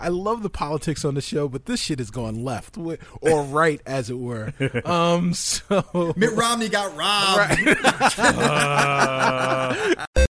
I 0.00 0.08
love 0.08 0.42
the 0.42 0.50
politics 0.50 1.04
on 1.04 1.14
the 1.14 1.20
show, 1.20 1.46
but 1.48 1.66
this 1.66 1.80
shit 1.80 2.00
is 2.00 2.10
going 2.10 2.42
left 2.42 2.78
or 2.78 3.42
right, 3.44 3.80
as 3.86 4.10
it 4.10 4.18
were. 4.18 4.54
Um, 4.84 5.34
so 5.34 6.14
Mitt 6.16 6.32
Romney 6.32 6.68
got 6.68 6.96
robbed. 6.96 7.60
Welcome 9.76 10.06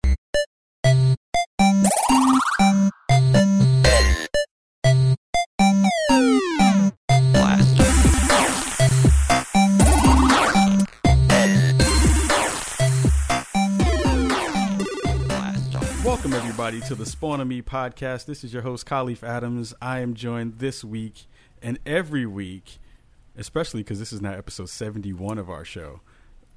everybody 16.68 16.86
to 16.86 16.94
the 16.94 17.06
Spawn 17.06 17.40
On 17.40 17.48
Me 17.48 17.62
podcast. 17.62 18.26
This 18.26 18.44
is 18.44 18.52
your 18.52 18.60
host 18.60 18.84
Kahlief 18.84 19.22
Adams. 19.22 19.72
I 19.80 20.00
am 20.00 20.12
joined 20.12 20.58
this 20.58 20.84
week 20.84 21.24
and 21.62 21.78
every 21.86 22.26
week, 22.26 22.76
especially 23.38 23.80
because 23.80 23.98
this 23.98 24.12
is 24.12 24.20
now 24.20 24.32
episode 24.32 24.68
seventy-one 24.68 25.38
of 25.38 25.48
our 25.48 25.64
show 25.64 26.02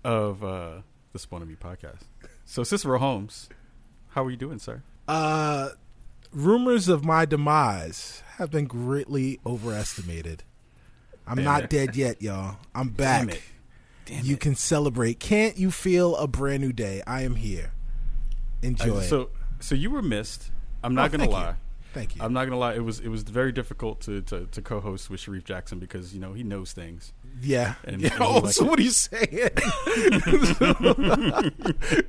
of 0.03 0.43
uh, 0.43 0.81
the 1.13 1.19
Spawn 1.19 1.43
On 1.43 1.47
Me 1.47 1.55
podcast. 1.55 2.01
So 2.43 2.65
Cicero 2.65 2.99
Holmes, 2.99 3.47
how 4.09 4.25
are 4.25 4.29
you 4.29 4.35
doing, 4.35 4.59
sir? 4.59 4.83
uh, 5.07 5.69
rumors 6.33 6.89
of 6.89 7.05
my 7.05 7.23
demise 7.23 8.21
have 8.35 8.51
been 8.51 8.65
greatly 8.65 9.39
overestimated. 9.45 10.43
I'm 11.25 11.37
Damn 11.37 11.45
not 11.45 11.63
it. 11.63 11.69
dead 11.69 11.95
yet, 11.95 12.21
y'all. 12.21 12.57
I'm 12.75 12.89
back. 12.89 13.27
Damn 13.27 13.29
it! 13.29 13.41
Damn 14.07 14.25
you 14.25 14.33
it. 14.33 14.41
can 14.41 14.55
celebrate. 14.55 15.21
Can't 15.21 15.55
you 15.55 15.71
feel 15.71 16.17
a 16.17 16.27
brand 16.27 16.61
new 16.61 16.73
day? 16.73 17.01
I 17.07 17.21
am 17.21 17.35
here. 17.35 17.71
Enjoy. 18.61 18.99
So 19.03 19.29
so 19.61 19.75
you 19.75 19.89
were 19.91 20.01
missed. 20.01 20.49
I'm 20.83 20.93
Oh, 20.93 20.95
not 20.95 21.11
gonna 21.11 21.23
thank 21.25 21.31
you. 21.33 21.37
lie. 21.37 21.55
Thank 21.93 22.15
you. 22.15 22.23
I'm 22.23 22.33
not 22.33 22.45
gonna 22.45 22.57
lie. 22.57 22.73
It 22.75 22.83
was 22.83 22.99
it 22.99 23.09
was 23.09 23.23
very 23.23 23.51
difficult 23.51 24.01
to, 24.01 24.21
to, 24.23 24.45
to 24.47 24.61
co-host 24.61 25.09
with 25.09 25.19
Sharif 25.19 25.43
Jackson 25.43 25.79
because 25.79 26.13
you 26.13 26.19
know 26.21 26.33
he 26.33 26.43
knows 26.43 26.71
things. 26.71 27.13
yeah. 27.41 27.75
And- 27.83 28.01
yeah. 28.01 28.13
and 28.13 28.21
Oh, 28.31 28.39
like 28.39 28.53
so 28.53 28.65
it. 28.65 28.69
what 28.69 28.79
are 28.79 28.83
you 28.83 28.91
saying? 28.91 29.27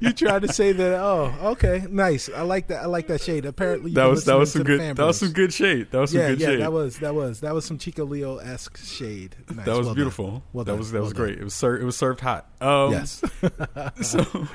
you 0.00 0.12
tried 0.12 0.42
to 0.42 0.52
say 0.52 0.72
that? 0.72 0.94
Oh, 1.00 1.32
okay, 1.52 1.84
nice. 1.90 2.28
I 2.28 2.42
like 2.42 2.68
that. 2.68 2.82
I 2.82 2.86
like 2.86 3.06
that 3.08 3.20
shade. 3.20 3.44
Apparently, 3.44 3.92
That 3.92 4.02
you're 4.02 4.10
was 4.10 4.24
that 4.26 4.38
was 4.38 4.52
some 4.52 4.62
good 4.64 4.80
that 4.96 5.04
was 5.04 5.18
some 5.18 5.32
good 5.32 5.52
shade. 5.52 5.90
That 5.90 6.00
was 6.00 6.10
some 6.10 6.20
yeah, 6.20 6.28
good 6.30 6.40
yeah, 6.40 6.46
shade. 6.48 6.60
that 6.60 6.72
was 6.72 6.98
that 6.98 7.14
was 7.14 7.40
that 7.40 7.54
was 7.54 7.64
some 7.64 7.78
Chico 7.78 8.04
Leo 8.04 8.36
esque 8.38 8.78
shade. 8.78 9.36
Nice. 9.54 9.66
that 9.66 9.66
was 9.66 9.78
Well 9.78 9.84
done. 9.86 9.94
beautiful. 9.94 10.42
Well 10.52 10.64
that 10.64 10.72
done. 10.72 10.78
was 10.78 10.90
that 10.92 10.98
Well 10.98 11.04
was 11.04 11.12
done. 11.12 11.22
great. 11.26 11.38
It 11.38 11.44
was 11.44 11.54
served. 11.54 11.82
It 11.82 11.86
was 11.86 11.96
served 11.96 12.20
hot. 12.20 12.48
Um, 12.60 12.92
Yes. 12.92 13.22
so, 14.02 14.48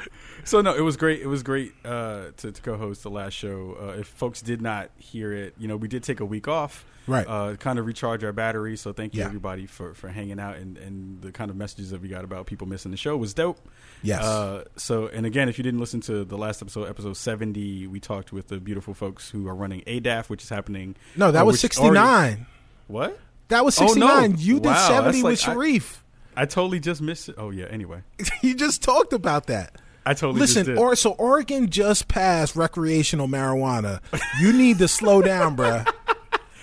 so 0.44 0.62
no, 0.62 0.74
it 0.74 0.82
was 0.82 0.98
great. 0.98 1.22
It 1.22 1.28
was 1.28 1.44
great 1.44 1.74
uh, 1.84 2.28
to, 2.38 2.52
to 2.52 2.62
co-host 2.62 3.04
the 3.04 3.10
last 3.10 3.34
show. 3.34 3.78
Uh, 3.80 4.00
if 4.00 4.08
folks 4.08 4.42
did 4.42 4.62
not 4.62 4.90
hear 4.98 5.17
it, 5.24 5.54
you 5.58 5.68
know, 5.68 5.78
we 5.78 5.88
did 5.88 6.04
take 6.04 6.20
a 6.20 6.26
week 6.26 6.48
off, 6.48 6.86
Right. 7.08 7.26
Uh, 7.26 7.56
kind 7.56 7.80
of 7.80 7.86
recharge 7.86 8.24
our 8.26 8.34
battery. 8.34 8.76
So 8.76 8.92
thank 8.92 9.14
you 9.14 9.22
Yeah. 9.22 9.28
everybody 9.28 9.66
for, 9.66 9.94
for 9.94 10.10
hanging 10.10 10.40
out 10.42 10.58
and, 10.58 10.78
and 10.78 11.22
the 11.22 11.32
kind 11.32 11.50
of 11.50 11.56
messages 11.56 11.92
that 11.92 12.02
we 12.02 12.10
got 12.10 12.26
about 12.26 12.48
people 12.48 12.68
missing 12.68 12.92
the 12.92 12.98
show 12.98 13.16
was 13.16 13.34
dope. 13.34 13.60
Yes. 14.04 14.22
Uh, 14.24 14.66
so, 14.76 15.08
and 15.08 15.26
again, 15.26 15.48
if 15.48 15.58
you 15.58 15.64
didn't 15.64 15.80
listen 15.80 16.02
to 16.02 16.26
the 16.26 16.38
last 16.38 16.62
episode, 16.62 16.90
episode 16.90 17.16
seventy, 17.16 17.88
we 17.88 18.02
talked 18.02 18.34
with 18.34 18.50
the 18.50 18.58
beautiful 18.60 18.94
folks 18.94 19.30
who 19.30 19.48
are 19.48 19.56
running 19.56 19.82
ADAF, 19.88 20.28
which 20.30 20.44
is 20.44 20.50
happening. 20.50 20.96
no, 21.16 21.32
that 21.32 21.44
uh, 21.44 21.46
was 21.46 21.60
sixty 21.62 21.90
nine. 21.90 22.46
What? 22.88 23.18
That 23.48 23.64
was 23.64 23.80
Oh, 23.80 23.84
no. 23.86 23.88
sixty 23.88 24.00
nine. 24.02 24.36
You 24.38 24.56
did 24.56 24.66
Wow, 24.66 24.88
seventy 24.90 25.24
with 25.24 25.40
like- 25.42 25.50
I- 25.50 25.54
Sharif. 25.54 26.04
I 26.36 26.46
totally 26.46 26.80
just 26.82 27.02
missed 27.02 27.30
it. 27.30 27.36
Oh 27.38 27.50
yeah. 27.52 27.66
Anyway, 27.72 28.02
you 28.44 28.54
just 28.54 28.84
talked 28.84 29.14
about 29.14 29.48
that. 29.48 29.76
I 30.08 30.14
totally 30.14 30.40
Listen, 30.40 30.78
or 30.78 30.96
so 30.96 31.12
Oregon 31.12 31.70
just 31.70 32.08
passed 32.08 32.56
recreational 32.56 33.28
marijuana. 33.28 34.00
You 34.40 34.54
need 34.54 34.78
to 34.78 34.88
slow 34.88 35.22
down, 35.22 35.58
bruh. 35.58 35.86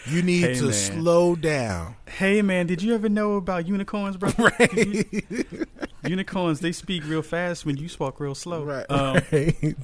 You 0.07 0.23
need 0.23 0.41
Hey, 0.43 0.55
to 0.55 0.65
man. 0.65 0.73
slow 0.73 1.35
down. 1.37 1.97
Hey 2.07 2.41
man, 2.43 2.67
did 2.67 2.81
you 2.83 2.95
ever 2.95 3.09
know 3.09 3.35
about 3.37 3.67
unicorns, 3.69 4.17
bro? 4.17 4.31
Right. 4.39 5.07
unicorns, 6.07 6.61
they 6.61 6.73
speak 6.73 7.05
real 7.07 7.23
fast 7.23 7.67
when 7.67 7.77
you 7.77 7.89
speak 7.89 8.19
real 8.21 8.35
slow. 8.35 8.65
Right. 8.65 8.87
Um, 8.91 9.21
right. 9.33 9.77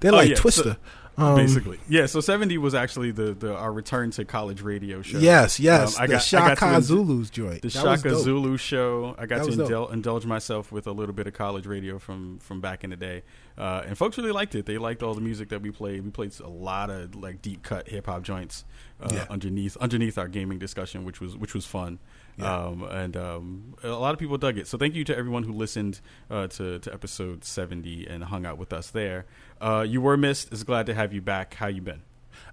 They're 0.00 0.12
oh, 0.12 0.16
like 0.16 0.30
yeah, 0.30 0.34
so- 0.34 0.40
Twister. 0.42 0.76
Um, 1.20 1.36
basically, 1.36 1.78
yeah. 1.88 2.06
So 2.06 2.20
seventy 2.20 2.58
was 2.58 2.74
actually 2.74 3.10
the, 3.10 3.34
the 3.34 3.54
our 3.54 3.72
return 3.72 4.10
to 4.12 4.24
college 4.24 4.62
radio 4.62 5.02
show. 5.02 5.18
Yes, 5.18 5.60
yes. 5.60 5.96
Um, 5.96 6.02
I 6.02 6.06
the 6.06 6.12
got- 6.14 6.34
I 6.34 6.48
got 6.48 6.58
Shaka 6.58 6.66
en- 6.76 6.82
Zulu's 6.82 7.30
joint. 7.30 7.62
The 7.62 7.68
That 7.68 7.72
Shaka. 8.02 8.16
Zulu 8.16 8.56
show. 8.56 9.14
I 9.18 9.26
got 9.26 9.44
That 9.44 9.52
to 9.52 9.58
indul- 9.58 9.92
indulge 9.92 10.26
myself 10.26 10.72
with 10.72 10.86
a 10.86 10.92
little 10.92 11.14
bit 11.14 11.26
of 11.26 11.34
college 11.34 11.66
radio 11.66 11.98
from 11.98 12.38
from 12.38 12.60
back 12.60 12.84
in 12.84 12.90
the 12.90 12.96
day, 12.96 13.22
uh, 13.58 13.82
and 13.86 13.96
folks 13.98 14.16
really 14.18 14.32
liked 14.32 14.54
it. 14.54 14.66
They 14.66 14.78
liked 14.78 15.02
all 15.02 15.14
the 15.14 15.20
music 15.20 15.48
that 15.50 15.62
we 15.62 15.70
played. 15.70 16.04
We 16.04 16.10
played 16.10 16.38
a 16.40 16.48
lot 16.48 16.90
of 16.90 17.14
like 17.14 17.42
deep 17.42 17.62
cut 17.62 17.88
hip 17.88 18.06
hop 18.06 18.22
joints 18.22 18.64
uh, 19.02 19.08
Yeah. 19.12 19.26
underneath 19.30 19.76
underneath 19.78 20.18
our 20.18 20.28
gaming 20.28 20.58
discussion, 20.58 21.04
which 21.04 21.20
was 21.20 21.36
which 21.36 21.54
was 21.54 21.66
fun. 21.66 21.98
Yeah. 22.36 22.66
Um, 22.66 22.82
and 22.84 23.16
um, 23.16 23.74
a 23.82 23.88
lot 23.88 24.14
of 24.14 24.18
people 24.18 24.38
dug 24.38 24.56
it. 24.58 24.66
So 24.66 24.78
thank 24.78 24.94
you 24.94 25.04
to 25.04 25.16
everyone 25.16 25.42
who 25.42 25.52
listened 25.52 26.00
uh, 26.30 26.46
to 26.48 26.78
to 26.78 26.92
episode 26.92 27.44
seventy 27.44 28.06
and 28.06 28.24
hung 28.24 28.46
out 28.46 28.58
with 28.58 28.72
us 28.72 28.90
there. 28.90 29.26
Uh, 29.60 29.84
you 29.86 30.00
were 30.00 30.16
missed. 30.16 30.52
Is 30.52 30.64
glad 30.64 30.86
to 30.86 30.94
have 30.94 31.12
you 31.12 31.20
back. 31.20 31.54
How 31.54 31.66
you 31.66 31.82
been? 31.82 32.02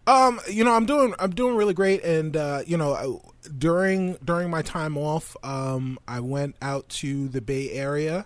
Um, 0.06 0.40
you 0.50 0.64
know, 0.64 0.74
I'm 0.74 0.86
doing 0.86 1.14
I'm 1.20 1.32
doing 1.32 1.56
really 1.56 1.74
great, 1.74 2.04
and 2.04 2.36
uh, 2.36 2.62
you 2.66 2.78
know, 2.78 3.22
during 3.58 4.14
during 4.24 4.50
my 4.50 4.62
time 4.62 4.98
off, 4.98 5.36
um, 5.44 6.00
I 6.08 6.22
went 6.22 6.56
out 6.62 6.88
to 6.90 7.28
the 7.28 7.42
Bay 7.42 7.72
Area, 7.72 8.26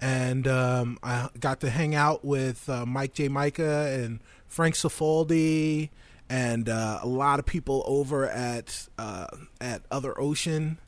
and 0.00 0.46
um, 0.46 0.98
I 1.02 1.28
got 1.38 1.60
to 1.60 1.70
hang 1.70 1.94
out 1.94 2.24
with 2.24 2.68
uh, 2.68 2.86
Mike 2.86 3.14
J. 3.14 3.28
Mika 3.28 3.88
and 3.92 4.20
Frank 4.46 4.76
Cifaldi, 4.76 5.90
and 6.30 6.68
uh, 6.68 7.00
a 7.02 7.06
lot 7.06 7.38
of 7.38 7.46
people 7.46 7.82
over 7.86 8.28
at 8.28 8.88
uh, 8.98 9.26
at 9.60 9.82
Other 9.90 10.18
Ocean. 10.20 10.78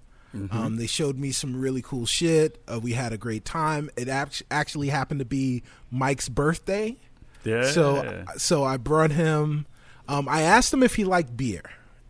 Um, 0.52 0.76
they 0.76 0.86
showed 0.86 1.18
me 1.18 1.32
some 1.32 1.60
really 1.60 1.82
cool 1.82 2.06
shit. 2.06 2.62
Uh, 2.68 2.78
we 2.78 2.92
had 2.92 3.12
a 3.12 3.18
great 3.18 3.44
time. 3.44 3.90
It 3.96 4.08
act- 4.08 4.44
actually 4.48 4.86
happened 4.86 5.18
to 5.18 5.24
be 5.24 5.64
Mike's 5.90 6.28
birthday. 6.28 6.96
Yeah. 7.42 7.64
So 7.64 8.24
so 8.36 8.62
I 8.62 8.76
brought 8.76 9.10
him. 9.10 9.66
Um, 10.08 10.28
I 10.28 10.42
asked 10.42 10.72
him 10.72 10.84
if 10.84 10.94
he 10.94 11.02
liked 11.02 11.36
beer, 11.36 11.62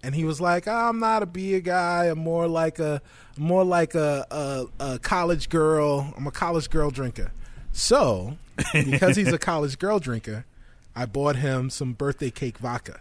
and 0.03 0.15
he 0.15 0.25
was 0.25 0.39
like, 0.39 0.69
"I'm 0.69 0.99
not 0.99 1.23
a 1.23 1.27
beer 1.27 1.61
guy. 1.61 2.07
I'm 2.07 2.19
more 2.19 2.47
like 2.47 2.79
a 2.79 3.01
more 3.39 3.65
like 3.65 3.95
a, 3.95 4.27
a, 4.31 4.67
a 4.81 4.99
college 4.99 5.49
girl. 5.49 6.13
I'm 6.15 6.27
a 6.27 6.31
college 6.31 6.69
girl 6.69 6.91
drinker." 6.91 7.33
So 7.73 8.37
because 8.75 9.17
he's 9.17 9.33
a 9.33 9.39
college 9.51 9.79
girl 9.79 9.99
drinker, 9.99 10.45
I 10.95 11.07
bought 11.07 11.37
him 11.37 11.71
some 11.71 11.95
birthday 11.95 12.31
cake 12.31 12.59
vodka. 12.59 13.01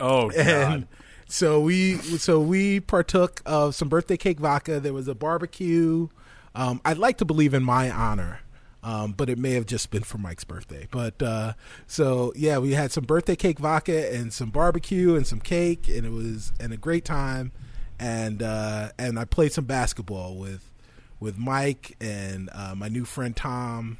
Oh 0.00 0.30
god. 0.36 0.38
And 0.38 0.86
so 1.28 1.60
we 1.60 1.96
so 1.96 2.40
we 2.40 2.80
partook 2.80 3.42
of 3.44 3.74
some 3.74 3.88
birthday 3.88 4.16
cake 4.16 4.38
vodka. 4.38 4.80
There 4.80 4.92
was 4.92 5.08
a 5.08 5.14
barbecue. 5.14 6.08
Um, 6.54 6.80
I'd 6.84 6.98
like 6.98 7.18
to 7.18 7.24
believe 7.24 7.52
in 7.52 7.62
my 7.62 7.90
honor, 7.90 8.40
um, 8.82 9.12
but 9.12 9.28
it 9.28 9.36
may 9.36 9.52
have 9.52 9.66
just 9.66 9.90
been 9.90 10.04
for 10.04 10.18
Mike's 10.18 10.44
birthday. 10.44 10.86
But 10.90 11.20
uh, 11.20 11.54
so 11.86 12.32
yeah, 12.36 12.58
we 12.58 12.72
had 12.72 12.92
some 12.92 13.04
birthday 13.04 13.36
cake 13.36 13.58
vodka 13.58 14.14
and 14.14 14.32
some 14.32 14.50
barbecue 14.50 15.16
and 15.16 15.26
some 15.26 15.40
cake, 15.40 15.88
and 15.88 16.06
it 16.06 16.12
was 16.12 16.52
and 16.60 16.72
a 16.72 16.76
great 16.76 17.04
time. 17.04 17.52
And 17.98 18.42
uh, 18.42 18.90
and 18.98 19.18
I 19.18 19.24
played 19.24 19.52
some 19.52 19.64
basketball 19.64 20.36
with 20.36 20.70
with 21.18 21.38
Mike 21.38 21.96
and 22.00 22.50
uh, 22.52 22.74
my 22.76 22.88
new 22.88 23.04
friend 23.04 23.34
Tom, 23.34 23.98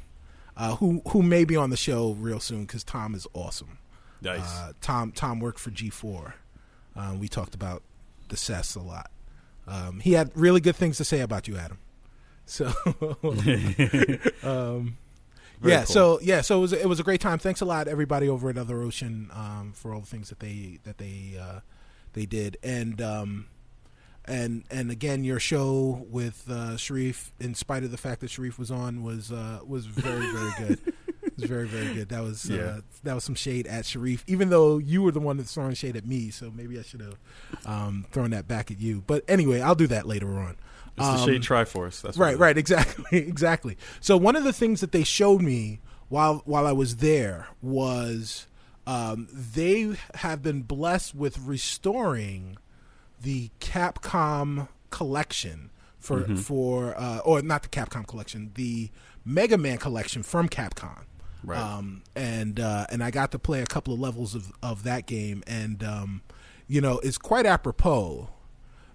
uh, 0.55 0.77
who 0.77 1.01
who 1.09 1.21
may 1.21 1.43
be 1.43 1.57
on 1.57 1.71
the 1.71 1.77
show 1.77 2.13
real 2.13 2.39
soon 2.39 2.61
because 2.61 2.83
Tom 2.85 3.13
is 3.15 3.27
awesome. 3.33 3.79
Nice. 4.21 4.57
Uh, 4.57 4.73
Tom 4.81 5.11
Tom 5.11 5.39
worked 5.39 5.59
for 5.59 5.71
G4. 5.71 6.33
Um, 6.95 7.19
we 7.19 7.27
talked 7.27 7.55
about 7.55 7.83
the 8.29 8.37
CES 8.37 8.75
a 8.75 8.81
lot. 8.81 9.11
Um, 9.67 9.99
he 9.99 10.13
had 10.13 10.31
really 10.35 10.61
good 10.61 10.75
things 10.75 10.97
to 10.97 11.05
say 11.05 11.19
about 11.19 11.47
you, 11.47 11.57
Adam. 11.57 11.77
So, 12.45 12.67
um, 14.43 14.97
yeah. 15.61 15.79
cool. 15.79 15.85
So 15.85 16.19
yeah. 16.21 16.41
So 16.41 16.57
it 16.57 16.61
was 16.61 16.73
it 16.73 16.87
was 16.87 16.99
a 16.99 17.03
great 17.03 17.21
time. 17.21 17.39
Thanks 17.39 17.61
a 17.61 17.65
lot, 17.65 17.87
everybody 17.87 18.29
over 18.29 18.49
at 18.49 18.57
Other 18.57 18.81
Ocean, 18.81 19.29
um, 19.33 19.73
for 19.75 19.93
all 19.93 19.99
the 19.99 20.07
things 20.07 20.29
that 20.29 20.39
they 20.39 20.79
that 20.83 20.97
they 20.97 21.37
uh, 21.39 21.59
they 22.13 22.25
did, 22.25 22.57
and 22.63 23.01
um, 23.01 23.47
and 24.25 24.63
and 24.71 24.89
again, 24.91 25.23
your 25.23 25.39
show 25.39 26.05
with 26.09 26.49
uh, 26.49 26.77
Sharif, 26.77 27.33
in 27.39 27.53
spite 27.53 27.83
of 27.83 27.91
the 27.91 27.97
fact 27.97 28.21
that 28.21 28.29
Sharif 28.29 28.57
was 28.57 28.71
on, 28.71 29.03
was 29.03 29.31
uh, 29.31 29.59
was 29.65 29.85
very 29.85 30.31
very 30.31 30.51
good. 30.67 30.93
was 31.37 31.45
very 31.45 31.67
very 31.67 31.93
good. 31.93 32.09
That 32.09 32.23
was 32.23 32.49
Yeah. 32.49 32.57
uh, 32.61 32.81
that 33.03 33.13
was 33.15 33.23
some 33.23 33.35
shade 33.35 33.67
at 33.67 33.85
Sharif, 33.85 34.23
even 34.27 34.49
though 34.49 34.77
you 34.77 35.01
were 35.01 35.11
the 35.11 35.19
one 35.19 35.37
that's 35.37 35.53
throwing 35.53 35.73
shade 35.75 35.95
at 35.95 36.05
me. 36.05 36.29
So 36.31 36.51
maybe 36.53 36.77
I 36.77 36.81
should 36.81 37.01
have 37.01 37.17
um, 37.65 38.05
thrown 38.11 38.31
that 38.31 38.47
back 38.47 38.71
at 38.71 38.79
you. 38.79 39.03
But 39.07 39.23
anyway, 39.27 39.61
I'll 39.61 39.75
do 39.75 39.87
that 39.87 40.07
later 40.07 40.37
on. 40.39 40.57
it's 40.97 41.05
the 41.05 41.13
um, 41.13 41.25
Shade 41.25 41.41
Triforce. 41.43 42.01
That's 42.01 42.17
Right, 42.17 42.37
right, 42.37 42.57
exactly, 42.57 43.05
exactly. 43.19 43.77
So 44.01 44.17
one 44.17 44.35
of 44.35 44.43
the 44.43 44.53
things 44.53 44.81
that 44.81 44.91
they 44.91 45.03
showed 45.03 45.41
me 45.41 45.79
while 46.09 46.41
while 46.45 46.65
I 46.67 46.71
was 46.71 46.97
there 46.97 47.47
was 47.61 48.47
um, 48.87 49.27
they 49.31 49.95
have 50.15 50.41
been 50.41 50.61
blessed 50.63 51.13
with 51.13 51.37
restoring 51.39 52.57
the 53.21 53.49
Capcom 53.59 54.67
collection 54.89 55.69
for 55.99 56.21
Mm-hmm. 56.21 56.35
for 56.37 56.95
uh, 56.97 57.17
or 57.19 57.41
not 57.41 57.63
the 57.63 57.69
Capcom 57.69 58.07
collection, 58.07 58.51
the 58.55 58.89
Mega 59.25 59.57
Man 59.57 59.77
collection 59.77 60.23
from 60.23 60.47
Capcom. 60.47 61.01
Right. 61.43 61.59
Um, 61.59 62.03
and 62.15 62.59
uh, 62.59 62.87
and 62.89 63.03
I 63.03 63.11
got 63.11 63.31
to 63.31 63.39
play 63.39 63.61
a 63.61 63.65
couple 63.65 63.93
of 63.93 63.99
levels 63.99 64.35
of, 64.35 64.51
of 64.61 64.83
that 64.83 65.05
game, 65.05 65.43
and 65.47 65.83
um, 65.83 66.21
you 66.67 66.81
know, 66.81 66.99
it's 66.99 67.17
quite 67.17 67.45
apropos 67.45 68.29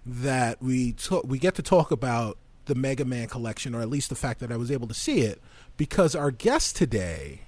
that 0.05 0.61
we 0.61 0.95
we 1.23 1.39
get 1.39 1.55
to 1.55 1.61
talk 1.61 1.91
about 1.91 2.37
the 2.65 2.75
Mega 2.75 3.05
Man 3.05 3.27
collection, 3.27 3.73
or 3.73 3.81
at 3.81 3.89
least 3.89 4.09
the 4.09 4.15
fact 4.15 4.39
that 4.39 4.51
I 4.51 4.57
was 4.57 4.71
able 4.71 4.87
to 4.87 4.93
see 4.93 5.21
it, 5.21 5.41
because 5.77 6.15
our 6.15 6.31
guest 6.31 6.75
today 6.75 7.41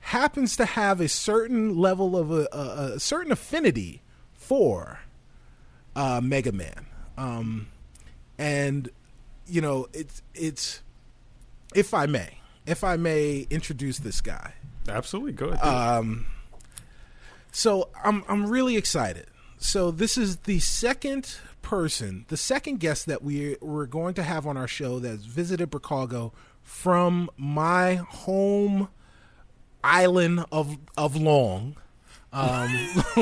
happens 0.00 0.56
to 0.56 0.64
have 0.64 1.00
a 1.00 1.08
certain 1.08 1.76
level 1.76 2.16
of 2.16 2.30
a, 2.30 2.48
a, 2.52 2.92
a 2.94 3.00
certain 3.00 3.32
affinity 3.32 4.02
for 4.32 5.00
uh, 5.94 6.20
Mega 6.22 6.52
Man, 6.52 6.86
um, 7.16 7.68
and 8.38 8.90
you 9.46 9.60
know, 9.60 9.86
it's 9.92 10.22
it's 10.34 10.82
if 11.74 11.92
I 11.92 12.06
may, 12.06 12.40
if 12.68 12.84
I 12.84 12.96
may 12.96 13.46
introduce 13.50 13.98
this 13.98 14.20
guy. 14.20 14.52
Absolutely, 14.88 15.32
go 15.32 15.46
ahead. 15.46 15.64
Um, 15.64 16.26
so 17.50 17.88
I'm 18.04 18.24
I'm 18.28 18.46
really 18.46 18.76
excited. 18.76 19.26
So 19.58 19.90
this 19.90 20.16
is 20.16 20.38
the 20.38 20.60
second 20.60 21.36
person, 21.62 22.24
the 22.28 22.36
second 22.36 22.78
guest 22.80 23.06
that 23.06 23.22
we 23.22 23.56
we're 23.60 23.86
going 23.86 24.14
to 24.14 24.22
have 24.22 24.46
on 24.46 24.56
our 24.56 24.68
show 24.68 24.98
that's 24.98 25.24
visited 25.24 25.70
Brookago 25.70 26.32
from 26.62 27.30
my 27.36 27.96
home 27.96 28.88
island 29.82 30.44
of 30.52 30.78
of 30.96 31.16
Long. 31.16 31.76
Um, 32.30 32.68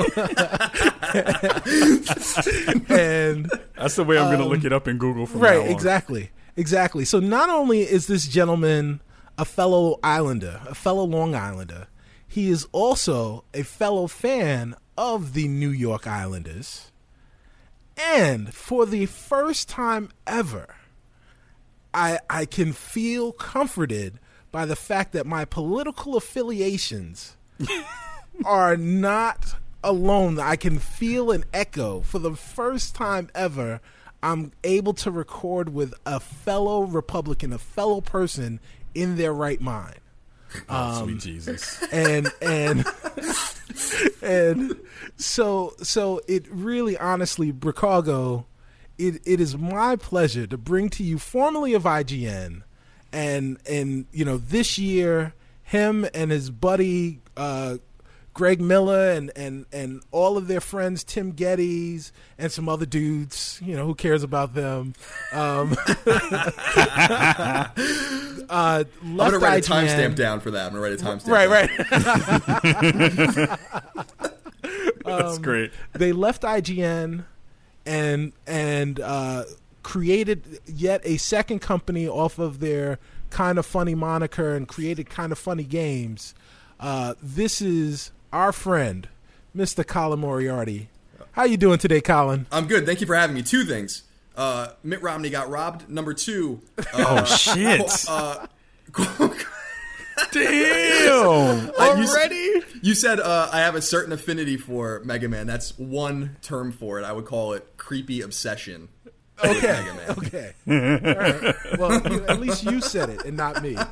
and 2.89 3.49
That's 3.77 3.95
the 3.95 4.05
way 4.05 4.19
I'm 4.19 4.27
going 4.27 4.39
to 4.39 4.45
um, 4.45 4.49
look 4.49 4.65
it 4.65 4.73
up 4.73 4.89
in 4.89 4.99
Google 4.99 5.27
from 5.27 5.43
now 5.43 5.47
right 5.47 5.71
exactly 5.71 6.31
exactly 6.57 7.05
so 7.05 7.21
not 7.21 7.49
only 7.49 7.83
is 7.83 8.09
this 8.09 8.27
gentleman 8.27 9.01
a 9.39 9.45
fellow 9.45 9.99
islander 10.03 10.61
a 10.67 10.75
fellow 10.75 11.05
long 11.05 11.35
islander 11.35 11.89
he 12.27 12.49
is 12.49 12.67
also 12.73 13.45
a 13.55 13.63
fellow 13.63 14.07
fan 14.07 14.75
of 14.97 15.35
the 15.35 15.49
new 15.49 15.71
york 15.71 16.07
islanders 16.07 16.91
and 17.97 18.53
for 18.55 18.87
the 18.87 19.07
first 19.07 19.69
time 19.69 20.11
ever 20.27 20.77
i 21.93 22.19
i 22.29 22.45
can 22.45 22.73
feel 22.73 23.33
comforted 23.33 24.19
by 24.51 24.65
the 24.65 24.77
fact 24.77 25.13
that 25.13 25.27
my 25.27 25.45
political 25.45 26.17
affiliations 26.17 27.37
are 28.45 28.77
not 28.77 29.57
alone. 29.83 30.39
I 30.39 30.57
can 30.57 30.79
feel 30.79 31.31
an 31.31 31.45
echo 31.55 32.01
for 32.01 32.19
the 32.19 32.35
first 32.35 32.95
time 32.95 33.31
ever. 33.35 33.81
I'm 34.23 34.53
able 34.65 34.95
to 34.95 35.11
record 35.11 35.73
with 35.73 35.95
a 36.05 36.19
fellow 36.19 36.83
Republican, 36.83 37.53
a 37.53 37.59
fellow 37.59 38.01
person 38.01 38.61
in 38.97 39.17
their 39.17 39.33
right 39.33 39.61
mind. 39.61 40.01
Oh, 40.69 41.05
sweet 41.05 41.21
Jesus. 41.21 41.83
And 41.93 42.33
and 42.41 42.85
and 44.23 44.81
so 45.17 45.75
so 45.83 46.21
it 46.27 46.47
really 46.51 46.97
honestly, 46.97 47.53
Brookago, 47.53 48.47
it, 48.99 49.21
it 49.25 49.41
is 49.41 49.57
my 49.57 49.97
pleasure 49.97 50.47
to 50.47 50.57
bring 50.57 50.89
to 50.91 51.03
you 51.03 51.19
formerly 51.19 51.75
of 51.75 51.83
IGN 51.85 52.63
and 53.13 53.59
and 53.69 54.07
you 54.13 54.25
know 54.25 54.37
this 54.37 54.79
year 54.79 55.35
him 55.63 56.07
and 56.15 56.31
his 56.31 56.51
buddy 56.51 57.21
uh 57.37 57.77
Greg 58.37 58.61
Miller 58.61 59.13
and, 59.13 59.33
and, 59.35 59.65
and 59.73 60.03
all 60.11 60.37
of 60.37 60.47
their 60.47 60.61
friends, 60.61 61.03
Tim 61.03 61.33
Gettys 61.33 62.13
and 62.37 62.53
some 62.53 62.69
other 62.69 62.85
dudes, 62.85 63.59
you 63.65 63.75
know, 63.75 63.87
who 63.87 63.95
cares 63.95 64.23
about 64.23 64.53
them? 64.53 64.93
Um, 65.33 65.75
uh, 66.07 67.69
I'm 68.51 68.85
gonna 69.17 69.39
write 69.39 69.67
a 69.67 69.73
timestamp 69.73 70.17
down 70.17 70.41
for 70.41 70.51
that. 70.51 70.67
I'm 70.67 70.73
gonna 70.73 70.83
write 70.83 71.01
a 71.01 71.03
timestamp. 71.03 71.29
Right, 71.29 71.49
down. 71.49 71.69
right. 73.49 73.59
That's 75.07 75.39
great. 75.39 75.71
they 75.95 76.13
left 76.13 76.43
IGN 76.43 77.25
and 77.87 78.35
and 78.47 79.01
uh, 79.01 79.45
created 79.83 80.61
yet 80.67 81.01
a 81.05 81.17
second 81.17 81.61
company 81.61 82.07
off 82.07 82.39
of 82.39 82.61
their 82.61 82.99
kind 83.31 83.59
of 83.59 83.65
funny 83.65 83.95
moniker 83.95 84.55
and 84.55 84.69
created 84.69 85.09
kind 85.09 85.33
of 85.33 85.39
funny 85.39 85.65
games. 85.65 86.35
Uh, 86.79 87.15
this 87.23 87.63
is 87.63 88.11
our 88.33 88.53
friend, 88.53 89.09
Mr. 89.57 89.87
Colin 89.87 90.21
Moriarty. 90.21 90.89
How 91.33 91.45
you 91.45 91.57
doing 91.57 91.79
today, 91.79 92.01
Colin? 92.01 92.47
I'm 92.51 92.67
good. 92.67 92.87
Thank 92.87 93.01
you 93.01 93.07
for 93.07 93.15
having 93.15 93.35
me. 93.35 93.43
Two 93.43 93.65
things. 93.65 94.03
Uh, 94.37 94.69
Mitt 94.83 95.03
Romney 95.03 95.31
got 95.31 95.49
robbed. 95.51 95.89
Number 95.89 96.15
two. 96.15 96.61
Oh, 96.95 97.25
shit. 97.25 97.81
Uh, 98.09 98.47
Damn. 100.33 101.71
Uh, 101.79 101.95
you 101.99 102.05
s- 102.05 102.65
You 102.83 102.95
said 102.95 103.21
uh, 103.21 103.51
I 103.53 103.61
have 103.61 103.75
a 103.75 103.83
certain 103.83 104.13
affinity 104.13 104.57
for 104.57 105.03
Mega 105.05 105.29
Man. 105.29 105.47
That's 105.47 105.77
one 105.79 106.37
term 106.43 106.73
for 106.73 106.99
it. 106.99 107.05
I 107.05 107.13
would 107.13 107.27
call 107.27 107.53
it 107.53 107.77
creepy 107.77 108.23
obsession. 108.23 108.89
With 109.43 109.57
Okay, 109.57 109.67
Mega 109.67 109.95
Man. 109.95 110.11
okay. 110.19 110.53
All 110.67 111.15
right. 111.15 111.79
Well, 111.79 112.13
you- 112.13 112.27
at 112.27 112.41
least 112.41 112.65
you 112.65 112.81
said 112.81 113.11
it 113.11 113.25
and 113.25 113.37
not 113.37 113.63
me. 113.63 113.77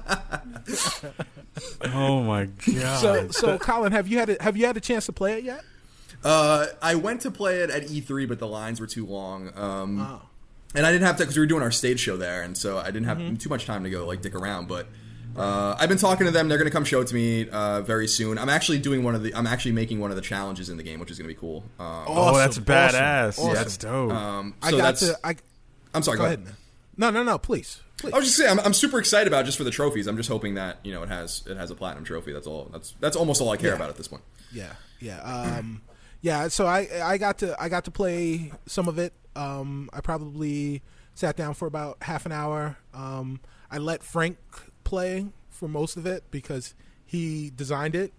Oh, 1.83 2.23
my 2.23 2.47
God. 2.47 2.99
So, 3.01 3.29
so 3.31 3.59
Colin, 3.59 3.93
have 3.93 4.09
you 4.09 4.19
had 4.19 4.31
a, 4.31 4.43
have 4.43 4.57
you 4.57 4.67
had 4.67 4.77
a 4.77 4.81
chance 4.81 5.07
to 5.07 5.13
play 5.13 5.39
it 5.39 5.45
yet? 5.45 5.63
Uh, 6.25 6.67
I 6.83 6.95
went 6.97 7.21
to 7.23 7.31
play 7.31 7.59
it 7.61 7.71
at 7.71 7.85
E3, 7.85 8.27
but 8.27 8.39
the 8.39 8.47
lines 8.49 8.81
were 8.81 8.87
too 8.87 9.07
long. 9.07 9.53
Um, 9.55 10.01
Oh. 10.01 10.23
and 10.75 10.85
I 10.87 10.91
didn't 10.93 11.07
have 11.07 11.17
to 11.19 11.23
because 11.23 11.37
we 11.37 11.41
were 11.43 11.47
doing 11.47 11.63
our 11.63 11.71
stage 11.71 12.01
show 12.01 12.17
there, 12.17 12.43
and 12.43 12.57
so 12.57 12.79
I 12.79 12.87
didn't 12.87 13.05
have 13.05 13.19
Mm-hmm. 13.19 13.37
too 13.37 13.49
much 13.51 13.67
time 13.67 13.85
to 13.85 13.91
go 13.91 14.07
like 14.07 14.21
dick 14.23 14.35
around. 14.35 14.67
But 14.67 14.89
uh, 15.37 15.77
I've 15.79 15.89
been 15.89 15.99
talking 15.99 16.27
to 16.27 16.31
them; 16.33 16.49
they're 16.49 16.59
going 16.59 16.69
to 16.71 16.73
come 16.73 16.85
show 16.85 17.01
it 17.01 17.09
to 17.09 17.15
me 17.15 17.49
uh, 17.49 17.81
very 17.83 18.07
soon. 18.07 18.39
I'm 18.39 18.49
actually 18.49 18.79
doing 18.79 19.03
one 19.03 19.15
of 19.15 19.23
the. 19.23 19.35
I'm 19.35 19.47
actually 19.47 19.73
making 19.73 20.01
one 20.01 20.11
of 20.11 20.17
the 20.17 20.23
challenges 20.23 20.69
in 20.69 20.77
the 20.77 20.83
game, 20.83 21.01
which 21.01 21.11
is 21.11 21.19
going 21.19 21.29
to 21.29 21.35
be 21.35 21.39
cool. 21.41 21.65
Um, 21.79 22.05
oh, 22.07 22.37
that's 22.37 22.59
badass. 22.59 23.39
awesome, 23.39 23.55
That's 23.55 23.77
dope. 23.77 24.13
um, 24.13 24.55
I 24.63 24.71
so 24.71 24.77
got 24.77 24.83
that's. 24.85 25.01
to. 25.01 25.19
I 25.25 25.37
I'm 25.93 26.03
sorry. 26.03 26.19
go 26.19 26.23
Go, 26.23 26.27
ahead, 26.27 26.45
man. 26.45 26.55
No, 26.97 27.11
no, 27.11 27.23
no. 27.23 27.39
Please, 27.39 27.81
please. 27.99 28.13
I 28.13 28.17
was 28.17 28.27
just 28.27 28.37
saying, 28.37 28.51
I'm, 28.51 28.61
I'm 28.61 28.73
super 28.73 28.99
excited 29.01 29.27
about 29.27 29.41
it 29.43 29.47
just 29.47 29.59
for 29.59 29.65
the 29.65 29.71
trophies. 29.73 30.07
I'm 30.07 30.17
just 30.17 30.29
hoping 30.29 30.55
that 30.55 30.79
you 30.85 30.93
know 30.93 31.03
it 31.03 31.09
has 31.09 31.43
it 31.49 31.57
has 31.57 31.71
a 31.71 31.75
platinum 31.75 32.05
trophy. 32.05 32.33
That's 32.33 32.47
all. 32.47 32.69
That's 32.73 32.95
that's 33.01 33.17
almost 33.17 33.41
all 33.41 33.51
I 33.51 33.57
care 33.57 33.71
Yeah. 33.71 33.77
about 33.77 33.91
at 33.91 33.97
this 33.97 34.09
point. 34.09 34.23
Yeah, 34.53 34.73
yeah, 35.01 35.21
um, 35.23 35.83
yeah. 36.21 36.49
So 36.49 36.67
I 36.67 36.89
I 37.03 37.19
got 37.19 37.39
to 37.39 37.61
I 37.61 37.69
got 37.69 37.85
to 37.87 37.91
play 37.91 38.53
some 38.67 38.87
of 38.89 38.99
it. 38.99 39.13
Um, 39.35 39.91
I 39.93 40.01
probably 40.01 40.83
sat 41.15 41.37
down 41.37 41.55
for 41.55 41.67
about 41.67 41.97
half 42.03 42.25
an 42.27 42.31
hour. 42.33 42.77
Um, 42.93 43.41
I 43.71 43.79
let 43.79 44.05
Frank 44.05 44.39
play 44.85 45.27
for 45.49 45.69
most 45.69 45.97
of 45.97 46.07
it 46.07 46.25
because 46.31 46.75
he 47.05 47.51
designed 47.55 47.95
it, 47.95 48.13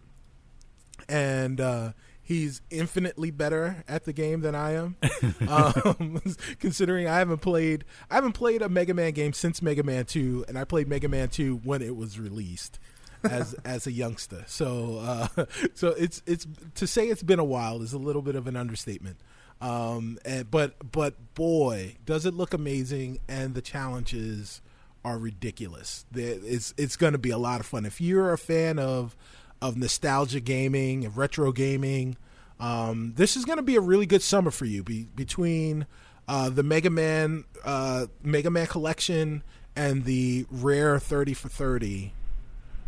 and 1.08 1.60
uh, 1.60 1.92
he's 2.22 2.62
infinitely 2.70 3.32
better 3.32 3.84
at 3.88 4.06
the 4.06 4.14
game 4.14 4.42
than 4.42 4.56
I 4.56 4.72
am. 4.72 4.96
um, 5.48 6.22
considering 6.60 7.08
I 7.08 7.20
haven't 7.20 7.40
played 7.40 7.86
I 8.10 8.16
haven't 8.16 8.34
played 8.34 8.62
a 8.62 8.70
Mega 8.70 8.94
Man 8.94 9.12
game 9.14 9.34
since 9.34 9.62
Mega 9.62 9.84
Man 9.84 10.06
Two, 10.06 10.44
and 10.48 10.58
I 10.58 10.64
played 10.64 10.88
Mega 10.88 11.08
Man 11.08 11.30
Two 11.30 11.62
when 11.64 11.82
it 11.82 11.96
was 11.96 12.20
released 12.20 12.80
as 13.24 13.54
as 13.66 13.88
a 13.88 13.92
youngster. 13.92 14.44
So 14.48 15.00
uh, 15.02 15.46
so 15.74 15.90
it's 15.90 16.22
it's 16.26 16.48
to 16.76 16.88
say 16.88 17.08
it's 17.08 17.24
been 17.24 17.40
a 17.40 17.46
while 17.46 17.82
is 17.82 17.94
a 17.94 18.00
little 18.00 18.22
bit 18.22 18.36
of 18.36 18.48
an 18.48 18.56
understatement. 18.56 19.18
Um, 19.62 20.18
and, 20.26 20.50
but 20.50 20.92
but 20.92 21.34
boy, 21.34 21.96
does 22.06 22.26
it 22.26 22.34
look 22.34 22.54
amazing, 22.54 23.20
and 23.28 23.54
the 23.54 23.62
challenges 23.62 24.62
are 25.06 25.20
ridiculous. 25.20 26.06
It's 26.14 26.74
it's 26.78 26.98
going 26.98 27.14
to 27.14 27.20
be 27.20 27.30
a 27.30 27.38
lot 27.38 27.60
of 27.62 27.68
fun 27.68 27.86
if 27.86 28.02
you're 28.02 28.34
a 28.34 28.38
fan 28.38 28.80
of 28.80 29.16
of 29.62 29.78
nostalgia 29.78 30.42
gaming 30.42 31.10
retro 31.16 31.52
gaming. 31.52 32.18
Um, 32.60 33.14
this 33.16 33.38
is 33.38 33.46
going 33.46 33.58
to 33.58 33.64
be 33.64 33.76
a 33.76 33.82
really 33.82 34.06
good 34.06 34.22
summer 34.22 34.50
for 34.50 34.66
you. 34.66 34.84
Be, 34.84 35.08
between 35.16 35.86
uh, 36.28 36.50
the 36.50 36.64
Mega 36.64 36.90
Man 36.90 37.46
uh, 37.64 38.08
Mega 38.24 38.50
Man 38.50 38.66
collection 38.66 39.44
and 39.76 40.06
the 40.06 40.48
rare 40.50 41.00
thirty 41.00 41.36
for 41.36 41.50
thirty 41.50 42.14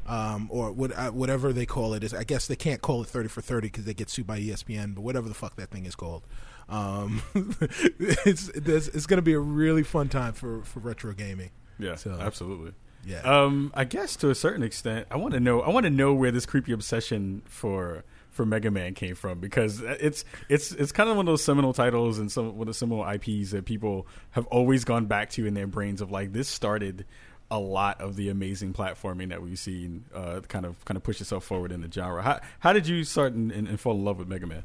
um, 0.08 0.48
or 0.52 0.72
what, 0.72 0.98
uh, 0.98 1.12
whatever 1.12 1.54
they 1.54 1.68
call 1.68 1.94
it 1.94 2.04
is. 2.04 2.16
I 2.16 2.24
guess 2.24 2.48
they 2.48 2.56
can't 2.56 2.82
call 2.82 3.04
it 3.04 3.10
thirty 3.10 3.30
for 3.30 3.42
thirty 3.42 3.68
because 3.68 3.86
they 3.86 3.94
get 3.94 4.10
sued 4.10 4.26
by 4.26 4.40
ESPN. 4.40 4.96
But 4.96 5.02
whatever 5.02 5.28
the 5.28 5.36
fuck 5.36 5.56
that 5.58 5.70
thing 5.70 5.86
is 5.86 5.96
called, 5.96 6.24
um, 6.68 7.22
it's 7.36 8.50
it's, 8.50 8.88
it's 8.88 9.06
going 9.06 9.20
to 9.20 9.22
be 9.22 9.34
a 9.34 9.40
really 9.40 9.84
fun 9.84 10.10
time 10.10 10.34
for 10.34 10.64
for 10.64 10.80
retro 10.80 11.14
gaming. 11.14 11.52
Yeah, 11.79 11.96
so- 11.96 12.17
absolutely. 12.19 12.74
Yeah. 13.05 13.22
Um, 13.22 13.72
I 13.74 13.86
guess 13.86 14.17
to 14.17 14.29
a 14.29 14.36
certain 14.36 14.63
extent, 14.63 15.07
I 15.10 15.15
want 15.15 15.34
to 15.34 15.39
know. 15.39 15.62
I 15.62 15.69
want 15.69 15.86
to 15.86 15.89
know 15.89 16.13
where 16.13 16.31
this 16.31 16.46
creepy 16.46 16.74
obsession 16.74 17.41
for 17.46 18.03
for 18.31 18.46
Mega 18.46 18.69
Man 18.69 18.93
came 18.96 19.15
from 19.15 19.39
because 19.39 19.81
it's 19.81 20.25
it's 20.50 20.72
it's 20.74 20.91
kind 20.91 21.10
of 21.10 21.15
one 21.15 21.25
of 21.25 21.31
those 21.31 21.43
seminal 21.43 21.74
titles 21.74 22.19
and 22.19 22.29
some 22.31 22.57
one 22.57 22.67
of 22.67 22.67
the 22.67 22.74
seminal 22.74 23.07
IPs 23.07 23.51
that 23.51 23.65
people 23.65 24.07
have 24.31 24.46
always 24.48 24.84
gone 24.84 25.05
back 25.05 25.29
to 25.31 25.46
in 25.46 25.53
their 25.53 25.67
brains 25.67 26.01
of 26.01 26.12
like 26.12 26.34
this 26.34 26.50
started 26.50 27.05
a 27.50 27.60
lot 27.60 28.01
of 28.01 28.16
the 28.18 28.30
amazing 28.30 28.74
platforming 28.74 29.30
that 29.30 29.42
we've 29.42 29.58
seen 29.60 30.06
uh, 30.13 30.42
kind 30.48 30.66
of 30.66 30.84
kind 30.86 30.98
of 30.98 31.04
push 31.04 31.22
itself 31.22 31.46
forward 31.46 31.72
in 31.72 31.82
the 31.82 31.92
genre. 31.92 32.22
How 32.22 32.39
how 32.60 32.74
did 32.74 32.88
you 32.88 33.04
start 33.04 33.34
and, 33.34 33.51
and, 33.51 33.68
and 33.68 33.80
fall 33.80 33.94
in 33.94 34.04
love 34.04 34.20
with 34.20 34.27
Mega 34.27 34.46
Man? 34.46 34.63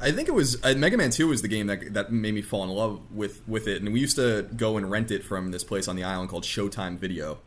I 0.00 0.10
think 0.10 0.26
it 0.28 0.32
was 0.34 0.62
uh, 0.64 0.74
Mega 0.76 0.96
Man 0.96 1.10
Two 1.10 1.28
was 1.28 1.42
the 1.42 1.48
game 1.48 1.66
that 1.68 1.92
that 1.94 2.10
made 2.10 2.34
me 2.34 2.42
fall 2.42 2.64
in 2.64 2.70
love 2.70 3.00
with 3.12 3.46
with 3.46 3.68
it, 3.68 3.82
and 3.82 3.92
we 3.92 4.00
used 4.00 4.16
to 4.16 4.48
go 4.56 4.76
and 4.76 4.90
rent 4.90 5.10
it 5.10 5.22
from 5.22 5.50
this 5.50 5.62
place 5.62 5.88
on 5.88 5.96
the 5.96 6.04
island 6.04 6.30
called 6.30 6.44
Showtime 6.44 6.98
Video. 6.98 7.38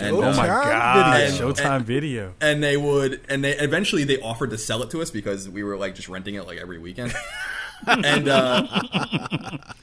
And, 0.00 0.16
Oh 0.16 0.22
uh, 0.22 0.34
my 0.34 0.46
Showtime 0.48 0.48
god, 0.48 1.20
Video. 1.30 1.52
Showtime 1.52 1.76
And- 1.76 1.84
Video. 1.86 2.34
and 2.40 2.62
they 2.62 2.76
would 2.78 3.20
and 3.28 3.44
they 3.44 3.54
eventually 3.56 4.04
they 4.04 4.18
offered 4.20 4.50
to 4.50 4.58
sell 4.58 4.82
it 4.82 4.90
to 4.90 5.02
us 5.02 5.10
because 5.10 5.46
we 5.48 5.62
were 5.62 5.76
like 5.76 5.94
just 5.94 6.08
renting 6.08 6.34
it 6.36 6.46
like 6.46 6.56
every 6.58 6.78
weekend 6.78 7.14
and 7.86 8.28
uh, 8.28 8.66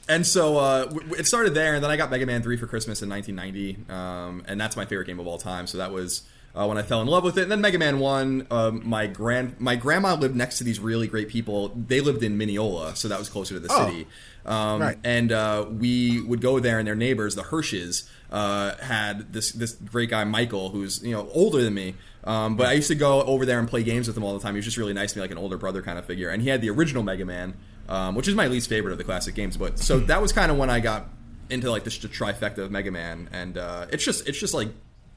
and 0.08 0.26
so 0.26 0.56
uh, 0.58 0.84
w- 0.86 1.14
it 1.14 1.26
started 1.26 1.54
there, 1.54 1.74
and 1.74 1.82
then 1.82 1.90
I 1.90 1.96
got 1.96 2.10
Mega 2.10 2.26
Man 2.26 2.42
Three 2.42 2.56
for 2.56 2.66
Christmas 2.66 3.02
in 3.02 3.08
1990, 3.08 3.92
um, 3.92 4.44
and 4.46 4.60
that's 4.60 4.76
my 4.76 4.84
favorite 4.84 5.06
game 5.06 5.20
of 5.20 5.26
all 5.26 5.38
time. 5.38 5.66
So 5.66 5.78
that 5.78 5.92
was. 5.92 6.22
Uh, 6.54 6.66
when 6.66 6.76
I 6.76 6.82
fell 6.82 7.00
in 7.00 7.08
love 7.08 7.24
with 7.24 7.38
it, 7.38 7.44
and 7.44 7.50
then 7.50 7.62
Mega 7.62 7.78
Man 7.78 7.98
One, 7.98 8.46
um, 8.50 8.82
my 8.86 9.06
grand 9.06 9.58
my 9.58 9.74
grandma 9.74 10.12
lived 10.12 10.36
next 10.36 10.58
to 10.58 10.64
these 10.64 10.78
really 10.78 11.06
great 11.06 11.30
people. 11.30 11.70
They 11.74 12.02
lived 12.02 12.22
in 12.22 12.36
Mineola, 12.36 12.94
so 12.94 13.08
that 13.08 13.18
was 13.18 13.30
closer 13.30 13.54
to 13.54 13.60
the 13.60 13.72
Oh. 13.72 13.86
city. 13.86 14.06
Um, 14.44 14.82
Right. 14.82 14.98
And 15.02 15.32
uh, 15.32 15.64
we 15.70 16.20
would 16.20 16.42
go 16.42 16.60
there, 16.60 16.78
and 16.78 16.86
their 16.86 16.94
neighbors, 16.94 17.36
the 17.36 17.42
Hirsches, 17.44 18.06
uh, 18.30 18.76
had 18.82 19.32
this 19.32 19.52
this 19.52 19.72
great 19.72 20.10
guy 20.10 20.24
Michael, 20.24 20.68
who's 20.68 21.02
you 21.02 21.12
know 21.12 21.26
older 21.32 21.62
than 21.62 21.72
me. 21.72 21.94
Um, 22.24 22.56
but 22.56 22.66
I 22.66 22.74
used 22.74 22.88
to 22.88 22.96
go 22.96 23.22
over 23.22 23.46
there 23.46 23.58
and 23.58 23.66
play 23.66 23.82
games 23.82 24.06
with 24.06 24.14
him 24.14 24.22
all 24.22 24.34
the 24.34 24.40
time. 24.40 24.52
He 24.52 24.58
was 24.58 24.66
just 24.66 24.76
really 24.76 24.92
nice 24.92 25.14
to 25.14 25.18
me, 25.18 25.22
like 25.22 25.30
an 25.30 25.38
older 25.38 25.56
brother 25.56 25.80
kind 25.80 25.98
of 25.98 26.04
figure. 26.04 26.28
And 26.28 26.42
he 26.42 26.50
had 26.50 26.60
the 26.60 26.68
original 26.68 27.02
Mega 27.02 27.24
Man, 27.24 27.54
um, 27.88 28.14
which 28.14 28.28
is 28.28 28.34
my 28.34 28.46
least 28.46 28.68
favorite 28.68 28.92
of 28.92 28.98
the 28.98 29.04
classic 29.04 29.34
games. 29.34 29.56
But 29.56 29.78
so 29.78 29.98
that 30.00 30.20
was 30.22 30.32
kind 30.32 30.50
of 30.50 30.58
when 30.58 30.70
I 30.70 30.80
got 30.80 31.08
into 31.50 31.70
like 31.70 31.84
the, 31.84 31.90
the 31.90 32.08
trifecta 32.08 32.58
of 32.58 32.70
Mega 32.70 32.90
Man, 32.90 33.28
and 33.32 33.58
uh, 33.58 33.86
it's 33.90 34.04
just 34.04 34.28
it's 34.28 34.38
just 34.38 34.54
like 34.54 34.68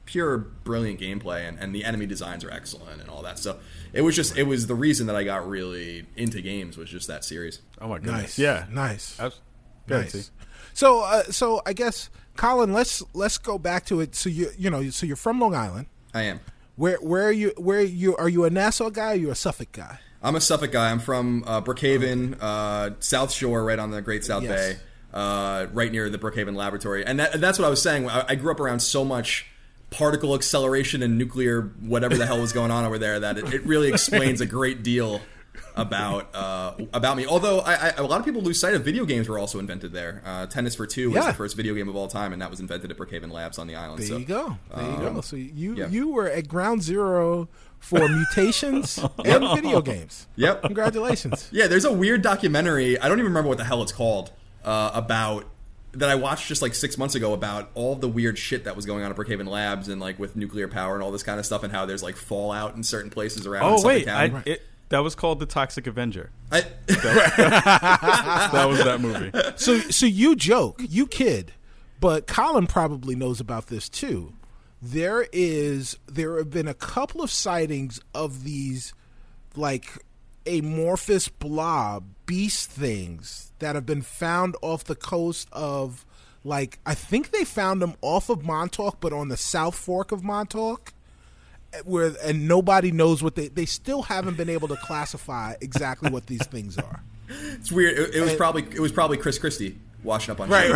pure 0.04 0.38
brilliant 0.38 1.00
gameplay, 1.00 1.48
and, 1.48 1.58
and 1.58 1.74
the 1.74 1.84
enemy 1.84 2.06
designs 2.06 2.44
are 2.44 2.50
excellent 2.50 3.00
and 3.00 3.10
all 3.10 3.22
that. 3.22 3.38
So 3.38 3.58
it 3.92 4.02
was 4.02 4.14
just 4.14 4.36
it 4.36 4.44
was 4.44 4.66
the 4.66 4.74
reason 4.74 5.06
that 5.08 5.16
I 5.16 5.24
got 5.24 5.48
really 5.48 6.06
into 6.16 6.40
games 6.40 6.76
was 6.76 6.88
just 6.90 7.08
that 7.08 7.24
series. 7.24 7.60
Oh 7.80 7.88
my 7.88 7.98
goodness. 7.98 8.22
Nice. 8.22 8.38
Yeah. 8.38 8.66
Nice. 8.70 9.20
Abs- 9.20 9.40
Nice. 9.88 10.12
T. 10.12 10.22
So, 10.74 11.02
uh, 11.04 11.22
so 11.24 11.62
I 11.64 11.72
guess, 11.72 12.10
Colin, 12.36 12.72
let's 12.72 13.02
let's 13.14 13.38
go 13.38 13.56
back 13.56 13.86
to 13.86 14.00
it. 14.00 14.14
So 14.16 14.28
you 14.28 14.50
you 14.58 14.68
know, 14.68 14.90
so 14.90 15.06
you're 15.06 15.16
from 15.16 15.40
Long 15.40 15.54
Island. 15.54 15.86
I 16.12 16.22
am. 16.22 16.40
Where 16.74 16.96
where 16.96 17.24
are 17.24 17.32
you? 17.32 17.52
Where 17.56 17.78
are 17.78 17.82
you 17.82 18.16
are 18.16 18.28
you 18.28 18.44
a 18.44 18.50
Nassau 18.50 18.90
guy? 18.90 19.06
Or 19.06 19.10
are 19.12 19.14
you 19.14 19.30
a 19.30 19.34
Suffolk 19.34 19.72
guy? 19.72 20.00
I'm 20.26 20.34
a 20.34 20.40
Suffolk 20.40 20.72
guy. 20.72 20.90
I'm 20.90 20.98
from 20.98 21.44
uh, 21.46 21.60
Brookhaven, 21.60 22.36
uh, 22.40 22.96
South 22.98 23.32
Shore, 23.32 23.62
right 23.62 23.78
on 23.78 23.92
the 23.92 24.02
Great 24.02 24.24
South 24.24 24.42
Yes. 24.42 24.74
Bay, 24.74 24.80
uh, 25.14 25.66
right 25.72 25.92
near 25.92 26.10
the 26.10 26.18
Brookhaven 26.18 26.56
Laboratory. 26.56 27.06
And, 27.06 27.20
that, 27.20 27.34
and 27.34 27.42
that's 27.42 27.60
what 27.60 27.64
I 27.64 27.70
was 27.70 27.80
saying. 27.80 28.10
I, 28.10 28.24
I 28.30 28.34
grew 28.34 28.50
up 28.50 28.58
around 28.58 28.80
so 28.80 29.04
much 29.04 29.46
particle 29.90 30.34
acceleration 30.34 31.00
and 31.00 31.16
nuclear 31.16 31.70
whatever 31.80 32.16
the 32.16 32.26
hell 32.26 32.40
was 32.40 32.52
going 32.52 32.72
on 32.72 32.84
over 32.84 32.98
there 32.98 33.20
that 33.20 33.38
it, 33.38 33.54
it 33.54 33.64
really 33.66 33.88
explains 33.88 34.40
a 34.40 34.46
great 34.46 34.82
deal 34.82 35.20
about 35.76 36.34
uh, 36.34 36.74
about 36.92 37.16
me. 37.16 37.24
Although 37.26 37.60
I, 37.60 37.74
I, 37.74 37.88
a 37.98 38.02
lot 38.02 38.18
of 38.18 38.24
people 38.24 38.42
lose 38.42 38.58
sight 38.58 38.74
of 38.74 38.84
video 38.84 39.04
games 39.04 39.28
were 39.28 39.38
also 39.38 39.58
invented 39.58 39.92
there. 39.92 40.22
Uh, 40.24 40.46
Tennis 40.46 40.74
for 40.74 40.86
Two 40.86 41.10
was 41.10 41.16
Yeah. 41.22 41.30
the 41.30 41.36
first 41.36 41.56
video 41.56 41.74
game 41.74 41.88
of 41.88 41.94
all 41.96 42.08
time, 42.08 42.32
and 42.32 42.42
that 42.42 42.50
was 42.50 42.60
invented 42.60 42.90
at 42.90 42.96
Brookhaven 42.96 43.30
Labs 43.30 43.58
on 43.58 43.66
the 43.66 43.76
island. 43.76 44.00
There 44.00 44.08
so, 44.08 44.16
you 44.16 44.24
go. 44.24 44.58
There 44.74 44.90
you 44.90 44.96
go. 44.96 45.20
So 45.20 45.36
you 45.36 45.76
yeah. 45.76 45.88
you 45.88 46.08
were 46.08 46.28
at 46.28 46.48
ground 46.48 46.82
zero 46.82 47.48
for 47.86 48.08
mutations 48.08 48.98
and 49.24 49.54
video 49.54 49.80
games. 49.80 50.26
Yep. 50.36 50.62
Congratulations. 50.62 51.48
Yeah, 51.52 51.68
there's 51.68 51.84
a 51.84 51.92
weird 51.92 52.22
documentary. 52.22 52.98
I 52.98 53.08
don't 53.08 53.18
even 53.18 53.30
remember 53.30 53.48
what 53.48 53.58
the 53.58 53.64
hell 53.64 53.82
it's 53.82 53.92
called. 53.92 54.32
Uh, 54.64 54.90
about 54.92 55.44
that 55.92 56.08
I 56.08 56.16
watched 56.16 56.48
just 56.48 56.60
like 56.60 56.74
six 56.74 56.98
months 56.98 57.14
ago 57.14 57.32
about 57.32 57.70
all 57.74 57.94
the 57.94 58.08
weird 58.08 58.36
shit 58.36 58.64
that 58.64 58.74
was 58.76 58.84
going 58.84 59.04
on 59.04 59.10
at 59.10 59.16
Brookhaven 59.16 59.46
Labs 59.46 59.88
and 59.88 60.00
like 60.00 60.18
with 60.18 60.34
nuclear 60.36 60.68
power 60.68 60.94
and 60.94 61.02
all 61.02 61.12
this 61.12 61.22
kind 61.22 61.38
of 61.38 61.46
stuff 61.46 61.62
and 61.62 61.72
how 61.72 61.86
there's 61.86 62.02
like 62.02 62.16
fallout 62.16 62.74
in 62.74 62.82
certain 62.82 63.10
places 63.10 63.46
around. 63.46 63.62
Oh 63.64 63.86
wait, 63.86 64.08
I, 64.08 64.42
it, 64.44 64.62
that 64.88 64.98
was 64.98 65.14
called 65.14 65.38
the 65.40 65.46
Toxic 65.46 65.86
Avenger. 65.86 66.30
I, 66.50 66.62
That 66.88 68.66
was 68.68 68.82
that 68.84 69.00
movie. 69.00 69.30
So 69.56 69.78
so 69.78 70.06
you 70.06 70.36
joke, 70.36 70.82
you 70.86 71.06
kid, 71.06 71.52
but 72.00 72.26
Colin 72.26 72.66
probably 72.66 73.14
knows 73.14 73.40
about 73.40 73.68
this 73.68 73.88
too. 73.88 74.34
There 74.86 75.26
is 75.32 75.98
there 76.06 76.38
have 76.38 76.50
been 76.50 76.68
a 76.68 76.74
couple 76.74 77.20
of 77.20 77.28
sightings 77.28 78.00
of 78.14 78.44
these 78.44 78.94
like 79.56 79.88
amorphous 80.46 81.26
blob 81.26 82.04
beast 82.24 82.70
things 82.70 83.52
that 83.58 83.74
have 83.74 83.84
been 83.84 84.02
found 84.02 84.54
off 84.62 84.84
the 84.84 84.94
coast 84.94 85.48
of 85.50 86.06
like 86.44 86.78
I 86.86 86.94
think 86.94 87.32
they 87.32 87.44
found 87.44 87.82
them 87.82 87.94
off 88.00 88.28
of 88.28 88.44
Montauk 88.44 89.00
but 89.00 89.12
on 89.12 89.28
the 89.28 89.36
south 89.36 89.74
fork 89.74 90.12
of 90.12 90.22
Montauk 90.22 90.92
eh, 91.72 91.80
where 91.84 92.12
and 92.22 92.46
nobody 92.46 92.92
knows 92.92 93.24
what 93.24 93.34
they 93.34 93.48
they 93.48 93.66
still 93.66 94.02
haven't 94.02 94.36
been 94.36 94.48
able 94.48 94.68
to 94.68 94.76
classify 94.76 95.54
exactly 95.60 96.10
what 96.10 96.26
these 96.26 96.46
things 96.46 96.78
are. 96.78 97.02
it's 97.28 97.72
weird. 97.72 97.98
It, 97.98 98.14
it 98.14 98.20
was 98.20 98.34
probably 98.34 98.62
it 98.62 98.78
was 98.78 98.92
probably 98.92 99.16
Chris 99.16 99.36
Christie 99.36 99.80
washing 100.02 100.32
up 100.32 100.40
on 100.40 100.48
Right. 100.48 100.68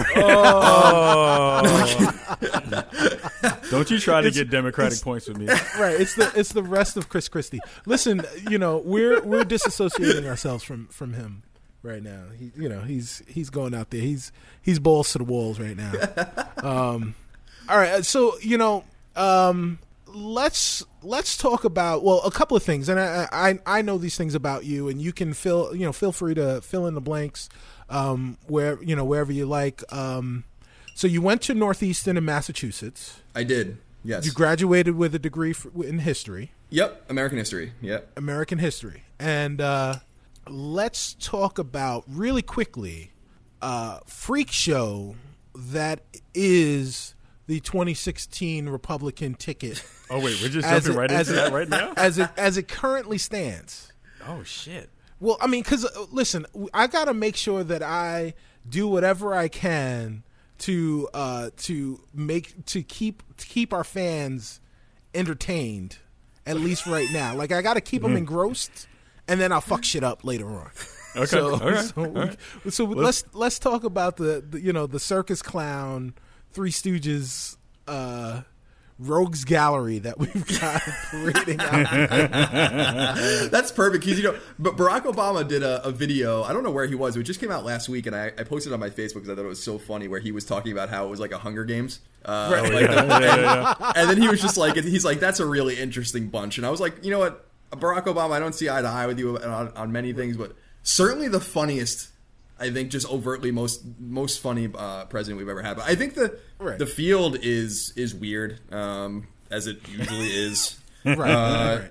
shit. 1.87 3.61
Don't 3.71 3.91
you 3.91 3.99
try 3.99 4.21
to 4.21 4.31
get 4.31 4.51
Democratic 4.51 5.01
points 5.01 5.29
with 5.29 5.39
me. 5.39 5.47
right. 5.79 6.01
It's 6.01 6.15
the 6.15 6.31
it's 6.35 6.53
the 6.53 6.63
rest 6.63 6.97
of 6.97 7.09
Chris 7.09 7.29
Christie. 7.29 7.61
Listen, 7.87 8.23
you 8.49 8.59
know 8.59 8.79
we're 8.79 9.23
we're 9.23 9.45
disassociating 9.45 10.27
ourselves 10.27 10.65
from 10.65 10.87
from 10.89 11.13
him 11.15 11.43
right 11.83 12.03
now. 12.03 12.25
He, 12.39 12.53
you 12.57 12.69
know, 12.69 12.81
he's 12.81 13.23
he's 13.29 13.51
going 13.51 13.75
out 13.75 13.91
there. 13.91 14.01
He's 14.01 14.33
he's 14.63 14.79
balls 14.79 15.13
to 15.13 15.19
the 15.19 15.25
walls 15.25 15.59
right 15.61 15.77
now. 15.77 15.93
Um, 16.59 17.15
all 17.69 17.79
right. 17.79 18.05
So 18.05 18.37
you 18.41 18.59
know, 18.59 18.85
um, 19.17 19.79
let's 20.07 20.85
let's 21.03 21.37
talk 21.37 21.65
about 21.65 22.03
well 22.03 22.21
a 22.25 22.31
couple 22.31 22.57
of 22.57 22.63
things, 22.63 22.89
and 22.89 22.99
I 22.99 23.29
I 23.33 23.59
I 23.67 23.83
know 23.83 23.99
these 23.99 24.17
things 24.17 24.35
about 24.35 24.65
you, 24.65 24.89
and 24.89 25.01
you 25.01 25.13
can 25.13 25.33
fill 25.33 25.75
you 25.75 25.87
know 25.87 25.93
feel 25.93 26.13
free 26.13 26.35
to 26.35 26.61
fill 26.61 26.87
in 26.87 26.95
the 26.95 27.01
blanks 27.01 27.49
um, 27.91 28.39
where 28.47 28.83
you 28.83 28.97
know 28.97 29.05
wherever 29.05 29.33
you 29.33 29.45
like. 29.47 29.83
Um, 29.93 30.45
so 30.95 31.07
you 31.07 31.21
went 31.21 31.43
to 31.43 31.55
Northeastern 31.55 32.17
in 32.17 32.25
Massachusetts. 32.25 33.21
I 33.35 33.45
did. 33.45 33.77
Yes. 34.03 34.25
You 34.25 34.33
graduated 34.33 34.97
with 34.97 35.15
a 35.15 35.19
degree 35.19 35.53
for, 35.53 35.71
in 35.85 35.99
history, 35.99 36.53
yep. 36.71 37.05
American 37.11 37.37
history. 37.37 37.73
Yep. 37.83 38.13
American 38.17 38.59
history, 38.59 39.03
and 39.19 39.61
uh, 39.61 39.97
let's 40.49 41.15
talk 41.15 41.59
about 41.59 42.05
really 42.09 42.41
quickly 42.43 43.13
uh, 43.61 43.99
freak 44.07 44.51
show 44.51 45.17
that 45.55 46.01
is 46.33 47.15
the 47.47 47.61
2016 47.61 48.69
Republican 48.69 49.35
ticket 49.35 49.85
Oh 50.09 50.19
wait, 50.19 50.41
we're 50.41 50.49
just 50.49 50.69
jumping 50.69 50.93
it, 50.93 50.97
right 50.97 51.11
into 51.11 51.33
it- 51.33 51.35
that 51.35 51.53
right 51.53 51.69
now. 51.69 51.93
as 51.97 52.19
it 52.19 52.31
as 52.37 52.57
it 52.57 52.69
currently 52.69 53.19
stands. 53.19 53.93
Oh 54.27 54.43
shit. 54.43 54.89
Well, 55.21 55.37
I 55.41 55.47
mean, 55.47 55.63
because 55.63 55.87
listen, 56.11 56.47
I 56.73 56.87
got 56.87 57.05
to 57.05 57.15
make 57.15 57.37
sure 57.37 57.63
that 57.63 57.83
I 57.83 58.35
do 58.69 58.89
whatever 58.89 59.35
I 59.35 59.49
can 59.49 60.23
to 60.61 61.09
uh, 61.15 61.51
to 61.59 62.01
make 62.15 62.65
to 62.67 62.83
keep 62.83 63.23
to 63.37 63.47
keep 63.47 63.73
our 63.73 63.85
fans 63.85 64.61
entertained, 65.15 65.99
at 66.47 66.57
least 66.57 66.87
right 66.87 67.09
now. 67.13 67.35
Like 67.35 67.53
I 67.53 67.63
got 67.63 67.75
to 67.75 67.81
keep 67.81 68.03
them 68.03 68.17
engrossed, 68.17 68.89
and 69.29 69.41
then 69.41 69.53
I'll 69.53 69.61
fuck 69.61 69.85
shit 69.85 70.03
up 70.03 70.25
later 70.25 70.47
on. 70.49 70.71
Okay. 71.17 71.27
So, 71.27 71.57
right. 71.57 71.79
so, 71.85 72.05
right. 72.07 72.37
we- 72.65 72.71
so 72.71 72.85
let's 72.85 73.25
let's 73.33 73.59
talk 73.59 73.85
about 73.85 74.17
the, 74.17 74.45
the 74.49 74.61
you 74.61 74.73
know 74.73 74.87
the 74.87 75.01
circus 75.01 75.43
clown, 75.43 76.15
Three 76.53 76.71
Stooges. 76.71 77.57
Uh, 77.89 78.43
Rogues 79.03 79.45
gallery 79.45 79.99
that 80.01 80.19
we've 80.19 80.61
got 80.61 80.83
parading 81.11 81.59
out 81.61 81.91
That's 83.51 83.73
perfect 83.73 84.05
because 84.05 84.19
you 84.19 84.25
know, 84.25 84.39
but 84.59 84.77
Barack 84.77 85.03
Obama 85.05 85.47
did 85.47 85.63
a, 85.63 85.83
a 85.87 85.91
video. 85.91 86.43
I 86.43 86.53
don't 86.53 86.63
know 86.63 86.71
where 86.71 86.87
he 86.87 86.95
was. 86.95 87.17
It 87.17 87.23
just 87.23 87.41
came 87.41 87.51
out 87.51 87.65
last 87.65 87.89
week, 87.89 88.07
and 88.07 88.15
I, 88.15 88.27
I 88.39 88.45
posted 88.45 88.73
it 88.73 88.75
on 88.75 88.81
my 88.81 88.91
Facebook 88.91 89.15
because 89.15 89.31
I 89.31 89.35
thought 89.37 89.45
it 89.45 89.49
was 89.49 89.63
so 89.63 89.79
funny. 89.79 90.07
Where 90.07 90.21
he 90.21 90.33
was 90.33 90.45
talking 90.45 90.73
about 90.73 90.91
how 90.91 91.07
it 91.07 91.09
was 91.09 91.19
like 91.19 91.33
a 91.33 91.39
Hunger 91.39 91.65
Games, 91.65 92.01
uh, 92.27 92.51
Right. 92.53 92.73
like, 92.73 92.83
Yeah, 92.91 93.19
yeah, 93.19 93.75
yeah. 93.81 93.93
and 93.97 94.11
then 94.11 94.21
he 94.21 94.29
was 94.29 94.41
just 94.43 94.57
like, 94.59 94.77
he's 94.77 95.05
like, 95.05 95.19
that's 95.19 95.41
a 95.41 95.47
really 95.47 95.79
interesting 95.81 96.29
bunch. 96.29 96.59
And 96.59 96.67
I 96.67 96.71
was 96.71 96.81
like, 96.81 97.03
you 97.03 97.11
know 97.11 97.21
what, 97.21 97.47
Barack 97.71 98.05
Obama, 98.05 98.33
I 98.33 98.39
don't 98.39 98.55
see 98.55 98.69
eye 98.69 98.83
to 98.83 98.89
eye 98.89 99.07
with 99.07 99.19
you 99.19 99.39
on, 99.39 99.69
on 99.77 99.93
many 99.93 100.13
things, 100.13 100.37
but 100.37 100.55
certainly 100.83 101.29
the 101.29 101.41
funniest. 101.41 102.10
I 102.61 102.71
think 102.71 102.91
just 102.91 103.11
overtly 103.11 103.51
most 103.51 103.83
most 103.99 104.41
funny 104.41 104.69
uh, 104.77 105.07
president 105.07 105.39
we've 105.39 105.49
ever 105.49 105.63
had. 105.63 105.77
But 105.77 105.87
I 105.87 105.95
think 105.95 106.15
the 106.15 106.39
Right. 106.59 106.79
the 106.79 106.87
field 106.87 107.39
is 107.43 107.93
is 107.97 108.15
weird, 108.15 108.61
um, 108.73 109.27
as 109.51 109.67
it 109.67 109.79
usually 109.89 110.27
is. 110.47 110.79
right, 111.05 111.19
Uh, 111.19 111.79
right. 111.81 111.91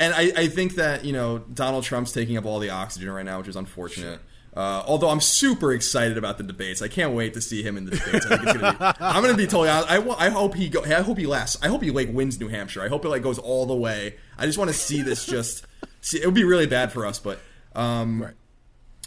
And 0.00 0.14
I, 0.14 0.32
I 0.44 0.46
think 0.48 0.76
that 0.76 1.04
you 1.04 1.12
know 1.12 1.38
Donald 1.38 1.84
Trump's 1.84 2.12
taking 2.12 2.36
up 2.36 2.44
all 2.46 2.58
the 2.58 2.70
oxygen 2.70 3.10
right 3.10 3.24
now, 3.24 3.38
which 3.38 3.48
is 3.48 3.56
unfortunate. 3.56 4.18
Uh, 4.56 4.82
although 4.84 5.08
I'm 5.10 5.20
super 5.20 5.72
excited 5.72 6.18
about 6.18 6.36
the 6.36 6.42
debates, 6.42 6.82
I 6.82 6.88
can't 6.88 7.12
wait 7.14 7.34
to 7.34 7.40
see 7.40 7.62
him 7.62 7.76
in 7.76 7.84
the 7.84 7.92
debates. 7.92 8.26
I 8.26 8.36
think 8.36 8.42
it's 8.48 8.52
gonna 8.58 8.72
be, 8.78 8.84
I'm 9.04 9.22
going 9.22 9.32
to 9.32 9.36
be 9.40 9.44
totally 9.46 9.68
honest. 9.68 9.88
I, 9.88 10.26
I 10.26 10.28
hope 10.30 10.54
he 10.56 10.68
go. 10.68 10.82
I 10.82 11.02
hope 11.02 11.18
he 11.18 11.26
lasts. 11.26 11.56
I 11.62 11.68
hope 11.68 11.82
he 11.84 11.92
like 11.92 12.08
wins 12.12 12.40
New 12.40 12.48
Hampshire. 12.48 12.82
I 12.82 12.88
hope 12.88 13.04
it 13.04 13.10
like 13.10 13.22
goes 13.22 13.38
all 13.38 13.64
the 13.66 13.76
way. 13.76 14.16
I 14.36 14.46
just 14.46 14.58
want 14.58 14.68
to 14.68 14.74
see 14.76 15.02
this. 15.02 15.24
Just 15.24 15.66
see, 16.00 16.20
it 16.20 16.26
would 16.26 16.34
be 16.34 16.42
really 16.42 16.66
bad 16.66 16.90
for 16.92 17.06
us, 17.06 17.20
but 17.20 17.38
um, 17.76 18.24
Right. 18.24 18.34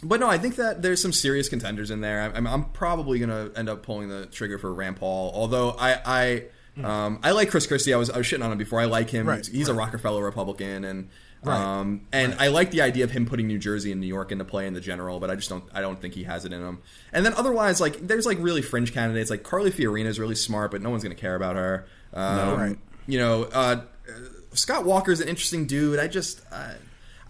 But 0.04 0.20
no, 0.20 0.28
I 0.28 0.38
think 0.38 0.56
that 0.56 0.82
there's 0.82 1.02
some 1.02 1.12
serious 1.12 1.48
contenders 1.48 1.90
in 1.90 2.00
there. 2.00 2.32
I'm, 2.34 2.46
I'm 2.46 2.64
probably 2.66 3.18
going 3.18 3.30
to 3.30 3.58
end 3.58 3.68
up 3.68 3.82
pulling 3.82 4.08
the 4.08 4.26
trigger 4.26 4.58
for 4.58 4.72
Rand 4.72 4.96
Paul. 4.96 5.32
Although 5.34 5.70
I, 5.70 5.98
I, 6.04 6.82
um, 6.82 7.20
I 7.22 7.32
like 7.32 7.50
Chris 7.50 7.66
Christie. 7.66 7.94
I 7.94 7.96
was, 7.96 8.10
I 8.10 8.18
was 8.18 8.26
shitting 8.26 8.44
on 8.44 8.52
him 8.52 8.58
before. 8.58 8.80
I 8.80 8.84
like 8.84 9.10
him. 9.10 9.26
Right, 9.26 9.44
He's 9.44 9.68
a 9.68 9.74
right. 9.74 9.86
Rockefeller 9.86 10.22
Republican, 10.22 10.84
and 10.84 11.08
Right, 11.44 11.60
um, 11.60 12.06
and 12.10 12.34
I 12.38 12.48
like 12.48 12.70
the 12.70 12.80
idea 12.80 13.04
of 13.04 13.10
him 13.10 13.26
putting 13.26 13.46
New 13.46 13.58
Jersey 13.58 13.92
and 13.92 14.00
New 14.00 14.06
York 14.06 14.32
into 14.32 14.44
play 14.44 14.66
in 14.66 14.72
the 14.72 14.80
general. 14.80 15.20
But 15.20 15.30
I 15.30 15.34
just 15.34 15.50
don't, 15.50 15.64
I 15.74 15.82
don't 15.82 16.00
think 16.00 16.14
he 16.14 16.24
has 16.24 16.44
it 16.44 16.52
in 16.52 16.62
him. 16.62 16.78
And 17.12 17.24
then 17.24 17.34
otherwise, 17.34 17.80
like 17.80 18.06
there's 18.06 18.24
like 18.24 18.38
really 18.40 18.62
fringe 18.62 18.94
candidates. 18.94 19.30
Like 19.30 19.42
Carly 19.42 19.70
Fiorina 19.70 20.06
is 20.06 20.18
really 20.18 20.34
smart, 20.34 20.70
but 20.70 20.80
no 20.80 20.90
one's 20.90 21.02
going 21.02 21.14
to 21.14 21.20
care 21.20 21.34
about 21.34 21.56
her. 21.56 21.86
Um, 22.14 22.58
Right. 22.58 22.78
You 23.06 23.18
know, 23.18 23.42
uh, 23.44 23.82
uh, 24.08 24.12
Scott 24.54 24.86
Walker's 24.86 25.20
an 25.20 25.28
interesting 25.28 25.66
dude. 25.66 25.98
I 25.98 26.08
just. 26.08 26.40
Uh, 26.50 26.72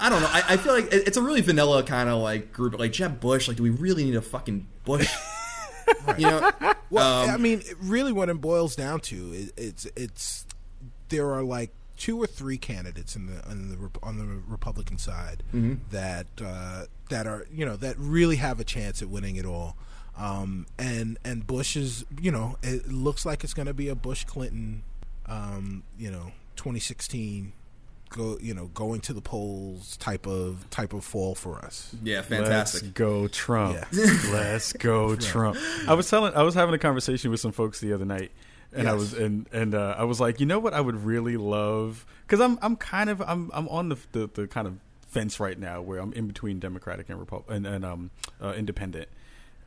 I 0.04 0.10
don't 0.10 0.20
know. 0.20 0.28
I, 0.30 0.42
I 0.50 0.56
feel 0.58 0.74
like 0.74 0.88
it's 0.92 1.16
a 1.16 1.22
really 1.22 1.40
vanilla 1.40 1.82
kind 1.82 2.08
of 2.10 2.20
like 2.20 2.52
group. 2.52 2.78
Like 2.78 2.92
Jeb 2.92 3.20
Bush. 3.20 3.48
Like, 3.48 3.56
do 3.56 3.62
we 3.62 3.70
really 3.70 4.04
need 4.04 4.16
a 4.16 4.22
fucking 4.22 4.66
Bush? 4.84 5.08
You 6.18 6.26
know, 6.30 6.50
Well, 6.90 7.24
Um, 7.24 7.30
I 7.30 7.36
mean, 7.36 7.62
really, 7.80 8.10
what 8.12 8.28
it 8.30 8.40
boils 8.40 8.74
down 8.74 9.00
to 9.00 9.32
is 9.32 9.52
it's 9.56 9.86
it's 9.96 10.46
there 11.10 11.30
are 11.30 11.42
like 11.42 11.70
two 11.98 12.20
or 12.20 12.26
three 12.26 12.56
candidates 12.56 13.14
in 13.16 13.26
the 13.26 13.46
on 13.48 13.68
the 13.68 13.90
on 14.02 14.16
the 14.18 14.24
Republican 14.48 14.96
side 14.98 15.42
Mm-hmm. 15.54 15.74
that 15.90 16.26
uh, 16.42 16.84
that 17.10 17.26
are 17.26 17.46
you 17.52 17.66
know 17.66 17.76
that 17.76 17.96
really 17.98 18.36
have 18.36 18.60
a 18.60 18.64
chance 18.64 19.02
at 19.02 19.08
winning 19.10 19.36
it 19.36 19.44
all. 19.44 19.76
Um, 20.16 20.66
and 20.78 21.18
and 21.22 21.46
Bush 21.46 21.76
is 21.76 22.04
you 22.20 22.30
know 22.30 22.56
it 22.62 22.90
looks 22.90 23.26
like 23.26 23.44
it's 23.44 23.54
going 23.54 23.66
to 23.66 23.74
be 23.74 23.88
a 23.88 23.94
Bush 23.94 24.24
Clinton, 24.24 24.84
um, 25.26 25.82
you 25.98 26.10
know, 26.10 26.32
2016 26.56 27.52
go 28.14 28.38
you 28.40 28.54
know 28.54 28.66
going 28.68 29.00
to 29.00 29.12
the 29.12 29.20
polls 29.20 29.96
type 29.98 30.26
of 30.26 30.68
type 30.70 30.92
of 30.92 31.04
fall 31.04 31.34
for 31.34 31.58
us. 31.58 31.94
yeah, 32.02 32.22
fantastic. 32.22 32.82
Let's 32.82 32.92
go 32.94 33.28
Trump. 33.28 33.76
Yeah. 33.92 34.14
Let's 34.32 34.72
go 34.72 35.16
Trump. 35.16 35.58
I 35.88 35.94
was 35.94 36.08
telling 36.08 36.34
I 36.34 36.42
was 36.42 36.54
having 36.54 36.74
a 36.74 36.78
conversation 36.78 37.30
with 37.30 37.40
some 37.40 37.52
folks 37.52 37.80
the 37.80 37.92
other 37.92 38.04
night 38.04 38.30
and 38.72 38.88
I 38.88 38.94
was 38.94 39.12
and 39.12 39.46
and 39.52 39.74
uh, 39.74 39.94
I 39.98 40.04
was 40.04 40.20
like, 40.20 40.40
"You 40.40 40.46
know 40.46 40.58
what 40.58 40.74
I 40.74 40.80
would 40.80 41.04
really 41.04 41.36
love 41.36 42.06
cuz 42.26 42.40
I'm 42.40 42.58
I'm 42.62 42.76
kind 42.76 43.10
of 43.10 43.20
I'm 43.22 43.50
I'm 43.54 43.68
on 43.68 43.88
the, 43.88 43.96
the 44.12 44.30
the 44.32 44.46
kind 44.46 44.66
of 44.66 44.78
fence 45.08 45.38
right 45.38 45.58
now 45.58 45.80
where 45.80 46.00
I'm 46.00 46.12
in 46.12 46.26
between 46.26 46.58
Democratic 46.58 47.08
and 47.08 47.20
Repub- 47.20 47.48
and, 47.48 47.66
and 47.66 47.84
um 47.84 48.10
uh, 48.42 48.52
independent. 48.56 49.08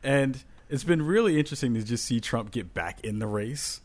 And 0.02 0.42
it's 0.68 0.84
been 0.84 1.02
really 1.02 1.38
interesting 1.38 1.74
to 1.74 1.82
just 1.82 2.04
see 2.04 2.20
Trump 2.20 2.50
get 2.50 2.74
back 2.74 3.00
in 3.02 3.18
the 3.18 3.26
race. 3.26 3.80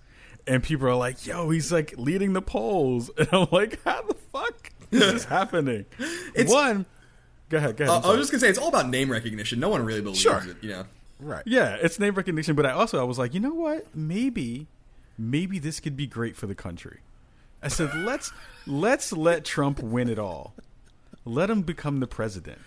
And 0.46 0.62
people 0.62 0.88
are 0.88 0.96
like, 0.96 1.26
"Yo, 1.26 1.50
he's 1.50 1.72
like 1.72 1.94
leading 1.98 2.34
the 2.34 2.42
polls," 2.42 3.10
and 3.18 3.28
I'm 3.32 3.48
like, 3.52 3.82
"How 3.84 4.02
the 4.02 4.16
fuck 4.32 4.72
is 4.92 5.00
this 5.00 5.24
happening?" 5.38 5.86
It's- 6.36 6.50
One, 6.52 6.86
go 7.50 7.58
ahead, 7.58 7.78
go 7.78 7.86
ahead. 7.86 7.90
Uh, 7.94 7.98
I'm 7.98 8.00
I 8.00 8.04
sorry. 8.04 8.18
was 8.18 8.24
just 8.30 8.32
gonna 8.34 8.40
say 8.42 8.50
it's 8.50 8.60
all 8.60 8.68
about 8.70 8.90
name 8.90 9.10
recognition. 9.12 9.60
No 9.60 9.70
one 9.70 9.84
really 9.86 10.02
believes 10.02 10.20
Sure. 10.20 10.44
it. 10.46 10.58
You 10.62 10.70
know, 10.72 10.86
Right. 11.20 11.44
Yeah, 11.46 11.78
it's 11.82 11.98
name 12.00 12.16
recognition, 12.16 12.56
but 12.56 12.66
I 12.66 12.72
also 12.72 13.00
I 13.00 13.04
was 13.04 13.18
like, 13.18 13.34
you 13.34 13.40
know 13.40 13.54
what? 13.54 13.96
Maybe 13.96 14.68
maybe 15.18 15.60
this 15.60 15.80
could 15.80 15.96
be 15.96 16.08
great 16.08 16.36
for 16.36 16.48
the 16.48 16.56
country. 16.56 17.00
I 17.62 17.70
said, 17.70 17.94
let's 18.04 18.34
let's 18.68 19.14
let 19.14 19.46
Trump 19.46 19.80
win 19.80 20.10
it 20.10 20.20
all. 20.20 20.54
Let 21.24 21.50
him 21.50 21.62
become 21.62 22.02
the 22.02 22.08
president. 22.08 22.60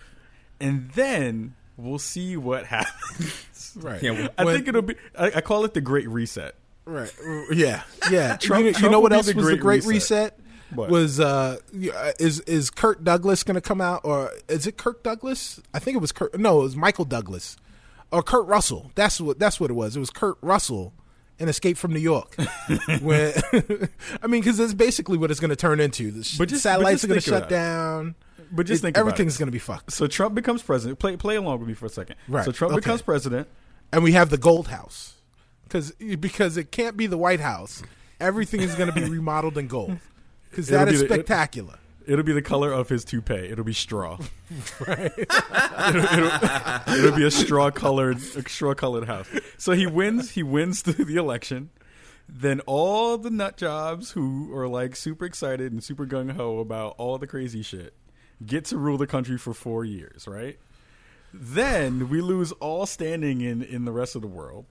And 0.59 0.89
then 0.95 1.53
we'll 1.75 1.99
see 1.99 2.35
what 2.35 2.65
happens. 2.65 3.77
Right. 3.79 4.01
Yeah, 4.01 4.29
I 4.39 4.45
think 4.45 4.67
it'll 4.67 4.81
be 4.81 4.95
I, 5.15 5.33
I 5.35 5.41
call 5.41 5.63
it 5.65 5.75
the 5.75 5.81
great 5.81 6.09
reset. 6.09 6.55
Right. 6.87 7.11
Yeah. 7.51 7.83
Yeah. 8.09 8.37
Trump- 8.37 8.65
you 8.65 8.71
know, 8.71 8.79
you 8.79 8.89
know 8.89 8.99
what 8.99 9.13
else 9.13 9.27
was 9.27 9.35
the 9.35 9.41
great 9.41 9.59
great 9.59 9.83
reset. 9.85 10.33
reset? 10.33 10.39
What? 10.73 10.89
Was 10.89 11.19
uh 11.19 11.57
is 11.73 12.39
is 12.41 12.69
Kirk 12.69 13.03
Douglas 13.03 13.43
going 13.43 13.55
to 13.55 13.61
come 13.61 13.79
out 13.81 14.01
or 14.03 14.31
is 14.49 14.67
it 14.67 14.77
Kirk 14.77 15.03
Douglas? 15.03 15.61
I 15.73 15.79
think 15.79 15.95
it 15.95 15.99
was 16.01 16.11
Kirk. 16.11 16.37
No, 16.37 16.59
it 16.59 16.63
was 16.63 16.75
Michael 16.75 17.05
Douglas 17.05 17.55
or 18.11 18.21
Kurt 18.23 18.45
Russell. 18.47 18.91
That's 18.95 19.21
what 19.21 19.39
that's 19.39 19.59
what 19.59 19.69
it 19.69 19.75
was. 19.75 19.95
It 19.95 19.99
was 19.99 20.09
Kurt 20.09 20.37
Russell 20.41 20.93
in 21.39 21.47
Escape 21.49 21.77
from 21.77 21.93
New 21.93 21.99
York. 21.99 22.35
when 23.01 23.33
I 24.21 24.27
mean, 24.27 24.41
because 24.41 24.57
that's 24.57 24.73
basically 24.73 25.17
what 25.17 25.29
it's 25.31 25.39
going 25.39 25.49
to 25.51 25.55
turn 25.55 25.79
into. 25.79 26.11
The 26.11 26.35
But 26.37 26.49
just- 26.49 26.63
satellites 26.63 27.01
but 27.01 27.05
are 27.05 27.07
going 27.09 27.21
to 27.21 27.29
shut 27.29 27.49
down. 27.49 28.15
But 28.51 28.65
just 28.65 28.79
It- 28.79 28.87
think 28.87 28.97
about 28.97 29.07
everything's 29.07 29.37
going 29.37 29.47
to 29.47 29.51
be 29.53 29.59
fucked. 29.59 29.91
So 29.91 30.07
Trump 30.07 30.35
becomes 30.35 30.63
president. 30.63 30.99
Play 30.99 31.15
play 31.17 31.35
along 31.35 31.59
with 31.59 31.67
me 31.67 31.73
for 31.75 31.85
a 31.85 31.89
second. 31.89 32.15
Right, 32.27 32.43
So 32.45 32.51
Trump 32.51 32.73
okay. 32.73 32.79
becomes 32.79 33.01
president. 33.01 33.47
and 33.93 34.03
we 34.03 34.13
have 34.13 34.29
the 34.29 34.37
Gold 34.37 34.67
House 34.69 35.13
because 35.67 35.91
because 35.91 36.57
it 36.57 36.71
can't 36.71 36.97
be 36.97 37.07
the 37.07 37.17
White 37.17 37.39
House. 37.39 37.83
Everything 38.19 38.61
is 38.61 38.73
going 38.75 38.91
to 38.91 38.95
be 38.99 39.07
remodeled 39.09 39.57
in 39.57 39.67
gold 39.67 39.97
because 40.49 40.67
that 40.67 40.87
is 40.87 40.99
the- 40.99 41.05
it- 41.05 41.09
spectacular. 41.09 41.75
It'll 42.07 42.23
be 42.23 42.31
the 42.31 42.41
color 42.41 42.71
of 42.71 42.87
his 42.87 43.03
toupee. 43.03 43.49
It'll 43.49 43.65
be 43.65 43.73
straw. 43.73 44.17
it'll, 44.79 45.03
it'll- 45.19 46.93
it'll 46.93 47.15
be 47.17 47.25
a 47.25 47.31
straw 47.31 47.69
colored, 47.69 48.17
a 48.17 48.47
straw 48.49 48.73
colored 48.73 49.07
house. 49.07 49.27
So 49.57 49.73
he 49.73 49.85
wins. 49.87 50.31
He 50.31 50.41
wins 50.43 50.83
the, 50.83 50.93
the 50.93 51.17
election. 51.17 51.69
Then 52.29 52.61
all 52.61 53.17
the 53.17 53.29
nut 53.29 53.57
jobs 53.57 54.11
who 54.11 54.53
are 54.55 54.67
like 54.67 54.95
super 54.95 55.25
excited 55.25 55.71
and 55.71 55.83
super 55.83 56.05
gung 56.05 56.31
ho 56.31 56.59
about 56.59 56.95
all 56.97 57.17
the 57.17 57.27
crazy 57.27 57.61
shit 57.61 57.93
get 58.45 58.65
to 58.65 58.77
rule 58.77 58.97
the 58.97 59.07
country 59.07 59.37
for 59.37 59.53
four 59.53 59.83
years, 59.85 60.27
right? 60.27 60.57
Then 61.33 62.09
we 62.09 62.21
lose 62.21 62.51
all 62.53 62.85
standing 62.85 63.41
in 63.41 63.61
in 63.63 63.85
the 63.85 63.91
rest 63.91 64.15
of 64.15 64.21
the 64.21 64.27
world. 64.27 64.65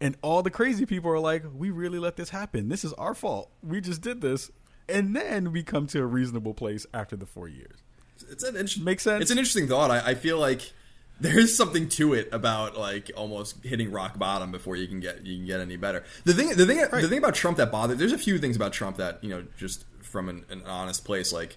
And 0.00 0.16
all 0.22 0.42
the 0.42 0.50
crazy 0.50 0.86
people 0.86 1.10
are 1.10 1.18
like, 1.18 1.42
we 1.52 1.70
really 1.70 1.98
let 1.98 2.16
this 2.16 2.30
happen. 2.30 2.68
This 2.68 2.84
is 2.84 2.92
our 2.94 3.14
fault. 3.14 3.50
We 3.62 3.80
just 3.80 4.00
did 4.00 4.20
this. 4.20 4.50
And 4.88 5.14
then 5.14 5.52
we 5.52 5.62
come 5.62 5.86
to 5.88 6.00
a 6.00 6.06
reasonable 6.06 6.54
place 6.54 6.86
after 6.94 7.16
the 7.16 7.26
four 7.26 7.48
years. 7.48 7.82
it's 8.30 8.42
an 8.42 8.54
interesting. 8.54 8.84
Makes 8.84 9.02
sense? 9.02 9.22
It's 9.22 9.30
an 9.30 9.38
interesting 9.38 9.68
thought. 9.68 9.90
I, 9.90 10.10
I 10.10 10.14
feel 10.14 10.38
like 10.38 10.72
there's 11.20 11.54
something 11.56 11.88
to 11.88 12.14
it 12.14 12.28
about 12.32 12.76
like 12.76 13.10
almost 13.16 13.64
hitting 13.64 13.90
rock 13.90 14.18
bottom 14.18 14.52
before 14.52 14.76
you 14.76 14.86
can 14.86 15.00
get 15.00 15.26
you 15.26 15.36
can 15.36 15.46
get 15.46 15.60
any 15.60 15.76
better. 15.76 16.04
The 16.24 16.32
thing, 16.32 16.50
the 16.50 16.64
thing, 16.64 16.78
the 16.78 17.08
thing 17.08 17.18
about 17.18 17.34
Trump 17.34 17.58
that 17.58 17.72
bothered. 17.72 17.98
There's 17.98 18.12
a 18.12 18.18
few 18.18 18.38
things 18.38 18.56
about 18.56 18.72
Trump 18.72 18.96
that 18.96 19.22
you 19.22 19.30
know, 19.30 19.44
just 19.58 19.84
from 20.00 20.28
an, 20.28 20.44
an 20.48 20.62
honest 20.64 21.04
place, 21.04 21.32
like 21.32 21.56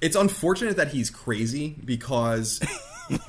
it's 0.00 0.16
unfortunate 0.16 0.76
that 0.76 0.88
he's 0.88 1.10
crazy 1.10 1.76
because 1.84 2.60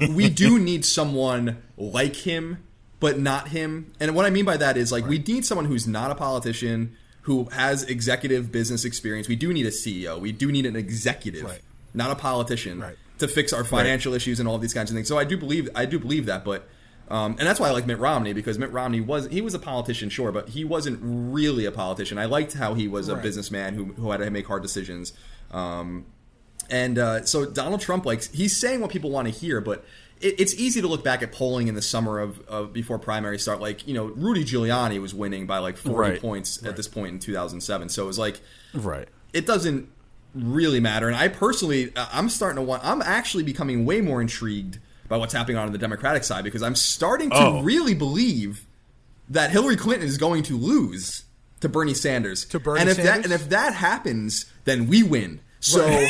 we 0.10 0.30
do 0.30 0.58
need 0.64 0.86
someone 0.86 1.62
like 1.78 2.16
him, 2.16 2.64
but 3.02 3.20
not 3.20 3.50
him. 3.50 3.92
And 4.00 4.16
what 4.16 4.26
I 4.26 4.30
mean 4.30 4.46
by 4.46 4.56
that 4.56 4.78
is 4.78 4.92
like 4.94 5.06
we 5.06 5.18
need 5.20 5.46
someone 5.46 5.66
who's 5.66 5.86
not 5.86 6.10
a 6.12 6.16
politician, 6.16 6.96
who 7.24 7.50
has 7.52 7.84
executive 7.84 8.52
business 8.54 8.86
experience. 8.86 9.28
We 9.28 9.36
do 9.36 9.52
need 9.52 9.66
a 9.66 9.72
CEO. 9.72 10.18
We 10.20 10.32
do 10.32 10.50
need 10.54 10.66
an 10.66 10.78
executive, 10.78 11.44
Right. 11.44 11.62
not 11.94 12.12
a 12.12 12.16
politician, 12.16 12.80
Right. 12.80 12.96
to 13.20 13.28
fix 13.28 13.52
our 13.52 13.66
financial 13.66 14.14
issues 14.14 14.40
and 14.40 14.48
all 14.48 14.58
these 14.58 14.74
kinds 14.74 14.90
of 14.90 14.96
things. 14.96 15.10
So 15.10 15.18
I 15.18 15.26
do 15.26 15.36
believe 15.38 15.68
I 15.76 15.84
do 15.86 16.00
believe 16.00 16.28
that, 16.28 16.46
but. 16.46 16.70
Um, 17.10 17.36
and 17.40 17.46
that's 17.46 17.60
why 17.60 17.68
I 17.68 17.72
like 17.72 17.86
Mitt 17.86 18.00
Romney 18.00 18.32
because 18.32 18.58
Mitt 18.58 18.72
Romney 18.72 19.02
was 19.02 19.28
he 19.28 19.42
was 19.42 19.54
a 19.54 19.60
politician, 19.60 20.08
sure, 20.10 20.32
but 20.32 20.48
he 20.48 20.64
wasn't 20.64 20.98
really 21.04 21.66
a 21.66 21.72
politician. 21.72 22.18
I 22.18 22.24
liked 22.24 22.54
how 22.54 22.74
he 22.74 22.88
was 22.88 23.10
a 23.10 23.16
businessman 23.18 23.74
who, 23.74 23.86
who 24.00 24.12
had 24.12 24.22
to 24.22 24.30
make 24.32 24.48
hard 24.48 24.62
decisions. 24.62 25.12
Um, 25.52 26.06
and 26.70 26.98
uh, 26.98 27.26
so 27.26 27.46
Donald 27.46 27.82
Trump, 27.82 28.06
like, 28.06 28.24
he's 28.32 28.56
saying 28.56 28.80
what 28.80 28.92
people 28.92 29.10
want 29.10 29.28
to 29.28 29.34
hear, 29.34 29.60
but 29.60 29.84
it, 30.22 30.40
it's 30.40 30.54
easy 30.56 30.82
to 30.82 30.88
look 30.88 31.04
back 31.04 31.22
at 31.24 31.32
polling 31.32 31.68
in 31.68 31.76
the 31.76 31.82
summer 31.82 32.20
of, 32.20 32.40
of 32.48 32.74
before 32.74 33.00
primaries 33.00 33.42
start. 33.42 33.60
Like, 33.62 33.88
you 33.88 33.94
know, 33.94 34.06
Rudy 34.06 34.44
Giuliani 34.44 35.02
was 35.02 35.14
winning 35.14 35.46
by 35.46 35.58
like 35.60 35.78
40 35.78 35.96
Right. 35.98 36.22
points 36.22 36.64
at 36.66 36.76
this 36.78 36.88
point 36.88 37.14
in 37.14 37.20
2007. 37.20 37.90
So 37.90 38.04
it 38.04 38.08
was 38.08 38.20
like, 38.20 38.40
Right. 38.74 39.08
it 39.34 39.46
doesn't 39.46 39.90
really 40.34 40.80
matter. 40.80 41.08
And 41.08 41.16
I 41.16 41.28
personally, 41.28 41.92
uh, 41.96 42.08
I'm 42.14 42.30
starting 42.30 42.56
to 42.56 42.62
want, 42.62 42.84
I'm 42.86 43.02
actually 43.02 43.44
becoming 43.44 43.86
way 43.86 44.00
more 44.02 44.22
intrigued 44.22 44.80
by 45.10 45.18
what's 45.18 45.34
happening 45.34 45.58
on 45.58 45.72
the 45.74 45.78
Democratic 45.78 46.24
side 46.24 46.44
because 46.46 46.64
I'm 46.64 46.76
starting 46.76 47.30
to 47.32 47.36
Oh. 47.36 47.62
really 47.62 47.94
believe 47.94 48.66
that 49.30 49.52
Hillary 49.52 49.76
Clinton 49.76 50.08
is 50.08 50.18
going 50.18 50.44
to 50.44 50.58
lose 50.58 51.24
to 51.60 51.68
Bernie 51.70 51.94
Sanders. 51.94 52.46
To 52.46 52.60
Bernie 52.60 52.80
and 52.82 52.90
if 52.90 52.96
Sanders? 52.96 53.14
that 53.16 53.24
and 53.26 53.34
if 53.34 53.50
that 53.50 53.74
happens, 53.74 54.46
then 54.66 54.88
we 54.88 55.04
win. 55.04 55.42
So, 55.64 55.86
and 55.86 56.02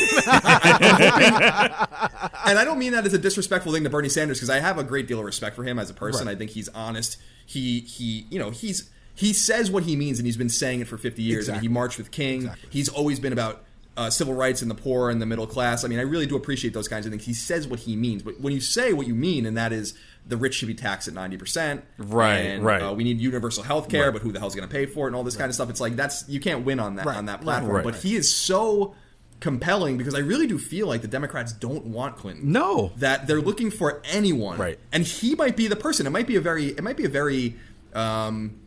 I 2.58 2.64
don't 2.66 2.80
mean 2.80 2.94
that 2.94 3.06
as 3.06 3.14
a 3.14 3.18
disrespectful 3.18 3.74
thing 3.74 3.84
to 3.84 3.90
Bernie 3.90 4.10
Sanders 4.10 4.38
because 4.38 4.50
I 4.50 4.60
have 4.60 4.78
a 4.78 4.84
great 4.84 5.08
deal 5.08 5.20
of 5.20 5.26
respect 5.26 5.56
for 5.56 5.64
him 5.64 5.80
as 5.80 5.90
a 5.90 5.94
person. 5.94 6.28
Right. 6.28 6.36
I 6.36 6.38
think 6.38 6.52
he's 6.52 6.70
honest. 6.70 7.18
He 7.46 7.82
he 7.82 8.26
you 8.30 8.40
know 8.40 8.50
he's 8.50 8.90
he 9.14 9.34
says 9.34 9.70
what 9.70 9.84
he 9.84 9.96
means 9.96 10.20
and 10.20 10.26
he's 10.26 10.38
been 10.38 10.50
saying 10.50 10.80
it 10.80 10.88
for 10.88 10.98
50 10.98 11.22
years. 11.22 11.50
I 11.50 11.54
mean, 11.54 11.62
he 11.62 11.68
marched 11.68 11.98
with 11.98 12.12
King. 12.12 12.44
Exactly. 12.44 12.70
He's 12.72 12.90
always 12.90 13.20
been 13.20 13.34
about 13.34 13.64
uh, 13.98 14.10
civil 14.10 14.34
rights 14.34 14.62
and 14.62 14.72
the 14.72 14.76
poor 14.76 15.10
and 15.10 15.22
the 15.22 15.26
middle 15.26 15.46
class. 15.46 15.84
I 15.84 15.90
mean, 15.90 16.00
I 16.00 16.04
really 16.04 16.26
do 16.26 16.38
appreciate 16.38 16.74
those 16.74 16.88
kinds 16.88 17.06
of 17.06 17.12
things. 17.12 17.26
He 17.26 17.34
says 17.34 17.68
what 17.68 17.80
he 17.82 17.98
means, 17.98 18.24
but 18.24 18.40
when 18.40 18.54
you 18.54 18.62
say 18.62 18.94
what 18.94 19.06
you 19.06 19.14
mean, 19.14 19.46
and 19.46 19.58
that 19.58 19.74
is 19.74 19.94
the 20.26 20.38
rich 20.38 20.56
should 20.56 20.70
be 20.70 20.74
taxed 20.76 21.10
at 21.10 21.14
90%. 21.14 21.82
Right, 21.98 22.38
and, 22.38 22.64
right. 22.64 22.82
Uh, 22.82 22.94
we 22.94 23.04
need 23.04 23.20
universal 23.20 23.64
health 23.64 23.90
care, 23.90 24.06
Right. 24.06 24.14
but 24.14 24.22
who 24.22 24.32
the 24.32 24.40
hell's 24.40 24.56
going 24.56 24.68
to 24.68 24.74
pay 24.74 24.86
for 24.86 25.08
it 25.08 25.10
and 25.10 25.16
all 25.16 25.24
this 25.24 25.36
kind 25.36 25.50
of 25.50 25.56
stuff. 25.56 25.70
It's 25.70 25.82
like 25.82 25.98
that's 25.98 26.28
you 26.30 26.40
can't 26.40 26.64
win 26.64 26.80
on 26.80 26.96
that 26.96 27.06
Right, 27.06 27.18
on 27.18 27.26
that 27.26 27.42
platform. 27.42 27.76
right. 27.76 27.84
But 27.84 27.96
he 27.96 28.16
is 28.16 28.34
so 28.34 28.96
compelling 29.42 29.98
because 29.98 30.16
I 30.16 30.20
really 30.20 30.48
do 30.48 30.58
feel 30.58 30.88
like 30.88 31.02
the 31.02 31.08
Democrats 31.10 31.52
don't 31.52 31.88
want 31.88 32.16
Clinton. 32.16 32.52
No. 32.54 32.94
That 32.98 33.28
they're 33.28 33.42
looking 33.42 33.70
for 33.72 34.02
anyone. 34.06 34.58
Right. 34.58 34.80
And 34.94 35.04
he 35.04 35.36
might 35.36 35.58
be 35.58 35.68
the 35.68 35.76
person. 35.76 36.08
It 36.08 36.12
might 36.12 36.28
be 36.28 36.38
a 36.38 36.42
very 36.42 36.68
it 36.68 36.82
might 36.84 36.96
be 36.96 37.04
a 37.06 37.10
very 37.10 37.56
um 37.94 38.58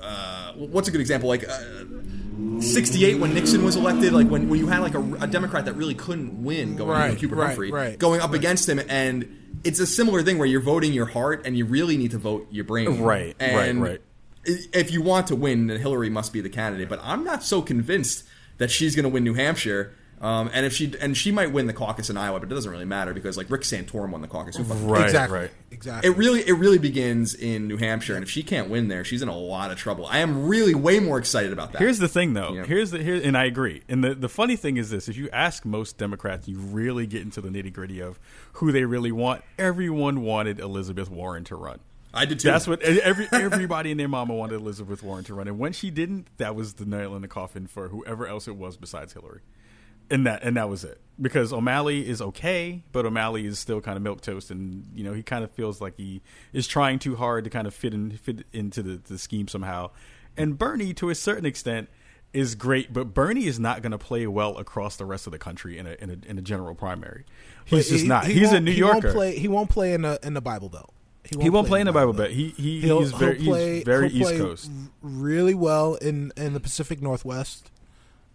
uh, 0.00 0.52
what's 0.54 0.86
a 0.88 0.90
good 0.90 1.00
example? 1.00 1.28
Like 1.28 1.48
uh, 1.48 2.60
68 2.60 3.18
when 3.18 3.32
Nixon 3.34 3.64
was 3.64 3.76
elected, 3.76 4.12
like 4.12 4.28
when, 4.28 4.48
when 4.48 4.58
you 4.60 4.66
had 4.66 4.80
like 4.80 4.94
a, 4.94 5.00
a 5.20 5.26
Democrat 5.26 5.64
that 5.64 5.74
really 5.74 5.94
couldn't 5.94 6.42
win 6.44 6.76
going 6.76 6.90
Right, 6.90 7.18
Cooper 7.18 7.36
right, 7.36 7.46
Humphrey, 7.48 7.70
right, 7.70 7.98
going 7.98 8.20
up 8.20 8.32
against 8.34 8.68
him, 8.68 8.80
and 8.88 9.60
it's 9.64 9.80
a 9.80 9.86
similar 9.86 10.22
thing 10.22 10.36
where 10.38 10.46
you're 10.46 10.60
voting 10.60 10.92
your 10.92 11.06
heart 11.06 11.46
and 11.46 11.56
you 11.56 11.64
really 11.64 11.96
need 11.96 12.10
to 12.10 12.18
vote 12.18 12.48
your 12.50 12.64
brain. 12.64 13.00
Right, 13.02 13.34
right, 13.40 13.50
and 13.68 13.82
right. 13.82 14.00
i- 14.46 14.58
If 14.74 14.92
you 14.92 15.00
want 15.00 15.28
to 15.28 15.36
win, 15.36 15.68
then 15.68 15.80
Hillary 15.80 16.10
must 16.10 16.32
be 16.34 16.40
the 16.42 16.50
candidate. 16.50 16.88
But 16.88 17.00
I'm 17.02 17.24
not 17.24 17.42
so 17.42 17.62
convinced 17.62 18.24
that 18.58 18.70
she's 18.70 18.94
going 18.94 19.04
to 19.04 19.08
win 19.08 19.24
New 19.24 19.34
Hampshire. 19.34 19.94
Um, 20.24 20.48
and 20.54 20.64
if 20.64 20.72
she 20.72 20.90
and 21.02 21.14
she 21.14 21.30
might 21.30 21.52
win 21.52 21.66
the 21.66 21.74
caucus 21.74 22.08
in 22.08 22.16
Iowa, 22.16 22.40
but 22.40 22.50
it 22.50 22.54
doesn't 22.54 22.70
really 22.70 22.86
matter 22.86 23.12
because 23.12 23.36
like 23.36 23.50
Rick 23.50 23.60
Santorum 23.60 24.08
won 24.08 24.22
the 24.22 24.26
caucus. 24.26 24.58
Right, 24.58 25.04
exactly. 25.04 25.38
right. 25.38 25.50
Exactly. 25.70 26.10
it 26.10 26.16
really 26.16 26.40
it 26.48 26.54
really 26.54 26.78
begins 26.78 27.34
in 27.34 27.68
New 27.68 27.76
Hampshire, 27.76 28.14
and 28.14 28.22
if 28.22 28.30
she 28.30 28.42
can't 28.42 28.70
win 28.70 28.88
there, 28.88 29.04
she's 29.04 29.20
in 29.20 29.28
a 29.28 29.36
lot 29.36 29.70
of 29.70 29.76
trouble. 29.76 30.06
I 30.06 30.20
am 30.20 30.46
really 30.46 30.74
way 30.74 30.98
more 30.98 31.18
excited 31.18 31.52
about 31.52 31.72
that. 31.72 31.78
Here's 31.78 31.98
the 31.98 32.08
thing, 32.08 32.32
though. 32.32 32.54
Yeah. 32.54 32.64
Here's 32.64 32.90
the 32.90 33.02
here, 33.02 33.20
and 33.22 33.36
I 33.36 33.44
agree. 33.44 33.82
And 33.86 34.02
the 34.02 34.14
the 34.14 34.30
funny 34.30 34.56
thing 34.56 34.78
is 34.78 34.88
this: 34.88 35.10
if 35.10 35.18
you 35.18 35.28
ask 35.30 35.66
most 35.66 35.98
Democrats, 35.98 36.48
you 36.48 36.56
really 36.56 37.06
get 37.06 37.20
into 37.20 37.42
the 37.42 37.50
nitty 37.50 37.74
gritty 37.74 38.00
of 38.00 38.18
who 38.54 38.72
they 38.72 38.86
really 38.86 39.12
want. 39.12 39.44
Everyone 39.58 40.22
wanted 40.22 40.58
Elizabeth 40.58 41.10
Warren 41.10 41.44
to 41.44 41.56
run. 41.56 41.80
I 42.14 42.24
did 42.24 42.40
too. 42.40 42.48
That's 42.48 42.66
what 42.66 42.80
every 42.80 43.28
everybody 43.32 43.90
and 43.90 44.00
their 44.00 44.08
mama 44.08 44.32
wanted 44.32 44.54
Elizabeth 44.54 45.02
Warren 45.02 45.24
to 45.24 45.34
run, 45.34 45.48
and 45.48 45.58
when 45.58 45.74
she 45.74 45.90
didn't, 45.90 46.28
that 46.38 46.54
was 46.54 46.74
the 46.74 46.86
nail 46.86 47.14
in 47.14 47.20
the 47.20 47.28
coffin 47.28 47.66
for 47.66 47.88
whoever 47.88 48.26
else 48.26 48.48
it 48.48 48.56
was 48.56 48.78
besides 48.78 49.12
Hillary. 49.12 49.42
And 50.10 50.26
that 50.26 50.42
and 50.42 50.56
that 50.56 50.68
was 50.68 50.84
it 50.84 51.00
because 51.20 51.52
O'Malley 51.52 52.08
is 52.08 52.20
okay, 52.20 52.82
but 52.92 53.06
O'Malley 53.06 53.46
is 53.46 53.58
still 53.58 53.80
kind 53.80 53.96
of 53.96 54.02
milk 54.02 54.20
toast, 54.20 54.50
and 54.50 54.86
you 54.94 55.02
know 55.04 55.12
he 55.14 55.22
kind 55.22 55.42
of 55.44 55.50
feels 55.52 55.80
like 55.80 55.96
he 55.96 56.20
is 56.52 56.66
trying 56.66 56.98
too 56.98 57.16
hard 57.16 57.44
to 57.44 57.50
kind 57.50 57.66
of 57.66 57.74
fit 57.74 57.94
in 57.94 58.10
fit 58.18 58.44
into 58.52 58.82
the, 58.82 58.96
the 59.04 59.18
scheme 59.18 59.48
somehow. 59.48 59.90
And 60.36 60.58
Bernie, 60.58 60.92
to 60.94 61.10
a 61.10 61.14
certain 61.14 61.46
extent, 61.46 61.88
is 62.32 62.54
great, 62.56 62.92
but 62.92 63.14
Bernie 63.14 63.46
is 63.46 63.58
not 63.60 63.80
going 63.82 63.92
to 63.92 63.98
play 63.98 64.26
well 64.26 64.58
across 64.58 64.96
the 64.96 65.04
rest 65.06 65.26
of 65.26 65.32
the 65.32 65.38
country 65.38 65.78
in 65.78 65.86
a 65.86 65.96
in 66.00 66.10
a, 66.10 66.28
in 66.30 66.38
a 66.38 66.42
general 66.42 66.74
primary. 66.74 67.24
He's 67.64 67.88
just 67.88 68.02
He- 68.02 68.08
not. 68.08 68.26
he 68.26 68.34
He's 68.34 68.50
a 68.50 68.54
won't- 68.54 68.64
New 68.66 68.72
he 68.72 68.78
Yorker. 68.78 69.00
Won't 69.06 69.14
play, 69.14 69.38
he 69.38 69.48
won't 69.48 69.70
play 69.70 69.94
in 69.94 70.02
the 70.02 70.18
in 70.22 70.34
the 70.34 70.42
Bible 70.42 70.68
Belt. 70.68 70.92
he 71.40 71.48
won't 71.48 71.66
play 71.68 71.80
in 71.80 71.86
the 71.86 71.92
Bible 71.92 72.12
Belt. 72.12 72.30
He 72.30 72.48
he 72.50 72.80
He'll, 72.80 73.00
he's 73.00 73.12
very 73.12 73.36
play, 73.36 73.76
he's 73.76 73.84
very 73.84 74.08
East 74.08 74.20
play 74.22 74.36
Coast. 74.38 74.70
really 75.00 75.54
well 75.54 75.94
in 75.94 76.32
in 76.36 76.52
the 76.52 76.60
Pacific 76.60 77.00
Northwest. 77.00 77.70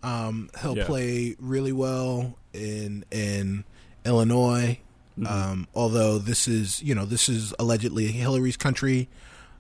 Um, 0.04 0.50
he'll 0.62 0.78
Yeah. 0.78 0.86
play 0.86 1.36
really 1.40 1.72
well 1.74 2.38
in 2.54 3.04
in 3.12 3.64
Illinois. 4.06 4.80
Mm-hmm. 5.20 5.28
Um, 5.52 5.68
although 5.76 6.18
this 6.18 6.48
is 6.48 6.82
you 6.82 6.96
know 6.96 7.06
this 7.06 7.28
is 7.28 7.54
allegedly 7.60 8.08
Hillary's 8.08 8.56
country, 8.58 9.10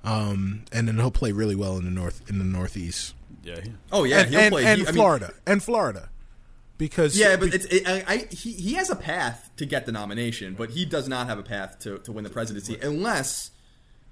um, 0.03 0.63
and 0.71 0.87
then 0.87 0.95
he'll 0.97 1.11
play 1.11 1.31
really 1.33 1.55
well 1.55 1.77
in 1.77 1.85
the 1.85 1.91
north 1.91 2.21
in 2.29 2.37
the 2.39 2.45
Northeast. 2.45 3.13
Yeah, 3.43 3.59
he- 3.61 3.73
oh 3.91 4.03
yeah, 4.05 4.21
and 4.21 4.29
he'll 4.29 4.39
and, 4.39 4.51
play 4.53 4.65
and 4.65 4.79
he- 4.81 4.87
I 4.87 4.91
mean, 4.91 4.95
Florida 4.95 5.33
and 5.45 5.61
Florida 5.63 6.09
because 6.77 7.17
Yeah, 7.17 7.35
but 7.35 7.53
it's 7.53 7.65
it, 7.65 7.87
I, 7.87 8.03
I 8.07 8.17
he, 8.31 8.53
he 8.53 8.73
has 8.75 8.89
a 8.89 8.95
path 8.95 9.49
to 9.57 9.65
get 9.65 9.85
the 9.85 9.91
nomination, 9.91 10.53
but 10.53 10.69
he 10.71 10.85
does 10.85 11.09
not 11.09 11.27
have 11.27 11.37
a 11.37 11.43
path 11.43 11.79
to, 11.79 11.97
to 11.99 12.11
win 12.13 12.23
the 12.23 12.29
presidency 12.29 12.77
unless 12.81 13.51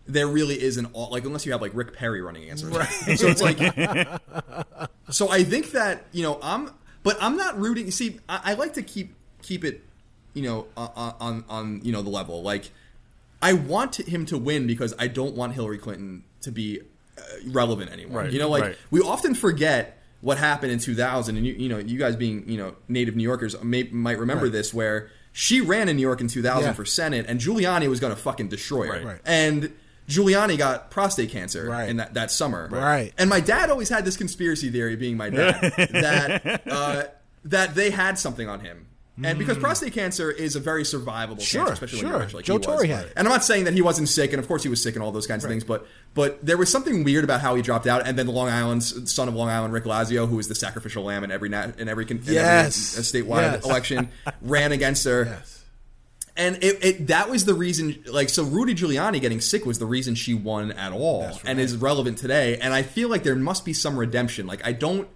there 0.08 0.28
really 0.28 0.62
is 0.62 0.78
an 0.78 0.88
all 0.94 1.10
like 1.12 1.26
unless 1.26 1.46
you 1.46 1.52
have 1.52 1.62
like 1.62 1.72
Rick 1.74 1.94
Perry 1.94 2.22
running 2.22 2.44
against 2.44 2.64
her. 2.64 2.70
Right. 2.70 2.90
So 3.18 3.28
it's 3.28 3.42
like 3.42 3.58
so 5.10 5.30
I 5.30 5.44
think 5.44 5.72
that 5.72 6.06
you 6.12 6.24
know 6.24 6.40
I'm 6.42 6.72
but 7.04 7.18
I'm 7.22 7.38
not 7.38 7.60
rooting. 7.60 7.86
You 7.86 7.92
see, 7.92 8.20
I, 8.28 8.42
I 8.46 8.54
like 8.56 8.74
to 8.74 8.82
keep 8.82 9.16
keep 9.42 9.64
it 9.64 9.84
you 10.34 10.44
know 10.44 10.68
on, 10.76 11.14
on 11.20 11.44
on 11.50 11.82
you 11.84 11.92
know 11.92 12.02
the 12.02 12.10
level 12.10 12.42
like 12.42 12.72
I 13.42 13.54
want 13.54 13.96
him 13.98 14.26
to 14.28 14.38
win 14.38 14.66
because 14.68 14.94
I 14.98 15.08
don't 15.08 15.36
want 15.36 15.54
Hillary 15.54 15.78
Clinton 15.78 16.24
to 16.42 16.52
be 16.52 16.82
uh, 17.18 17.22
relevant 17.48 17.92
anymore. 17.92 18.22
Right, 18.22 18.32
you 18.32 18.40
know, 18.40 18.50
like 18.50 18.64
right. 18.64 18.78
we 18.90 19.02
often 19.02 19.36
forget 19.36 19.98
what 20.22 20.38
happened 20.40 20.72
in 20.72 20.80
2000, 20.80 21.38
and 21.38 21.46
you, 21.46 21.54
you 21.54 21.70
know, 21.70 21.78
you 21.78 22.00
guys 22.00 22.16
being 22.16 22.50
you 22.50 22.58
know 22.58 22.76
native 22.88 23.16
New 23.16 23.24
Yorkers 23.24 23.62
may, 23.64 23.84
might 23.84 24.18
remember 24.18 24.46
Right. 24.46 24.52
this, 24.54 24.74
where 24.74 25.10
she 25.32 25.62
ran 25.62 25.88
in 25.88 25.98
New 25.98 26.02
York 26.02 26.20
in 26.22 26.28
2000 26.28 26.64
Yeah. 26.64 26.74
for 26.74 26.86
Senate, 26.86 27.26
and 27.28 27.40
Giuliani 27.40 27.88
was 27.88 28.00
going 28.00 28.14
to 28.16 28.20
fucking 28.20 28.48
destroy 28.48 28.88
her, 28.88 28.94
Right. 28.94 29.06
Right. 29.06 29.22
and 29.26 29.72
Giuliani 30.08 30.58
got 30.58 30.90
prostate 30.90 31.30
cancer 31.32 31.66
Right. 31.70 31.90
in 31.90 31.98
that, 31.98 32.14
that 32.14 32.32
summer, 32.32 32.68
Right. 32.72 33.14
And 33.18 33.30
my 33.30 33.40
dad 33.40 33.70
always 33.70 33.90
had 33.90 34.06
this 34.06 34.16
conspiracy 34.18 34.70
theory, 34.70 34.96
being 34.96 35.18
my 35.18 35.30
dad, 35.30 35.62
that 35.92 36.62
uh, 36.70 37.04
that 37.46 37.76
they 37.76 37.90
had 37.92 38.18
something 38.20 38.48
on 38.48 38.62
him. 38.62 38.86
And 39.24 39.40
because 39.40 39.58
prostate 39.58 39.94
cancer 39.94 40.30
is 40.30 40.56
a 40.56 40.60
very 40.60 40.84
survivable. 40.84 41.42
Sure, 41.42 41.66
cancer, 41.66 41.74
especially 41.74 41.98
when 41.98 42.06
sure. 42.06 42.12
you're 42.12 42.20
rich 42.28 42.34
like 42.36 42.46
Joe 42.46 42.54
he 42.54 42.58
was. 42.60 42.66
Torre 42.68 42.86
had 42.86 43.06
it. 43.08 43.14
And 43.18 43.28
I'm 43.28 43.32
not 43.34 43.44
saying 43.44 43.64
that 43.64 43.74
he 43.74 43.82
wasn't 43.82 44.10
sick, 44.10 44.32
and 44.32 44.40
of 44.40 44.48
course 44.48 44.62
he 44.62 44.70
was 44.70 44.82
sick 44.84 44.94
and 44.96 45.04
all 45.04 45.12
those 45.12 45.26
kinds 45.26 45.44
of 45.44 45.50
things, 45.50 45.64
but 45.64 45.88
but 46.14 46.46
there 46.46 46.56
was 46.56 46.72
something 46.72 47.04
weird 47.04 47.24
about 47.24 47.42
how 47.42 47.56
he 47.56 47.64
dropped 47.64 47.88
out. 47.88 48.06
And 48.06 48.16
then 48.18 48.28
the 48.28 48.32
Long 48.32 48.48
Island 48.48 48.84
son 48.84 49.28
of 49.28 49.34
Long 49.34 49.50
Island, 49.50 49.74
Rick 49.74 49.86
Lazio, 49.86 50.30
who 50.30 50.36
was 50.36 50.48
the 50.48 50.54
sacrificial 50.56 51.04
lamb 51.04 51.24
in 51.24 51.32
every 51.32 51.48
in 51.50 51.90
every, 51.90 52.06
con- 52.06 52.18
in 52.28 52.34
Yes. 52.34 52.94
every 52.96 53.24
statewide 53.24 53.54
Yes. 53.54 53.66
election, 53.66 54.10
ran 54.44 54.72
against 54.72 55.04
her. 55.06 55.24
yes, 55.26 55.57
And 56.38 56.64
it, 56.64 56.86
it 56.86 57.08
that 57.08 57.30
was 57.30 57.46
the 57.46 57.54
reason. 57.56 58.04
Like 58.06 58.30
so, 58.30 58.44
Rudy 58.44 58.76
Giuliani 58.76 59.20
getting 59.20 59.42
sick 59.42 59.66
was 59.66 59.80
the 59.80 59.86
reason 59.88 60.14
she 60.16 60.34
won 60.36 60.72
at 60.72 60.92
all, 60.94 61.32
and 61.46 61.60
is 61.60 61.76
relevant 61.76 62.18
today. 62.20 62.58
And 62.60 62.74
I 62.74 62.84
feel 62.84 63.10
like 63.10 63.24
there 63.24 63.36
must 63.36 63.66
be 63.66 63.74
some 63.74 63.98
redemption. 63.98 64.46
Like 64.48 64.66
I 64.66 64.72
don't. 64.72 65.08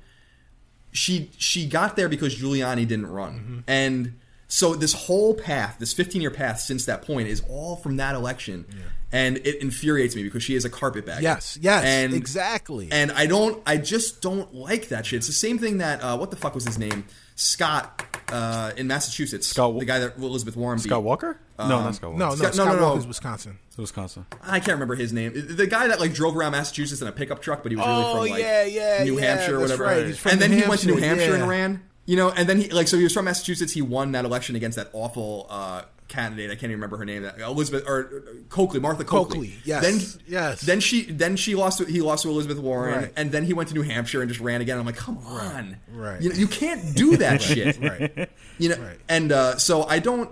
She 0.91 1.31
she 1.37 1.67
got 1.67 1.95
there 1.95 2.09
because 2.09 2.35
Giuliani 2.35 2.87
didn't 2.87 3.07
run, 3.07 3.33
Mm-hmm. 3.39 3.59
and 3.67 4.13
so 4.47 4.75
this 4.75 4.91
whole 4.93 5.33
path, 5.33 5.77
this 5.79 5.93
15 5.93 6.21
year 6.21 6.29
path 6.31 6.59
since 6.59 6.83
that 6.85 7.03
point, 7.03 7.29
is 7.29 7.41
all 7.47 7.77
from 7.77 7.95
that 7.97 8.15
election, 8.15 8.65
and 9.09 9.37
it 9.37 9.61
infuriates 9.61 10.13
me 10.13 10.23
because 10.23 10.43
she 10.43 10.55
is 10.55 10.65
a 10.65 10.69
carpetbagger. 10.69 11.21
yes, 11.21 11.57
yes, 11.61 11.85
and 11.85 12.13
exactly. 12.13 12.89
and 12.91 13.13
I 13.13 13.27
don't, 13.27 13.63
I 13.65 13.77
just 13.77 14.21
don't 14.21 14.53
like 14.53 14.89
that 14.89 15.05
shit. 15.05 15.17
It's 15.19 15.27
the 15.27 15.31
same 15.33 15.57
thing 15.57 15.77
that 15.77 16.01
uh, 16.01 16.17
what 16.17 16.31
the 16.31 16.35
fuck 16.35 16.53
was 16.53 16.65
his 16.65 16.77
name, 16.77 17.05
Scott 17.37 18.00
uh, 18.31 18.71
in 18.77 18.87
Massachusetts, 18.87 19.47
Scott 19.47 19.77
the 19.79 19.85
guy 19.85 19.99
that 19.99 20.17
Elizabeth 20.17 20.55
Warren 20.55 20.77
beat. 20.77 20.83
Scott 20.83 21.03
Walker? 21.03 21.37
no, 21.59 21.67
not 21.67 21.95
Scott 21.95 22.11
Walker. 22.11 22.19
no, 22.19 22.29
no, 22.29 22.35
Scott- 22.35 22.53
Scott 22.55 22.65
no, 22.67 22.73
no, 22.73 22.79
no. 22.79 22.85
Walker's 22.87 23.07
Wisconsin. 23.07 23.59
It's 23.67 23.77
Wisconsin. 23.77 24.25
I 24.43 24.59
can't 24.59 24.73
remember 24.73 24.95
his 24.95 25.13
name. 25.13 25.33
The 25.35 25.67
guy 25.67 25.87
that 25.87 25.99
like 25.99 26.13
drove 26.13 26.35
around 26.35 26.53
Massachusetts 26.53 27.01
in 27.01 27.07
a 27.07 27.11
pickup 27.11 27.41
truck, 27.41 27.63
but 27.63 27.71
he 27.71 27.75
was 27.75 27.85
really 27.85 28.03
Oh, 28.03 28.11
from 28.23 28.29
like 28.31 28.41
yeah, 28.41 28.63
yeah, 28.63 29.03
New 29.03 29.19
yeah, 29.19 29.35
Hampshire 29.35 29.57
or 29.57 29.59
whatever. 29.61 29.83
right. 29.83 30.05
He's 30.07 30.17
from 30.17 30.31
and 30.33 30.41
then 30.41 30.51
New 30.51 30.61
he 30.61 30.67
went 30.67 30.81
to 30.81 30.87
New 30.87 30.97
Hampshire, 30.97 31.25
Hampshire 31.25 31.35
and 31.41 31.49
ran. 31.49 31.83
You 32.05 32.17
know, 32.17 32.29
and 32.31 32.49
then 32.49 32.57
he 32.59 32.69
like 32.69 32.87
so 32.87 32.97
he 32.97 33.03
was 33.03 33.13
from 33.13 33.25
Massachusetts. 33.25 33.71
He 33.73 33.81
won 33.81 34.11
that 34.13 34.25
election 34.25 34.55
against 34.55 34.75
that 34.77 34.89
awful 34.93 35.45
uh, 35.49 35.83
candidate. 36.11 36.51
I 36.51 36.53
can't 36.53 36.65
even 36.65 36.75
remember 36.75 36.97
her 36.97 37.05
name. 37.05 37.23
That 37.23 37.39
Elizabeth 37.39 37.83
or 37.87 38.23
uh, 38.27 38.31
Coakley, 38.49 38.79
Martha 38.79 39.03
Coakley. 39.03 39.47
Coakley, 39.49 39.53
yes, 39.65 39.81
Then 39.83 40.21
yes. 40.27 40.61
Then 40.61 40.79
she 40.79 41.03
then 41.03 41.35
she 41.35 41.55
lost. 41.55 41.79
To, 41.79 41.85
he 41.85 42.01
lost 42.01 42.23
to 42.23 42.29
Elizabeth 42.29 42.59
Warren, 42.59 42.99
Right. 43.03 43.13
and 43.17 43.31
then 43.31 43.45
he 43.45 43.53
went 43.53 43.69
to 43.69 43.75
New 43.75 43.81
Hampshire 43.81 44.21
and 44.21 44.29
just 44.29 44.39
ran 44.41 44.61
again. 44.61 44.77
I'm 44.77 44.85
like, 44.85 44.95
come 44.97 45.17
on, 45.25 45.77
right. 45.91 46.21
You, 46.21 46.29
know, 46.29 46.35
you 46.35 46.47
can't 46.47 46.95
do 46.95 47.17
that 47.25 47.41
shit, 47.41 47.79
Right. 47.81 48.29
you 48.59 48.69
know, 48.69 48.75
Right. 48.77 48.97
and 49.09 49.31
uh, 49.31 49.57
so 49.57 49.83
I 49.83 49.99
don't. 49.99 50.29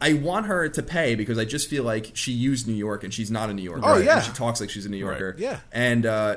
I 0.00 0.12
want 0.12 0.44
her 0.46 0.68
to 0.68 0.82
pay 0.82 1.14
because 1.14 1.38
I 1.38 1.46
just 1.46 1.68
feel 1.70 1.82
like 1.82 2.10
she 2.14 2.30
used 2.32 2.66
New 2.68 2.74
York 2.74 3.02
and 3.02 3.14
she's 3.14 3.30
not 3.30 3.48
a 3.48 3.54
New 3.54 3.62
Yorker. 3.62 3.80
Oh, 3.82 3.94
And 3.94 4.04
yeah. 4.04 4.20
she 4.20 4.30
talks 4.32 4.60
like 4.60 4.68
she's 4.68 4.84
a 4.84 4.90
New 4.90 4.98
Yorker. 4.98 5.30
Right. 5.30 5.38
Yeah. 5.38 5.60
and 5.72 6.04
uh, 6.04 6.36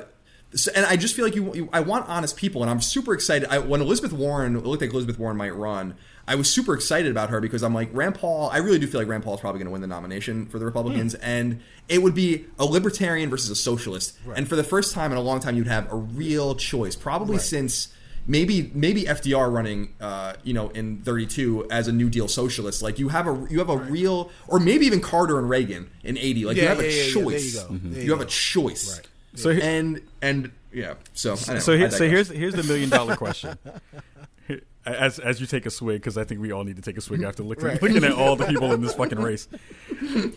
so, 0.54 0.72
and 0.74 0.84
I 0.86 0.96
just 0.96 1.14
feel 1.14 1.24
like 1.26 1.36
you, 1.36 1.54
you. 1.54 1.68
I 1.72 1.80
want 1.80 2.08
honest 2.08 2.36
people, 2.36 2.62
and 2.62 2.70
I'm 2.70 2.80
super 2.80 3.12
excited. 3.14 3.48
I, 3.50 3.58
when 3.58 3.80
Elizabeth 3.82 4.12
Warren 4.14 4.56
it 4.56 4.64
looked 4.64 4.80
like 4.82 4.90
Elizabeth 4.92 5.18
Warren 5.18 5.36
might 5.36 5.54
run, 5.54 5.94
I 6.30 6.36
was 6.36 6.48
super 6.48 6.74
excited 6.74 7.10
about 7.10 7.30
her 7.30 7.40
because 7.40 7.62
I'm 7.64 7.74
like 7.74 7.88
Rand 7.92 8.14
Paul. 8.14 8.50
I 8.50 8.58
really 8.58 8.78
do 8.78 8.86
feel 8.86 9.00
like 9.00 9.08
Rand 9.08 9.24
Paul 9.24 9.34
is 9.34 9.40
probably 9.40 9.58
going 9.58 9.66
to 9.66 9.72
win 9.72 9.80
the 9.80 9.88
nomination 9.88 10.46
for 10.46 10.60
the 10.60 10.64
Republicans, 10.64 11.14
Hmm. 11.14 11.24
and 11.24 11.60
it 11.88 12.02
would 12.02 12.14
be 12.14 12.46
a 12.58 12.64
libertarian 12.64 13.28
versus 13.30 13.50
a 13.50 13.56
socialist. 13.56 14.16
And 14.36 14.48
for 14.48 14.54
the 14.54 14.62
first 14.62 14.94
time 14.94 15.10
in 15.10 15.18
a 15.18 15.22
long 15.22 15.40
time, 15.40 15.56
you'd 15.56 15.66
have 15.66 15.92
a 15.92 15.96
real 15.96 16.54
choice, 16.54 16.94
probably 16.94 17.38
since 17.38 17.88
maybe 18.28 18.70
maybe 18.74 19.02
FDR 19.04 19.52
running, 19.52 19.92
uh, 20.00 20.34
you 20.44 20.54
know, 20.54 20.68
in 20.68 20.98
32 21.02 21.66
as 21.68 21.88
a 21.88 21.92
New 21.92 22.08
Deal 22.08 22.28
socialist. 22.28 22.80
Like 22.80 23.00
you 23.00 23.08
have 23.08 23.26
a 23.26 23.46
you 23.50 23.58
have 23.58 23.68
a 23.70 23.76
real, 23.76 24.30
or 24.46 24.60
maybe 24.60 24.86
even 24.86 25.00
Carter 25.00 25.36
and 25.36 25.50
Reagan 25.50 25.90
in 26.04 26.16
80. 26.16 26.44
Like 26.44 26.56
you 26.56 26.68
have 26.68 26.78
yeah, 26.78 26.84
a 26.84 26.86
yeah, 26.88 26.96
yeah. 26.96 27.04
You 27.06 27.12
choice. 27.24 27.58
go. 27.58 27.74
You, 27.74 28.02
you 28.02 28.10
have 28.12 28.20
a 28.20 28.26
choice. 28.26 28.96
Right. 28.96 29.08
So 29.34 29.50
and 29.50 30.00
and 30.22 30.52
yeah. 30.72 30.94
So 31.12 31.32
I 31.32 31.36
don't 31.36 31.48
know. 31.48 31.58
So 31.60 31.72
I 31.72 31.76
here, 31.76 31.90
so 31.90 32.08
here's 32.08 32.28
here's 32.28 32.54
the 32.54 32.62
million 32.62 32.88
dollar 32.88 33.16
question. 33.16 33.58
As 34.86 35.18
as 35.18 35.40
you 35.40 35.46
take 35.46 35.66
a 35.66 35.70
swig, 35.70 36.00
because 36.00 36.16
I 36.16 36.24
think 36.24 36.40
we 36.40 36.52
all 36.52 36.64
need 36.64 36.76
to 36.76 36.82
take 36.82 36.96
a 36.96 37.00
swig 37.02 37.22
after 37.22 37.42
looking, 37.42 37.66
Right. 37.66 37.82
looking 37.82 38.02
at 38.02 38.12
all 38.12 38.34
the 38.36 38.46
people 38.46 38.72
in 38.72 38.80
this 38.80 38.94
fucking 39.00 39.18
race. 39.18 39.46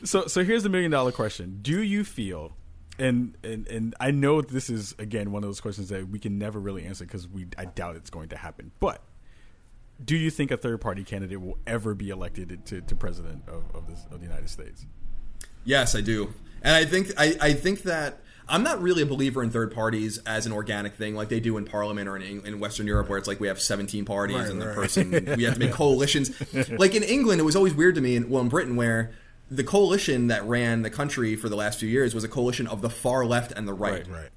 So 0.03 0.27
so 0.27 0.43
here's 0.43 0.63
the 0.63 0.69
million 0.69 0.91
dollar 0.91 1.12
question: 1.13 1.60
Do 1.62 1.82
you 1.82 2.03
feel, 2.03 2.51
and 2.99 3.38
and 3.43 3.65
and 3.67 3.95
I 4.01 4.12
know 4.12 4.41
this 4.41 4.69
is 4.69 4.95
again 4.99 5.32
one 5.32 5.43
of 5.43 5.47
those 5.47 5.62
questions 5.62 5.89
that 5.89 6.10
we 6.10 6.19
can 6.19 6.38
never 6.38 6.60
really 6.60 6.84
answer 6.84 7.06
because 7.06 7.27
we 7.27 7.45
I 7.58 7.65
doubt 7.65 7.95
it's 7.95 8.10
going 8.10 8.29
to 8.29 8.38
happen, 8.38 8.71
but. 8.79 9.01
Do 10.03 10.17
you 10.17 10.32
think 10.32 10.49
a 10.49 10.58
third 10.58 10.82
party 10.82 11.03
candidate 11.03 11.39
will 11.39 11.60
ever 11.67 11.93
be 11.93 12.10
elected 12.10 12.65
to, 12.65 12.82
to 12.82 12.95
president 12.95 13.43
of, 13.47 13.63
of, 13.75 13.88
this, 13.88 14.06
of 14.12 14.19
the 14.19 14.25
United 14.25 14.49
States? 14.49 14.86
Yes, 15.63 15.95
I 15.95 16.01
do, 16.01 16.34
and 16.63 16.75
I 16.75 16.84
think 16.84 17.12
I, 17.15 17.36
I 17.39 17.53
think 17.53 17.84
that 17.84 18.19
I'm 18.47 18.63
not 18.63 18.82
really 18.82 19.01
a 19.03 19.06
believer 19.06 19.41
in 19.43 19.49
third 19.51 19.73
parties 19.73 20.17
as 20.25 20.45
an 20.45 20.51
organic 20.51 20.95
thing 20.95 21.15
like 21.15 21.29
they 21.29 21.39
do 21.39 21.58
in 21.58 21.65
Parliament 21.65 22.08
or 22.10 22.17
in, 22.17 22.45
in 22.45 22.60
Western 22.60 22.88
Europe, 22.88 23.08
where 23.10 23.17
it's 23.17 23.27
like 23.27 23.39
we 23.39 23.47
have 23.47 23.62
17 23.62 24.03
parties 24.06 24.38
Right, 24.38 24.49
and 24.49 24.62
the 24.62 24.67
right. 24.67 24.75
person 24.75 25.12
we 25.38 25.43
have 25.43 25.53
to 25.53 25.60
make 25.60 25.71
coalitions. 25.71 26.32
like 26.71 26.93
in 26.95 27.03
England, 27.03 27.39
it 27.39 27.43
was 27.43 27.56
always 27.56 27.73
weird 27.73 27.95
to 27.95 28.01
me, 28.01 28.15
and 28.15 28.29
well, 28.29 28.41
in 28.41 28.49
Britain, 28.49 28.75
where 28.75 29.12
the 29.51 29.63
coalition 29.63 30.27
that 30.27 30.43
ran 30.45 30.82
the 30.82 30.89
country 30.89 31.36
for 31.36 31.47
the 31.49 31.56
last 31.56 31.79
few 31.79 31.88
years 31.89 32.13
was 32.15 32.23
a 32.23 32.27
coalition 32.29 32.65
of 32.67 32.82
the 32.82 32.89
far 32.89 33.25
left 33.25 33.51
and 33.51 33.67
the 33.67 33.73
right, 33.73 34.08
Right. 34.08 34.29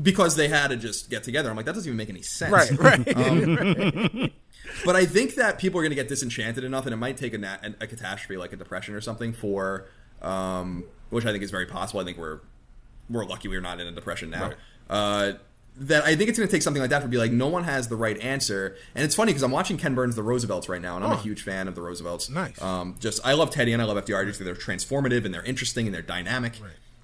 because 0.00 0.36
they 0.36 0.48
had 0.48 0.68
to 0.68 0.76
just 0.76 1.10
get 1.10 1.24
together. 1.24 1.50
I'm 1.50 1.56
like, 1.56 1.66
that 1.66 1.74
doesn't 1.74 1.88
even 1.88 1.96
make 1.98 2.08
any 2.10 2.22
sense, 2.22 2.52
Right. 2.52 3.06
Right. 3.06 4.32
But 4.84 4.94
I 4.94 5.04
think 5.04 5.34
that 5.34 5.58
people 5.58 5.80
are 5.80 5.82
going 5.82 5.90
to 5.90 5.96
get 5.96 6.08
disenchanted 6.08 6.62
enough, 6.64 6.84
and 6.86 6.92
it 6.94 6.96
might 6.96 7.16
take 7.16 7.34
a, 7.34 7.38
nat- 7.38 7.74
a 7.80 7.86
catastrophe 7.86 8.36
like 8.36 8.52
a 8.52 8.56
depression 8.56 8.94
or 8.94 9.00
something 9.00 9.32
for, 9.32 9.86
um, 10.22 10.84
which 11.10 11.26
I 11.26 11.32
think 11.32 11.42
is 11.42 11.50
very 11.50 11.66
possible. 11.66 12.00
I 12.00 12.04
think 12.04 12.16
we're 12.18 12.40
we're 13.10 13.24
lucky 13.24 13.48
we're 13.48 13.60
not 13.60 13.80
in 13.80 13.86
a 13.86 13.92
depression 13.92 14.30
now. 14.30 14.48
Right. 14.48 14.56
Uh, 14.88 15.32
that 15.76 16.04
I 16.04 16.14
think 16.16 16.28
it's 16.28 16.38
going 16.38 16.48
to 16.48 16.52
take 16.54 16.62
something 16.62 16.80
like 16.82 16.90
that 16.90 17.00
to 17.02 17.08
be 17.08 17.16
like 17.16 17.32
no 17.32 17.46
one 17.48 17.64
has 17.64 17.88
the 17.88 17.96
right 17.96 18.18
answer. 18.20 18.76
And 18.94 19.04
it's 19.04 19.14
funny 19.14 19.30
because 19.32 19.42
I'm 19.42 19.50
watching 19.52 19.76
Ken 19.78 19.94
Burns' 19.94 20.14
The 20.16 20.22
Roosevelts 20.22 20.68
right 20.68 20.82
now, 20.82 20.96
and 20.96 21.04
I'm 21.04 21.12
Oh. 21.12 21.14
a 21.14 21.18
huge 21.18 21.42
fan 21.42 21.68
of 21.68 21.74
The 21.74 21.80
Roosevelts. 21.80 22.28
Nice. 22.28 22.60
Um, 22.60 22.96
just 23.00 23.24
I 23.26 23.32
love 23.34 23.50
Teddy 23.50 23.72
and 23.72 23.80
I 23.80 23.84
love 23.86 23.96
FDR. 23.96 24.26
Just 24.26 24.38
because 24.40 24.44
they're 24.66 24.76
transformative 24.76 25.24
and 25.24 25.32
they're 25.32 25.44
interesting 25.44 25.86
and 25.86 25.94
they're 25.94 26.02
dynamic. 26.02 26.54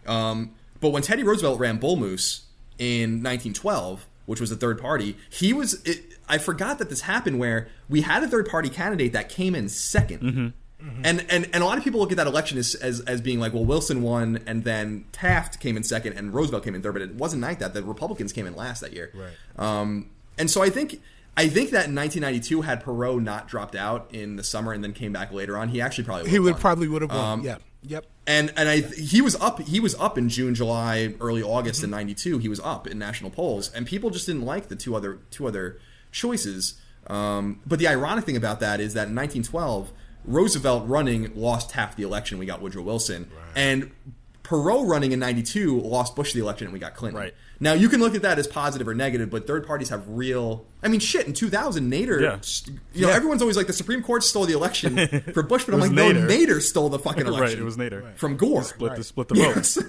Um, 0.06 0.52
but 0.80 0.90
when 0.90 1.02
Teddy 1.02 1.22
Roosevelt 1.22 1.58
ran 1.58 1.78
Bull 1.78 1.96
Moose 1.96 2.42
in 2.78 3.22
1912, 3.22 4.06
which 4.26 4.40
was 4.40 4.50
a 4.50 4.56
third 4.56 4.80
party, 4.80 5.16
he 5.30 5.52
was. 5.52 5.80
It, 5.86 6.04
I 6.28 6.38
forgot 6.38 6.78
that 6.80 6.90
this 6.90 7.02
happened 7.02 7.38
where 7.38 7.68
we 7.88 8.00
had 8.02 8.22
a 8.24 8.28
third 8.28 8.48
party 8.48 8.68
candidate 8.68 9.12
that 9.12 9.28
came 9.28 9.54
in 9.54 9.66
2nd 9.66 10.52
And, 10.78 11.24
and 11.30 11.48
and 11.52 11.62
a 11.62 11.64
lot 11.66 11.78
of 11.78 11.84
people 11.84 12.00
look 12.00 12.10
at 12.12 12.18
that 12.18 12.26
election 12.26 12.58
as, 12.58 12.74
as 12.76 13.00
as 13.00 13.20
being 13.20 13.40
like, 13.40 13.52
well, 13.54 13.64
Wilson 13.64 14.02
won, 14.02 14.40
and 14.46 14.62
then 14.62 15.04
Taft 15.10 15.58
came 15.58 15.76
in 15.76 15.82
second, 15.82 16.12
and 16.14 16.32
Roosevelt 16.34 16.64
came 16.64 16.74
in 16.74 16.82
third. 16.82 16.92
But 16.92 17.02
it 17.02 17.14
wasn't 17.14 17.42
like 17.42 17.58
that. 17.60 17.72
The 17.74 17.82
Republicans 17.82 18.32
came 18.32 18.46
in 18.46 18.54
last 18.54 18.80
that 18.82 18.92
year. 18.92 19.10
Right. 19.14 19.32
Um, 19.80 20.10
and 20.38 20.50
so 20.50 20.62
I 20.62 20.68
think 20.70 21.00
I 21.36 21.48
think 21.48 21.70
that 21.70 21.88
in 21.88 21.94
1992, 21.94 22.60
had 22.62 22.84
Perot 22.84 23.22
not 23.22 23.48
dropped 23.48 23.74
out 23.74 24.10
in 24.14 24.36
the 24.36 24.44
summer 24.44 24.72
and 24.72 24.84
then 24.84 24.92
came 24.92 25.12
back 25.12 25.32
later 25.32 25.56
on, 25.56 25.68
he 25.70 25.80
actually 25.80 26.04
probably 26.04 26.30
He 26.30 26.38
would've 26.38 26.56
won. 26.56 26.60
probably 26.60 26.88
would 26.88 27.02
have 27.02 27.10
won. 27.10 27.20
Um, 27.40 27.42
yeah. 27.42 27.56
Yep. 27.82 28.04
and 28.26 28.52
and 28.56 28.68
I 28.68 28.80
he 28.80 29.20
was 29.22 29.34
up 29.36 29.60
he 29.62 29.80
was 29.80 29.94
up 29.96 30.18
in 30.18 30.28
June, 30.28 30.54
July, 30.54 31.14
early 31.20 31.42
August 31.42 31.78
Mm-hmm. 31.80 31.84
in 31.86 31.90
'92. 31.90 32.38
He 32.38 32.48
was 32.48 32.60
up 32.60 32.86
in 32.86 32.98
national 32.98 33.30
polls, 33.30 33.72
and 33.72 33.86
people 33.86 34.10
just 34.10 34.26
didn't 34.26 34.42
like 34.44 34.68
the 34.68 34.76
two 34.76 34.94
other 34.94 35.20
two 35.30 35.46
other 35.46 35.78
choices. 36.12 36.74
Um, 37.06 37.60
but 37.64 37.78
the 37.78 37.86
ironic 37.88 38.24
thing 38.24 38.36
about 38.36 38.60
that 38.60 38.80
is 38.80 38.94
that 38.94 39.08
in 39.08 39.14
1912, 39.14 39.92
Roosevelt 40.26 40.88
running 40.88 41.32
lost 41.34 41.72
half 41.72 41.96
the 41.96 42.02
election. 42.02 42.38
We 42.38 42.46
got 42.46 42.60
Woodrow 42.60 42.82
Wilson, 42.82 43.30
and 43.54 43.90
Perot 44.42 44.88
running 44.88 45.12
in 45.12 45.18
'92 45.18 45.80
lost 45.80 46.14
Bush 46.14 46.32
the 46.32 46.40
election, 46.40 46.66
and 46.66 46.72
we 46.72 46.78
got 46.78 46.94
Clinton. 46.94 47.20
Right. 47.20 47.34
Now 47.58 47.72
you 47.72 47.88
can 47.88 48.00
look 48.00 48.14
at 48.14 48.22
that 48.22 48.38
as 48.38 48.46
positive 48.46 48.86
or 48.86 48.94
negative, 48.94 49.30
but 49.30 49.46
third 49.46 49.66
parties 49.66 49.88
have 49.88 50.04
real. 50.08 50.66
I 50.82 50.88
mean, 50.88 51.00
shit. 51.00 51.26
In 51.26 51.32
2000, 51.32 51.90
Nader, 51.90 52.20
Yeah. 52.20 52.38
you 52.92 53.02
know, 53.02 53.08
Yeah. 53.08 53.14
everyone's 53.14 53.40
always 53.42 53.56
like 53.56 53.66
the 53.66 53.72
Supreme 53.72 54.02
Court 54.02 54.22
stole 54.22 54.44
the 54.46 54.52
election 54.52 54.96
for 55.34 55.42
Bush, 55.42 55.64
but 55.64 55.74
I'm 55.74 55.80
was 55.80 55.88
like, 55.90 55.96
no, 55.96 56.12
Nader. 56.12 56.28
Nader 56.28 56.60
stole 56.62 56.88
the 56.90 56.98
fucking 56.98 57.26
election 57.26 57.40
right, 57.40 57.58
it 57.58 57.64
was 57.64 57.76
Nader. 57.76 58.14
from 58.16 58.36
Gore. 58.36 58.62
Split 58.62 58.94
the 58.96 59.04
split 59.04 59.28
the 59.28 59.34
vote. 59.36 59.56
Yes. 59.56 59.78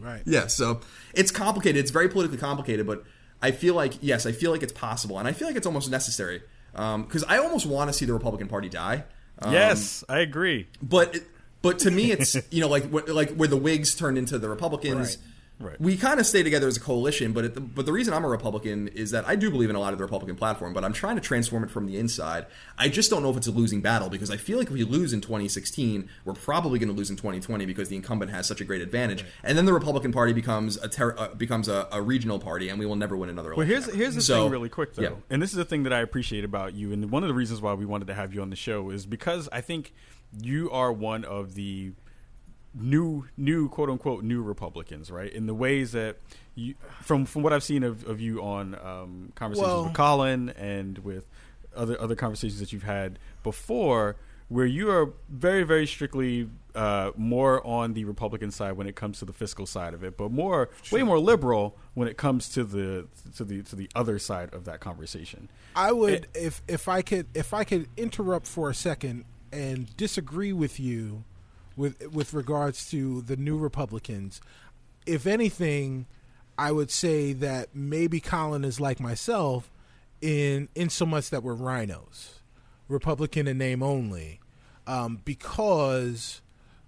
Right. 0.00 0.22
yeah, 0.24 0.46
so 0.46 0.80
it's 1.14 1.30
complicated. 1.32 1.80
It's 1.80 1.90
very 1.90 2.08
politically 2.08 2.38
complicated, 2.38 2.86
but 2.86 3.02
I 3.42 3.50
feel 3.50 3.74
like 3.74 3.94
yes, 4.00 4.24
I 4.24 4.30
feel 4.32 4.52
like 4.52 4.62
it's 4.62 4.72
possible, 4.72 5.18
and 5.18 5.26
I 5.26 5.32
feel 5.32 5.48
like 5.48 5.56
it's 5.56 5.66
almost 5.66 5.90
necessary 5.90 6.42
um, 6.76 7.02
because 7.04 7.24
I 7.24 7.38
almost 7.38 7.66
want 7.66 7.88
to 7.88 7.92
see 7.92 8.04
the 8.04 8.12
Republican 8.12 8.46
Party 8.46 8.68
die. 8.68 9.04
Um, 9.42 9.52
yes, 9.52 10.04
I 10.08 10.18
agree. 10.18 10.68
but 10.82 11.16
but 11.62 11.78
to 11.80 11.90
me, 11.90 12.10
it's 12.12 12.36
you 12.50 12.60
know 12.60 12.68
like 12.68 12.84
like 13.08 13.34
where 13.34 13.48
the 13.48 13.56
Whigs 13.56 13.94
turned 13.94 14.18
into 14.18 14.38
the 14.38 14.48
Republicans. 14.48 15.16
Right. 15.16 15.26
Right. 15.58 15.80
We 15.80 15.96
kind 15.96 16.20
of 16.20 16.26
stay 16.26 16.42
together 16.42 16.68
as 16.68 16.76
a 16.76 16.80
coalition, 16.80 17.32
but 17.32 17.54
the, 17.54 17.60
but 17.62 17.86
the 17.86 17.92
reason 17.92 18.12
I'm 18.12 18.24
a 18.26 18.28
Republican 18.28 18.88
is 18.88 19.12
that 19.12 19.26
I 19.26 19.36
do 19.36 19.50
believe 19.50 19.70
in 19.70 19.76
a 19.76 19.80
lot 19.80 19.94
of 19.94 19.98
the 19.98 20.04
Republican 20.04 20.36
platform, 20.36 20.74
but 20.74 20.84
I'm 20.84 20.92
trying 20.92 21.16
to 21.16 21.22
transform 21.22 21.64
it 21.64 21.70
from 21.70 21.86
the 21.86 21.96
inside. 21.96 22.44
I 22.76 22.88
just 22.90 23.08
don't 23.08 23.22
know 23.22 23.30
if 23.30 23.38
it's 23.38 23.46
a 23.46 23.50
losing 23.50 23.80
battle 23.80 24.10
because 24.10 24.30
I 24.30 24.36
feel 24.36 24.58
like 24.58 24.66
if 24.66 24.74
we 24.74 24.84
lose 24.84 25.14
in 25.14 25.22
2016, 25.22 26.10
we're 26.26 26.34
probably 26.34 26.78
going 26.78 26.90
to 26.90 26.94
lose 26.94 27.08
in 27.08 27.16
2020 27.16 27.64
because 27.64 27.88
the 27.88 27.96
incumbent 27.96 28.30
has 28.32 28.46
such 28.46 28.60
a 28.60 28.64
great 28.64 28.82
advantage, 28.82 29.24
and 29.42 29.56
then 29.56 29.64
the 29.64 29.72
Republican 29.72 30.12
Party 30.12 30.34
becomes 30.34 30.76
a 30.76 30.88
ter- 30.88 31.16
uh, 31.16 31.28
becomes 31.34 31.68
a, 31.68 31.88
a 31.90 32.02
regional 32.02 32.38
party, 32.38 32.68
and 32.68 32.78
we 32.78 32.84
will 32.84 32.96
never 32.96 33.16
win 33.16 33.30
another 33.30 33.54
Well, 33.54 33.60
election. 33.66 33.72
here's 33.76 33.88
ever. 33.88 33.96
here's 33.96 34.14
the 34.14 34.20
So, 34.20 34.42
thing, 34.42 34.52
really 34.52 34.68
quick 34.68 34.94
though, 34.94 35.02
yeah. 35.02 35.10
and 35.30 35.40
this 35.40 35.50
is 35.52 35.56
the 35.56 35.64
thing 35.64 35.84
that 35.84 35.92
I 35.94 36.00
appreciate 36.00 36.44
about 36.44 36.74
you, 36.74 36.92
and 36.92 37.10
one 37.10 37.22
of 37.22 37.28
the 37.28 37.34
reasons 37.34 37.62
why 37.62 37.72
we 37.72 37.86
wanted 37.86 38.08
to 38.08 38.14
have 38.14 38.34
you 38.34 38.42
on 38.42 38.50
the 38.50 38.56
show 38.56 38.90
is 38.90 39.06
because 39.06 39.48
I 39.52 39.62
think 39.62 39.94
you 40.42 40.70
are 40.70 40.92
one 40.92 41.24
of 41.24 41.54
the 41.54 41.92
new 42.78 43.26
new 43.36 43.68
quote 43.68 43.90
unquote 43.90 44.22
new 44.24 44.42
Republicans, 44.42 45.10
right? 45.10 45.32
In 45.32 45.46
the 45.46 45.54
ways 45.54 45.92
that 45.92 46.16
you 46.54 46.74
from 47.02 47.24
from 47.26 47.42
what 47.42 47.52
I've 47.52 47.64
seen 47.64 47.82
of, 47.82 48.04
of 48.04 48.20
you 48.20 48.42
on 48.42 48.74
um, 48.74 49.32
conversations 49.34 49.72
Well- 49.72 49.84
with 49.84 49.94
Colin 49.94 50.50
and 50.50 50.98
with 50.98 51.26
other 51.74 52.00
other 52.00 52.14
conversations 52.14 52.60
that 52.60 52.72
you've 52.72 52.82
had 52.82 53.18
before, 53.42 54.16
where 54.48 54.66
you 54.66 54.90
are 54.90 55.12
very 55.28 55.62
very 55.62 55.86
strictly 55.86 56.48
uh, 56.74 57.10
more 57.16 57.66
on 57.66 57.94
the 57.94 58.04
Republican 58.04 58.50
side 58.50 58.72
when 58.72 58.86
it 58.86 58.94
comes 58.96 59.18
to 59.18 59.24
the 59.24 59.32
fiscal 59.32 59.64
side 59.66 59.94
of 59.94 60.04
it, 60.04 60.16
but 60.18 60.30
more 60.30 60.68
way 60.92 61.02
more 61.02 61.18
liberal 61.18 61.76
when 61.94 62.06
it 62.08 62.16
comes 62.16 62.48
to 62.50 62.64
the 62.64 63.06
to 63.36 63.44
the 63.44 63.62
to 63.62 63.76
the 63.76 63.88
other 63.94 64.18
side 64.18 64.52
of 64.54 64.64
that 64.64 64.80
conversation. 64.80 65.48
I 65.74 65.92
would 65.92 66.12
It- 66.12 66.28
if 66.34 66.62
if 66.68 66.88
I 66.88 67.02
could 67.02 67.26
if 67.34 67.54
I 67.54 67.64
could 67.64 67.88
interrupt 67.96 68.46
for 68.46 68.68
a 68.70 68.74
second 68.74 69.24
and 69.52 69.94
disagree 69.96 70.52
with 70.52 70.78
you 70.80 71.24
with 71.76 72.12
with 72.12 72.32
regards 72.34 72.90
to 72.90 73.22
the 73.22 73.36
new 73.36 73.56
Republicans. 73.56 74.40
If 75.06 75.26
anything, 75.26 76.06
I 76.58 76.72
would 76.72 76.90
say 76.90 77.32
that 77.34 77.74
maybe 77.74 78.20
Colin 78.20 78.64
is 78.64 78.80
like 78.80 78.98
myself 78.98 79.70
in 80.20 80.68
in 80.74 80.88
so 80.88 81.06
much 81.06 81.30
that 81.30 81.42
we're 81.42 81.54
RINOs, 81.54 82.40
Republican 82.88 83.46
in 83.46 83.58
name 83.58 83.82
only, 83.82 84.40
um, 84.86 85.20
because 85.24 86.40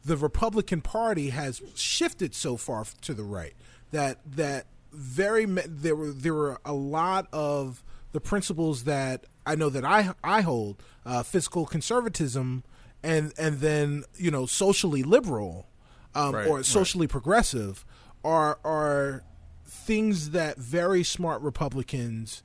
the 0.05 0.16
Republican 0.16 0.81
Party 0.81 1.31
has 1.31 1.61
shifted 1.74 2.35
so 2.35 2.57
far 2.57 2.85
to 3.03 3.14
the 3.14 3.24
right 3.24 3.55
that 3.90 4.18
that 4.24 4.66
very 4.92 5.44
there 5.44 5.94
were 5.94 6.12
there 6.12 6.35
were 6.35 6.61
a 6.64 6.72
lot 6.72 7.29
of 7.33 7.83
the 8.12 8.20
principles 8.20 8.85
that 8.85 9.24
I 9.46 9.55
know 9.55 9.68
that 9.68 9.85
I 9.85 10.12
I 10.24 10.40
hold 10.40 10.83
uh, 11.05 11.22
fiscal 11.22 11.66
conservatism 11.66 12.64
and 13.02 13.32
and 13.38 13.61
then 13.61 14.04
you 14.16 14.30
know 14.30 14.46
socially 14.46 15.02
liberal 15.02 15.68
um, 16.14 16.34
Right, 16.34 16.46
or 16.46 16.56
right. 16.56 16.64
socially 16.64 17.06
progressive 17.06 17.84
are 18.24 18.58
are 18.64 19.24
things 19.66 20.30
that 20.30 20.58
very 20.58 21.02
smart 21.02 21.42
Republicans 21.42 22.42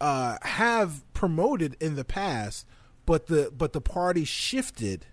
uh, 0.00 0.36
have 0.42 1.02
promoted 1.12 1.76
in 1.80 1.94
the 1.96 2.04
past, 2.04 2.66
but 3.04 3.26
the 3.26 3.52
but 3.56 3.72
the 3.72 3.80
party 3.80 4.24
shifted, 4.24 5.06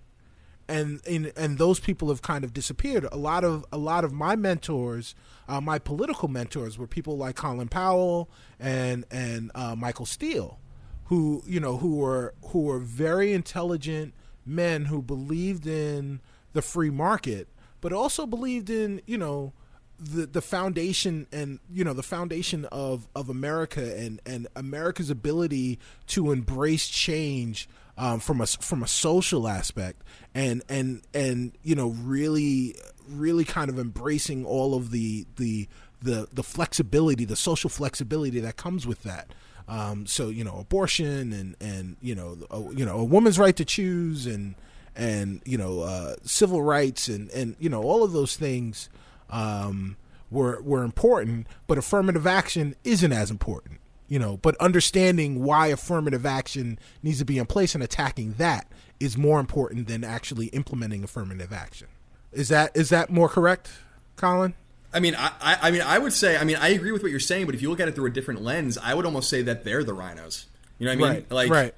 and 0.67 1.01
and 1.07 1.31
and 1.35 1.57
those 1.57 1.79
people 1.79 2.09
have 2.09 2.21
kind 2.21 2.43
of 2.43 2.53
disappeared. 2.53 3.05
A 3.11 3.17
lot 3.17 3.43
of 3.43 3.65
a 3.71 3.77
lot 3.77 4.03
of 4.03 4.13
my 4.13 4.35
mentors, 4.35 5.15
uh, 5.47 5.61
my 5.61 5.79
political 5.79 6.27
mentors, 6.27 6.77
were 6.77 6.87
people 6.87 7.17
like 7.17 7.35
Colin 7.35 7.67
Powell 7.67 8.29
and 8.59 9.05
and 9.11 9.51
uh, 9.55 9.75
Michael 9.75 10.05
Steele, 10.05 10.59
who 11.05 11.43
you 11.45 11.59
know 11.59 11.77
who 11.77 11.95
were 11.95 12.33
who 12.47 12.61
were 12.61 12.79
very 12.79 13.33
intelligent 13.33 14.13
men 14.45 14.85
who 14.85 15.01
believed 15.01 15.65
in 15.67 16.19
the 16.53 16.61
free 16.61 16.89
market, 16.89 17.47
but 17.81 17.93
also 17.93 18.25
believed 18.25 18.69
in 18.69 19.01
you 19.05 19.17
know 19.17 19.53
the 19.99 20.25
the 20.25 20.41
foundation 20.41 21.27
and 21.31 21.59
you 21.71 21.83
know 21.83 21.93
the 21.93 22.03
foundation 22.03 22.65
of 22.65 23.07
of 23.15 23.29
America 23.29 23.97
and 23.97 24.21
and 24.25 24.47
America's 24.55 25.09
ability 25.09 25.79
to 26.07 26.31
embrace 26.31 26.87
change 26.87 27.67
um, 27.97 28.19
from 28.19 28.41
a 28.41 28.47
from 28.47 28.83
a 28.83 28.87
social 28.87 29.47
aspect 29.47 30.01
and 30.33 30.63
and 30.67 31.01
and 31.13 31.53
you 31.63 31.75
know 31.75 31.89
really 31.89 32.75
really 33.09 33.45
kind 33.45 33.69
of 33.69 33.77
embracing 33.77 34.45
all 34.45 34.75
of 34.75 34.91
the 34.91 35.25
the 35.37 35.67
the 36.01 36.27
the 36.33 36.43
flexibility 36.43 37.25
the 37.25 37.35
social 37.35 37.69
flexibility 37.69 38.39
that 38.39 38.57
comes 38.57 38.87
with 38.87 39.03
that 39.03 39.33
um, 39.67 40.05
so 40.05 40.29
you 40.29 40.43
know 40.43 40.57
abortion 40.59 41.33
and 41.33 41.55
and 41.59 41.97
you 42.01 42.15
know 42.15 42.37
a, 42.51 42.59
you 42.73 42.85
know 42.85 42.99
a 42.99 43.03
woman's 43.03 43.39
right 43.39 43.55
to 43.55 43.65
choose 43.65 44.25
and 44.25 44.55
and 44.95 45.41
you 45.45 45.57
know 45.57 45.81
uh, 45.81 46.15
civil 46.23 46.61
rights 46.61 47.07
and 47.07 47.29
and 47.31 47.55
you 47.59 47.69
know 47.69 47.81
all 47.81 48.03
of 48.03 48.11
those 48.11 48.35
things 48.35 48.89
um, 49.29 49.97
were 50.29 50.61
were 50.61 50.83
important, 50.83 51.47
but 51.67 51.77
affirmative 51.77 52.27
action 52.27 52.75
isn't 52.83 53.11
as 53.11 53.31
important. 53.31 53.79
You 54.09 54.19
know, 54.19 54.37
but 54.37 54.55
understanding 54.57 55.43
why 55.43 55.67
affirmative 55.67 56.25
action 56.25 56.77
needs 57.01 57.19
to 57.19 57.25
be 57.25 57.39
in 57.39 57.45
place 57.45 57.73
and 57.73 57.83
attacking 57.83 58.33
that 58.33 58.67
is 58.99 59.17
more 59.17 59.39
important 59.39 59.87
than 59.87 60.03
actually 60.03 60.47
implementing 60.47 61.03
affirmative 61.03 61.51
action. 61.51 61.87
Is 62.31 62.49
that 62.49 62.75
is 62.75 62.89
that 62.89 63.09
more 63.09 63.29
correct, 63.29 63.71
Colin? 64.15 64.53
I 64.93 64.99
mean, 64.99 65.15
I, 65.15 65.31
I, 65.41 65.57
I 65.63 65.71
mean, 65.71 65.81
I 65.81 65.97
would 65.97 66.13
say, 66.13 66.37
I 66.37 66.43
mean, 66.43 66.57
I 66.57 66.69
agree 66.69 66.91
with 66.91 67.01
what 67.01 67.11
you're 67.11 67.19
saying, 67.19 67.45
but 67.45 67.55
if 67.55 67.61
you 67.61 67.69
look 67.69 67.79
at 67.79 67.87
it 67.87 67.95
through 67.95 68.05
a 68.05 68.11
different 68.11 68.41
lens, 68.41 68.77
I 68.77 68.93
would 68.93 69.05
almost 69.05 69.29
say 69.29 69.41
that 69.43 69.63
they're 69.63 69.83
the 69.83 69.95
RINOs. 69.95 70.45
You 70.77 70.85
know 70.85 70.91
what 70.95 71.09
I 71.09 71.13
mean? 71.13 71.23
Right, 71.29 71.31
Like, 71.31 71.49
right. 71.49 71.73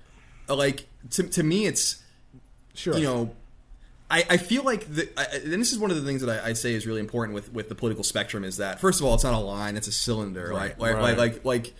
like 0.49 0.87
to 1.11 1.23
to 1.23 1.43
me, 1.43 1.65
it's 1.65 2.01
Sure. 2.73 2.97
you 2.97 3.03
know, 3.03 3.31
I, 4.11 4.23
I 4.29 4.37
feel 4.37 4.63
like 4.63 4.93
the, 4.93 5.09
I, 5.17 5.37
and 5.37 5.61
this 5.61 5.71
is 5.71 5.79
one 5.79 5.91
of 5.91 5.97
the 5.97 6.03
things 6.03 6.21
that 6.21 6.43
I, 6.43 6.49
I 6.49 6.53
say 6.53 6.73
is 6.73 6.85
really 6.85 6.99
important 6.99 7.33
with 7.33 7.51
with 7.53 7.69
the 7.69 7.75
political 7.75 8.03
spectrum 8.03 8.43
is 8.43 8.57
that 8.57 8.79
first 8.79 8.99
of 8.99 9.05
all, 9.05 9.15
it's 9.15 9.23
not 9.23 9.33
a 9.33 9.39
line; 9.39 9.77
it's 9.77 9.87
a 9.87 9.91
cylinder. 9.91 10.49
Right, 10.49 10.77
like, 10.77 10.79
like, 10.79 10.95
right. 10.95 11.17
like, 11.17 11.17
like, 11.17 11.45
like, 11.45 11.73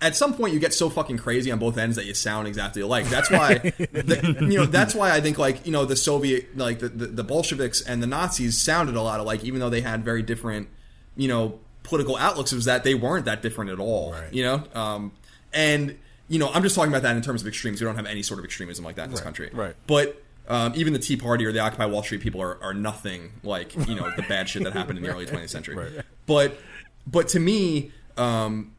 at 0.00 0.14
some 0.16 0.34
point, 0.34 0.52
you 0.52 0.60
get 0.60 0.74
so 0.74 0.90
fucking 0.90 1.18
crazy 1.18 1.50
on 1.50 1.58
both 1.58 1.78
ends 1.78 1.96
that 1.96 2.06
you 2.06 2.14
sound 2.14 2.46
exactly 2.46 2.82
alike. 2.82 3.06
That's 3.06 3.30
why, 3.30 3.54
the, 3.58 4.46
you 4.48 4.58
know, 4.58 4.66
that's 4.66 4.94
why 4.94 5.12
I 5.12 5.20
think 5.20 5.38
like 5.38 5.66
you 5.66 5.72
know 5.72 5.84
the 5.84 5.96
Soviet, 5.96 6.56
like 6.56 6.78
the, 6.78 6.88
the 6.88 7.06
the 7.06 7.24
Bolsheviks 7.24 7.80
and 7.80 8.02
the 8.02 8.06
Nazis 8.06 8.60
sounded 8.60 8.94
a 8.94 9.02
lot 9.02 9.18
alike, 9.20 9.42
even 9.44 9.58
though 9.58 9.70
they 9.70 9.80
had 9.80 10.04
very 10.04 10.22
different, 10.22 10.68
you 11.16 11.28
know, 11.28 11.58
political 11.82 12.16
outlooks. 12.16 12.52
Was 12.52 12.64
that 12.66 12.84
they 12.84 12.94
weren't 12.94 13.24
that 13.26 13.42
different 13.42 13.70
at 13.70 13.78
all. 13.78 14.12
Right. 14.12 14.32
You 14.32 14.42
know, 14.44 14.64
um, 14.74 15.12
and 15.52 15.98
you 16.28 16.38
know, 16.38 16.50
I'm 16.52 16.62
just 16.62 16.74
talking 16.74 16.90
about 16.92 17.02
that 17.02 17.16
in 17.16 17.22
terms 17.22 17.42
of 17.42 17.48
extremes. 17.48 17.80
We 17.80 17.84
don't 17.86 17.96
have 17.96 18.06
any 18.06 18.22
sort 18.22 18.38
of 18.38 18.44
extremism 18.44 18.84
like 18.84 18.96
that 18.96 19.04
in 19.04 19.10
this 19.10 19.20
Right, 19.20 19.24
country. 19.24 19.50
right. 19.52 19.74
But 19.86 20.22
um, 20.48 20.72
even 20.76 20.92
the 20.92 20.98
Tea 20.98 21.16
Party 21.16 21.44
or 21.44 21.52
the 21.52 21.58
Occupy 21.60 21.86
Wall 21.86 22.02
Street 22.02 22.20
people 22.20 22.40
are, 22.42 22.62
are 22.62 22.74
nothing 22.74 23.32
like 23.42 23.74
you 23.88 23.94
know 23.94 24.10
the 24.16 24.22
bad 24.22 24.48
shit 24.48 24.64
that 24.64 24.72
happened 24.72 24.98
in 24.98 25.04
the 25.04 25.10
early 25.14 25.26
20th 25.26 25.50
century. 25.50 25.76
Right. 25.76 26.04
But 26.26 26.58
but 27.06 27.28
to 27.28 27.40
me, 27.40 27.92
um, 28.16 28.72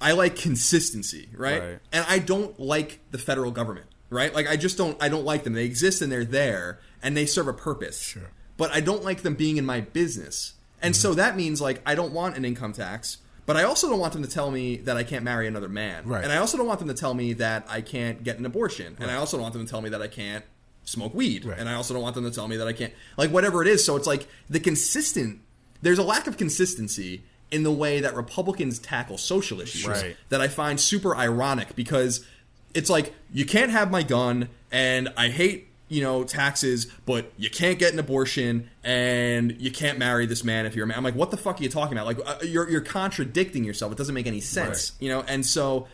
I 0.00 0.12
like 0.12 0.36
consistency, 0.36 1.28
right? 1.36 1.60
Right. 1.62 1.78
And 1.92 2.04
I 2.08 2.18
don't 2.18 2.58
like 2.58 3.00
the 3.10 3.18
federal 3.18 3.50
government, 3.50 3.86
right? 4.10 4.34
Like 4.34 4.48
I 4.48 4.56
just 4.56 4.76
don't 4.78 5.00
I 5.02 5.08
don't 5.08 5.24
like 5.24 5.44
them. 5.44 5.52
They 5.52 5.64
exist 5.64 6.00
and 6.02 6.10
they're 6.10 6.24
there 6.24 6.78
and 7.02 7.16
they 7.16 7.26
serve 7.26 7.48
a 7.48 7.52
purpose. 7.52 8.00
Sure. 8.00 8.30
But 8.56 8.70
I 8.72 8.80
don't 8.80 9.04
like 9.04 9.22
them 9.22 9.34
being 9.34 9.56
in 9.56 9.66
my 9.66 9.80
business. 9.82 10.54
And 10.84 10.94
so 10.94 11.14
that 11.14 11.36
means 11.36 11.60
like 11.60 11.80
I 11.86 11.94
don't 11.94 12.12
want 12.12 12.36
an 12.36 12.44
income 12.44 12.72
tax, 12.72 13.18
but 13.46 13.56
I 13.56 13.62
also 13.64 13.88
don't 13.88 13.98
want 13.98 14.12
them 14.12 14.22
to 14.22 14.30
tell 14.30 14.50
me 14.50 14.76
that 14.78 14.96
I 14.96 15.02
can't 15.02 15.24
marry 15.24 15.46
another 15.48 15.68
man. 15.68 16.06
Right. 16.06 16.22
And 16.22 16.32
I 16.32 16.36
also 16.36 16.56
don't 16.56 16.66
want 16.66 16.78
them 16.78 16.88
to 16.88 16.94
tell 16.94 17.14
me 17.14 17.32
that 17.34 17.66
I 17.68 17.80
can't 17.80 18.22
get 18.22 18.38
an 18.38 18.46
abortion. 18.46 18.96
And 19.00 19.10
I 19.10 19.16
also 19.16 19.36
don't 19.36 19.42
want 19.42 19.54
them 19.54 19.64
to 19.64 19.70
tell 19.70 19.80
me 19.80 19.88
that 19.90 20.00
I 20.02 20.08
can't 20.08 20.44
smoke 20.84 21.14
weed. 21.14 21.44
Right. 21.44 21.58
And 21.58 21.68
I 21.68 21.74
also 21.74 21.94
don't 21.94 22.02
want 22.02 22.14
them 22.14 22.24
to 22.24 22.30
tell 22.30 22.46
me 22.48 22.56
that 22.58 22.68
I 22.68 22.72
can't 22.72 22.92
like 23.16 23.30
whatever 23.30 23.62
it 23.62 23.68
is. 23.68 23.84
So 23.84 23.96
it's 23.96 24.06
like 24.06 24.26
the 24.48 24.60
consistent 24.60 25.40
there's 25.82 25.98
a 25.98 26.02
lack 26.04 26.26
of 26.26 26.36
consistency 26.36 27.24
in 27.50 27.62
the 27.62 27.72
way 27.72 28.00
that 28.00 28.14
Republicans 28.16 28.78
tackle 28.78 29.18
social 29.18 29.60
issues 29.60 29.86
Right. 29.86 30.16
that 30.30 30.40
I 30.40 30.48
find 30.48 30.80
super 30.80 31.14
ironic 31.16 31.76
because 31.76 32.26
it's 32.72 32.90
like 32.90 33.14
you 33.32 33.44
can't 33.44 33.70
have 33.70 33.90
my 33.90 34.02
gun 34.02 34.48
and 34.72 35.08
I 35.16 35.28
hate 35.28 35.68
you 35.88 36.02
know 36.02 36.24
taxes 36.24 36.86
but 37.06 37.30
you 37.36 37.50
can't 37.50 37.78
get 37.78 37.92
an 37.92 37.98
abortion 37.98 38.70
and 38.82 39.54
you 39.60 39.70
can't 39.70 39.98
marry 39.98 40.24
this 40.26 40.42
man 40.42 40.64
if 40.66 40.74
you're 40.74 40.84
a 40.84 40.86
man. 40.86 40.96
I'm 40.98 41.04
like 41.04 41.14
what 41.14 41.30
the 41.30 41.36
fuck 41.36 41.60
are 41.60 41.62
you 41.62 41.68
talking 41.68 41.96
about? 41.96 42.06
Like 42.06 42.18
uh, 42.26 42.38
you're 42.44 42.68
you're 42.70 42.80
contradicting 42.80 43.64
yourself. 43.64 43.92
It 43.92 43.98
doesn't 43.98 44.14
make 44.14 44.26
any 44.26 44.40
sense 44.40 44.92
Right. 44.92 45.02
you 45.02 45.08
know? 45.10 45.22
And 45.28 45.44
so 45.44 45.86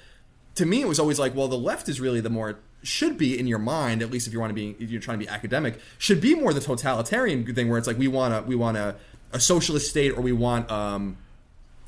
to 0.55 0.67
me 0.67 0.81
it 0.83 0.89
was 0.89 0.99
always 1.01 1.19
like 1.19 1.35
well 1.35 1.49
the 1.49 1.59
left 1.59 1.89
is 1.89 2.01
really 2.01 2.21
the 2.21 2.31
more 2.31 2.59
should 2.83 3.19
be 3.19 3.39
in 3.39 3.47
your 3.47 3.59
mind 3.59 4.01
at 4.03 4.11
least 4.11 4.27
if 4.27 4.33
you 4.33 4.41
want 4.41 4.51
to 4.51 4.55
be 4.55 4.75
if 4.83 4.91
you're 4.91 5.01
trying 5.03 5.19
to 5.19 5.25
be 5.25 5.29
academic 5.31 5.79
should 5.99 6.21
be 6.21 6.35
more 6.35 6.55
the 6.55 6.61
totalitarian 6.61 7.45
thing 7.55 7.69
where 7.69 7.77
it's 7.79 7.87
like 7.87 7.99
we 7.99 8.09
want 8.09 8.33
a 8.33 8.41
we 8.47 8.55
want 8.57 8.77
a, 8.77 8.97
a 9.33 9.39
socialist 9.41 9.91
state 9.91 10.13
or 10.13 10.23
we 10.23 10.33
want 10.33 10.71
um 10.71 11.17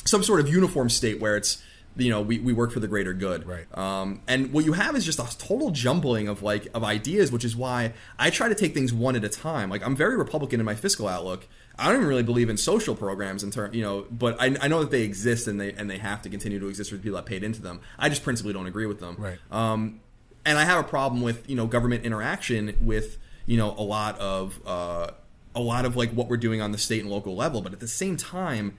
some 0.04 0.22
sort 0.22 0.38
of 0.40 0.48
uniform 0.48 0.90
state 0.90 1.18
where 1.20 1.36
it's 1.36 1.62
you 1.96 2.10
know 2.10 2.20
we, 2.20 2.38
we 2.38 2.52
work 2.52 2.72
for 2.72 2.80
the 2.80 2.88
greater 2.88 3.12
good. 3.12 3.46
Right. 3.46 3.66
um, 3.76 4.22
and 4.26 4.52
what 4.52 4.64
you 4.64 4.72
have 4.72 4.96
is 4.96 5.04
just 5.04 5.18
a 5.18 5.38
total 5.38 5.70
jumbling 5.70 6.28
of 6.28 6.42
like 6.42 6.68
of 6.74 6.84
ideas 6.84 7.30
which 7.30 7.44
is 7.44 7.54
why 7.56 7.92
i 8.18 8.30
try 8.30 8.48
to 8.48 8.54
take 8.54 8.74
things 8.74 8.92
one 8.92 9.16
at 9.16 9.24
a 9.24 9.28
time. 9.28 9.70
Like 9.70 9.84
i'm 9.84 9.96
very 9.96 10.16
republican 10.16 10.60
in 10.60 10.66
my 10.66 10.74
fiscal 10.74 11.08
outlook. 11.08 11.46
I 11.78 11.86
don't 11.86 11.96
even 11.96 12.08
really 12.08 12.22
believe 12.22 12.50
in 12.50 12.56
social 12.56 12.94
programs 12.94 13.42
in 13.42 13.50
term 13.50 13.74
you 13.74 13.82
know 13.82 14.06
but 14.10 14.40
I, 14.40 14.56
I 14.60 14.68
know 14.68 14.80
that 14.80 14.90
they 14.90 15.02
exist 15.02 15.48
and 15.48 15.60
they 15.60 15.72
and 15.72 15.88
they 15.90 15.98
have 15.98 16.22
to 16.22 16.28
continue 16.28 16.58
to 16.60 16.68
exist 16.68 16.90
for 16.90 16.96
the 16.96 17.02
people 17.02 17.16
that 17.16 17.26
paid 17.26 17.42
into 17.42 17.62
them. 17.62 17.80
I 17.98 18.08
just 18.08 18.22
principally 18.22 18.52
don't 18.52 18.66
agree 18.66 18.86
with 18.86 19.00
them. 19.00 19.16
Right. 19.18 19.38
um, 19.50 20.00
and 20.44 20.58
I 20.58 20.64
have 20.64 20.84
a 20.84 20.88
problem 20.88 21.22
with 21.22 21.48
you 21.48 21.56
know 21.56 21.66
government 21.66 22.04
interaction 22.04 22.76
with 22.80 23.18
you 23.46 23.56
know 23.56 23.70
a 23.70 23.82
lot 23.82 24.18
of 24.18 24.60
uh, 24.66 25.10
a 25.54 25.60
lot 25.60 25.84
of 25.84 25.96
like 25.96 26.10
what 26.12 26.28
we're 26.28 26.36
doing 26.36 26.60
on 26.60 26.72
the 26.72 26.78
state 26.78 27.00
and 27.00 27.10
local 27.10 27.36
level, 27.36 27.60
but 27.60 27.72
at 27.72 27.80
the 27.80 27.88
same 27.88 28.16
time, 28.16 28.76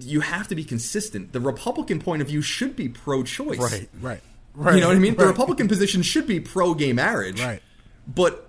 you 0.00 0.20
have 0.20 0.48
to 0.48 0.54
be 0.54 0.64
consistent. 0.64 1.32
The 1.32 1.40
Republican 1.40 2.00
point 2.00 2.22
of 2.22 2.28
view 2.28 2.42
should 2.42 2.76
be 2.76 2.88
pro-choice, 2.88 3.58
Right. 3.58 3.88
Right. 4.00 4.20
Right. 4.56 4.74
You 4.76 4.80
know 4.80 4.88
what 4.88 4.96
I 4.96 5.00
mean? 5.00 5.16
The 5.16 5.26
Republican 5.26 5.66
position 5.66 6.02
should 6.02 6.26
be 6.26 6.38
pro-gay 6.40 6.92
marriage, 6.92 7.40
Right. 7.40 7.62
But 8.06 8.48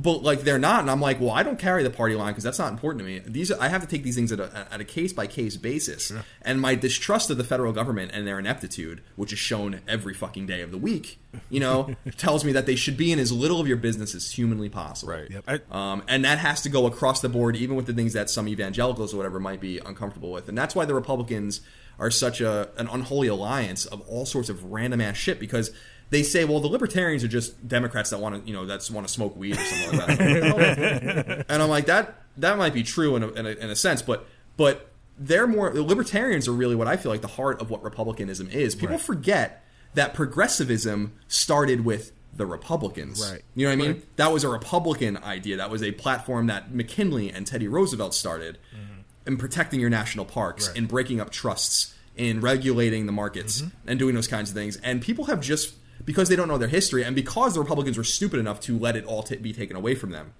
but 0.00 0.22
like 0.22 0.42
they're 0.42 0.58
not, 0.58 0.80
and 0.80 0.90
I'm 0.90 1.00
like, 1.00 1.20
well, 1.20 1.30
I 1.30 1.42
don't 1.42 1.58
carry 1.58 1.82
the 1.82 1.90
party 1.90 2.14
line 2.14 2.32
because 2.32 2.44
that's 2.44 2.58
not 2.58 2.72
important 2.72 3.00
to 3.00 3.04
me. 3.04 3.20
These 3.24 3.52
I 3.52 3.68
have 3.68 3.82
to 3.82 3.86
take 3.86 4.02
these 4.02 4.16
things 4.16 4.32
at 4.32 4.40
a, 4.40 4.66
at 4.70 4.80
a 4.80 4.84
case 4.84 5.12
by 5.12 5.26
case 5.26 5.56
basis, 5.56 6.12
and 6.42 6.60
my 6.60 6.74
distrust 6.74 7.30
of 7.30 7.36
the 7.36 7.44
federal 7.44 7.72
government 7.72 8.12
and 8.14 8.26
their 8.26 8.38
ineptitude, 8.38 9.02
which 9.16 9.32
is 9.32 9.38
shown 9.38 9.80
every 9.86 10.14
fucking 10.14 10.46
day 10.46 10.62
of 10.62 10.70
the 10.70 10.78
week, 10.78 11.18
you 11.48 11.60
know, 11.60 11.94
tells 12.16 12.44
me 12.44 12.52
that 12.52 12.66
they 12.66 12.76
should 12.76 12.96
be 12.96 13.12
in 13.12 13.18
as 13.18 13.32
little 13.32 13.60
of 13.60 13.68
your 13.68 13.76
business 13.76 14.14
as 14.14 14.32
humanly 14.32 14.68
possible. 14.68 15.12
Right. 15.12 15.30
Yep. 15.30 15.44
I, 15.46 15.60
Um, 15.92 16.02
and 16.08 16.24
that 16.24 16.38
has 16.38 16.62
to 16.62 16.68
go 16.68 16.86
across 16.86 17.20
the 17.20 17.28
board, 17.28 17.56
even 17.56 17.76
with 17.76 17.86
the 17.86 17.92
things 17.92 18.12
that 18.14 18.30
some 18.30 18.48
evangelicals 18.48 19.12
or 19.12 19.18
whatever 19.18 19.40
might 19.40 19.60
be 19.60 19.78
uncomfortable 19.78 20.32
with. 20.32 20.48
And 20.48 20.56
that's 20.56 20.74
why 20.74 20.84
the 20.84 20.94
Republicans 20.94 21.60
are 21.98 22.10
such 22.10 22.40
a 22.40 22.70
an 22.78 22.88
unholy 22.88 23.28
alliance 23.28 23.84
of 23.84 24.00
all 24.08 24.24
sorts 24.24 24.48
of 24.48 24.64
random 24.64 25.00
ass 25.00 25.16
shit 25.16 25.38
because 25.38 25.70
they 26.10 26.22
say, 26.24 26.44
well, 26.44 26.60
the 26.60 26.68
libertarians 26.68 27.24
are 27.24 27.28
just 27.28 27.66
Democrats 27.66 28.10
that 28.10 28.18
want 28.18 28.42
to, 28.42 28.48
you 28.48 28.54
know, 28.54 28.66
that 28.66 28.88
want 28.90 29.06
to 29.06 29.12
smoke 29.12 29.36
weed 29.36 29.56
or 29.56 29.64
something 29.64 29.98
like 29.98 30.18
that. 30.18 31.38
Oh. 31.38 31.42
and 31.48 31.62
I'm 31.62 31.68
like, 31.68 31.86
that 31.86 32.22
that 32.36 32.58
might 32.58 32.74
be 32.74 32.82
true 32.82 33.16
in 33.16 33.22
a, 33.22 33.28
in 33.28 33.46
a, 33.46 33.50
in 33.50 33.70
a 33.70 33.76
sense, 33.76 34.02
but 34.02 34.26
but 34.56 34.90
they're 35.18 35.46
more 35.46 35.70
the 35.70 35.82
libertarians 35.82 36.48
are 36.48 36.52
really 36.52 36.74
what 36.74 36.88
I 36.88 36.96
feel 36.96 37.12
like 37.12 37.20
the 37.20 37.28
heart 37.28 37.60
of 37.60 37.70
what 37.70 37.82
republicanism 37.82 38.48
is. 38.48 38.74
People 38.74 38.96
Right. 38.96 39.04
forget 39.04 39.64
that 39.94 40.14
progressivism 40.14 41.12
started 41.28 41.84
with 41.84 42.12
the 42.34 42.46
Republicans. 42.46 43.20
Right. 43.30 43.42
You 43.54 43.66
know 43.66 43.76
what 43.76 43.84
I 43.84 43.88
mean? 43.88 44.02
That 44.16 44.32
was 44.32 44.44
a 44.44 44.48
Republican 44.48 45.16
idea. 45.18 45.56
That 45.56 45.70
was 45.70 45.82
a 45.82 45.92
platform 45.92 46.46
that 46.46 46.72
McKinley 46.72 47.30
and 47.30 47.46
Teddy 47.46 47.68
Roosevelt 47.68 48.14
started 48.14 48.58
mm-hmm. 48.74 49.00
in 49.26 49.36
protecting 49.36 49.80
your 49.80 49.90
national 49.90 50.24
parks, 50.24 50.68
Right. 50.68 50.76
in 50.76 50.86
breaking 50.86 51.20
up 51.20 51.30
trusts, 51.30 51.94
in 52.16 52.40
regulating 52.40 53.06
the 53.06 53.12
markets, 53.12 53.62
mm-hmm. 53.62 53.88
and 53.88 53.98
doing 53.98 54.14
those 54.14 54.28
kinds 54.28 54.50
of 54.50 54.54
things. 54.54 54.76
And 54.76 55.02
people 55.02 55.24
have 55.24 55.40
just 55.40 55.74
because 56.10 56.28
they 56.28 56.34
don't 56.36 56.48
know 56.48 56.58
their 56.58 56.74
history, 56.80 57.04
and 57.04 57.14
because 57.14 57.54
the 57.54 57.60
Republicans 57.60 57.96
were 57.96 58.02
stupid 58.04 58.40
enough 58.40 58.58
to 58.60 58.76
let 58.76 58.96
it 58.96 59.04
all 59.04 59.22
ta 59.22 59.36
be 59.40 59.52
taken 59.52 59.76
away 59.76 59.94
from 59.94 60.10
them, 60.10 60.32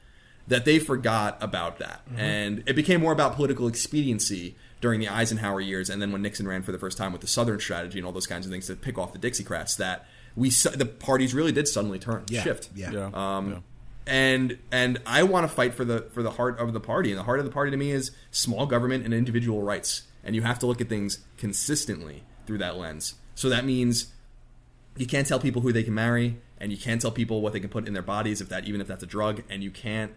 that 0.49 0.65
they 0.65 0.79
forgot 0.81 1.39
about 1.41 1.79
that, 1.79 2.01
and 2.17 2.65
it 2.67 2.75
became 2.75 3.01
more 3.01 3.13
about 3.13 3.37
political 3.37 3.69
expediency 3.69 4.57
during 4.81 4.99
the 4.99 5.09
Eisenhower 5.09 5.61
years, 5.61 5.89
and 5.89 6.03
then 6.03 6.11
when 6.11 6.23
Nixon 6.23 6.49
ran 6.49 6.63
for 6.63 6.73
the 6.73 6.79
first 6.79 6.99
time 6.99 7.13
with 7.13 7.21
the 7.21 7.29
Southern 7.29 7.61
strategy 7.61 7.99
and 8.01 8.07
all 8.07 8.13
those 8.13 8.27
kinds 8.27 8.47
of 8.47 8.51
things 8.53 8.67
to 8.67 8.75
pick 8.75 8.99
off 8.99 9.13
the 9.13 9.19
Dixiecrats, 9.21 9.77
that 9.77 10.07
we 10.35 10.51
the 10.51 10.87
parties 10.87 11.35
really 11.35 11.53
did 11.53 11.69
suddenly 11.69 11.99
turn 12.01 12.25
Yeah. 12.29 12.43
shift 12.43 12.71
Yeah. 12.75 12.91
yeah. 12.91 13.11
um, 13.37 13.51
yeah. 13.53 13.59
and 14.07 14.59
and 14.73 14.99
I 15.07 15.23
want 15.23 15.45
to 15.49 15.55
fight 15.55 15.75
for 15.75 15.85
the 15.85 16.07
for 16.15 16.23
the 16.23 16.33
heart 16.33 16.59
of 16.59 16.73
the 16.73 16.81
party, 16.81 17.11
and 17.11 17.19
the 17.19 17.25
heart 17.25 17.39
of 17.39 17.45
the 17.45 17.53
party 17.53 17.71
to 17.71 17.77
me 17.77 17.91
is 17.93 18.11
small 18.33 18.67
government 18.67 19.05
and 19.05 19.15
individual 19.15 19.63
rights, 19.63 20.03
and 20.25 20.35
you 20.35 20.43
have 20.43 20.59
to 20.61 20.67
look 20.67 20.81
at 20.81 20.89
things 20.89 21.21
consistently 21.37 22.25
through 22.47 22.59
that 22.59 22.77
lens. 22.77 23.15
So 23.37 23.49
that 23.51 23.65
means 23.65 24.13
you 25.01 25.07
can't 25.07 25.27
tell 25.27 25.41
people 25.41 25.63
who 25.63 25.73
they 25.73 25.83
can 25.83 25.95
marry, 25.95 26.37
and 26.59 26.71
you 26.71 26.79
can't 26.79 27.01
tell 27.01 27.11
people 27.11 27.41
what 27.41 27.53
they 27.53 27.61
can 27.61 27.71
put 27.71 27.87
in 27.89 27.95
their 27.95 28.03
bodies 28.03 28.41
if 28.41 28.49
that 28.51 28.67
even 28.67 28.81
if 28.81 28.87
that's 28.87 29.03
a 29.03 29.07
drug, 29.07 29.43
and 29.49 29.63
you 29.65 29.71
can't 29.71 30.13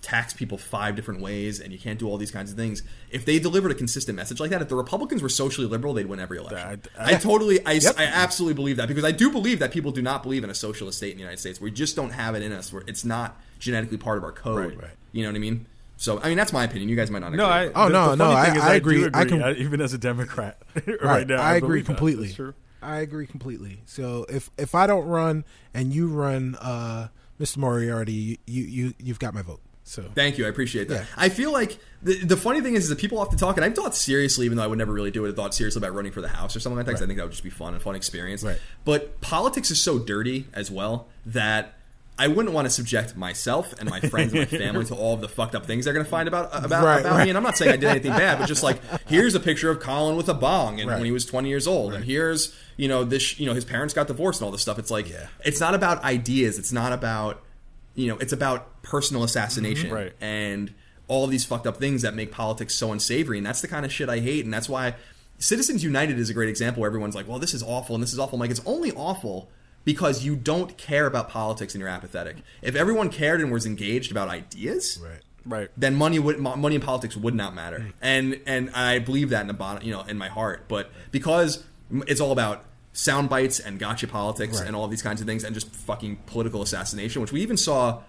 tax 0.00 0.32
people 0.32 0.56
five 0.56 0.94
different 0.94 1.20
ways, 1.20 1.58
and 1.58 1.72
you 1.72 1.78
can't 1.78 1.98
do 1.98 2.08
all 2.08 2.16
these 2.18 2.30
kinds 2.30 2.52
of 2.52 2.56
things. 2.56 2.84
If 3.10 3.24
they 3.24 3.40
delivered 3.40 3.72
a 3.72 3.74
consistent 3.74 4.14
message 4.14 4.38
like 4.38 4.50
that, 4.50 4.62
if 4.62 4.68
the 4.68 4.76
Republicans 4.76 5.22
were 5.22 5.28
socially 5.28 5.66
liberal, 5.66 5.92
they'd 5.92 6.06
win 6.06 6.20
every 6.20 6.38
election. 6.38 6.80
I- 6.96 7.14
I, 7.14 7.18
totally, 7.18 7.58
I, 7.66 7.80
I 7.96 8.04
absolutely 8.04 8.54
believe 8.54 8.76
that 8.76 8.86
because 8.86 9.02
I 9.04 9.10
do 9.10 9.28
believe 9.32 9.58
that 9.58 9.72
people 9.72 9.90
do 9.90 10.00
not 10.00 10.22
believe 10.22 10.44
in 10.44 10.50
a 10.50 10.54
socialist 10.54 10.98
state 10.98 11.10
in 11.10 11.16
the 11.16 11.22
United 11.22 11.40
States. 11.40 11.60
We 11.60 11.72
just 11.72 11.96
don't 11.96 12.10
have 12.10 12.36
it 12.36 12.44
in 12.44 12.52
us. 12.52 12.72
Where 12.72 12.84
it's 12.86 13.04
not 13.04 13.40
genetically 13.58 13.96
part 13.98 14.18
of 14.18 14.24
our 14.24 14.30
code. 14.32 14.70
Right. 14.74 14.82
Right. 14.82 14.90
You 15.10 15.24
know 15.24 15.30
what 15.30 15.36
I 15.36 15.40
mean? 15.40 15.66
So 15.96 16.20
I 16.20 16.28
mean 16.28 16.36
that's 16.36 16.52
my 16.52 16.62
opinion. 16.62 16.88
You 16.88 16.94
guys 16.94 17.10
might 17.10 17.18
not 17.18 17.28
agree. 17.34 17.38
No, 17.38 17.46
I. 17.46 17.66
but- 17.66 17.72
Oh, 17.74 17.84
the- 17.86 17.92
no, 17.92 18.10
the 18.10 18.16
no, 18.18 18.24
funny 18.30 18.36
I- 18.36 18.52
thing 18.52 18.62
I 18.62 18.74
agree. 18.76 18.98
do 19.00 19.10
I 19.12 19.24
can- 19.24 19.42
uh, 19.42 19.54
even 19.58 19.80
as 19.80 19.94
a 19.94 19.98
Democrat, 19.98 20.62
right, 20.86 21.02
Right. 21.02 21.26
now. 21.26 21.42
I 21.42 21.56
agree 21.56 21.68
believe 21.82 21.86
that. 21.86 21.92
completely. 21.96 22.54
I 22.82 22.98
agree 22.98 23.26
completely. 23.26 23.82
So 23.86 24.24
if 24.28 24.50
if 24.58 24.74
I 24.74 24.86
don't 24.86 25.06
run 25.06 25.44
and 25.74 25.92
you 25.92 26.08
run, 26.08 26.56
uh, 26.60 27.08
Mr. 27.40 27.58
Moriarty, 27.58 28.38
you 28.46 28.64
you 28.64 28.94
you've 28.98 29.18
got 29.18 29.34
my 29.34 29.42
vote. 29.42 29.60
So 29.84 30.04
Thank 30.14 30.36
you. 30.36 30.44
I 30.44 30.50
appreciate 30.50 30.88
that. 30.88 30.94
Yeah. 30.94 31.04
I 31.16 31.30
feel 31.30 31.50
like 31.50 31.78
the, 32.02 32.22
the 32.22 32.36
funny 32.36 32.60
thing 32.60 32.74
is, 32.74 32.82
is 32.84 32.88
that 32.90 32.98
people 32.98 33.18
often 33.18 33.38
talk, 33.38 33.56
and 33.56 33.64
I've 33.64 33.74
thought 33.74 33.94
seriously, 33.96 34.44
even 34.44 34.58
though 34.58 34.64
I 34.64 34.66
would 34.66 34.76
never 34.76 34.92
really 34.92 35.10
do 35.10 35.24
it, 35.24 35.30
I 35.30 35.34
thought 35.34 35.54
seriously 35.54 35.80
about 35.80 35.94
running 35.94 36.12
for 36.12 36.20
the 36.20 36.28
House 36.28 36.54
or 36.54 36.60
something 36.60 36.76
like 36.76 36.84
that, 36.84 36.92
'cause 36.92 37.02
I 37.02 37.06
think 37.06 37.16
that 37.16 37.22
would 37.22 37.30
just 37.32 37.42
be 37.42 37.48
fun 37.48 37.72
and 37.72 37.82
fun 37.82 37.94
experience. 37.94 38.42
Right. 38.42 38.58
But 38.84 39.22
politics 39.22 39.70
is 39.70 39.80
so 39.80 39.98
dirty 39.98 40.46
as 40.52 40.70
well 40.70 41.08
that 41.24 41.77
I 42.18 42.26
wouldn't 42.26 42.52
want 42.52 42.66
to 42.66 42.70
subject 42.70 43.16
myself 43.16 43.72
and 43.78 43.88
my 43.88 44.00
friends 44.00 44.32
and 44.32 44.40
my 44.40 44.58
family 44.58 44.84
to 44.86 44.94
all 44.94 45.14
of 45.14 45.20
the 45.20 45.28
fucked 45.28 45.54
up 45.54 45.66
things 45.66 45.84
they're 45.84 45.94
going 45.94 46.04
to 46.04 46.10
find 46.10 46.26
about 46.26 46.52
uh, 46.52 46.60
about, 46.64 46.84
Right, 46.84 47.00
about 47.00 47.12
right. 47.12 47.24
me. 47.24 47.30
And 47.30 47.36
I'm 47.36 47.44
not 47.44 47.56
saying 47.56 47.72
I 47.72 47.76
did 47.76 47.88
anything 47.90 48.10
bad, 48.12 48.38
but 48.38 48.48
just 48.48 48.62
like 48.62 48.80
here's 49.06 49.34
a 49.34 49.40
picture 49.40 49.70
of 49.70 49.78
Colin 49.80 50.16
with 50.16 50.28
a 50.28 50.34
bong 50.34 50.80
and 50.80 50.90
Right. 50.90 50.96
when 50.96 51.06
he 51.06 51.12
was 51.12 51.24
20 51.24 51.48
years 51.48 51.66
old, 51.66 51.94
and 51.94 52.04
here's 52.04 52.54
you 52.76 52.88
know 52.88 53.04
this 53.04 53.38
you 53.38 53.46
know 53.46 53.54
his 53.54 53.64
parents 53.64 53.94
got 53.94 54.06
divorced 54.08 54.40
and 54.40 54.46
all 54.46 54.52
this 54.52 54.62
stuff. 54.62 54.78
It's 54.78 54.90
like 54.90 55.08
Yeah. 55.08 55.26
it's 55.44 55.60
not 55.60 55.74
about 55.74 56.02
ideas. 56.04 56.58
It's 56.58 56.72
not 56.72 56.92
about 56.92 57.40
you 57.94 58.08
know 58.08 58.16
it's 58.18 58.32
about 58.32 58.82
personal 58.82 59.22
assassination 59.24 59.86
mm-hmm. 59.86 59.94
Right. 59.94 60.12
and 60.20 60.72
all 61.08 61.26
these 61.26 61.44
fucked 61.44 61.66
up 61.66 61.78
things 61.78 62.02
that 62.02 62.14
make 62.14 62.30
politics 62.30 62.74
so 62.74 62.92
unsavory 62.92 63.38
and 63.38 63.46
that's 63.46 63.60
the 63.60 63.66
kind 63.66 63.84
of 63.84 63.92
shit 63.92 64.08
i 64.08 64.18
hate 64.20 64.44
and 64.44 64.54
that's 64.54 64.68
why 64.68 64.94
citizens 65.38 65.82
united 65.82 66.16
is 66.18 66.30
a 66.30 66.34
great 66.34 66.48
example 66.48 66.80
where 66.82 66.88
everyone's 66.88 67.14
like 67.16 67.26
well 67.26 67.38
this 67.40 67.54
is 67.54 67.62
awful 67.62 67.94
and 67.96 68.02
this 68.02 68.12
is 68.12 68.18
awful 68.18 68.36
I'm 68.36 68.40
like 68.40 68.50
it's 68.50 68.62
only 68.66 68.92
awful 68.92 69.50
because 69.88 70.22
you 70.22 70.36
don't 70.36 70.76
care 70.76 71.06
about 71.06 71.30
politics 71.30 71.72
and 71.74 71.80
you're 71.80 71.88
apathetic. 71.88 72.36
If 72.60 72.74
everyone 72.74 73.08
cared 73.08 73.40
and 73.40 73.50
was 73.50 73.64
engaged 73.64 74.10
about 74.10 74.28
ideas 74.28 75.00
right. 75.02 75.22
Right. 75.46 75.70
then 75.78 75.94
money 75.94 76.18
would 76.18 76.38
money 76.38 76.74
and 76.74 76.84
politics 76.84 77.16
would 77.16 77.34
not 77.34 77.54
matter. 77.54 77.80
Hmm. 77.80 77.90
And 78.02 78.40
and 78.44 78.70
i 78.74 78.98
believe 78.98 79.30
that 79.30 79.40
in 79.40 79.46
the 79.46 79.54
bottom 79.54 79.82
you 79.82 79.92
know 79.94 80.02
in 80.02 80.18
my 80.18 80.28
heart. 80.28 80.68
But 80.68 80.90
because 81.10 81.64
it's 82.06 82.20
all 82.20 82.32
about 82.32 82.66
sound 82.92 83.30
bites 83.30 83.60
and 83.60 83.78
gotcha 83.78 84.06
politics 84.06 84.58
Right. 84.58 84.66
and 84.66 84.76
all 84.76 84.88
these 84.88 85.00
kinds 85.00 85.22
of 85.22 85.26
things 85.26 85.42
and 85.42 85.54
just 85.54 85.74
fucking 85.74 86.16
political 86.26 86.60
assassination 86.60 87.22
which 87.22 87.32
we 87.32 87.40
even 87.40 87.56
saw 87.56 88.02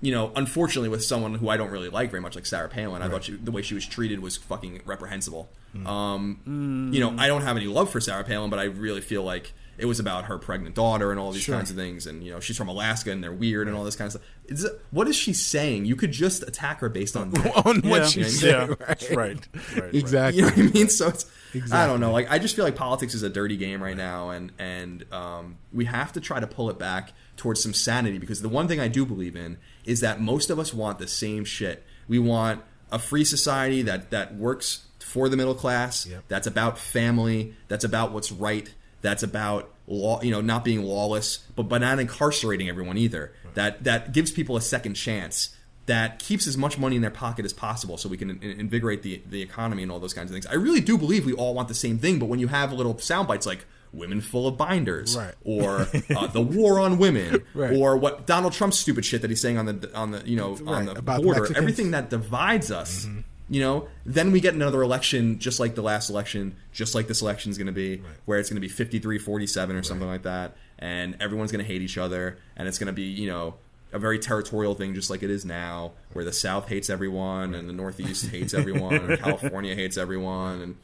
you 0.00 0.12
know 0.12 0.32
unfortunately 0.36 0.88
with 0.88 1.04
someone 1.04 1.34
who 1.34 1.50
i 1.50 1.58
don't 1.58 1.70
really 1.70 1.90
like 1.90 2.10
very 2.10 2.22
much 2.22 2.34
like 2.34 2.46
sarah 2.46 2.68
palin. 2.70 3.02
I 3.02 3.08
thought 3.10 3.24
she, 3.24 3.32
the 3.32 3.50
way 3.50 3.60
she 3.60 3.74
was 3.74 3.84
treated 3.86 4.20
was 4.20 4.38
fucking 4.38 4.80
reprehensible. 4.86 5.50
Hmm. 5.72 5.86
Um, 5.86 6.40
hmm. 6.44 6.92
you 6.94 7.00
know 7.00 7.14
i 7.18 7.26
don't 7.26 7.42
have 7.42 7.58
any 7.58 7.66
love 7.66 7.90
for 7.90 8.00
sarah 8.00 8.24
palin 8.24 8.48
but 8.48 8.58
i 8.58 8.64
really 8.64 9.02
feel 9.02 9.22
like 9.22 9.52
it 9.78 9.86
was 9.86 10.00
about 10.00 10.24
her 10.26 10.38
pregnant 10.38 10.74
daughter 10.74 11.10
and 11.10 11.20
all 11.20 11.32
these 11.32 11.42
Sure. 11.42 11.56
kinds 11.56 11.70
of 11.70 11.76
things. 11.76 12.06
And 12.06 12.22
you 12.24 12.32
know, 12.32 12.40
she's 12.40 12.56
from 12.56 12.68
Alaska 12.68 13.10
and 13.10 13.22
they're 13.22 13.32
weird 13.32 13.68
and 13.68 13.76
all 13.76 13.84
this 13.84 13.96
kind 13.96 14.06
of 14.14 14.20
stuff. 14.58 14.72
What 14.90 15.08
is 15.08 15.16
she 15.16 15.32
saying? 15.32 15.84
You 15.84 15.96
could 15.96 16.12
just 16.12 16.42
attack 16.42 16.80
her 16.80 16.88
based 16.88 17.16
on 17.16 17.30
that. 17.32 17.66
on 17.66 17.80
what 17.82 18.02
yeah, 18.02 18.06
she 18.06 18.20
yeah, 18.20 18.26
said. 18.28 18.68
yeah, 18.68 18.74
right? 18.88 19.16
right, 19.16 19.48
right, 19.76 19.94
Exactly. 19.94 20.40
You 20.42 20.48
know 20.48 20.54
what 20.56 20.58
I 20.66 20.70
mean? 20.72 20.88
So 20.88 21.08
it's 21.08 21.26
I 21.72 21.86
don't 21.86 22.00
know. 22.00 22.12
Like 22.12 22.30
I 22.30 22.38
just 22.38 22.54
feel 22.56 22.64
like 22.64 22.76
politics 22.76 23.14
is 23.14 23.22
a 23.22 23.30
dirty 23.30 23.56
game 23.56 23.82
right 23.82 23.96
now, 23.96 24.30
and 24.30 24.52
and 24.58 25.04
um, 25.12 25.56
we 25.72 25.86
have 25.86 26.12
to 26.14 26.20
try 26.20 26.38
to 26.40 26.46
pull 26.46 26.68
it 26.70 26.78
back 26.78 27.12
towards 27.36 27.62
some 27.62 27.72
sanity 27.74 28.18
because 28.18 28.42
the 28.42 28.48
one 28.48 28.68
thing 28.68 28.78
I 28.80 28.88
do 28.88 29.06
believe 29.06 29.36
in 29.36 29.56
is 29.84 30.00
that 30.00 30.20
most 30.20 30.50
of 30.50 30.58
us 30.58 30.74
want 30.74 30.98
the 30.98 31.06
same 31.08 31.44
shit. 31.44 31.84
We 32.08 32.18
want 32.18 32.62
a 32.92 32.98
free 32.98 33.24
society 33.24 33.82
that 33.82 34.10
that 34.10 34.34
works 34.36 34.86
for 35.00 35.28
the 35.28 35.36
middle 35.36 35.54
class. 35.54 36.06
Yep. 36.06 36.24
That's 36.28 36.46
about 36.46 36.78
family. 36.78 37.54
That's 37.68 37.84
about 37.84 38.12
what's 38.12 38.30
right. 38.30 38.72
That's 39.02 39.22
about 39.22 39.70
law. 39.86 40.20
You 40.22 40.30
know, 40.30 40.40
not 40.40 40.64
being 40.64 40.82
lawless, 40.82 41.38
but 41.54 41.64
but 41.64 41.80
not 41.80 41.98
incarcerating 41.98 42.68
everyone 42.68 42.96
either. 42.98 43.32
That 43.54 43.84
that 43.84 44.12
gives 44.12 44.30
people 44.30 44.56
a 44.56 44.60
second 44.60 44.94
chance 44.94 45.50
that 45.86 46.18
keeps 46.18 46.48
as 46.48 46.56
much 46.58 46.76
money 46.78 46.96
in 46.96 47.02
their 47.02 47.12
pocket 47.12 47.44
as 47.44 47.52
possible 47.52 47.96
so 47.96 48.08
we 48.08 48.16
can 48.16 48.28
in- 48.30 48.42
invigorate 48.60 49.04
the, 49.04 49.22
the 49.30 49.40
economy 49.40 49.84
and 49.84 49.92
all 49.92 50.00
those 50.00 50.12
kinds 50.14 50.28
of 50.30 50.34
things. 50.34 50.44
I 50.46 50.54
really 50.54 50.80
do 50.80 50.98
believe 50.98 51.24
we 51.24 51.32
all 51.32 51.54
want 51.54 51.68
the 51.68 51.74
same 51.74 51.98
thing, 51.98 52.18
but 52.18 52.26
when 52.26 52.40
you 52.40 52.48
have 52.48 52.72
little 52.72 52.98
sound 52.98 53.28
bites 53.28 53.46
like 53.46 53.64
women 53.92 54.20
full 54.20 54.48
of 54.48 54.56
binders 54.56 55.16
Right. 55.16 55.34
or 55.44 55.82
uh, 56.16 56.26
the 56.26 56.42
war 56.42 56.80
on 56.80 56.98
women 56.98 57.44
Right. 57.54 57.76
or 57.76 57.96
what 57.96 58.26
Donald 58.26 58.52
Trump's 58.52 58.78
stupid 58.80 59.04
shit 59.04 59.22
that 59.22 59.30
he's 59.30 59.40
saying 59.40 59.58
on 59.58 59.66
the 59.66 59.90
on 59.94 60.10
the 60.10 60.28
you 60.28 60.34
know 60.34 60.56
Right, 60.56 60.88
on 60.88 60.94
the 60.94 61.02
border 61.02 61.26
Mexicans. 61.42 61.56
everything 61.56 61.92
that 61.92 62.10
divides 62.10 62.72
us 62.72 63.06
you 63.48 63.60
know? 63.60 63.88
Then 64.04 64.32
we 64.32 64.40
get 64.40 64.54
another 64.54 64.82
election 64.82 65.38
just 65.38 65.60
like 65.60 65.74
the 65.74 65.82
last 65.82 66.10
election 66.10 66.56
just 66.72 66.94
like 66.94 67.06
this 67.08 67.22
election 67.22 67.50
is 67.50 67.58
going 67.58 67.66
to 67.66 67.72
be 67.72 68.02
where 68.24 68.38
it's 68.38 68.48
going 68.50 68.56
to 68.56 68.60
be 68.60 68.68
53 68.68 69.18
47 69.18 69.76
or 69.76 69.82
something 69.82 70.08
like 70.08 70.22
that 70.22 70.56
and 70.78 71.16
everyone's 71.20 71.52
going 71.52 71.64
to 71.64 71.70
hate 71.70 71.80
each 71.82 71.96
other 71.98 72.38
and 72.56 72.68
it's 72.68 72.78
going 72.78 72.88
to 72.88 72.92
be 72.92 73.04
you 73.04 73.28
know 73.28 73.54
a 73.92 73.98
very 73.98 74.18
territorial 74.18 74.74
thing 74.74 74.94
just 74.94 75.08
like 75.10 75.22
it 75.22 75.30
is 75.30 75.44
now 75.44 75.92
where 76.12 76.24
the 76.24 76.32
south 76.32 76.68
hates 76.68 76.90
everyone 76.90 77.54
and 77.54 77.68
the 77.68 77.72
northeast 77.72 78.26
hates 78.30 78.52
everyone 78.52 78.94
and 78.94 79.18
california 79.22 79.74
hates 79.74 79.96
everyone 79.96 80.60
and 80.60 80.76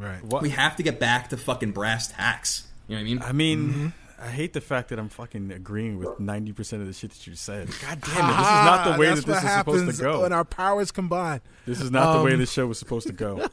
Right. 0.00 0.24
What- 0.24 0.42
we 0.42 0.50
have 0.50 0.76
to 0.76 0.82
get 0.84 1.00
back 1.00 1.28
to 1.30 1.36
fucking 1.36 1.72
brass 1.72 2.06
tacks. 2.06 2.68
You 2.86 2.94
know 2.96 3.02
what 3.02 3.06
i 3.06 3.08
mean? 3.10 3.22
I 3.22 3.32
mean, 3.32 3.58
Mm-hmm. 3.68 3.88
I 4.20 4.28
hate 4.28 4.52
the 4.52 4.60
fact 4.60 4.88
that 4.88 4.98
I'm 4.98 5.08
fucking 5.08 5.52
agreeing 5.52 5.98
with 5.98 6.08
90% 6.18 6.80
of 6.80 6.86
the 6.86 6.92
shit 6.92 7.10
that 7.10 7.26
you 7.26 7.34
said. 7.36 7.68
God 7.80 8.00
damn 8.00 8.30
it, 8.30 8.36
this 8.36 8.46
is 8.46 8.64
not 8.64 8.92
the 8.92 8.98
way 8.98 9.14
that 9.14 9.24
this 9.24 9.44
is 9.44 9.50
supposed 9.50 9.96
to 9.96 10.02
go. 10.02 10.22
When 10.22 10.32
our 10.32 10.44
powers 10.44 10.90
combine. 10.90 11.40
This 11.66 11.80
is 11.80 11.90
not 11.90 12.18
the 12.18 12.24
way 12.24 12.32
Um, 12.32 12.40
this 12.40 12.50
show 12.50 12.66
was 12.66 12.78
supposed 12.78 13.06
to 13.06 13.12
go. 13.12 13.46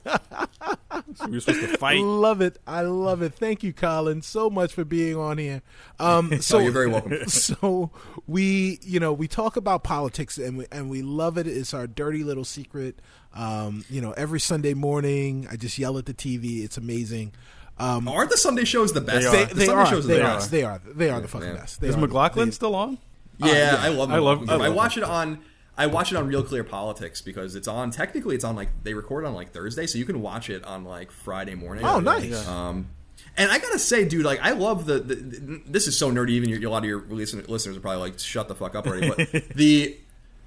So 1.15 1.25
we 1.27 1.31
were 1.33 1.39
supposed 1.39 1.61
to 1.61 1.77
fight. 1.77 1.99
I 1.99 2.01
love 2.01 2.41
it. 2.41 2.57
I 2.65 2.81
love 2.81 3.21
it. 3.21 3.33
Thank 3.35 3.61
you, 3.61 3.73
Colin, 3.73 4.21
so 4.21 4.49
much 4.49 4.73
for 4.73 4.83
being 4.83 5.15
on 5.17 5.37
here. 5.37 5.61
Um, 5.99 6.35
so 6.41 6.57
oh 6.57 6.61
you're 6.61 6.71
very 6.71 6.87
welcome 6.87 7.27
so 7.27 7.91
we 8.27 8.79
you 8.81 8.99
know 8.99 9.13
we 9.13 9.27
talk 9.27 9.55
about 9.55 9.83
politics 9.83 10.37
and 10.37 10.57
we 10.57 10.65
and 10.71 10.89
we 10.89 11.01
love 11.01 11.37
it 11.37 11.47
it's 11.47 11.73
our 11.73 11.87
dirty 11.87 12.23
little 12.23 12.43
secret 12.43 12.99
um 13.33 13.85
you 13.89 14.01
know 14.01 14.11
every 14.11 14.39
sunday 14.39 14.73
morning 14.73 15.47
i 15.51 15.55
just 15.55 15.77
yell 15.77 15.97
at 15.97 16.05
the 16.05 16.13
tv 16.13 16.63
it's 16.63 16.77
amazing 16.77 17.31
um 17.79 18.07
aren't 18.07 18.29
the 18.29 18.37
sunday 18.37 18.63
shows 18.63 18.93
the 18.93 19.01
best 19.01 19.31
They 19.31 19.37
they, 19.37 19.43
are. 19.43 19.45
the 19.47 19.53
they 19.55 19.65
Sunday 19.65 19.81
are 19.81 19.85
shows 19.87 20.07
they 20.07 20.15
the 20.17 20.23
are 20.23 20.35
best. 20.35 20.51
they 20.51 20.63
are 20.63 20.81
they 20.85 21.09
are 21.09 21.19
the 21.21 21.27
fucking 21.27 21.47
yeah. 21.49 21.53
best 21.55 21.81
they 21.81 21.87
Is 21.89 21.95
are. 21.95 21.99
McLaughlin 21.99 22.49
They- 22.49 22.51
still 22.53 22.75
on? 22.75 22.97
Yeah, 23.37 23.77
I 23.79 23.89
love. 23.89 24.11
I 24.11 24.17
love- 24.19 24.39
McLaughlin. 24.41 24.49
I 24.49 24.53
love 24.53 24.61
I 24.61 24.69
watch 24.69 24.97
it 24.97 25.03
on. 25.03 25.39
I 25.77 25.87
watch 25.87 26.09
it 26.13 26.15
on 26.15 26.25
Real 26.27 26.41
Clear 26.41 26.63
Politics 26.63 27.19
because 27.21 27.53
it's 27.53 27.67
on. 27.67 27.91
Technically, 27.91 28.33
it's 28.35 28.45
on 28.45 28.55
like 28.55 28.69
they 28.83 28.93
record 28.93 29.25
on 29.25 29.33
like 29.33 29.51
Thursday, 29.51 29.87
so 29.87 29.97
you 29.97 30.05
can 30.05 30.21
watch 30.21 30.49
it 30.49 30.63
on 30.63 30.85
like 30.85 31.11
Friday 31.11 31.53
morning. 31.53 31.83
oh 31.83 31.99
nice 31.99 32.47
Um, 32.47 32.87
and 33.35 33.51
I 33.51 33.59
gotta 33.59 33.77
say, 33.77 34.05
dude, 34.05 34.23
like 34.23 34.39
I 34.41 34.51
love 34.51 34.85
the. 34.85 34.99
the, 34.99 35.15
the 35.15 35.61
this 35.67 35.85
is 35.87 35.97
so 35.97 36.09
nerdy. 36.09 36.29
Even 36.29 36.47
your, 36.47 36.65
a 36.65 36.71
lot 36.71 36.83
of 36.83 36.85
your 36.89 37.01
listen- 37.09 37.43
listeners 37.49 37.75
are 37.75 37.81
probably 37.81 37.99
like, 38.09 38.19
"Shut 38.19 38.47
the 38.47 38.55
fuck 38.55 38.73
up 38.73 38.87
already." 38.87 39.09
But 39.09 39.49
the 39.55 39.97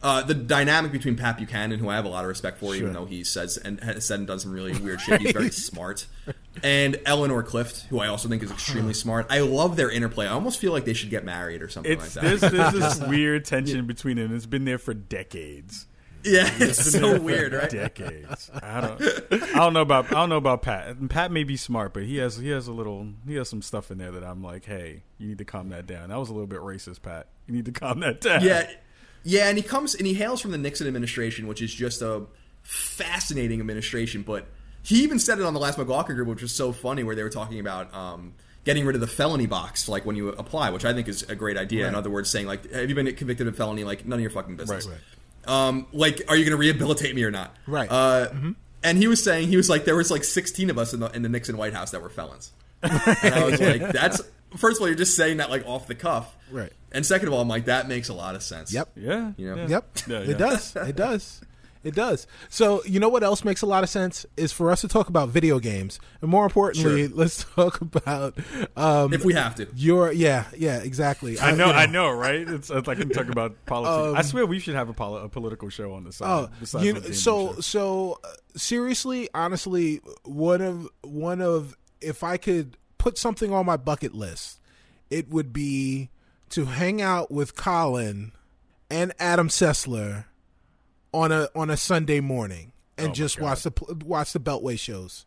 uh, 0.02 0.22
the 0.22 0.34
dynamic 0.34 0.92
between 0.92 1.16
Pat 1.16 1.36
Buchanan, 1.38 1.78
who 1.80 1.88
I 1.88 1.96
have 1.96 2.04
a 2.04 2.08
lot 2.08 2.24
of 2.24 2.28
respect 2.28 2.58
for, 2.58 2.74
even 2.74 2.92
though 2.92 3.04
he 3.04 3.24
says 3.24 3.56
and 3.56 3.80
has 3.80 4.06
said 4.06 4.18
and 4.20 4.26
done 4.28 4.38
some 4.38 4.52
really 4.52 4.78
weird 4.80 5.00
shit, 5.00 5.20
he's 5.20 5.32
very 5.32 5.50
smart. 5.50 6.06
And 6.62 7.00
Eleanor 7.04 7.42
Clift, 7.42 7.86
who 7.86 7.98
I 8.00 8.06
also 8.08 8.28
think 8.28 8.42
is 8.42 8.50
extremely 8.50 8.94
smart. 8.94 9.26
I 9.30 9.40
love 9.40 9.76
their 9.76 9.90
interplay. 9.90 10.26
I 10.26 10.30
almost 10.32 10.58
feel 10.60 10.72
like 10.72 10.84
they 10.84 10.94
should 10.94 11.10
get 11.10 11.24
married 11.24 11.62
or 11.62 11.68
something 11.68 11.92
It's 11.92 12.14
like 12.16 12.24
that. 12.24 12.40
there's, 12.40 12.52
there's 12.72 12.98
this 12.98 13.00
weird 13.08 13.44
tension 13.44 13.86
between 13.86 14.16
them. 14.16 14.34
It's 14.34 14.46
been 14.46 14.64
there 14.64 14.78
for 14.78 14.94
decades. 14.94 15.86
yeah, 16.24 16.48
it's 16.58 16.80
It's 16.86 16.92
been 16.92 17.00
so 17.00 17.20
weird, 17.20 17.52
right? 17.52 17.70
Decades. 17.70 18.50
I 18.60 18.80
don't. 18.80 19.00
I 19.32 19.58
don't 19.58 19.72
know 19.72 19.82
about. 19.82 20.06
I 20.06 20.10
don't 20.14 20.28
know 20.28 20.36
about 20.36 20.62
Pat. 20.62 21.08
Pat 21.08 21.30
may 21.30 21.44
be 21.44 21.56
smart, 21.56 21.94
but 21.94 22.02
he 22.04 22.16
has 22.16 22.36
he 22.36 22.48
has 22.50 22.66
a 22.66 22.72
little. 22.72 23.06
He 23.26 23.36
has 23.36 23.48
some 23.48 23.62
stuff 23.62 23.90
in 23.92 23.98
there 23.98 24.10
that 24.10 24.24
I'm 24.24 24.42
like, 24.42 24.64
hey, 24.64 25.02
you 25.18 25.28
need 25.28 25.38
to 25.38 25.44
calm 25.44 25.68
that 25.68 25.86
down. 25.86 26.08
That 26.08 26.18
was 26.18 26.28
a 26.28 26.32
little 26.32 26.48
bit 26.48 26.58
racist, 26.58 27.02
Pat. 27.02 27.28
You 27.46 27.54
need 27.54 27.66
to 27.66 27.72
calm 27.72 28.00
that 28.00 28.20
down. 28.20 28.42
Yeah, 28.42 28.68
yeah, 29.24 29.48
and 29.48 29.56
he 29.58 29.62
comes 29.62 29.94
and 29.94 30.06
he 30.06 30.14
hails 30.14 30.40
from 30.40 30.50
the 30.52 30.58
Nixon 30.58 30.86
administration, 30.86 31.46
which 31.46 31.60
is 31.62 31.72
just 31.74 32.02
a 32.02 32.22
fascinating 32.62 33.60
administration. 33.60 34.22
But 34.22 34.46
he 34.82 35.02
even 35.02 35.18
said 35.18 35.38
it 35.38 35.44
on 35.44 35.54
the 35.54 35.60
last 35.60 35.78
McLaughlin 35.78 36.16
group, 36.16 36.28
which 36.28 36.42
was 36.42 36.52
so 36.54 36.72
funny, 36.72 37.02
where 37.02 37.14
they 37.14 37.22
were 37.22 37.30
talking 37.30 37.60
about 37.60 37.92
um, 37.94 38.34
getting 38.64 38.84
rid 38.86 38.94
of 38.94 39.00
the 39.00 39.06
felony 39.06 39.46
box, 39.46 39.88
like 39.88 40.04
when 40.06 40.16
you 40.16 40.28
apply, 40.30 40.70
which 40.70 40.84
I 40.84 40.92
think 40.92 41.08
is 41.08 41.22
a 41.24 41.34
great 41.34 41.56
idea. 41.56 41.88
In 41.88 41.94
other 41.94 42.10
words, 42.10 42.30
saying 42.30 42.46
like, 42.46 42.70
"Have 42.72 42.88
you 42.88 42.94
been 42.94 43.12
convicted 43.14 43.46
of 43.46 43.56
felony? 43.56 43.84
Like, 43.84 44.06
none 44.06 44.18
of 44.18 44.22
your 44.22 44.30
fucking 44.30 44.56
business." 44.56 44.86
Right, 44.86 44.98
Um, 45.46 45.86
like, 45.92 46.22
are 46.28 46.36
you 46.36 46.44
going 46.44 46.52
to 46.52 46.58
rehabilitate 46.58 47.14
me 47.14 47.24
or 47.24 47.30
not? 47.30 47.54
Right. 47.66 47.90
Uh, 47.90 48.28
And 48.84 48.96
he 48.96 49.08
was 49.08 49.22
saying 49.24 49.48
he 49.48 49.56
was 49.56 49.68
like, 49.68 49.84
there 49.86 49.96
was 49.96 50.08
like 50.08 50.22
16 50.22 50.70
of 50.70 50.78
us 50.78 50.92
in 50.94 51.00
the 51.00 51.10
in 51.10 51.22
the 51.22 51.28
Nixon 51.28 51.56
White 51.56 51.74
House 51.74 51.90
that 51.90 52.00
were 52.00 52.08
felons, 52.10 52.52
and 52.82 53.34
I 53.34 53.44
was 53.44 53.60
like, 53.60 53.92
that's. 53.92 54.20
First 54.56 54.78
of 54.78 54.82
all, 54.82 54.88
you're 54.88 54.96
just 54.96 55.14
saying 55.16 55.36
that 55.38 55.50
like 55.50 55.66
off 55.66 55.86
the 55.86 55.94
cuff, 55.94 56.34
Right. 56.50 56.72
And 56.90 57.04
second 57.04 57.28
of 57.28 57.34
all, 57.34 57.42
I'm 57.42 57.48
like, 57.48 57.66
that 57.66 57.86
makes 57.86 58.08
a 58.08 58.14
lot 58.14 58.34
of 58.34 58.42
sense. 58.42 58.72
Yep. 58.72 58.92
Yeah. 58.96 59.32
You 59.36 59.54
know? 59.54 59.56
yeah. 59.62 59.68
Yep. 59.68 59.98
Yeah, 60.06 60.20
yeah. 60.20 60.30
It 60.30 60.38
does. 60.38 60.76
It 60.76 60.96
does. 60.96 61.40
It 61.84 61.94
does. 61.94 62.26
So, 62.48 62.82
you 62.84 62.98
know 62.98 63.08
what 63.10 63.22
else 63.22 63.44
makes 63.44 63.60
a 63.62 63.66
lot 63.66 63.84
of 63.84 63.88
sense 63.90 64.26
is 64.36 64.52
for 64.52 64.70
us 64.70 64.80
to 64.80 64.88
talk 64.88 65.08
about 65.08 65.28
video 65.28 65.58
games. 65.60 66.00
And 66.22 66.30
more 66.30 66.44
importantly, 66.44 67.06
Sure. 67.08 67.16
let's 67.16 67.44
talk 67.54 67.80
about 67.82 68.36
um 68.76 69.12
If 69.12 69.24
we 69.24 69.34
have 69.34 69.54
to. 69.56 69.68
your 69.76 70.10
yeah, 70.12 70.46
yeah, 70.56 70.78
exactly. 70.78 71.38
I 71.38 71.52
Uh, 71.52 71.54
know, 71.56 71.66
you 71.66 71.72
I 71.72 71.86
know, 71.86 72.10
right? 72.10 72.40
It's, 72.48 72.68
it's 72.70 72.88
like 72.88 72.96
I 72.98 73.00
can 73.02 73.10
talk 73.10 73.28
about 73.28 73.54
politics. 73.66 74.08
Um, 74.10 74.16
I 74.16 74.22
swear 74.22 74.44
we 74.46 74.58
should 74.58 74.74
have 74.74 74.88
a, 74.88 74.94
poli- 74.94 75.22
a 75.24 75.28
political 75.28 75.68
show 75.68 75.92
on 75.92 76.04
the 76.04 76.12
side. 76.12 76.48
Oh, 76.74 76.80
you 76.80 76.94
know, 76.94 77.00
so 77.02 77.52
show. 77.54 77.60
so 77.60 78.20
uh, 78.24 78.28
seriously, 78.56 79.28
honestly, 79.34 80.00
one 80.24 80.60
of 80.62 80.88
one 81.02 81.40
of 81.42 81.76
if 82.00 82.24
I 82.24 82.38
could 82.38 82.76
put 82.98 83.16
something 83.18 83.52
on 83.52 83.64
my 83.66 83.76
bucket 83.76 84.14
list, 84.14 84.60
it 85.10 85.28
would 85.30 85.52
be 85.52 86.10
to 86.50 86.64
hang 86.66 87.00
out 87.00 87.30
with 87.30 87.54
Colin 87.56 88.32
and 88.90 89.12
Adam 89.18 89.48
Sessler 89.48 90.24
on 91.12 91.32
a 91.32 91.48
on 91.54 91.70
a 91.70 91.76
Sunday 91.76 92.20
morning 92.20 92.72
and 92.96 93.08
Oh 93.08 93.12
just 93.12 93.40
watch 93.40 93.62
the 93.62 93.72
watch 94.04 94.32
the 94.32 94.40
Beltway 94.40 94.78
shows 94.78 95.24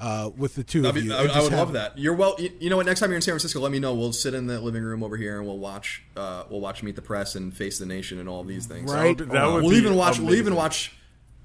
uh, 0.00 0.30
with 0.36 0.54
the 0.56 0.64
two 0.64 0.82
That'd 0.82 0.96
of 0.96 1.02
be- 1.02 1.08
you. 1.08 1.14
I, 1.14 1.18
I 1.18 1.22
would 1.22 1.30
have- 1.32 1.52
love 1.52 1.72
that. 1.74 1.96
You're 1.98 2.14
well. 2.14 2.34
You, 2.38 2.50
you 2.60 2.70
know 2.70 2.76
what? 2.76 2.86
Next 2.86 3.00
time 3.00 3.10
you're 3.10 3.16
in 3.16 3.22
San 3.22 3.32
Francisco, 3.32 3.60
let 3.60 3.70
me 3.72 3.78
know. 3.78 3.94
We'll 3.94 4.12
sit 4.12 4.34
in 4.34 4.46
the 4.46 4.60
living 4.60 4.82
room 4.82 5.02
over 5.02 5.16
here 5.16 5.36
and 5.38 5.46
we'll 5.46 5.58
watch. 5.58 6.02
Uh, 6.16 6.44
we'll 6.50 6.60
watch 6.60 6.82
Meet 6.82 6.96
the 6.96 7.02
Press 7.02 7.34
and 7.36 7.54
Face 7.56 7.78
the 7.78 7.86
Nation 7.86 8.18
and 8.18 8.28
all 8.28 8.40
of 8.40 8.48
these 8.48 8.66
things. 8.66 8.92
Right. 8.92 9.16
That 9.16 9.26
would- 9.28 9.34
that 9.36 9.44
Uh, 9.44 9.52
would 9.52 9.62
we'll 9.62 9.70
be 9.70 9.76
even 9.76 9.94
watch. 9.96 10.18
We'll 10.18 10.30
even 10.34 10.46
amazing. 10.54 10.56
watch. 10.56 10.92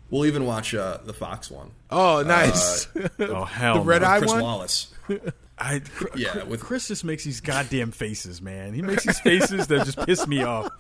We'll 0.10 0.26
even 0.26 0.46
watch 0.46 0.74
uh, 0.74 0.98
the 1.06 1.14
Fox 1.14 1.52
one. 1.52 1.70
Oh, 1.92 2.24
nice. 2.26 2.88
Oh 3.20 3.44
hell, 3.44 3.76
the 3.76 3.82
red 3.82 4.02
no. 4.02 4.08
eye 4.08 4.18
Chris 4.20 4.32
one. 4.32 4.42
Wallace. 4.42 4.88
I, 5.60 5.82
Yeah, 6.16 6.44
with- 6.44 6.62
Chris 6.62 6.88
just 6.88 7.04
makes 7.04 7.24
these 7.24 7.42
goddamn 7.42 7.92
faces, 7.92 8.42
man. 8.42 8.74
He 8.74 8.82
makes 8.82 9.04
these 9.06 9.20
faces 9.20 9.68
that 9.68 9.86
just 9.86 10.00
piss 10.06 10.26
me 10.28 10.44
off. 10.44 10.72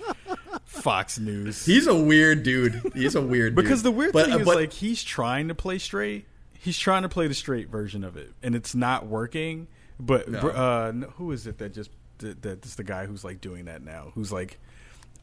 Fox 0.65 1.19
News. 1.19 1.65
He's 1.65 1.87
a 1.87 1.95
weird 1.95 2.43
dude. 2.43 2.81
He's 2.93 3.15
a 3.15 3.21
weird 3.21 3.55
dude. 3.55 3.63
because 3.63 3.83
the 3.83 3.91
weird 3.91 4.13
But- 4.13 4.25
thing 4.25 4.35
uh, 4.35 4.39
is 4.39 4.45
but- 4.45 4.55
like 4.55 4.73
he's 4.73 5.03
trying 5.03 5.47
to 5.49 5.55
play 5.55 5.77
straight. 5.79 6.25
He's 6.53 6.77
trying 6.77 7.03
to 7.03 7.09
play 7.09 7.27
the 7.27 7.33
straight 7.33 7.69
version 7.69 8.03
of 8.03 8.17
it, 8.17 8.31
and 8.43 8.53
it's 8.55 8.75
not 8.75 9.05
working. 9.07 9.67
But 9.99 10.29
No. 10.29 10.39
uh, 10.39 10.91
who 10.91 11.31
is 11.31 11.47
it 11.47 11.57
that 11.59 11.73
just 11.73 11.89
that, 12.19 12.41
that's 12.41 12.75
the 12.75 12.83
guy 12.83 13.05
who's 13.05 13.23
like 13.23 13.41
doing 13.41 13.65
that 13.65 13.81
now? 13.81 14.11
Who's 14.15 14.31
like, 14.31 14.59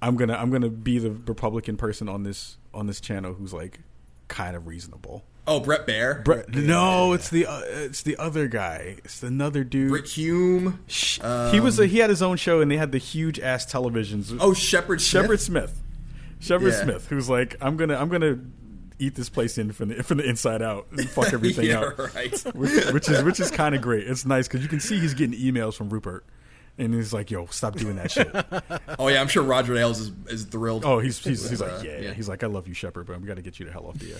I'm 0.02 0.16
gonna 0.16 0.34
I'm 0.34 0.50
gonna 0.50 0.68
be 0.70 0.98
the 0.98 1.10
Republican 1.10 1.76
person 1.76 2.08
on 2.08 2.22
this 2.22 2.56
on 2.74 2.86
this 2.86 3.00
channel 3.00 3.32
who's 3.34 3.52
like 3.52 3.80
kind 4.28 4.56
of 4.56 4.66
reasonable. 4.66 5.24
Oh, 5.48 5.60
Bret 5.60 5.86
Baier, 5.86 6.24
Brett, 6.24 6.48
no, 6.54 7.12
it's 7.12 7.28
the 7.30 7.46
uh, 7.46 7.60
it's 7.64 8.02
the 8.02 8.16
other 8.16 8.48
guy. 8.48 8.96
It's 9.04 9.22
another 9.22 9.62
dude. 9.62 9.90
Brit 9.90 10.06
Hume. 10.08 10.80
Shh. 10.88 11.20
he 11.52 11.60
was 11.60 11.78
a, 11.78 11.86
he 11.86 11.98
had 11.98 12.10
his 12.10 12.20
own 12.22 12.36
show, 12.36 12.60
and 12.60 12.70
they 12.70 12.76
had 12.76 12.90
the 12.92 12.98
huge 12.98 13.38
ass 13.38 13.64
televisions. 13.64 14.36
Oh, 14.40 14.52
Shepard. 14.54 15.00
Shepard 15.00 15.40
Smith. 15.40 15.80
Shepard 16.40 16.72
Yeah. 16.72 16.82
Smith, 16.82 17.08
who's 17.08 17.28
like, 17.30 17.56
I'm 17.60 17.76
gonna 17.76 17.96
I'm 17.96 18.08
gonna 18.08 18.38
eat 18.98 19.14
this 19.14 19.28
place 19.28 19.56
in 19.58 19.70
from 19.72 19.90
the 19.90 20.02
from 20.02 20.18
the 20.18 20.28
inside 20.28 20.62
out 20.62 20.86
and 20.90 21.08
fuck 21.10 21.32
everything 21.32 21.66
yeah, 21.66 21.80
out. 21.80 22.14
right. 22.14 22.32
Which, 22.54 22.84
which 22.92 23.08
is 23.08 23.22
which 23.22 23.40
is 23.40 23.50
kind 23.50 23.74
of 23.74 23.82
great. 23.82 24.06
It's 24.08 24.26
nice 24.26 24.48
because 24.48 24.62
you 24.62 24.68
can 24.68 24.80
see 24.80 24.98
he's 24.98 25.14
getting 25.14 25.38
emails 25.38 25.74
from 25.74 25.90
Rupert, 25.90 26.24
and 26.76 26.92
he's 26.92 27.12
like, 27.12 27.30
"Yo, 27.30 27.46
stop 27.46 27.76
doing 27.76 27.96
that 27.96 28.10
shit." 28.10 28.28
Oh 28.98 29.08
yeah, 29.08 29.20
I'm 29.20 29.28
sure 29.28 29.42
Roger 29.42 29.76
Ailes 29.76 30.00
is, 30.00 30.10
is 30.28 30.44
thrilled. 30.44 30.84
Oh, 30.84 30.98
he's 30.98 31.22
he's, 31.22 31.48
he's 31.48 31.60
Uh, 31.62 31.66
like, 31.76 31.84
yeah, 31.84 31.98
yeah. 32.00 32.12
He's 32.14 32.28
like, 32.28 32.42
"I 32.42 32.46
love 32.48 32.66
you, 32.66 32.74
Shepard, 32.74 33.06
but 33.06 33.20
we 33.20 33.26
got 33.28 33.36
to 33.36 33.42
get 33.42 33.58
you 33.60 33.66
to 33.66 33.72
hell 33.72 33.86
off 33.86 33.98
the 33.98 34.12
air." 34.12 34.18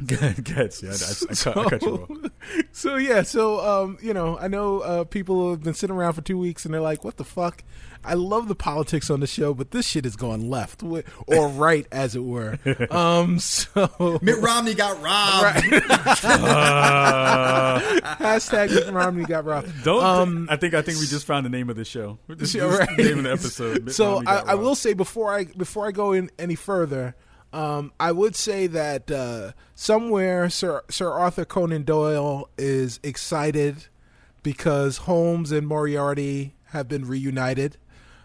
Gets 0.06 0.82
yeah, 0.82 0.90
I, 0.90 1.32
I, 1.32 1.34
cut, 1.34 1.56
I 1.56 1.70
cut 1.70 1.82
you 1.82 1.94
off. 1.94 2.30
so 2.72 2.96
yeah, 2.96 3.22
so 3.22 3.60
um, 3.60 3.98
you 4.02 4.12
know, 4.12 4.36
I 4.38 4.48
know 4.48 4.80
uh, 4.80 5.04
people 5.04 5.50
have 5.50 5.62
been 5.62 5.74
sitting 5.74 5.94
around 5.94 6.14
for 6.14 6.22
two 6.22 6.36
weeks 6.36 6.64
and 6.64 6.74
they're 6.74 6.80
like, 6.80 7.04
"What 7.04 7.16
the 7.16 7.24
fuck?" 7.24 7.62
I 8.04 8.14
love 8.14 8.48
the 8.48 8.54
politics 8.54 9.08
on 9.08 9.20
the 9.20 9.26
show, 9.26 9.54
but 9.54 9.70
this 9.70 9.86
shit 9.86 10.04
is 10.04 10.14
going 10.16 10.50
left 10.50 10.82
or 10.82 11.48
right, 11.48 11.86
as 11.90 12.14
it 12.14 12.22
were. 12.24 12.58
Um, 12.90 13.38
so 13.38 14.18
Mitt 14.20 14.38
Romney 14.38 14.74
got 14.74 15.00
robbed. 15.00 15.64
Uh, 16.24 17.80
hashtag 18.18 18.74
Mitt 18.74 18.92
Romney 18.92 19.24
got 19.24 19.44
robbed. 19.44 19.84
don't. 19.84 20.04
Um, 20.04 20.48
I 20.50 20.56
think 20.56 20.74
I 20.74 20.82
think 20.82 20.98
we 20.98 21.06
just 21.06 21.26
found 21.26 21.46
the 21.46 21.50
name 21.50 21.70
of 21.70 21.76
the 21.76 21.84
show. 21.84 22.18
This 22.28 22.54
is 22.54 22.62
right. 22.62 22.96
the 22.96 23.04
name 23.04 23.18
of 23.18 23.24
the 23.24 23.32
episode. 23.32 23.84
Mitt 23.84 23.94
so 23.94 24.22
I, 24.26 24.38
I 24.38 24.54
will 24.54 24.74
say 24.74 24.92
before 24.92 25.32
I 25.32 25.44
before 25.44 25.86
I 25.86 25.92
go 25.92 26.12
in 26.12 26.30
any 26.38 26.56
further, 26.56 27.14
um, 27.54 27.92
I 28.00 28.10
would 28.10 28.34
say 28.34 28.66
that 28.66 29.10
uh, 29.10 29.52
somewhere 29.76 30.50
Sir 30.50 30.82
Sir 30.90 31.10
Arthur 31.10 31.44
Conan 31.44 31.84
Doyle 31.84 32.48
is 32.58 32.98
excited 33.04 33.86
because 34.42 34.98
Holmes 34.98 35.52
and 35.52 35.66
Moriarty 35.66 36.56
have 36.70 36.88
been 36.88 37.06
reunited. 37.06 37.76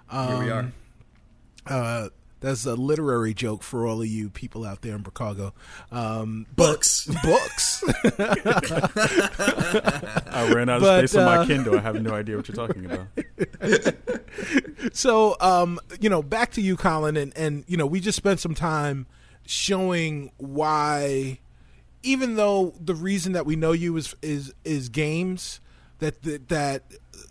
Um, 0.10 0.28
Here 0.28 0.44
we 0.44 0.52
are. 0.52 0.72
Uh, 1.68 2.10
that's 2.40 2.66
a 2.66 2.74
literary 2.74 3.36
joke 3.36 3.62
for 3.62 3.86
all 3.86 4.02
of 4.02 4.08
you 4.08 4.30
people 4.30 4.66
out 4.66 4.82
there 4.82 4.96
in 4.96 5.04
Chicago. 5.04 5.54
Um, 5.92 6.48
Books. 6.56 7.06
books. 7.24 7.84
I 10.34 10.52
ran 10.54 10.70
out 10.70 10.78
of 10.78 10.82
but, 10.82 11.10
space 11.10 11.16
on 11.16 11.28
uh, 11.28 11.38
my 11.38 11.46
Kindle. 11.46 11.78
I 11.78 11.82
have 11.82 12.02
no 12.02 12.14
idea 12.14 12.38
what 12.38 12.48
you're 12.48 12.56
talking 12.56 12.86
about. 12.86 13.08
So, 14.94 15.36
um, 15.42 15.80
you 16.00 16.10
know, 16.10 16.24
back 16.24 16.52
to 16.52 16.62
you, 16.62 16.78
Colin, 16.78 17.18
and 17.18 17.36
and 17.36 17.66
you 17.68 17.76
know, 17.76 17.86
we 17.86 18.00
just 18.00 18.16
spent 18.16 18.40
some 18.40 18.56
time 18.56 19.06
showing 19.50 20.32
why, 20.38 21.40
even 22.04 22.36
though 22.36 22.76
the 22.80 22.94
reason 22.94 23.34
that 23.34 23.48
we 23.48 23.56
know 23.56 23.72
you 23.72 23.98
is 23.98 24.16
is 24.22 24.54
is 24.64 24.90
games, 24.90 25.60
that 25.98 26.22
that, 26.22 26.50
that 26.50 26.84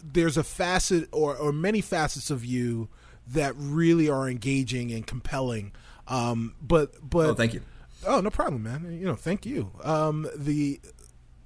there's 0.03 0.37
a 0.37 0.43
facet 0.43 1.09
or 1.13 1.37
or 1.37 1.53
many 1.53 1.81
facets 1.81 2.29
of 2.29 2.45
you 2.45 2.89
that 3.29 3.55
really 3.57 4.09
are 4.09 4.29
engaging 4.29 4.91
and 4.91 5.07
compelling. 5.07 5.73
Um, 6.09 6.57
but 6.61 7.09
but 7.09 7.31
Oh, 7.31 7.35
thank 7.35 7.55
you. 7.55 7.63
Oh, 8.05 8.21
no 8.21 8.31
problem, 8.31 8.65
man. 8.65 8.99
You 8.99 9.07
know, 9.07 9.15
thank 9.15 9.47
you. 9.47 9.71
Um, 9.85 10.29
the 10.37 10.81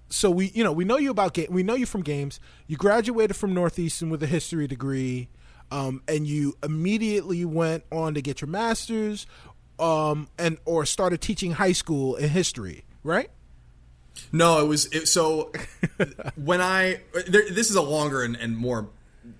so 0.08 0.30
we 0.30 0.52
you 0.54 0.64
know 0.64 0.72
we 0.72 0.86
know 0.86 0.96
you 0.96 1.10
about 1.10 1.34
game. 1.34 1.48
We 1.50 1.62
know 1.62 1.74
you 1.74 1.84
from 1.84 2.00
games. 2.00 2.40
You 2.66 2.78
graduated 2.78 3.36
from 3.36 3.52
Northeastern 3.52 4.08
with 4.08 4.22
a 4.22 4.26
history 4.26 4.66
degree, 4.66 5.28
um, 5.70 6.02
and 6.08 6.26
you 6.26 6.56
immediately 6.62 7.44
went 7.44 7.84
on 7.92 8.14
to 8.14 8.22
get 8.22 8.40
your 8.40 8.48
master's, 8.48 9.26
um, 9.78 10.28
and 10.38 10.58
or 10.64 10.84
started 10.86 11.20
teaching 11.20 11.52
high 11.52 11.72
school 11.72 12.16
in 12.16 12.28
history, 12.30 12.84
right? 13.02 13.30
No, 14.30 14.60
it 14.64 14.68
was 14.68 14.86
it, 14.92 15.06
so. 15.08 15.52
when 16.36 16.60
I 16.60 17.00
there, 17.26 17.48
this 17.50 17.70
is 17.70 17.76
a 17.76 17.82
longer 17.82 18.22
and, 18.22 18.36
and 18.36 18.56
more. 18.56 18.88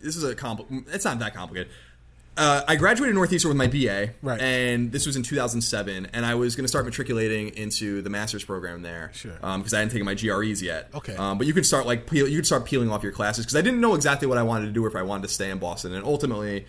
This 0.01 0.16
is 0.16 0.24
a 0.24 0.35
compli 0.35 0.85
It's 0.95 1.05
not 1.05 1.18
that 1.18 1.35
complicated. 1.35 1.70
Uh, 2.35 2.62
I 2.66 2.76
graduated 2.76 3.14
Northeastern 3.14 3.51
with 3.51 3.59
my 3.59 3.66
BA, 3.66 4.14
Right. 4.22 4.41
and 4.41 4.91
this 4.91 5.05
was 5.05 5.16
in 5.16 5.22
2007, 5.22 6.07
and 6.14 6.24
I 6.24 6.35
was 6.35 6.57
going 6.57 6.64
to 6.64 6.68
start 6.68 6.87
matriculating 6.87 7.49
into 7.51 8.01
the 8.01 8.09
master's 8.09 8.43
program 8.43 8.80
there, 8.80 9.11
Sure. 9.12 9.33
because 9.35 9.74
I 9.74 9.80
hadn't 9.80 9.91
taken 9.93 10.07
my 10.07 10.14
GREs 10.14 10.62
yet. 10.62 10.89
Okay. 10.95 11.14
um, 11.14 11.37
but 11.37 11.47
you 11.47 11.53
could 11.53 11.66
start 11.66 11.85
like 11.85 12.09
peel, 12.11 12.26
you 12.26 12.37
could 12.39 12.47
start 12.47 12.64
peeling 12.64 12.91
off 12.91 13.03
your 13.03 13.12
classes 13.12 13.45
because 13.45 13.57
I 13.57 13.61
didn't 13.61 13.83
know 13.83 13.95
exactly 13.95 14.26
what 14.26 14.39
I 14.39 14.45
wanted 14.45 14.64
to 14.64 14.72
do 14.72 14.83
or 14.83 14.89
if 14.89 14.97
I 14.97 15.03
wanted 15.03 15.24
to 15.24 15.28
stay 15.28 15.51
in 15.51 15.59
Boston, 15.59 15.93
and 15.93 16.07
ultimately, 16.07 16.64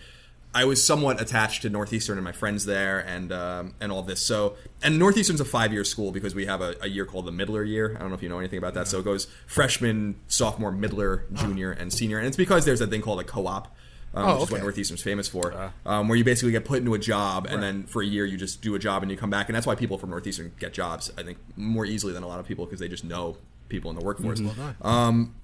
I 0.54 0.64
was 0.64 0.82
somewhat 0.84 1.20
attached 1.20 1.62
to 1.62 1.70
Northeastern 1.70 2.16
and 2.16 2.24
my 2.24 2.32
friends 2.32 2.64
there, 2.64 3.00
and 3.00 3.32
um, 3.32 3.74
and 3.80 3.90
all 3.90 4.02
this. 4.02 4.20
So, 4.20 4.54
and 4.82 4.98
Northeastern's 4.98 5.40
a 5.40 5.44
five 5.44 5.72
year 5.72 5.84
school 5.84 6.12
because 6.12 6.34
we 6.34 6.46
have 6.46 6.60
a, 6.60 6.76
a 6.80 6.88
year 6.88 7.04
called 7.04 7.26
the 7.26 7.32
Middler 7.32 7.64
year. 7.64 7.94
I 7.96 8.00
don't 8.00 8.08
know 8.10 8.14
if 8.14 8.22
you 8.22 8.28
know 8.28 8.38
anything 8.38 8.58
about 8.58 8.74
that. 8.74 8.86
So 8.88 9.00
it 9.00 9.04
goes 9.04 9.26
freshman, 9.46 10.14
sophomore, 10.28 10.70
Middler, 10.70 11.24
junior, 11.32 11.72
and 11.72 11.92
senior, 11.92 12.18
and 12.18 12.26
it's 12.26 12.36
because 12.36 12.64
there's 12.64 12.80
a 12.80 12.86
thing 12.86 13.02
called 13.02 13.20
a 13.20 13.24
co-op. 13.24 13.74
Um, 14.16 14.24
Oh, 14.26 14.34
which 14.34 14.44
is 14.44 14.50
what. 14.52 14.60
Northeastern's 14.60 15.02
famous 15.02 15.26
for, 15.26 15.72
um, 15.84 16.06
where 16.06 16.16
you 16.16 16.22
basically 16.22 16.52
get 16.52 16.64
put 16.64 16.78
into 16.78 16.94
a 16.94 17.00
job, 17.00 17.48
and 17.50 17.60
then 17.60 17.82
for 17.82 18.00
a 18.00 18.06
year 18.06 18.24
you 18.24 18.36
just 18.36 18.62
do 18.62 18.76
a 18.76 18.78
job 18.78 19.02
and 19.02 19.10
you 19.10 19.16
come 19.16 19.28
back, 19.28 19.48
and 19.48 19.56
that's 19.56 19.66
why 19.66 19.74
people 19.74 19.98
from 19.98 20.10
Northeastern 20.10 20.52
get 20.60 20.72
jobs. 20.72 21.10
I 21.18 21.24
think 21.24 21.38
more 21.56 21.84
easily 21.84 22.12
than 22.12 22.22
a 22.22 22.28
lot 22.28 22.38
of 22.38 22.46
people 22.46 22.64
because 22.64 22.78
they 22.78 22.86
just 22.86 23.02
know 23.02 23.38
people 23.68 23.90
in 23.90 23.98
the 23.98 24.04
workforce. 24.04 24.38
Um, 24.82 25.34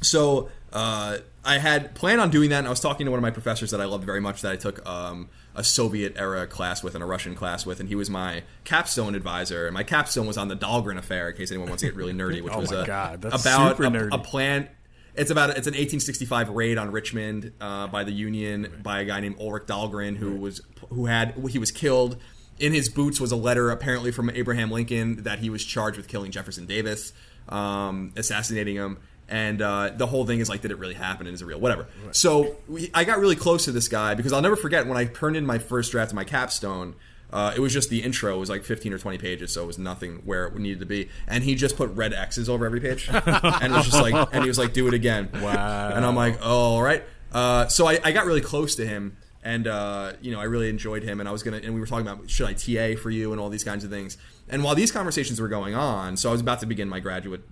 so 0.00 0.48
uh, 0.74 1.18
I 1.44 1.58
had 1.58 1.94
planned 1.94 2.20
on 2.20 2.30
doing 2.30 2.50
that, 2.50 2.58
and 2.58 2.66
I 2.66 2.70
was 2.70 2.80
talking 2.80 3.04
to 3.06 3.10
one 3.10 3.18
of 3.18 3.22
my 3.22 3.30
professors 3.30 3.70
that 3.70 3.80
I 3.80 3.84
loved 3.84 4.04
very 4.04 4.20
much 4.20 4.42
that 4.42 4.52
I 4.52 4.56
took 4.56 4.86
um, 4.88 5.28
a 5.54 5.62
Soviet 5.62 6.14
era 6.16 6.46
class 6.46 6.82
with 6.82 6.94
and 6.94 7.04
a 7.04 7.06
Russian 7.06 7.34
class 7.34 7.64
with, 7.64 7.78
and 7.80 7.88
he 7.88 7.94
was 7.94 8.10
my 8.10 8.42
capstone 8.64 9.14
advisor. 9.14 9.66
And 9.66 9.74
my 9.74 9.84
capstone 9.84 10.26
was 10.26 10.36
on 10.36 10.48
the 10.48 10.56
Dahlgren 10.56 10.98
affair, 10.98 11.30
in 11.30 11.36
case 11.36 11.50
anyone 11.50 11.68
wants 11.68 11.82
to 11.82 11.88
get 11.88 11.96
really 11.96 12.12
nerdy, 12.12 12.42
which 12.42 12.52
Oh 12.56 12.60
was 12.60 12.72
my 12.72 12.82
a, 12.82 12.86
God, 12.86 13.22
that's 13.22 13.40
about 13.42 13.76
super 13.76 13.84
a, 13.84 13.90
nerdy. 13.90 14.14
a 14.14 14.18
plan. 14.18 14.68
It's 15.14 15.30
about 15.30 15.50
it's 15.50 15.68
an 15.68 15.74
1865 15.74 16.48
raid 16.48 16.76
on 16.76 16.90
Richmond 16.90 17.52
uh, 17.60 17.86
by 17.86 18.02
the 18.02 18.10
Union 18.10 18.80
by 18.82 19.02
a 19.02 19.04
guy 19.04 19.20
named 19.20 19.36
Ulrich 19.38 19.66
Dahlgren 19.66 20.16
who 20.16 20.34
was 20.34 20.60
who 20.90 21.06
had 21.06 21.34
he 21.50 21.58
was 21.60 21.70
killed. 21.70 22.16
In 22.58 22.72
his 22.72 22.88
boots 22.88 23.20
was 23.20 23.30
a 23.30 23.36
letter 23.36 23.70
apparently 23.70 24.10
from 24.10 24.28
Abraham 24.30 24.72
Lincoln 24.72 25.22
that 25.22 25.38
he 25.38 25.50
was 25.50 25.64
charged 25.64 25.96
with 25.96 26.08
killing 26.08 26.32
Jefferson 26.32 26.66
Davis, 26.66 27.12
um, 27.48 28.12
assassinating 28.16 28.74
him. 28.74 28.98
And 29.28 29.62
uh, 29.62 29.90
the 29.96 30.06
whole 30.06 30.26
thing 30.26 30.40
is 30.40 30.48
like, 30.48 30.60
did 30.60 30.70
it 30.70 30.78
really 30.78 30.94
happen? 30.94 31.26
And 31.26 31.34
is 31.34 31.42
it 31.42 31.46
real? 31.46 31.58
Whatever. 31.58 31.86
So 32.12 32.56
we, 32.68 32.90
I 32.92 33.04
got 33.04 33.18
really 33.18 33.36
close 33.36 33.64
to 33.64 33.72
this 33.72 33.88
guy 33.88 34.14
because 34.14 34.32
I'll 34.32 34.42
never 34.42 34.56
forget 34.56 34.86
when 34.86 34.98
I 34.98 35.06
turned 35.06 35.36
in 35.36 35.46
my 35.46 35.58
first 35.58 35.92
draft 35.92 36.12
of 36.12 36.16
my 36.16 36.24
capstone. 36.24 36.94
Uh, 37.32 37.52
it 37.56 37.60
was 37.60 37.72
just 37.72 37.90
the 37.90 38.02
intro. 38.02 38.36
It 38.36 38.38
was 38.38 38.50
like 38.50 38.62
15 38.64 38.92
or 38.92 38.98
20 38.98 39.18
pages, 39.18 39.52
so 39.52 39.64
it 39.64 39.66
was 39.66 39.78
nothing 39.78 40.22
where 40.24 40.46
it 40.46 40.54
needed 40.56 40.80
to 40.80 40.86
be. 40.86 41.08
And 41.26 41.42
he 41.42 41.56
just 41.56 41.76
put 41.76 41.90
red 41.90 42.12
X's 42.12 42.48
over 42.48 42.64
every 42.64 42.80
page, 42.80 43.08
and 43.12 43.72
it 43.72 43.76
was 43.76 43.86
just 43.86 44.00
like, 44.00 44.28
and 44.32 44.44
he 44.44 44.48
was 44.48 44.58
like, 44.58 44.72
"Do 44.72 44.86
it 44.86 44.94
again." 44.94 45.30
Wow. 45.32 45.90
And 45.92 46.04
I'm 46.04 46.14
like, 46.14 46.38
"Oh, 46.40 46.74
all 46.74 46.82
right." 46.82 47.02
Uh, 47.32 47.66
so 47.66 47.88
I, 47.88 47.98
I 48.04 48.12
got 48.12 48.26
really 48.26 48.40
close 48.40 48.76
to 48.76 48.86
him, 48.86 49.16
and 49.42 49.66
uh, 49.66 50.12
you 50.20 50.30
know, 50.30 50.38
I 50.38 50.44
really 50.44 50.68
enjoyed 50.68 51.02
him. 51.02 51.18
And 51.18 51.28
I 51.28 51.32
was 51.32 51.42
gonna, 51.42 51.56
and 51.56 51.74
we 51.74 51.80
were 51.80 51.86
talking 51.86 52.06
about 52.06 52.30
should 52.30 52.46
I 52.46 52.52
TA 52.52 53.00
for 53.00 53.10
you 53.10 53.32
and 53.32 53.40
all 53.40 53.48
these 53.48 53.64
kinds 53.64 53.82
of 53.82 53.90
things. 53.90 54.16
And 54.48 54.62
while 54.62 54.76
these 54.76 54.92
conversations 54.92 55.40
were 55.40 55.48
going 55.48 55.74
on, 55.74 56.16
so 56.16 56.28
I 56.28 56.32
was 56.32 56.40
about 56.40 56.60
to 56.60 56.66
begin 56.66 56.88
my 56.88 57.00
graduate 57.00 57.42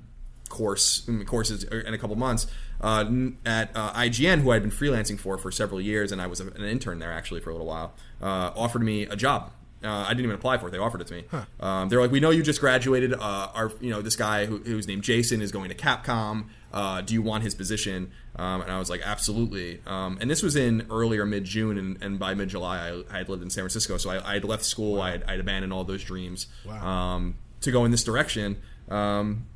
course 0.53 1.00
mm, 1.07 1.26
courses 1.26 1.64
in 1.64 1.94
a 1.94 1.98
couple 1.98 2.14
months 2.16 2.46
uh, 2.80 3.05
at 3.46 3.70
uh, 3.74 3.92
IGN, 3.94 4.40
who 4.42 4.50
I'd 4.53 4.62
been 4.62 4.70
freelancing 4.70 5.18
for 5.18 5.38
for 5.38 5.50
several 5.50 5.80
years, 5.80 6.12
and 6.12 6.20
I 6.22 6.26
was 6.28 6.38
an 6.40 6.55
intern 6.64 6.98
there 7.00 7.12
actually 7.12 7.40
for 7.40 7.50
a 7.50 7.55
little 7.55 7.66
while. 7.66 7.94
Uh, 8.20 8.53
offered 8.55 8.82
me 8.82 9.03
a 9.05 9.16
job. 9.16 9.50
Uh, 9.84 9.88
I 10.07 10.11
didn't 10.11 10.26
even 10.26 10.36
apply 10.36 10.59
for 10.59 10.68
it; 10.68 10.70
they 10.70 10.78
offered 10.78 11.00
it 11.00 11.09
to 11.09 11.14
me. 11.14 11.24
Um, 11.59 11.88
they're 11.88 12.00
like, 12.00 12.12
"We 12.12 12.20
know 12.20 12.30
you 12.30 12.42
just 12.44 12.61
graduated. 12.61 13.14
Uh, 13.14 13.18
our, 13.53 13.72
you 13.80 13.90
know, 13.90 14.00
this 14.00 14.14
guy 14.14 14.46
who, 14.46 14.59
who's 14.59 14.86
named 14.86 15.03
Jason 15.03 15.42
is 15.42 15.50
going 15.50 15.70
to 15.70 15.74
Capcom. 15.74 16.44
Uh, 16.72 17.00
do 17.00 17.14
you 17.14 17.22
want 17.22 17.42
his 17.42 17.55
position?" 17.57 18.12
Um, 18.36 18.61
and 18.62 18.70
I 18.70 18.78
was 18.78 18.88
like, 18.88 19.00
"Absolutely." 19.05 19.80
Um, 19.86 20.18
and 20.20 20.30
this 20.30 20.40
was 20.42 20.55
in 20.55 20.86
earlier 20.88 21.26
mid 21.26 21.44
June, 21.44 21.78
and, 21.78 22.00
and 22.00 22.16
by 22.18 22.34
mid 22.34 22.48
July, 22.50 22.78
I, 22.90 23.03
I 23.12 23.18
had 23.18 23.28
lived 23.28 23.42
in 23.42 23.50
San 23.50 23.62
Francisco, 23.62 23.96
so 23.96 24.11
I, 24.11 24.34
had 24.34 24.44
left 24.44 24.64
school. 24.64 25.00
I 25.00 25.11
had, 25.12 25.24
I 25.24 25.32
had 25.32 25.40
abandoned 25.40 25.72
all 25.72 25.82
those 25.82 26.05
dreams 26.05 26.46
Wow. 26.64 26.86
um, 26.86 27.34
to 27.62 27.72
go 27.72 27.84
in 27.84 27.90
this 27.90 28.05
direction. 28.05 28.59
Um, 28.88 29.46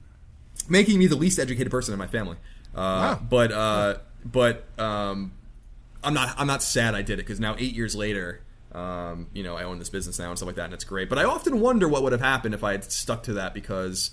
making 0.69 0.99
me 0.99 1.07
the 1.07 1.17
least 1.17 1.39
educated 1.39 1.71
person 1.71 1.93
in 1.93 1.99
my 1.99 2.07
family. 2.07 2.37
Uh, 2.75 2.79
Wow. 2.79 3.21
But 3.29 3.53
uh, 3.53 3.97
but 4.25 4.65
um, 4.79 5.33
I'm 6.05 6.15
not 6.15 6.35
I'm 6.39 6.47
not 6.47 6.63
sad 6.63 6.95
I 6.95 7.03
did 7.03 7.15
it 7.15 7.23
because 7.23 7.41
now 7.41 7.55
eight 7.59 7.75
years 7.75 7.95
later, 7.95 8.43
um, 8.73 9.29
you 9.33 9.43
know, 9.43 9.57
I 9.57 9.65
own 9.65 9.79
this 9.79 9.89
business 9.89 10.19
now 10.19 10.29
and 10.31 10.39
stuff 10.39 10.47
like 10.49 10.57
that, 10.57 10.67
and 10.67 10.75
it's 10.75 10.85
great. 10.85 11.09
But 11.09 11.19
I 11.19 11.25
often 11.25 11.61
wonder 11.61 11.89
what 11.89 12.03
would 12.03 12.13
have 12.13 12.21
happened 12.21 12.55
if 12.55 12.63
I 12.65 12.73
had 12.73 12.85
stuck 12.85 13.23
to 13.25 13.33
that 13.35 13.55
because. 13.55 14.11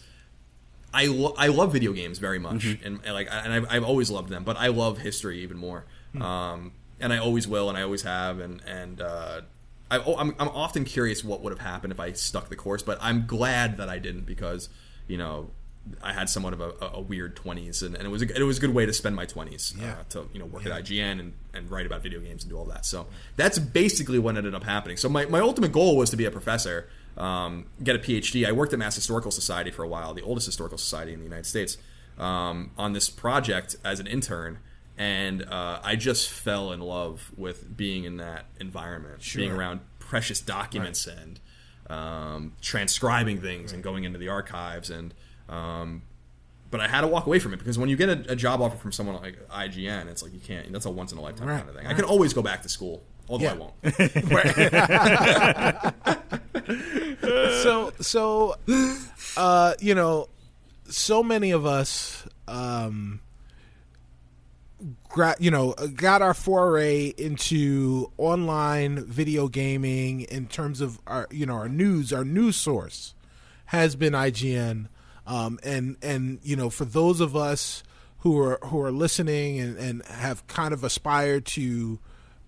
I, 0.95 1.08
lo- 1.08 1.34
I 1.39 1.47
love 1.47 1.74
video 1.74 1.91
games 1.91 2.20
very 2.20 2.38
much, 2.38 2.66
and, 2.66 2.99
and 3.04 3.14
like 3.16 3.28
and 3.32 3.51
I've, 3.51 3.66
I've 3.68 3.84
always 3.84 4.12
loved 4.12 4.30
them, 4.30 4.43
but 4.43 4.58
I 4.58 4.68
love 4.68 4.99
history 4.99 5.39
even 5.39 5.58
more, 5.58 5.86
um, 6.22 6.72
and 6.99 7.12
I 7.12 7.18
always 7.18 7.47
will, 7.47 7.68
and 7.68 7.76
I 7.76 7.82
always 7.82 8.04
have, 8.04 8.38
and 8.39 8.62
and 8.68 9.01
uh, 9.01 9.41
I, 9.89 9.97
oh, 9.97 10.16
I'm 10.18 10.36
I'm 10.38 10.49
often 10.49 10.86
curious 10.86 11.24
what 11.24 11.41
would 11.41 11.51
have 11.51 11.62
happened 11.62 11.93
if 11.93 11.99
I 11.99 12.12
stuck 12.12 12.49
the 12.49 12.56
course, 12.56 12.84
but 12.84 12.99
I'm 13.01 13.26
glad 13.26 13.78
that 13.78 13.89
I 13.89 13.97
didn't 13.97 14.28
because 14.28 14.70
you 15.08 15.18
know 15.18 15.49
I 16.01 16.13
had 16.13 16.29
somewhat 16.29 16.53
of 16.53 16.61
a, 16.61 16.71
a 16.93 17.01
weird 17.01 17.36
20s, 17.36 17.81
and, 17.86 17.95
and 17.95 18.05
it 18.05 18.09
was 18.09 18.21
a, 18.21 18.38
it 18.39 18.43
was 18.43 18.57
a 18.57 18.61
good 18.61 18.73
way 18.73 18.86
to 18.86 18.93
spend 18.93 19.15
my 19.17 19.25
20s 19.25 19.79
Yeah. 19.79 19.91
uh, 19.91 20.03
to 20.09 20.29
you 20.31 20.39
know 20.39 20.45
work 20.45 20.65
at 20.65 20.71
IGN 20.71 21.19
and, 21.19 21.34
and 21.53 21.69
write 21.69 21.86
about 21.86 22.01
video 22.01 22.19
games 22.21 22.43
and 22.43 22.49
do 22.51 22.57
all 22.57 22.65
that. 22.65 22.86
So 22.86 23.07
that's 23.36 23.59
basically 23.59 24.17
what 24.19 24.38
ended 24.38 24.55
up 24.55 24.63
happening. 24.63 24.95
So 24.97 25.09
my, 25.09 25.25
my 25.25 25.39
ultimate 25.39 25.71
goal 25.73 25.97
was 25.97 26.09
to 26.11 26.15
be 26.17 26.23
a 26.25 26.31
professor, 26.31 26.88
um, 27.17 27.65
get 27.84 27.95
a 27.95 27.99
PhD. 27.99 28.47
I 28.47 28.53
worked 28.53 28.71
at 28.73 28.79
Mass 28.79 28.95
Historical 28.95 29.29
Society 29.31 29.71
for 29.71 29.84
a 29.84 29.88
while, 29.88 30.13
the 30.13 30.21
oldest 30.21 30.45
historical 30.45 30.77
society 30.77 31.11
in 31.13 31.19
the 31.19 31.25
United 31.25 31.45
States, 31.45 31.77
um, 32.17 32.71
on 32.77 32.93
this 32.93 33.09
project 33.09 33.75
as 33.84 33.99
an 33.99 34.07
intern. 34.07 34.59
And 34.97 35.43
uh, 35.43 35.79
I 35.84 35.95
just 35.95 36.29
fell 36.29 36.71
in 36.71 36.79
love 36.79 37.31
with 37.36 37.75
being 37.75 38.03
in 38.05 38.17
that 38.17 38.45
environment, 38.59 39.21
being 39.36 39.51
around 39.51 39.81
precious 39.99 40.39
documents 40.39 41.07
and 41.07 41.39
um, 41.89 42.53
transcribing 42.61 43.41
things 43.41 43.73
and 43.73 43.84
going 43.84 44.03
into 44.03 44.19
the 44.19 44.29
archives 44.29 44.89
and 44.89 45.13
um, 45.54 46.01
but 46.72 46.80
I 46.82 46.88
had 46.88 47.01
to 47.01 47.08
walk 47.08 47.28
away 47.28 47.38
from 47.39 47.54
it 47.54 47.58
because 47.60 47.78
when 47.78 47.88
you 47.89 47.95
get 47.95 48.10
a, 48.10 48.32
a 48.32 48.36
job 48.36 48.60
offer 48.62 48.78
from 48.78 48.91
someone 48.91 49.16
like 49.22 49.38
IGN, 49.49 50.08
it's 50.08 50.24
like 50.24 50.34
you 50.34 50.39
can't. 50.39 50.72
That's 50.72 50.86
a 50.86 50.89
once 50.91 51.12
in 51.12 51.18
a 51.20 51.22
lifetime 51.22 51.47
Right, 51.47 51.58
kind 51.58 51.70
of 51.70 51.76
thing. 51.76 51.86
I 51.88 51.93
can 51.93 52.06
always 52.06 52.34
go 52.34 52.41
back 52.41 52.64
to 52.64 52.70
school, 52.70 53.04
although 53.30 53.45
Yeah. 53.45 53.51
I 53.51 53.56
won't. 53.56 53.74
so 57.64 57.91
so 57.99 58.56
uh 59.38 59.74
you 59.80 59.95
know 59.95 60.28
so 60.86 61.24
many 61.24 61.51
of 61.51 61.66
us 61.66 62.26
um 62.47 63.20
gra- 65.10 65.36
you 65.39 65.51
know 65.51 65.74
got 65.95 66.22
our 66.22 66.34
foray 66.34 67.14
into 67.18 68.12
online 68.18 69.04
video 69.06 69.47
gaming 69.47 70.22
in 70.22 70.47
terms 70.47 70.82
of 70.82 70.99
our 71.08 71.28
you 71.32 71.45
know 71.45 71.54
our 71.54 71.70
news 71.70 72.12
our 72.14 72.26
news 72.26 72.56
source 72.56 73.14
has 73.68 73.95
been 73.95 74.14
IGN 74.14 74.88
um 75.26 75.59
and 75.63 75.97
and 76.01 76.39
you 76.43 76.55
know 76.55 76.69
for 76.69 76.86
those 76.86 77.19
of 77.19 77.36
us 77.36 77.84
who 78.19 78.39
are 78.39 78.59
who 78.63 78.80
are 78.82 78.91
listening 78.91 79.59
and, 79.59 79.78
and 79.78 80.05
have 80.05 80.45
kind 80.47 80.74
of 80.74 80.84
aspired 80.84 81.45
to 81.45 81.99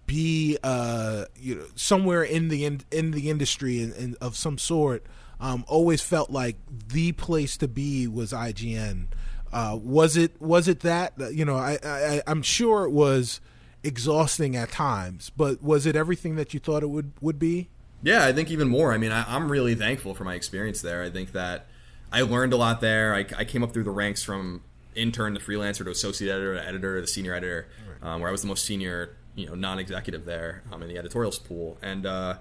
be 0.06 0.58
uh 0.64 1.26
you 1.36 1.56
know 1.56 1.66
somewhere 1.76 2.24
in 2.24 2.50
the 2.50 2.66
in, 2.66 2.82
in 2.92 3.12
the 3.12 3.30
industry 3.30 3.82
in, 3.82 3.92
in, 3.94 4.16
of 4.22 4.36
some 4.36 4.58
sort 4.58 5.06
um 5.40 5.66
always 5.68 6.02
felt 6.02 6.30
like 6.30 6.58
the 6.90 7.12
place 7.14 7.58
to 7.58 7.68
be 7.68 8.08
was 8.08 8.32
IGN 8.32 9.08
uh 9.52 9.78
was 9.82 10.16
it 10.16 10.40
was 10.42 10.68
it 10.68 10.82
that 10.82 11.14
you 11.34 11.44
know 11.44 11.56
I, 11.58 11.78
I 11.84 12.22
I'm 12.28 12.42
sure 12.42 12.86
it 12.86 12.92
was 12.92 13.42
exhausting 13.84 14.56
at 14.56 14.72
times 14.72 15.32
but 15.36 15.62
was 15.62 15.86
it 15.86 15.96
everything 15.96 16.36
that 16.36 16.54
you 16.54 16.60
thought 16.60 16.84
it 16.84 16.90
would 16.90 17.12
would 17.22 17.40
be 17.40 17.70
Yeah, 18.04 18.26
I 18.26 18.34
think 18.34 18.52
even 18.52 18.68
more. 18.68 18.94
I 18.94 18.98
mean, 18.98 19.12
I, 19.12 19.26
I'm 19.28 19.52
really 19.52 19.74
thankful 19.74 20.14
for 20.14 20.24
my 20.24 20.36
experience 20.36 20.82
there. 20.82 21.02
I 21.02 21.10
think 21.10 21.32
that 21.32 21.68
I 22.16 22.22
learned 22.22 22.54
a 22.54 22.56
lot 22.56 22.80
there. 22.80 23.14
I, 23.14 23.26
I 23.38 23.44
came 23.44 23.62
up 23.62 23.74
through 23.74 23.84
the 23.84 23.92
ranks 23.92 24.24
from 24.24 24.62
intern 24.96 25.34
to 25.34 25.42
freelancer 25.42 25.84
to 25.84 25.90
associate 25.90 26.32
editor 26.32 26.56
to 26.56 26.66
editor 26.66 27.02
to 27.02 27.06
senior 27.06 27.34
editor, 27.34 27.68
um, 28.02 28.22
where 28.22 28.30
I 28.30 28.32
was 28.32 28.42
the 28.42 28.48
most 28.48 28.64
senior, 28.64 29.18
you 29.36 29.48
know, 29.48 29.54
non-executive 29.54 30.24
there 30.24 30.64
um, 30.72 30.82
in 30.82 30.88
the 30.88 30.98
editorials 30.98 31.38
pool. 31.38 31.78
And 31.82 32.06
uh, 32.06 32.38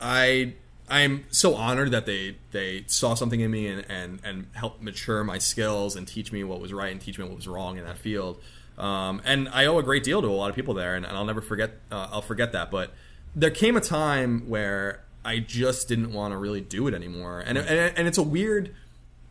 I 0.00 0.54
I'm 0.88 1.24
so 1.30 1.54
honored 1.54 1.90
that 1.90 2.06
they 2.06 2.36
they 2.52 2.84
saw 2.86 3.12
something 3.12 3.40
in 3.40 3.50
me 3.50 3.66
and, 3.66 3.84
and 3.90 4.20
and 4.24 4.46
helped 4.54 4.80
mature 4.82 5.22
my 5.22 5.36
skills 5.36 5.94
and 5.94 6.08
teach 6.08 6.32
me 6.32 6.42
what 6.42 6.58
was 6.58 6.72
right 6.72 6.92
and 6.92 7.00
teach 7.00 7.18
me 7.18 7.26
what 7.26 7.36
was 7.36 7.46
wrong 7.46 7.76
in 7.76 7.84
that 7.84 7.98
field. 7.98 8.40
Um, 8.78 9.20
and 9.26 9.50
I 9.50 9.66
owe 9.66 9.78
a 9.78 9.82
great 9.82 10.02
deal 10.02 10.22
to 10.22 10.28
a 10.28 10.30
lot 10.30 10.48
of 10.48 10.56
people 10.56 10.72
there, 10.72 10.94
and, 10.94 11.04
and 11.04 11.14
I'll 11.14 11.26
never 11.26 11.42
forget. 11.42 11.72
Uh, 11.90 12.08
I'll 12.10 12.22
forget 12.22 12.52
that. 12.52 12.70
But 12.70 12.94
there 13.36 13.50
came 13.50 13.76
a 13.76 13.82
time 13.82 14.48
where 14.48 15.04
I 15.24 15.38
just 15.38 15.88
didn't 15.88 16.12
want 16.12 16.32
to 16.32 16.36
really 16.36 16.60
do 16.60 16.86
it 16.88 16.94
anymore, 16.94 17.40
and 17.40 17.56
and, 17.58 17.98
and 17.98 18.08
it's 18.08 18.18
a 18.18 18.22
weird. 18.22 18.74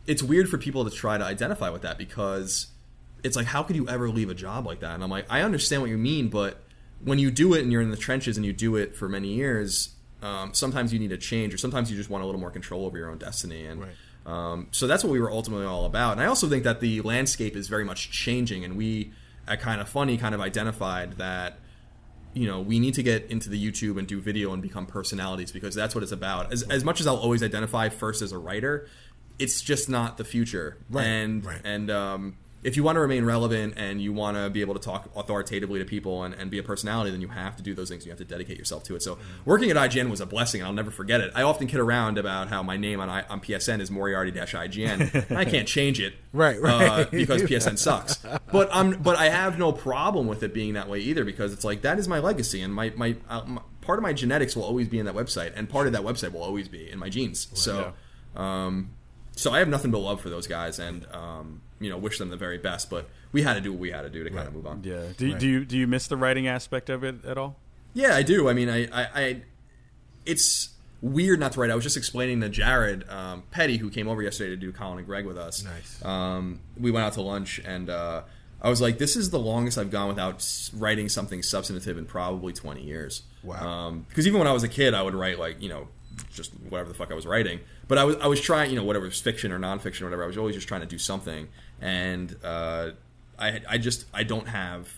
It's 0.04 0.22
weird 0.22 0.48
for 0.48 0.58
people 0.58 0.84
to 0.84 0.90
try 0.90 1.16
to 1.16 1.24
identify 1.24 1.70
with 1.70 1.82
that 1.82 1.96
because 1.96 2.66
it's 3.22 3.36
like 3.36 3.46
how 3.46 3.62
could 3.62 3.76
you 3.76 3.88
ever 3.88 4.08
leave 4.10 4.30
a 4.30 4.34
job 4.34 4.66
like 4.66 4.80
that? 4.80 4.94
And 4.94 5.04
I'm 5.04 5.10
like, 5.10 5.26
I 5.30 5.42
understand 5.42 5.80
what 5.80 5.90
you 5.90 5.98
mean, 5.98 6.28
but 6.28 6.60
when 7.04 7.20
you 7.20 7.30
do 7.30 7.54
it 7.54 7.62
and 7.62 7.70
you're 7.70 7.82
in 7.82 7.90
the 7.90 7.96
trenches 7.96 8.36
and 8.36 8.44
you 8.44 8.52
do 8.52 8.74
it 8.74 8.96
for 8.96 9.08
many 9.08 9.28
years, 9.28 9.90
um, 10.20 10.54
sometimes 10.54 10.92
you 10.92 10.98
need 10.98 11.12
a 11.12 11.16
change, 11.16 11.54
or 11.54 11.58
sometimes 11.58 11.90
you 11.90 11.96
just 11.96 12.10
want 12.10 12.22
a 12.22 12.26
little 12.26 12.40
more 12.40 12.50
control 12.50 12.84
over 12.86 12.98
your 12.98 13.10
own 13.10 13.18
destiny. 13.18 13.66
And 13.66 13.80
Right. 13.82 13.92
um, 14.26 14.68
so 14.72 14.86
that's 14.86 15.04
what 15.04 15.12
we 15.12 15.20
were 15.20 15.30
ultimately 15.30 15.66
all 15.66 15.84
about. 15.84 16.12
And 16.12 16.20
I 16.20 16.26
also 16.26 16.48
think 16.48 16.64
that 16.64 16.80
the 16.80 17.00
landscape 17.02 17.54
is 17.54 17.68
very 17.68 17.84
much 17.84 18.10
changing, 18.10 18.64
and 18.64 18.76
we 18.76 19.12
at 19.46 19.62
Kinda 19.62 19.84
Funny 19.84 20.16
kind 20.16 20.34
of 20.34 20.40
identified 20.40 21.12
that 21.18 21.58
you 22.34 22.46
know 22.46 22.60
we 22.60 22.78
need 22.78 22.94
to 22.94 23.02
get 23.02 23.30
into 23.30 23.48
the 23.48 23.62
YouTube 23.70 23.98
and 23.98 24.06
do 24.06 24.20
video 24.20 24.52
and 24.52 24.62
become 24.62 24.86
personalities 24.86 25.52
because 25.52 25.74
that's 25.74 25.94
what 25.94 26.02
it's 26.02 26.12
about. 26.12 26.52
As, 26.52 26.62
as 26.64 26.84
much 26.84 27.00
as 27.00 27.06
I'll 27.06 27.16
always 27.16 27.42
identify 27.42 27.88
first 27.88 28.22
as 28.22 28.32
a 28.32 28.38
writer, 28.38 28.88
it's 29.38 29.60
just 29.60 29.88
not 29.88 30.16
the 30.18 30.24
future. 30.24 30.78
Right, 30.90 31.04
And 31.04 31.44
right. 31.44 31.60
and 31.64 31.90
um, 31.90 32.36
if 32.62 32.76
you 32.76 32.84
want 32.84 32.96
to 32.96 33.00
remain 33.00 33.24
relevant 33.24 33.74
and 33.76 34.00
you 34.00 34.12
want 34.12 34.36
to 34.36 34.48
be 34.48 34.60
able 34.60 34.74
to 34.74 34.80
talk 34.80 35.10
authoritatively 35.16 35.80
to 35.80 35.84
people 35.84 36.22
and, 36.22 36.34
and 36.34 36.50
be 36.50 36.58
a 36.58 36.62
personality, 36.62 37.10
then 37.10 37.20
you 37.20 37.28
have 37.28 37.56
to 37.56 37.62
do 37.62 37.74
those 37.74 37.88
things. 37.88 38.04
You 38.04 38.12
have 38.12 38.18
to 38.18 38.24
dedicate 38.24 38.56
yourself 38.56 38.84
to 38.84 38.94
it. 38.94 39.02
So 39.02 39.18
working 39.44 39.70
at 39.70 39.76
IGN 39.76 40.10
was 40.10 40.20
a 40.20 40.26
blessing, 40.26 40.60
and 40.60 40.68
I'll 40.68 40.74
never 40.74 40.90
forget 40.90 41.20
it. 41.20 41.32
I 41.34 41.42
often 41.42 41.66
kid 41.66 41.80
around 41.80 42.18
about 42.18 42.48
how 42.48 42.62
my 42.62 42.76
name 42.76 43.00
on, 43.00 43.08
I, 43.08 43.22
on 43.22 43.40
PSN 43.40 43.80
is 43.80 43.90
Moriarty-IGN. 43.90 45.28
and 45.28 45.38
I 45.38 45.44
can't 45.44 45.66
change 45.66 46.00
it, 46.00 46.14
Right, 46.32 46.58
uh, 46.62 47.06
because 47.10 47.42
PSN 47.42 47.78
sucks. 47.78 48.16
But 48.52 48.68
I'm 48.72 49.02
but 49.02 49.16
I 49.16 49.28
have 49.28 49.58
no 49.58 49.72
problem 49.72 50.26
with 50.26 50.42
it 50.42 50.54
being 50.54 50.74
that 50.74 50.88
way 50.88 51.00
either 51.00 51.24
because 51.24 51.52
it's 51.52 51.64
like 51.64 51.82
that 51.82 51.98
is 51.98 52.08
my 52.08 52.20
legacy 52.20 52.62
and 52.62 52.72
my 52.72 52.92
my, 52.96 53.16
uh, 53.28 53.42
my 53.46 53.60
part 53.80 53.98
of 53.98 54.02
my 54.02 54.12
genetics 54.12 54.54
will 54.54 54.64
always 54.64 54.88
be 54.88 54.98
in 54.98 55.06
that 55.06 55.14
website 55.14 55.52
and 55.56 55.68
part 55.68 55.86
of 55.86 55.92
that 55.92 56.02
website 56.02 56.32
will 56.32 56.42
always 56.42 56.68
be 56.68 56.90
in 56.90 56.98
my 56.98 57.08
genes. 57.08 57.48
So. 57.54 57.92
Um, 58.36 58.92
so 59.34 59.52
I 59.52 59.60
have 59.60 59.68
nothing 59.68 59.90
but 59.90 59.98
love 59.98 60.20
for 60.20 60.28
those 60.28 60.46
guys, 60.46 60.78
and 60.78 61.06
um, 61.12 61.62
you 61.82 61.90
know, 61.90 61.98
wish 61.98 62.18
them 62.18 62.30
the 62.30 62.36
very 62.36 62.58
best. 62.58 62.88
But 62.90 63.08
we 63.32 63.42
had 63.42 63.54
to 63.54 63.60
do 63.60 63.72
what 63.72 63.80
we 63.80 63.90
had 63.90 64.02
to 64.02 64.10
do 64.10 64.24
to 64.24 64.30
kind 64.30 64.46
of 64.48 64.54
move 64.54 64.66
on. 64.66 64.82
Yeah. 64.84 65.02
Do, 65.16 65.30
Right. 65.30 65.38
do 65.40 65.46
you 65.48 65.64
do 65.64 65.76
you 65.78 65.86
miss 65.86 66.06
the 66.06 66.16
writing 66.16 66.46
aspect 66.46 66.88
of 66.90 67.02
it 67.04 67.24
at 67.24 67.36
all? 67.38 67.56
Yeah, 67.94 68.14
I 68.14 68.22
do. 68.22 68.48
I 68.48 68.52
mean, 68.54 68.68
I, 68.70 68.84
I, 68.86 69.06
I 69.14 69.42
it's 70.24 70.70
weird 71.00 71.40
not 71.40 71.52
to 71.52 71.60
write. 71.60 71.70
I 71.70 71.74
was 71.74 71.84
just 71.84 71.96
explaining 71.96 72.40
to 72.40 72.48
Jared 72.48 73.08
um, 73.08 73.42
Petty, 73.50 73.76
who 73.76 73.90
came 73.90 74.08
over 74.08 74.22
yesterday 74.22 74.50
to 74.50 74.56
do 74.56 74.72
Colin 74.72 74.98
and 74.98 75.06
Greg 75.06 75.26
with 75.26 75.36
us. 75.36 75.64
Nice. 75.64 76.04
Um, 76.04 76.60
we 76.78 76.90
went 76.90 77.04
out 77.04 77.14
to 77.14 77.22
lunch, 77.22 77.60
and 77.64 77.90
uh, 77.90 78.22
I 78.60 78.68
was 78.70 78.80
like, 78.80 78.98
"This 78.98 79.16
is 79.16 79.30
the 79.30 79.38
longest 79.38 79.78
I've 79.78 79.90
gone 79.90 80.08
without 80.08 80.46
writing 80.74 81.08
something 81.08 81.42
substantive 81.42 81.98
in 81.98 82.06
probably 82.06 82.52
20 82.52 82.82
years." 82.82 83.22
Wow. 83.42 83.96
Because 84.08 84.26
even 84.26 84.38
when 84.38 84.46
I 84.48 84.52
was 84.52 84.62
a 84.62 84.68
kid, 84.68 84.94
I 84.94 85.02
would 85.02 85.14
write 85.14 85.38
like 85.38 85.60
you 85.60 85.68
know 85.68 85.88
just 86.32 86.52
whatever 86.68 86.88
the 86.88 86.94
fuck 86.94 87.10
I 87.10 87.14
was 87.14 87.26
writing. 87.26 87.60
But 87.88 87.98
I 87.98 88.04
was 88.04 88.16
I 88.16 88.26
was 88.26 88.40
trying 88.40 88.70
you 88.70 88.76
know 88.76 88.84
whatever 88.84 89.04
was 89.04 89.20
fiction 89.20 89.52
or 89.52 89.58
nonfiction 89.58 90.02
or 90.02 90.06
whatever. 90.06 90.24
I 90.24 90.26
was 90.26 90.38
always 90.38 90.54
just 90.54 90.68
trying 90.68 90.82
to 90.82 90.86
do 90.86 90.98
something, 90.98 91.48
and 91.80 92.36
uh, 92.42 92.90
I 93.38 93.60
I 93.68 93.78
just 93.78 94.06
I 94.12 94.22
don't 94.22 94.48
have 94.48 94.88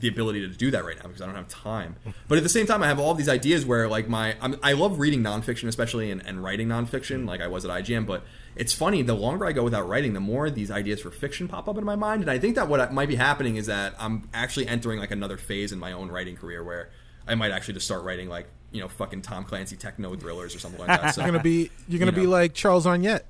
the 0.00 0.08
ability 0.08 0.40
to 0.40 0.48
do 0.48 0.70
that 0.70 0.84
right 0.84 0.96
now 0.96 1.04
because 1.04 1.22
I 1.22 1.26
don't 1.26 1.34
have 1.34 1.48
time. 1.48 1.96
But 2.28 2.38
at 2.38 2.44
the 2.44 2.50
same 2.50 2.66
time, 2.66 2.82
I 2.82 2.86
have 2.86 3.00
all 3.00 3.14
these 3.14 3.28
ideas 3.28 3.64
where 3.64 3.88
like 3.88 4.08
my 4.08 4.36
I'm, 4.40 4.56
I 4.62 4.72
love 4.72 4.98
reading 4.98 5.22
nonfiction, 5.22 5.68
especially 5.68 6.10
and, 6.10 6.24
and 6.24 6.42
writing 6.42 6.68
nonfiction, 6.68 7.26
like 7.26 7.40
I 7.40 7.48
was 7.48 7.64
at 7.64 7.70
IGN. 7.70 8.06
But 8.06 8.24
it's 8.54 8.72
funny, 8.72 9.02
the 9.02 9.14
longer 9.14 9.46
I 9.46 9.52
go 9.52 9.64
without 9.64 9.88
writing, 9.88 10.12
the 10.12 10.20
more 10.20 10.50
these 10.50 10.70
ideas 10.70 11.00
for 11.00 11.10
fiction 11.10 11.48
pop 11.48 11.68
up 11.68 11.78
in 11.78 11.84
my 11.84 11.96
mind. 11.96 12.22
And 12.22 12.30
I 12.30 12.38
think 12.38 12.54
that 12.56 12.68
what 12.68 12.92
might 12.92 13.08
be 13.08 13.16
happening 13.16 13.56
is 13.56 13.66
that 13.66 13.94
I'm 13.98 14.28
actually 14.34 14.68
entering 14.68 14.98
like 14.98 15.10
another 15.10 15.36
phase 15.36 15.72
in 15.72 15.78
my 15.78 15.92
own 15.92 16.10
writing 16.10 16.36
career 16.36 16.62
where 16.62 16.90
I 17.26 17.34
might 17.34 17.50
actually 17.50 17.74
just 17.74 17.86
start 17.86 18.04
writing 18.04 18.28
like 18.28 18.48
you 18.72 18.80
know 18.80 18.88
fucking 18.88 19.22
Tom 19.22 19.44
Clancy 19.44 19.76
techno 19.76 20.14
thrillers 20.16 20.54
or 20.54 20.58
something 20.58 20.80
like 20.80 20.88
that. 20.88 21.14
So 21.14 21.20
you're 21.22 21.30
gonna 21.30 21.42
be 21.42 21.70
you're 21.88 21.98
gonna 21.98 22.12
You 22.12 22.22
be 22.22 22.26
like 22.26 22.54
Charles 22.54 22.86
Onyett 22.86 23.22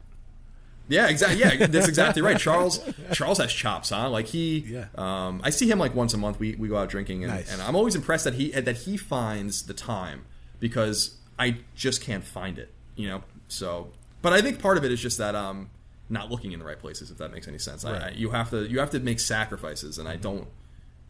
yeah, 0.90 1.08
exactly. 1.08 1.38
Yeah, 1.40 1.66
that's 1.66 1.86
exactly 1.94 2.22
right. 2.22 2.38
Charles 2.38 2.80
Charles 3.12 3.36
has 3.38 3.52
chops, 3.52 3.90
huh? 3.90 4.08
Like 4.08 4.24
he, 4.24 4.60
Yeah. 4.60 4.86
um, 4.94 5.42
I 5.44 5.50
see 5.50 5.70
him 5.70 5.78
like 5.78 5.94
once 5.94 6.14
a 6.14 6.16
month. 6.16 6.40
We, 6.40 6.54
we 6.54 6.66
go 6.68 6.78
out 6.78 6.88
drinking, 6.88 7.24
and, 7.24 7.32
Nice. 7.34 7.52
and 7.52 7.60
I'm 7.60 7.76
always 7.76 7.94
impressed 7.94 8.24
that 8.24 8.32
he 8.34 8.52
that 8.52 8.74
he 8.74 8.96
finds 8.96 9.64
the 9.66 9.74
time 9.74 10.24
because 10.60 11.18
I 11.38 11.58
just 11.74 12.00
can't 12.00 12.24
find 12.24 12.58
it. 12.58 12.72
You 12.96 13.08
know, 13.08 13.22
so. 13.48 13.90
But 14.22 14.32
I 14.32 14.40
think 14.40 14.60
part 14.60 14.78
of 14.78 14.84
it 14.84 14.90
is 14.90 14.98
just 14.98 15.18
that 15.18 15.34
um, 15.34 15.68
not 16.08 16.30
looking 16.30 16.52
in 16.52 16.58
the 16.58 16.64
right 16.64 16.78
places. 16.78 17.10
If 17.10 17.18
that 17.18 17.32
makes 17.32 17.46
any 17.46 17.58
sense, 17.58 17.84
Right. 17.84 18.04
I, 18.04 18.08
you 18.12 18.30
have 18.30 18.48
to 18.50 18.66
you 18.66 18.78
have 18.80 18.90
to 18.92 18.98
make 19.00 19.20
sacrifices, 19.20 19.98
and 19.98 20.08
I 20.08 20.16
don't 20.16 20.48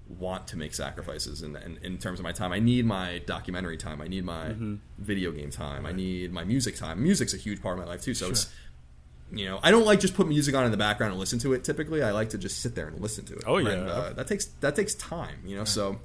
want 0.08 0.48
to 0.48 0.56
make 0.56 0.74
sacrifices 0.74 1.42
in, 1.42 1.56
in, 1.56 1.78
in 1.82 1.98
terms 1.98 2.18
of 2.18 2.24
my 2.24 2.32
time. 2.32 2.52
I 2.52 2.58
need 2.58 2.86
my 2.86 3.20
documentary 3.26 3.76
time. 3.76 4.00
I 4.00 4.08
need 4.08 4.24
my 4.24 4.54
video 4.98 5.32
game 5.32 5.50
time. 5.50 5.84
I 5.86 5.92
need 5.92 6.32
my 6.32 6.44
music 6.44 6.76
time. 6.76 7.02
Music's 7.02 7.34
a 7.34 7.36
huge 7.36 7.60
part 7.60 7.78
of 7.78 7.84
my 7.84 7.90
life 7.90 8.02
too. 8.02 8.14
So 8.14 8.30
it's 8.30 8.50
you 9.30 9.44
know 9.44 9.60
I 9.62 9.70
don't 9.70 9.84
like 9.84 10.00
just 10.00 10.14
put 10.14 10.26
music 10.26 10.54
on 10.54 10.64
in 10.64 10.70
the 10.70 10.78
background 10.78 11.12
and 11.12 11.20
listen 11.20 11.38
to 11.40 11.52
it. 11.52 11.64
Typically, 11.64 12.02
I 12.02 12.12
like 12.12 12.30
to 12.30 12.38
just 12.38 12.60
sit 12.60 12.74
there 12.74 12.88
and 12.88 13.00
listen 13.00 13.24
to 13.26 13.34
it. 13.34 13.44
Oh, 13.46 13.58
yeah. 13.58 13.70
and, 13.70 13.88
uh, 13.88 14.12
that 14.14 14.26
takes 14.26 14.46
that 14.60 14.74
takes 14.74 14.94
time. 14.94 15.40
You 15.44 15.56
know, 15.56 15.64
so 15.64 16.00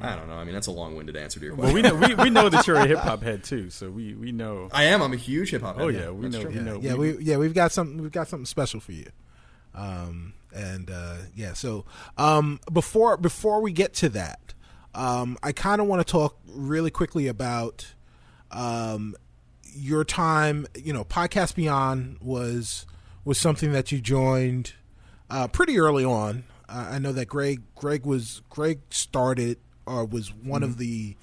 I 0.00 0.16
don't 0.16 0.28
know. 0.28 0.34
I 0.34 0.44
mean, 0.44 0.54
that's 0.54 0.66
a 0.68 0.72
long-winded 0.72 1.16
answer 1.16 1.40
to 1.40 1.46
your 1.46 1.54
question. 1.54 1.74
Well, 1.74 1.92
we 1.92 2.00
know 2.00 2.08
we, 2.08 2.24
we 2.24 2.30
know 2.30 2.48
that 2.48 2.66
you're 2.66 2.76
a 2.76 2.86
hip 2.88 2.98
hop 2.98 3.22
head 3.22 3.44
too, 3.44 3.70
so 3.70 3.90
we 3.90 4.14
we 4.14 4.32
know. 4.32 4.68
I 4.72 4.84
am. 4.84 5.02
I'm 5.02 5.12
a 5.12 5.16
huge 5.16 5.50
hip 5.50 5.62
hop. 5.62 5.76
Oh 5.78 5.88
yeah, 5.88 6.10
we 6.10 6.28
know. 6.28 6.44
We 6.44 6.54
yeah, 6.54 6.62
know. 6.62 6.80
yeah, 6.80 6.94
we, 6.94 7.18
yeah, 7.18 7.36
we've 7.36 7.54
got 7.54 7.72
something. 7.72 8.00
We've 8.02 8.12
got 8.12 8.28
something 8.28 8.46
special 8.46 8.80
for 8.80 8.92
you. 8.92 9.10
Um, 9.74 10.34
and 10.54 10.90
uh, 10.90 11.16
yeah, 11.34 11.52
so 11.52 11.84
um, 12.16 12.60
before 12.72 13.16
before 13.16 13.60
we 13.60 13.72
get 13.72 13.94
to 13.94 14.08
that, 14.10 14.54
um, 14.94 15.38
I 15.42 15.52
kind 15.52 15.80
of 15.80 15.86
want 15.86 16.06
to 16.06 16.10
talk 16.10 16.38
really 16.46 16.90
quickly 16.90 17.26
about 17.26 17.94
um, 18.50 19.14
your 19.64 20.04
time. 20.04 20.66
You 20.74 20.92
know, 20.92 21.04
podcast 21.04 21.54
Beyond 21.54 22.18
was 22.20 22.86
was 23.24 23.38
something 23.38 23.72
that 23.72 23.92
you 23.92 24.00
joined 24.00 24.74
uh, 25.30 25.48
pretty 25.48 25.78
early 25.78 26.04
on. 26.04 26.44
Uh, 26.68 26.88
I 26.92 26.98
know 26.98 27.12
that 27.12 27.26
Greg 27.26 27.62
Greg 27.74 28.04
was 28.04 28.42
Greg 28.50 28.80
started 28.90 29.58
or 29.86 30.04
was 30.04 30.32
one 30.32 30.62
of 30.62 30.78
the 30.78 31.16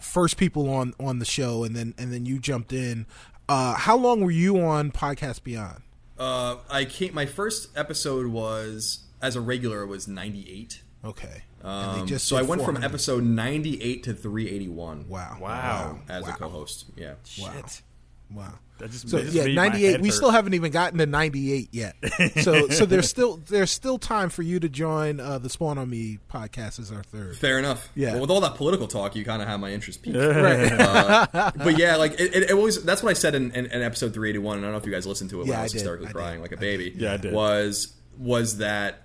first 0.00 0.36
people 0.36 0.68
on 0.70 0.94
on 1.00 1.18
the 1.18 1.24
show, 1.24 1.64
and 1.64 1.74
then 1.74 1.94
and 1.98 2.12
then 2.12 2.26
you 2.26 2.38
jumped 2.38 2.72
in. 2.72 3.06
Uh, 3.48 3.74
how 3.74 3.96
long 3.96 4.22
were 4.22 4.30
you 4.30 4.58
on 4.60 4.90
Podcast 4.90 5.42
Beyond? 5.42 5.82
Uh, 6.18 6.56
I 6.70 6.84
came. 6.84 7.14
My 7.14 7.26
first 7.26 7.76
episode 7.76 8.26
was 8.26 9.00
as 9.20 9.36
a 9.36 9.40
regular 9.40 9.86
was 9.86 10.06
98. 10.06 10.82
Okay, 11.04 11.42
Um, 11.62 12.08
so 12.18 12.36
I 12.38 12.42
went 12.42 12.62
from 12.62 12.82
episode 12.82 13.24
98 13.24 14.04
to 14.04 14.14
381. 14.14 15.06
Wow, 15.08 15.36
Wow. 15.38 15.98
as 16.08 16.22
wow. 16.22 16.30
a 16.30 16.32
co-host. 16.32 16.86
Yeah. 16.96 17.14
Wow. 17.38 17.52
Shit. 17.52 17.82
Wow. 18.30 18.54
That 18.78 18.90
just, 18.90 19.08
So 19.08 19.20
just 19.20 19.32
yeah, 19.32 19.46
ninety 19.54 19.86
eight. 19.86 20.00
We 20.00 20.08
hurt. 20.08 20.14
still 20.16 20.30
haven't 20.32 20.54
even 20.54 20.72
gotten 20.72 20.98
to 20.98 21.06
ninety 21.06 21.52
eight 21.52 21.68
yet. 21.70 21.94
So 22.42 22.68
so 22.68 22.84
there's 22.86 23.08
still 23.08 23.36
there's 23.48 23.70
still 23.70 23.98
time 23.98 24.30
for 24.30 24.42
you 24.42 24.58
to 24.58 24.68
join 24.68 25.20
uh, 25.20 25.38
the 25.38 25.48
Spawn 25.48 25.78
on 25.78 25.88
Me 25.88 26.18
podcast 26.28 26.80
as 26.80 26.90
our 26.90 27.04
third. 27.04 27.36
Fair 27.36 27.60
enough. 27.60 27.88
Yeah. 27.94 28.12
Well, 28.12 28.22
with 28.22 28.30
all 28.30 28.40
that 28.40 28.56
political 28.56 28.88
talk, 28.88 29.14
you 29.14 29.24
kind 29.24 29.40
of 29.40 29.46
have 29.46 29.60
my 29.60 29.70
interest 29.72 30.02
peaked. 30.02 30.16
Right. 30.16 30.72
Uh, 30.72 31.52
but 31.56 31.78
yeah, 31.78 31.94
like 31.96 32.14
it, 32.20 32.34
it, 32.34 32.42
it 32.44 32.52
always. 32.52 32.82
That's 32.82 33.02
what 33.02 33.10
I 33.10 33.14
said 33.14 33.36
in, 33.36 33.52
in, 33.52 33.66
in 33.66 33.80
episode 33.82 34.12
381. 34.12 34.56
And 34.56 34.64
I 34.64 34.66
don't 34.66 34.72
know 34.72 34.78
if 34.78 34.86
you 34.86 34.92
guys 34.92 35.06
listened 35.06 35.30
to 35.30 35.42
it. 35.42 35.46
Yeah, 35.46 35.50
when 35.50 35.58
I 35.58 35.60
I 35.60 35.62
was 35.64 35.72
did. 35.72 35.78
hysterically 35.78 36.06
I 36.06 36.08
did. 36.10 36.16
crying 36.16 36.40
like 36.40 36.52
a 36.52 36.56
baby. 36.56 36.90
did. 36.90 37.00
Yeah, 37.00 37.12
I 37.12 37.16
did. 37.18 37.32
Was 37.32 37.94
was 38.18 38.58
that 38.58 39.02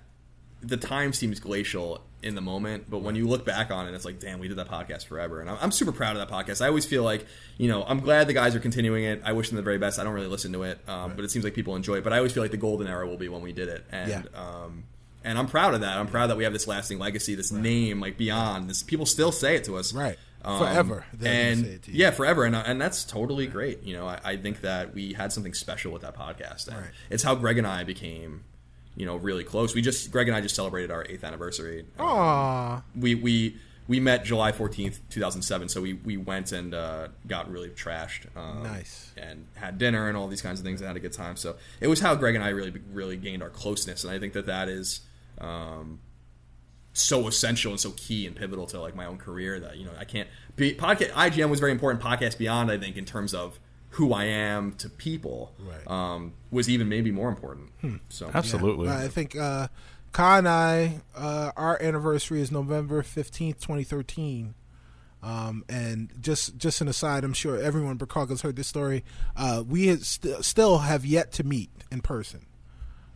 the 0.61 0.78
time 0.78 1.13
seems 1.13 1.39
glacial 1.39 2.03
in 2.22 2.36
the 2.36 2.41
moment, 2.41 2.89
but 2.89 2.99
when 2.99 3.15
you 3.15 3.28
look 3.28 3.45
back 3.45 3.72
on 3.72 3.88
it, 3.88 3.93
it's 3.93 4.03
like, 4.05 4.20
damn, 4.20 4.39
we 4.39 4.47
did 4.47 4.57
that 4.57 4.67
podcast 4.70 5.05
forever, 5.07 5.39
and 5.41 5.49
I'm, 5.49 5.57
I'm 5.61 5.72
super 5.72 5.91
proud 5.93 6.17
of 6.17 6.28
that 6.28 6.34
podcast. 6.34 6.61
I 6.63 6.67
always 6.67 6.86
feel 6.86 7.03
like, 7.03 7.26
you 7.57 7.67
know, 7.70 7.84
I'm 7.88 7.99
glad 8.01 8.28
the 8.28 8.34
guys 8.34 8.55
are 8.55 8.59
continuing 8.59 9.05
it. 9.05 9.22
I 9.24 9.32
wish 9.34 9.49
them 9.49 9.55
the 9.55 9.61
very 9.61 9.78
best. 9.78 9.99
I 9.99 10.03
don't 10.03 10.13
really 10.13 10.28
listen 10.28 10.51
to 10.53 10.63
it, 10.63 10.80
um, 10.88 11.13
but 11.15 11.24
it 11.24 11.32
seems 11.32 11.45
like 11.45 11.53
people 11.53 11.76
enjoy 11.76 11.95
it. 11.95 12.03
But 12.03 12.11
I 12.13 12.17
always 12.17 12.34
feel 12.34 12.43
like 12.43 12.51
the 12.51 12.57
golden 12.57 12.88
era 12.88 13.07
will 13.07 13.17
be 13.17 13.30
when 13.30 13.41
we 13.41 13.53
did 13.53 13.70
it, 13.70 13.86
and 13.91 14.09
Yeah. 14.09 14.22
um, 14.36 14.84
and 15.24 15.38
I'm 15.38 15.47
proud 15.47 15.74
of 15.74 15.82
that. 15.82 15.97
I'm 15.97 16.07
proud 16.07 16.28
that 16.28 16.38
we 16.38 16.43
have 16.45 16.53
this 16.53 16.67
lasting 16.67 16.97
legacy, 16.99 17.36
this 17.36 17.51
name, 17.51 17.99
like 17.99 18.17
beyond 18.17 18.70
this. 18.70 18.84
People 18.84 19.05
still 19.05 19.32
say 19.32 19.55
it 19.55 19.63
to 19.65 19.76
us, 19.78 19.93
Right. 19.93 20.17
Um, 20.41 20.59
Forever. 20.59 21.05
And 21.22 21.59
say 21.65 21.72
it 21.74 21.84
to 21.84 21.91
you. 21.91 21.97
yeah, 21.99 22.11
forever, 22.11 22.45
and 22.45 22.55
and 22.55 22.80
that's 22.82 23.03
totally 23.03 23.45
great. 23.45 23.84
You 23.84 23.97
know, 23.97 24.07
I, 24.07 24.20
I 24.24 24.38
think 24.38 24.61
that 24.61 24.93
we 24.93 25.11
had 25.13 25.34
something 25.34 25.53
special 25.53 25.91
with 25.91 26.01
that 26.03 26.15
podcast, 26.17 26.67
and 26.70 26.78
Right. 26.78 26.91
it's 27.09 27.24
how 27.24 27.36
Greg 27.36 27.57
and 27.57 27.67
I 27.67 27.84
became, 27.84 28.45
you 28.99 29.05
know, 29.05 29.15
really 29.15 29.45
close. 29.45 29.73
We 29.73 29.81
just 29.81 30.11
Greg 30.11 30.27
and 30.27 30.35
I 30.35 30.41
just 30.41 30.55
celebrated 30.55 30.91
our 30.91 31.05
eighth 31.07 31.23
anniversary. 31.23 31.85
Um, 31.97 32.05
Aw. 32.05 32.83
we 32.95 33.15
we 33.15 33.55
we 33.87 34.01
met 34.01 34.25
July 34.25 34.51
fourteenth, 34.51 34.99
two 35.09 35.21
thousand 35.21 35.41
seven. 35.41 35.69
So 35.69 35.79
we 35.81 35.93
we 35.93 36.17
went 36.17 36.51
and 36.51 36.73
uh, 36.73 37.07
got 37.25 37.49
really 37.49 37.69
trashed. 37.69 38.25
Um, 38.35 38.63
Nice. 38.63 39.11
And 39.15 39.47
had 39.55 39.77
dinner 39.77 40.09
and 40.09 40.17
all 40.17 40.27
these 40.27 40.41
kinds 40.41 40.59
of 40.59 40.65
things 40.65 40.81
and 40.81 40.87
had 40.89 40.97
a 40.97 40.99
good 40.99 41.13
time. 41.13 41.37
So 41.37 41.55
it 41.79 41.87
was 41.87 42.01
how 42.01 42.13
Greg 42.13 42.35
and 42.35 42.43
I 42.43 42.49
really 42.49 42.73
really 42.91 43.15
gained 43.15 43.41
our 43.41 43.49
closeness, 43.49 44.03
and 44.03 44.11
I 44.13 44.19
think 44.19 44.33
that 44.33 44.45
that 44.45 44.67
is. 44.67 44.99
Um, 45.39 46.01
so 46.91 47.27
essential 47.27 47.71
and 47.71 47.79
so 47.79 47.91
key 47.91 48.27
and 48.27 48.35
pivotal 48.35 48.65
to 48.65 48.81
like 48.81 48.93
my 48.93 49.05
own 49.05 49.17
career 49.17 49.57
that 49.59 49.77
you 49.77 49.85
know 49.85 49.91
I 49.97 50.03
can't 50.03 50.27
be 50.57 50.73
podcast 50.73 51.11
IGN 51.11 51.49
was 51.49 51.59
very 51.61 51.71
important 51.71 52.03
podcast 52.03 52.37
beyond 52.37 52.69
I 52.69 52.77
think 52.77 52.97
in 52.97 53.05
terms 53.05 53.33
of 53.33 53.57
who 53.91 54.13
I 54.13 54.25
am 54.25 54.73
to 54.73 54.89
people 54.89 55.51
Right. 55.59 55.87
um, 55.87 56.33
was 56.51 56.69
even 56.69 56.89
maybe 56.89 57.11
more 57.11 57.29
important 57.29 57.71
so 58.09 58.29
Absolutely. 58.33 58.87
Yeah. 58.87 58.97
I 58.99 59.07
think 59.07 59.35
uh, 59.35 59.67
Ka 60.11 60.37
and 60.37 60.47
I, 60.47 61.01
uh, 61.15 61.51
our 61.55 61.81
anniversary 61.81 62.41
is 62.41 62.51
November 62.51 63.01
fifteenth, 63.03 63.59
twenty 63.61 63.83
thirteen. 63.83 64.55
Um, 65.21 65.65
and 65.67 66.09
just 66.21 66.57
just 66.57 66.79
an 66.81 66.87
aside, 66.87 67.23
I'm 67.25 67.33
sure 67.33 67.57
everyone 67.59 67.91
in 67.93 67.99
Chicago's 67.99 68.41
heard 68.41 68.55
this 68.55 68.67
story. 68.67 69.03
Uh, 69.35 69.63
we 69.67 69.95
st- 69.97 70.45
still 70.45 70.77
have 70.79 71.05
yet 71.05 71.31
to 71.33 71.43
meet 71.43 71.69
in 71.91 71.99
person. 72.01 72.45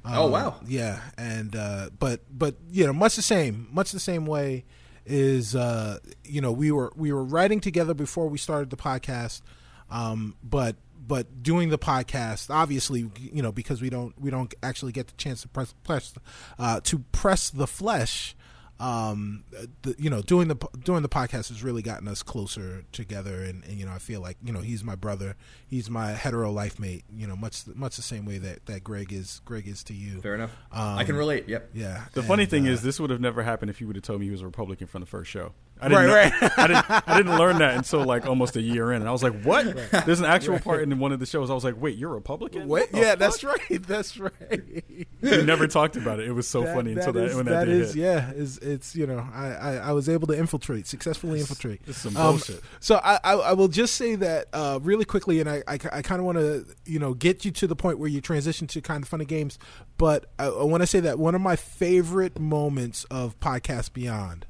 oh 0.05 0.25
Um, 0.25 0.31
wow 0.31 0.55
Yeah, 0.67 0.99
and 1.17 1.55
uh, 1.55 1.89
but 1.97 2.21
but 2.29 2.55
you 2.69 2.85
know, 2.85 2.91
much 2.93 3.15
the 3.15 3.21
same, 3.21 3.67
much 3.71 3.91
the 3.93 4.01
same 4.01 4.25
way 4.25 4.65
is 5.05 5.55
uh, 5.55 5.99
you 6.25 6.41
know 6.41 6.51
we 6.51 6.71
were 6.71 6.91
we 6.95 7.11
were 7.13 7.23
writing 7.23 7.59
together 7.61 7.93
before 7.93 8.27
we 8.27 8.37
started 8.37 8.69
the 8.69 8.77
podcast, 8.77 9.41
um, 9.89 10.35
but 10.43 10.75
but 11.05 11.43
doing 11.43 11.69
the 11.69 11.77
podcast 11.77 12.49
obviously 12.49 13.09
you 13.19 13.41
know 13.41 13.51
because 13.51 13.81
we 13.81 13.89
don't 13.89 14.19
we 14.19 14.29
don't 14.29 14.53
actually 14.63 14.91
get 14.91 15.07
the 15.07 15.13
chance 15.13 15.41
to 15.41 15.47
press 15.47 15.73
press 15.83 16.13
uh, 16.59 16.79
to 16.81 16.99
press 17.11 17.49
the 17.49 17.67
flesh. 17.67 18.35
Um, 18.79 19.45
the, 19.83 19.95
you 19.97 20.09
know, 20.09 20.21
doing 20.21 20.49
the 20.49 20.55
doing 20.83 21.03
the 21.03 21.09
podcast 21.09 21.49
has 21.49 21.63
really 21.63 21.81
gotten 21.83 22.07
us 22.07 22.21
closer 22.23 22.83
together, 22.91 23.41
and, 23.41 23.63
and 23.63 23.77
you 23.77 23.85
know, 23.85 23.93
I 23.93 23.99
feel 23.99 24.19
like 24.19 24.35
you 24.43 24.51
know 24.51 24.59
he's 24.59 24.83
my 24.83 24.95
brother, 24.95 25.35
he's 25.67 25.89
my 25.89 26.11
hetero 26.11 26.51
life 26.51 26.79
mate. 26.79 27.05
You 27.15 27.27
know, 27.27 27.35
much 27.35 27.65
much 27.75 27.95
the 27.95 28.01
same 28.01 28.25
way 28.25 28.39
that, 28.39 28.65
that 28.65 28.83
Greg 28.83 29.13
is 29.13 29.41
Greg 29.45 29.67
is 29.67 29.83
to 29.85 29.93
you. 29.93 30.19
fair 30.19 30.35
enough 30.35 30.51
Um, 30.71 30.97
I 30.97 31.03
can 31.03 31.15
relate 31.15 31.47
yep 31.47 31.69
Yeah. 31.73 32.05
The 32.13 32.23
funny 32.23 32.45
thing 32.45 32.67
uh, 32.67 32.71
is, 32.71 32.81
this 32.81 32.99
would 32.99 33.11
have 33.11 33.21
never 33.21 33.43
happened 33.43 33.69
if 33.69 33.79
you 33.79 33.87
would 33.87 33.95
have 33.95 34.03
told 34.03 34.19
me 34.19 34.25
he 34.25 34.31
was 34.31 34.41
a 34.41 34.45
Republican 34.45 34.87
from 34.87 35.01
the 35.01 35.07
first 35.07 35.31
show. 35.31 35.53
I 35.83 35.87
Right, 35.87 36.31
didn't 36.31 36.41
know, 36.41 36.47
right. 36.47 36.51
I 36.57 36.67
didn't. 36.67 37.09
I 37.09 37.17
didn't 37.17 37.37
learn 37.37 37.57
that 37.59 37.75
until 37.77 38.03
like 38.05 38.25
almost 38.25 38.55
a 38.55 38.61
year 38.61 38.91
in, 38.91 39.01
and 39.01 39.09
I 39.09 39.11
was 39.11 39.21
like, 39.23 39.41
"What?" 39.43 39.65
There's 40.05 40.19
an 40.19 40.25
actual 40.25 40.59
part 40.59 40.81
in 40.83 40.97
one 40.99 41.11
of 41.11 41.19
the 41.19 41.25
shows. 41.25 41.49
I 41.49 41.53
was 41.53 41.63
like, 41.63 41.75
"Wait, 41.79 41.97
you're 41.97 42.11
a 42.11 42.13
Republican?" 42.15 42.67
What? 42.67 42.91
the 42.91 42.97
Yeah, 42.99 43.09
fuck?" 43.11 43.19
that's 43.19 43.43
right. 43.43 43.83
That's 43.87 44.17
right. 44.17 44.83
We 45.21 45.43
never 45.43 45.67
talked 45.67 45.95
about 45.97 46.19
it. 46.19 46.27
It 46.27 46.31
was 46.31 46.47
so 46.47 46.63
funny 46.65 46.93
until 46.93 47.13
that 47.13 47.35
when 47.35 47.45
that, 47.45 47.51
that 47.51 47.65
day 47.65 47.71
is 47.73 47.93
hit. 47.93 48.01
yeah. 48.03 48.31
Is 48.31 48.57
it's 48.59 48.95
you 48.95 49.05
know 49.07 49.27
I, 49.33 49.47
I 49.47 49.73
I 49.75 49.91
was 49.91 50.07
able 50.09 50.27
to 50.27 50.37
infiltrate 50.37 50.87
successfully 50.87 51.39
infiltrate. 51.39 51.85
This 51.85 51.97
is 51.97 52.01
some 52.13 52.17
Um, 52.17 52.33
bullshit. 52.35 52.61
So 52.79 52.99
I, 53.03 53.19
I 53.23 53.33
I 53.33 53.53
will 53.53 53.67
just 53.67 53.95
say 53.95 54.15
that 54.15 54.47
uh, 54.53 54.79
really 54.81 55.05
quickly, 55.05 55.39
and 55.39 55.49
I 55.49 55.63
I, 55.67 55.77
kind 55.77 56.19
of 56.19 56.25
want 56.25 56.37
to 56.37 56.65
you 56.85 56.99
know 56.99 57.13
get 57.13 57.45
you 57.45 57.51
to 57.51 57.67
the 57.67 57.75
point 57.75 57.99
where 57.99 58.09
you 58.09 58.21
transition 58.21 58.67
to 58.67 58.81
Kinda 58.81 59.05
Funny 59.07 59.25
Games, 59.25 59.57
but 59.97 60.25
I, 60.39 60.45
I 60.45 60.63
want 60.63 60.81
to 60.81 60.87
say 60.87 60.99
that 61.01 61.19
one 61.19 61.35
of 61.35 61.41
my 61.41 61.55
favorite 61.55 62.39
moments 62.39 63.03
of 63.05 63.39
Podcast 63.39 63.93
Beyond 63.93 64.45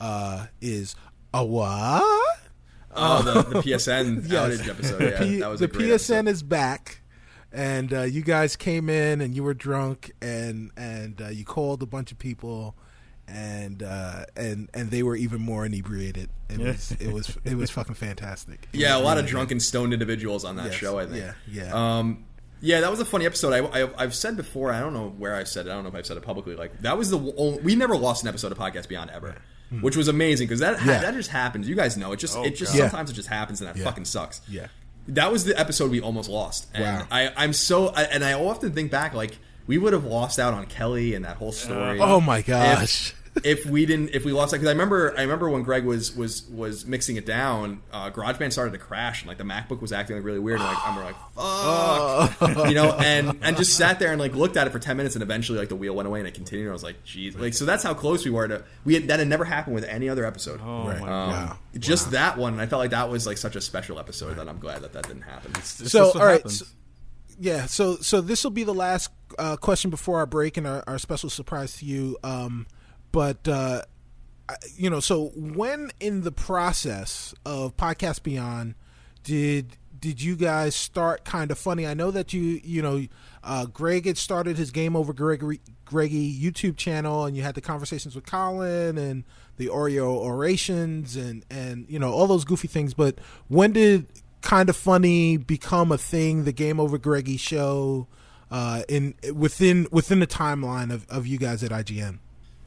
uh, 0.00 0.46
is 0.60 0.94
a 1.34 1.44
what? 1.44 2.38
oh 2.98 3.22
the, 3.22 3.42
the 3.42 3.60
PSN 3.62 4.28
Yes. 4.28 4.58
outage 4.60 4.68
episode 4.68 5.02
yeah 5.02 5.18
P- 5.18 5.40
that 5.40 5.48
was 5.50 5.60
the 5.60 5.68
PSN 5.68 5.90
episode. 5.92 6.28
is 6.28 6.42
back, 6.42 7.02
and 7.52 7.92
uh, 7.92 8.02
you 8.02 8.22
guys 8.22 8.56
came 8.56 8.88
in 8.88 9.20
and 9.20 9.34
you 9.34 9.42
were 9.42 9.54
drunk, 9.54 10.12
and 10.22 10.70
and 10.76 11.20
uh, 11.20 11.28
you 11.28 11.44
called 11.44 11.82
a 11.82 11.86
bunch 11.86 12.10
of 12.12 12.18
people, 12.18 12.74
and 13.28 13.82
uh, 13.82 14.24
and 14.36 14.70
and 14.72 14.90
they 14.90 15.02
were 15.02 15.16
even 15.16 15.40
more 15.42 15.66
inebriated. 15.66 16.30
It 16.48 16.58
was 16.58 16.92
it 17.00 17.12
was 17.12 17.36
it 17.44 17.56
was 17.56 17.70
fucking 17.70 17.94
fantastic. 17.96 18.66
It 18.72 18.80
yeah 18.80 18.96
a 18.96 19.00
lot 19.00 19.18
of 19.18 19.26
drunken 19.26 19.60
stoned 19.60 19.92
individuals 19.92 20.44
on 20.44 20.56
that 20.56 20.66
Yes. 20.66 20.74
show 20.74 20.98
I 20.98 21.06
think 21.06 21.22
Yeah, 21.22 21.32
yeah. 21.50 21.98
um 21.98 22.24
yeah, 22.62 22.80
that 22.80 22.90
was 22.90 23.00
a 23.00 23.04
funny 23.04 23.26
episode. 23.26 23.52
I, 23.52 23.82
I, 23.84 23.90
I've 24.02 24.14
said 24.14 24.34
before. 24.34 24.72
I 24.72 24.80
don't 24.80 24.94
know 24.94 25.10
where 25.18 25.34
I 25.34 25.44
said 25.44 25.66
it. 25.66 25.70
I 25.70 25.74
don't 25.74 25.82
know 25.84 25.90
if 25.90 25.94
I've 25.94 26.06
said 26.06 26.16
it 26.16 26.22
publicly. 26.22 26.56
Like 26.56 26.80
that 26.80 26.96
was 26.96 27.10
the 27.10 27.18
only, 27.36 27.60
we 27.60 27.74
never 27.76 27.94
lost 27.98 28.22
an 28.22 28.28
episode 28.30 28.50
of 28.50 28.56
Podcast 28.56 28.88
Beyond 28.88 29.10
ever, 29.10 29.36
Hmm. 29.70 29.80
which 29.80 29.96
was 29.96 30.06
amazing 30.08 30.46
because 30.46 30.60
that. 30.60 30.78
Yeah. 30.84 31.00
that 31.00 31.14
just 31.14 31.30
happens. 31.30 31.68
You 31.68 31.74
guys 31.74 31.96
know 31.96 32.12
it. 32.12 32.18
Just 32.18 32.36
Oh, 32.36 32.44
it 32.44 32.56
just 32.56 32.72
God. 32.72 32.78
Yeah. 32.78 32.88
sometimes 32.88 33.10
it 33.10 33.14
just 33.14 33.28
happens 33.28 33.60
and 33.60 33.68
that 33.68 33.76
Yeah. 33.76 33.84
fucking 33.84 34.04
sucks. 34.04 34.40
Yeah. 34.48 34.68
that 35.08 35.30
was 35.32 35.44
the 35.44 35.58
episode 35.58 35.90
we 35.90 36.00
almost 36.00 36.28
lost. 36.28 36.66
And 36.74 36.82
Wow. 36.84 37.06
I, 37.10 37.32
I'm 37.36 37.52
so 37.52 37.88
I, 37.88 38.02
and 38.04 38.24
I 38.24 38.32
often 38.34 38.72
think 38.72 38.90
back 38.90 39.12
like 39.14 39.38
we 39.66 39.78
would 39.78 39.92
have 39.92 40.04
lost 40.04 40.38
out 40.38 40.54
on 40.54 40.66
Kelly 40.66 41.14
and 41.14 41.24
that 41.24 41.36
whole 41.36 41.50
story. 41.52 41.98
Oh 42.00 42.20
my 42.20 42.38
if- 42.38 42.46
gosh. 42.46 43.14
If 43.44 43.66
we 43.66 43.86
didn't 43.86 44.10
if 44.14 44.24
we 44.24 44.32
lost 44.32 44.50
that 44.52 44.58
because 44.58 44.68
I 44.68 44.72
remember 44.72 45.14
I 45.16 45.22
remember 45.22 45.48
when 45.50 45.62
Greg 45.62 45.84
was 45.84 46.14
was 46.16 46.44
was 46.48 46.86
mixing 46.86 47.16
it 47.16 47.26
down, 47.26 47.82
uh, 47.92 48.10
GarageBand 48.10 48.52
started 48.52 48.72
to 48.72 48.78
crash 48.78 49.22
and 49.22 49.28
like 49.28 49.38
the 49.38 49.44
MacBook 49.44 49.80
was 49.80 49.92
acting 49.92 50.16
like 50.16 50.24
really 50.24 50.38
weird 50.38 50.60
and 50.60 50.68
like 50.68 50.86
and 50.88 50.96
we're 50.96 51.04
like 51.04 51.16
fuck, 51.36 52.68
you 52.68 52.74
know, 52.74 52.92
and 52.94 53.38
and 53.42 53.56
just 53.56 53.76
sat 53.76 53.98
there 53.98 54.12
and 54.12 54.20
like 54.20 54.34
looked 54.34 54.56
at 54.56 54.66
it 54.66 54.70
for 54.70 54.78
ten 54.78 54.96
minutes 54.96 55.14
and 55.16 55.22
eventually 55.22 55.58
like 55.58 55.68
the 55.68 55.76
wheel 55.76 55.94
went 55.94 56.06
away 56.06 56.18
and 56.20 56.28
it 56.28 56.34
continued. 56.34 56.64
And 56.64 56.70
I 56.70 56.72
was 56.72 56.82
like, 56.82 57.04
jeez, 57.04 57.38
like 57.38 57.54
so 57.54 57.64
that's 57.64 57.82
how 57.82 57.94
close 57.94 58.24
we 58.24 58.30
were 58.30 58.48
to 58.48 58.64
we 58.84 58.94
had, 58.94 59.08
that 59.08 59.18
had 59.18 59.28
never 59.28 59.44
happened 59.44 59.74
with 59.74 59.84
any 59.84 60.08
other 60.08 60.24
episode. 60.24 60.60
Oh 60.64 60.86
Right. 60.88 61.00
my 61.00 61.06
Um, 61.06 61.30
god! 61.30 61.48
Wow. 61.50 61.58
Just 61.78 62.10
that 62.12 62.38
one, 62.38 62.54
and 62.54 62.62
I 62.62 62.66
felt 62.66 62.80
like 62.80 62.90
that 62.92 63.10
was 63.10 63.26
like 63.26 63.38
such 63.38 63.54
a 63.56 63.60
special 63.60 63.98
episode 63.98 64.36
that 64.38 64.48
I'm 64.48 64.58
glad 64.58 64.82
that 64.82 64.92
that 64.94 65.06
didn't 65.06 65.22
happen. 65.22 65.52
It's 65.56 65.68
so 65.68 65.84
just 65.84 65.94
what 66.14 66.16
all 66.16 66.26
right. 66.26 66.36
happens. 66.38 66.58
So, 66.60 66.66
yeah. 67.38 67.66
So 67.66 67.96
so 67.96 68.20
this 68.20 68.44
will 68.44 68.50
be 68.50 68.64
the 68.64 68.72
last 68.74 69.10
uh, 69.38 69.56
question 69.56 69.90
before 69.90 70.18
our 70.18 70.26
break 70.26 70.56
and 70.56 70.66
our, 70.66 70.82
our 70.86 70.98
special 70.98 71.28
surprise 71.28 71.76
to 71.78 71.84
you. 71.84 72.16
Um, 72.24 72.66
but 73.16 73.48
uh, 73.48 73.80
you 74.76 74.90
know, 74.90 75.00
so 75.00 75.28
when 75.34 75.90
in 76.00 76.20
the 76.20 76.30
process 76.30 77.34
of 77.46 77.74
Podcast 77.78 78.22
Beyond 78.22 78.74
did 79.22 79.78
did 79.98 80.20
you 80.20 80.36
guys 80.36 80.76
start 80.76 81.24
Kinda 81.24 81.54
Funny? 81.54 81.86
I 81.86 81.94
know 81.94 82.10
that 82.10 82.34
you 82.34 82.60
you 82.62 82.82
know 82.82 83.06
uh, 83.42 83.64
Greg 83.64 84.04
had 84.04 84.18
started 84.18 84.58
his 84.58 84.70
Game 84.70 84.94
Over 84.94 85.14
Gregory 85.14 85.62
Greggy 85.86 86.30
YouTube 86.38 86.76
channel, 86.76 87.24
and 87.24 87.34
you 87.34 87.42
had 87.42 87.54
the 87.54 87.62
conversations 87.62 88.14
with 88.14 88.26
Colin 88.26 88.98
and 88.98 89.24
the 89.56 89.68
Oreo 89.68 90.10
orations 90.10 91.16
and 91.16 91.42
and 91.50 91.86
you 91.88 91.98
know 91.98 92.12
all 92.12 92.26
those 92.26 92.44
goofy 92.44 92.68
things. 92.68 92.92
But 92.92 93.18
when 93.48 93.72
did 93.72 94.08
Kinda 94.42 94.74
Funny 94.74 95.38
become 95.38 95.90
a 95.90 95.96
thing? 95.96 96.44
The 96.44 96.52
Game 96.52 96.78
Over 96.78 96.98
Greggy 96.98 97.38
show 97.38 98.08
uh, 98.50 98.82
in 98.90 99.14
within 99.34 99.86
within 99.90 100.20
the 100.20 100.26
timeline 100.26 100.92
of, 100.92 101.06
of 101.08 101.26
you 101.26 101.38
guys 101.38 101.64
at 101.64 101.70
IGN. 101.70 102.18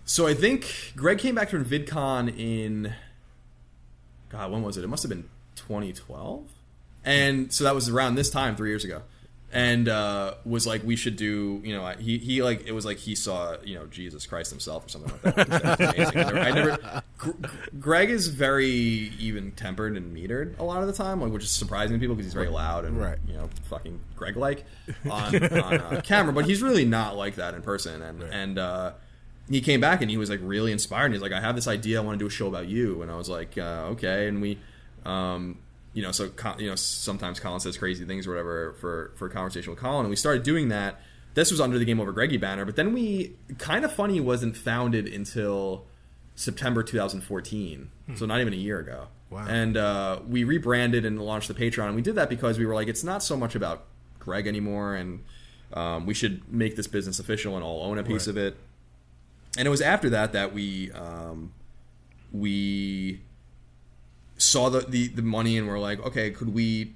So 0.09 0.25
I 0.25 0.33
think 0.33 0.93
Greg 0.95 1.19
came 1.19 1.35
back 1.35 1.51
from 1.51 1.63
VidCon 1.63 2.35
in 2.35 2.91
God, 4.29 4.51
when 4.51 4.63
was 4.63 4.75
it? 4.75 4.83
It 4.83 4.87
must 4.87 5.03
have 5.03 5.09
been 5.11 5.29
2012. 5.55 6.49
And 7.05 7.53
so 7.53 7.63
that 7.65 7.75
was 7.75 7.89
around 7.89 8.15
this 8.15 8.31
time, 8.31 8.55
three 8.55 8.69
years 8.69 8.83
ago. 8.83 9.03
And 9.53 9.87
uh, 9.87 10.33
was 10.45 10.65
like, 10.65 10.83
we 10.83 10.95
should 10.95 11.15
do, 11.15 11.61
you 11.63 11.75
know, 11.75 11.87
he, 11.89 12.17
he 12.17 12.41
like, 12.41 12.65
it 12.65 12.71
was 12.71 12.85
like 12.85 12.97
he 12.97 13.13
saw, 13.13 13.57
you 13.63 13.75
know, 13.75 13.85
Jesus 13.85 14.25
Christ 14.25 14.49
himself 14.49 14.87
or 14.87 14.89
something 14.89 15.11
like 15.11 15.21
that. 15.21 15.37
Which 15.37 15.47
that 15.61 15.79
was 15.79 15.89
amazing. 15.93 16.17
I 16.17 16.23
never, 16.31 16.39
I 16.39 16.51
never 16.53 17.03
Gr- 17.19 17.31
Greg 17.79 18.09
is 18.09 18.29
very 18.29 18.65
even 19.19 19.51
tempered 19.51 19.95
and 19.95 20.15
metered 20.17 20.57
a 20.57 20.63
lot 20.63 20.81
of 20.81 20.87
the 20.87 20.93
time, 20.93 21.21
like, 21.21 21.31
which 21.31 21.43
is 21.43 21.51
surprising 21.51 21.95
to 21.95 21.99
people 21.99 22.15
because 22.15 22.25
he's 22.25 22.33
very 22.33 22.49
loud 22.49 22.83
and, 22.85 22.97
Right. 22.99 23.19
you 23.27 23.33
know, 23.35 23.47
fucking 23.69 23.99
Greg 24.15 24.37
like 24.37 24.65
on, 25.07 25.35
on 25.35 25.73
uh, 25.81 26.01
camera. 26.03 26.33
But 26.33 26.45
he's 26.45 26.63
really 26.63 26.85
not 26.85 27.15
like 27.15 27.35
that 27.35 27.53
in 27.53 27.61
person. 27.61 28.01
And, 28.01 28.23
and, 28.23 28.57
uh, 28.57 28.91
he 29.49 29.61
came 29.61 29.79
back 29.81 30.01
and 30.01 30.09
he 30.11 30.17
was 30.17 30.29
like 30.29 30.39
really 30.43 30.71
inspired. 30.71 31.11
He's 31.11 31.21
like, 31.21 31.31
I 31.31 31.41
have 31.41 31.55
this 31.55 31.67
idea. 31.67 31.99
I 32.01 32.03
want 32.05 32.17
to 32.19 32.23
do 32.23 32.27
a 32.27 32.31
show 32.31 32.47
about 32.47 32.67
you. 32.67 33.01
And 33.01 33.11
I 33.11 33.15
was 33.15 33.29
like, 33.29 33.57
uh, 33.57 33.87
okay. 33.93 34.27
And 34.27 34.41
we, 34.41 34.59
um, 35.05 35.57
you 35.93 36.03
know, 36.03 36.11
so 36.11 36.29
you 36.59 36.67
know, 36.69 36.75
sometimes 36.75 37.39
Colin 37.39 37.59
says 37.59 37.77
crazy 37.77 38.05
things 38.05 38.27
or 38.27 38.31
whatever 38.31 38.73
for 38.79 39.11
for 39.15 39.25
a 39.25 39.29
conversation 39.29 39.71
with 39.71 39.79
Colin, 39.79 40.01
and 40.01 40.09
we 40.09 40.15
started 40.15 40.43
doing 40.43 40.67
that. 40.69 41.01
This 41.33 41.51
was 41.51 41.61
under 41.61 41.77
the 41.79 41.85
Game 41.85 41.99
Over 41.99 42.11
Greggy 42.11 42.37
banner, 42.37 42.65
but 42.65 42.75
then 42.75 42.93
we 42.93 43.35
Kinda 43.59 43.87
Funny 43.89 44.19
wasn't 44.19 44.55
founded 44.57 45.07
until 45.07 45.85
September 46.35 46.83
2014, 46.83 47.89
so 48.15 48.25
not 48.25 48.39
even 48.41 48.53
a 48.53 48.57
year 48.57 48.79
ago. 48.79 49.07
Wow. 49.29 49.45
And 49.47 49.77
uh, 49.77 50.19
we 50.27 50.43
rebranded 50.43 51.05
and 51.05 51.21
launched 51.21 51.47
the 51.47 51.53
Patreon. 51.53 51.87
And 51.87 51.95
we 51.95 52.01
did 52.01 52.15
that 52.15 52.29
because 52.29 52.57
we 52.57 52.65
were 52.65 52.73
like, 52.73 52.87
it's 52.87 53.03
not 53.03 53.21
so 53.21 53.37
much 53.37 53.53
about 53.55 53.85
Greg 54.19 54.47
anymore, 54.47 54.95
and 54.95 55.23
um, 55.73 56.05
we 56.05 56.13
should 56.13 56.51
make 56.51 56.75
this 56.75 56.87
business 56.87 57.19
official 57.19 57.55
and 57.55 57.63
all 57.63 57.83
own 57.83 57.97
a 57.99 58.03
piece 58.03 58.27
Right. 58.27 58.31
of 58.31 58.37
it. 58.37 58.57
And 59.59 59.67
it 59.67 59.71
was 59.71 59.81
after 59.81 60.09
that 60.11 60.31
that 60.31 60.53
we 60.53 60.89
um, 60.93 61.51
we 62.31 63.21
saw 64.37 64.69
the, 64.69 64.79
the 64.79 65.09
the 65.09 65.21
money 65.21 65.57
and 65.57 65.67
we're 65.67 65.79
like, 65.79 65.99
okay, 65.99 66.31
could 66.31 66.53
we 66.53 66.93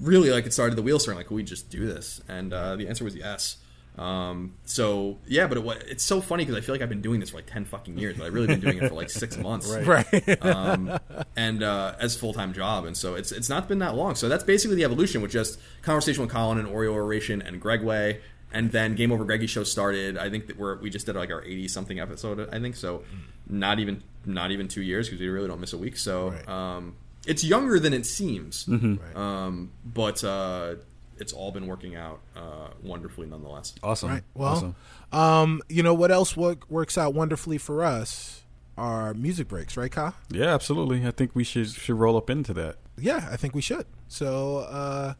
really 0.00 0.30
like 0.30 0.46
it 0.46 0.52
started 0.52 0.76
the 0.76 0.82
wheel 0.82 1.00
turning? 1.00 1.18
Like, 1.18 1.26
could 1.26 1.34
we 1.34 1.42
just 1.42 1.68
do 1.68 1.84
this? 1.84 2.20
And 2.28 2.52
uh, 2.52 2.76
the 2.76 2.86
answer 2.86 3.02
was 3.02 3.16
yes. 3.16 3.56
Um, 3.98 4.54
so 4.66 5.18
yeah, 5.26 5.48
but 5.48 5.58
it, 5.58 5.84
it's 5.88 6.04
so 6.04 6.20
funny 6.20 6.44
because 6.44 6.56
I 6.56 6.60
feel 6.64 6.76
like 6.76 6.82
I've 6.82 6.88
been 6.88 7.02
doing 7.02 7.18
this 7.18 7.30
for 7.30 7.38
like 7.38 7.46
ten 7.46 7.64
fucking 7.64 7.98
years, 7.98 8.16
but 8.16 8.26
I've 8.26 8.34
really 8.34 8.46
been 8.46 8.60
doing 8.60 8.78
it 8.78 8.88
for 8.88 8.94
like 8.94 9.10
six 9.10 9.36
months, 9.36 9.68
Right. 9.84 10.42
um, 10.44 11.00
and 11.34 11.64
uh, 11.64 11.96
as 11.98 12.16
full 12.16 12.34
time 12.34 12.52
job, 12.52 12.84
and 12.84 12.96
so 12.96 13.16
it's 13.16 13.32
it's 13.32 13.48
not 13.48 13.66
been 13.66 13.80
that 13.80 13.96
long. 13.96 14.14
So 14.14 14.28
that's 14.28 14.44
basically 14.44 14.76
the 14.76 14.84
evolution 14.84 15.22
with 15.22 15.32
just 15.32 15.58
conversation 15.82 16.22
with 16.22 16.30
Colin 16.30 16.58
and 16.58 16.68
Oreo 16.68 16.92
Oration 16.92 17.42
and 17.42 17.60
Greg 17.60 17.82
Way, 17.82 18.20
and 18.52 18.70
then 18.72 18.94
Game 18.94 19.12
Over 19.12 19.24
Greggy 19.24 19.46
show 19.46 19.64
started. 19.64 20.16
I 20.18 20.30
think 20.30 20.46
that 20.46 20.58
we're 20.58 20.76
we 20.78 20.90
just 20.90 21.06
did 21.06 21.16
like 21.16 21.30
our 21.30 21.42
eighty 21.42 21.68
something 21.68 21.98
episode. 22.00 22.48
I 22.52 22.60
think 22.60 22.76
so, 22.76 23.02
not 23.48 23.78
even 23.78 24.02
not 24.24 24.50
even 24.50 24.68
two 24.68 24.82
years 24.82 25.08
because 25.08 25.20
we 25.20 25.28
really 25.28 25.48
don't 25.48 25.60
miss 25.60 25.72
a 25.72 25.78
week. 25.78 25.96
So 25.96 26.30
Right. 26.30 26.48
um, 26.48 26.96
it's 27.26 27.42
younger 27.44 27.78
than 27.78 27.92
it 27.92 28.06
seems, 28.06 28.66
Right. 28.68 29.16
um, 29.16 29.70
but 29.84 30.22
uh, 30.24 30.76
it's 31.18 31.32
all 31.32 31.50
been 31.52 31.66
working 31.66 31.96
out 31.96 32.20
uh, 32.36 32.68
wonderfully 32.82 33.26
nonetheless. 33.26 33.74
Awesome. 33.82 34.10
Right. 34.10 34.22
Well, 34.34 34.48
awesome. 34.48 34.74
um, 35.12 35.62
you 35.68 35.82
know 35.82 35.94
what 35.94 36.10
else 36.10 36.36
work, 36.36 36.68
works 36.70 36.96
out 36.98 37.14
wonderfully 37.14 37.58
for 37.58 37.82
us 37.84 38.42
are 38.78 39.14
music 39.14 39.48
breaks, 39.48 39.76
right, 39.76 39.90
Ka? 39.90 40.14
Yeah, 40.30 40.52
absolutely. 40.54 41.06
I 41.06 41.10
think 41.10 41.30
we 41.34 41.44
should 41.44 41.68
should 41.70 41.96
roll 41.98 42.16
up 42.16 42.28
into 42.30 42.52
that. 42.54 42.76
Yeah, 42.98 43.28
I 43.30 43.36
think 43.36 43.54
we 43.54 43.62
should. 43.62 43.86
So 44.08 44.58
uh, 44.58 45.14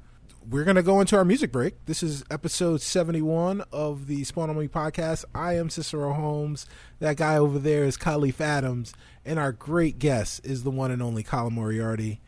we're 0.49 0.65
gonna 0.65 0.83
go 0.83 1.01
into 1.01 1.17
our 1.17 1.25
music 1.25 1.51
break. 1.51 1.75
This 1.87 2.03
is 2.03 2.25
episode 2.31 2.81
seventy-one 2.81 3.63
of 3.73 4.07
the 4.07 4.23
Spawn 4.25 4.51
on 4.51 4.59
Me 4.59 4.69
podcast. 4.69 5.25
I 5.35 5.57
am 5.57 5.71
Cicero 5.71 6.13
Holmes. 6.13 6.67
That 7.01 7.17
guy 7.17 7.37
over 7.37 7.59
there 7.59 7.85
is 7.85 7.97
Kahlief 7.97 8.41
Adams, 8.41 8.95
and 9.25 9.39
our 9.39 9.53
great 9.53 9.99
guest 9.99 10.45
is 10.45 10.63
the 10.63 10.71
one 10.71 10.91
and 10.91 11.03
only 11.03 11.23
Colin 11.23 11.55
Moriarty. 11.55 12.21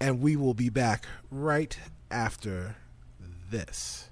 And 0.00 0.20
we 0.20 0.36
will 0.36 0.54
be 0.54 0.68
back 0.68 1.06
right 1.30 1.78
after 2.10 2.76
this. 3.50 4.10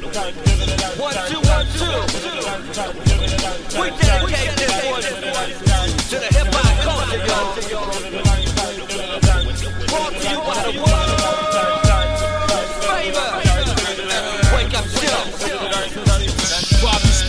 One, 0.00 0.08
two, 1.28 1.40
one, 1.40 1.66
two. 1.76 1.92
We 3.78 3.86
dedicate 4.00 4.56
this 4.56 4.72
one 4.86 5.02
to 6.08 6.16
the 6.16 6.28
hip 6.30 6.48
hop 6.54 6.74
culture, 6.80 7.20
yo. 7.28 7.80
Brought 9.88 10.12
to 10.12 10.28
you 10.30 10.38
by 10.40 10.58
the 10.72 10.78
world. 10.80 11.79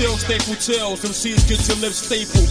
Still 0.01 0.17
staple 0.17 0.55
tails, 0.55 1.05
MCs 1.05 1.45
get 1.45 1.61
your 1.69 1.77
lips 1.77 2.01
staple. 2.01 2.41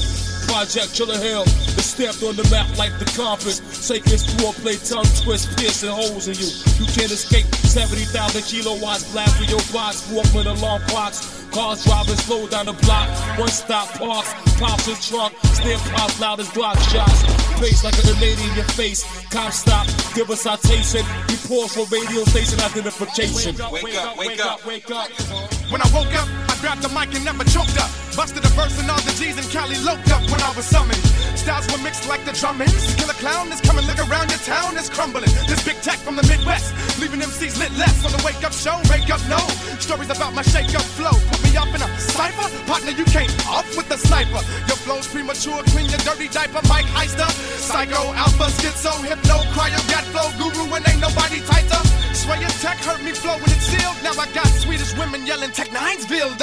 Project 0.46 0.94
Chiller 0.94 1.18
Hill 1.18 1.42
is 1.42 1.82
stamped 1.82 2.22
on 2.22 2.36
the 2.36 2.46
map 2.46 2.70
like 2.78 2.94
the 3.02 3.06
compass. 3.18 3.58
Sacred 3.74 4.20
straw 4.20 4.52
play 4.62 4.78
tongue 4.78 5.10
twist, 5.18 5.50
piercing 5.58 5.90
holes 5.90 6.30
in 6.30 6.38
you. 6.38 6.46
You 6.78 6.86
can't 6.94 7.10
escape 7.10 7.46
70,000 7.66 8.06
kilowatts, 8.46 9.10
blast 9.10 9.34
through 9.34 9.50
your 9.50 9.64
box, 9.74 10.06
Walkman 10.14 10.46
alarm 10.46 10.82
clocks. 10.86 11.42
Cars 11.50 11.82
driving 11.82 12.14
slow 12.22 12.46
down 12.46 12.66
the 12.66 12.76
block, 12.86 13.10
one 13.36 13.50
stop 13.50 13.88
parks, 13.98 14.30
pops 14.54 14.86
his 14.86 15.02
trunk, 15.08 15.34
still 15.50 15.78
pops 15.90 16.20
loud 16.20 16.38
as 16.38 16.48
Glock 16.50 16.78
shots. 16.94 17.26
Face 17.58 17.82
like 17.82 17.98
a 17.98 18.02
grenade 18.06 18.38
in 18.38 18.54
your 18.54 18.70
face, 18.78 19.02
cop 19.34 19.50
stop, 19.50 19.86
give 20.14 20.30
a 20.30 20.36
citation. 20.36 21.02
We 21.26 21.34
pause 21.50 21.74
for 21.74 21.82
radio 21.90 22.22
station 22.30 22.60
identification. 22.62 23.58
Wake 23.74 23.98
up, 23.98 24.16
wake 24.18 24.38
up. 24.38 24.64
wake 24.64 24.90
up. 24.92 25.59
When 25.70 25.80
I 25.80 25.86
woke 25.94 26.10
up, 26.18 26.26
I 26.50 26.58
grabbed 26.58 26.82
the 26.82 26.90
mic 26.90 27.14
and 27.14 27.24
never 27.24 27.46
choked 27.46 27.78
up. 27.78 27.86
Busted 28.18 28.42
a 28.42 28.50
verse 28.58 28.74
and 28.82 28.90
all 28.90 28.98
the 29.06 29.14
G's 29.14 29.38
and 29.38 29.46
Cali 29.54 29.78
loped 29.86 30.10
up 30.10 30.18
when 30.26 30.42
I 30.42 30.50
was 30.58 30.66
summoned. 30.66 30.98
Styles 31.38 31.70
were 31.70 31.78
mixed 31.78 32.10
like 32.10 32.26
the 32.26 32.34
drumming. 32.34 32.66
Killer 32.98 33.14
clown 33.22 33.54
is 33.54 33.62
coming, 33.62 33.86
look 33.86 34.02
around 34.02 34.34
your 34.34 34.42
town, 34.42 34.74
it's 34.74 34.90
crumbling. 34.90 35.30
This 35.46 35.62
big 35.62 35.78
tech 35.78 36.02
from 36.02 36.16
the 36.16 36.26
Midwest, 36.26 36.74
leaving 36.98 37.22
MCs 37.22 37.54
lit 37.62 37.70
less 37.78 38.02
on 38.02 38.10
the 38.10 38.18
wake 38.26 38.42
up 38.42 38.52
show. 38.52 38.82
Wake 38.90 39.06
up, 39.14 39.22
no. 39.30 39.38
Stories 39.78 40.10
about 40.10 40.34
my 40.34 40.42
shake 40.42 40.74
up 40.74 40.82
flow. 40.98 41.14
Put 41.30 41.40
me 41.46 41.54
up 41.54 41.70
in 41.70 41.80
a 41.80 41.88
cipher, 42.02 42.50
partner, 42.66 42.90
you 42.90 43.06
came 43.06 43.30
off 43.46 43.70
with 43.78 43.88
the 43.88 43.96
sniper. 43.96 44.42
Your 44.66 44.80
flow's 44.82 45.06
premature, 45.06 45.62
clean 45.70 45.86
your 45.86 46.02
dirty 46.02 46.26
diaper, 46.34 46.66
Mike 46.66 46.90
Heister. 46.98 47.30
Psycho, 47.62 48.10
alpha, 48.18 48.50
schizo, 48.58 48.90
hypno, 49.06 49.38
cryo, 49.54 49.78
gat 49.86 50.02
flow, 50.10 50.26
guru, 50.34 50.66
and 50.74 50.82
ain't 50.90 50.98
nobody 50.98 51.38
tighter. 51.46 51.78
Sway 52.12 52.40
your 52.40 52.50
tech 52.58 52.76
hurt 52.82 53.02
me 53.02 53.12
flow 53.12 53.38
when 53.38 53.50
it's 53.54 53.70
sealed. 53.70 53.96
Now 54.02 54.18
I 54.18 54.26
got 54.34 54.46
Swedish 54.60 54.92
women 54.98 55.24
yelling 55.26 55.52
Tech 55.60 55.76
Ninesville. 55.76 56.38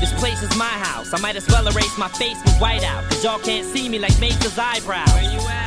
This 0.00 0.12
place 0.18 0.42
is 0.42 0.50
my 0.58 0.74
house. 0.82 1.14
I 1.14 1.20
might 1.20 1.36
as 1.36 1.46
well 1.46 1.64
erase 1.68 1.96
my 1.96 2.08
face 2.08 2.36
with 2.42 2.54
whiteout. 2.54 3.08
Cause 3.08 3.22
y'all 3.22 3.38
can't 3.38 3.64
see 3.64 3.88
me 3.88 4.00
like 4.00 4.18
Mace's 4.18 4.58
eyebrows. 4.58 5.06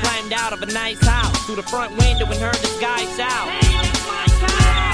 Climbed 0.04 0.34
out 0.34 0.52
of 0.52 0.62
a 0.62 0.66
nice 0.66 1.00
house 1.00 1.40
through 1.46 1.56
the 1.56 1.64
front 1.64 1.96
window 1.96 2.26
and 2.26 2.36
heard 2.36 2.56
this 2.56 2.78
guy 2.82 3.00
shout. 3.16 3.48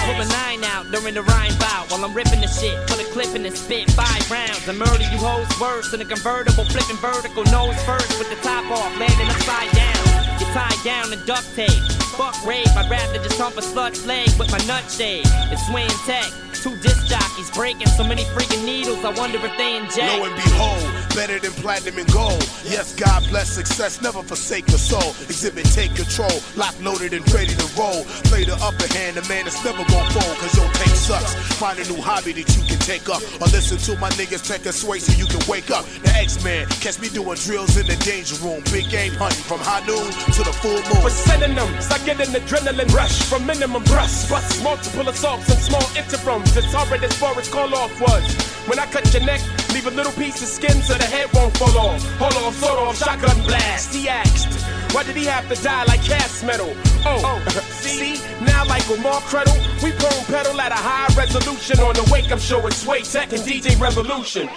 Pull 0.06 0.22
a 0.22 0.28
nine 0.30 0.64
out 0.64 0.92
during 0.92 1.16
the 1.16 1.24
rhyme 1.24 1.58
bout 1.58 1.90
while 1.90 2.06
I'm 2.06 2.14
ripping 2.14 2.42
the 2.42 2.48
shit. 2.48 2.78
Put 2.86 3.02
a 3.02 3.06
clip 3.14 3.34
in 3.34 3.48
and 3.48 3.58
spit 3.58 3.90
five 3.98 4.30
rounds 4.30 4.68
and 4.68 4.78
murder 4.78 5.02
you 5.02 5.18
hoes 5.18 5.50
worse 5.60 5.92
in 5.92 6.02
a 6.02 6.06
convertible, 6.06 6.66
flipping 6.66 6.98
vertical 6.98 7.44
nose 7.46 7.82
first 7.82 8.14
with 8.20 8.30
the 8.30 8.38
top 8.46 8.70
off, 8.70 8.94
landing 9.00 9.26
upside 9.26 9.72
down. 9.72 10.22
Tied 10.54 10.84
down 10.84 11.14
in 11.14 11.26
duct 11.26 11.48
tape. 11.56 11.70
Fuck 12.18 12.46
rape, 12.46 12.68
I'd 12.76 12.90
rather 12.92 13.24
just 13.24 13.40
hump 13.40 13.58
a 13.58 13.62
slut's 13.62 14.06
leg 14.06 14.28
with 14.38 14.52
my 14.52 14.60
nut 14.68 14.84
shade. 14.92 15.24
It's 15.50 15.66
swing 15.68 15.88
tech. 16.06 16.30
Two 16.62 16.76
disc 16.78 17.08
jockeys 17.08 17.50
breaking 17.52 17.88
so 17.88 18.04
many 18.04 18.24
freaking 18.36 18.64
needles. 18.66 19.04
I 19.04 19.10
wonder 19.18 19.40
if 19.42 19.58
they 19.58 19.78
inject. 19.78 20.20
Lo 20.20 20.26
and 20.26 20.36
behold, 20.36 20.86
better 21.16 21.40
than 21.40 21.52
platinum 21.64 21.98
and 21.98 22.12
gold. 22.12 22.44
Yes, 22.68 22.94
God 22.94 23.24
bless 23.30 23.50
success, 23.50 24.02
never 24.02 24.22
forsake 24.22 24.68
the 24.68 24.78
soul. 24.78 25.16
Exhibit, 25.26 25.66
take 25.74 25.96
control, 25.96 26.30
lock 26.56 26.76
loaded 26.84 27.14
and 27.14 27.26
ready 27.34 27.56
to 27.56 27.68
roll. 27.80 28.04
Play 28.30 28.44
the 28.44 28.54
upper 28.62 28.86
hand, 28.94 29.18
the 29.18 29.26
man 29.26 29.46
that's 29.46 29.64
never 29.66 29.82
gonna 29.90 30.12
fold, 30.12 30.38
cause 30.38 30.54
your 30.54 30.70
tape 30.78 30.94
sucks. 30.94 31.34
Find 31.58 31.80
a 31.80 31.88
new 31.90 32.00
hobby 32.00 32.34
that 32.34 32.46
you 32.54 32.62
can 32.68 32.78
take 32.86 33.10
up, 33.10 33.24
or 33.42 33.48
listen 33.50 33.80
to 33.90 34.00
my 34.00 34.12
niggas 34.20 34.46
take 34.46 34.68
a 34.68 34.74
sway 34.74 35.00
so 35.00 35.18
you 35.18 35.26
can 35.26 35.42
wake 35.50 35.72
up. 35.72 35.86
The 36.04 36.14
X-Man, 36.14 36.68
catch 36.84 37.00
me 37.00 37.10
doing 37.10 37.40
drills 37.42 37.78
in 37.78 37.88
the 37.88 37.96
danger 38.06 38.36
room. 38.44 38.62
Big 38.70 38.86
game 38.92 39.16
hunting 39.16 39.42
from 39.50 39.64
high 39.66 39.82
noon 39.88 40.12
to 40.38 40.41
the 40.44 40.54
full 40.54 40.72
moon. 40.72 41.02
For 41.02 41.10
synonyms, 41.10 41.92
I 41.92 41.98
get 42.06 42.20
an 42.20 42.34
adrenaline 42.34 42.94
rush 42.94 43.24
from 43.24 43.46
minimum 43.46 43.84
brush. 43.84 44.30
Bust 44.30 44.64
multiple 44.64 45.08
assaults 45.10 45.50
and 45.50 45.60
small 45.60 45.88
interrums. 45.96 46.56
It's 46.56 46.74
horrid 46.74 47.04
as 47.04 47.16
far 47.18 47.38
as 47.38 47.48
call 47.50 47.74
off 47.76 47.94
was. 48.02 48.24
When 48.68 48.80
I 48.80 48.86
cut 48.88 49.12
your 49.14 49.24
neck, 49.24 49.42
leave 49.74 49.88
a 49.88 49.92
little 49.92 50.14
piece 50.14 50.42
of 50.42 50.48
skin 50.48 50.82
so 50.82 50.94
the 50.94 51.06
head 51.06 51.30
won't 51.34 51.56
fall 51.58 51.78
off. 51.78 52.04
Hold 52.20 52.36
off, 52.36 52.56
sort 52.56 52.80
off, 52.80 52.98
shotgun 52.98 53.42
blast. 53.46 53.94
He 53.94 54.08
asked, 54.08 54.52
why 54.94 55.04
did 55.04 55.16
he 55.16 55.26
have 55.26 55.48
to 55.50 55.62
die 55.64 55.84
like 55.86 56.04
cast 56.04 56.44
metal? 56.46 56.74
Oh, 57.06 57.22
oh 57.24 57.50
see, 57.70 58.20
now 58.44 58.66
like 58.66 58.88
Lamar 58.90 59.22
Credle, 59.22 59.58
we 59.84 59.92
prone 59.94 60.26
pedal 60.26 60.60
at 60.62 60.72
a 60.72 60.76
high 60.76 61.14
resolution 61.16 61.80
on 61.80 61.94
the 61.94 62.08
wake 62.12 62.32
up 62.32 62.40
show 62.40 62.66
It's 62.68 62.86
way 62.86 63.02
Tech 63.02 63.34
and 63.34 63.42
DJ 63.42 63.80
Revolution. 63.80 64.50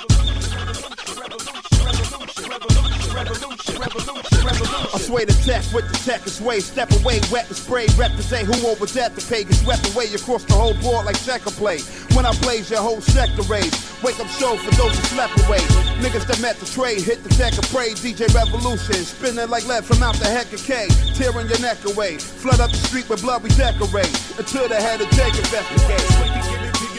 I 3.27 4.99
sway 4.99 5.25
the 5.25 5.33
tech 5.45 5.65
with 5.73 5.89
the 5.89 5.99
tech 6.05 6.27
is 6.27 6.41
way. 6.41 6.61
Step 6.61 6.91
away, 7.01 7.21
wet 7.33 7.49
and 7.49 7.57
spray. 7.57 7.87
Represent 7.97 8.47
who 8.47 8.69
over 8.69 8.87
that 8.87 9.15
the 9.15 9.23
pay 9.23 9.45
gets 9.45 9.61
swept 9.61 9.89
away 9.95 10.13
across 10.13 10.45
the 10.45 10.53
whole 10.55 10.75
board 10.75 11.07
like 11.07 11.19
checker 11.25 11.51
play. 11.51 11.79
When 12.15 12.27
I 12.27 12.33
blaze 12.41 12.71
your 12.71 12.81
whole 12.81 13.01
sector 13.01 13.43
rage. 13.43 13.73
Wake 14.03 14.21
up 14.21 14.29
show 14.29 14.57
for 14.57 14.71
those 14.77 14.95
who 14.97 15.05
slept 15.17 15.33
away. 15.47 15.59
Niggas 16.05 16.27
that 16.27 16.41
met 16.41 16.57
the 16.57 16.67
trade, 16.67 17.01
hit 17.01 17.23
the 17.25 17.31
deck 17.41 17.55
and 17.55 17.67
pray. 17.69 17.95
DJ 17.95 18.29
Revolution, 18.35 19.01
spinning 19.05 19.49
like 19.49 19.67
lead 19.67 19.85
from 19.85 20.03
out 20.03 20.17
the 20.17 20.29
heck 20.29 20.53
of 20.53 20.63
K. 20.63 20.89
Tearing 21.15 21.49
your 21.49 21.61
neck 21.61 21.83
away. 21.85 22.19
Flood 22.19 22.61
up 22.61 22.71
the 22.71 22.77
street 22.77 23.09
with 23.09 23.23
blood 23.23 23.43
we 23.43 23.49
decorate. 23.51 24.13
Until 24.39 24.69
the 24.69 24.77
head 24.77 25.01
of 25.01 25.09
Jake 25.11 25.37
investigate. 25.37 26.05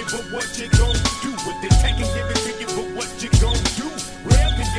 To 0.06 0.18
but 0.18 0.32
what 0.34 0.60
you 0.60 0.70
gon' 0.70 1.05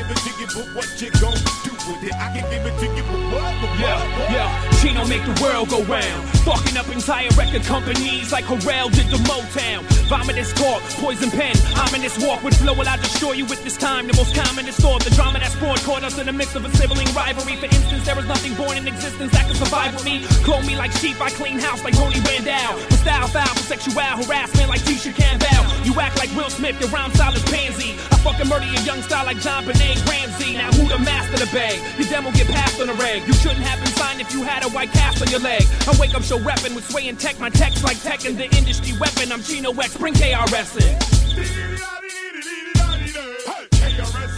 give 0.08 0.16
it 0.16 0.22
to 0.22 0.40
you, 0.40 0.46
but 0.54 0.74
what 0.74 1.02
you 1.02 1.10
gon' 1.10 1.34
do? 1.34 1.36
Rap 1.36 1.46
can 1.46 1.50
give 1.50 1.56
it 1.56 1.58
to 1.58 1.66
you, 1.66 1.72
but 1.72 1.72
what 1.72 1.72
you 1.72 1.72
gon' 1.72 1.74
do? 1.74 1.86
with 1.86 2.04
it. 2.04 2.14
I 2.14 2.32
can 2.32 2.50
give 2.50 2.66
it 2.66 2.78
to 2.78 2.86
you 2.86 3.02
for 3.02 3.18
what? 3.34 3.54
What? 3.62 3.80
Yeah, 3.80 4.32
yeah. 4.32 4.75
Chino 4.80 5.06
make 5.06 5.24
the 5.24 5.36
world 5.42 5.68
go 5.68 5.82
round. 5.84 6.28
Fucking 6.46 6.76
up 6.76 6.88
entire 6.88 7.28
record 7.34 7.62
companies 7.64 8.30
like 8.30 8.44
Harrell 8.44 8.90
did 8.92 9.06
the 9.08 9.18
Motown. 9.26 9.82
Vomitous 10.06 10.54
talk, 10.54 10.82
poison 11.02 11.30
pen, 11.30 11.56
ominous 11.74 12.18
walk 12.24 12.42
with 12.44 12.54
flow. 12.58 12.74
Will 12.74 12.88
I 12.88 12.96
destroy 12.96 13.32
you 13.32 13.46
with 13.46 13.64
this 13.64 13.76
time? 13.76 14.06
The 14.06 14.14
most 14.14 14.34
commonest 14.36 14.78
thought, 14.80 15.02
the 15.02 15.10
drama 15.10 15.40
that's 15.40 15.56
born 15.56 15.78
caught 15.78 16.04
us 16.04 16.18
in 16.18 16.26
the 16.26 16.32
midst 16.32 16.54
of 16.54 16.64
a 16.64 16.70
sibling 16.76 17.08
rivalry. 17.14 17.56
For 17.56 17.66
instance, 17.66 18.04
there 18.04 18.14
was 18.14 18.26
nothing 18.26 18.54
born 18.54 18.76
in 18.76 18.86
existence 18.86 19.32
that 19.32 19.46
could 19.48 19.56
survive 19.56 19.94
with 19.94 20.04
me. 20.04 20.22
Clone 20.46 20.66
me 20.66 20.76
like 20.76 20.92
sheep, 20.92 21.20
I 21.20 21.30
clean 21.30 21.58
house 21.58 21.82
like 21.82 21.94
Tony 21.94 22.20
Randall. 22.20 22.78
For 22.90 22.98
style 23.02 23.28
foul, 23.28 23.54
for 23.58 23.66
sexual 23.66 23.98
harassment 23.98 24.68
like 24.68 24.82
Tisha 24.82 25.14
Campbell. 25.14 25.66
You 25.82 25.98
act 25.98 26.18
like 26.18 26.30
Will 26.36 26.50
Smith, 26.50 26.78
your 26.78 26.90
rhyme 26.90 27.12
style 27.14 27.34
is 27.34 27.42
pansy. 27.50 27.98
I 28.12 28.16
fucking 28.22 28.48
murder 28.48 28.66
your 28.66 28.82
young 28.82 29.02
style 29.02 29.26
like 29.26 29.38
JonBenét 29.38 29.98
Ramsey. 30.06 30.54
Now 30.54 30.70
who 30.72 30.86
the 30.88 30.98
master 30.98 31.38
the 31.38 31.50
bag? 31.50 31.78
Your 31.98 32.08
demo 32.08 32.30
get 32.30 32.46
passed 32.46 32.80
on 32.80 32.86
the 32.86 32.94
reg. 32.94 33.26
You 33.26 33.34
shouldn't 33.34 33.66
have 33.66 33.82
been 33.82 33.94
signed 33.94 34.20
if 34.20 34.32
you 34.32 34.42
had 34.42 34.62
a 34.62 34.65
white 34.70 34.92
cast 34.92 35.22
on 35.22 35.28
your 35.28 35.40
leg. 35.40 35.62
I 35.86 35.96
wake 35.98 36.14
up 36.14 36.22
show 36.22 36.38
reppin' 36.38 36.74
with 36.74 36.88
sway 36.90 37.08
and 37.08 37.18
tech. 37.18 37.38
My 37.38 37.50
text 37.50 37.84
like 37.84 38.00
tech 38.02 38.24
and 38.24 38.36
the 38.36 38.44
industry 38.56 38.96
weapon. 38.98 39.32
I'm 39.32 39.42
Chino 39.42 39.72
X, 39.72 39.96
bring 39.96 40.14
KRS 40.14 40.76
in. 40.80 41.95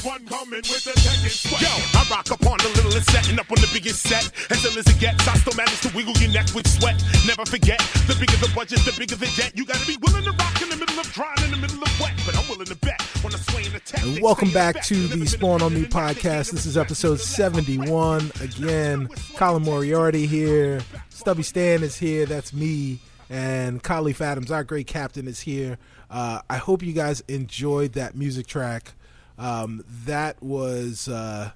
KRS-One 0.09 0.26
coming 0.26 0.56
with 0.56 0.84
the 0.84 0.92
tech 0.92 1.22
and 1.22 1.30
sweat. 1.30 1.61
Yo, 1.61 1.68
I 1.68 2.06
rock 2.11 2.30
up 2.30 2.46
on 2.46 2.59
the 2.59 2.68
littlest 2.76 3.11
setting 3.11 3.38
up 3.38 3.50
on 3.50 3.61
the 3.61 3.70
biggest 3.72 4.02
set. 4.02 4.30
As 4.50 4.64
ill 4.64 4.78
as 4.78 4.86
it 4.86 4.98
gets, 4.98 5.26
I 5.28 5.36
still 5.36 5.54
manage 5.56 5.80
to 5.82 5.94
wiggle 5.94 6.14
your 6.16 6.30
neck 6.30 6.46
with 6.54 6.66
sweat. 6.66 7.02
Never 7.26 7.44
forget, 7.44 7.78
the 8.06 8.16
bigger 8.18 8.36
the 8.36 8.50
budget, 8.54 8.80
the 8.80 8.94
bigger 8.98 9.16
the 9.16 9.30
debt. 9.36 9.52
You 9.54 9.64
gotta 9.64 9.86
be 9.86 9.96
willing 10.00 10.24
to 10.24 10.32
rock 10.32 10.62
in 10.62 10.68
the 10.70 10.76
middle 10.76 10.98
of 10.98 11.06
drying, 11.12 11.44
in 11.44 11.50
the 11.50 11.56
middle 11.59 11.82
of 11.82 12.00
wet. 12.00 12.12
But 12.24 12.36
I'm 12.36 12.48
willing 12.48 12.66
to 12.66 12.76
bet 12.76 13.00
when 13.22 13.34
I 13.34 13.38
sway 13.38 13.66
in 13.66 13.72
the 13.72 13.80
tech. 13.80 14.02
And 14.02 14.22
welcome 14.22 14.50
back 14.50 14.82
to 14.84 14.94
the 15.09 15.26
Spawn 15.26 15.62
on 15.62 15.74
Me 15.74 15.84
podcast. 15.84 16.52
This 16.52 16.66
is 16.66 16.76
episode 16.76 17.20
71. 17.20 18.32
Again, 18.40 19.09
Colin 19.36 19.62
Moriarty 19.62 20.26
here. 20.26 20.80
Stubby 21.11 21.42
Stan 21.42 21.82
is 21.82 21.96
here. 21.98 22.26
That's 22.26 22.52
me. 22.52 23.00
And 23.30 23.82
Kahlief 23.82 24.22
Adams, 24.22 24.50
our 24.50 24.64
great 24.64 24.86
captain, 24.86 25.28
is 25.28 25.40
here. 25.40 25.76
Uh, 26.11 26.40
I 26.48 26.56
hope 26.56 26.82
you 26.82 26.94
guys 26.94 27.20
enjoyed 27.28 27.92
that 27.92 28.16
music 28.16 28.46
track. 28.46 28.94
Um, 29.39 29.84
that 30.05 30.43
was. 30.43 31.09
Uh, 31.09 31.53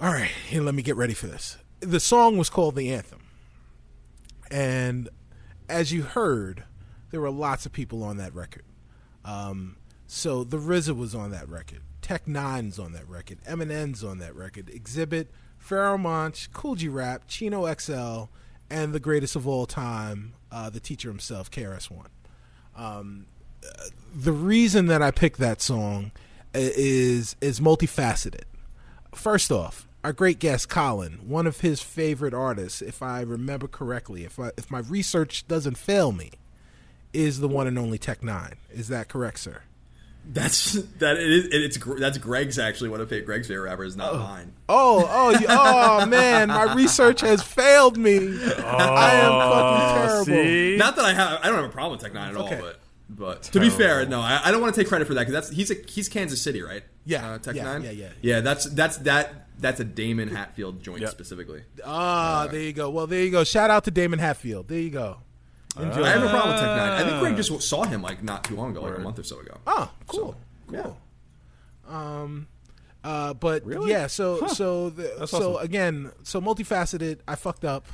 all 0.00 0.12
right, 0.12 0.30
here, 0.48 0.62
let 0.62 0.74
me 0.74 0.82
get 0.82 0.96
ready 0.96 1.14
for 1.14 1.26
this. 1.26 1.58
The 1.80 2.00
song 2.00 2.38
was 2.38 2.48
called 2.48 2.74
The 2.74 2.92
Anthem. 2.92 3.20
And 4.50 5.08
as 5.68 5.92
you 5.92 6.02
heard, 6.02 6.64
there 7.10 7.20
were 7.20 7.30
lots 7.30 7.66
of 7.66 7.72
people 7.72 8.02
on 8.02 8.16
that 8.16 8.34
record. 8.34 8.64
Um, 9.24 9.76
so 10.06 10.42
the 10.42 10.56
RZA 10.56 10.96
was 10.96 11.14
on 11.14 11.30
that 11.32 11.48
record. 11.48 11.80
Tech 12.02 12.26
N9ne's 12.26 12.78
on 12.78 12.92
that 12.92 13.08
record. 13.08 13.38
Eminem's 13.44 14.02
on 14.02 14.18
that 14.18 14.34
record. 14.34 14.70
Exhibit, 14.70 15.30
Pharoahe 15.62 16.00
Monch, 16.00 16.50
Kool 16.52 16.74
G 16.74 16.88
Rap, 16.88 17.24
Chino 17.28 17.72
XL, 17.72 18.24
and 18.70 18.92
the 18.92 19.00
greatest 19.00 19.36
of 19.36 19.46
all 19.46 19.66
time, 19.66 20.32
uh, 20.50 20.70
the 20.70 20.80
teacher 20.80 21.08
himself, 21.08 21.50
KRS 21.50 21.90
One. 21.90 22.08
Um, 22.74 23.26
uh, 23.64 23.84
the 24.14 24.32
reason 24.32 24.86
that 24.86 25.02
I 25.02 25.10
picked 25.10 25.38
that 25.38 25.60
song 25.60 26.12
is 26.54 27.36
is 27.40 27.60
multifaceted. 27.60 28.44
First 29.14 29.50
off, 29.50 29.86
our 30.04 30.12
great 30.12 30.38
guest 30.38 30.68
Colin, 30.68 31.20
one 31.26 31.46
of 31.46 31.60
his 31.60 31.82
favorite 31.82 32.34
artists, 32.34 32.80
if 32.80 33.02
I 33.02 33.20
remember 33.20 33.68
correctly, 33.68 34.24
if 34.24 34.38
I, 34.38 34.50
if 34.56 34.70
my 34.70 34.80
research 34.80 35.46
doesn't 35.48 35.76
fail 35.76 36.12
me, 36.12 36.30
is 37.12 37.40
the 37.40 37.48
one 37.48 37.66
and 37.66 37.78
only 37.78 37.98
Tech 37.98 38.20
N9ne. 38.20 38.54
Is 38.70 38.88
that 38.88 39.08
correct, 39.08 39.40
sir? 39.40 39.62
That's 40.24 40.72
that. 40.98 41.16
It 41.16 41.30
is, 41.30 41.48
it's 41.50 41.78
that's 41.98 42.18
Greg's 42.18 42.58
actually 42.58 42.90
one 42.90 43.00
of 43.00 43.08
Greg's 43.08 43.48
favorite 43.48 43.68
rappers, 43.68 43.96
not 43.96 44.12
oh. 44.12 44.18
mine. 44.18 44.52
Oh, 44.68 45.06
oh, 45.08 45.30
you- 45.30 45.46
oh, 45.48 46.06
man! 46.08 46.48
My 46.48 46.74
research 46.74 47.22
has 47.22 47.42
failed 47.42 47.96
me. 47.96 48.16
I 48.18 48.20
am 48.20 49.32
fucking 49.32 49.82
oh, 49.88 49.94
terrible. 49.96 50.24
See? 50.26 50.76
Not 50.76 50.96
that 50.96 51.04
I 51.06 51.14
have. 51.14 51.40
I 51.42 51.46
don't 51.46 51.56
have 51.56 51.64
a 51.64 51.68
problem 51.70 51.92
with 51.92 52.02
Tech 52.02 52.12
N9ne 52.12 52.28
at 52.28 52.36
Okay. 52.36 52.56
all, 52.56 52.60
but 52.60 52.80
but 53.10 53.42
to 53.44 53.60
be 53.60 53.68
fair, 53.70 54.06
no, 54.06 54.20
I, 54.20 54.40
I 54.44 54.50
don't 54.52 54.60
want 54.60 54.74
to 54.74 54.80
take 54.80 54.88
credit 54.88 55.06
for 55.08 55.14
that 55.14 55.26
because 55.26 55.34
that's 55.34 55.50
he's 55.50 55.70
a, 55.70 55.74
he's 55.88 56.08
Kansas 56.08 56.40
City, 56.40 56.62
right? 56.62 56.82
Yeah, 57.04 57.32
uh, 57.32 57.38
Tech 57.38 57.56
yeah, 57.56 57.64
Nine. 57.64 57.82
yeah, 57.82 57.90
yeah. 57.90 58.08
yeah. 58.22 58.40
That's 58.40 58.66
that's 58.66 58.98
that 58.98 59.48
that's 59.58 59.80
a 59.80 59.84
Damon 59.84 60.28
Hatfield 60.28 60.82
joint 60.82 61.00
Yep. 61.02 61.10
specifically. 61.10 61.62
Ah, 61.84 62.46
there 62.50 62.60
you 62.60 62.72
go. 62.72 62.88
Well, 62.90 63.06
there 63.06 63.22
you 63.22 63.30
go. 63.30 63.42
Shout 63.44 63.68
out 63.70 63.84
to 63.84 63.90
Damon 63.90 64.18
Hatfield. 64.20 64.68
There 64.68 64.78
you 64.78 64.90
go. 64.90 65.18
Enjoy. 65.76 66.02
I 66.04 66.08
have 66.10 66.22
a 66.22 66.28
problem 66.28 66.50
with 66.54 66.60
Tech 66.60 66.68
N9ne. 66.70 66.90
I 66.90 67.04
think 67.04 67.20
Greg 67.20 67.36
just 67.36 67.62
saw 67.68 67.84
him 67.84 68.02
like 68.02 68.22
not 68.22 68.44
too 68.44 68.54
long 68.56 68.70
ago, 68.70 68.82
like 68.82 68.96
a 68.96 69.00
month 69.00 69.18
or 69.18 69.22
so 69.24 69.40
ago. 69.40 69.56
Oh, 69.66 69.90
cool, 70.06 70.36
yeah. 70.72 70.82
cool. 70.82 70.96
Um, 71.94 72.46
uh, 73.02 73.34
but 73.34 73.64
Really? 73.64 73.90
yeah. 73.90 74.06
So 74.06 74.46
so 74.48 74.90
the, 74.90 75.26
so 75.26 75.54
awesome. 75.56 75.64
again, 75.64 76.12
so 76.22 76.40
multifaceted. 76.40 77.20
I 77.26 77.34
fucked 77.34 77.64
up. 77.64 77.86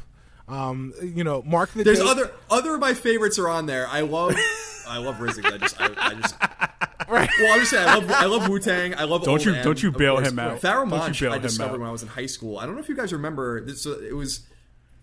Um, 0.49 0.93
you 1.03 1.25
know, 1.25 1.43
mark 1.43 1.71
the. 1.73 1.83
There's 1.85 1.99
date. 1.99 2.07
other 2.09 2.31
other 2.51 2.75
of 2.75 2.81
my 2.81 2.95
favorites 2.95 3.39
are 3.39 3.49
on 3.49 3.67
there. 3.67 3.87
I 3.89 4.01
love 4.03 4.35
I 4.89 4.99
love 4.99 5.17
RZA. 5.17 5.45
I 5.45 5.59
just 5.59 5.81
I, 5.81 5.91
I 5.97 6.15
just 6.15 6.35
Right. 7.09 7.29
well 7.41 7.53
I'm 7.53 7.59
just 7.61 7.71
saying 7.71 7.89
I 7.89 7.95
love 7.97 8.11
I 8.11 8.25
love 8.27 8.49
Wu 8.49 8.59
Tang. 8.59 8.95
I 8.95 9.05
love 9.05 9.23
Don't 9.25 9.33
Old 9.35 9.45
you- 9.45 9.55
M, 9.55 9.65
don't 9.65 9.83
you 9.83 9.91
bail 9.93 10.17
course. 10.17 10.29
him 10.29 10.39
out. 10.39 10.61
Pharoahe 10.61 10.89
Monch 10.89 11.21
bail 11.21 11.33
I 11.33 11.37
him 11.37 11.43
discovered 11.43 11.75
out. 11.75 11.81
when 11.81 11.89
I 11.89 11.93
was 11.93 12.03
in 12.03 12.09
high 12.09 12.27
school. 12.27 12.59
I 12.59 12.67
don't 12.67 12.75
know 12.77 12.81
if 12.81 12.89
you 12.89 12.97
guys 12.97 13.13
remember. 13.13 13.61
This, 13.65 13.87
uh, 13.87 13.99
it 14.01 14.15
was 14.15 14.41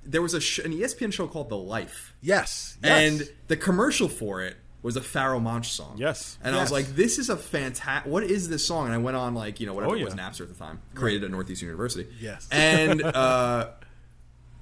there 0.05 0.21
was 0.21 0.33
a 0.33 0.41
sh- 0.41 0.59
an 0.59 0.71
ESPN 0.73 1.11
show 1.13 1.27
called 1.27 1.47
The 1.49 1.55
Life, 1.57 2.13
Yes. 2.21 2.77
yes. 2.83 2.91
and 3.21 3.29
the 3.47 3.55
commercial 3.55 4.09
for 4.09 4.41
it 4.41 4.57
was 4.81 4.97
a 4.97 5.01
Pharoahe 5.01 5.41
Monch 5.41 5.71
song. 5.71 5.95
Yes. 5.97 6.37
and 6.43 6.53
I 6.55 6.59
was 6.61 6.71
like, 6.73 6.87
"This 6.87 7.17
is 7.19 7.29
a 7.29 7.37
fantastic. 7.37 8.11
What 8.11 8.23
is 8.23 8.49
this 8.49 8.65
song?" 8.65 8.85
And 8.85 8.93
I 8.93 8.97
went 8.97 9.15
on 9.15 9.33
like 9.33 9.61
you 9.61 9.65
know 9.67 9.73
whatever 9.73 9.93
Oh, 9.93 9.97
it 9.97 10.03
was 10.03 10.13
yeah. 10.15 10.29
Napster 10.29 10.41
at 10.41 10.49
the 10.49 10.55
time, 10.55 10.81
created 10.95 11.23
at 11.23 11.31
Northeastern 11.31 11.67
University. 11.67 12.07
Yes. 12.21 12.47
and. 12.51 13.01
uh 13.01 13.69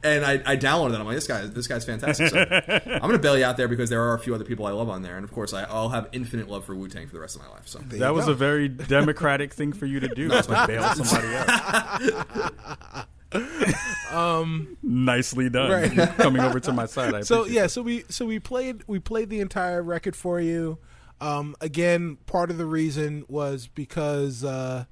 and 0.04 0.26
I, 0.26 0.34
I 0.46 0.58
downloaded 0.58 0.94
it. 0.96 1.00
I'm 1.00 1.06
like, 1.06 1.16
this 1.16 1.28
guy, 1.28 1.46
this 1.46 1.68
guy's 1.68 1.86
fantastic. 1.86 2.30
So 2.30 2.38
I'm 2.86 3.02
gonna 3.02 3.20
bail 3.20 3.38
you 3.38 3.46
out 3.46 3.58
there 3.58 3.68
because 3.68 3.90
there 3.90 4.02
are 4.02 4.14
a 4.14 4.20
few 4.20 4.34
other 4.36 4.44
people 4.46 4.66
I 4.66 4.72
love 4.72 4.90
on 4.90 5.02
there, 5.02 5.16
and 5.16 5.24
of 5.24 5.32
course, 5.32 5.54
I, 5.54 5.64
I'll 5.64 5.90
have 5.90 6.10
infinite 6.12 6.48
love 6.50 6.66
for 6.66 6.76
Wu 6.76 6.88
Tang 6.88 7.08
for 7.08 7.14
the 7.14 7.20
rest 7.20 7.36
of 7.36 7.42
my 7.44 7.50
life. 7.50 7.68
So 7.68 7.80
There 7.80 8.00
That 8.00 8.14
was 8.14 8.26
go. 8.26 8.32
a 8.32 8.36
very 8.36 8.68
democratic 8.68 9.54
thing 9.54 9.74
for 9.74 9.86
you 9.86 10.00
to 10.00 10.08
do. 10.08 10.30
was 10.30 10.48
to 10.48 10.66
bail 10.68 10.84
somebody 10.96 11.36
out. 11.36 13.08
um, 14.12 14.78
nicely 14.84 15.50
done. 15.50 15.72
Right. 15.72 16.10
Coming 16.18 16.42
over 16.42 16.60
to 16.60 16.74
my 16.74 16.86
side. 16.86 17.14
I 17.14 17.22
so 17.22 17.42
appreciate 17.42 17.62
yeah, 17.62 17.68
so 17.68 17.82
we 17.82 18.04
so 18.10 18.26
we 18.26 18.40
played 18.40 18.84
we 18.88 19.00
played 19.00 19.30
the 19.30 19.40
entire 19.40 19.82
record 19.82 20.16
for 20.16 20.40
you. 20.42 20.80
Um, 21.20 21.56
again, 21.62 22.18
part 22.26 22.50
of 22.50 22.58
the 22.58 22.66
reason 22.66 23.26
was 23.28 23.68
because 23.68 24.44
uh, 24.44 24.86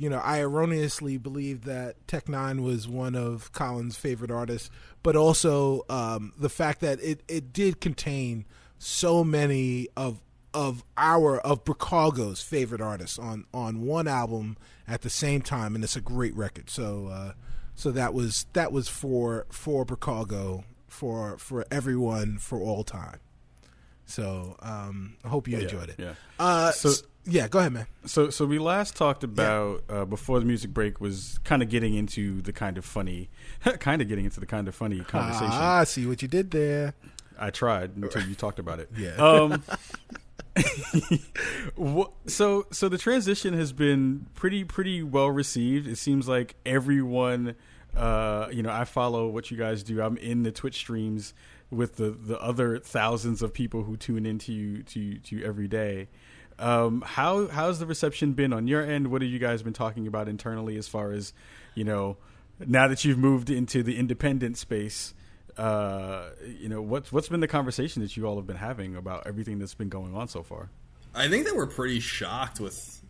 you 0.00 0.08
know 0.08 0.18
I 0.18 0.40
erroneously 0.40 1.18
believed 1.18 1.64
that 1.64 1.94
Tech 2.08 2.24
N9ne 2.24 2.62
was 2.62 2.88
one 2.88 3.14
of 3.14 3.52
Colin's 3.52 3.96
favorite 3.96 4.30
artists, 4.30 4.70
but 5.02 5.14
also 5.14 5.82
um, 5.90 6.32
the 6.38 6.48
fact 6.48 6.80
that 6.80 6.98
it 7.02 7.22
it 7.28 7.52
did 7.52 7.80
contain 7.80 8.46
so 8.78 9.22
many 9.22 9.88
of 9.96 10.20
of 10.54 10.82
our 10.96 11.38
of 11.40 11.64
Brookago's 11.64 12.40
favorite 12.42 12.80
artists 12.80 13.18
on 13.18 13.44
on 13.52 13.82
one 13.82 14.08
album 14.08 14.56
at 14.88 15.02
the 15.02 15.10
same 15.10 15.42
time, 15.42 15.74
and 15.74 15.84
it's 15.84 15.96
a 15.96 16.00
great 16.00 16.34
record. 16.34 16.70
So 16.70 17.08
uh, 17.08 17.32
so 17.74 17.90
that 17.90 18.14
was 18.14 18.46
that 18.54 18.72
was 18.72 18.88
for 18.88 19.44
for 19.50 19.84
Bricago 19.84 20.64
for 20.88 21.36
for 21.36 21.66
everyone 21.70 22.38
for 22.38 22.58
all 22.58 22.84
time. 22.84 23.18
So 24.06 24.56
um, 24.60 25.16
I 25.24 25.28
hope 25.28 25.46
you 25.46 25.56
Yeah, 25.58 25.62
enjoyed 25.64 25.90
it. 25.90 25.96
yeah. 25.98 26.14
Uh, 26.38 26.72
so 26.72 26.90
yeah, 27.30 27.48
go 27.48 27.60
ahead, 27.60 27.72
man. 27.72 27.86
So, 28.04 28.30
so 28.30 28.44
we 28.44 28.58
last 28.58 28.96
talked 28.96 29.24
about 29.24 29.84
uh, 29.88 30.04
before 30.04 30.40
the 30.40 30.46
music 30.46 30.72
break 30.72 31.00
was 31.00 31.38
kind 31.44 31.62
of 31.62 31.68
getting 31.68 31.94
into 31.94 32.42
the 32.42 32.52
kind 32.52 32.76
of 32.76 32.84
funny, 32.84 33.30
kind 33.78 34.02
of 34.02 34.08
getting 34.08 34.24
into 34.24 34.40
the 34.40 34.46
kind 34.46 34.68
of 34.68 34.74
funny 34.74 35.00
conversation. 35.00 35.48
Ah, 35.50 35.78
I 35.78 35.84
see 35.84 36.06
what 36.06 36.22
you 36.22 36.28
did 36.28 36.50
there. 36.50 36.94
I 37.38 37.50
tried 37.50 37.96
until 37.96 38.22
you 38.22 38.34
talked 38.34 38.58
about 38.58 38.80
it. 38.80 38.90
Yeah. 38.96 39.14
Um, 39.16 39.62
so, 42.26 42.66
so 42.70 42.88
the 42.88 42.98
transition 42.98 43.54
has 43.54 43.72
been 43.72 44.26
pretty, 44.34 44.64
pretty 44.64 45.02
well 45.02 45.30
received. 45.30 45.86
It 45.86 45.96
seems 45.96 46.28
like 46.28 46.56
everyone, 46.66 47.54
uh, 47.96 48.48
you 48.50 48.62
know, 48.62 48.70
I 48.70 48.84
follow 48.84 49.28
what 49.28 49.50
you 49.50 49.56
guys 49.56 49.82
do. 49.82 50.02
I'm 50.02 50.16
in 50.18 50.42
the 50.42 50.52
Twitch 50.52 50.74
streams 50.74 51.32
with 51.70 51.96
the 51.96 52.10
the 52.10 52.38
other 52.40 52.80
thousands 52.80 53.42
of 53.42 53.54
people 53.54 53.84
who 53.84 53.96
tune 53.96 54.26
into 54.26 54.52
you 54.52 54.82
to 54.82 55.18
to 55.18 55.36
you 55.36 55.44
every 55.44 55.68
day. 55.68 56.08
Um, 56.60 57.02
how 57.06 57.48
how's 57.48 57.78
the 57.78 57.86
reception 57.86 58.32
been 58.32 58.52
on 58.52 58.66
your 58.68 58.82
end? 58.82 59.08
What 59.10 59.22
have 59.22 59.30
you 59.30 59.38
guys 59.38 59.62
been 59.62 59.72
talking 59.72 60.06
about 60.06 60.28
internally 60.28 60.76
as 60.76 60.86
far 60.86 61.12
as 61.12 61.32
you 61.74 61.84
know? 61.84 62.16
Now 62.64 62.88
that 62.88 63.04
you've 63.04 63.18
moved 63.18 63.48
into 63.48 63.82
the 63.82 63.96
independent 63.96 64.58
space, 64.58 65.14
uh, 65.56 66.30
you 66.46 66.68
know 66.68 66.82
what's 66.82 67.10
what's 67.10 67.28
been 67.28 67.40
the 67.40 67.48
conversation 67.48 68.02
that 68.02 68.16
you 68.16 68.26
all 68.26 68.36
have 68.36 68.46
been 68.46 68.56
having 68.56 68.94
about 68.94 69.26
everything 69.26 69.58
that's 69.58 69.74
been 69.74 69.88
going 69.88 70.14
on 70.14 70.28
so 70.28 70.42
far? 70.42 70.68
I 71.14 71.28
think 71.28 71.46
that 71.46 71.56
we're 71.56 71.66
pretty 71.66 72.00
shocked 72.00 72.60
with 72.60 73.00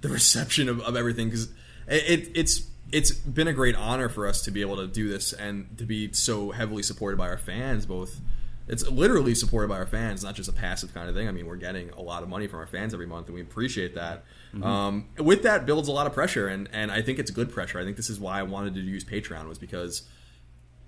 the 0.00 0.08
reception 0.08 0.68
of, 0.68 0.80
of 0.80 0.96
everything 0.96 1.28
because 1.28 1.48
it, 1.88 2.08
it, 2.08 2.30
it's 2.36 2.68
it's 2.92 3.10
been 3.10 3.48
a 3.48 3.52
great 3.52 3.74
honor 3.74 4.08
for 4.08 4.26
us 4.26 4.42
to 4.42 4.52
be 4.52 4.60
able 4.60 4.76
to 4.76 4.86
do 4.86 5.08
this 5.08 5.32
and 5.32 5.76
to 5.78 5.84
be 5.84 6.12
so 6.12 6.52
heavily 6.52 6.82
supported 6.82 7.16
by 7.16 7.28
our 7.28 7.38
fans, 7.38 7.86
both 7.86 8.20
it's 8.66 8.88
literally 8.88 9.34
supported 9.34 9.68
by 9.68 9.76
our 9.76 9.86
fans, 9.86 10.24
not 10.24 10.34
just 10.34 10.48
a 10.48 10.52
passive 10.52 10.94
kind 10.94 11.08
of 11.08 11.14
thing. 11.14 11.28
I 11.28 11.32
mean, 11.32 11.46
we're 11.46 11.56
getting 11.56 11.90
a 11.90 12.00
lot 12.00 12.22
of 12.22 12.28
money 12.28 12.46
from 12.46 12.60
our 12.60 12.66
fans 12.66 12.94
every 12.94 13.06
month, 13.06 13.26
and 13.26 13.34
we 13.34 13.42
appreciate 13.42 13.94
that. 13.94 14.24
Um, 14.62 15.08
with 15.18 15.42
that 15.42 15.66
builds 15.66 15.88
a 15.88 15.92
lot 15.92 16.06
of 16.06 16.12
pressure, 16.12 16.48
and 16.48 16.68
and 16.72 16.90
I 16.90 17.02
think 17.02 17.18
it's 17.18 17.30
good 17.30 17.52
pressure. 17.52 17.78
I 17.78 17.84
think 17.84 17.96
this 17.96 18.08
is 18.08 18.18
why 18.18 18.38
I 18.38 18.42
wanted 18.42 18.74
to 18.74 18.80
use 18.80 19.04
Patreon 19.04 19.48
was 19.48 19.58
because 19.58 20.02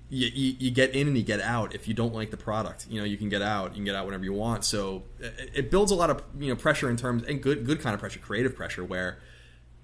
you, 0.09 0.29
you, 0.33 0.57
you 0.59 0.71
get 0.71 0.95
in 0.95 1.09
and 1.09 1.17
you 1.17 1.23
get 1.23 1.41
out. 1.41 1.75
If 1.75 1.89
you 1.89 1.95
don't 1.95 2.15
like 2.15 2.31
the 2.31 2.37
product, 2.37 2.87
you 2.89 3.01
know 3.01 3.05
you 3.05 3.17
can 3.17 3.29
get 3.29 3.43
out. 3.43 3.71
You 3.73 3.77
can 3.77 3.85
get 3.85 3.95
out 3.95 4.07
whenever 4.07 4.25
you 4.25 4.33
want. 4.33 4.65
So 4.65 5.03
it, 5.19 5.51
it 5.55 5.71
builds 5.71 5.91
a 5.91 5.97
lot 5.97 6.11
of 6.11 6.23
you 6.39 6.49
know 6.49 6.57
pressure 6.57 6.89
in 6.89 6.97
terms 6.97 7.25
and 7.25 7.43
good 7.43 7.67
good 7.67 7.81
kind 7.81 7.95
of 7.95 8.01
pressure, 8.01 8.21
creative 8.21 8.55
pressure 8.55 8.85
where 8.85 9.19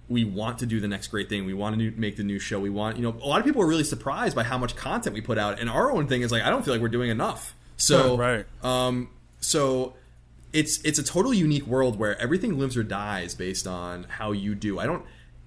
we 0.09 0.24
want 0.24 0.59
to 0.59 0.66
do 0.66 0.80
the 0.80 0.88
next 0.88 1.09
great 1.09 1.28
thing. 1.28 1.45
We 1.45 1.55
want 1.55 1.78
to 1.78 1.90
make 1.93 2.16
the 2.16 2.24
new 2.24 2.38
show. 2.38 2.61
We 2.61 2.70
want 2.70 2.97
you 2.97 3.03
know 3.03 3.16
a 3.20 3.26
lot 3.26 3.40
of 3.40 3.45
people 3.45 3.62
are 3.62 3.66
really 3.66 3.84
surprised 3.84 4.36
by 4.36 4.45
how 4.45 4.59
much 4.59 4.76
content 4.76 5.14
we 5.14 5.20
put 5.20 5.38
out. 5.38 5.59
And 5.59 5.68
our 5.68 5.90
own 5.90 6.07
thing 6.07 6.22
is 6.22 6.30
like 6.30 6.43
I 6.43 6.51
don't 6.51 6.64
feel 6.64 6.72
like 6.72 6.80
we're 6.80 6.88
doing 6.88 7.11
enough. 7.11 7.55
So 7.77 8.16
Right. 8.29 8.47
um, 8.62 9.09
so 9.41 9.95
it's 10.53 10.81
it's 10.83 10.99
a 10.99 11.03
totally 11.03 11.37
unique 11.39 11.66
world 11.66 11.99
where 11.99 12.20
everything 12.20 12.59
lives 12.59 12.77
or 12.77 12.83
dies 12.83 13.35
based 13.35 13.66
on 13.66 14.05
how 14.05 14.33
you 14.33 14.55
do. 14.55 14.79
I 14.79 14.87
don't 14.87 15.05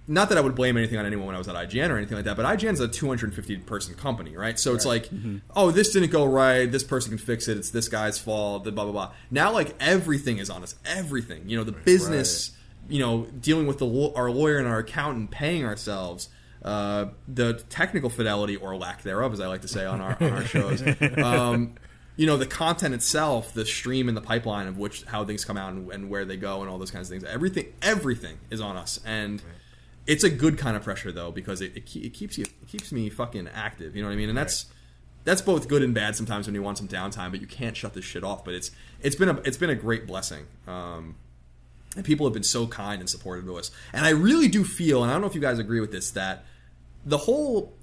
not 0.07 0.30
that 0.30 0.38
I 0.38 0.41
would 0.41 0.53
blame 0.55 0.78
anything 0.78 0.99
on 0.99 1.05
anyone 1.05 1.26
when 1.26 1.36
I 1.36 1.39
was 1.39 1.47
at 1.47 1.55
IGN 1.55 1.89
or 1.89 1.97
anything 1.97 2.15
like 2.15 2.26
that, 2.26 2.38
but 2.38 2.45
IGN's 2.45 2.80
a 2.80 2.88
250 2.88 3.57
person 3.57 3.95
company, 3.95 4.38
right? 4.38 4.59
So 4.59 4.76
it's 4.76 4.86
like, 4.86 5.09
oh, 5.55 5.71
this 5.71 5.91
didn't 5.93 6.11
go 6.11 6.26
right. 6.26 6.71
This 6.71 6.84
person 6.84 7.09
can 7.09 7.17
fix 7.17 7.47
it. 7.47 7.57
It's 7.57 7.71
this 7.71 7.88
guy's 7.88 8.19
fault. 8.19 8.65
The 8.65 8.71
blah 8.71 8.84
blah 8.84 8.93
blah. 8.93 9.11
Now, 9.32 9.51
like 9.51 9.76
everything 9.80 10.38
is 10.38 10.49
on 10.49 10.61
us. 10.61 10.76
Everything, 10.86 11.49
you 11.49 11.57
know, 11.57 11.63
the 11.63 11.71
business, 11.71 12.51
you 12.88 12.99
know, 12.99 13.26
dealing 13.39 13.65
with 13.65 13.80
the 13.80 14.13
our 14.15 14.30
lawyer 14.30 14.57
and 14.59 14.67
our 14.67 14.80
accountant, 14.80 15.32
paying 15.32 15.65
ourselves. 15.65 16.30
Uh, 16.63 17.09
the 17.28 17.53
technical 17.69 18.09
fidelity 18.09 18.55
or 18.55 18.76
lack 18.76 19.03
thereof, 19.03 19.32
as 19.34 19.39
I 19.39 19.45
like 19.45 19.61
to 19.61 19.67
say 19.67 19.86
on 19.86 20.01
our, 20.01 20.17
on 20.19 20.34
our 20.34 20.45
shows, 20.45 20.82
um, 21.15 21.76
you 22.16 22.26
know 22.26 22.38
the 22.38 22.45
content 22.45 22.93
itself 22.93 23.53
the 23.53 23.66
stream 23.66 24.07
and 24.07 24.16
the 24.16 24.22
pipeline 24.22 24.68
of 24.68 24.78
which 24.78 25.03
how 25.03 25.26
things 25.26 25.43
come 25.43 25.57
out 25.57 25.74
and, 25.74 25.91
and 25.91 26.09
where 26.09 26.26
they 26.26 26.38
go 26.38 26.61
and 26.61 26.70
all 26.70 26.78
those 26.78 26.91
kinds 26.91 27.09
of 27.09 27.11
things 27.11 27.24
everything 27.24 27.74
everything 27.82 28.38
is 28.49 28.61
on 28.61 28.78
us. 28.78 28.99
And 29.05 29.41
it's 30.07 30.24
a 30.24 30.30
good 30.30 30.57
kind 30.57 30.78
of 30.78 30.84
pressure 30.84 31.11
though 31.11 31.32
because 31.32 31.61
it, 31.61 31.76
it, 31.76 31.95
it 31.95 32.13
keeps 32.13 32.38
you 32.38 32.45
it 32.45 32.68
keeps 32.68 32.91
me 32.91 33.09
fucking 33.09 33.49
active 33.53 33.95
you 33.95 34.01
know 34.01 34.07
what 34.07 34.13
i 34.13 34.18
mean? 34.18 34.30
And 34.30 34.38
that's 34.38 34.66
that's 35.24 35.41
both 35.41 35.68
good 35.68 35.82
and 35.82 35.93
bad 35.93 36.16
sometimes 36.16 36.45
when 36.45 36.53
you 36.53 36.61
want 36.61 36.78
some 36.78 36.88
downtime 36.88 37.32
but 37.32 37.41
you 37.41 37.47
can't 37.47 37.76
shut 37.76 37.93
this 37.93 38.05
shit 38.05 38.24
off. 38.24 38.45
But 38.45 38.53
it's 38.53 38.72
it's 39.01 39.16
been 39.16 39.30
a 39.30 39.36
it's 39.43 39.57
been 39.57 39.70
a 39.70 39.76
great 39.76 40.07
blessing. 40.07 40.45
Um 40.68 41.16
and 41.95 42.03
people 42.03 42.26
have 42.26 42.34
been 42.34 42.43
so 42.43 42.68
kind 42.68 42.99
and 42.99 43.09
supportive 43.09 43.45
to 43.45 43.57
us. 43.57 43.72
And 43.91 44.05
i 44.05 44.09
really 44.09 44.47
do 44.47 44.63
feel 44.63 45.01
and 45.03 45.11
i 45.11 45.16
don't 45.16 45.22
know 45.22 45.28
if 45.28 45.36
you 45.36 45.41
guys 45.41 45.59
agree 45.59 45.82
with 45.82 45.91
this 45.91 46.11
that 46.11 46.45
the 47.05 47.18
whole 47.18 47.74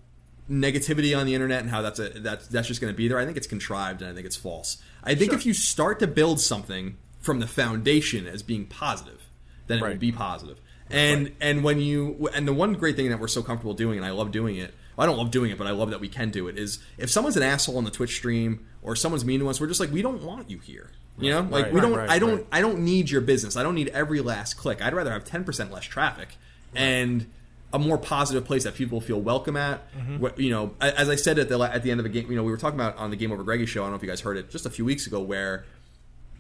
negativity 0.51 1.17
on 1.17 1.27
the 1.27 1.35
internet 1.35 1.61
and 1.61 1.71
how 1.71 1.83
that's 1.83 1.99
a 1.99 2.09
that's 2.11 2.47
that's 2.49 2.69
just 2.69 2.81
going 2.81 2.93
to 2.93 2.97
be 2.97 3.09
there. 3.09 3.19
I 3.19 3.25
think 3.25 3.37
it's 3.37 3.47
contrived 3.47 4.03
and 4.03 4.11
I 4.11 4.15
think 4.15 4.27
it's 4.27 4.37
false. 4.37 4.79
I 5.05 5.15
think 5.15 5.33
if 5.33 5.47
you 5.47 5.55
start 5.55 5.99
to 6.01 6.07
build 6.07 6.41
something 6.41 6.97
from 7.21 7.41
the 7.41 7.47
foundation 7.47 8.27
as 8.27 8.43
being 8.43 8.67
positive, 8.67 9.23
then 9.67 9.79
it 9.79 9.83
will 9.83 9.97
be 9.97 10.13
positive. 10.13 10.61
And 10.91 11.33
and 11.41 11.65
when 11.65 11.81
you 11.81 12.29
and 12.35 12.47
the 12.47 12.53
one 12.53 12.75
great 12.75 12.97
thing 12.97 13.09
that 13.11 13.19
we're 13.21 13.29
so 13.29 13.43
comfortable 13.43 13.75
doing 13.75 13.97
and 13.99 14.07
I 14.07 14.11
love 14.11 14.31
doing 14.33 14.57
it. 14.57 14.75
I 14.99 15.07
don't 15.07 15.17
love 15.17 15.31
doing 15.31 15.51
it, 15.51 15.57
but 15.57 15.67
I 15.67 15.71
love 15.71 15.89
that 15.91 16.01
we 16.01 16.09
can 16.09 16.31
do 16.31 16.49
it. 16.49 16.59
Is 16.59 16.79
if 16.99 17.11
someone's 17.11 17.37
an 17.39 17.43
asshole 17.43 17.79
on 17.79 17.85
the 17.85 17.91
Twitch 17.91 18.15
stream 18.15 18.67
or 18.83 18.95
someone's 18.95 19.25
mean 19.25 19.41
to 19.41 19.49
us, 19.49 19.59
we're 19.59 19.67
just 19.67 19.81
like 19.81 19.91
we 19.91 20.03
don't 20.03 20.23
want 20.23 20.51
you 20.51 20.59
here. 20.59 20.91
You 21.19 21.31
know, 21.31 21.41
like 21.41 21.65
Right, 21.67 21.73
we 21.73 21.81
don't. 21.81 21.95
right, 21.95 22.11
I 22.11 22.19
don't. 22.19 22.37
right. 22.37 22.47
I 22.53 22.61
don't 22.61 22.81
need 22.81 23.11
your 23.11 23.23
business. 23.23 23.57
I 23.57 23.63
don't 23.63 23.75
need 23.75 23.89
every 23.89 24.21
last 24.21 24.55
click. 24.59 24.83
I'd 24.83 24.93
rather 24.93 25.11
have 25.13 25.25
ten 25.25 25.45
percent 25.45 25.73
less 25.73 25.85
traffic 25.85 26.37
and 26.75 27.27
a 27.73 27.79
more 27.79 27.97
positive 27.99 28.45
place 28.45 28.65
that 28.65 28.75
people 28.75 29.01
feel 29.01 29.21
welcome 29.21 29.57
at. 29.57 29.83
What- 30.19 30.39
You 30.39 30.51
know, 30.51 30.75
as 30.81 31.09
I 31.09 31.17
said 31.17 31.39
at 31.39 31.49
the 31.49 31.59
at 31.61 31.83
the 31.83 31.91
end 31.91 32.01
of 32.01 32.05
the 32.05 32.11
game, 32.11 32.29
you 32.31 32.37
know, 32.37 32.43
we 32.45 32.51
were 32.51 32.57
talking 32.59 32.79
about 32.79 32.97
on 32.99 33.11
the 33.11 33.17
Game 33.17 33.33
Over 33.33 33.43
Greggy 33.45 33.67
show. 33.67 33.83
I 33.83 33.85
don't 33.85 33.93
know 33.93 33.97
if 33.97 34.03
you 34.03 34.09
guys 34.09 34.21
heard 34.21 34.37
it 34.37 34.51
just 34.51 34.67
a 34.67 34.71
few 34.71 34.85
weeks 34.85 35.07
ago, 35.07 35.21
where 35.21 35.65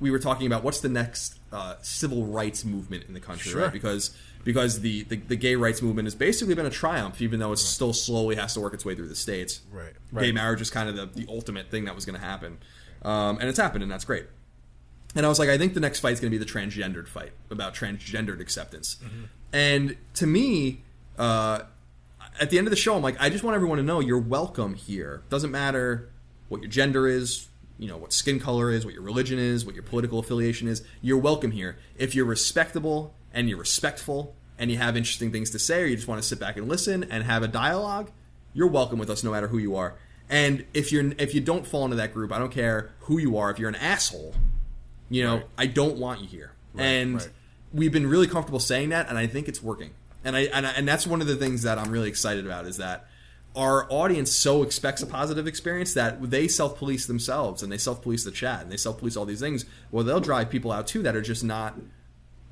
we 0.00 0.10
were 0.10 0.18
talking 0.18 0.46
about 0.46 0.64
what's 0.64 0.80
the 0.80 0.88
next 0.88 1.38
uh, 1.52 1.76
civil 1.82 2.26
rights 2.26 2.64
movement 2.64 3.04
in 3.08 3.14
the 3.14 3.20
country, 3.20 3.52
right? 3.64 3.72
Because 3.72 4.16
because 4.44 4.80
the, 4.80 5.04
the 5.04 5.16
the 5.16 5.36
gay 5.36 5.54
rights 5.54 5.80
movement 5.80 6.06
has 6.06 6.14
basically 6.16 6.54
been 6.54 6.66
a 6.66 6.70
triumph, 6.70 7.22
even 7.22 7.38
though 7.40 7.52
it 7.52 7.58
still 7.58 7.92
slowly 7.92 8.34
has 8.36 8.54
to 8.54 8.60
work 8.60 8.74
its 8.74 8.84
way 8.84 8.94
through 8.96 9.08
the 9.08 9.14
states. 9.14 9.60
Right. 10.10 10.22
Gay 10.24 10.32
marriage 10.32 10.60
is 10.60 10.70
kind 10.70 10.88
of 10.88 10.96
the, 10.96 11.06
the 11.22 11.26
ultimate 11.32 11.70
thing 11.70 11.84
that 11.84 11.94
was 11.94 12.04
going 12.04 12.18
to 12.18 12.24
happen, 12.26 12.58
um, 13.02 13.38
and 13.38 13.48
it's 13.48 13.58
happened, 13.58 13.82
and 13.84 13.92
that's 13.92 14.04
great. 14.04 14.26
And 15.14 15.24
I 15.26 15.28
was 15.28 15.38
like, 15.38 15.50
I 15.50 15.58
think 15.58 15.74
the 15.74 15.80
next 15.80 16.00
fight 16.00 16.14
is 16.14 16.20
going 16.20 16.32
to 16.32 16.38
be 16.38 16.42
the 16.42 16.50
transgendered 16.50 17.06
fight 17.06 17.32
about 17.50 17.74
transgendered 17.74 18.40
acceptance. 18.40 18.96
And 19.52 19.96
to 20.14 20.26
me, 20.26 20.82
uh, 21.18 21.62
at 22.40 22.50
the 22.50 22.58
end 22.58 22.66
of 22.66 22.70
the 22.70 22.76
show, 22.76 22.96
I'm 22.96 23.02
like, 23.02 23.16
I 23.20 23.28
just 23.30 23.44
want 23.44 23.54
everyone 23.54 23.78
to 23.78 23.84
know 23.84 24.00
you're 24.00 24.18
welcome 24.18 24.74
here. 24.74 25.22
Doesn't 25.28 25.50
matter 25.50 26.10
what 26.48 26.60
your 26.60 26.70
gender 26.70 27.06
is, 27.06 27.48
you 27.78 27.88
know, 27.88 27.96
what 27.96 28.12
skin 28.12 28.38
color 28.38 28.70
is, 28.70 28.84
what 28.84 28.94
your 28.94 29.02
religion 29.02 29.38
is, 29.38 29.64
what 29.64 29.74
your 29.74 29.84
political 29.84 30.18
affiliation 30.18 30.68
is. 30.68 30.82
You're 31.00 31.18
welcome 31.18 31.50
here. 31.50 31.76
If 31.96 32.14
you're 32.14 32.26
respectable 32.26 33.14
and 33.32 33.48
you're 33.48 33.58
respectful 33.58 34.34
and 34.58 34.70
you 34.70 34.78
have 34.78 34.96
interesting 34.96 35.32
things 35.32 35.50
to 35.50 35.58
say 35.58 35.82
or 35.82 35.86
you 35.86 35.96
just 35.96 36.08
want 36.08 36.20
to 36.20 36.26
sit 36.26 36.38
back 36.38 36.56
and 36.56 36.68
listen 36.68 37.04
and 37.04 37.24
have 37.24 37.42
a 37.42 37.48
dialogue, 37.48 38.10
you're 38.54 38.68
welcome 38.68 38.98
with 38.98 39.10
us 39.10 39.24
no 39.24 39.30
matter 39.30 39.48
who 39.48 39.58
you 39.58 39.76
are. 39.76 39.96
And 40.28 40.64
if 40.72 40.92
you're 40.92 41.12
if 41.18 41.34
you 41.34 41.40
don't 41.40 41.66
fall 41.66 41.84
into 41.84 41.96
that 41.96 42.14
group, 42.14 42.32
I 42.32 42.38
don't 42.38 42.52
care 42.52 42.90
who 43.00 43.18
you 43.18 43.36
are. 43.36 43.50
If 43.50 43.58
you're 43.58 43.68
an 43.68 43.74
asshole, 43.74 44.34
you 45.10 45.24
know, 45.24 45.42
I 45.58 45.66
don't 45.66 45.98
want 45.98 46.20
you 46.20 46.28
here. 46.28 46.52
and 46.78 47.14
right. 47.16 47.28
we've 47.72 47.92
been 47.92 48.06
really 48.06 48.28
comfortable 48.28 48.60
saying 48.60 48.90
that, 48.90 49.08
and 49.08 49.18
I 49.18 49.26
think 49.26 49.48
it's 49.48 49.62
working. 49.62 49.90
And 50.24 50.36
I, 50.36 50.40
and 50.42 50.66
I 50.66 50.70
and 50.72 50.86
that's 50.86 51.06
one 51.06 51.20
of 51.20 51.26
the 51.26 51.36
things 51.36 51.62
that 51.62 51.78
I'm 51.78 51.90
really 51.90 52.08
excited 52.08 52.46
about 52.46 52.66
is 52.66 52.76
that 52.76 53.06
our 53.54 53.86
audience 53.90 54.32
so 54.32 54.62
expects 54.62 55.02
a 55.02 55.06
positive 55.06 55.46
experience 55.46 55.92
that 55.94 56.30
they 56.30 56.48
self 56.48 56.78
police 56.78 57.06
themselves 57.06 57.62
and 57.62 57.70
they 57.70 57.78
self 57.78 58.00
police 58.02 58.24
the 58.24 58.30
chat 58.30 58.62
and 58.62 58.70
they 58.72 58.76
self 58.76 58.98
police 58.98 59.16
all 59.16 59.24
these 59.26 59.40
things. 59.40 59.64
Well, 59.90 60.04
they'll 60.04 60.20
drive 60.20 60.48
people 60.50 60.72
out 60.72 60.86
too 60.86 61.02
that 61.02 61.14
are 61.16 61.22
just 61.22 61.44
not 61.44 61.78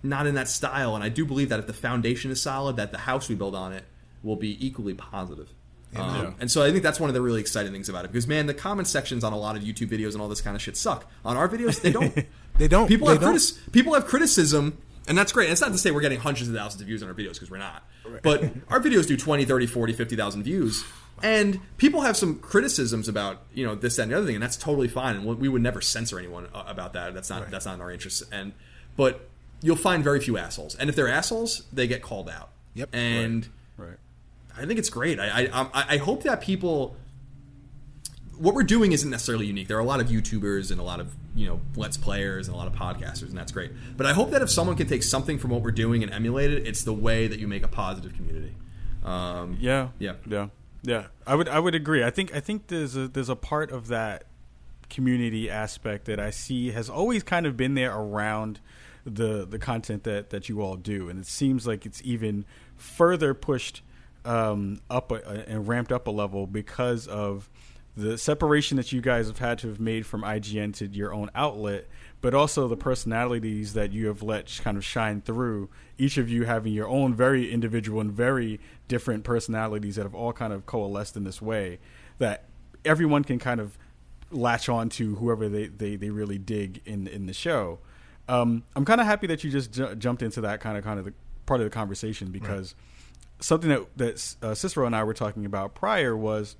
not 0.03 0.27
in 0.27 0.35
that 0.35 0.49
style. 0.49 0.95
And 0.95 1.05
I 1.05 1.09
do 1.09 1.25
believe 1.25 1.49
that 1.51 1.59
if 1.61 1.67
the 1.67 1.73
foundation 1.73 2.31
is 2.31 2.41
solid, 2.43 2.77
that 2.77 2.91
the 2.93 2.99
house 2.99 3.29
we 3.29 3.35
build 3.35 3.55
on 3.55 3.73
it 3.73 3.85
will 4.23 4.37
be 4.37 4.65
equally 4.67 4.95
positive. 4.95 5.49
Um, 5.97 6.37
And 6.39 6.49
so 6.51 6.63
I 6.63 6.71
think 6.71 6.83
that's 6.85 7.01
one 7.01 7.11
of 7.11 7.15
the 7.15 7.21
really 7.23 7.41
exciting 7.41 7.73
things 7.73 7.89
about 7.89 8.05
it 8.05 8.13
because 8.13 8.27
man, 8.27 8.47
the 8.47 8.55
comment 8.55 8.87
sections 8.89 9.25
on 9.25 9.33
a 9.33 9.39
lot 9.39 9.57
of 9.57 9.63
YouTube 9.63 9.89
videos 9.89 10.13
and 10.13 10.23
all 10.23 10.29
this 10.29 10.41
kind 10.41 10.55
of 10.55 10.63
shit 10.63 10.77
suck. 10.77 11.11
On 11.25 11.37
our 11.37 11.49
videos, 11.49 11.81
they 11.81 11.93
don't. 11.93 12.17
They 12.59 12.69
don't. 12.69 12.89
People 12.89 13.07
They 13.07 13.15
have 13.15 13.23
don't. 13.23 13.35
critis- 13.37 13.73
people 13.73 13.95
have 13.95 14.05
criticism, 14.05 14.77
and 15.11 15.19
that's 15.19 15.33
great. 15.33 15.45
And 15.47 15.53
it's 15.53 15.61
not 15.61 15.73
to 15.73 15.79
say 15.79 15.91
we're 15.91 16.01
getting 16.01 16.21
hundreds 16.21 16.49
of 16.49 16.55
thousands 16.55 16.81
of 16.81 16.87
views 16.87 17.03
on 17.03 17.09
our 17.11 17.15
videos 17.15 17.35
because 17.35 17.51
we're 17.51 17.59
not. 17.59 17.83
But 18.23 18.45
our 18.69 18.81
videos 18.81 19.07
do 19.07 19.17
20, 19.17 19.45
30, 19.45 19.67
40, 19.67 19.93
50,000 19.93 20.43
views. 20.43 20.85
And 21.23 21.61
people 21.77 22.01
have 22.01 22.17
some 22.17 22.39
criticisms 22.39 23.07
about 23.09 23.43
you 23.53 23.67
know 23.67 23.75
this 23.75 23.97
that, 23.97 24.05
and 24.05 24.13
the 24.13 24.17
other 24.17 24.25
thing, 24.25 24.37
and 24.37 24.43
that's 24.43 24.57
totally 24.57 24.89
fine. 24.89 25.17
And 25.17 25.27
we- 25.27 25.49
would 25.51 25.61
never 25.61 25.83
censor 25.83 26.19
anyone 26.19 26.47
uh, 26.55 26.65
about 26.67 26.95
that. 26.95 27.13
That's 27.13 27.29
not 27.29 27.51
that's 27.51 27.67
not 27.67 27.75
in 27.75 27.83
our 27.83 27.91
interest. 27.91 28.23
And 28.33 28.53
but 28.97 29.29
you'll 29.61 29.77
find 29.77 30.03
very 30.03 30.21
few 30.21 30.39
assholes, 30.39 30.75
and 30.77 30.89
if 30.89 30.97
they're 30.97 31.09
assholes, 31.09 31.65
they 31.73 31.87
get 31.87 32.01
called 32.01 32.31
out. 32.31 32.49
Yep. 32.75 32.89
And 32.95 33.49
Right. 33.77 33.99
I 34.57 34.65
think 34.65 34.79
it's 34.79 34.89
great. 34.89 35.21
I 35.21 35.49
I, 35.53 35.61
I 35.63 35.85
I 35.91 35.97
hope 35.99 36.23
that 36.23 36.41
people. 36.41 36.97
What 38.41 38.55
we're 38.55 38.63
doing 38.63 38.93
isn't 38.93 39.09
necessarily 39.09 39.47
unique. 39.47 39.69
There 39.69 39.77
are 39.77 39.81
a 39.81 39.85
lot 39.85 40.01
of 40.01 40.09
YouTubers 40.09 40.71
and 40.71 40.81
a 40.81 40.83
lot 40.83 40.99
of 40.99 41.15
you 41.35 41.47
know 41.47 41.61
Let's 41.77 41.97
Players 41.97 42.49
and 42.49 42.55
a 42.55 42.59
lot 42.59 42.67
of 42.67 42.75
podcasters, 42.75 43.29
and 43.29 43.39
that's 43.39 43.53
great. 43.53 43.71
But 43.97 44.07
I 44.07 44.13
hope 44.13 44.31
that 44.31 44.43
if 44.43 44.51
someone 44.51 44.77
can 44.77 44.87
take 44.87 45.03
something 45.03 45.39
from 45.39 45.51
what 45.51 45.63
we're 45.63 45.71
doing 45.71 46.03
and 46.03 46.13
emulate 46.13 46.51
it, 46.51 46.67
it's 46.67 46.83
the 46.83 46.93
way 46.93 47.27
that 47.27 47.39
you 47.39 47.47
make 47.47 47.63
a 47.63 47.69
positive 47.69 48.15
community. 48.15 48.55
Um, 49.05 49.57
Yeah. 49.61 49.89
Yeah. 49.99 50.15
Yeah. 50.27 50.49
Yeah. 50.83 51.07
I 51.27 51.35
would 51.35 51.49
I 51.49 51.61
would 51.61 51.75
agree. 51.75 52.03
I 52.03 52.11
think 52.11 52.35
I 52.35 52.41
think 52.41 52.69
there's 52.69 52.97
a 52.97 53.09
there's 53.09 53.29
a 53.29 53.37
part 53.37 53.71
of 53.71 53.89
that 53.89 54.25
community 54.89 55.49
aspect 55.49 56.07
that 56.07 56.19
I 56.19 56.31
see 56.31 56.73
has 56.73 56.91
always 56.91 57.23
kind 57.23 57.47
of 57.47 57.57
been 57.57 57.75
there 57.75 57.95
around 57.95 58.61
the 59.05 59.47
the 59.47 59.59
content 59.59 60.05
that 60.05 60.31
that 60.31 60.49
you 60.49 60.61
all 60.63 60.77
do, 60.77 61.09
and 61.09 61.19
it 61.19 61.27
seems 61.27 61.67
like 61.67 61.87
it's 61.87 62.01
even 62.05 62.45
further 62.77 63.35
pushed 63.35 63.83
um, 64.25 64.81
up 64.91 65.13
a, 65.13 65.49
and 65.49 65.67
ramped 65.67 65.93
up 65.93 66.07
a 66.07 66.11
level 66.11 66.47
because 66.47 67.07
of 67.07 67.49
the 67.97 68.17
separation 68.17 68.77
that 68.77 68.93
you 68.93 69.01
guys 69.01 69.27
have 69.27 69.39
had 69.39 69.59
to 69.59 69.69
have 69.69 69.81
made 69.81 70.07
from 70.07 70.23
IGN 70.23 70.75
to 70.77 70.87
your 70.87 71.13
own 71.13 71.31
outlet, 71.35 71.87
but 72.21 72.35
also 72.35 72.69
the 72.69 72.77
personalities 72.77 73.75
that 73.75 73.93
you 73.93 74.07
have 74.07 74.23
let 74.23 74.61
kind 74.63 74.77
of 74.77 74.85
shine 74.85 75.21
through. 75.21 75.69
Each 75.99 76.17
of 76.17 76.29
you 76.29 76.45
having 76.45 76.73
your 76.73 76.89
own 76.89 77.15
very 77.15 77.53
individual 77.53 78.01
and 78.01 78.13
very 78.13 78.61
different 78.89 79.25
personalities 79.25 79.97
that 79.97 80.05
have 80.05 80.15
all 80.15 80.33
kind 80.33 80.53
of 80.53 80.67
coalesced 80.67 81.17
in 81.17 81.25
this 81.25 81.43
way 81.43 81.79
that 82.19 82.45
everyone 82.85 83.25
can 83.25 83.39
kind 83.39 83.61
of 83.61 83.77
latch 84.31 84.69
on 84.69 84.89
to 84.89 85.17
whoever 85.17 85.49
they, 85.49 85.67
they, 85.67 85.97
they 85.97 86.11
really 86.11 86.39
dig 86.39 86.81
in 86.85 87.07
in 87.09 87.27
the 87.27 87.33
show. 87.33 87.81
Um, 88.29 88.63
I'm 88.77 88.85
kind 88.85 89.01
of 89.01 89.07
happy 89.07 89.27
that 89.27 89.43
you 89.43 89.51
just 89.51 89.73
ju- 89.73 89.95
jumped 89.97 90.23
into 90.23 90.41
that 90.43 90.61
kind 90.61 90.79
of 90.79 90.85
kind 90.85 90.99
of 90.99 91.07
the 91.07 91.13
part 91.47 91.61
of 91.61 91.65
the 91.65 91.71
conversation 91.71 92.31
because 92.31 92.77
something 93.41 93.71
that 93.71 93.97
that 93.97 94.37
uh, 94.41 94.55
Cicero 94.55 94.87
and 94.87 94.95
I 94.95 95.03
were 95.03 95.15
talking 95.15 95.45
about 95.45 95.75
prior 95.75 96.17
was 96.17 96.55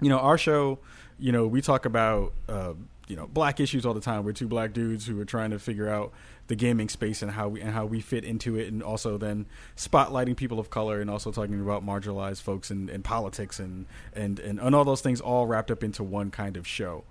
you 0.00 0.08
know, 0.08 0.18
our 0.18 0.38
show, 0.38 0.78
you 1.18 1.32
know, 1.32 1.46
we 1.46 1.60
talk 1.60 1.84
about, 1.84 2.32
uh, 2.48 2.72
you 3.08 3.16
know, 3.16 3.26
black 3.26 3.58
issues 3.60 3.84
all 3.84 3.94
the 3.94 4.00
time. 4.00 4.24
We're 4.24 4.32
two 4.32 4.48
black 4.48 4.72
dudes 4.72 5.06
who 5.06 5.20
are 5.20 5.24
trying 5.24 5.50
to 5.50 5.58
figure 5.58 5.88
out 5.88 6.12
the 6.46 6.54
gaming 6.56 6.88
space 6.88 7.22
and 7.22 7.30
how 7.32 7.48
we 7.48 7.60
and 7.60 7.70
how 7.72 7.86
we 7.86 8.00
fit 8.00 8.24
into 8.24 8.56
it, 8.56 8.68
and 8.72 8.82
also 8.82 9.18
then 9.18 9.46
spotlighting 9.76 10.36
people 10.36 10.58
of 10.58 10.70
color 10.70 11.00
and 11.00 11.08
also 11.10 11.30
talking 11.32 11.60
about 11.60 11.84
marginalized 11.84 12.42
folks 12.42 12.70
and, 12.70 12.88
and 12.90 13.04
politics 13.04 13.58
and, 13.60 13.86
and 14.14 14.38
and 14.40 14.58
and 14.58 14.74
all 14.74 14.84
those 14.84 15.00
things 15.00 15.20
all 15.20 15.46
wrapped 15.46 15.70
up 15.70 15.82
into 15.84 16.02
one 16.04 16.30
kind 16.30 16.56
of 16.56 16.66
show. 16.66 17.04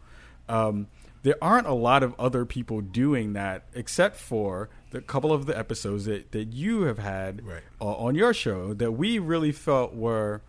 um, 0.48 0.88
there 1.22 1.36
aren't 1.42 1.68
a 1.68 1.74
lot 1.74 2.02
of 2.02 2.16
other 2.18 2.46
people 2.46 2.80
doing 2.80 3.34
that 3.34 3.64
except 3.74 4.16
for 4.16 4.70
the 4.92 5.02
couple 5.02 5.34
of 5.34 5.48
the 5.48 5.58
episodes 5.58 6.06
that, 6.06 6.32
that 6.32 6.54
you 6.54 6.84
have 6.84 6.98
had 6.98 7.46
Right. 7.46 7.62
uh, 7.82 7.86
on 7.96 8.16
your 8.16 8.34
show 8.34 8.74
that 8.76 8.94
we 8.94 9.20
really 9.20 9.52
felt 9.52 9.94
were 9.94 10.42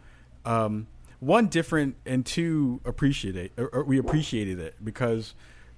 um, 0.44 0.86
one 1.20 1.46
different 1.46 1.96
and 2.06 2.24
two 2.24 2.80
appreciate 2.84 3.52
or, 3.56 3.68
or 3.68 3.84
we 3.84 3.98
appreciated 3.98 4.58
it 4.58 4.74
because 4.82 5.34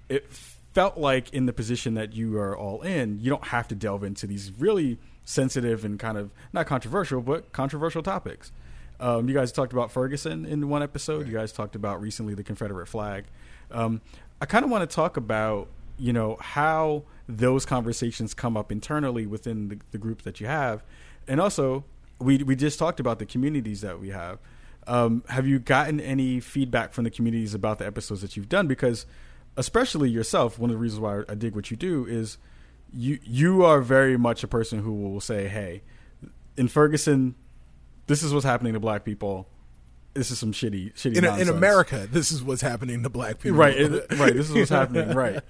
it 0.08 0.28
felt 0.72 0.96
like 0.96 1.32
in 1.34 1.46
the 1.46 1.52
position 1.52 1.94
that 1.94 2.14
you 2.14 2.38
are 2.38 2.56
all 2.56 2.80
in, 2.82 3.18
you 3.20 3.28
don't 3.28 3.48
have 3.48 3.68
to 3.68 3.74
delve 3.74 4.04
into 4.04 4.26
these 4.26 4.52
really 4.58 4.98
sensitive 5.24 5.84
and 5.84 5.98
kind 5.98 6.16
of 6.16 6.32
not 6.52 6.66
controversial 6.66 7.20
but 7.20 7.52
controversial 7.52 8.02
topics. 8.02 8.52
Um, 9.00 9.28
you 9.28 9.34
guys 9.34 9.50
talked 9.50 9.72
about 9.72 9.90
Ferguson 9.90 10.46
in 10.46 10.68
one 10.68 10.82
episode. 10.82 11.26
You 11.26 11.32
guys 11.32 11.52
talked 11.52 11.74
about 11.74 12.00
recently 12.00 12.34
the 12.34 12.44
Confederate 12.44 12.86
flag. 12.86 13.24
Um, 13.70 14.00
I 14.40 14.46
kind 14.46 14.64
of 14.64 14.70
want 14.70 14.88
to 14.88 14.94
talk 14.94 15.16
about 15.16 15.68
you 15.98 16.12
know 16.12 16.36
how 16.40 17.02
those 17.28 17.66
conversations 17.66 18.32
come 18.32 18.56
up 18.56 18.70
internally 18.70 19.26
within 19.26 19.68
the, 19.68 19.78
the 19.90 19.98
group 19.98 20.22
that 20.22 20.40
you 20.40 20.46
have, 20.46 20.82
and 21.26 21.40
also 21.40 21.84
we 22.20 22.38
we 22.44 22.54
just 22.54 22.78
talked 22.78 23.00
about 23.00 23.18
the 23.18 23.26
communities 23.26 23.80
that 23.80 24.00
we 24.00 24.10
have. 24.10 24.38
Um, 24.86 25.22
have 25.28 25.46
you 25.46 25.58
gotten 25.58 26.00
any 26.00 26.40
feedback 26.40 26.92
from 26.92 27.04
the 27.04 27.10
communities 27.10 27.54
about 27.54 27.78
the 27.78 27.86
episodes 27.86 28.20
that 28.22 28.36
you've 28.36 28.48
done? 28.48 28.66
Because 28.66 29.06
especially 29.56 30.10
yourself, 30.10 30.58
one 30.58 30.70
of 30.70 30.74
the 30.74 30.78
reasons 30.78 31.00
why 31.00 31.22
I 31.28 31.34
dig 31.34 31.54
what 31.54 31.70
you 31.70 31.76
do 31.76 32.06
is 32.06 32.38
you 32.92 33.18
you 33.22 33.64
are 33.64 33.80
very 33.80 34.16
much 34.16 34.42
a 34.42 34.48
person 34.48 34.80
who 34.80 34.92
will 34.92 35.20
say, 35.20 35.48
"Hey, 35.48 35.82
in 36.56 36.68
Ferguson, 36.68 37.34
this 38.06 38.22
is 38.22 38.32
what's 38.32 38.44
happening 38.44 38.72
to 38.74 38.80
black 38.80 39.04
people. 39.04 39.48
This 40.14 40.30
is 40.30 40.38
some 40.38 40.52
shitty, 40.52 40.92
shitty 40.94 41.16
In, 41.16 41.24
in. 41.24 41.48
America, 41.48 42.06
this 42.10 42.30
is 42.30 42.42
what's 42.42 42.60
happening 42.60 43.02
to 43.02 43.08
black 43.08 43.38
people. 43.38 43.56
right, 43.58 43.74
it- 43.74 44.12
right. 44.18 44.34
This 44.34 44.50
is 44.50 44.54
what's 44.54 44.68
happening, 44.70 45.16
right? 45.16 45.40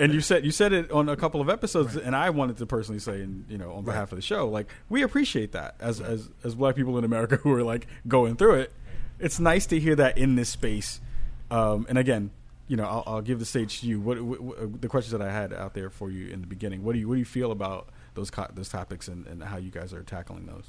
And 0.00 0.12
you 0.12 0.20
said 0.20 0.44
you 0.44 0.50
said 0.50 0.72
it 0.72 0.90
on 0.90 1.08
a 1.08 1.16
couple 1.16 1.40
of 1.40 1.48
episodes, 1.48 1.96
and 1.96 2.16
I 2.16 2.30
wanted 2.30 2.56
to 2.56 2.66
personally 2.66 2.98
say, 2.98 3.22
and 3.22 3.44
you 3.48 3.56
know, 3.56 3.72
on 3.74 3.84
behalf 3.84 4.10
of 4.10 4.16
the 4.16 4.22
show, 4.22 4.48
like 4.48 4.68
we 4.88 5.02
appreciate 5.02 5.52
that 5.52 5.76
as 5.78 6.00
as 6.00 6.28
as 6.42 6.56
black 6.56 6.74
people 6.74 6.98
in 6.98 7.04
America 7.04 7.36
who 7.42 7.52
are 7.52 7.62
like 7.62 7.86
going 8.08 8.34
through 8.36 8.54
it. 8.56 8.72
It's 9.20 9.38
nice 9.38 9.66
to 9.66 9.78
hear 9.78 9.94
that 9.96 10.18
in 10.18 10.34
this 10.34 10.48
space. 10.48 11.00
Um, 11.50 11.84
and 11.88 11.98
again, 11.98 12.30
you 12.68 12.76
know, 12.76 12.84
I'll, 12.84 13.02
I'll 13.06 13.20
give 13.22 13.38
the 13.38 13.44
stage 13.44 13.80
to 13.82 13.86
you. 13.86 14.00
What, 14.00 14.20
what, 14.22 14.40
what 14.40 14.80
the 14.80 14.88
questions 14.88 15.12
that 15.12 15.20
I 15.20 15.30
had 15.30 15.52
out 15.52 15.74
there 15.74 15.90
for 15.90 16.10
you 16.10 16.28
in 16.28 16.40
the 16.40 16.46
beginning? 16.46 16.82
What 16.82 16.94
do 16.94 16.98
you 16.98 17.06
what 17.08 17.14
do 17.14 17.18
you 17.20 17.24
feel 17.26 17.52
about 17.52 17.90
those 18.14 18.30
co- 18.30 18.48
those 18.54 18.68
topics 18.70 19.08
and, 19.08 19.26
and 19.26 19.42
how 19.42 19.56
you 19.58 19.70
guys 19.70 19.92
are 19.92 20.02
tackling 20.02 20.46
those? 20.46 20.64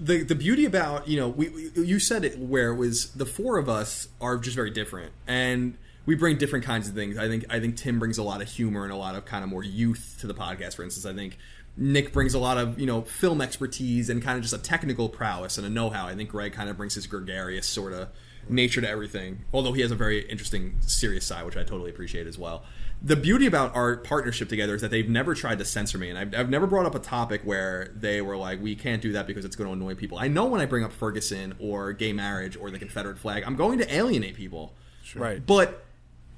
The 0.00 0.22
the 0.22 0.34
beauty 0.34 0.64
about 0.64 1.08
you 1.08 1.18
know 1.18 1.28
we, 1.28 1.48
we 1.48 1.70
you 1.74 1.98
said 1.98 2.24
it 2.24 2.38
where 2.38 2.72
it 2.72 2.76
was 2.76 3.10
the 3.12 3.26
four 3.26 3.58
of 3.58 3.68
us 3.68 4.08
are 4.20 4.36
just 4.36 4.56
very 4.56 4.70
different 4.70 5.12
and 5.26 5.76
we 6.08 6.14
bring 6.14 6.38
different 6.38 6.64
kinds 6.64 6.88
of 6.88 6.94
things. 6.94 7.18
I 7.18 7.28
think 7.28 7.44
I 7.50 7.60
think 7.60 7.76
Tim 7.76 7.98
brings 7.98 8.16
a 8.16 8.22
lot 8.22 8.40
of 8.40 8.48
humor 8.48 8.84
and 8.84 8.90
a 8.90 8.96
lot 8.96 9.14
of 9.14 9.26
kind 9.26 9.44
of 9.44 9.50
more 9.50 9.62
youth 9.62 10.16
to 10.20 10.26
the 10.26 10.32
podcast. 10.32 10.74
For 10.76 10.82
instance, 10.82 11.04
I 11.04 11.12
think 11.12 11.36
Nick 11.76 12.14
brings 12.14 12.32
a 12.32 12.38
lot 12.38 12.56
of 12.56 12.80
you 12.80 12.86
know 12.86 13.02
film 13.02 13.42
expertise 13.42 14.08
and 14.08 14.22
kind 14.22 14.36
of 14.38 14.42
just 14.42 14.54
a 14.54 14.58
technical 14.58 15.10
prowess 15.10 15.58
and 15.58 15.66
a 15.66 15.70
know 15.70 15.90
how. 15.90 16.06
I 16.06 16.14
think 16.14 16.30
Greg 16.30 16.54
kind 16.54 16.70
of 16.70 16.78
brings 16.78 16.94
his 16.94 17.06
gregarious 17.06 17.66
sort 17.66 17.92
of 17.92 18.08
nature 18.48 18.80
to 18.80 18.88
everything. 18.88 19.44
Although 19.52 19.74
he 19.74 19.82
has 19.82 19.90
a 19.90 19.94
very 19.94 20.20
interesting 20.30 20.78
serious 20.80 21.26
side, 21.26 21.44
which 21.44 21.58
I 21.58 21.62
totally 21.62 21.90
appreciate 21.90 22.26
as 22.26 22.38
well. 22.38 22.64
The 23.00 23.14
beauty 23.14 23.46
about 23.46 23.76
our 23.76 23.96
partnership 23.96 24.48
together 24.48 24.74
is 24.74 24.80
that 24.80 24.90
they've 24.90 25.08
never 25.08 25.34
tried 25.34 25.58
to 25.58 25.64
censor 25.64 25.98
me, 25.98 26.10
and 26.10 26.18
I've, 26.18 26.34
I've 26.34 26.50
never 26.50 26.66
brought 26.66 26.84
up 26.84 26.96
a 26.96 26.98
topic 26.98 27.42
where 27.44 27.92
they 27.94 28.20
were 28.20 28.36
like, 28.36 28.60
"We 28.60 28.74
can't 28.74 29.00
do 29.00 29.12
that 29.12 29.26
because 29.26 29.44
it's 29.44 29.54
going 29.54 29.68
to 29.68 29.72
annoy 29.72 29.94
people." 29.94 30.18
I 30.18 30.26
know 30.26 30.46
when 30.46 30.60
I 30.60 30.66
bring 30.66 30.82
up 30.82 30.92
Ferguson 30.92 31.54
or 31.60 31.92
gay 31.92 32.12
marriage 32.12 32.56
or 32.56 32.70
the 32.70 32.78
Confederate 32.78 33.18
flag, 33.18 33.44
I'm 33.46 33.54
going 33.54 33.78
to 33.78 33.94
alienate 33.94 34.34
people. 34.34 34.74
Right. 35.14 35.44
But 35.44 35.84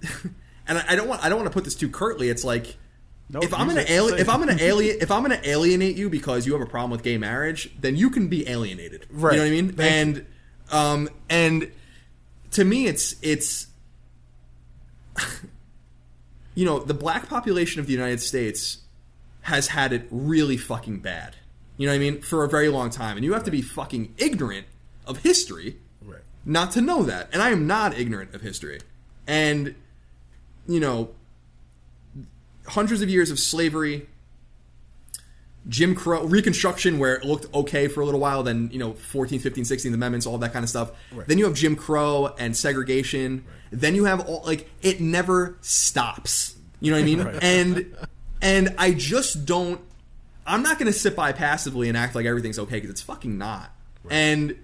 and 0.68 0.78
I 0.78 0.96
don't 0.96 1.08
want 1.08 1.24
I 1.24 1.28
don't 1.28 1.38
want 1.38 1.50
to 1.50 1.54
put 1.54 1.64
this 1.64 1.74
too 1.74 1.88
curtly. 1.88 2.28
It's 2.28 2.44
like 2.44 2.76
if 3.32 3.54
I'm 3.54 3.68
gonna 3.68 3.84
ali- 3.88 4.20
if. 4.20 4.28
I'm 4.28 4.40
gonna 4.40 4.56
alien 4.60 4.98
if 5.00 5.10
I'm 5.10 5.22
gonna 5.22 5.40
alienate 5.44 5.96
you 5.96 6.10
because 6.10 6.46
you 6.46 6.52
have 6.52 6.62
a 6.62 6.66
problem 6.66 6.90
with 6.90 7.02
gay 7.02 7.16
marriage, 7.16 7.70
then 7.78 7.96
you 7.96 8.10
can 8.10 8.28
be 8.28 8.48
alienated. 8.48 9.06
Right. 9.10 9.32
You 9.32 9.38
know 9.38 9.44
what 9.44 9.48
I 9.48 9.50
mean? 9.50 9.72
Thank 9.72 9.92
and 9.92 10.26
um 10.72 11.08
and 11.28 11.72
to 12.52 12.64
me, 12.64 12.86
it's 12.86 13.16
it's 13.22 13.66
you 16.54 16.64
know 16.64 16.78
the 16.80 16.94
black 16.94 17.28
population 17.28 17.80
of 17.80 17.86
the 17.86 17.92
United 17.92 18.20
States 18.20 18.78
has 19.42 19.68
had 19.68 19.92
it 19.92 20.06
really 20.10 20.56
fucking 20.56 21.00
bad. 21.00 21.36
You 21.76 21.86
know 21.86 21.92
what 21.92 21.96
I 21.96 21.98
mean? 22.00 22.20
For 22.20 22.44
a 22.44 22.48
very 22.48 22.68
long 22.68 22.90
time, 22.90 23.16
and 23.16 23.24
you 23.24 23.32
have 23.32 23.44
to 23.44 23.50
be 23.50 23.62
fucking 23.62 24.14
ignorant 24.18 24.66
of 25.06 25.18
history 25.18 25.76
Right. 26.04 26.20
not 26.44 26.72
to 26.72 26.80
know 26.82 27.02
that. 27.04 27.30
And 27.32 27.40
I 27.42 27.50
am 27.50 27.66
not 27.66 27.98
ignorant 27.98 28.34
of 28.34 28.42
history. 28.42 28.80
And, 29.26 29.74
you 30.68 30.78
know, 30.80 31.10
hundreds 32.66 33.00
of 33.00 33.08
years 33.08 33.30
of 33.30 33.38
slavery, 33.38 34.06
Jim 35.68 35.94
Crow, 35.94 36.24
Reconstruction, 36.24 36.98
where 36.98 37.14
it 37.16 37.24
looked 37.24 37.52
okay 37.54 37.86
for 37.88 38.00
a 38.00 38.04
little 38.04 38.20
while, 38.20 38.42
then, 38.42 38.70
you 38.72 38.78
know, 38.78 38.92
14, 38.94 39.38
15, 39.40 39.64
16 39.64 39.92
amendments, 39.94 40.26
all 40.26 40.38
that 40.38 40.52
kind 40.52 40.62
of 40.62 40.68
stuff. 40.68 40.90
Then 41.26 41.38
you 41.38 41.44
have 41.44 41.54
Jim 41.54 41.76
Crow 41.76 42.34
and 42.38 42.56
segregation. 42.56 43.44
Then 43.70 43.94
you 43.94 44.04
have 44.04 44.26
all, 44.28 44.42
like, 44.44 44.68
it 44.82 45.00
never 45.00 45.56
stops. 45.60 46.56
You 46.80 46.90
know 46.92 46.96
what 46.98 47.02
I 47.02 47.04
mean? 47.04 47.38
And, 47.42 47.96
and 48.42 48.74
I 48.78 48.92
just 48.92 49.44
don't, 49.46 49.80
I'm 50.46 50.62
not 50.62 50.78
going 50.78 50.90
to 50.90 50.98
sit 50.98 51.14
by 51.14 51.32
passively 51.32 51.88
and 51.88 51.96
act 51.96 52.14
like 52.14 52.26
everything's 52.26 52.58
okay 52.58 52.76
because 52.76 52.90
it's 52.90 53.02
fucking 53.02 53.36
not. 53.38 53.70
And, 54.10 54.56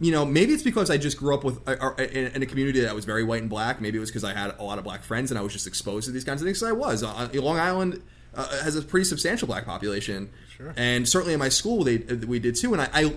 you 0.00 0.12
know, 0.12 0.24
maybe 0.24 0.52
it's 0.52 0.62
because 0.62 0.90
I 0.90 0.96
just 0.96 1.18
grew 1.18 1.34
up 1.34 1.42
with 1.42 1.58
uh, 1.68 1.72
uh, 1.80 1.94
in 2.02 2.26
in 2.34 2.42
a 2.42 2.46
community 2.46 2.80
that 2.80 2.94
was 2.94 3.04
very 3.04 3.24
white 3.24 3.40
and 3.40 3.50
black. 3.50 3.80
Maybe 3.80 3.96
it 3.96 4.00
was 4.00 4.10
because 4.10 4.24
I 4.24 4.32
had 4.32 4.54
a 4.58 4.62
lot 4.62 4.78
of 4.78 4.84
black 4.84 5.02
friends 5.02 5.30
and 5.30 5.38
I 5.38 5.42
was 5.42 5.52
just 5.52 5.66
exposed 5.66 6.06
to 6.06 6.12
these 6.12 6.22
kinds 6.24 6.40
of 6.40 6.46
things. 6.46 6.60
So 6.60 6.68
I 6.68 6.72
was. 6.72 7.02
Uh, 7.02 7.28
Long 7.34 7.58
Island 7.58 8.00
uh, 8.34 8.46
has 8.62 8.76
a 8.76 8.82
pretty 8.82 9.04
substantial 9.04 9.48
black 9.48 9.64
population, 9.64 10.30
Sure. 10.56 10.72
and 10.76 11.08
certainly 11.08 11.32
in 11.34 11.40
my 11.40 11.48
school 11.48 11.82
they 11.82 11.96
we 11.98 12.38
did 12.38 12.54
too. 12.56 12.72
And 12.74 12.82
I 12.82 12.88
I, 12.94 13.14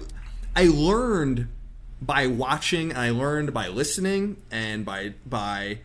I 0.56 0.68
learned 0.68 1.48
by 2.01 2.27
watching, 2.27 2.91
and 2.91 2.99
I 2.99 3.09
learned 3.11 3.53
by 3.53 3.67
listening, 3.67 4.38
and 4.51 4.85
by 4.85 5.13
by 5.26 5.80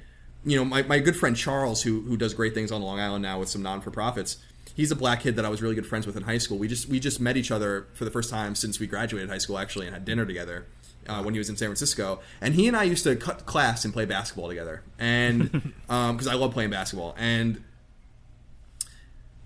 you 0.45 0.57
know 0.57 0.65
my, 0.65 0.83
my 0.83 0.99
good 0.99 1.17
friend 1.17 1.37
Charles 1.37 1.83
who 1.83 2.03
who 2.03 2.17
does 2.17 2.35
great 2.35 2.55
things 2.55 2.71
on 2.71 2.83
Long 2.83 3.01
Island 3.01 3.23
now 3.23 3.39
with 3.39 3.49
some 3.49 3.63
non 3.63 3.81
for 3.81 3.91
profits. 3.91 4.39
He's 4.75 4.91
a 4.91 4.97
black 4.97 5.21
kid 5.21 5.37
that 5.37 5.45
I 5.45 5.49
was 5.49 5.63
really 5.63 5.77
good 5.77 5.87
friends 5.87 6.07
with 6.07 6.17
in 6.17 6.25
high 6.25 6.39
school. 6.39 6.59
We 6.59 6.69
just 6.69 6.89
we 6.89 7.01
just 7.01 7.21
met 7.21 7.37
each 7.37 7.51
other 7.51 7.87
for 7.95 8.05
the 8.05 8.11
first 8.11 8.31
time 8.31 8.55
since 8.55 8.81
we 8.81 8.87
graduated 8.87 9.31
high 9.31 9.39
school 9.39 9.59
actually 9.59 9.87
and 9.87 9.95
had 9.95 10.05
dinner 10.05 10.27
together 10.27 10.67
uh, 11.09 11.23
when 11.23 11.35
he 11.35 11.39
was 11.39 11.49
in 11.49 11.57
San 11.57 11.69
Francisco. 11.69 12.21
And 12.41 12.55
he 12.55 12.67
and 12.69 12.77
I 12.77 12.85
used 12.85 13.05
to 13.05 13.17
cut 13.17 13.47
class 13.47 13.85
and 13.85 13.93
play 13.93 14.05
basketball 14.05 14.49
together, 14.49 14.83
and 14.99 15.51
because 15.87 16.27
I 16.27 16.35
love 16.35 16.53
playing 16.53 16.71
basketball. 16.71 17.15
And 17.19 17.63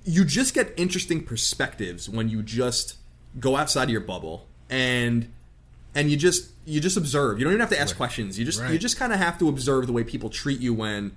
you 0.04 0.24
just 0.24 0.54
get 0.54 0.72
interesting 0.76 1.22
perspectives 1.22 2.08
when 2.08 2.28
you 2.28 2.42
just 2.42 2.96
go 3.38 3.56
outside 3.56 3.84
of 3.84 3.90
your 3.90 4.00
bubble 4.00 4.46
and 4.70 5.30
and 5.98 6.12
you 6.12 6.16
just 6.16 6.52
you 6.64 6.80
just 6.80 6.96
observe. 6.96 7.38
You 7.38 7.44
don't 7.44 7.54
even 7.54 7.60
have 7.60 7.70
to 7.70 7.80
ask 7.80 7.96
questions. 7.96 8.38
You 8.38 8.44
just 8.44 8.62
you 8.70 8.78
just 8.78 8.96
kind 8.96 9.12
of 9.12 9.18
have 9.18 9.36
to 9.40 9.48
observe 9.48 9.88
the 9.88 9.92
way 9.92 10.04
people 10.04 10.30
treat 10.30 10.60
you 10.60 10.72
when 10.72 11.16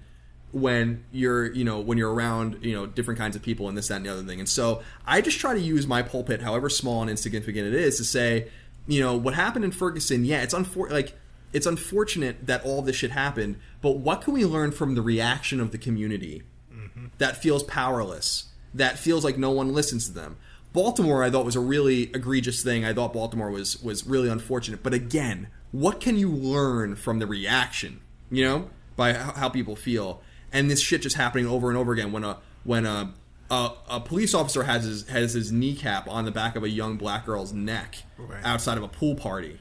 when 0.54 1.06
you're 1.12 1.54
you 1.54 1.64
know 1.64 1.80
when 1.80 2.00
you're 2.00 2.12
around 2.12 2.58
you 2.64 2.74
know 2.74 2.88
different 2.88 3.20
kinds 3.20 3.36
of 3.36 3.44
people 3.44 3.70
and 3.70 3.78
this 3.78 3.90
that 3.90 3.98
and 3.98 4.06
the 4.08 4.10
other 4.12 4.24
thing. 4.24 4.40
And 4.40 4.50
so 4.50 4.82
I 5.06 5.22
just 5.22 5.40
try 5.40 5.54
to 5.54 5.60
use 5.60 5.86
my 5.86 6.02
pulpit, 6.02 6.42
however 6.42 6.68
small 6.68 7.02
and 7.02 7.12
insignificant 7.12 7.68
it 7.68 7.76
is, 7.76 7.98
to 7.98 8.04
say 8.04 8.48
you 8.88 9.00
know 9.00 9.16
what 9.16 9.36
happened 9.36 9.66
in 9.66 9.72
Ferguson. 9.72 10.26
Yeah, 10.26 10.42
it's 10.42 10.56
unfor- 10.56 10.90
like 10.90 11.16
it's 11.54 11.68
unfortunate 11.68 12.48
that 12.48 12.66
all 12.66 12.82
this 12.82 12.96
shit 12.96 13.12
happened, 13.12 13.58
but 13.82 13.98
what 13.98 14.22
can 14.22 14.34
we 14.34 14.46
learn 14.46 14.72
from 14.72 14.96
the 14.96 15.04
reaction 15.04 15.60
of 15.60 15.72
the 15.72 15.78
community 15.78 16.42
mm-hmm. 16.74 17.08
that 17.20 17.38
feels 17.38 17.62
powerless, 17.64 18.46
that 18.74 18.98
feels 18.98 19.24
like 19.24 19.38
no 19.38 19.52
one 19.52 19.74
listens 19.74 20.08
to 20.08 20.14
them? 20.14 20.38
Baltimore, 20.74 21.24
I 21.24 21.30
thought 21.30 21.46
was 21.46 21.56
a 21.56 21.60
really 21.62 22.04
egregious 22.14 22.64
thing. 22.64 22.86
I 22.86 22.94
thought 22.94 23.14
Baltimore 23.14 23.50
was 23.52 23.82
was 23.84 24.06
really 24.08 24.30
unfortunate. 24.30 24.82
But 24.84 24.94
again, 24.94 25.48
what 25.72 26.00
can 26.00 26.18
you 26.18 26.30
learn 26.32 26.96
from 26.96 27.20
the 27.20 27.28
reaction? 27.28 28.02
You 28.30 28.46
know, 28.46 28.70
by 28.96 29.14
how 29.14 29.50
people 29.50 29.76
feel, 29.76 30.22
and 30.54 30.72
this 30.72 30.80
shit 30.82 31.02
just 31.02 31.16
happening 31.18 31.46
over 31.46 31.70
and 31.70 31.78
over 31.78 31.92
again. 31.92 32.12
When 32.14 32.24
a 32.24 32.38
when 32.64 32.86
a 32.86 33.14
a, 33.50 33.72
a 33.90 34.00
police 34.00 34.34
officer 34.34 34.64
has 34.64 34.86
his 34.86 35.08
has 35.10 35.34
his 35.34 35.52
kneecap 35.52 36.08
on 36.08 36.24
the 36.24 36.32
back 36.32 36.56
of 36.56 36.64
a 36.64 36.70
young 36.70 36.96
black 36.96 37.26
girl's 37.26 37.52
neck 37.52 37.98
Right. 38.18 38.40
outside 38.46 38.78
of 38.78 38.84
a 38.84 38.88
pool 38.88 39.16
party, 39.16 39.60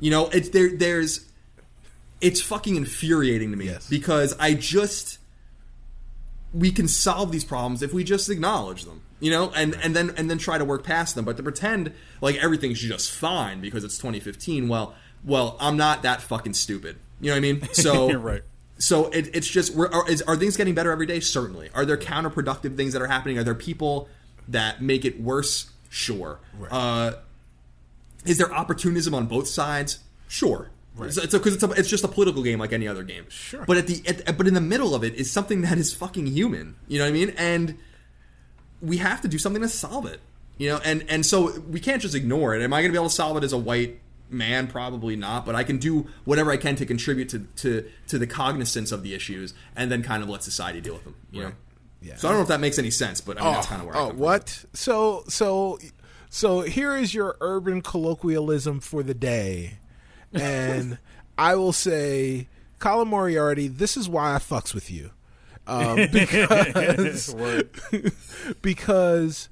you 0.00 0.10
know, 0.10 0.28
it's 0.30 0.48
there. 0.48 0.70
There's 0.76 1.26
it's 2.20 2.40
fucking 2.40 2.74
infuriating 2.74 3.52
to 3.52 3.56
me 3.56 3.66
Yes. 3.66 3.88
because 3.88 4.34
I 4.40 4.54
just 4.54 5.18
we 6.52 6.70
can 6.72 6.88
solve 6.88 7.30
these 7.32 7.44
problems 7.44 7.82
if 7.82 7.92
we 7.92 8.02
just 8.04 8.28
acknowledge 8.28 8.84
them 8.84 9.02
you 9.22 9.30
know 9.30 9.52
and 9.54 9.74
and 9.82 9.94
then 9.94 10.12
and 10.16 10.28
then 10.28 10.36
try 10.36 10.58
to 10.58 10.64
work 10.64 10.82
past 10.82 11.14
them 11.14 11.24
but 11.24 11.36
to 11.36 11.42
pretend 11.42 11.92
like 12.20 12.36
everything's 12.36 12.80
just 12.80 13.10
fine 13.12 13.60
because 13.60 13.84
it's 13.84 13.96
2015 13.96 14.68
well 14.68 14.94
well 15.24 15.56
i'm 15.60 15.76
not 15.76 16.02
that 16.02 16.20
fucking 16.20 16.52
stupid 16.52 16.98
you 17.20 17.28
know 17.28 17.34
what 17.34 17.36
i 17.36 17.40
mean 17.40 17.62
so 17.72 18.12
right. 18.18 18.42
so 18.78 19.06
it, 19.10 19.34
it's 19.34 19.46
just 19.46 19.74
we're, 19.74 19.88
are, 19.88 20.10
is, 20.10 20.20
are 20.22 20.36
things 20.36 20.56
getting 20.56 20.74
better 20.74 20.90
every 20.90 21.06
day 21.06 21.20
certainly 21.20 21.70
are 21.72 21.86
there 21.86 21.96
counterproductive 21.96 22.76
things 22.76 22.92
that 22.92 23.00
are 23.00 23.06
happening 23.06 23.38
are 23.38 23.44
there 23.44 23.54
people 23.54 24.08
that 24.48 24.82
make 24.82 25.04
it 25.04 25.20
worse 25.20 25.70
sure 25.88 26.40
uh, 26.70 27.12
is 28.24 28.38
there 28.38 28.52
opportunism 28.52 29.14
on 29.14 29.26
both 29.26 29.46
sides 29.46 30.00
sure 30.28 30.68
Right. 30.94 31.10
So, 31.10 31.22
because 31.22 31.54
it's, 31.54 31.62
a, 31.62 31.70
it's 31.70 31.88
just 31.88 32.04
a 32.04 32.08
political 32.08 32.42
game 32.42 32.58
like 32.58 32.74
any 32.74 32.86
other 32.86 33.02
game. 33.02 33.24
Sure. 33.30 33.64
But 33.66 33.78
at 33.78 33.86
the 33.86 34.02
at, 34.06 34.36
but 34.36 34.46
in 34.46 34.52
the 34.52 34.60
middle 34.60 34.94
of 34.94 35.02
it 35.02 35.14
is 35.14 35.30
something 35.30 35.62
that 35.62 35.78
is 35.78 35.94
fucking 35.94 36.26
human. 36.26 36.76
You 36.86 36.98
know 36.98 37.06
what 37.06 37.08
I 37.08 37.12
mean? 37.12 37.30
And 37.38 37.78
we 38.82 38.98
have 38.98 39.20
to 39.22 39.28
do 39.28 39.38
something 39.38 39.62
to 39.62 39.68
solve 39.68 40.06
it. 40.06 40.20
You 40.58 40.70
know, 40.70 40.80
and 40.84 41.04
and 41.08 41.24
so 41.24 41.58
we 41.60 41.80
can't 41.80 42.02
just 42.02 42.14
ignore 42.14 42.54
it. 42.54 42.62
Am 42.62 42.72
I 42.72 42.82
going 42.82 42.90
to 42.90 42.92
be 42.92 42.98
able 42.98 43.08
to 43.08 43.14
solve 43.14 43.36
it 43.36 43.44
as 43.44 43.52
a 43.52 43.58
white 43.58 43.98
man? 44.28 44.66
Probably 44.66 45.16
not. 45.16 45.46
But 45.46 45.54
I 45.54 45.64
can 45.64 45.78
do 45.78 46.08
whatever 46.24 46.50
I 46.50 46.56
can 46.56 46.76
to 46.76 46.86
contribute 46.86 47.30
to 47.30 47.40
to 47.56 47.88
to 48.08 48.18
the 48.18 48.26
cognizance 48.26 48.92
of 48.92 49.02
the 49.02 49.14
issues, 49.14 49.54
and 49.74 49.90
then 49.90 50.02
kind 50.02 50.22
of 50.22 50.28
let 50.28 50.42
society 50.42 50.80
deal 50.80 50.94
with 50.94 51.04
them. 51.04 51.14
You 51.30 51.42
know. 51.44 51.52
Yeah. 52.02 52.16
So 52.16 52.28
I 52.28 52.32
don't 52.32 52.38
know 52.38 52.42
if 52.42 52.48
that 52.48 52.60
makes 52.60 52.78
any 52.78 52.90
sense, 52.90 53.20
but 53.20 53.40
I 53.40 53.44
mean 53.44 53.54
that's 53.54 53.66
oh, 53.66 53.70
kind 53.70 53.80
of 53.82 53.86
where. 53.86 53.96
I 53.96 53.98
oh, 53.98 54.02
come 54.02 54.10
from. 54.10 54.18
what? 54.18 54.64
So, 54.72 55.24
so, 55.28 55.78
so 56.28 56.62
here 56.62 56.96
is 56.96 57.14
your 57.14 57.36
urban 57.40 57.80
colloquialism 57.80 58.80
for 58.80 59.02
the 59.02 59.14
day, 59.14 59.78
and 60.32 60.98
I 61.38 61.54
will 61.54 61.72
say, 61.72 62.48
Colin 62.80 63.08
Moriarty, 63.08 63.68
this 63.68 63.96
is 63.96 64.08
why 64.08 64.34
I 64.34 64.38
fucks 64.38 64.74
with 64.74 64.90
you, 64.90 65.10
um, 65.72 65.96
because 66.12 67.34
because 68.62 69.48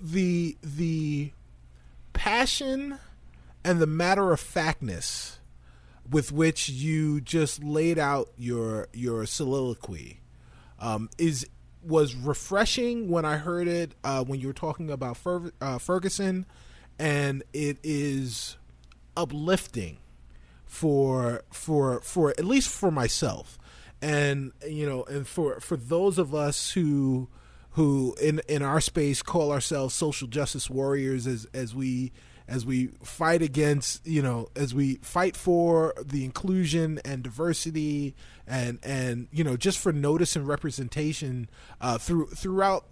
the 0.00 0.56
the 0.62 1.30
passion 2.12 2.98
and 3.64 3.80
the 3.80 3.86
matter 3.86 4.32
of 4.32 4.40
factness 4.40 5.38
with 6.10 6.30
which 6.32 6.68
you 6.68 7.20
just 7.20 7.62
laid 7.62 7.98
out 7.98 8.28
your 8.36 8.88
your 8.92 9.26
soliloquy 9.26 10.20
um, 10.78 11.08
is 11.18 11.46
was 11.82 12.14
refreshing 12.14 13.08
when 13.08 13.24
I 13.24 13.36
heard 13.36 13.68
it 13.68 13.94
uh, 14.02 14.24
when 14.24 14.40
you 14.40 14.48
were 14.48 14.54
talking 14.54 14.90
about 14.90 15.16
Fer- 15.16 15.52
uh, 15.60 15.78
Ferguson, 15.78 16.46
and 16.98 17.42
it 17.52 17.78
is 17.82 18.56
uplifting 19.16 19.98
for 20.66 21.42
for 21.52 22.00
for 22.00 22.30
at 22.30 22.44
least 22.44 22.68
for 22.68 22.90
myself, 22.90 23.58
and 24.04 24.52
you 24.68 24.86
know, 24.86 25.02
and 25.04 25.26
for 25.26 25.60
for 25.60 25.78
those 25.78 26.18
of 26.18 26.34
us 26.34 26.72
who 26.72 27.28
who 27.70 28.14
in 28.20 28.40
in 28.48 28.62
our 28.62 28.80
space 28.80 29.22
call 29.22 29.50
ourselves 29.50 29.94
social 29.94 30.28
justice 30.28 30.68
warriors 30.68 31.26
as 31.26 31.46
as 31.54 31.74
we 31.74 32.12
as 32.46 32.66
we 32.66 32.88
fight 33.02 33.40
against 33.40 34.06
you 34.06 34.20
know 34.20 34.46
as 34.54 34.74
we 34.74 34.96
fight 34.96 35.34
for 35.36 35.94
the 36.04 36.22
inclusion 36.22 37.00
and 37.02 37.22
diversity 37.22 38.14
and 38.46 38.78
and 38.82 39.26
you 39.32 39.42
know 39.42 39.56
just 39.56 39.78
for 39.78 39.90
notice 39.90 40.36
and 40.36 40.46
representation 40.46 41.48
uh, 41.80 41.96
through 41.96 42.26
throughout 42.26 42.84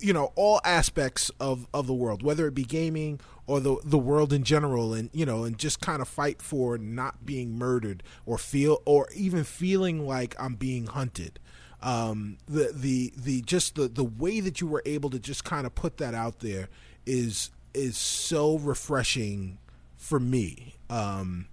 you 0.00 0.12
know 0.12 0.32
all 0.36 0.60
aspects 0.64 1.30
of 1.40 1.66
of 1.72 1.86
the 1.86 1.94
world 1.94 2.22
whether 2.22 2.46
it 2.46 2.54
be 2.54 2.64
gaming 2.64 3.18
or 3.46 3.60
the 3.60 3.76
the 3.84 3.98
world 3.98 4.32
in 4.32 4.44
general 4.44 4.94
and 4.94 5.10
you 5.12 5.26
know 5.26 5.44
and 5.44 5.58
just 5.58 5.80
kind 5.80 6.00
of 6.00 6.08
fight 6.08 6.40
for 6.40 6.78
not 6.78 7.24
being 7.26 7.58
murdered 7.58 8.02
or 8.24 8.38
feel 8.38 8.80
or 8.84 9.08
even 9.14 9.44
feeling 9.44 10.06
like 10.06 10.34
I'm 10.38 10.54
being 10.54 10.86
hunted. 10.86 11.38
Um 11.80 12.38
the 12.46 12.72
the 12.74 13.12
the 13.16 13.42
just 13.42 13.74
the 13.74 13.88
the 13.88 14.04
way 14.04 14.40
that 14.40 14.60
you 14.60 14.66
were 14.66 14.82
able 14.86 15.10
to 15.10 15.18
just 15.18 15.44
kind 15.44 15.66
of 15.66 15.74
put 15.74 15.96
that 15.98 16.14
out 16.14 16.40
there 16.40 16.68
is 17.04 17.50
is 17.74 17.96
so 17.96 18.58
refreshing 18.58 19.58
for 19.96 20.20
me. 20.20 20.76
Um 20.88 21.46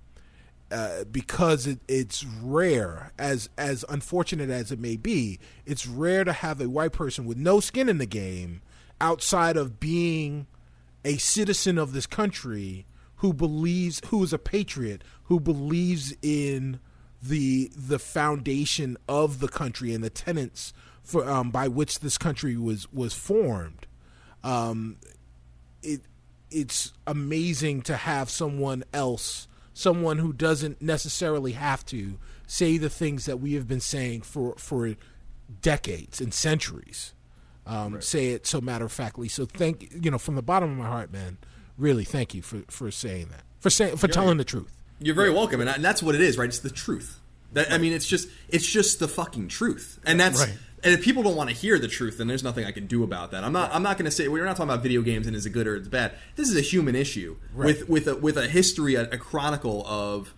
uh, 0.72 1.03
because 1.06 1.66
it, 1.66 1.80
it's 1.88 2.24
rare, 2.24 3.11
as 3.18 3.49
as 3.57 3.84
unfortunate 3.90 4.52
as 4.52 4.72
it 4.72 4.80
may 4.80 4.95
be, 4.95 5.40
it's 5.66 5.88
rare 5.88 6.24
to 6.24 6.32
have 6.32 6.61
a 6.61 6.70
white 6.70 6.91
person 6.91 7.26
with 7.26 7.38
no 7.38 7.60
skin 7.60 7.90
in 7.90 7.98
the 7.98 8.06
game, 8.06 8.61
outside 9.02 9.57
of 9.57 9.80
being 9.80 10.45
a 11.03 11.17
citizen 11.17 11.77
of 11.77 11.93
this 11.93 12.05
country 12.05 12.85
who 13.17 13.34
believes, 13.34 14.01
who 14.07 14.23
is 14.23 14.34
a 14.34 14.38
patriot, 14.38 15.03
who 15.23 15.39
believes 15.39 16.13
in 16.21 16.80
the 17.21 17.71
the 17.76 17.99
foundation 17.99 18.97
of 19.07 19.39
the 19.39 19.49
country 19.49 19.93
and 19.93 20.03
the 20.03 20.09
tenets 20.09 20.73
for 21.03 21.30
um, 21.30 21.51
by 21.51 21.67
which 21.67 21.99
this 21.99 22.17
country 22.17 22.55
was 22.55 22.91
was 22.93 23.13
formed. 23.13 23.88
Um, 24.43 24.97
it 25.84 26.01
it's 26.51 26.93
amazing 27.05 27.81
to 27.84 27.95
have 27.95 28.30
someone 28.30 28.84
else 28.93 29.47
someone 29.73 30.17
who 30.17 30.34
doesn't 30.34 30.81
necessarily 30.81 31.53
have 31.53 31.85
to 31.85 32.17
say 32.45 32.77
the 32.77 32.89
things 32.89 33.26
that 33.26 33.39
we 33.39 33.53
have 33.53 33.67
been 33.67 33.80
saying 33.80 34.21
for 34.21 34.55
for 34.57 34.95
decades 35.61 36.21
and 36.21 36.34
centuries. 36.34 37.13
Um, 37.70 38.02
Say 38.02 38.30
it 38.30 38.48
so 38.48 38.60
matter 38.62 38.86
of 38.86 38.91
factly. 38.91 39.28
So 39.28 39.46
thank 39.46 39.90
you 40.04 40.10
know 40.12 40.18
from 40.18 40.36
the 40.36 40.41
bottom 40.41 40.72
of 40.72 40.78
my 40.78 40.88
heart, 40.88 41.12
man. 41.12 41.38
Really, 41.78 42.04
thank 42.04 42.34
you 42.34 42.41
for 42.41 42.62
for 42.68 42.90
saying 42.91 43.28
that 43.30 43.44
for 43.60 43.70
saying 43.70 43.98
for 43.98 44.08
telling 44.08 44.38
the 44.38 44.44
truth. 44.44 44.76
You're 45.02 45.16
very 45.16 45.30
welcome, 45.32 45.62
and, 45.62 45.70
and 45.70 45.84
that's 45.86 46.04
what 46.04 46.14
it 46.16 46.22
is, 46.22 46.38
right? 46.38 46.50
It's 46.50 46.60
the 46.60 46.70
truth. 46.70 47.20
That 47.54 47.72
I 47.72 47.78
mean, 47.78 47.94
it's 47.94 48.08
just 48.08 48.28
it's 48.50 48.66
just 48.66 49.00
the 49.00 49.08
fucking 49.08 49.48
truth, 49.48 50.00
and 50.06 50.20
that's 50.20 50.40
Right. 50.40 50.58
and 50.84 50.94
if 50.94 51.02
people 51.04 51.24
don't 51.24 51.36
want 51.36 51.50
to 51.50 51.56
hear 51.56 51.80
the 51.80 51.88
truth, 51.88 52.18
then 52.18 52.28
there's 52.28 52.44
nothing 52.44 52.66
I 52.66 52.72
can 52.72 52.86
do 52.88 53.04
about 53.04 53.32
that. 53.32 53.44
I'm 53.44 53.54
not 53.54 53.74
I'm 53.74 53.82
not 53.84 53.98
going 53.98 54.06
to 54.06 54.12
say 54.12 54.28
we're 54.28 54.44
not 54.46 54.58
talking 54.58 54.70
about 54.70 54.84
video 54.84 55.02
games 55.02 55.26
and 55.26 55.36
is 55.36 55.46
it 55.46 55.52
good 55.52 55.66
or 55.68 55.76
it's 55.76 55.88
bad. 55.88 56.14
This 56.36 56.50
is 56.50 56.58
a 56.58 56.62
human 56.62 56.96
issue 56.96 57.38
with 57.56 57.88
with 57.88 58.08
a 58.08 58.16
with 58.16 58.38
a 58.38 58.48
history, 58.48 58.96
a, 58.96 59.04
a 59.10 59.18
chronicle 59.18 59.86
of 59.88 60.34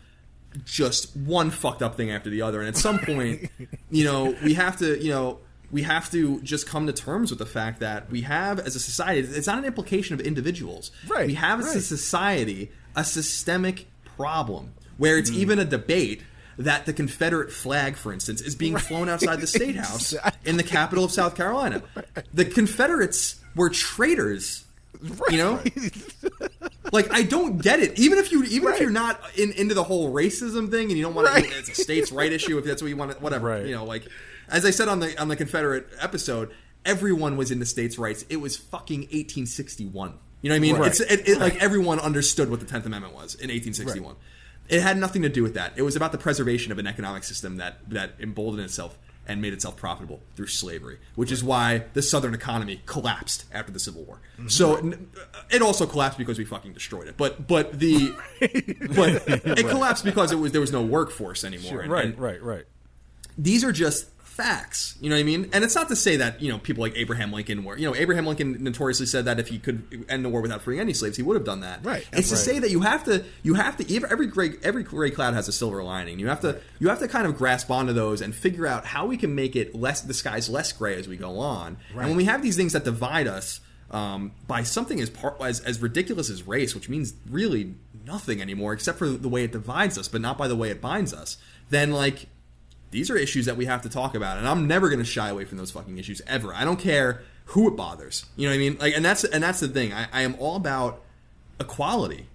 just 0.66 1.16
one 1.16 1.50
fucked 1.50 1.82
up 1.82 1.96
thing 1.96 2.12
after 2.12 2.30
the 2.30 2.42
other, 2.42 2.60
and 2.60 2.68
at 2.68 2.78
some 2.78 3.00
point, 3.00 3.50
you 3.90 4.04
know, 4.04 4.36
we 4.44 4.54
have 4.56 4.78
to 4.78 5.02
you 5.04 5.10
know. 5.12 5.40
We 5.72 5.84
have 5.84 6.12
to 6.12 6.42
just 6.42 6.68
come 6.68 6.88
to 6.88 6.94
terms 6.94 7.30
with 7.30 7.40
the 7.40 7.46
fact 7.46 7.80
that 7.80 8.10
we 8.12 8.22
have, 8.22 8.60
as 8.60 8.76
a 8.76 8.80
society, 8.80 9.20
it's 9.22 9.48
not 9.48 9.58
an 9.60 9.66
implication 9.66 10.14
of 10.14 10.20
individuals. 10.22 10.92
Right, 11.08 11.28
We 11.28 11.36
have 11.36 11.60
as 11.62 11.76
a 11.76 11.82
society 11.82 12.72
a 12.96 13.04
systemic 13.06 13.88
problem 14.18 14.74
where 14.98 15.18
it's 15.18 15.32
even 15.32 15.60
a 15.60 15.66
debate 15.66 16.24
that 16.58 16.86
the 16.86 16.94
Confederate 16.94 17.52
flag, 17.52 17.96
for 17.96 18.12
instance, 18.14 18.42
is 18.42 18.56
being 18.56 18.76
flown 18.78 19.08
outside 19.10 19.40
the 19.40 19.48
state 19.48 19.76
house 19.86 20.14
in 20.44 20.58
the 20.58 20.64
capital 20.64 21.04
of 21.06 21.12
South 21.12 21.36
Carolina. 21.36 21.82
The 22.34 22.46
Confederates 22.46 23.36
were 23.56 23.70
traitors. 23.70 24.66
right. 25.02 25.32
You 25.32 25.38
know, 25.38 25.60
like 26.92 27.12
I 27.12 27.24
don't 27.24 27.58
get 27.62 27.80
it. 27.80 27.98
Even 27.98 28.20
if 28.20 28.32
you, 28.32 28.44
even 28.44 28.74
if 28.74 28.80
you're 28.80 28.90
not 28.90 29.20
in, 29.38 29.52
into 29.54 29.74
the 29.74 29.84
whole 29.84 30.14
racism 30.14 30.70
thing, 30.70 30.90
and 30.90 30.98
you 30.98 31.04
don't 31.04 31.16
want 31.16 31.28
Right. 31.30 31.46
to, 31.46 31.58
it's 31.58 31.70
a 31.70 31.76
states' 31.82 32.12
right 32.12 32.32
issue. 32.32 32.58
If 32.58 32.66
that's 32.66 32.82
what 32.82 32.90
you 32.90 32.98
want, 32.98 33.12
to, 33.14 33.18
whatever. 33.20 33.48
Right. 33.48 33.66
You 33.66 33.74
know, 33.76 33.86
like 33.86 34.08
as 34.52 34.66
I 34.66 34.72
said 34.72 34.88
on 34.88 35.00
the 35.00 35.20
on 35.20 35.28
the 35.28 35.36
Confederate 35.36 35.88
episode, 36.00 36.52
everyone 36.86 37.38
was 37.38 37.52
into 37.52 37.66
states' 37.66 37.98
rights. 37.98 38.26
It 38.30 38.38
was 38.38 38.58
fucking 38.58 39.02
1861. 39.02 40.14
You 40.42 40.50
know 40.50 40.54
what 40.54 40.58
I 40.58 40.60
mean? 40.60 40.76
Right. 40.78 40.88
It's 40.88 41.00
it, 41.00 41.28
it, 41.28 41.40
like 41.40 41.62
everyone 41.62 42.00
understood 42.00 42.50
what 42.50 42.60
the 42.60 42.66
Tenth 42.66 42.86
Amendment 42.86 43.14
was 43.14 43.36
in 43.36 43.50
1861. 43.50 44.16
It 44.70 44.82
had 44.82 44.98
nothing 44.98 45.22
to 45.24 45.30
do 45.30 45.44
with 45.44 45.54
that. 45.56 45.74
It 45.76 45.82
was 45.82 45.96
about 45.96 46.12
the 46.12 46.18
preservation 46.18 46.72
of 46.72 46.80
an 46.80 46.88
economic 46.88 47.24
system 47.24 47.58
that 47.58 47.90
that 47.90 48.14
emboldened 48.20 48.64
itself 48.64 48.98
and 49.28 49.40
made 49.40 49.54
itself 49.54 49.78
profitable 49.78 50.20
through 50.36 50.48
slavery, 50.48 50.98
which 51.16 51.32
is 51.32 51.44
why 51.44 51.84
the 51.94 52.02
Southern 52.02 52.34
economy 52.34 52.82
collapsed 52.88 53.46
after 53.54 53.72
the 53.72 53.80
Civil 53.80 54.04
War. 54.04 54.20
Mm-hmm. 54.38 54.48
So 54.48 54.94
it 55.52 55.62
also 55.62 55.86
collapsed 55.86 56.18
because 56.18 56.40
we 56.40 56.46
fucking 56.46 56.74
destroyed 56.74 57.08
it. 57.08 57.18
But 57.18 57.48
but 57.48 57.78
the 57.78 58.14
but 58.40 59.24
it 59.58 59.68
collapsed 59.68 60.04
because 60.04 60.32
it 60.32 60.36
was 60.36 60.52
there 60.54 60.62
was 60.62 60.72
no 60.72 60.82
workforce 60.82 61.44
anymore. 61.44 61.82
And- 61.82 61.92
Right, 61.92 62.06
and 62.06 62.18
right, 62.20 62.42
right. 62.42 62.64
these 63.38 63.64
are 63.64 63.72
just 63.72 64.08
facts. 64.42 64.96
You 65.02 65.10
know 65.10 65.16
what 65.16 65.22
I 65.22 65.24
mean? 65.24 65.50
And 65.54 65.64
it's 65.64 65.76
not 65.76 65.88
to 65.90 65.96
say 65.96 66.18
that 66.18 66.42
you 66.42 66.52
know 66.52 66.58
people 66.58 66.82
like 66.82 66.96
Abraham 66.96 67.32
Lincoln 67.32 67.64
were. 67.64 67.78
You 67.78 67.88
know, 67.88 67.96
Abraham 67.96 68.26
Lincoln 68.26 68.64
notoriously 68.64 69.06
said 69.06 69.26
that 69.26 69.40
if 69.40 69.48
he 69.50 69.60
could 69.60 70.06
end 70.10 70.26
the 70.26 70.30
war 70.30 70.42
without 70.42 70.62
freeing 70.62 70.80
any 70.82 70.94
slaves, 70.94 71.18
he 71.18 71.24
would 71.24 71.36
have 71.36 71.46
done 71.46 71.62
that. 71.62 71.86
Right. 71.86 72.08
It's 72.14 72.30
to 72.30 72.38
say 72.38 72.60
that 72.60 72.72
you 72.72 72.82
have 72.82 73.04
to 73.06 73.24
you 73.44 73.54
have 73.56 73.78
to 73.78 73.96
every- 73.96 74.10
every 74.10 74.28
gray 74.28 74.54
every 74.64 74.84
gray 74.84 75.12
cloud 75.12 75.34
has 75.34 75.48
a 75.48 75.52
silver 75.52 75.84
lining. 75.84 76.20
You 76.20 76.28
have 76.28 76.42
to 76.42 76.60
you 76.80 76.90
have 76.90 77.00
to 77.00 77.08
kind 77.08 77.26
of 77.28 77.38
grasp 77.38 77.70
onto 77.72 77.94
those 77.94 78.22
and 78.22 78.34
figure 78.34 78.66
out 78.68 78.86
how 78.86 79.06
we 79.06 79.18
can 79.18 79.36
make 79.36 79.56
it 79.56 79.76
less 79.76 80.02
the 80.02 80.14
sky's 80.14 80.50
less 80.50 80.72
gray 80.72 80.96
as 80.96 81.08
we 81.08 81.18
go 81.18 81.40
on. 81.40 81.78
And 81.96 82.08
when 82.08 82.16
we 82.16 82.26
have 82.26 82.42
these 82.42 82.56
things 82.58 82.74
that 82.74 82.84
divide 82.84 83.28
us. 83.28 83.60
Um, 83.90 84.32
by 84.48 84.64
something 84.64 85.02
as 85.02 85.10
par- 85.10 85.36
as 85.42 85.60
as 85.60 85.82
ridiculous 85.82 86.30
as 86.30 86.48
race, 86.48 86.74
which 86.74 86.88
means 86.88 87.14
really 87.30 87.76
nothing 88.06 88.42
anymore, 88.42 88.72
except 88.72 88.98
for 88.98 89.10
the 89.10 89.28
way 89.28 89.44
it 89.44 89.52
divides 89.52 89.98
us, 89.98 90.08
but 90.08 90.22
not 90.22 90.38
by 90.38 90.48
the 90.48 90.56
way 90.56 90.70
it 90.70 90.80
binds 90.80 91.14
us. 91.14 91.36
Then, 91.72 91.92
like, 91.92 92.28
these 92.92 93.10
are 93.10 93.18
issues 93.18 93.46
that 93.46 93.58
we 93.58 93.66
have 93.66 93.82
to 93.82 93.90
talk 93.90 94.16
about 94.16 94.38
and 94.38 94.48
i'm 94.48 94.68
never 94.68 94.90
going 94.90 95.00
to 95.00 95.06
shy 95.06 95.30
away 95.30 95.46
from 95.46 95.58
those 95.58 95.72
fucking 95.72 95.98
issues 95.98 96.22
ever. 96.28 96.54
I 96.54 96.64
don't 96.64 96.80
care 96.80 97.24
who 97.46 97.68
it 97.68 97.76
bothers. 97.76 98.26
You 98.36 98.48
know 98.48 98.52
what 98.52 98.56
i 98.56 98.60
mean? 98.60 98.78
Like 98.80 98.96
and 98.96 99.04
that's 99.04 99.24
and 99.24 99.44
that's 99.44 99.60
the 99.60 99.68
thing. 99.68 99.94
I, 99.94 100.08
I 100.12 100.22
am 100.22 100.36
all 100.40 100.56
about 100.56 101.02
equality. 101.60 102.28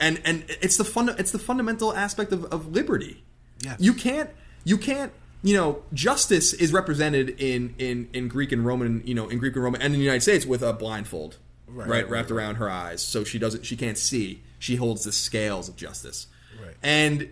And 0.00 0.20
and 0.24 0.44
it's 0.48 0.76
the 0.76 0.84
fun 0.84 1.14
it's 1.18 1.30
the 1.30 1.38
fundamental 1.38 1.94
aspect 1.94 2.32
of, 2.32 2.44
of 2.46 2.72
liberty. 2.72 3.22
Yes. 3.60 3.76
you 3.78 3.94
can't 3.94 4.30
you 4.64 4.76
can't 4.76 5.12
you 5.42 5.54
know 5.54 5.82
justice 5.92 6.52
is 6.52 6.72
represented 6.72 7.30
in 7.40 7.74
in 7.78 8.10
in 8.12 8.28
greek 8.28 8.50
and 8.52 8.66
roman 8.66 9.02
you 9.06 9.14
know 9.14 9.28
in 9.28 9.38
greek 9.38 9.54
and 9.54 9.64
roman 9.64 9.80
and 9.80 9.94
in 9.94 10.00
the 10.00 10.04
united 10.04 10.20
states 10.20 10.44
with 10.44 10.62
a 10.62 10.72
blindfold 10.72 11.38
right, 11.74 12.08
wrapped 12.08 12.30
around 12.30 12.56
her 12.56 12.70
eyes 12.70 13.02
so 13.02 13.24
she 13.24 13.38
doesn't 13.38 13.64
she 13.64 13.76
can't 13.76 13.98
see. 13.98 14.42
She 14.58 14.76
holds 14.76 15.04
the 15.04 15.12
scales 15.12 15.68
of 15.68 15.76
justice. 15.76 16.26
Right. 16.62 16.76
and 16.82 17.30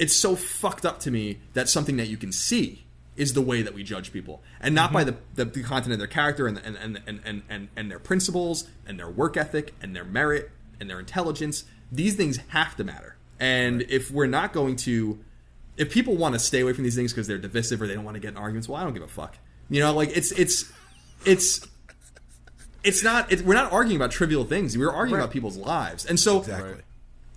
it's 0.00 0.16
so 0.16 0.34
fucked 0.34 0.84
up 0.84 0.98
to 1.00 1.10
me 1.12 1.38
that 1.52 1.68
something 1.68 1.96
that 1.98 2.08
you 2.08 2.16
can 2.16 2.32
see 2.32 2.84
is 3.16 3.34
the 3.34 3.42
way 3.42 3.62
that 3.62 3.74
we 3.74 3.82
judge 3.84 4.12
people 4.12 4.42
and 4.60 4.74
not 4.74 4.92
by 4.92 5.04
the, 5.04 5.14
the, 5.34 5.44
the 5.44 5.62
content 5.62 5.92
of 5.92 5.98
their 5.98 6.08
character 6.08 6.46
and, 6.48 6.58
and, 6.58 6.76
and, 6.76 7.00
and, 7.06 7.20
and, 7.24 7.42
and, 7.48 7.68
and 7.76 7.90
their 7.90 7.98
principles 7.98 8.66
and 8.86 8.98
their 8.98 9.10
work 9.10 9.36
ethic 9.36 9.74
and 9.82 9.94
their 9.94 10.04
merit 10.04 10.50
and 10.80 10.88
their 10.90 10.98
intelligence 10.98 11.64
these 11.92 12.14
things 12.16 12.38
have 12.48 12.74
to 12.76 12.84
matter 12.84 13.16
And 13.40 13.82
if 13.82 14.10
we're 14.10 14.26
not 14.26 14.52
going 14.52 14.76
to, 14.76 15.18
if 15.76 15.90
people 15.90 16.16
want 16.16 16.34
to 16.34 16.38
stay 16.38 16.60
away 16.60 16.72
from 16.72 16.84
these 16.84 16.94
things 16.94 17.12
because 17.12 17.26
they're 17.26 17.38
divisive 17.38 17.80
or 17.82 17.86
they 17.86 17.94
don't 17.94 18.04
want 18.04 18.14
to 18.14 18.20
get 18.20 18.28
in 18.28 18.36
arguments, 18.36 18.68
well, 18.68 18.80
I 18.80 18.84
don't 18.84 18.92
give 18.94 19.02
a 19.02 19.08
fuck. 19.08 19.36
You 19.68 19.80
know, 19.80 19.94
like 19.94 20.16
it's 20.16 20.30
it's 20.32 20.70
it's 21.24 21.66
it's 22.84 23.02
not. 23.02 23.32
It, 23.32 23.42
we're 23.42 23.54
not 23.54 23.72
arguing 23.72 23.96
about 23.96 24.10
trivial 24.10 24.44
things. 24.44 24.76
We're 24.76 24.90
arguing 24.90 25.20
about 25.20 25.32
people's 25.32 25.56
lives, 25.56 26.04
and 26.06 26.18
so 26.18 26.38
Exactly. 26.40 26.82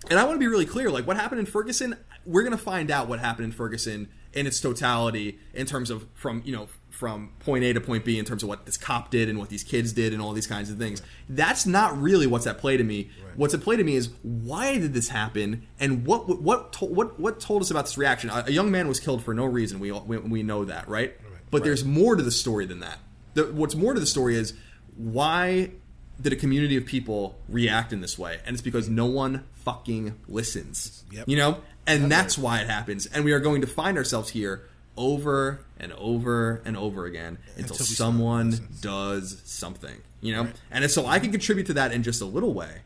and 0.10 0.20
I 0.20 0.24
want 0.24 0.36
to 0.36 0.40
be 0.40 0.48
really 0.48 0.66
clear. 0.66 0.90
Like 0.90 1.06
what 1.08 1.16
happened 1.16 1.40
in 1.40 1.46
Ferguson, 1.46 1.96
we're 2.26 2.44
going 2.44 2.58
to 2.58 2.64
find 2.64 2.92
out 2.92 3.08
what 3.08 3.20
happened 3.20 3.46
in 3.46 3.52
Ferguson 3.52 4.10
in 4.34 4.48
its 4.48 4.60
totality, 4.60 5.40
in 5.54 5.66
terms 5.66 5.90
of 5.90 6.08
from 6.16 6.42
you 6.46 6.56
know 6.56 6.68
from 6.90 7.32
point 7.40 7.64
A 7.64 7.74
to 7.74 7.82
point 7.82 8.06
B, 8.06 8.18
in 8.18 8.26
terms 8.26 8.44
of 8.44 8.50
what 8.50 8.66
this 8.66 8.78
cop 8.78 9.12
did 9.12 9.30
and 9.30 9.38
what 9.38 9.50
these 9.50 9.64
kids 9.64 9.94
did 9.94 10.14
and 10.14 10.22
all 10.22 10.34
these 10.34 10.48
kinds 10.48 10.70
of 10.70 10.78
things. 10.78 11.02
That's 11.30 11.66
not 11.66 12.00
really 12.00 12.28
what's 12.28 12.48
at 12.48 12.58
play 12.58 12.78
to 12.78 12.84
me. 12.84 13.10
What's 13.36 13.54
at 13.54 13.62
play 13.62 13.78
to 13.78 13.84
me 13.84 13.96
is 13.96 14.10
why 14.22 14.78
did 14.78 14.94
this 14.94 15.10
happen, 15.10 15.68
and 15.80 16.06
what 16.06 16.28
what 16.28 16.42
what 16.42 16.82
what, 16.82 17.20
what 17.20 17.40
told 17.40 17.62
us 17.62 17.72
about 17.72 17.86
this 17.86 17.98
reaction? 17.98 18.30
A, 18.30 18.46
a 18.48 18.52
young 18.52 18.72
man 18.72 18.88
was 18.88 19.00
killed 19.00 19.24
for 19.24 19.34
no 19.34 19.46
reason. 19.46 19.80
We 19.80 19.92
all, 19.92 20.04
we, 20.06 20.18
we 20.18 20.44
know 20.44 20.66
that, 20.66 20.88
right? 20.88 21.16
But 21.52 21.64
there's 21.64 21.86
more 21.86 22.16
to 22.16 22.24
the 22.24 22.32
story 22.32 22.66
than 22.66 22.80
that. 22.80 22.98
The, 23.36 23.46
what's 23.46 23.76
more 23.76 23.94
to 23.94 24.00
the 24.00 24.08
story 24.08 24.36
is 24.36 24.54
why 24.96 25.72
did 26.20 26.34
a 26.34 26.36
community 26.36 26.78
of 26.78 26.86
people 26.86 27.40
react 27.48 27.94
in 27.94 28.02
this 28.02 28.18
way? 28.18 28.40
And 28.46 28.54
it's 28.54 28.62
because 28.62 28.90
no 28.90 29.06
one 29.06 29.44
fucking 29.54 30.20
listens. 30.28 31.04
Yep. 31.12 31.28
You 31.28 31.38
know? 31.38 31.58
And 31.86 32.12
that's 32.12 32.38
why 32.38 32.62
it 32.62 32.70
happens. 32.70 33.06
And 33.08 33.26
we 33.26 33.32
are 33.34 33.40
going 33.40 33.62
to 33.62 33.68
find 33.68 33.98
ourselves 33.98 34.30
here 34.30 34.64
over 34.96 35.60
and 35.80 35.92
over 35.94 36.62
and 36.66 36.78
over 36.78 37.06
again 37.06 37.38
until, 37.58 37.72
Until 37.72 37.86
someone 37.86 38.68
does 38.82 39.42
something. 39.46 40.02
You 40.22 40.34
know? 40.34 40.48
And 40.72 40.84
if 40.84 40.92
so 40.92 41.06
I 41.06 41.20
can 41.20 41.32
contribute 41.32 41.68
to 41.68 41.74
that 41.74 41.92
in 41.92 42.04
just 42.04 42.22
a 42.22 42.26
little 42.26 42.54
way, 42.54 42.82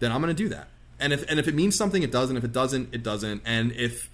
then 0.00 0.10
I'm 0.10 0.20
going 0.20 0.34
to 0.34 0.42
do 0.42 0.48
that. 0.48 0.68
And 0.98 1.12
if 1.12 1.28
and 1.30 1.38
if 1.38 1.48
it 1.48 1.54
means 1.54 1.76
something, 1.76 2.02
it 2.02 2.12
doesn't. 2.12 2.36
If 2.36 2.44
it 2.44 2.52
doesn't, 2.52 2.94
it 2.94 3.02
doesn't. 3.02 3.42
And 3.46 3.72
if 3.72 4.10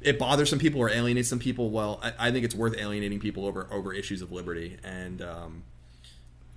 it 0.00 0.18
bothers 0.18 0.48
some 0.48 0.58
people 0.58 0.80
or 0.80 0.88
alienates 0.88 1.28
some 1.28 1.38
people, 1.38 1.70
well, 1.70 2.00
I, 2.02 2.28
I 2.28 2.30
think 2.30 2.44
it's 2.44 2.54
worth 2.54 2.76
alienating 2.78 3.20
people 3.20 3.44
over 3.44 3.68
over 3.70 3.92
issues 3.92 4.22
of 4.22 4.32
liberty, 4.32 4.78
and 4.82 5.20
um, 5.20 5.64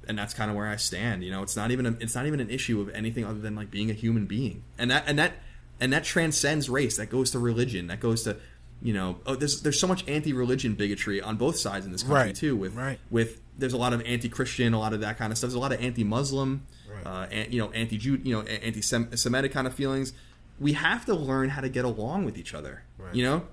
and 0.07 0.17
that's 0.17 0.33
kind 0.33 0.49
of 0.49 0.55
where 0.55 0.67
I 0.67 0.77
stand. 0.77 1.23
You 1.23 1.31
know, 1.31 1.43
it's 1.43 1.57
not 1.57 1.71
even 1.71 1.85
a, 1.85 1.91
it's 1.99 2.15
not 2.15 2.25
even 2.25 2.39
an 2.39 2.49
issue 2.49 2.79
of 2.79 2.89
anything 2.89 3.25
other 3.25 3.39
than 3.39 3.55
like 3.55 3.69
being 3.69 3.89
a 3.89 3.93
human 3.93 4.25
being, 4.25 4.63
and 4.77 4.89
that 4.89 5.03
and 5.05 5.19
that 5.19 5.33
and 5.79 5.91
that 5.93 6.03
transcends 6.03 6.69
race. 6.69 6.97
That 6.97 7.09
goes 7.09 7.31
to 7.31 7.39
religion. 7.39 7.87
That 7.87 7.99
goes 7.99 8.23
to 8.23 8.37
you 8.81 8.93
know, 8.93 9.17
oh, 9.25 9.33
there's 9.35 9.61
there's 9.61 9.79
so 9.79 9.87
much 9.87 10.07
anti-religion 10.07 10.75
bigotry 10.75 11.19
on 11.19 11.35
both 11.35 11.57
sides 11.57 11.85
in 11.87 11.91
this 11.91 12.03
country 12.03 12.17
Right. 12.27 12.35
too. 12.35 12.55
With 12.55 12.75
Right. 12.75 12.99
with 13.09 13.41
there's 13.57 13.73
a 13.73 13.77
lot 13.77 13.91
of 13.93 14.01
anti-Christian, 14.05 14.73
a 14.73 14.79
lot 14.79 14.93
of 14.93 14.99
that 15.01 15.17
kind 15.17 15.31
of 15.31 15.37
stuff. 15.37 15.47
There's 15.49 15.55
a 15.55 15.59
lot 15.59 15.71
of 15.73 15.81
anti-Muslim, 15.81 16.61
Right. 16.87 17.05
uh, 17.07 17.25
an, 17.31 17.51
you 17.51 17.59
know, 17.59 17.71
anti-Jew, 17.71 18.21
you 18.23 18.33
know, 18.35 18.41
anti-Semitic 18.43 19.51
kind 19.51 19.65
of 19.65 19.73
feelings. 19.73 20.13
We 20.59 20.73
have 20.73 21.05
to 21.05 21.15
learn 21.15 21.49
how 21.49 21.61
to 21.61 21.69
get 21.69 21.85
along 21.85 22.25
with 22.25 22.37
each 22.37 22.53
other. 22.53 22.83
Right. 22.99 23.15
You 23.15 23.23
know, 23.23 23.47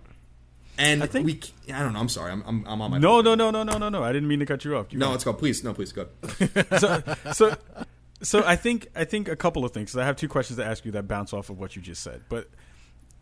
and 0.77 1.03
I 1.03 1.07
think- 1.07 1.25
we. 1.25 1.41
I 1.73 1.79
don't 1.81 1.95
know. 1.95 2.01
I'm 2.01 2.09
sorry. 2.11 2.31
I'm 2.33 2.43
I'm, 2.47 2.65
I'm 2.67 2.83
on 2.83 2.91
my. 2.91 2.99
No, 2.99 3.23
no, 3.23 3.35
no, 3.35 3.51
no, 3.51 3.63
no, 3.63 3.79
no, 3.79 3.89
no. 3.89 4.03
I 4.05 4.13
didn't 4.13 4.29
mean 4.29 4.41
to 4.41 4.47
cut 4.47 4.63
you 4.67 4.77
off. 4.77 4.93
You 4.93 4.99
No, 4.99 5.11
let's 5.11 5.25
go. 5.25 5.33
Please, 5.33 5.65
no, 5.65 5.73
please 5.73 5.93
go. 5.93 6.07
so, 6.79 7.03
so, 7.33 7.57
so 8.25 8.43
I 8.45 8.57
think 8.57 8.89
I 8.97 9.05
think 9.05 9.29
a 9.29 9.37
couple 9.37 9.65
of 9.65 9.73
things. 9.73 9.97
I 9.97 10.05
have 10.05 10.17
two 10.17 10.29
questions 10.29 10.59
to 10.59 10.65
ask 10.65 10.85
you 10.85 10.93
that 10.93 11.07
bounce 11.07 11.33
off 11.33 11.51
of 11.51 11.59
what 11.59 11.77
you 11.77 11.83
just 11.83 12.03
said. 12.03 12.23
But 12.29 12.49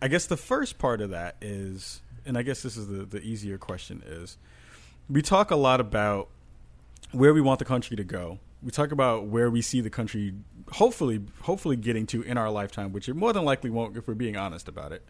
I 0.01 0.09
guess 0.09 0.27
the 0.27 0.37
first 0.37 0.79
part 0.79 1.01
of 1.01 1.11
that 1.11 1.37
is, 1.41 2.01
and 2.25 2.39
I 2.39 2.43
guess 2.43 2.63
this 2.63 2.77
is 2.77 2.89
the 2.89 3.05
the 3.05 3.21
easier 3.21 3.59
question 3.59 4.03
is, 4.07 4.39
we 5.11 5.23
talk 5.23 5.51
a 5.51 5.57
lot 5.57 5.81
about 5.81 6.29
where 7.11 7.35
we 7.35 7.41
want 7.41 7.59
the 7.59 7.65
country 7.65 7.97
to 7.97 8.05
go. 8.05 8.39
We 8.63 8.71
talk 8.71 8.93
about 8.93 9.27
where 9.27 9.51
we 9.51 9.61
see 9.61 9.81
the 9.81 9.91
country 9.91 10.35
hopefully 10.73 11.21
hopefully 11.43 11.77
getting 11.77 12.07
to 12.07 12.23
in 12.23 12.39
our 12.39 12.51
lifetime, 12.51 12.93
which 12.93 13.09
it 13.09 13.15
more 13.15 13.33
than 13.33 13.45
likely 13.45 13.71
won't 13.71 13.97
if 13.97 14.07
we're 14.07 14.15
being 14.15 14.37
honest 14.37 14.69
about 14.69 14.93
it. 14.93 15.05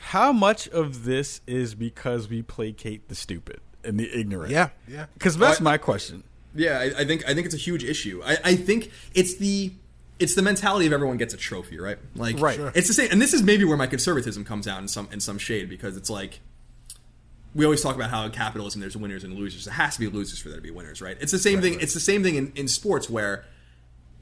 How 0.00 0.32
much 0.32 0.68
of 0.68 1.04
this 1.04 1.40
is 1.46 1.74
because 1.74 2.28
we 2.28 2.42
placate 2.42 3.08
the 3.08 3.14
stupid 3.14 3.60
and 3.84 4.00
the 4.00 4.10
ignorant? 4.18 4.50
Yeah, 4.50 4.70
yeah. 4.88 5.06
Because 5.14 5.36
that's 5.36 5.60
my 5.60 5.76
question. 5.76 6.24
Yeah, 6.58 6.78
I, 6.78 7.00
I 7.00 7.04
think 7.04 7.24
I 7.28 7.34
think 7.34 7.46
it's 7.46 7.54
a 7.54 7.58
huge 7.58 7.84
issue. 7.84 8.20
I, 8.24 8.38
I 8.44 8.56
think 8.56 8.90
it's 9.14 9.36
the 9.36 9.72
it's 10.18 10.34
the 10.34 10.42
mentality 10.42 10.86
of 10.86 10.92
everyone 10.92 11.16
gets 11.16 11.32
a 11.32 11.36
trophy, 11.36 11.78
right? 11.78 11.96
Like, 12.16 12.40
Right. 12.40 12.56
Sure. 12.56 12.72
It's 12.74 12.88
the 12.88 12.94
same, 12.94 13.08
and 13.12 13.22
this 13.22 13.32
is 13.32 13.40
maybe 13.42 13.64
where 13.64 13.76
my 13.76 13.86
conservatism 13.86 14.44
comes 14.44 14.66
out 14.66 14.80
in 14.82 14.88
some 14.88 15.08
in 15.12 15.20
some 15.20 15.38
shade 15.38 15.68
because 15.68 15.96
it's 15.96 16.10
like 16.10 16.40
we 17.54 17.64
always 17.64 17.82
talk 17.82 17.94
about 17.94 18.10
how 18.10 18.24
in 18.24 18.30
capitalism 18.32 18.80
there's 18.80 18.96
winners 18.96 19.24
and 19.24 19.34
losers. 19.34 19.64
There 19.64 19.74
has 19.74 19.94
to 19.94 20.00
be 20.00 20.08
losers 20.08 20.38
for 20.38 20.48
there 20.48 20.58
to 20.58 20.62
be 20.62 20.70
winners, 20.70 21.00
right? 21.00 21.16
It's 21.20 21.32
the 21.32 21.38
same 21.38 21.60
thing. 21.60 21.80
It's 21.80 21.94
the 21.94 22.00
same 22.00 22.22
thing 22.22 22.34
in, 22.34 22.52
in 22.56 22.68
sports 22.68 23.08
where 23.08 23.44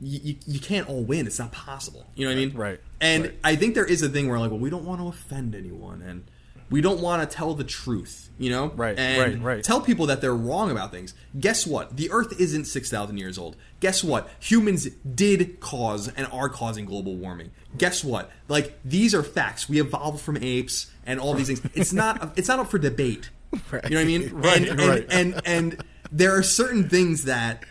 you, 0.00 0.20
you, 0.22 0.36
you 0.46 0.60
can't 0.60 0.88
all 0.88 1.02
win. 1.02 1.26
It's 1.26 1.38
not 1.38 1.50
possible. 1.52 2.06
You 2.14 2.26
know 2.26 2.30
what 2.34 2.40
I 2.40 2.44
mean? 2.46 2.56
Right. 2.56 2.80
And 3.00 3.22
Right. 3.24 3.34
I 3.42 3.56
think 3.56 3.74
there 3.74 3.84
is 3.84 4.02
a 4.02 4.08
thing 4.08 4.28
where 4.28 4.38
like, 4.38 4.50
well, 4.50 4.60
we 4.60 4.70
don't 4.70 4.84
want 4.84 5.00
to 5.00 5.08
offend 5.08 5.54
anyone, 5.54 6.02
and 6.02 6.24
we 6.70 6.80
don't 6.80 7.00
want 7.00 7.28
to 7.28 7.36
tell 7.36 7.54
the 7.54 7.64
truth. 7.64 8.30
You 8.38 8.50
know? 8.50 8.68
Right, 8.76 8.98
And 8.98 9.42
right, 9.42 9.56
right. 9.56 9.64
Tell 9.64 9.80
people 9.80 10.06
that 10.06 10.20
they're 10.20 10.34
wrong 10.34 10.70
about 10.70 10.90
things. 10.90 11.14
Guess 11.38 11.66
what? 11.66 11.96
The 11.96 12.10
Earth 12.10 12.38
isn't 12.38 12.66
six 12.66 12.90
thousand 12.90 13.16
years 13.16 13.38
old. 13.38 13.56
Guess 13.80 14.04
what? 14.04 14.28
Humans 14.40 14.88
did 15.14 15.60
cause 15.60 16.08
and 16.08 16.26
are 16.30 16.48
causing 16.48 16.84
global 16.84 17.16
warming. 17.16 17.50
Guess 17.78 18.04
what? 18.04 18.30
Like 18.48 18.78
these 18.84 19.14
are 19.14 19.22
facts. 19.22 19.68
We 19.68 19.80
evolved 19.80 20.20
from 20.20 20.36
apes 20.36 20.90
and 21.06 21.18
all 21.18 21.34
these 21.34 21.46
things. 21.46 21.62
It's 21.74 21.92
not. 21.92 22.38
It's 22.38 22.48
not 22.48 22.58
up 22.58 22.68
for 22.68 22.78
debate. 22.78 23.30
You 23.52 23.60
know 23.72 23.78
what 23.80 23.92
I 23.92 24.04
mean? 24.04 24.30
Right, 24.32 24.56
and, 24.56 24.66
and, 24.68 24.80
right. 24.80 25.06
and 25.10 25.40
and 25.44 25.84
there 26.12 26.36
are 26.36 26.42
certain 26.42 26.88
things 26.88 27.24
that 27.24 27.64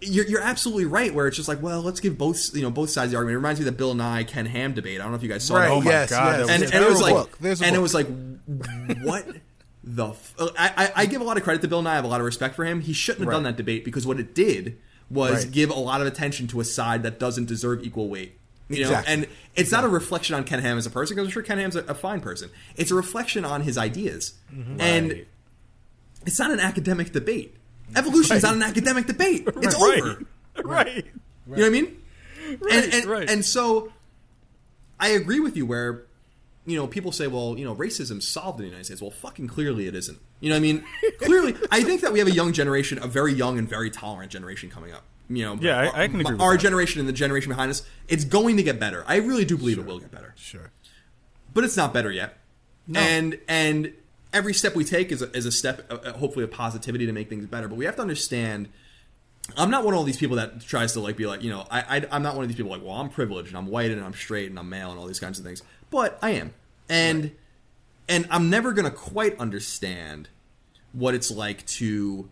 you're, 0.00 0.26
you're 0.26 0.40
absolutely 0.40 0.84
right. 0.84 1.12
Where 1.12 1.26
it's 1.26 1.36
just 1.36 1.48
like, 1.48 1.60
well, 1.62 1.80
let's 1.82 2.00
give 2.00 2.16
both 2.18 2.54
you 2.54 2.62
know 2.62 2.70
both 2.70 2.90
sides 2.90 3.10
the 3.12 3.16
argument. 3.18 3.34
It 3.34 3.38
reminds 3.38 3.60
me 3.60 3.66
of 3.66 3.72
the 3.74 3.78
Bill 3.78 3.94
Nye 3.94 4.24
Ken 4.24 4.46
Ham 4.46 4.72
debate. 4.74 5.00
I 5.00 5.02
don't 5.02 5.12
know 5.12 5.16
if 5.16 5.22
you 5.22 5.28
guys 5.28 5.44
saw 5.44 5.56
Right. 5.56 5.68
that. 5.68 5.72
Oh 5.72 5.80
my 5.80 5.90
yes, 5.90 6.10
God, 6.10 6.38
yes. 6.38 6.46
that 6.46 6.54
and, 6.54 6.74
and 6.74 6.84
it 6.84 6.88
was 6.88 7.00
like, 7.00 7.14
book. 7.14 7.38
There's 7.40 7.60
a 7.62 7.66
and 7.66 7.76
it 7.76 7.80
was 7.80 7.94
like, 7.94 8.06
what 9.02 9.26
the? 9.84 10.08
F- 10.08 10.34
I, 10.38 10.72
I 10.76 10.92
I 11.02 11.06
give 11.06 11.20
a 11.20 11.24
lot 11.24 11.36
of 11.36 11.42
credit 11.42 11.62
to 11.62 11.68
Bill 11.68 11.82
Nye. 11.82 11.92
I 11.92 11.94
have 11.96 12.04
a 12.04 12.08
lot 12.08 12.20
of 12.20 12.26
respect 12.26 12.54
for 12.54 12.64
him. 12.64 12.80
He 12.80 12.92
shouldn't 12.92 13.24
have 13.24 13.32
done 13.32 13.42
that 13.44 13.56
debate 13.56 13.84
because 13.84 14.06
what 14.06 14.18
it 14.20 14.34
did 14.34 14.78
was 15.10 15.44
Right. 15.44 15.52
give 15.52 15.70
a 15.70 15.74
lot 15.78 16.00
of 16.00 16.06
attention 16.06 16.46
to 16.48 16.60
a 16.60 16.64
side 16.64 17.02
that 17.02 17.18
doesn't 17.18 17.46
deserve 17.46 17.82
equal 17.82 18.08
weight. 18.08 18.38
You 18.68 18.82
know, 18.82 18.90
Exactly. 18.90 19.14
and 19.14 19.26
it's 19.56 19.72
not 19.72 19.84
a 19.84 19.88
reflection 19.88 20.34
on 20.34 20.44
Ken 20.44 20.60
Ham 20.60 20.76
as 20.76 20.84
a 20.84 20.90
person 20.90 21.16
because 21.16 21.26
I'm 21.26 21.32
sure 21.32 21.42
Ken 21.42 21.56
Ham's 21.56 21.74
a, 21.74 21.80
a 21.84 21.94
fine 21.94 22.20
person. 22.20 22.50
It's 22.76 22.90
a 22.90 22.94
reflection 22.94 23.46
on 23.46 23.62
his 23.62 23.78
ideas, 23.78 24.34
mm-hmm. 24.54 24.78
and 24.78 25.10
Right. 25.10 25.26
it's 26.26 26.38
not 26.38 26.50
an 26.50 26.60
academic 26.60 27.12
debate. 27.12 27.56
Evolution 27.96 28.36
is 28.36 28.42
not 28.42 28.54
an 28.54 28.62
academic 28.62 29.06
debate. 29.06 29.44
It's 29.46 29.74
right. 29.80 30.00
over. 30.02 30.22
right. 30.64 30.96
You 30.96 31.56
know 31.56 31.62
what 31.62 31.64
I 31.64 31.68
mean? 31.70 32.02
and 32.70 32.94
and, 32.94 33.04
right. 33.06 33.30
and 33.30 33.44
so 33.44 33.92
I 35.00 35.08
agree 35.08 35.40
with 35.40 35.56
you 35.56 35.66
where 35.66 36.04
you 36.66 36.76
know 36.76 36.86
people 36.86 37.12
say, 37.12 37.26
well, 37.26 37.56
you 37.58 37.64
know, 37.64 37.74
racism 37.74 38.22
solved 38.22 38.58
in 38.60 38.64
the 38.64 38.68
United 38.68 38.84
States. 38.84 39.00
Well, 39.02 39.10
fucking 39.10 39.48
clearly 39.48 39.86
it 39.86 39.94
isn't. 39.94 40.18
You 40.40 40.50
know 40.50 40.54
what 40.56 40.58
I 40.58 40.62
mean? 40.62 40.84
clearly, 41.18 41.56
I 41.70 41.82
think 41.82 42.00
that 42.02 42.12
we 42.12 42.18
have 42.20 42.28
a 42.28 42.32
young 42.32 42.52
generation, 42.52 42.98
a 43.02 43.06
very 43.06 43.32
young 43.32 43.58
and 43.58 43.68
very 43.68 43.90
tolerant 43.90 44.30
generation 44.30 44.70
coming 44.70 44.92
up. 44.92 45.02
You 45.30 45.44
know, 45.44 45.58
Yeah, 45.60 45.78
I- 45.78 46.04
I 46.04 46.08
can 46.08 46.20
agree 46.20 46.32
with 46.34 46.40
Our 46.42 46.52
that. 46.52 46.62
generation 46.62 47.00
and 47.00 47.08
the 47.08 47.12
generation 47.12 47.50
behind 47.50 47.70
us, 47.70 47.82
it's 48.08 48.24
going 48.24 48.56
to 48.56 48.62
get 48.62 48.78
better. 48.80 49.04
I 49.06 49.16
really 49.16 49.44
do 49.44 49.58
believe 49.58 49.78
it 49.78 49.84
will 49.84 49.98
get 49.98 50.10
better 50.10 50.32
Sure. 50.36 50.70
but 51.52 51.64
it's 51.64 51.76
not 51.76 51.92
better 51.92 52.10
yet. 52.10 52.38
No. 52.86 52.98
And 53.00 53.38
and 53.48 53.92
every 54.32 54.54
step 54.54 54.74
we 54.74 54.84
take 54.84 55.12
is 55.12 55.22
a, 55.22 55.30
is 55.36 55.46
a 55.46 55.52
step, 55.52 55.86
uh, 55.90 55.94
uh, 55.94 56.12
hopefully, 56.12 56.44
of 56.44 56.50
positivity 56.50 57.06
to 57.06 57.12
make 57.12 57.28
things 57.28 57.46
better. 57.46 57.68
But 57.68 57.76
we 57.76 57.84
have 57.84 57.96
to 57.96 58.02
understand. 58.02 58.68
I'm 59.56 59.70
not 59.70 59.82
one 59.82 59.94
of 59.94 59.98
all 59.98 60.04
these 60.04 60.18
people 60.18 60.36
that 60.36 60.60
tries 60.60 60.92
to 60.92 61.00
like 61.00 61.16
be 61.16 61.26
like 61.26 61.42
you 61.42 61.50
know 61.50 61.66
I, 61.70 61.96
I 61.96 62.06
I'm 62.12 62.22
not 62.22 62.34
one 62.34 62.44
of 62.44 62.48
these 62.48 62.56
people 62.58 62.70
like 62.70 62.82
well 62.82 62.96
I'm 62.96 63.08
privileged 63.08 63.48
and 63.48 63.56
I'm 63.56 63.66
white 63.66 63.90
and 63.90 64.04
I'm 64.04 64.12
straight 64.12 64.50
and 64.50 64.58
I'm 64.58 64.68
male 64.68 64.90
and 64.90 65.00
all 65.00 65.06
these 65.06 65.20
kinds 65.20 65.38
of 65.38 65.44
things. 65.44 65.62
But 65.90 66.18
I 66.20 66.30
am, 66.30 66.52
and 66.88 67.32
and 68.08 68.26
I'm 68.30 68.50
never 68.50 68.72
gonna 68.72 68.90
quite 68.90 69.38
understand 69.38 70.28
what 70.92 71.14
it's 71.14 71.30
like 71.30 71.64
to 71.66 72.28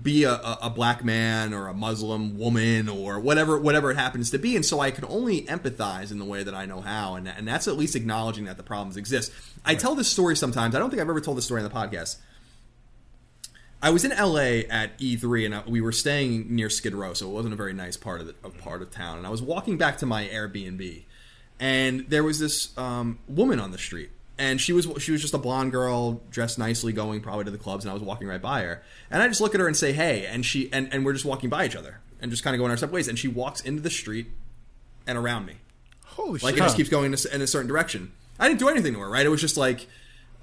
be 0.00 0.24
a, 0.24 0.34
a, 0.34 0.68
black 0.68 1.02
man 1.02 1.54
or 1.54 1.66
a 1.66 1.74
Muslim 1.74 2.38
woman 2.38 2.88
or 2.90 3.18
whatever 3.18 3.58
whatever 3.58 3.90
it 3.90 3.96
happens 3.96 4.30
to 4.30 4.38
be, 4.38 4.54
and 4.54 4.64
so 4.64 4.80
I 4.80 4.90
can 4.90 5.04
only 5.06 5.42
empathize 5.42 6.10
in 6.10 6.18
the 6.18 6.26
way 6.26 6.42
that 6.42 6.54
I 6.54 6.66
know 6.66 6.82
how, 6.82 7.14
and 7.14 7.26
and 7.26 7.48
that's 7.48 7.66
at 7.66 7.76
least 7.76 7.96
acknowledging 7.96 8.44
that 8.44 8.58
the 8.58 8.62
problems 8.62 8.96
exist. 8.96 9.32
I 9.64 9.74
tell 9.74 9.94
this 9.94 10.08
story 10.08 10.36
sometimes. 10.36 10.74
I 10.74 10.78
don't 10.78 10.90
think 10.90 11.00
I've 11.00 11.08
ever 11.08 11.20
told 11.20 11.38
this 11.38 11.46
story 11.46 11.62
on 11.62 11.68
the 11.68 11.74
podcast. 11.74 12.16
I 13.80 13.90
was 13.90 14.04
in 14.04 14.10
LA 14.10 14.66
at 14.68 14.98
E3, 14.98 15.46
and 15.46 15.54
I, 15.54 15.62
we 15.66 15.80
were 15.80 15.92
staying 15.92 16.54
near 16.54 16.68
Skid 16.68 16.94
Row, 16.94 17.14
so 17.14 17.30
it 17.30 17.32
wasn't 17.32 17.54
a 17.54 17.56
very 17.56 17.72
nice 17.72 17.96
part 17.96 18.20
of 18.20 18.26
the 18.26 18.34
of 18.44 18.58
part 18.58 18.82
of 18.82 18.90
town. 18.90 19.18
And 19.18 19.26
I 19.26 19.30
was 19.30 19.40
walking 19.40 19.78
back 19.78 19.98
to 19.98 20.06
my 20.06 20.26
Airbnb, 20.26 21.04
and 21.58 22.00
there 22.08 22.22
was 22.22 22.38
this 22.38 22.76
um, 22.76 23.20
woman 23.26 23.58
on 23.58 23.70
the 23.70 23.78
street, 23.78 24.10
and 24.38 24.60
she 24.60 24.72
was 24.72 24.88
she 24.98 25.12
was 25.12 25.20
just 25.20 25.34
a 25.34 25.38
blonde 25.38 25.72
girl 25.72 26.20
dressed 26.30 26.58
nicely, 26.58 26.92
going 26.92 27.20
probably 27.20 27.44
to 27.44 27.50
the 27.50 27.58
clubs, 27.58 27.84
and 27.84 27.90
I 27.90 27.94
was 27.94 28.02
walking 28.02 28.28
right 28.28 28.40
by 28.40 28.62
her, 28.62 28.82
and 29.10 29.22
I 29.22 29.28
just 29.28 29.40
look 29.40 29.54
at 29.54 29.60
her 29.60 29.66
and 29.66 29.76
say 29.76 29.92
hey, 29.92 30.26
and 30.26 30.44
she 30.46 30.72
and, 30.72 30.92
and 30.92 31.04
we're 31.04 31.12
just 31.12 31.24
walking 31.24 31.50
by 31.50 31.64
each 31.66 31.76
other 31.76 32.00
and 32.20 32.30
just 32.30 32.42
kind 32.44 32.54
of 32.54 32.58
going 32.58 32.70
our 32.70 32.76
separate 32.76 32.94
ways, 32.94 33.08
and 33.08 33.18
she 33.18 33.28
walks 33.28 33.60
into 33.60 33.80
the 33.82 33.90
street 33.90 34.26
and 35.06 35.16
around 35.18 35.46
me, 35.46 35.54
Holy 36.04 36.38
shit. 36.38 36.44
like 36.44 36.54
shit. 36.54 36.62
it 36.62 36.66
just 36.66 36.76
keeps 36.76 36.88
going 36.88 37.12
in 37.12 37.14
a, 37.14 37.34
in 37.34 37.42
a 37.42 37.46
certain 37.46 37.68
direction. 37.68 38.12
I 38.38 38.48
didn't 38.48 38.60
do 38.60 38.68
anything 38.68 38.92
to 38.94 39.00
her, 39.00 39.08
right? 39.10 39.24
It 39.26 39.30
was 39.30 39.40
just 39.40 39.56
like 39.56 39.86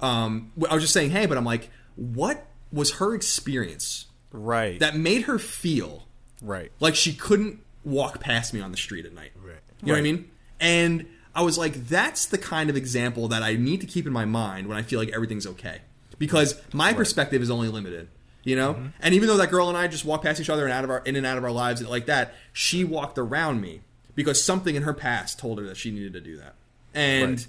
um, 0.00 0.52
I 0.68 0.74
was 0.74 0.82
just 0.82 0.92
saying 0.92 1.10
hey, 1.10 1.26
but 1.26 1.38
I'm 1.38 1.44
like, 1.44 1.70
what 1.96 2.46
was 2.72 2.94
her 2.94 3.14
experience 3.14 4.06
Right. 4.32 4.78
that 4.80 4.94
made 4.96 5.22
her 5.22 5.38
feel 5.38 6.06
right. 6.42 6.70
like 6.80 6.94
she 6.94 7.14
couldn't 7.14 7.60
walk 7.84 8.20
past 8.20 8.52
me 8.52 8.60
on 8.60 8.70
the 8.70 8.76
street 8.76 9.06
at 9.06 9.14
night. 9.14 9.30
Right. 9.42 9.54
You 9.80 9.86
know 9.88 9.92
what 9.94 9.98
I 10.00 10.02
mean? 10.02 10.30
And 10.60 11.06
I 11.36 11.42
was 11.42 11.56
like, 11.58 11.74
that's 11.88 12.26
the 12.26 12.38
kind 12.38 12.68
of 12.70 12.76
example 12.76 13.28
that 13.28 13.42
I 13.42 13.54
need 13.54 13.80
to 13.82 13.86
keep 13.86 14.06
in 14.06 14.12
my 14.12 14.24
mind 14.24 14.66
when 14.66 14.76
I 14.76 14.82
feel 14.82 14.98
like 14.98 15.10
everything's 15.10 15.46
okay, 15.46 15.82
because 16.18 16.60
my 16.72 16.92
perspective 16.94 17.42
is 17.42 17.50
only 17.50 17.68
limited. 17.68 18.08
You 18.42 18.54
know, 18.56 18.74
Mm-hmm. 18.74 18.86
and 19.00 19.14
even 19.14 19.26
though 19.28 19.36
that 19.38 19.50
girl 19.50 19.68
and 19.68 19.76
I 19.76 19.88
just 19.88 20.04
walked 20.04 20.24
past 20.24 20.40
each 20.40 20.48
other 20.50 20.64
and 20.64 20.72
out 20.72 20.84
of 20.84 20.90
our 20.90 21.00
in 21.04 21.16
and 21.16 21.26
out 21.26 21.36
of 21.36 21.42
our 21.44 21.50
lives 21.50 21.80
and 21.80 21.90
like 21.90 22.06
that, 22.06 22.32
she 22.52 22.84
walked 22.84 23.18
around 23.18 23.60
me 23.60 23.80
because 24.14 24.42
something 24.42 24.76
in 24.76 24.82
her 24.84 24.94
past 24.94 25.38
told 25.38 25.58
her 25.58 25.64
that 25.66 25.76
she 25.76 25.90
needed 25.90 26.12
to 26.14 26.20
do 26.20 26.36
that, 26.38 26.54
and 26.94 27.30
Right. 27.38 27.46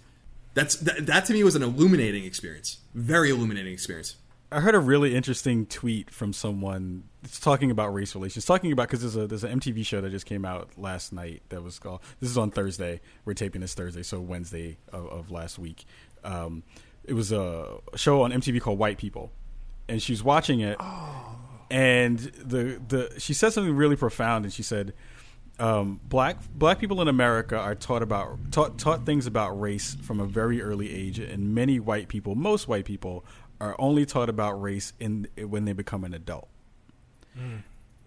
that's 0.56 0.76
that, 0.78 1.06
that 1.06 1.26
to 1.26 1.34
me 1.34 1.44
was 1.44 1.56
an 1.56 1.62
illuminating 1.64 2.24
experience, 2.26 2.80
very 2.96 3.30
illuminating 3.30 3.72
experience. 3.74 4.16
I 4.52 4.60
heard 4.62 4.74
a 4.76 4.80
really 4.80 5.14
interesting 5.16 5.66
tweet 5.68 6.10
from 6.10 6.34
someone 6.34 7.04
that's 7.22 7.40
talking 7.40 7.72
about 7.72 7.94
race 7.94 8.14
relations, 8.16 8.46
talking 8.46 8.72
about 8.72 8.88
because 8.88 9.02
there's 9.02 9.16
a 9.16 9.28
there's 9.28 9.44
an 9.44 9.60
MTV 9.60 9.86
show 9.86 10.02
that 10.02 10.12
just 10.12 10.26
came 10.26 10.46
out 10.46 10.70
last 10.78 11.12
night 11.12 11.42
that 11.50 11.64
was 11.64 11.80
called. 11.80 12.02
This 12.20 12.30
is 12.30 12.38
on 12.38 12.52
Thursday. 12.52 13.02
We're 13.26 13.34
taping 13.34 13.62
this 13.62 13.74
Thursday, 13.74 14.04
so 14.04 14.20
Wednesday 14.20 14.78
of, 14.94 15.08
of 15.08 15.32
last 15.32 15.58
week. 15.58 15.86
Um, 16.24 16.64
it 17.04 17.14
was 17.14 17.32
a 17.32 17.78
show 17.96 18.22
on 18.22 18.32
MTV 18.32 18.62
called 18.62 18.78
White 18.78 18.98
People, 18.98 19.32
and 19.90 20.02
she's 20.02 20.24
watching 20.24 20.60
it, 20.60 20.80
and 21.72 22.20
the 22.20 22.80
the 22.88 23.14
she 23.20 23.34
said 23.34 23.52
something 23.52 23.76
really 23.76 23.96
profound, 23.96 24.46
and 24.46 24.54
she 24.54 24.64
said. 24.64 24.94
Um, 25.60 26.00
black 26.04 26.38
black 26.54 26.78
people 26.78 27.02
in 27.02 27.08
America 27.08 27.58
are 27.58 27.74
taught 27.74 28.04
about 28.04 28.52
taught 28.52 28.78
taught 28.78 29.08
things 29.08 29.26
about 29.26 29.60
race 29.60 29.98
from 30.04 30.20
a 30.20 30.28
very 30.28 30.62
early 30.62 30.94
age, 30.94 31.18
and 31.18 31.56
many 31.56 31.80
white 31.80 32.10
people, 32.10 32.36
most 32.36 32.68
white 32.68 32.86
people, 32.86 33.26
are 33.60 33.76
only 33.80 34.06
taught 34.06 34.30
about 34.30 34.62
race 34.62 34.94
in 35.00 35.28
when 35.36 35.66
they 35.66 35.74
become 35.74 36.04
an 36.04 36.14
adult. 36.14 36.48
Mm. 37.38 37.64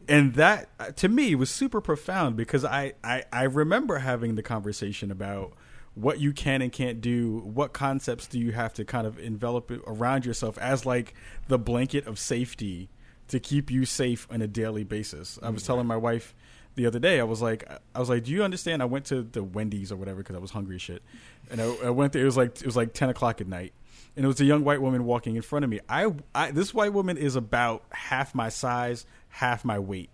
And 0.09 0.35
that 0.35 0.97
to 0.97 1.09
me 1.09 1.35
was 1.35 1.51
super 1.51 1.81
profound 1.81 2.37
because 2.37 2.65
I, 2.65 2.95
I 3.05 3.25
I 3.33 3.45
remember 3.45 3.99
having 3.99 4.35
the 4.35 4.43
conversation 4.43 5.11
about 5.11 5.53
what 5.95 6.21
you 6.21 6.33
can 6.33 6.63
and 6.63 6.73
can't 6.73 7.01
do, 7.01 7.39
what 7.39 7.73
concepts 7.73 8.27
do 8.27 8.39
you 8.39 8.53
have 8.53 8.73
to 8.75 8.85
kind 8.85 9.07
of 9.07 9.19
envelop 9.19 9.71
it 9.71 9.81
around 9.87 10.25
yourself 10.25 10.57
as 10.59 10.87
like 10.87 11.15
the 11.49 11.59
blanket 11.59 12.07
of 12.07 12.19
safety 12.19 12.89
to 13.29 13.39
keep 13.39 13.71
you 13.71 13.85
safe 13.85 14.27
on 14.31 14.43
a 14.43 14.47
daily 14.47 14.85
basis. 14.85 15.39
I 15.43 15.51
was 15.51 15.63
mm. 15.63 15.67
telling 15.67 15.87
my 15.87 15.97
wife 15.97 16.35
the 16.75 16.87
other 16.87 16.99
day, 16.99 17.21
I 17.21 17.25
was 17.25 17.43
like, 17.43 17.69
I 17.95 18.01
was 18.01 18.09
like, 18.09 18.25
do 18.25 18.33
you 18.33 18.43
understand? 18.43 18.83
I 18.83 18.87
went 18.87 19.05
to 19.07 19.23
the 19.23 19.43
Wendy's 19.43 19.93
or 19.93 19.97
whatever 19.97 20.19
because 20.19 20.37
I 20.37 20.39
was 20.39 20.51
hungry 20.51 20.77
as 20.77 20.83
shit, 20.83 21.03
and 21.51 21.61
I, 21.61 21.75
I 21.85 21.91
went 21.91 22.13
there. 22.13 22.23
It 22.23 22.27
was 22.27 22.37
like 22.37 22.61
it 22.61 22.67
was 22.67 22.77
like 22.77 22.93
ten 22.93 23.09
o'clock 23.09 23.41
at 23.41 23.49
night, 23.49 23.73
and 24.17 24.25
it 24.25 24.29
was 24.29 24.41
a 24.41 24.45
young 24.45 24.65
white 24.65 24.81
woman 24.81 25.05
walking 25.05 25.37
in 25.37 25.43
front 25.43 25.65
of 25.65 25.71
me. 25.71 25.81
I, 25.89 26.13
I 26.35 26.53
this 26.53 26.73
white 26.73 26.93
woman 26.93 27.17
is 27.17 27.37
about 27.37 27.85
half 27.91 28.35
my 28.35 28.49
size, 28.49 29.05
half 29.31 29.65
my 29.65 29.79
weight. 29.79 30.11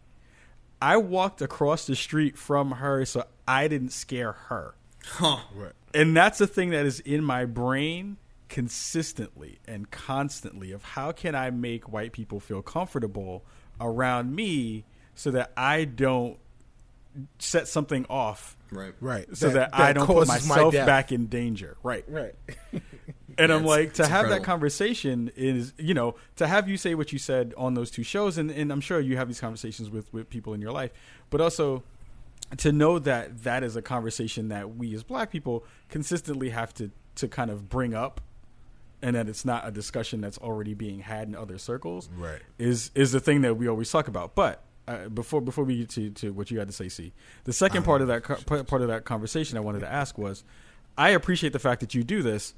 I 0.81 0.97
walked 0.99 1.43
across 1.43 1.87
the 1.87 1.97
street 1.97 2.37
from 2.37 2.73
her 2.73 3.05
so 3.05 3.25
I 3.49 3.69
didn't 3.69 3.91
scare 3.91 4.33
her. 4.33 4.75
Huh. 5.05 5.39
And 5.95 6.17
that's 6.17 6.39
the 6.39 6.47
thing 6.47 6.71
that 6.71 6.85
is 6.85 7.01
in 7.01 7.25
my 7.25 7.45
brain 7.45 8.19
consistently 8.49 9.59
and 9.67 9.91
constantly 9.91 10.73
of 10.73 10.83
how 10.83 11.13
can 11.13 11.35
I 11.35 11.51
make 11.51 11.93
white 11.93 12.13
people 12.13 12.41
feel 12.41 12.63
comfortable 12.63 13.45
around 13.81 14.35
me 14.35 14.85
so 15.15 15.31
that 15.33 15.53
I 15.57 15.85
don't 15.85 16.39
set 17.39 17.67
something 17.67 18.07
off 18.11 18.57
Right. 18.71 18.95
Right. 19.01 19.37
so 19.37 19.51
that, 19.51 19.71
I 19.73 19.93
don't 19.93 20.07
put 20.07 20.27
causes 20.27 20.49
my 20.49 20.57
myself 20.57 20.75
back 20.75 21.13
in 21.13 21.27
danger. 21.27 21.77
Right. 21.83 22.05
Right. 22.09 22.35
And 23.39 23.53
I'm 23.53 23.65
like, 23.65 23.95
to 23.95 24.07
have 24.07 24.29
that 24.31 24.43
conversation 24.45 25.31
is, 25.37 25.73
you 25.79 25.95
know, 25.95 26.15
to 26.37 26.47
have 26.47 26.69
you 26.69 26.77
say 26.77 26.95
what 26.95 27.13
you 27.13 27.19
said 27.19 27.53
on 27.57 27.75
those 27.75 27.91
two 27.91 28.03
shows, 28.03 28.39
and, 28.39 28.51
and 28.51 28.73
I'm 28.73 28.81
sure 28.81 28.99
you 29.01 29.17
have 29.17 29.29
these 29.29 29.41
conversations 29.41 29.91
with, 29.91 30.13
with 30.13 30.31
people 30.31 30.55
in 30.55 30.61
your 30.61 30.73
life, 30.73 30.91
but 31.31 31.41
also 31.41 31.83
to 32.59 32.73
know 32.73 32.99
that 33.01 33.43
that 33.45 33.63
is 33.63 33.77
a 33.77 33.83
conversation 33.83 34.49
that 34.49 34.77
we 34.77 34.95
as 34.95 35.03
black 35.03 35.31
people 35.31 35.65
consistently 35.89 36.51
have 36.51 36.73
to, 36.75 36.91
to 37.17 37.29
kind 37.29 37.51
of 37.51 37.69
bring 37.69 37.93
up 37.95 38.21
and 39.03 39.17
that 39.17 39.29
it's 39.29 39.45
not 39.45 39.67
a 39.67 39.71
discussion 39.71 40.21
that's 40.21 40.39
already 40.39 40.73
being 40.73 41.01
had 41.01 41.29
in 41.29 41.35
other 41.35 41.59
circles 41.59 42.09
Right. 42.17 42.41
is 42.59 42.91
is 42.95 43.13
the 43.13 43.21
thing 43.21 43.43
that 43.43 43.57
we 43.57 43.69
always 43.69 43.91
talk 43.91 44.09
about. 44.09 44.35
But 44.35 44.63
uh, 44.89 45.09
before 45.09 45.41
before 45.43 45.65
we 45.65 45.79
get 45.79 45.91
to, 45.91 46.11
to 46.11 46.33
what 46.33 46.51
you 46.51 46.59
had 46.59 46.69
to 46.69 46.73
say 46.73 46.89
C 46.89 47.13
the 47.45 47.53
second 47.53 47.83
part 47.83 48.01
of 48.01 48.09
that 48.09 48.23
co- 48.23 48.63
part 48.65 48.81
of 48.83 48.89
that 48.89 49.05
conversation 49.05 49.59
I 49.59 49.61
wanted 49.61 49.81
to 49.81 49.93
ask 49.93 50.17
was 50.17 50.45
I 50.97 51.11
appreciate 51.11 51.53
the 51.53 51.59
fact 51.59 51.81
that 51.81 51.95
you 51.95 52.05
do 52.05 52.23
this 52.23 52.55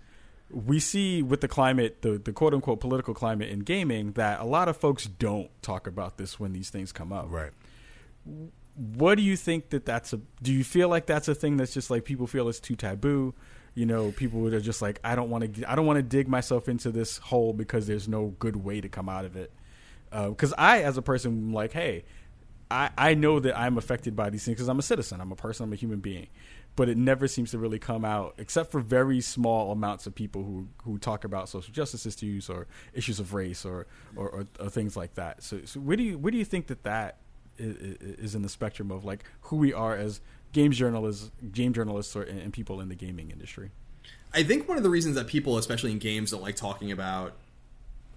we 0.51 0.81
see 0.81 1.23
with 1.23 1.41
the 1.41 1.49
climate 1.49 2.03
the, 2.03 2.19
the 2.19 2.33
quote 2.33 2.55
unquote 2.55 2.81
political 2.81 3.15
climate 3.15 3.51
in 3.51 3.61
gaming 3.61 4.13
that 4.13 4.41
a 4.41 4.45
lot 4.45 4.69
of 4.69 4.77
folks 4.77 5.07
don't 5.07 5.51
talk 5.63 5.87
about 5.87 6.17
this 6.17 6.41
when 6.41 6.53
these 6.53 6.71
things 6.71 6.93
come 6.93 7.13
up. 7.13 7.27
Right. 7.29 7.51
what 8.75 9.17
do 9.17 9.23
you 9.23 9.37
think 9.37 9.71
that 9.71 9.85
that's 9.85 10.13
a 10.13 10.21
do 10.43 10.53
you 10.53 10.65
feel 10.65 10.89
like 10.89 11.07
that's 11.07 11.29
a 11.29 11.35
thing 11.35 11.57
that's 11.57 11.75
just 11.75 11.91
like 11.91 12.05
people 12.05 12.27
feel 12.27 12.49
it's 12.49 12.61
too 12.61 12.77
taboo? 12.77 13.35
You 13.75 13.87
know 13.87 14.11
people 14.13 14.47
are 14.53 14.61
just 14.61 14.81
like 14.83 15.01
i 15.05 15.15
don't 15.15 15.31
want 15.31 15.55
to 15.55 15.71
i 15.71 15.75
don't 15.75 15.87
want 15.87 15.99
to 15.99 16.03
dig 16.03 16.29
myself 16.29 16.69
into 16.69 16.91
this 16.91 17.19
hole 17.19 17.53
because 17.53 17.87
there's 17.87 18.09
no 18.09 18.35
good 18.39 18.57
way 18.57 18.81
to 18.81 18.89
come 18.89 19.09
out 19.09 19.25
of 19.25 19.37
it. 19.37 19.53
Uh, 20.11 20.31
because 20.31 20.55
i 20.57 20.83
as 20.83 20.97
a 20.97 21.03
person 21.03 21.33
am 21.33 21.53
like 21.53 21.73
hey 21.73 22.05
I, 22.71 22.91
I 22.97 23.15
know 23.15 23.41
that 23.41 23.59
i'm 23.59 23.77
affected 23.77 24.17
by 24.17 24.31
these 24.31 24.45
things 24.45 24.57
because 24.57 24.69
i'm 24.69 24.79
a 24.79 24.83
citizen. 24.83 25.21
I'm 25.21 25.31
a 25.31 25.37
person 25.37 25.65
i'm 25.65 25.73
a 25.73 25.77
human 25.77 26.01
being 26.01 26.29
but 26.79 26.89
it 26.89 26.97
never 26.97 27.27
seems 27.27 27.51
to 27.51 27.59
really 27.59 27.79
come 27.79 28.05
out 28.05 28.35
except 28.39 28.71
for 28.71 28.81
very 28.81 29.21
small 29.21 29.73
amounts 29.73 30.07
of 30.07 30.15
people 30.15 30.45
who, 30.45 30.69
who 30.85 30.97
talk 30.97 31.25
about 31.25 31.49
social 31.49 31.73
justice 31.73 32.07
issues 32.07 32.49
or 32.49 32.69
issues 32.95 33.19
of 33.19 33.35
race 33.35 33.65
or, 33.65 33.87
or, 34.15 34.29
or, 34.29 34.47
or 34.61 34.71
things 34.71 34.97
like 34.97 35.15
that 35.15 35.43
so, 35.43 35.61
so 35.65 35.81
where 35.81 35.97
do 35.97 36.05
you 36.05 36.17
where 36.17 36.31
do 36.31 36.39
you 36.39 36.45
think 36.45 36.69
that 36.69 36.85
that 36.85 37.17
is, 37.59 37.77
is 37.77 38.35
in 38.35 38.43
the 38.43 38.49
spectrum 38.49 38.93
of 38.93 39.05
like 39.05 39.25
who 39.43 39.57
we 39.57 39.73
are 39.73 39.97
as 39.97 40.21
game 40.53 40.73
journalists, 40.73 41.31
game 41.53 41.73
journalists, 41.73 42.15
or 42.17 42.23
and 42.23 42.53
people 42.53 42.81
in 42.81 42.89
the 42.89 42.95
gaming 42.95 43.31
industry. 43.31 43.71
I 44.33 44.43
think 44.43 44.69
one 44.69 44.77
of 44.77 44.83
the 44.83 44.91
reasons 44.91 45.15
that 45.17 45.27
people, 45.27 45.59
especially 45.59 45.93
in 45.93 45.99
games, 45.99 46.31
don't 46.31 46.43
like 46.43 46.57
talking 46.57 46.93
about, 46.93 47.35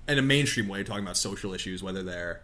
in 0.07 0.17
a 0.17 0.21
mainstream 0.21 0.67
way, 0.67 0.83
talking 0.83 1.03
about 1.03 1.17
social 1.17 1.53
issues, 1.53 1.81
whether 1.81 2.03
they're, 2.03 2.41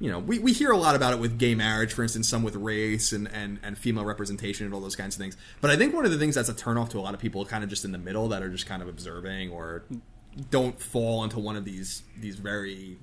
you 0.00 0.10
know, 0.10 0.18
we, 0.18 0.38
we 0.38 0.52
hear 0.52 0.70
a 0.70 0.76
lot 0.76 0.94
about 0.94 1.12
it 1.12 1.18
with 1.18 1.38
gay 1.38 1.54
marriage, 1.54 1.92
for 1.92 2.02
instance, 2.02 2.28
some 2.28 2.42
with 2.42 2.54
race 2.54 3.12
and, 3.12 3.28
and, 3.32 3.58
and 3.62 3.76
female 3.76 4.04
representation 4.04 4.64
and 4.64 4.74
all 4.74 4.80
those 4.80 4.94
kinds 4.94 5.16
of 5.16 5.20
things. 5.20 5.36
But 5.60 5.70
I 5.70 5.76
think 5.76 5.94
one 5.94 6.04
of 6.04 6.12
the 6.12 6.18
things 6.18 6.36
that's 6.36 6.48
a 6.48 6.54
turnoff 6.54 6.90
to 6.90 6.98
a 6.98 7.00
lot 7.00 7.14
of 7.14 7.20
people, 7.20 7.44
kind 7.44 7.64
of 7.64 7.70
just 7.70 7.84
in 7.84 7.92
the 7.92 7.98
middle, 7.98 8.28
that 8.28 8.42
are 8.42 8.48
just 8.48 8.66
kind 8.66 8.80
of 8.80 8.88
observing 8.88 9.50
or 9.50 9.84
don't 10.50 10.80
fall 10.80 11.24
into 11.24 11.40
one 11.40 11.56
of 11.56 11.64
these 11.64 12.02
these 12.16 12.36
very 12.36 12.98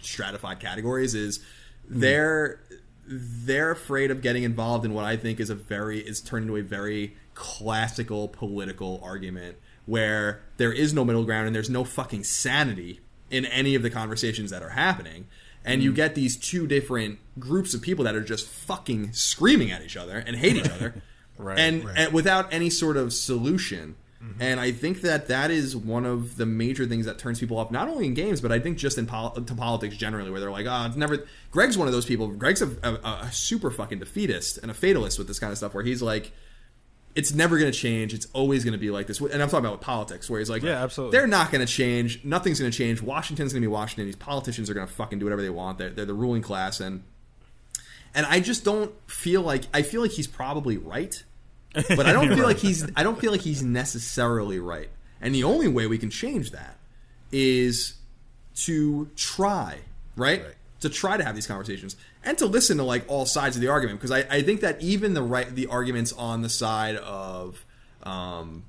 stratified 0.00 0.60
categories, 0.60 1.14
is 1.14 1.40
hmm. 1.88 2.00
they're 2.00 2.60
they're 3.08 3.72
afraid 3.72 4.10
of 4.10 4.22
getting 4.22 4.44
involved 4.44 4.84
in 4.84 4.94
what 4.94 5.04
I 5.04 5.16
think 5.16 5.40
is 5.40 5.50
a 5.50 5.54
very 5.54 5.98
is 6.00 6.20
turned 6.20 6.44
into 6.44 6.56
a 6.56 6.62
very 6.62 7.16
classical 7.34 8.28
political 8.28 9.00
argument 9.02 9.56
where 9.84 10.42
there 10.56 10.72
is 10.72 10.92
no 10.92 11.04
middle 11.04 11.24
ground 11.24 11.46
and 11.46 11.54
there's 11.54 11.70
no 11.70 11.84
fucking 11.84 12.24
sanity 12.24 13.00
in 13.30 13.44
any 13.46 13.74
of 13.74 13.82
the 13.82 13.90
conversations 13.90 14.50
that 14.50 14.62
are 14.62 14.70
happening. 14.70 15.26
And 15.66 15.82
you 15.82 15.92
get 15.92 16.14
these 16.14 16.36
two 16.36 16.66
different 16.66 17.18
groups 17.38 17.74
of 17.74 17.82
people 17.82 18.04
that 18.04 18.14
are 18.14 18.22
just 18.22 18.46
fucking 18.46 19.12
screaming 19.12 19.70
at 19.70 19.82
each 19.82 19.96
other 19.96 20.16
and 20.18 20.36
hate 20.36 20.56
each 20.56 20.68
other, 20.70 21.02
Right, 21.38 21.58
and, 21.58 21.84
right. 21.84 21.98
and 21.98 22.12
without 22.14 22.52
any 22.52 22.70
sort 22.70 22.96
of 22.96 23.12
solution. 23.12 23.96
Mm-hmm. 24.22 24.40
And 24.40 24.60
I 24.60 24.72
think 24.72 25.02
that 25.02 25.28
that 25.28 25.50
is 25.50 25.76
one 25.76 26.06
of 26.06 26.36
the 26.36 26.46
major 26.46 26.86
things 26.86 27.04
that 27.04 27.18
turns 27.18 27.38
people 27.38 27.58
off, 27.58 27.70
not 27.70 27.88
only 27.88 28.06
in 28.06 28.14
games, 28.14 28.40
but 28.40 28.50
I 28.50 28.58
think 28.58 28.78
just 28.78 28.96
in 28.96 29.06
pol- 29.06 29.32
to 29.32 29.54
politics 29.54 29.96
generally, 29.96 30.30
where 30.30 30.40
they're 30.40 30.50
like, 30.50 30.66
"Ah, 30.66 30.86
it's 30.86 30.96
never." 30.96 31.26
Greg's 31.50 31.76
one 31.76 31.86
of 31.86 31.92
those 31.92 32.06
people. 32.06 32.28
Greg's 32.28 32.62
a, 32.62 32.70
a, 32.82 33.26
a 33.26 33.28
super 33.32 33.70
fucking 33.70 33.98
defeatist 33.98 34.58
and 34.58 34.70
a 34.70 34.74
fatalist 34.74 35.18
with 35.18 35.28
this 35.28 35.38
kind 35.38 35.52
of 35.52 35.58
stuff, 35.58 35.74
where 35.74 35.84
he's 35.84 36.00
like, 36.00 36.32
"It's 37.16 37.34
never 37.34 37.58
going 37.58 37.72
to 37.72 37.76
change. 37.76 38.14
It's 38.14 38.28
always 38.32 38.62
going 38.62 38.72
to 38.72 38.78
be 38.78 38.90
like 38.90 39.08
this." 39.08 39.20
And 39.20 39.42
I'm 39.42 39.48
talking 39.48 39.64
about 39.64 39.72
with 39.72 39.80
politics, 39.80 40.30
where 40.30 40.38
he's 40.38 40.48
like, 40.48 40.62
Yeah, 40.62 40.82
absolutely. 40.82 41.18
They're 41.18 41.26
not 41.26 41.50
going 41.50 41.66
to 41.66 41.72
change. 41.72 42.24
Nothing's 42.24 42.60
going 42.60 42.70
to 42.70 42.78
change. 42.78 43.02
Washington's 43.02 43.52
going 43.52 43.62
to 43.62 43.68
be 43.68 43.72
Washington. 43.72 44.06
These 44.06 44.16
politicians 44.16 44.70
are 44.70 44.74
going 44.74 44.86
to 44.86 44.92
fucking 44.92 45.18
do 45.18 45.24
whatever 45.24 45.42
they 45.42 45.50
want. 45.50 45.78
They're, 45.78 45.90
they're 45.90 46.04
the 46.04 46.14
ruling 46.14 46.42
class, 46.42 46.78
and 46.78 47.02
and 48.14 48.24
I 48.26 48.40
just 48.40 48.64
don't 48.64 48.92
feel 49.10 49.42
like 49.42 49.64
I 49.74 49.82
feel 49.82 50.00
like 50.00 50.12
he's 50.12 50.28
probably 50.28 50.78
right, 50.78 51.22
but 51.74 52.06
I 52.06 52.12
don't 52.12 52.28
feel 52.36 52.46
like 52.46 52.58
he's 52.58 52.86
I 52.94 53.02
don't 53.02 53.18
feel 53.18 53.32
like 53.32 53.42
he's 53.42 53.62
necessarily 53.62 54.60
right. 54.60 54.90
And 55.20 55.34
the 55.34 55.44
only 55.44 55.68
way 55.68 55.86
we 55.86 55.98
can 55.98 56.10
change 56.10 56.50
that 56.52 56.76
is 57.32 57.94
to 58.56 59.10
try, 59.16 59.78
right? 60.16 60.42
Right. 60.44 60.54
To 60.86 60.92
try 60.94 61.16
to 61.16 61.24
have 61.24 61.34
these 61.34 61.46
conversations 61.48 61.96
and 62.24 62.38
to 62.38 62.46
listen 62.46 62.76
to 62.76 62.84
like 62.84 63.04
all 63.08 63.26
sides 63.26 63.56
of 63.56 63.62
the 63.62 63.68
argument 63.68 63.98
because 63.98 64.12
I, 64.12 64.20
I 64.30 64.42
think 64.42 64.60
that 64.60 64.80
even 64.80 65.14
the 65.14 65.22
right 65.22 65.52
the 65.52 65.66
arguments 65.66 66.12
on 66.12 66.42
the 66.42 66.48
side 66.48 66.96
of 66.96 67.64
um, 68.04 68.64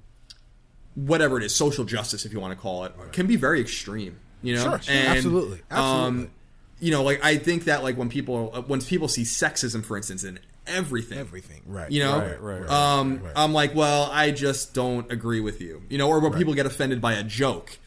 whatever 0.95 1.37
it 1.37 1.43
is 1.43 1.53
social 1.53 1.85
justice 1.85 2.25
if 2.25 2.33
you 2.33 2.39
want 2.39 2.53
to 2.57 2.59
call 2.59 2.85
it 2.85 2.93
can 3.11 3.27
be 3.27 3.35
very 3.35 3.61
extreme 3.61 4.17
you 4.41 4.55
know 4.55 4.63
Sure, 4.63 4.79
sure. 4.81 4.95
Absolutely. 4.95 5.59
Absolutely. 5.69 6.23
um, 6.25 6.31
you 6.79 6.91
know 6.91 7.03
like 7.03 7.23
I 7.23 7.37
think 7.37 7.65
that 7.65 7.83
like 7.83 7.97
when 7.97 8.09
people 8.09 8.51
uh, 8.53 8.61
when 8.61 8.81
people 8.81 9.07
see 9.07 9.23
sexism 9.23 9.83
for 9.85 9.95
instance 9.97 10.23
in 10.23 10.39
everything 10.65 11.17
Everything. 11.19 11.61
Right. 11.67 11.91
you 11.91 12.03
know 12.03 12.17
Right, 12.19 12.41
right, 12.41 12.61
right. 12.61 12.69
um 12.69 13.21
Right. 13.23 13.33
i'm 13.37 13.53
like 13.53 13.73
well 13.75 14.09
i 14.11 14.31
just 14.31 14.73
don't 14.73 15.09
agree 15.11 15.39
with 15.39 15.61
you 15.61 15.81
you 15.89 15.97
know 15.97 16.09
or 16.09 16.19
when 16.19 16.33
people 16.33 16.53
get 16.55 16.65
offended 16.65 16.99
by 16.99 17.13
a 17.13 17.23
joke 17.23 17.77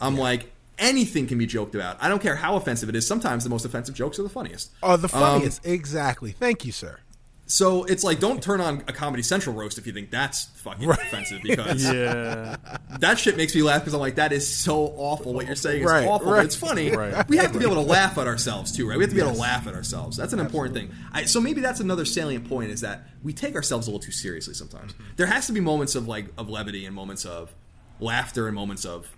i'm 0.00 0.16
like 0.16 0.50
anything 0.80 1.26
can 1.26 1.38
be 1.38 1.46
joked 1.46 1.74
about 1.74 1.96
i 2.00 2.08
don't 2.08 2.20
care 2.22 2.34
how 2.36 2.56
offensive 2.56 2.88
it 2.88 2.96
is 2.96 3.06
sometimes 3.06 3.44
the 3.44 3.50
most 3.50 3.64
offensive 3.64 3.94
jokes 3.94 4.18
are 4.18 4.22
the 4.24 4.28
funniest 4.28 4.70
Oh, 4.82 4.96
the 4.96 5.06
Um, 5.14 5.20
funniest. 5.20 5.64
exactly. 5.66 6.32
Thank 6.32 6.64
you, 6.64 6.72
sir. 6.72 6.98
So 7.46 7.82
it's 7.82 8.04
like, 8.04 8.20
don't 8.20 8.40
turn 8.40 8.60
on 8.60 8.84
a 8.86 8.92
Comedy 8.92 9.24
Central 9.24 9.56
roast 9.56 9.76
if 9.76 9.84
you 9.84 9.92
think 9.92 10.12
that's 10.12 10.44
fucking 10.62 10.88
offensive 10.88 11.40
because 11.42 11.82
Yeah. 11.92 12.56
that 13.00 13.18
shit 13.18 13.36
makes 13.36 13.56
me 13.56 13.62
laugh 13.62 13.80
because 13.80 13.92
I'm 13.92 13.98
like, 13.98 14.14
that 14.14 14.32
is 14.32 14.46
so 14.48 14.94
awful. 14.96 15.34
What 15.34 15.46
you're 15.46 15.56
saying 15.56 15.80
is 15.82 15.86
Right, 15.90 16.06
awful. 16.06 16.30
right. 16.30 16.38
But 16.38 16.44
it's 16.46 16.54
funny. 16.54 16.94
Right. 16.94 17.28
We 17.28 17.38
have 17.38 17.50
to 17.52 17.58
be 17.58 17.64
able 17.64 17.74
to 17.74 17.80
laugh 17.90 18.16
at 18.18 18.28
ourselves 18.28 18.70
too, 18.70 18.88
right? 18.88 18.96
We 18.96 19.02
have 19.02 19.10
to 19.10 19.16
be 19.16 19.20
able 19.20 19.32
to 19.34 19.40
laugh 19.40 19.66
at 19.66 19.74
ourselves. 19.74 20.16
That's 20.16 20.32
an 20.32 20.38
important 20.38 20.76
thing. 20.76 20.92
I, 21.12 21.24
so 21.24 21.40
maybe 21.40 21.60
that's 21.60 21.80
another 21.80 22.04
salient 22.04 22.48
point 22.48 22.70
is 22.70 22.82
that 22.82 23.02
we 23.24 23.32
take 23.32 23.56
ourselves 23.56 23.88
a 23.88 23.90
little 23.90 24.00
too 24.04 24.12
seriously 24.12 24.54
sometimes. 24.54 24.92
Mm-hmm. 24.92 25.02
There 25.16 25.26
has 25.26 25.48
to 25.48 25.52
be 25.52 25.58
moments 25.60 25.96
of 25.96 26.06
like 26.06 26.26
of 26.38 26.48
levity 26.48 26.86
and 26.86 26.94
moments 26.94 27.24
of 27.24 27.52
laughter 27.98 28.46
and 28.46 28.54
moments 28.54 28.84
of 28.84 29.08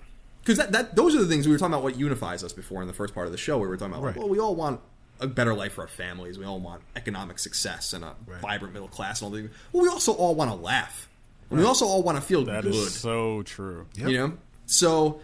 because 0.42 0.58
that, 0.58 0.72
that 0.72 0.94
those 0.96 1.14
are 1.14 1.18
the 1.20 1.26
things 1.26 1.46
we 1.46 1.52
were 1.52 1.58
talking 1.58 1.72
about. 1.74 1.82
What 1.84 1.96
unifies 1.96 2.44
us 2.44 2.52
before 2.52 2.82
in 2.82 2.88
the 2.88 2.94
first 2.94 3.14
part 3.14 3.26
of 3.26 3.32
the 3.32 3.38
show, 3.38 3.58
where 3.58 3.68
we 3.68 3.72
were 3.72 3.76
talking 3.76 3.94
about 3.94 4.02
like, 4.04 4.14
Right. 4.16 4.20
well, 4.20 4.28
we 4.28 4.38
all 4.38 4.54
want 4.54 4.80
a 5.20 5.26
better 5.26 5.54
life 5.54 5.74
for 5.74 5.82
our 5.82 5.88
families. 5.88 6.38
We 6.38 6.44
all 6.44 6.58
want 6.60 6.82
economic 6.96 7.38
success 7.38 7.92
and 7.92 8.04
a 8.04 8.14
Right. 8.26 8.40
vibrant 8.40 8.74
middle 8.74 8.88
class 8.88 9.20
and 9.22 9.26
all 9.26 9.30
the. 9.30 9.48
Well, 9.72 9.82
we 9.84 9.88
also 9.88 10.12
all 10.12 10.34
want 10.34 10.50
to 10.50 10.56
laugh. 10.56 11.08
And 11.50 11.58
we 11.60 11.64
also 11.66 11.84
all 11.86 12.02
want 12.02 12.16
to 12.16 12.22
feel 12.22 12.44
That 12.46 12.62
good 12.64 12.74
is 12.74 12.94
so 12.94 13.42
true. 13.42 13.86
you 13.94 14.16
know 14.16 14.32
so 14.66 15.20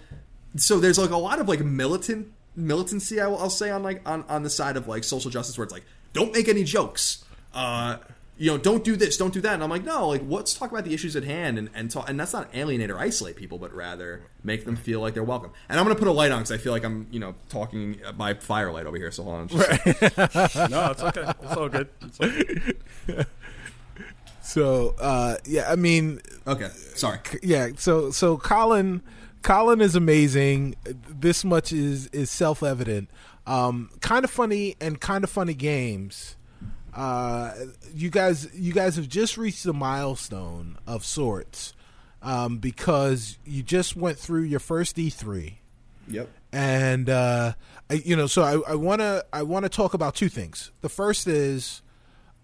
so 0.57 0.79
there's 0.79 0.99
like 0.99 1.11
a 1.11 1.17
lot 1.17 1.41
of 1.41 1.49
like 1.49 1.61
militant 1.61 2.31
militancy 2.55 3.19
I 3.21 3.27
will, 3.29 3.39
I'll 3.39 3.49
say 3.51 3.71
on 3.71 3.83
like 3.83 4.07
on, 4.07 4.25
on 4.29 4.43
the 4.43 4.51
side 4.51 4.77
of 4.77 4.87
like 4.89 5.05
social 5.05 5.31
justice 5.31 5.57
where 5.57 5.65
it's 5.65 5.73
like 5.73 5.85
don't 6.13 6.33
make 6.35 6.49
any 6.49 6.65
jokes 6.65 7.25
uh 7.55 7.97
you 8.39 8.51
know 8.51 8.57
don't 8.57 8.85
do 8.85 8.97
this 8.97 9.17
don't 9.17 9.35
do 9.35 9.41
that 9.41 9.55
and 9.55 9.63
i'm 9.63 9.69
like 9.71 9.85
no 9.85 10.09
like 10.09 10.23
let's 10.29 10.55
talk 10.55 10.71
about 10.71 10.85
the 10.85 10.95
issues 10.95 11.17
at 11.17 11.25
hand 11.25 11.59
and 11.59 11.69
and 11.75 11.91
talk 11.91 12.09
and 12.09 12.19
that's 12.19 12.33
not 12.33 12.49
alienate 12.55 12.91
or 12.91 12.99
isolate 12.99 13.37
people 13.37 13.59
but 13.59 13.73
rather 13.75 14.23
make 14.45 14.65
them 14.65 14.77
feel 14.77 15.01
like 15.01 15.13
they're 15.13 15.25
welcome 15.25 15.51
and 15.69 15.79
i'm 15.79 15.85
gonna 15.85 15.99
put 15.99 16.09
a 16.09 16.13
light 16.13 16.31
on 16.31 16.39
because 16.39 16.53
i 16.53 16.57
feel 16.57 16.73
like 16.73 16.85
i'm 16.85 17.07
you 17.11 17.19
know 17.19 17.35
talking 17.49 18.01
by 18.17 18.33
firelight 18.35 18.87
over 18.87 18.97
here 18.97 19.11
so 19.11 19.25
hold 19.25 19.37
on 19.37 19.49
just 19.49 19.69
No, 20.71 20.91
it's 20.91 21.03
okay. 21.03 21.33
It's 21.43 21.57
all 21.57 21.69
good. 21.69 21.89
It's 22.03 22.21
all 22.21 22.29
good. 22.29 23.27
So 24.43 24.95
uh, 24.99 25.37
yeah, 25.45 25.71
I 25.71 25.77
mean, 25.77 26.21
okay 26.47 26.69
sorry 26.95 27.19
yeah. 27.43 27.69
So 27.77 28.11
so 28.11 28.39
Colin, 28.39 29.03
Colin 29.43 29.81
is 29.83 29.95
amazing. 29.95 30.77
This 31.09 31.45
much 31.45 31.71
is 31.73 32.07
is 32.09 32.31
self 32.31 32.63
evident. 32.63 33.11
Um, 33.47 33.91
kind 34.01 34.25
of 34.25 34.31
funny 34.31 34.77
and 34.81 35.01
kind 35.01 35.23
of 35.25 35.29
funny 35.31 35.55
games. 35.55 36.37
Uh, 36.95 37.53
you 37.95 38.11
guys, 38.11 38.49
you 38.55 38.73
guys 38.73 38.97
have 38.97 39.09
just 39.09 39.37
reached 39.37 39.65
a 39.67 39.73
milestone 39.73 40.79
of 40.87 41.05
sorts 41.05 41.75
um, 42.23 42.59
because 42.59 43.39
you 43.45 43.63
just 43.63 43.97
went 43.97 44.19
through 44.19 44.43
your 44.43 44.61
first 44.61 44.97
E3 44.97 45.55
yep 46.09 46.29
and 46.53 47.11
uh, 47.11 47.53
I, 47.91 47.95
you 47.95 48.17
know, 48.17 48.27
so 48.27 48.43
I 48.67 48.75
want 48.75 49.01
to 49.01 49.25
I 49.33 49.43
want 49.43 49.65
to 49.65 49.69
talk 49.69 49.95
about 49.95 50.15
two 50.15 50.29
things. 50.29 50.71
The 50.81 50.89
first 50.89 51.27
is, 51.27 51.83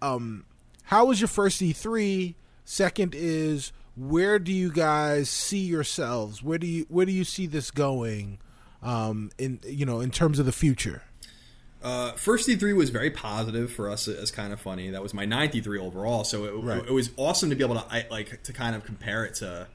um, 0.01 0.45
how 0.83 1.05
was 1.05 1.19
your 1.19 1.27
first 1.27 1.61
E3? 1.61 2.35
Second 2.63 3.13
is, 3.15 3.71
where 3.95 4.39
do 4.39 4.51
you 4.51 4.71
guys 4.71 5.29
see 5.29 5.59
yourselves? 5.59 6.43
Where 6.43 6.57
do 6.57 6.67
you 6.67 6.85
where 6.89 7.05
do 7.05 7.11
you 7.11 7.23
see 7.23 7.47
this 7.47 7.71
going? 7.71 8.39
Um, 8.83 9.31
in 9.39 9.59
you 9.65 9.85
know, 9.85 9.99
in 9.99 10.11
terms 10.11 10.37
of 10.37 10.45
the 10.45 10.51
future. 10.51 11.01
Uh, 11.85 12.11
first 12.13 12.49
E3 12.49 12.75
was 12.75 12.89
very 12.89 13.11
positive 13.11 13.71
for 13.71 13.89
us 13.91 14.07
as 14.07 14.31
Kinda 14.31 14.57
Funny. 14.57 14.89
That 14.89 15.03
was 15.03 15.13
my 15.13 15.25
ninth 15.25 15.53
E3 15.53 15.79
overall, 15.79 16.23
so 16.23 16.45
it, 16.45 16.51
Right. 16.55 16.83
it 16.83 16.91
was 16.91 17.11
awesome 17.15 17.51
to 17.51 17.55
be 17.55 17.63
able 17.63 17.75
to 17.75 17.85
I, 17.89 18.07
like 18.09 18.41
to 18.43 18.51
kind 18.53 18.75
of 18.75 18.83
compare 18.83 19.23
it 19.23 19.35
to 19.35 19.67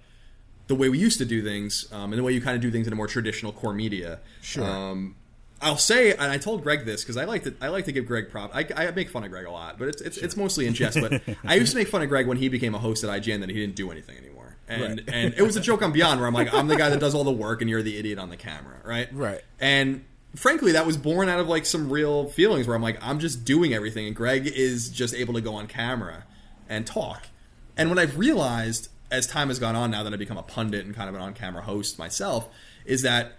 the 0.67 0.75
way 0.75 0.89
we 0.89 0.99
used 0.99 1.19
to 1.19 1.25
do 1.25 1.41
things 1.43 1.87
um, 1.93 2.13
and 2.13 2.19
the 2.19 2.25
way 2.25 2.33
you 2.33 2.41
kind 2.41 2.57
of 2.57 2.63
do 2.63 2.71
things 2.73 2.89
in 2.89 2.93
a 2.93 2.97
more 2.97 3.07
traditional 3.07 3.53
core 3.53 3.73
media. 3.73 4.19
Sure. 4.43 4.65
Um, 4.65 5.15
I'll 5.63 5.77
say, 5.77 6.11
and 6.13 6.23
I 6.23 6.39
told 6.39 6.63
Greg 6.63 6.85
this 6.85 7.03
because 7.05 7.17
I 7.17 7.27
like 7.27 7.45
to 7.45 7.55
I 7.61 7.69
like 7.69 7.85
to 7.85 7.93
give 7.93 8.07
Greg 8.07 8.29
prop. 8.31 8.51
I, 8.57 8.67
I 8.75 8.91
make 8.91 9.09
fun 9.11 9.23
of 9.23 9.31
Greg 9.31 9.47
a 9.47 9.51
lot, 9.53 9.79
but 9.79 9.87
it's 9.89 10.01
it's, 10.03 10.17
it's 10.17 10.37
mostly 10.37 10.67
in 10.67 10.75
jest. 10.75 10.99
But 11.01 11.23
I 11.45 11.55
used 11.57 11.73
to 11.73 11.79
make 11.79 11.87
fun 11.89 12.03
of 12.03 12.09
Greg 12.09 12.27
when 12.27 12.39
he 12.39 12.49
became 12.49 12.75
a 12.75 12.79
host 12.79 13.05
at 13.05 13.11
IGN 13.11 13.41
that 13.41 13.51
he 13.51 13.55
didn't 13.55 13.77
do 13.77 13.91
anything 13.93 14.17
anymore, 14.17 14.57
and 14.67 15.05
and 15.07 15.35
it 15.35 15.43
was 15.43 15.57
a 15.57 15.61
joke 15.61 15.83
on 15.83 15.93
Beyond 15.93 16.19
where 16.19 16.27
I'm 16.27 16.35
like 16.35 16.53
I'm 16.53 16.67
the 16.67 16.77
guy 16.77 16.89
that 16.89 16.99
does 16.99 17.15
all 17.15 17.25
the 17.25 17.31
work 17.31 17.61
and 17.61 17.69
you're 17.71 17.83
the 17.83 17.99
idiot 17.99 18.19
on 18.19 18.31
the 18.31 18.37
camera, 18.37 18.81
right? 18.85 19.09
Right. 19.15 19.43
And 19.61 20.05
frankly, 20.35 20.73
that 20.73 20.87
was 20.87 20.97
born 20.97 21.29
out 21.29 21.41
of 21.41 21.49
like 21.49 21.67
some 21.67 21.91
real 21.91 22.29
feelings 22.29 22.67
where 22.67 22.77
I'm 22.77 22.83
like, 22.83 22.99
I'm 23.03 23.19
just 23.19 23.45
doing 23.45 23.75
everything, 23.75 24.07
and 24.07 24.15
Greg 24.15 24.47
is 24.47 24.91
just 24.91 25.15
able 25.15 25.35
to 25.35 25.41
go 25.41 25.55
on 25.55 25.67
camera 25.67 26.25
and 26.69 26.87
talk. 26.87 27.29
And 27.77 27.89
what 27.89 27.99
I've 27.99 28.19
realized 28.19 28.89
as 29.11 29.27
time 29.27 29.49
has 29.49 29.59
gone 29.59 29.75
on, 29.75 29.91
now 29.91 30.03
that 30.03 30.13
I've 30.13 30.19
become 30.19 30.39
a 30.39 30.43
pundit 30.43 30.87
and 30.87 30.95
kind 30.95 31.09
of 31.09 31.15
an 31.15 31.21
on 31.21 31.35
camera 31.35 31.63
host 31.63 31.99
myself, 31.99 32.49
is 32.85 33.03
that 33.03 33.33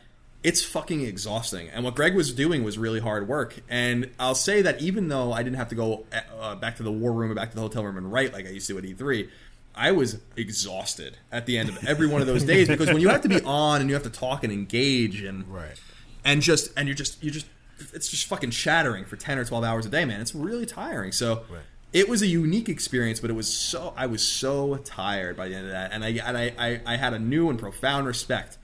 it's 0.44 0.64
fucking 0.64 1.02
exhausting. 1.02 1.70
And 1.70 1.84
what 1.84 1.96
Greg 1.96 2.16
was 2.16 2.34
doing 2.34 2.64
was 2.64 2.78
really 2.78 3.00
hard 3.00 3.28
work. 3.28 3.60
And 3.70 4.10
I'll 4.20 4.36
say 4.36 4.62
that 4.64 4.82
even 4.82 5.08
though 5.08 5.32
I 5.32 5.44
didn't 5.44 5.58
have 5.58 5.70
to 5.70 5.76
go 5.76 6.06
uh, 6.40 6.56
back 6.56 6.78
to 6.78 6.84
the 6.84 6.92
war 6.92 7.14
room 7.14 7.32
or 7.32 7.36
back 7.36 7.52
to 7.52 7.56
the 7.56 7.62
hotel 7.62 7.84
room 7.84 7.98
and 7.98 8.12
write 8.12 8.34
like 8.34 8.48
I 8.48 8.50
used 8.50 8.68
to 8.68 8.78
at 8.78 8.84
E3, 8.84 9.30
I 9.76 9.92
was 9.92 10.20
exhausted 10.36 11.18
at 11.32 11.46
the 11.46 11.58
end 11.58 11.70
of 11.70 11.86
every 11.86 12.08
one 12.08 12.22
of 12.22 12.28
those 12.28 12.44
days 12.54 12.68
because 12.68 12.88
when 12.88 13.00
you 13.00 13.10
have 13.10 13.22
to 13.22 13.30
be 13.30 13.42
on 13.44 13.82
and 13.82 13.90
you 13.90 13.94
have 13.94 14.04
to 14.04 14.10
talk 14.10 14.44
and 14.44 14.52
engage 14.52 15.22
and 15.22 15.48
Right. 15.48 15.80
And 16.24 16.42
just 16.42 16.72
and 16.78 16.88
you're 16.88 16.96
just 16.96 17.22
you're 17.24 17.34
just 17.34 17.46
it's 17.94 18.10
just 18.10 18.26
fucking 18.28 18.52
shattering 18.52 19.06
for 19.06 19.16
10 19.16 19.40
or 19.40 19.46
12 19.46 19.64
hours 19.64 19.86
a 19.86 19.90
day 19.90 20.06
man 20.06 20.22
it's 20.22 20.36
really 20.36 20.66
tiring 20.66 21.12
so 21.12 21.44
Right. 21.50 21.62
it 21.94 22.08
was 22.08 22.22
a 22.22 22.28
unique 22.28 22.70
experience 22.70 23.20
but 23.20 23.30
it 23.30 23.34
was 23.34 23.52
so 23.52 23.94
i 23.98 24.06
was 24.06 24.22
so 24.22 24.78
tired 24.78 25.36
by 25.36 25.48
the 25.50 25.56
end 25.56 25.66
of 25.66 25.72
that 25.72 25.92
and 25.92 26.04
i 26.04 26.10
and 26.10 26.38
I, 26.38 26.54
I, 26.58 26.82
I 26.86 26.98
had 26.98 27.14
a 27.14 27.20
new 27.20 27.50
and 27.50 27.58
profound 27.58 28.06
respect 28.08 28.58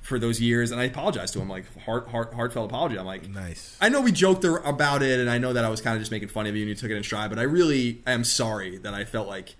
for 0.00 0.18
those 0.18 0.40
years 0.40 0.70
and 0.70 0.80
i 0.80 0.84
apologized 0.84 1.34
to 1.34 1.40
him 1.40 1.48
like 1.50 1.64
heart, 1.84 2.08
heart 2.08 2.32
heartfelt 2.34 2.70
apology 2.70 2.98
i'm 2.98 3.04
like 3.06 3.28
Nice. 3.28 3.76
i 3.80 3.88
know 3.90 4.00
we 4.00 4.10
joked 4.10 4.44
about 4.44 5.02
it 5.02 5.20
and 5.20 5.28
i 5.28 5.36
know 5.38 5.52
that 5.52 5.64
i 5.64 5.68
was 5.68 5.80
kind 5.82 5.94
of 5.96 6.00
just 6.00 6.10
making 6.10 6.28
fun 6.28 6.46
of 6.46 6.56
you 6.56 6.62
and 6.62 6.68
you 6.70 6.74
took 6.74 6.90
it 6.90 6.96
in 6.96 7.02
stride 7.02 7.28
but 7.30 7.38
i 7.38 7.42
really 7.42 8.00
am 8.06 8.24
sorry 8.24 8.78
that 8.78 8.94
i 8.94 9.04
felt 9.04 9.28
like 9.28 9.54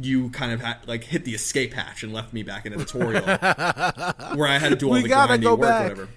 you 0.00 0.30
kind 0.30 0.52
of 0.52 0.60
had, 0.62 0.76
like 0.86 1.04
hit 1.04 1.24
the 1.26 1.34
escape 1.34 1.74
hatch 1.74 2.02
and 2.02 2.12
left 2.14 2.32
me 2.32 2.42
back 2.42 2.64
in 2.64 2.72
editorial 2.72 3.20
where 3.26 4.48
I 4.48 4.56
had 4.58 4.70
to 4.70 4.76
do 4.76 4.86
all 4.86 4.94
We 4.94 5.02
the 5.02 5.08
gotta 5.08 5.34
grindy 5.34 5.42
go 5.42 5.54
work, 5.54 5.68
back. 5.68 5.82
whatever 5.82 6.08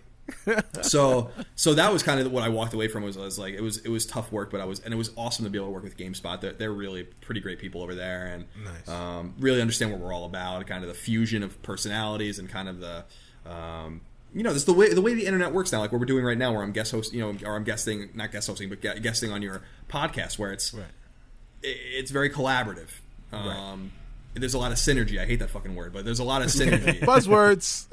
so 0.81 1.29
so 1.55 1.73
that 1.75 1.91
was 1.93 2.03
kind 2.03 2.19
of 2.19 2.31
what 2.31 2.43
I 2.43 2.49
walked 2.49 2.73
away 2.73 2.87
from 2.87 3.03
was 3.03 3.17
I 3.17 3.21
was 3.21 3.37
like 3.37 3.53
it 3.53 3.61
was 3.61 3.77
it 3.77 3.89
was 3.89 4.05
tough 4.05 4.31
work 4.31 4.51
but 4.51 4.59
I 4.61 4.65
was 4.65 4.79
and 4.79 4.93
it 4.93 4.97
was 4.97 5.11
awesome 5.15 5.45
to 5.45 5.51
be 5.51 5.57
able 5.57 5.67
to 5.67 5.71
work 5.73 5.83
with 5.83 5.97
GameSpot 5.97 6.41
they're, 6.41 6.53
they're 6.53 6.71
really 6.71 7.03
pretty 7.03 7.41
great 7.41 7.59
people 7.59 7.81
over 7.81 7.93
there 7.95 8.25
and 8.27 8.45
Nice. 8.63 8.89
um, 8.89 9.33
really 9.39 9.61
understand 9.61 9.91
what 9.91 9.99
we're 9.99 10.13
all 10.13 10.25
about 10.25 10.65
kind 10.67 10.83
of 10.83 10.87
the 10.87 10.95
fusion 10.95 11.43
of 11.43 11.61
personalities 11.61 12.39
and 12.39 12.49
kind 12.49 12.67
of 12.69 12.79
the 12.79 13.03
um, 13.49 14.01
you 14.33 14.43
know, 14.43 14.51
this 14.51 14.65
the 14.65 14.73
way 14.73 14.93
the 14.93 15.01
way 15.01 15.13
the 15.13 15.25
internet 15.25 15.53
works 15.53 15.71
now, 15.71 15.79
like 15.79 15.91
what 15.93 15.99
we're 15.99 16.05
doing 16.07 16.25
right 16.25 16.37
now, 16.37 16.51
where 16.51 16.61
I'm 16.61 16.73
guest 16.73 16.91
host, 16.91 17.13
you 17.13 17.21
know, 17.21 17.37
or 17.47 17.55
I'm 17.55 17.63
guesting, 17.63 18.09
not 18.15 18.31
guest 18.33 18.47
hosting, 18.47 18.67
but 18.67 18.81
gue- 18.81 18.99
guesting 18.99 19.31
on 19.31 19.41
your 19.41 19.61
podcast, 19.87 20.37
where 20.37 20.51
it's 20.51 20.73
Right. 20.73 20.83
it's 21.63 22.11
very 22.11 22.29
collaborative. 22.29 22.89
Um, 23.31 23.91
There's 24.35 24.53
a 24.53 24.59
lot 24.59 24.71
of 24.71 24.77
synergy. 24.77 25.19
I 25.19 25.25
hate 25.25 25.39
that 25.39 25.49
fucking 25.49 25.75
word, 25.75 25.93
but 25.93 26.05
there's 26.05 26.19
a 26.19 26.23
lot 26.23 26.41
of 26.41 26.49
synergy. 26.49 26.99
Buzzwords. 27.01 27.87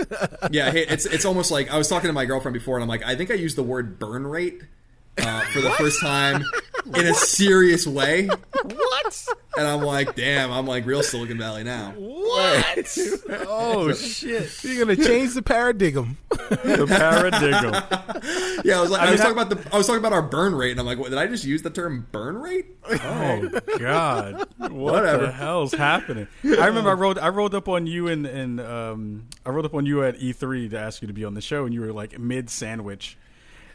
yeah, 0.52 0.72
it's 0.74 1.06
it's 1.06 1.24
almost 1.24 1.50
like 1.50 1.70
I 1.70 1.78
was 1.78 1.88
talking 1.88 2.08
to 2.08 2.12
my 2.12 2.24
girlfriend 2.24 2.54
before, 2.54 2.76
and 2.76 2.82
I'm 2.82 2.88
like, 2.88 3.04
I 3.04 3.14
think 3.14 3.30
I 3.30 3.34
used 3.34 3.56
the 3.56 3.62
word 3.62 3.98
burn 3.98 4.26
rate 4.26 4.62
uh, 5.18 5.40
for 5.52 5.60
the 5.60 5.70
first 5.72 6.00
time 6.00 6.44
in 6.86 7.06
a 7.06 7.14
serious 7.14 7.86
way. 7.86 8.26
what? 8.26 9.26
And 9.56 9.66
I'm 9.66 9.82
like, 9.82 10.14
damn, 10.14 10.50
I'm 10.50 10.66
like 10.66 10.86
real 10.86 11.02
Silicon 11.02 11.36
Valley 11.38 11.62
now. 11.64 11.92
What? 11.96 12.98
Oh 13.46 13.92
shit! 13.94 14.64
You're 14.64 14.86
gonna 14.86 14.96
change 14.96 15.34
the 15.34 15.42
paradigm. 15.42 16.16
The 16.30 16.86
paradigm. 16.88 18.62
Yeah, 18.64 18.78
I 18.78 18.80
was 18.80 18.90
like, 18.90 19.02
I, 19.02 19.04
mean, 19.04 19.12
was 19.12 19.20
that- 19.20 19.26
talking 19.34 19.42
about 19.42 19.50
the, 19.50 19.74
I 19.74 19.76
was 19.78 19.86
talking 19.86 19.98
about 20.00 20.12
our 20.14 20.22
burn 20.22 20.54
rate, 20.54 20.70
and 20.70 20.80
I'm 20.80 20.86
like, 20.86 20.98
what, 20.98 21.10
did 21.10 21.18
I 21.18 21.26
just 21.26 21.44
use 21.44 21.60
the 21.62 21.70
term 21.70 22.06
burn 22.12 22.38
rate? 22.38 22.66
Oh 22.88 23.60
God! 23.78 24.48
What 24.56 24.72
Whatever. 24.72 25.26
the 25.26 25.32
hell's 25.32 25.72
happening? 25.74 26.26
I 26.44 26.66
remember 26.66 26.90
I 26.90 26.94
wrote 26.94 27.18
I 27.18 27.28
wrote 27.28 27.52
up 27.54 27.68
on 27.68 27.86
you 27.86 28.08
and 28.08 28.24
and 28.26 28.60
um 28.60 29.26
I 29.44 29.50
wrote 29.50 29.66
up 29.66 29.74
on 29.74 29.84
you 29.84 30.02
at 30.04 30.18
E3 30.18 30.70
to 30.70 30.78
ask 30.78 31.02
you 31.02 31.08
to 31.08 31.14
be 31.14 31.24
on 31.26 31.34
the 31.34 31.40
show, 31.42 31.64
and 31.66 31.74
you 31.74 31.82
were 31.82 31.92
like 31.92 32.18
mid 32.18 32.48
sandwich, 32.48 33.18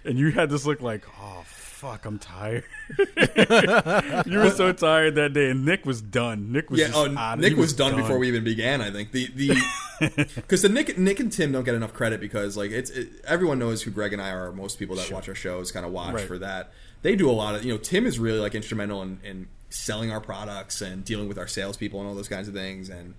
and 0.07 0.17
you 0.17 0.31
had 0.31 0.49
this 0.49 0.65
look 0.65 0.81
like, 0.81 1.05
oh 1.19 1.43
fuck, 1.45 2.05
I'm 2.05 2.17
tired. 2.17 2.63
you 2.97 4.39
were 4.39 4.49
so 4.49 4.73
tired 4.73 5.15
that 5.15 5.33
day, 5.33 5.51
and 5.51 5.63
Nick 5.65 5.85
was 5.85 6.01
done. 6.01 6.51
Nick 6.51 6.69
was 6.71 6.79
Yeah, 6.79 6.87
just 6.87 6.97
oh, 6.97 7.35
Nick 7.35 7.53
he 7.53 7.59
was, 7.59 7.73
done, 7.73 7.95
before 7.95 8.17
we 8.17 8.27
even 8.27 8.43
began. 8.43 8.81
I 8.81 8.89
think 8.91 9.11
the 9.11 9.27
the 9.35 9.55
because 10.35 10.61
the 10.63 10.69
Nick 10.69 10.97
Nick 10.97 11.19
and 11.19 11.31
Tim 11.31 11.51
don't 11.51 11.63
get 11.63 11.75
enough 11.75 11.93
credit 11.93 12.19
because 12.19 12.57
like 12.57 12.71
it's 12.71 12.89
it, 12.89 13.09
everyone 13.25 13.59
knows 13.59 13.83
who 13.83 13.91
Greg 13.91 14.13
and 14.13 14.21
I 14.21 14.31
are. 14.31 14.51
Most 14.51 14.79
people 14.79 14.95
that 14.95 15.11
watch 15.11 15.29
our 15.29 15.35
shows 15.35 15.71
kind 15.71 15.85
of 15.85 15.91
watch 15.91 16.15
Right. 16.15 16.27
for 16.27 16.37
that. 16.39 16.71
They 17.03 17.15
do 17.15 17.29
a 17.29 17.33
lot 17.33 17.55
of 17.55 17.63
you 17.63 17.71
know. 17.73 17.77
Tim 17.77 18.05
is 18.05 18.17
really 18.17 18.39
like 18.39 18.55
instrumental 18.55 19.01
in, 19.03 19.19
in 19.23 19.47
selling 19.69 20.11
our 20.11 20.21
products 20.21 20.81
and 20.81 21.03
dealing 21.05 21.27
with 21.27 21.37
our 21.37 21.47
salespeople 21.47 21.99
and 21.99 22.07
all 22.09 22.15
those 22.15 22.29
kinds 22.29 22.47
of 22.47 22.53
things 22.53 22.89
and 22.89 23.13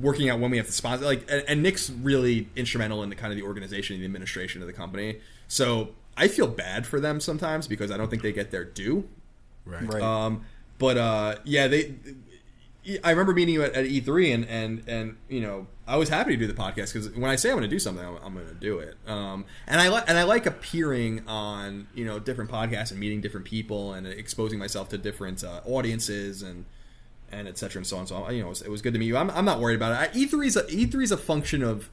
working 0.00 0.30
out 0.30 0.38
when 0.40 0.50
we 0.50 0.56
have 0.56 0.66
to 0.66 0.72
sponsor. 0.72 1.04
Like 1.04 1.30
and, 1.30 1.44
and 1.46 1.62
Nick's 1.62 1.90
really 1.90 2.48
instrumental 2.56 3.02
in 3.02 3.10
the 3.10 3.16
kind 3.16 3.32
of 3.32 3.36
the 3.38 3.44
organization 3.44 3.94
and 3.94 4.02
the 4.02 4.06
administration 4.06 4.62
of 4.62 4.66
the 4.66 4.72
company. 4.72 5.20
So 5.48 5.90
I 6.16 6.28
feel 6.28 6.46
bad 6.46 6.86
for 6.86 7.00
them 7.00 7.20
sometimes 7.20 7.66
because 7.66 7.90
I 7.90 7.96
don't 7.96 8.08
think 8.08 8.22
they 8.22 8.32
get 8.32 8.50
their 8.50 8.64
due. 8.64 9.08
Right. 9.64 9.82
Right. 9.82 10.02
Um, 10.02 10.44
but 10.78 10.96
uh, 10.96 11.36
yeah, 11.44 11.68
they 11.68 11.94
I 13.04 13.10
remember 13.10 13.32
meeting 13.32 13.54
you 13.54 13.62
at, 13.62 13.74
at 13.74 13.84
E3, 13.84 14.34
and 14.34 14.44
and 14.46 14.88
and 14.88 15.16
you 15.28 15.40
know, 15.40 15.68
I 15.86 15.96
was 15.96 16.08
happy 16.08 16.32
to 16.32 16.36
do 16.36 16.48
the 16.48 16.60
podcast 16.60 16.92
because 16.92 17.10
when 17.10 17.30
I 17.30 17.36
say 17.36 17.50
I'm 17.50 17.56
going 17.56 17.68
to 17.68 17.74
do 17.74 17.78
something, 17.78 18.04
I'm, 18.04 18.16
I'm 18.24 18.34
going 18.34 18.48
to 18.48 18.54
do 18.54 18.80
it. 18.80 18.96
Um, 19.06 19.44
and 19.68 19.80
I 19.80 19.88
like 19.88 20.04
and 20.08 20.18
I 20.18 20.24
like 20.24 20.46
appearing 20.46 21.22
on 21.28 21.86
you 21.94 22.04
know 22.04 22.18
different 22.18 22.50
podcasts 22.50 22.90
and 22.90 22.98
meeting 22.98 23.20
different 23.20 23.46
people 23.46 23.92
and 23.92 24.06
exposing 24.06 24.58
myself 24.58 24.88
to 24.88 24.98
different 24.98 25.44
uh, 25.44 25.60
audiences 25.64 26.42
and 26.42 26.64
and 27.30 27.46
et 27.46 27.56
cetera 27.56 27.78
and 27.78 27.86
so 27.86 27.98
on. 27.98 28.06
So 28.08 28.28
you 28.30 28.40
know, 28.40 28.46
it 28.46 28.50
was, 28.50 28.62
it 28.62 28.70
was 28.70 28.82
good 28.82 28.94
to 28.94 28.98
meet 28.98 29.06
you. 29.06 29.16
I'm, 29.16 29.30
I'm 29.30 29.44
not 29.44 29.60
worried 29.60 29.76
about 29.76 30.02
it. 30.02 30.12
E3 30.12 30.46
is 30.46 30.56
a, 30.56 30.64
E3 30.64 31.04
is 31.04 31.12
a 31.12 31.16
function 31.16 31.62
of 31.62 31.88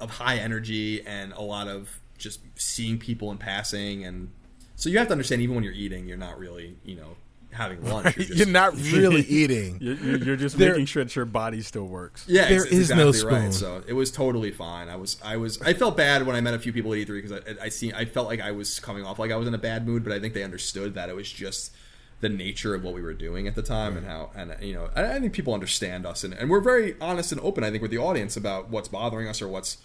of 0.00 0.10
high 0.12 0.36
energy 0.36 1.06
and 1.06 1.32
a 1.34 1.42
lot 1.42 1.68
of 1.68 2.00
just 2.22 2.40
seeing 2.54 2.98
people 2.98 3.30
in 3.30 3.38
passing, 3.38 4.04
and 4.04 4.30
so 4.76 4.88
you 4.88 4.98
have 4.98 5.08
to 5.08 5.12
understand 5.12 5.42
even 5.42 5.54
when 5.54 5.64
you're 5.64 5.72
eating, 5.74 6.06
you're 6.06 6.16
not 6.16 6.38
really 6.38 6.76
you 6.84 6.96
know 6.96 7.16
having 7.50 7.84
lunch. 7.84 8.16
You're, 8.16 8.24
just, 8.24 8.38
You're 8.38 8.46
not 8.48 8.74
really 8.76 9.20
eating. 9.28 9.76
You're, 9.78 9.94
you're 9.96 10.16
you're 10.18 10.36
just 10.36 10.56
There- 10.56 10.70
making 10.70 10.86
sure 10.86 11.04
that 11.04 11.14
your 11.14 11.26
body 11.26 11.60
still 11.60 11.84
works. 11.86 12.24
Yeah, 12.26 12.48
There 12.48 12.62
it's, 12.64 12.72
is 12.72 12.90
it's 12.90 12.96
no 12.96 13.12
spoon. 13.12 13.30
right. 13.34 13.52
So 13.52 13.82
it 13.86 13.92
was 13.92 14.10
totally 14.10 14.50
fine. 14.52 14.88
I 14.88 14.96
was, 14.96 15.18
I 15.22 15.36
was, 15.36 15.60
I 15.60 15.74
felt 15.74 15.94
bad 15.94 16.26
when 16.26 16.34
I 16.34 16.40
met 16.40 16.54
a 16.54 16.58
few 16.58 16.72
people 16.72 16.94
at 16.94 17.00
E3 17.00 17.08
because 17.08 17.32
I, 17.32 17.66
I 17.66 17.68
see, 17.68 17.92
I 17.92 18.06
felt 18.06 18.26
like 18.26 18.40
I 18.40 18.52
was 18.52 18.80
coming 18.80 19.04
off 19.04 19.18
like 19.18 19.30
I 19.30 19.36
was 19.36 19.46
in 19.46 19.52
a 19.52 19.58
bad 19.58 19.86
mood, 19.86 20.02
but 20.02 20.14
I 20.14 20.18
think 20.18 20.32
they 20.32 20.42
understood 20.44 20.94
that 20.94 21.10
it 21.10 21.14
was 21.14 21.30
just 21.30 21.74
the 22.20 22.30
nature 22.30 22.74
of 22.74 22.84
what 22.84 22.94
we 22.94 23.02
were 23.02 23.12
doing 23.12 23.46
at 23.46 23.54
the 23.54 23.62
time 23.62 23.98
and 23.98 24.06
how, 24.06 24.30
and 24.34 24.56
you 24.62 24.72
know, 24.72 24.88
I, 24.96 25.16
I 25.16 25.20
think 25.20 25.34
people 25.34 25.52
understand 25.52 26.06
us 26.06 26.24
and, 26.24 26.32
and 26.32 26.48
we're 26.48 26.60
very 26.60 26.96
honest 27.02 27.32
and 27.32 27.40
open. 27.42 27.64
I 27.64 27.70
think 27.70 27.82
with 27.82 27.90
the 27.90 27.98
audience 27.98 28.34
about 28.34 28.70
what's 28.70 28.88
bothering 28.88 29.28
us 29.28 29.42
or 29.42 29.48
what's, 29.48 29.76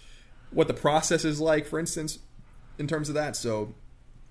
what 0.52 0.68
the 0.68 0.74
process 0.74 1.22
is 1.22 1.38
like, 1.38 1.66
for 1.66 1.78
instance, 1.78 2.18
in 2.78 2.86
terms 2.86 3.08
of 3.08 3.14
that. 3.16 3.36
So 3.36 3.74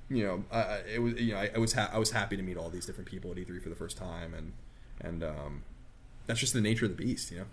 you 0.10 0.24
know, 0.24 0.44
I, 0.52 0.60
I- 0.62 0.84
it 0.96 1.02
was 1.02 1.14
you 1.16 1.34
know, 1.34 1.40
I, 1.40 1.52
I 1.56 1.58
was 1.58 1.74
ha- 1.74 1.90
I 1.92 1.98
was 1.98 2.12
happy 2.12 2.38
to 2.38 2.44
meet 2.44 2.58
all 2.58 2.70
these 2.70 2.86
different 2.86 3.10
people 3.10 3.32
at 3.32 3.38
E3 3.38 3.62
for 3.62 3.70
the 3.70 3.76
first 3.76 3.98
time, 3.98 4.34
and 4.34 4.54
and 5.02 5.24
um, 5.24 5.64
that's 6.26 6.40
just 6.40 6.54
the 6.54 6.62
nature 6.62 6.86
of 6.86 6.96
the 6.96 7.04
beast, 7.04 7.32
you 7.32 7.40
know. 7.40 7.46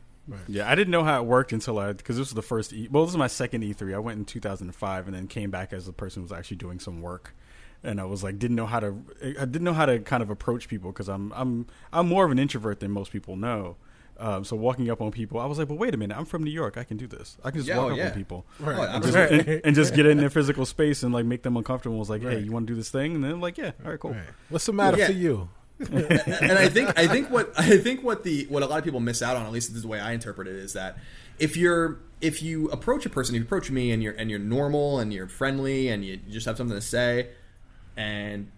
Yeah, 0.49 0.71
I 0.71 0.75
didn't 0.75 0.91
know 0.93 1.05
how 1.05 1.21
it 1.21 1.27
worked 1.27 1.53
until 1.53 1.79
I 1.79 1.93
because 1.93 2.16
this 2.16 2.29
was 2.29 2.35
the 2.35 2.43
first. 2.43 2.73
E- 2.73 2.89
well, 2.91 3.05
this 3.05 3.11
is 3.12 3.19
my 3.19 3.27
second 3.27 3.62
E3. 3.62 3.95
I 3.95 3.99
went 3.99 4.19
in 4.19 4.25
2005 4.25 5.07
and 5.07 5.15
then 5.15 5.27
came 5.27 5.51
back 5.51 5.73
as 5.75 5.85
the 5.85 5.93
person 5.93 6.21
who 6.23 6.25
was 6.25 6.33
actually 6.33 6.57
doing 6.57 6.79
some 6.81 7.03
work. 7.03 7.35
And 7.83 8.01
I 8.01 8.05
was 8.05 8.25
like, 8.25 8.39
didn't 8.39 8.57
know 8.57 8.65
how 8.65 8.81
to. 8.81 8.97
I 9.23 9.45
didn't 9.45 9.65
know 9.65 9.75
how 9.75 9.85
to 9.85 9.99
kind 9.99 10.23
of 10.23 10.31
approach 10.31 10.69
people 10.69 10.91
because 10.93 11.09
I'm 11.09 11.31
I'm 11.35 11.66
I'm 11.93 12.09
more 12.09 12.25
of 12.25 12.31
an 12.31 12.39
introvert 12.39 12.81
than 12.81 12.91
most 12.91 13.12
people 13.12 13.37
know. 13.37 13.77
Um, 14.19 14.45
so 14.45 14.55
walking 14.57 14.91
up 14.91 15.01
on 15.01 15.11
people, 15.11 15.41
I 15.41 15.47
was 15.47 15.59
like, 15.59 15.66
but 15.69 15.74
wait 15.77 15.93
a 15.95 15.97
minute, 15.97 16.16
I'm 16.16 16.24
from 16.24 16.45
New 16.45 16.51
York. 16.53 16.77
I 16.78 16.85
can 16.85 16.97
do 16.97 17.07
this. 17.07 17.36
I 17.43 17.51
can 17.51 17.59
just 17.61 17.69
Yeah, 17.69 17.78
walk 17.78 17.86
oh, 17.89 17.93
up 17.93 17.99
yeah. 17.99 18.07
on 18.09 18.12
people 18.12 18.47
Right. 18.61 18.77
Oh, 18.78 18.82
and, 18.82 19.03
just, 19.05 19.16
and, 19.16 19.61
and 19.65 19.74
just 19.74 19.95
get 19.95 20.07
in 20.07 20.19
their 20.19 20.31
physical 20.39 20.65
space 20.66 21.03
and 21.03 21.12
like 21.12 21.24
make 21.27 21.43
them 21.43 21.57
uncomfortable. 21.57 21.97
I 21.97 21.99
was 21.99 22.11
like, 22.11 22.23
hey, 22.23 22.39
you 22.39 22.53
want 22.53 22.66
to 22.66 22.73
do 22.73 22.77
this 22.77 22.91
thing? 22.91 23.16
And 23.16 23.24
then 23.24 23.41
like, 23.41 23.59
yeah, 23.59 23.73
all 23.85 23.91
right, 23.91 23.99
cool. 23.99 24.12
Right. 24.12 24.23
What's 24.51 24.66
the 24.66 24.73
matter 24.73 24.99
Yeah. 24.99 25.07
for 25.07 25.12
you? 25.12 25.49
and 25.91 26.53
I 26.53 26.69
think 26.69 26.97
I 26.97 27.09
think 27.09 27.31
what 27.31 27.53
I 27.59 27.78
think 27.78 28.05
what 28.05 28.23
the 28.23 28.47
what 28.49 28.62
a 28.62 28.66
lot 28.66 28.78
of 28.78 28.85
people 28.85 29.01
miss 29.01 29.20
out 29.23 29.36
on, 29.36 29.45
at 29.45 29.51
least 29.51 29.70
this 29.70 29.77
is 29.78 29.82
the 29.82 29.89
way 29.89 29.99
I 29.99 30.12
interpret 30.12 30.47
it, 30.47 30.55
is 30.55 30.74
that 30.74 30.97
if 31.41 31.57
you're 31.57 31.99
if 32.20 32.45
you 32.45 32.69
approach 32.70 33.05
a 33.07 33.11
person, 33.11 33.35
if 33.35 33.41
you 33.41 33.45
approach 33.45 33.73
me 33.73 33.91
and 33.91 34.01
you're 34.01 34.12
and 34.12 34.31
you're 34.31 34.39
normal 34.39 35.01
and 35.01 35.12
you're 35.12 35.27
friendly 35.27 35.89
and 35.89 36.05
you 36.05 36.16
just 36.16 36.47
have 36.47 36.57
something 36.57 36.77
to 36.77 36.81
say, 36.81 37.31
and 37.97 38.53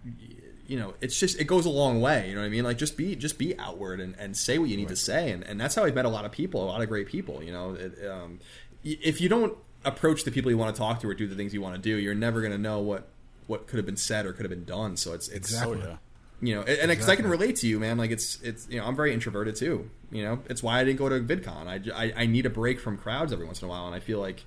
you 0.67 0.77
know 0.77 0.93
it's 1.01 1.19
just 1.19 1.39
it 1.39 1.45
goes 1.45 1.65
a 1.65 1.69
long 1.69 2.01
way. 2.01 2.29
You 2.29 2.35
know 2.35 2.41
what 2.41 2.47
I 2.47 2.49
mean? 2.49 2.63
Like 2.63 2.77
just 2.77 2.97
be 2.97 3.15
just 3.15 3.37
be 3.37 3.57
outward 3.57 3.99
and, 3.99 4.15
and 4.19 4.35
say 4.35 4.57
what 4.59 4.69
you 4.69 4.77
need 4.77 4.89
to 4.89 4.95
say, 4.95 5.31
and, 5.31 5.43
and 5.43 5.59
that's 5.59 5.75
how 5.75 5.85
I've 5.85 5.95
met 5.95 6.05
a 6.05 6.09
lot 6.09 6.25
of 6.25 6.31
people, 6.31 6.63
a 6.63 6.69
lot 6.69 6.81
of 6.81 6.89
great 6.89 7.07
people. 7.07 7.41
You 7.41 7.51
know, 7.53 7.73
it, 7.73 8.07
um, 8.07 8.39
if 8.83 9.21
you 9.21 9.29
don't 9.29 9.57
approach 9.85 10.23
the 10.23 10.31
people 10.31 10.51
you 10.51 10.57
want 10.57 10.75
to 10.75 10.79
talk 10.79 10.99
to 11.01 11.09
or 11.09 11.13
do 11.13 11.27
the 11.27 11.35
things 11.35 11.53
you 11.53 11.61
want 11.61 11.75
to 11.75 11.81
do, 11.81 11.95
you're 11.95 12.15
never 12.15 12.41
going 12.41 12.51
to 12.51 12.57
know 12.57 12.79
what 12.79 13.07
what 13.47 13.67
could 13.67 13.77
have 13.77 13.85
been 13.85 13.97
said 13.97 14.25
or 14.25 14.33
could 14.33 14.43
have 14.43 14.49
been 14.49 14.65
done. 14.65 14.97
So 14.97 15.13
it's 15.13 15.29
it's 15.29 15.59
Oh 15.61 15.73
yeah. 15.73 15.97
you 16.41 16.53
know, 16.55 16.61
and 16.63 16.89
because 16.89 17.09
I 17.09 17.15
can 17.15 17.27
relate 17.27 17.55
to 17.57 17.67
you, 17.67 17.79
man. 17.79 17.97
Like 17.97 18.11
it's 18.11 18.41
it's 18.41 18.67
you 18.69 18.79
know, 18.79 18.85
I'm 18.85 18.95
very 18.95 19.13
introverted 19.13 19.55
too. 19.55 19.89
You 20.11 20.23
know, 20.23 20.39
it's 20.49 20.61
why 20.61 20.79
I 20.79 20.83
didn't 20.83 20.99
go 20.99 21.09
to 21.09 21.19
VidCon. 21.21 21.91
I 21.93 22.13
I 22.15 22.25
need 22.25 22.45
a 22.45 22.49
break 22.49 22.79
from 22.79 22.97
crowds 22.97 23.31
every 23.31 23.45
once 23.45 23.61
in 23.61 23.67
a 23.67 23.69
while, 23.69 23.85
and 23.85 23.95
I 23.95 23.99
feel 23.99 24.19
like 24.19 24.43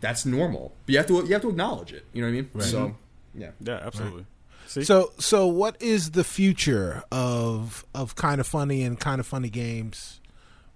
that's 0.00 0.26
normal. 0.26 0.74
But 0.84 0.92
you 0.92 0.98
have 0.98 1.06
to 1.06 1.14
you 1.24 1.32
have 1.32 1.42
to 1.42 1.50
acknowledge 1.50 1.92
it. 1.92 2.04
You 2.12 2.22
know 2.22 2.28
what 2.28 2.32
I 2.38 2.40
mean? 2.42 2.60
So 2.60 2.96
yeah, 3.34 3.50
Yeah, 3.60 3.80
absolutely. 3.82 4.26
See? 4.66 4.84
So, 4.84 5.12
so 5.18 5.46
what 5.46 5.80
is 5.80 6.10
the 6.12 6.24
future 6.24 7.02
of 7.12 7.84
of 7.94 8.14
kind 8.16 8.40
of 8.40 8.46
funny 8.46 8.82
and 8.82 8.98
kind 8.98 9.20
of 9.20 9.26
funny 9.26 9.48
games? 9.50 10.20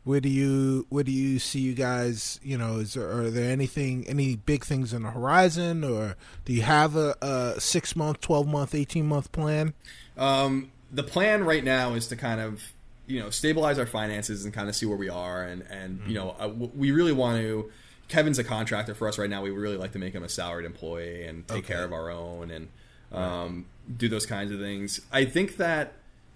Where 0.04 0.20
do 0.20 0.28
you 0.30 0.86
where 0.88 1.04
do 1.04 1.12
you 1.12 1.38
see 1.38 1.60
you 1.60 1.74
guys? 1.74 2.40
You 2.42 2.56
know, 2.56 2.76
is 2.78 2.94
there 2.94 3.10
are 3.10 3.30
there 3.30 3.50
anything 3.50 4.06
any 4.08 4.36
big 4.36 4.64
things 4.64 4.94
on 4.94 5.02
the 5.02 5.10
horizon, 5.10 5.84
or 5.84 6.16
do 6.44 6.52
you 6.52 6.62
have 6.62 6.96
a, 6.96 7.14
a 7.20 7.60
six 7.60 7.94
month, 7.94 8.20
twelve 8.20 8.46
month, 8.48 8.74
eighteen 8.74 9.06
month 9.06 9.30
plan? 9.32 9.74
Um, 10.16 10.72
the 10.90 11.02
plan 11.02 11.44
right 11.44 11.62
now 11.62 11.92
is 11.94 12.06
to 12.08 12.16
kind 12.16 12.40
of 12.40 12.62
you 13.06 13.20
know 13.20 13.28
stabilize 13.28 13.78
our 13.78 13.86
finances 13.86 14.44
and 14.44 14.54
kind 14.54 14.68
of 14.70 14.74
see 14.74 14.86
where 14.86 14.96
we 14.96 15.10
are, 15.10 15.42
and 15.42 15.62
and 15.70 16.00
you 16.06 16.14
know 16.14 16.34
uh, 16.40 16.48
we 16.48 16.92
really 16.92 17.12
want 17.12 17.38
to. 17.42 17.70
Kevin's 18.08 18.38
a 18.40 18.44
contractor 18.44 18.94
for 18.94 19.06
us 19.06 19.18
right 19.18 19.30
now. 19.30 19.42
We 19.42 19.50
really 19.50 19.76
like 19.76 19.92
to 19.92 19.98
make 20.00 20.14
him 20.14 20.24
a 20.24 20.28
salaried 20.28 20.66
employee 20.66 21.26
and 21.26 21.46
take 21.46 21.58
Okay. 21.58 21.74
care 21.74 21.84
of 21.84 21.92
our 21.92 22.10
own 22.10 22.50
and 22.50 22.68
um, 23.12 23.66
do 23.96 24.08
those 24.08 24.26
kinds 24.26 24.52
of 24.52 24.60
things. 24.60 25.00
I 25.12 25.24
think 25.24 25.56
that 25.56 25.92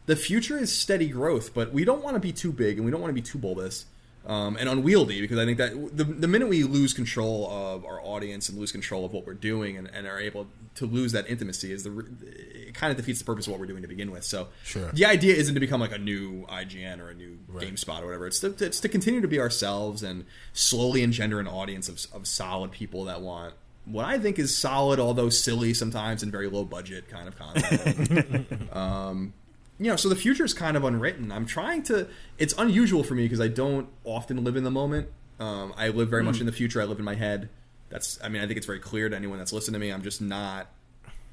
the 0.06 0.16
future 0.16 0.59
is 0.59 0.76
steady 0.76 1.09
growth, 1.09 1.55
but 1.55 1.72
we 1.72 1.85
don't 1.85 2.02
want 2.02 2.14
to 2.14 2.20
be 2.20 2.32
too 2.32 2.52
big 2.52 2.76
and 2.76 2.85
we 2.85 2.90
don't 2.90 3.01
want 3.01 3.10
to 3.10 3.14
be 3.14 3.22
too 3.22 3.39
bulbous 3.39 3.86
um, 4.26 4.56
and 4.59 4.68
unwieldy 4.68 5.20
because 5.20 5.39
I 5.39 5.44
think 5.44 5.59
that 5.59 5.97
the, 5.97 6.05
the 6.05 6.28
minute 6.28 6.48
we 6.48 6.64
lose 6.64 6.94
control 6.94 7.48
of 7.51 7.85
our 7.85 8.01
audience 8.01 8.48
and 8.48 8.59
lose 8.59 8.72
control 8.72 9.05
of 9.05 9.12
what 9.12 9.26
we're 9.26 9.35
doing 9.35 9.76
and, 9.76 9.90
and 9.93 10.06
are 10.06 10.18
able 10.18 10.47
to 10.76 10.86
lose 10.86 11.12
that 11.12 11.28
intimacy 11.28 11.72
is 11.72 11.85
the 11.85 12.06
it 12.22 12.74
kind 12.74 12.90
of 12.90 12.97
defeats 12.97 13.18
the 13.18 13.24
purpose 13.24 13.47
of 13.47 13.52
what 13.52 13.60
we're 13.60 13.66
doing 13.66 13.82
to 13.82 13.89
begin 13.89 14.10
with. 14.10 14.24
So 14.24 14.48
Sure. 14.64 14.90
the 14.93 15.05
idea 15.05 15.35
isn't 15.35 15.55
to 15.55 15.60
become 15.60 15.81
like 15.81 15.93
a 15.93 15.98
new 15.98 16.47
IGN 16.47 17.01
or 17.01 17.10
a 17.10 17.14
new 17.14 17.39
GameSpot 17.52 18.01
or 18.01 18.06
whatever. 18.06 18.26
It's 18.26 18.40
to, 18.40 18.55
it's 18.59 18.81
to 18.81 18.89
continue 18.89 19.20
to 19.20 19.28
be 19.28 19.39
ourselves 19.39 20.02
and 20.02 20.24
slowly 20.52 21.02
engender 21.02 21.39
an 21.39 21.47
audience 21.47 21.89
of, 21.89 22.05
of 22.12 22.26
solid 22.26 22.72
people 22.72 23.05
that 23.05 23.20
want 23.20 23.55
what 23.86 24.05
I 24.05 24.19
think 24.19 24.39
is 24.39 24.56
solid, 24.56 24.98
although 24.98 25.28
silly 25.28 25.74
sometimes 25.74 26.23
and 26.23 26.32
very 26.32 26.48
low 26.48 26.65
budget 26.65 27.09
kind 27.09 27.28
of 27.28 27.39
content. 27.39 28.47
you 29.78 29.90
know, 29.90 29.97
so 29.97 30.09
the 30.09 30.16
future 30.16 30.44
is 30.44 30.55
kind 30.55 30.77
of 30.77 30.85
unwritten. 30.85 31.32
I'm 31.32 31.47
trying 31.47 31.82
to. 31.85 32.06
It's 32.39 32.55
unusual 32.56 33.02
for 33.02 33.15
me 33.15 33.24
because 33.24 33.40
I 33.40 33.48
don't 33.48 33.89
often 34.05 34.44
live 34.44 34.56
in 34.56 34.65
the 34.65 34.70
moment. 34.70 35.09
Um, 35.40 35.74
I 35.77 35.89
live 35.89 36.09
very 36.09 36.23
much 36.23 36.40
in 36.40 36.47
the 36.47 36.52
future. 36.52 36.81
I 36.81 36.85
live 36.85 36.98
in 36.98 37.05
my 37.05 37.16
head. 37.16 37.48
That's. 37.90 38.19
I 38.23 38.28
mean, 38.28 38.40
I 38.43 38.47
think 38.47 38.56
it's 38.56 38.66
very 38.66 38.78
clear 38.78 39.09
to 39.09 39.16
anyone 39.16 39.39
that's 39.39 39.52
listening 39.52 39.74
to 39.74 39.78
me. 39.81 39.90
I'm 39.90 40.02
just 40.02 40.20
not 40.23 40.69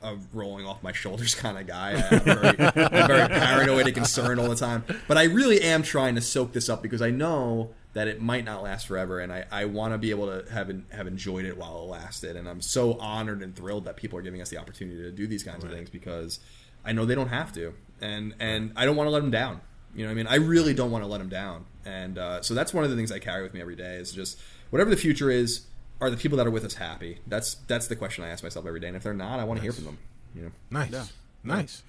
a 0.02 0.18
rolling 0.34 0.66
off 0.66 0.82
my 0.82 0.92
shoulders 0.92 1.36
kind 1.36 1.58
of 1.58 1.68
guy. 1.68 2.04
I'm 2.10 2.20
very, 2.20 2.48
I'm 2.48 3.08
very 3.08 3.28
paranoid 3.30 3.86
and 3.86 3.96
concerned 3.96 4.40
all 4.40 4.50
the 4.50 4.56
time. 4.56 4.84
But 5.08 5.18
I 5.18 5.26
really 5.26 5.62
am 5.62 5.84
trying 5.84 6.16
to 6.16 6.22
soak 6.22 6.54
this 6.54 6.68
up 6.68 6.82
because 6.82 7.04
I 7.04 7.12
know 7.12 7.70
that 7.94 8.08
it 8.08 8.22
might 8.22 8.46
not 8.46 8.64
last 8.64 8.88
forever, 8.88 9.20
and 9.20 9.34
I, 9.34 9.46
I 9.52 9.66
want 9.66 9.94
to 9.94 9.98
be 9.98 10.12
able 10.12 10.28
to 10.28 10.50
have 10.52 10.72
have 10.92 11.08
enjoyed 11.08 11.46
it 11.46 11.58
while 11.58 11.80
it 11.80 11.86
lasted. 11.86 12.36
And 12.36 12.48
I'm 12.48 12.62
so 12.62 12.98
honored 13.00 13.42
and 13.42 13.56
thrilled 13.56 13.86
that 13.86 13.98
people 13.98 14.18
are 14.18 14.22
giving 14.22 14.42
us 14.42 14.50
the 14.50 14.58
opportunity 14.58 15.02
to 15.02 15.12
do 15.12 15.28
these 15.28 15.44
kinds 15.44 15.64
of 15.64 15.72
things 15.72 15.90
because 15.90 16.40
I 16.86 16.94
know 16.94 17.06
they 17.06 17.16
don't 17.16 17.30
have 17.30 17.52
to, 17.54 17.74
and 18.00 18.34
and 18.40 18.72
I 18.76 18.86
don't 18.86 18.96
want 18.96 19.08
to 19.08 19.12
let 19.12 19.22
them 19.22 19.32
down. 19.32 19.62
You 19.94 20.04
know 20.04 20.10
what 20.10 20.12
I 20.12 20.16
mean? 20.16 20.28
I 20.28 20.36
really 20.36 20.74
don't 20.74 20.92
want 20.92 21.04
to 21.04 21.08
let 21.08 21.18
them 21.18 21.30
down, 21.30 21.66
and 21.86 22.18
uh, 22.18 22.42
so 22.42 22.54
that's 22.54 22.74
one 22.74 22.84
of 22.84 22.90
the 22.90 22.96
things 22.96 23.12
I 23.12 23.20
carry 23.20 23.44
with 23.44 23.54
me 23.54 23.60
every 23.62 23.76
day 23.76 23.96
is 23.96 24.12
just 24.12 24.40
whatever 24.70 24.90
the 24.90 24.98
future 24.98 25.30
is. 25.30 25.66
Are 26.00 26.10
the 26.10 26.18
people 26.18 26.40
that 26.40 26.48
are 26.48 26.52
with 26.52 26.66
us 26.66 26.74
happy? 26.74 27.20
That's 27.28 27.56
that's 27.68 27.86
the 27.88 27.96
question 27.96 28.24
I 28.24 28.30
ask 28.30 28.42
myself 28.42 28.66
every 28.66 28.80
day. 28.80 28.88
And 28.88 28.98
if 28.98 29.04
they're 29.04 29.14
not, 29.14 29.40
I 29.40 29.44
want 29.44 29.60
to 29.60 29.62
hear 29.62 29.72
from 29.72 29.84
them. 29.84 30.00
You 30.34 30.42
know. 30.44 30.52
Nice, 30.72 31.14
nice. 31.44 31.84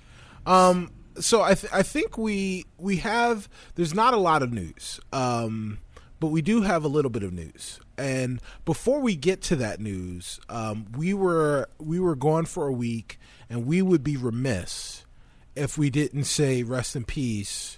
Um, 0.44 0.90
so 1.18 1.42
I 1.42 1.54
th- 1.54 1.72
I 1.72 1.82
think 1.82 2.18
we 2.18 2.66
we 2.78 2.96
have 2.98 3.48
there's 3.74 3.94
not 3.94 4.14
a 4.14 4.18
lot 4.18 4.42
of 4.42 4.52
news, 4.52 5.00
um, 5.12 5.78
but 6.22 6.28
we 6.28 6.40
do 6.40 6.62
have 6.62 6.84
a 6.84 6.88
little 6.88 7.10
bit 7.10 7.22
of 7.24 7.32
news. 7.32 7.80
And 7.98 8.40
before 8.64 9.00
we 9.00 9.16
get 9.16 9.42
to 9.42 9.56
that 9.56 9.80
news, 9.80 10.38
um, 10.48 10.86
we 10.96 11.12
were 11.12 11.68
we 11.78 11.98
were 12.00 12.14
gone 12.16 12.46
for 12.46 12.66
a 12.68 12.72
week, 12.72 13.18
and 13.50 13.66
we 13.66 13.82
would 13.82 14.02
be 14.04 14.16
remiss 14.16 15.04
if 15.56 15.76
we 15.76 15.90
didn't 15.90 16.24
say 16.24 16.62
rest 16.62 16.94
in 16.96 17.04
peace 17.04 17.76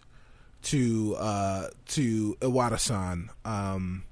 to 0.64 1.16
uh, 1.18 1.68
to 1.86 2.36
Iwata-san. 2.40 3.30
Um, 3.44 4.04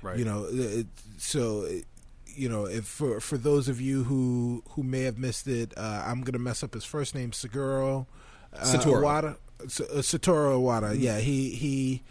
Right. 0.00 0.18
You 0.18 0.24
know, 0.24 0.46
it, 0.50 0.86
so 1.18 1.62
it, 1.62 1.84
you 2.26 2.48
know, 2.48 2.66
if 2.66 2.84
for 2.86 3.20
for 3.20 3.36
those 3.36 3.68
of 3.68 3.80
you 3.80 4.02
who 4.04 4.64
who 4.70 4.82
may 4.82 5.02
have 5.02 5.16
missed 5.16 5.46
it, 5.46 5.72
uh, 5.76 6.02
I'm 6.06 6.22
gonna 6.22 6.40
mess 6.40 6.62
up 6.64 6.74
his 6.74 6.84
first 6.84 7.14
name, 7.14 7.30
Saguro 7.30 8.06
uh, 8.52 8.64
Satoru. 8.64 9.02
Iwata, 9.02 9.36
S- 9.64 9.80
uh, 9.80 9.98
Satoru 10.02 10.58
Iwata. 10.58 10.98
Yeah, 10.98 11.18
he 11.20 11.50
he 11.50 12.02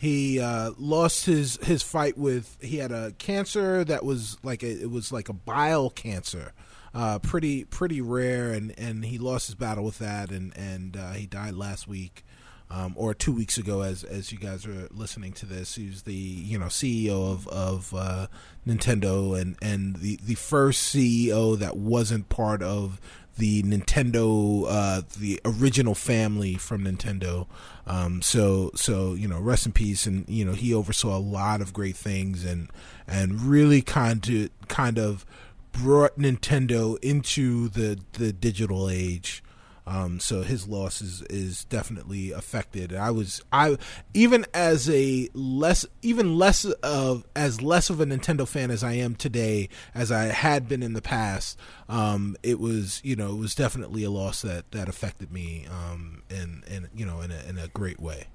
he 0.00 0.40
uh, 0.40 0.70
lost 0.78 1.26
his 1.26 1.58
his 1.62 1.82
fight 1.82 2.16
with. 2.16 2.56
He 2.62 2.78
had 2.78 2.90
a 2.90 3.12
cancer 3.18 3.84
that 3.84 4.02
was 4.02 4.38
like 4.42 4.62
a, 4.62 4.70
it 4.82 4.90
was 4.90 5.12
like 5.12 5.28
a 5.28 5.34
bile 5.34 5.90
cancer. 5.90 6.54
Uh, 6.94 7.18
pretty 7.18 7.64
pretty 7.64 8.00
rare, 8.00 8.50
and, 8.50 8.74
and 8.78 9.04
he 9.04 9.18
lost 9.18 9.48
his 9.48 9.54
battle 9.56 9.84
with 9.84 9.98
that, 9.98 10.30
and 10.30 10.56
and 10.56 10.96
uh, 10.96 11.12
he 11.12 11.26
died 11.26 11.52
last 11.52 11.86
week. 11.86 12.24
um, 12.70 12.94
or 12.96 13.14
two 13.14 13.32
weeks 13.32 13.58
ago, 13.58 13.82
as 13.82 14.04
as 14.04 14.30
you 14.30 14.38
guys 14.38 14.64
are 14.64 14.88
listening 14.92 15.32
to 15.32 15.46
this. 15.46 15.74
He's 15.74 16.02
the 16.02 16.14
you 16.14 16.58
know 16.58 16.66
CEO 16.66 17.32
of 17.32 17.48
of 17.48 17.92
uh, 17.94 18.28
Nintendo 18.66 19.38
and 19.40 19.56
and 19.60 19.96
the 19.96 20.18
the 20.22 20.36
first 20.36 20.94
CEO 20.94 21.58
that 21.58 21.76
wasn't 21.76 22.28
part 22.28 22.62
of 22.62 23.00
the 23.38 23.62
Nintendo, 23.62 24.66
uh, 24.68 25.02
the 25.18 25.40
original 25.44 25.94
family 25.94 26.54
from 26.54 26.84
Nintendo. 26.84 27.46
Um, 27.86 28.22
so, 28.22 28.70
so 28.74 29.14
you 29.14 29.26
know, 29.28 29.40
rest 29.40 29.66
in 29.66 29.72
peace. 29.72 30.06
And 30.06 30.28
you 30.28 30.44
know, 30.44 30.52
he 30.52 30.74
oversaw 30.74 31.16
a 31.16 31.18
lot 31.18 31.60
of 31.60 31.72
great 31.72 31.96
things 31.96 32.44
and 32.44 32.70
and 33.06 33.40
really 33.40 33.82
kind 33.82 34.28
of 34.28 34.68
kind 34.68 34.98
of 34.98 35.24
brought 35.72 36.18
Nintendo 36.18 36.98
into 37.02 37.68
the 37.68 37.98
the 38.14 38.32
digital 38.32 38.88
age. 38.88 39.42
Um, 39.90 40.20
so 40.20 40.42
his 40.42 40.68
loss 40.68 41.02
is, 41.02 41.22
is 41.22 41.64
definitely 41.64 42.30
affected. 42.30 42.94
I 42.94 43.10
was 43.10 43.42
I 43.50 43.76
even 44.14 44.46
as 44.54 44.88
a 44.88 45.28
less 45.34 45.84
even 46.00 46.38
less 46.38 46.64
of 46.64 47.26
as 47.34 47.60
less 47.60 47.90
of 47.90 48.00
a 48.00 48.06
Nintendo 48.06 48.46
fan 48.46 48.70
as 48.70 48.84
I 48.84 48.92
am 48.92 49.16
today 49.16 49.68
as 49.92 50.12
I 50.12 50.26
had 50.26 50.68
been 50.68 50.84
in 50.84 50.92
the 50.92 51.02
past. 51.02 51.58
Um, 51.88 52.36
it 52.44 52.60
was 52.60 53.00
you 53.02 53.16
know 53.16 53.32
it 53.32 53.38
was 53.38 53.56
definitely 53.56 54.04
a 54.04 54.10
loss 54.10 54.42
that 54.42 54.70
that 54.70 54.88
affected 54.88 55.32
me 55.32 55.66
um, 55.68 56.22
in 56.30 56.62
in 56.68 56.88
you 56.94 57.04
know 57.04 57.20
in 57.20 57.32
a 57.32 57.42
in 57.48 57.58
a 57.58 57.66
great 57.66 57.98
way. 57.98 58.28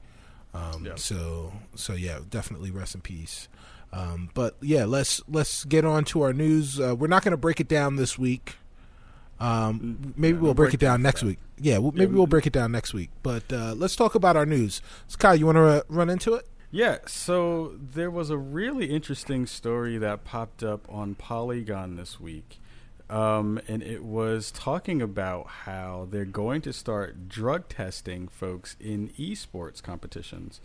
Um, 0.53 0.85
Yeah. 0.85 0.95
So 0.95 1.53
so 1.75 1.93
yeah, 1.93 2.19
definitely 2.29 2.69
rest 2.69 2.95
in 2.95 3.01
peace. 3.01 3.47
Um, 3.93 4.29
but 4.33 4.57
yeah, 4.61 4.83
let's 4.83 5.21
let's 5.29 5.63
get 5.63 5.85
on 5.85 6.03
to 6.05 6.21
our 6.23 6.33
news. 6.33 6.81
Uh, 6.81 6.97
we're 6.99 7.07
not 7.07 7.23
going 7.23 7.31
to 7.31 7.37
break 7.37 7.61
it 7.61 7.69
down 7.69 7.95
this 7.95 8.19
week. 8.19 8.55
Um, 9.39 10.13
maybe 10.17 10.37
yeah, 10.37 10.41
we'll 10.41 10.53
no 10.53 10.53
break 10.53 10.73
it 10.73 10.79
down 10.81 11.01
next 11.01 11.21
that. 11.21 11.27
week. 11.27 11.39
Yeah, 11.59 11.77
well, 11.77 11.91
maybe 11.93 12.11
we- 12.11 12.17
we'll 12.17 12.27
break 12.27 12.45
it 12.47 12.53
down 12.53 12.71
next 12.71 12.93
week. 12.93 13.09
But 13.23 13.51
uh, 13.51 13.73
let's 13.75 13.95
talk 13.95 14.15
about 14.15 14.35
our 14.35 14.45
news. 14.45 14.81
Scott, 15.07 15.39
you 15.39 15.45
want 15.45 15.57
to 15.57 15.63
uh, 15.65 15.81
run 15.87 16.09
into 16.09 16.33
it? 16.33 16.47
Yeah, 16.71 16.97
so 17.07 17.75
there 17.79 18.11
was 18.11 18.29
a 18.29 18.37
really 18.37 18.87
interesting 18.87 19.45
story 19.45 19.97
that 19.97 20.25
popped 20.25 20.61
up 20.63 20.85
on 20.91 21.15
Polygon 21.15 21.95
this 21.95 22.19
week. 22.19 22.59
Um, 23.09 23.61
and 23.67 23.83
it 23.83 24.03
was 24.03 24.51
talking 24.51 25.01
about 25.01 25.47
how 25.47 26.07
they're 26.09 26.25
going 26.25 26.61
to 26.63 26.73
start 26.73 27.29
drug 27.29 27.69
testing 27.69 28.27
folks 28.27 28.75
in 28.79 29.09
esports 29.09 29.81
competitions. 29.81 30.59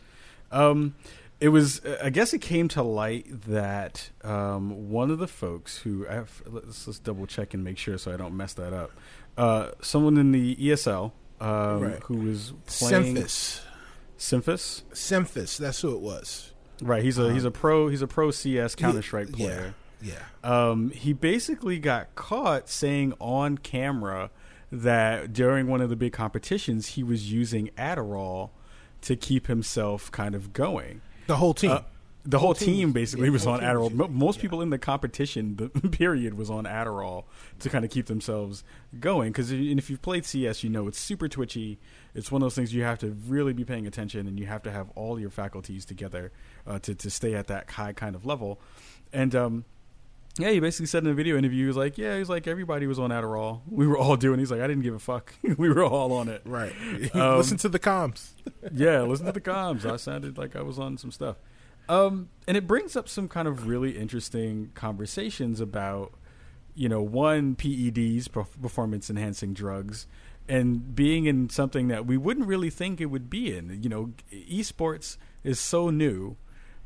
Um, 0.51 0.95
it 1.39 1.49
was, 1.51 1.81
I 2.03 2.11
guess, 2.11 2.33
it 2.35 2.41
came 2.41 2.67
to 2.69 2.83
light 2.83 3.27
that 3.47 4.11
um, 4.25 4.91
one 4.91 5.11
of 5.11 5.19
the 5.19 5.29
folks 5.29 5.79
who 5.79 6.07
I 6.09 6.15
have, 6.15 6.43
let's, 6.47 6.87
let's 6.87 6.99
double 6.99 7.27
check 7.27 7.55
and 7.55 7.63
make 7.63 7.79
sure 7.79 7.97
so 7.99 8.13
I 8.13 8.17
don't 8.17 8.37
mess 8.37 8.53
that 8.55 8.73
up. 8.73 8.91
Uh, 9.41 9.71
someone 9.81 10.19
in 10.19 10.33
the 10.33 10.55
ESL 10.57 11.13
um, 11.41 11.81
Right. 11.81 12.03
who 12.05 12.17
was 12.19 12.53
playing 12.67 13.15
Semphis. 13.17 13.61
Symphis. 14.19 14.83
Semphis, 14.93 15.57
that's 15.57 15.81
who 15.81 15.95
it 15.95 16.01
was. 16.01 16.53
Right, 16.83 17.03
he's 17.03 17.19
a 17.19 17.33
he's 17.33 17.45
a 17.45 17.51
pro 17.51 17.89
he's 17.89 18.03
a 18.03 18.07
pro 18.07 18.31
CS 18.31 18.75
Counter 18.75 19.03
Strike 19.03 19.29
Uh-huh. 19.29 19.37
Yeah, 19.39 19.47
player. 19.57 19.75
Yeah. 20.03 20.23
Um, 20.71 20.91
he 20.91 21.13
basically 21.13 21.79
got 21.79 22.15
caught 22.15 22.69
saying 22.69 23.13
on 23.21 23.59
camera 23.59 24.31
that 24.73 25.33
during 25.33 25.67
one 25.67 25.81
of 25.81 25.91
the 25.91 25.97
big 25.97 26.13
competitions 26.13 26.89
he 26.89 27.03
was 27.03 27.31
using 27.33 27.69
Adderall 27.77 28.51
to 29.03 29.17
keep 29.17 29.47
himself 29.47 30.11
kind 30.13 30.35
of 30.35 30.53
going. 30.53 31.01
The 31.27 31.37
whole 31.37 31.55
team. 31.55 31.71
Uh, 31.73 31.81
the 32.25 32.39
whole 32.39 32.55
team, 32.55 32.93
basically 32.93 33.27
yeah, 33.27 33.33
was 33.33 33.47
on 33.47 33.61
Adderall. 33.61 34.11
Most 34.11 34.37
yeah. 34.37 34.43
people 34.43 34.61
in 34.61 34.71
the 34.71 34.79
competition, 34.79 35.57
the 35.57 35.69
period, 35.89 36.35
was 36.35 36.51
on 36.51 36.65
Adderall 36.65 37.25
to 37.61 37.71
kind 37.71 37.85
of 37.85 37.91
keep 37.91 38.07
themselves 38.07 38.63
going. 38.99 39.33
Because 39.33 39.51
if 39.51 39.89
you've 39.89 40.03
played 40.03 40.25
CS, 40.27 40.63
you 40.63 40.71
know 40.71 40.87
it's 40.87 41.01
super 41.01 41.29
twitchy. 41.29 41.79
It's 42.15 42.31
one 42.31 42.43
of 42.43 42.45
those 42.45 42.55
things 42.55 42.75
you 42.75 42.83
have 42.83 42.99
to 42.99 43.17
really 43.27 43.53
be 43.53 43.65
paying 43.65 43.87
attention, 43.87 44.27
and 44.27 44.39
you 44.39 44.47
have 44.47 44.63
to 44.65 44.71
have 44.71 44.91
all 44.95 45.19
your 45.19 45.31
faculties 45.31 45.85
together 45.85 46.31
uh, 46.67 46.79
to 46.81 46.95
to 46.95 47.11
stay 47.11 47.35
at 47.35 47.47
that 47.47 47.71
high 47.71 47.93
kind 47.93 48.15
of 48.15 48.27
level. 48.27 48.61
And 49.13 49.35
um, 49.35 49.65
yeah, 50.39 50.51
he 50.51 50.61
basically 50.61 50.87
said 50.87 51.05
in 51.05 51.11
a 51.11 51.15
video 51.15 51.37
interview, 51.37 51.63
he 51.63 51.67
was 51.67 51.77
like, 51.77 51.97
"Yeah, 51.97 52.19
he's 52.19 52.29
like 52.29 52.47
everybody 52.47 52.87
was 52.87 52.99
on 52.99 53.11
Adderall. 53.11 53.61
We 53.71 53.87
were 53.87 53.97
all 53.97 54.17
doing." 54.17 54.39
He's 54.39 54.51
like, 54.51 54.61
"I 54.61 54.67
didn't 54.67 54.83
give 54.83 54.95
a 54.95 54.99
fuck. 54.99 55.35
we 55.43 55.71
were 55.71 55.85
all 55.85 56.13
on 56.13 56.29
it." 56.29 56.43
right. 56.45 56.73
Um, 57.15 57.39
Listen 57.39 57.57
to 57.59 57.69
the 57.69 57.79
comms. 57.79 58.31
yeah, 58.73 59.03
listen 59.03 59.27
to 59.27 59.33
the 59.33 59.41
comms. 59.41 59.85
I 59.85 59.97
sounded 59.97 60.37
like 60.37 60.55
I 60.55 60.63
was 60.63 60.79
on 60.79 60.99
some 60.99 61.11
stuff. 61.11 61.37
Um, 61.91 62.29
and 62.47 62.57
it 62.57 62.69
brings 62.69 62.95
up 62.95 63.09
some 63.09 63.27
kind 63.27 63.49
of 63.49 63.67
really 63.67 63.99
interesting 63.99 64.71
conversations 64.77 65.61
about, 65.61 66.13
you 66.77 66.89
know, 66.89 67.03
one 67.03 67.57
PEDs, 67.57 68.31
performance 68.31 69.11
enhancing 69.11 69.55
drugs, 69.55 70.07
and 70.49 70.95
being 70.95 71.27
in 71.27 71.51
something 71.51 71.89
that 71.89 72.07
we 72.07 72.17
wouldn't 72.17 72.47
really 72.47 72.71
think 72.71 73.01
it 73.01 73.07
would 73.07 73.29
be 73.29 73.57
in. 73.57 73.83
You 73.83 73.89
know, 73.89 74.13
esports 74.33 75.17
is 75.43 75.59
so 75.59 75.91
new 75.91 76.37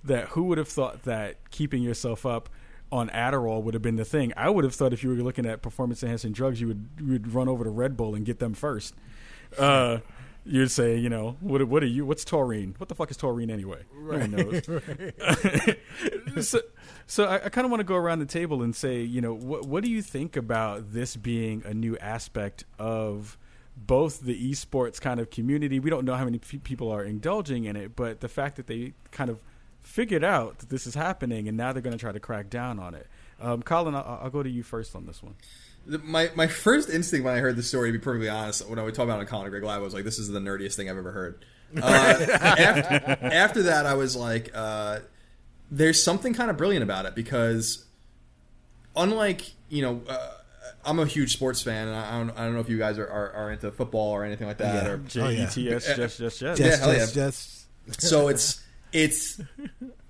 that 0.03 0.29
who 0.29 0.45
would 0.45 0.57
have 0.57 0.69
thought 0.69 1.03
that 1.03 1.51
keeping 1.51 1.83
yourself 1.83 2.25
up 2.25 2.49
on 2.91 3.11
Adderall 3.11 3.63
would 3.63 3.75
have 3.75 3.83
been 3.83 3.97
the 3.97 4.07
thing. 4.07 4.33
I 4.39 4.49
would 4.49 4.65
have 4.65 4.75
thought 4.75 4.95
if 4.95 5.05
you 5.05 5.11
were 5.11 5.17
looking 5.17 5.45
at 5.45 5.61
performance 5.61 6.03
enhancing 6.03 6.33
drugs, 6.33 6.63
you 6.63 6.69
would 6.69 6.89
you 6.99 7.13
would 7.13 7.35
run 7.35 7.51
over 7.51 7.63
to 7.63 7.71
Red 7.71 7.95
Bull 7.95 8.15
and 8.15 8.25
get 8.25 8.39
them 8.39 8.55
first. 8.55 8.95
Uh, 9.59 9.99
you'd 10.45 10.71
say, 10.71 10.97
you 10.97 11.09
know, 11.09 11.37
what 11.41 11.66
what 11.69 11.83
are 11.83 11.87
you? 11.87 12.05
What's 12.05 12.25
taurine? 12.25 12.75
What 12.79 12.89
the 12.89 12.95
fuck 12.95 13.11
is 13.11 13.16
taurine 13.16 13.51
anyway? 13.51 13.83
No 13.95 14.19
one 14.19 14.31
knows. 14.31 14.65
so, 16.49 16.61
so 17.07 17.25
I, 17.25 17.47
I 17.47 17.49
kind 17.49 17.65
of 17.65 17.71
want 17.71 17.81
to 17.81 17.85
go 17.85 17.97
around 17.97 18.19
the 18.21 18.27
table 18.27 18.62
and 18.62 18.75
say, 18.75 19.03
you 19.03 19.21
know, 19.21 19.35
what 19.35 19.66
what 19.66 19.85
do 19.85 19.91
you 19.91 20.03
think 20.03 20.37
about 20.37 20.93
this 20.93 21.16
being 21.16 21.62
a 21.65 21.75
new 21.75 21.97
aspect 21.99 22.65
of 22.79 23.39
both 23.77 24.21
the 24.21 24.51
esports 24.51 25.01
kind 25.01 25.19
of 25.21 25.31
community? 25.31 25.81
We 25.81 25.91
don't 25.91 26.05
know 26.05 26.15
how 26.15 26.25
many 26.25 26.39
pe- 26.39 26.59
people 26.59 26.91
are 26.91 27.03
indulging 27.03 27.65
in 27.65 27.77
it, 27.77 27.97
but 27.97 28.21
the 28.21 28.29
fact 28.29 28.57
that 28.57 28.66
they 28.66 28.93
kind 29.11 29.31
of 29.31 29.41
figured 29.81 30.25
out 30.25 30.59
that 30.59 30.71
this 30.71 30.87
is 30.87 30.95
happening 30.95 31.47
and 31.47 31.57
now 31.57 31.73
they're 31.73 31.83
going 31.83 31.97
to 31.97 32.01
try 32.01 32.12
to 32.12 32.21
crack 32.21 32.49
down 32.49 32.79
on 32.79 32.95
it. 32.95 33.07
Um, 33.41 33.62
Colin, 33.62 33.95
I'll, 33.95 34.21
I'll 34.23 34.31
go 34.31 34.43
to 34.43 34.49
you 34.49 34.62
first 34.62 34.97
on 34.97 35.07
this 35.07 35.23
one. 35.23 35.35
The- 35.86 35.98
My 35.98 36.31
my 36.35 36.47
first 36.47 36.89
instinct 36.90 37.24
when 37.24 37.35
I 37.35 37.39
heard 37.40 37.56
the 37.56 37.62
story, 37.62 37.90
to 37.93 37.98
be 37.98 38.02
perfectly 38.02 38.28
honest, 38.28 38.69
when 38.69 38.78
I 38.78 38.82
would 38.82 38.94
talk 38.94 39.05
about 39.05 39.19
it 39.19 39.20
on 39.23 39.27
Colin 39.27 39.44
and 39.47 39.51
Greg 39.52 39.62
Live, 39.62 39.81
I 39.81 39.85
was 39.85 39.94
like, 39.94 40.05
"This 40.05 40.19
is 40.19 40.28
the 40.28 40.40
nerdiest 40.40 40.74
thing 40.77 40.89
I've 40.90 40.97
ever 40.98 41.12
heard." 41.12 41.44
Uh, 41.77 42.27
after, 42.40 43.19
after 43.27 43.62
that, 43.65 43.85
I 43.86 43.94
was 43.94 44.15
like, 44.16 44.51
uh, 44.55 45.01
"There's 45.70 46.02
something 46.02 46.32
kind 46.35 46.51
of 46.51 46.56
brilliant 46.56 46.82
about 46.85 47.05
it 47.06 47.15
because, 47.15 47.85
unlike 48.97 49.43
you 49.69 49.82
know, 49.82 50.01
uh, 50.09 50.31
I'm 50.85 50.98
a 50.98 51.06
huge 51.06 51.32
sports 51.32 51.62
fan, 51.62 51.89
and 51.89 51.97
I 51.97 52.19
don't, 52.19 52.31
I 52.39 52.44
don't 52.44 52.55
know 52.55 52.61
if 52.61 52.69
you 52.69 52.78
guys 52.78 52.98
are, 52.98 53.09
are, 53.09 53.32
are 53.32 53.52
into 53.52 53.70
football 53.73 54.11
or 54.12 54.24
anything 54.24 54.47
like 54.47 54.59
that. 54.59 54.85
Yeah. 54.85 54.90
Or, 54.90 54.97
J 54.98 55.20
Oh, 55.20 55.31
E 55.31 55.36
yeah. 55.39 55.47
T 55.48 55.70
S, 55.70 55.86
just, 55.97 56.19
just, 56.19 56.39
just. 56.40 56.61
Yeah, 56.61 56.66
Just, 56.69 56.81
hell 56.82 56.93
just, 56.94 57.15
just 57.15 58.01
so 58.02 58.28
it's 58.28 58.62
it's 58.93 59.40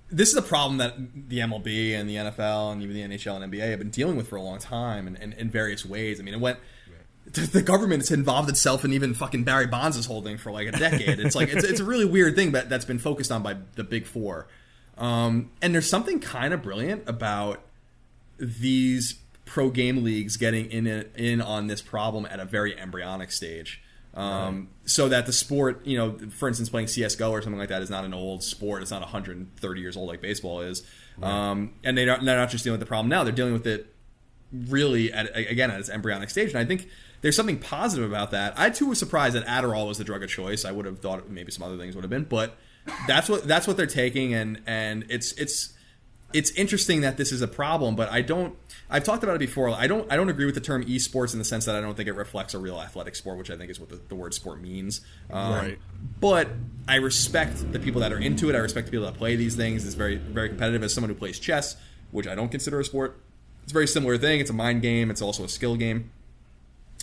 this 0.09 0.29
is 0.29 0.35
a 0.35 0.41
problem 0.41 0.77
that 0.77 0.95
the 1.29 1.39
MLB 1.39 1.93
and 1.93 2.09
the 2.09 2.15
NFL 2.15 2.73
and 2.73 2.81
even 2.81 2.95
the 2.95 3.17
NHL 3.17 3.41
and 3.41 3.51
NBA 3.51 3.69
have 3.69 3.79
been 3.79 3.89
dealing 3.89 4.15
with 4.15 4.27
for 4.27 4.35
a 4.35 4.41
long 4.41 4.59
time 4.59 5.07
and 5.07 5.33
in, 5.33 5.49
various 5.49 5.85
ways. 5.85 6.19
I 6.19 6.23
mean, 6.23 6.33
it 6.33 6.39
went. 6.39 6.59
The 7.31 7.63
government 7.63 8.01
has 8.01 8.11
involved 8.11 8.49
itself 8.49 8.85
in 8.85 8.93
even 8.93 9.15
fucking 9.15 9.43
Barry 9.43 9.65
Bonds' 9.65 10.05
holding 10.05 10.37
for 10.37 10.51
like 10.51 10.67
a 10.67 10.71
decade. 10.71 11.19
It's 11.19 11.35
like 11.35 11.49
it's, 11.49 11.63
it's 11.63 11.79
a 11.79 11.83
really 11.83 12.05
weird 12.05 12.35
thing 12.35 12.51
that 12.51 12.69
that's 12.69 12.85
been 12.85 12.99
focused 12.99 13.31
on 13.31 13.41
by 13.41 13.57
the 13.73 13.83
big 13.83 14.05
four. 14.05 14.47
Um, 14.97 15.49
and 15.61 15.73
there's 15.73 15.89
something 15.89 16.19
kind 16.19 16.53
of 16.53 16.61
brilliant 16.61 17.09
about 17.09 17.61
these 18.37 19.15
pro 19.43 19.69
game 19.69 20.03
leagues 20.03 20.37
getting 20.37 20.69
in 20.71 20.87
in 21.15 21.41
on 21.41 21.67
this 21.67 21.81
problem 21.81 22.27
at 22.27 22.39
a 22.39 22.45
very 22.45 22.77
embryonic 22.79 23.31
stage. 23.31 23.81
Um, 24.15 24.69
So 24.85 25.09
that 25.09 25.25
the 25.25 25.33
sport, 25.33 25.85
you 25.85 25.97
know, 25.97 26.17
for 26.29 26.47
instance, 26.47 26.69
playing 26.69 26.87
CS:GO 26.87 27.31
or 27.31 27.41
something 27.41 27.59
like 27.59 27.69
that 27.69 27.81
is 27.81 27.89
not 27.89 28.05
an 28.05 28.13
old 28.13 28.43
sport. 28.43 28.81
It's 28.81 28.91
not 28.91 29.01
130 29.01 29.81
years 29.81 29.97
old 29.97 30.07
like 30.07 30.21
baseball 30.21 30.61
is. 30.61 30.83
Um, 31.21 31.73
and 31.83 31.97
they 31.97 32.05
they're 32.05 32.19
not 32.21 32.49
just 32.49 32.63
dealing 32.63 32.79
with 32.79 32.85
the 32.87 32.89
problem 32.89 33.09
now; 33.09 33.23
they're 33.23 33.33
dealing 33.33 33.53
with 33.53 33.65
it 33.67 33.93
really 34.51 35.11
at 35.11 35.35
again 35.35 35.71
at 35.71 35.79
its 35.79 35.89
embryonic 35.89 36.29
stage. 36.29 36.49
And 36.49 36.59
I 36.59 36.65
think 36.65 36.87
there's 37.21 37.35
something 37.35 37.57
positive 37.57 38.09
about 38.09 38.31
that. 38.31 38.53
I 38.57 38.69
too 38.69 38.87
was 38.87 38.99
surprised 38.99 39.35
that 39.35 39.45
Adderall 39.45 39.87
was 39.87 39.97
the 39.97 40.03
drug 40.03 40.23
of 40.23 40.29
choice. 40.29 40.65
I 40.65 40.71
would 40.71 40.85
have 40.85 40.99
thought 40.99 41.29
maybe 41.29 41.51
some 41.51 41.63
other 41.63 41.77
things 41.77 41.95
would 41.95 42.03
have 42.03 42.11
been, 42.11 42.25
but 42.25 42.55
that's 43.07 43.29
what 43.29 43.47
that's 43.47 43.67
what 43.67 43.77
they're 43.77 43.87
taking, 43.87 44.33
and 44.33 44.61
and 44.67 45.05
it's 45.09 45.31
it's 45.33 45.73
it's 46.33 46.51
interesting 46.51 47.01
that 47.01 47.17
this 47.17 47.31
is 47.31 47.41
a 47.41 47.47
problem, 47.47 47.95
but 47.95 48.09
I 48.09 48.21
don't. 48.21 48.55
I've 48.89 49.03
talked 49.03 49.23
about 49.23 49.35
it 49.35 49.39
before. 49.39 49.69
I 49.69 49.87
don't. 49.87 50.11
I 50.11 50.15
don't 50.15 50.29
agree 50.29 50.45
with 50.45 50.55
the 50.55 50.61
term 50.61 50.85
esports 50.85 51.33
in 51.33 51.39
the 51.39 51.45
sense 51.45 51.65
that 51.65 51.75
I 51.75 51.81
don't 51.81 51.95
think 51.95 52.07
it 52.07 52.13
reflects 52.13 52.53
a 52.53 52.59
real 52.59 52.79
athletic 52.79 53.15
sport, 53.15 53.37
which 53.37 53.49
I 53.49 53.57
think 53.57 53.71
is 53.71 53.79
what 53.79 53.89
the, 53.89 53.99
the 54.09 54.15
word 54.15 54.33
sport 54.33 54.61
means. 54.61 55.01
Um, 55.31 55.53
Right. 55.53 55.79
But 56.19 56.49
I 56.87 56.95
respect 56.97 57.71
the 57.71 57.79
people 57.79 58.01
that 58.01 58.13
are 58.13 58.19
into 58.19 58.49
it. 58.49 58.55
I 58.55 58.59
respect 58.59 58.87
the 58.87 58.91
people 58.91 59.05
that 59.05 59.17
play 59.17 59.35
these 59.35 59.55
things. 59.55 59.85
It's 59.85 59.95
very 59.95 60.17
very 60.17 60.49
competitive. 60.49 60.83
As 60.83 60.93
someone 60.93 61.09
who 61.09 61.15
plays 61.15 61.39
chess, 61.39 61.77
which 62.11 62.27
I 62.27 62.35
don't 62.35 62.49
consider 62.49 62.79
a 62.79 62.85
sport, 62.85 63.19
it's 63.63 63.71
a 63.71 63.73
very 63.73 63.87
similar 63.87 64.17
thing. 64.17 64.39
It's 64.39 64.51
a 64.51 64.53
mind 64.53 64.83
game. 64.83 65.09
It's 65.09 65.21
also 65.21 65.43
a 65.43 65.49
skill 65.49 65.75
game. 65.75 66.11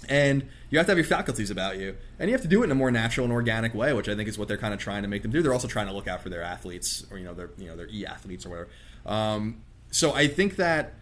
And 0.08 0.48
you 0.70 0.78
have 0.78 0.86
to 0.86 0.92
have 0.92 0.98
your 0.98 1.06
faculties 1.06 1.50
about 1.50 1.78
you, 1.78 1.96
and 2.18 2.28
you 2.28 2.34
have 2.34 2.42
to 2.42 2.48
do 2.48 2.62
it 2.62 2.64
in 2.64 2.70
a 2.72 2.74
more 2.74 2.90
natural 2.90 3.24
and 3.24 3.32
organic 3.32 3.72
way, 3.72 3.92
which 3.92 4.08
I 4.08 4.16
think 4.16 4.28
is 4.28 4.36
what 4.36 4.48
they're 4.48 4.56
kind 4.56 4.74
of 4.74 4.80
trying 4.80 5.02
to 5.02 5.08
make 5.08 5.22
them 5.22 5.30
do. 5.30 5.42
They're 5.42 5.52
also 5.52 5.68
trying 5.68 5.86
to 5.86 5.92
look 5.92 6.08
out 6.08 6.22
for 6.22 6.28
their 6.28 6.42
athletes, 6.42 7.06
or 7.10 7.18
you 7.18 7.24
know, 7.24 7.34
their 7.34 7.50
you 7.56 7.66
know 7.66 7.76
their 7.76 7.88
e 7.88 8.04
athletes 8.06 8.46
or 8.46 8.50
whatever. 8.50 8.68
Um, 9.06 9.62
so 9.90 10.12
I 10.12 10.26
think 10.26 10.56
that 10.56 10.94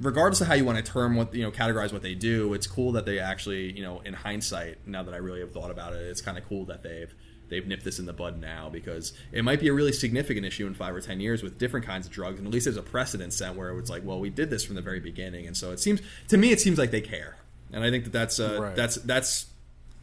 regardless 0.00 0.40
of 0.40 0.46
how 0.46 0.54
you 0.54 0.64
want 0.64 0.84
to 0.84 0.92
term 0.92 1.14
what 1.16 1.34
you 1.34 1.42
know 1.42 1.50
categorize 1.50 1.92
what 1.92 2.02
they 2.02 2.14
do, 2.14 2.54
it's 2.54 2.66
cool 2.66 2.92
that 2.92 3.04
they 3.06 3.18
actually 3.18 3.72
you 3.72 3.82
know 3.82 4.00
in 4.00 4.14
hindsight, 4.14 4.78
now 4.86 5.02
that 5.02 5.14
I 5.14 5.18
really 5.18 5.40
have 5.40 5.52
thought 5.52 5.70
about 5.70 5.92
it, 5.92 6.02
it's 6.02 6.20
kind 6.20 6.38
of 6.38 6.48
cool 6.48 6.64
that 6.66 6.82
they've 6.82 7.14
they've 7.48 7.66
nipped 7.66 7.84
this 7.84 7.98
in 7.98 8.06
the 8.06 8.12
bud 8.12 8.40
now 8.40 8.68
because 8.68 9.12
it 9.32 9.42
might 9.42 9.58
be 9.58 9.66
a 9.68 9.72
really 9.72 9.92
significant 9.92 10.46
issue 10.46 10.66
in 10.66 10.74
five 10.74 10.94
or 10.94 11.00
ten 11.00 11.18
years 11.20 11.42
with 11.42 11.58
different 11.58 11.84
kinds 11.84 12.06
of 12.06 12.12
drugs, 12.12 12.38
and 12.38 12.46
at 12.46 12.52
least 12.52 12.64
there's 12.64 12.76
a 12.76 12.82
precedent 12.82 13.32
set 13.32 13.54
where 13.56 13.76
it's 13.78 13.90
like, 13.90 14.04
well, 14.04 14.20
we 14.20 14.30
did 14.30 14.50
this 14.50 14.64
from 14.64 14.76
the 14.76 14.82
very 14.82 15.00
beginning, 15.00 15.46
and 15.46 15.56
so 15.56 15.70
it 15.72 15.80
seems 15.80 16.00
to 16.28 16.36
me 16.38 16.52
it 16.52 16.60
seems 16.60 16.78
like 16.78 16.90
they 16.90 17.00
care, 17.00 17.36
and 17.72 17.82
I 17.84 17.90
think 17.90 18.04
that 18.04 18.12
that's 18.12 18.38
uh, 18.40 18.58
Right. 18.60 18.76
that's 18.76 18.96
that's 18.96 19.46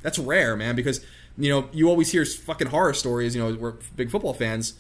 that's 0.02 0.20
rare, 0.20 0.56
man, 0.56 0.76
because 0.76 1.04
you 1.38 1.50
know 1.50 1.70
you 1.72 1.90
always 1.90 2.12
hear 2.12 2.26
fucking 2.26 2.68
horror 2.68 2.94
stories. 2.94 3.36
You 3.36 3.44
know, 3.44 3.58
we're 3.58 3.76
big 3.96 4.12
football 4.12 4.34
fans. 4.34 4.74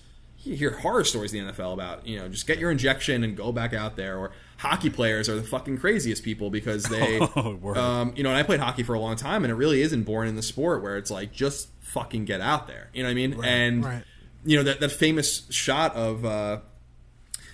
You 0.43 0.55
hear 0.55 0.71
horror 0.71 1.03
stories 1.03 1.33
in 1.33 1.45
the 1.45 1.51
NFL 1.53 1.73
about 1.73 2.05
you 2.05 2.19
know 2.19 2.27
just 2.27 2.45
get 2.47 2.59
your 2.59 2.69
injection 2.69 3.23
and 3.23 3.35
go 3.35 3.51
back 3.51 3.73
out 3.73 3.95
there. 3.95 4.17
Or 4.17 4.31
hockey 4.57 4.89
players 4.89 5.29
are 5.29 5.35
the 5.35 5.43
fucking 5.43 5.77
craziest 5.77 6.23
people 6.23 6.49
because 6.49 6.83
they, 6.89 7.19
Oh, 7.19 7.73
um, 7.75 8.13
you 8.15 8.23
know, 8.23 8.29
and 8.29 8.37
I 8.37 8.43
played 8.43 8.59
hockey 8.59 8.83
for 8.83 8.93
a 8.93 8.99
long 8.99 9.15
time, 9.15 9.43
and 9.43 9.51
it 9.51 9.55
really 9.55 9.81
isn't 9.81 10.03
born 10.03 10.27
in 10.27 10.35
the 10.35 10.41
sport 10.41 10.81
where 10.81 10.97
it's 10.97 11.11
like 11.11 11.31
just 11.31 11.69
fucking 11.81 12.25
get 12.25 12.41
out 12.41 12.67
there. 12.67 12.89
You 12.93 13.03
know 13.03 13.09
what 13.09 13.11
I 13.11 13.15
mean? 13.15 13.43
and 13.43 13.85
right. 13.85 14.03
you 14.45 14.57
know 14.57 14.63
that 14.63 14.79
that 14.79 14.91
famous 14.91 15.47
shot 15.49 15.95
of 15.95 16.25
uh, 16.25 16.59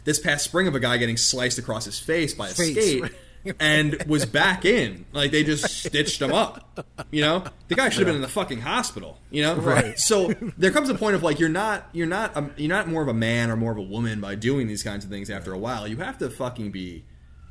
this 0.03 0.19
past 0.19 0.43
spring 0.45 0.67
of 0.67 0.75
a 0.75 0.80
guy 0.80 0.97
getting 0.97 1.17
sliced 1.17 1.57
across 1.57 1.85
his 1.85 1.99
face 1.99 2.34
by 2.34 2.49
a 2.49 2.53
Face, 2.53 2.75
skate 2.75 3.01
right. 3.01 3.11
And 3.60 4.02
was 4.07 4.26
back 4.26 4.65
in. 4.65 5.06
Like 5.11 5.32
they 5.32 5.44
just 5.44 5.86
stitched 5.86 6.22
him 6.22 6.34
up. 6.34 6.86
You 7.11 7.22
know, 7.22 7.44
the 7.68 7.76
guy 7.76 7.90
should 7.90 7.99
have 7.99 8.07
been 8.07 8.15
in 8.15 8.22
the 8.22 8.28
fucking 8.28 8.61
hospital. 8.61 9.20
You 9.30 9.44
know, 9.44 9.56
Right. 9.56 9.99
So 9.99 10.34
there 10.57 10.72
comes 10.72 10.90
a 10.90 10.95
point 10.95 11.15
of 11.15 11.24
like 11.24 11.40
you're 11.40 11.49
not 11.49 11.88
you're 11.94 12.07
not 12.07 12.36
um, 12.36 12.52
you're 12.57 12.70
not 12.70 12.88
more 12.88 13.02
of 13.02 13.07
a 13.07 13.14
man 13.14 13.49
or 13.49 13.56
more 13.56 13.72
of 13.72 13.78
a 13.78 13.82
woman 13.84 14.22
by 14.22 14.36
doing 14.36 14.68
these 14.68 14.84
kinds 14.84 15.03
of 15.06 15.11
things. 15.11 15.30
After 15.30 15.53
a 15.53 15.57
while, 15.57 15.88
you 15.88 15.98
have 15.98 16.18
to 16.20 16.30
fucking 16.30 16.72
be 16.72 17.06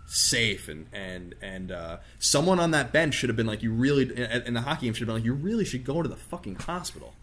safe 0.06 0.68
and 0.68 0.86
and 0.92 1.34
and 1.40 1.72
uh, 1.72 1.98
someone 2.18 2.60
on 2.60 2.72
that 2.72 2.92
bench 2.92 3.14
should 3.14 3.28
have 3.28 3.36
been 3.36 3.46
like 3.46 3.62
you 3.62 3.72
really 3.72 4.04
in 4.04 4.42
in 4.42 4.54
the 4.54 4.60
hockey 4.60 4.86
game 4.86 4.94
should 4.94 5.00
have 5.00 5.08
been 5.08 5.16
like 5.16 5.24
you 5.24 5.34
really 5.34 5.64
should 5.64 5.84
go 5.84 6.02
to 6.02 6.08
the 6.08 6.16
fucking 6.16 6.56
hospital. 6.56 7.14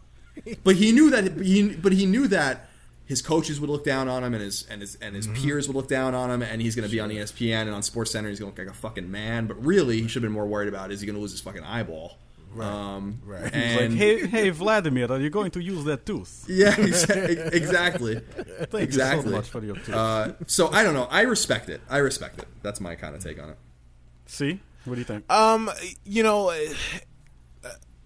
But 0.63 0.77
he 0.77 0.91
knew 0.91 1.09
that 1.09 1.39
he 1.41 1.75
but 1.75 1.91
he 1.91 2.05
knew 2.05 2.27
that 2.27 2.68
his 3.09 3.21
coaches 3.21 3.59
would 3.59 3.69
look 3.69 3.83
down 3.83 4.07
on 4.07 4.23
him 4.23 4.33
and 4.33 4.41
his 4.43 4.65
and 4.69 4.79
his 4.81 4.95
and 5.01 5.15
his 5.15 5.27
Mm-hmm. 5.27 5.43
peers 5.43 5.67
would 5.67 5.75
look 5.75 5.89
down 5.89 6.13
on 6.15 6.29
him 6.31 6.41
and 6.41 6.61
he's 6.61 6.75
going 6.75 6.87
to 6.87 6.91
be 6.91 6.99
on 7.01 7.09
ESPN 7.09 7.63
and 7.63 7.71
on 7.71 7.83
Sports 7.83 8.11
Center 8.11 8.29
he's 8.29 8.39
going 8.39 8.53
to 8.53 8.61
look 8.61 8.67
like 8.67 8.73
a 8.75 8.79
fucking 8.79 9.09
man. 9.11 9.47
But 9.47 9.63
really, 9.65 9.99
he 10.01 10.07
should 10.07 10.21
have 10.23 10.29
been 10.29 10.33
more 10.33 10.45
worried 10.47 10.69
about 10.69 10.91
is 10.91 11.01
he 11.01 11.05
going 11.07 11.15
to 11.15 11.21
lose 11.21 11.31
his 11.31 11.41
fucking 11.41 11.63
eyeball. 11.63 12.17
Um, 12.59 13.21
Right. 13.25 13.43
Like, 13.43 13.91
hey, 13.91 14.25
hey, 14.25 14.49
Vladimir, 14.49 15.11
are 15.11 15.19
you 15.19 15.29
going 15.29 15.51
to 15.51 15.59
use 15.59 15.83
that 15.85 16.05
tooth? 16.05 16.45
yeah, 16.49 16.71
exa- 16.71 17.53
exactly, 17.53 18.15
Thank 18.71 18.83
exactly. 18.83 19.25
you 19.25 19.29
so 19.31 19.35
much 19.37 19.49
for 19.49 19.63
your 19.63 19.75
tooth. 19.75 19.89
Uh, 19.93 20.33
so 20.47 20.67
I 20.71 20.81
don't 20.83 20.95
know. 20.95 21.07
I 21.11 21.21
respect 21.21 21.69
it. 21.69 21.81
I 21.89 21.97
respect 21.97 22.39
it. 22.39 22.47
That's 22.63 22.79
my 22.81 22.95
kind 22.95 23.15
of 23.15 23.23
take 23.23 23.39
on 23.41 23.49
it. 23.49 23.57
See, 24.25 24.59
what 24.85 24.95
do 24.95 24.99
you 25.01 25.05
think? 25.05 25.31
Um, 25.31 25.69
you 26.05 26.23
know, 26.23 26.49
uh, 26.49 26.57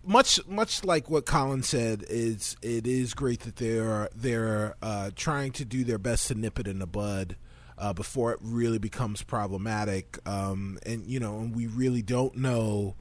much 0.05 0.39
much 0.47 0.83
like 0.83 1.09
what 1.09 1.25
Colin 1.25 1.63
said, 1.63 2.03
is 2.09 2.55
it 2.61 2.85
is 2.87 3.13
great 3.13 3.41
that 3.41 3.55
they're 3.57 4.09
they're 4.15 4.75
uh, 4.81 5.11
trying 5.15 5.51
to 5.53 5.65
do 5.65 5.83
their 5.83 5.97
best 5.97 6.27
to 6.27 6.35
nip 6.35 6.59
it 6.59 6.67
in 6.67 6.79
the 6.79 6.87
bud. 6.87 7.35
Uh, 7.75 7.91
before 7.91 8.31
it 8.31 8.37
really 8.41 8.77
becomes 8.77 9.23
problematic, 9.23 10.19
um, 10.27 10.77
and 10.85 11.05
you 11.07 11.19
know, 11.19 11.39
and 11.39 11.55
we 11.55 11.65
really 11.65 12.03
don't 12.03 12.37
know 12.37 12.95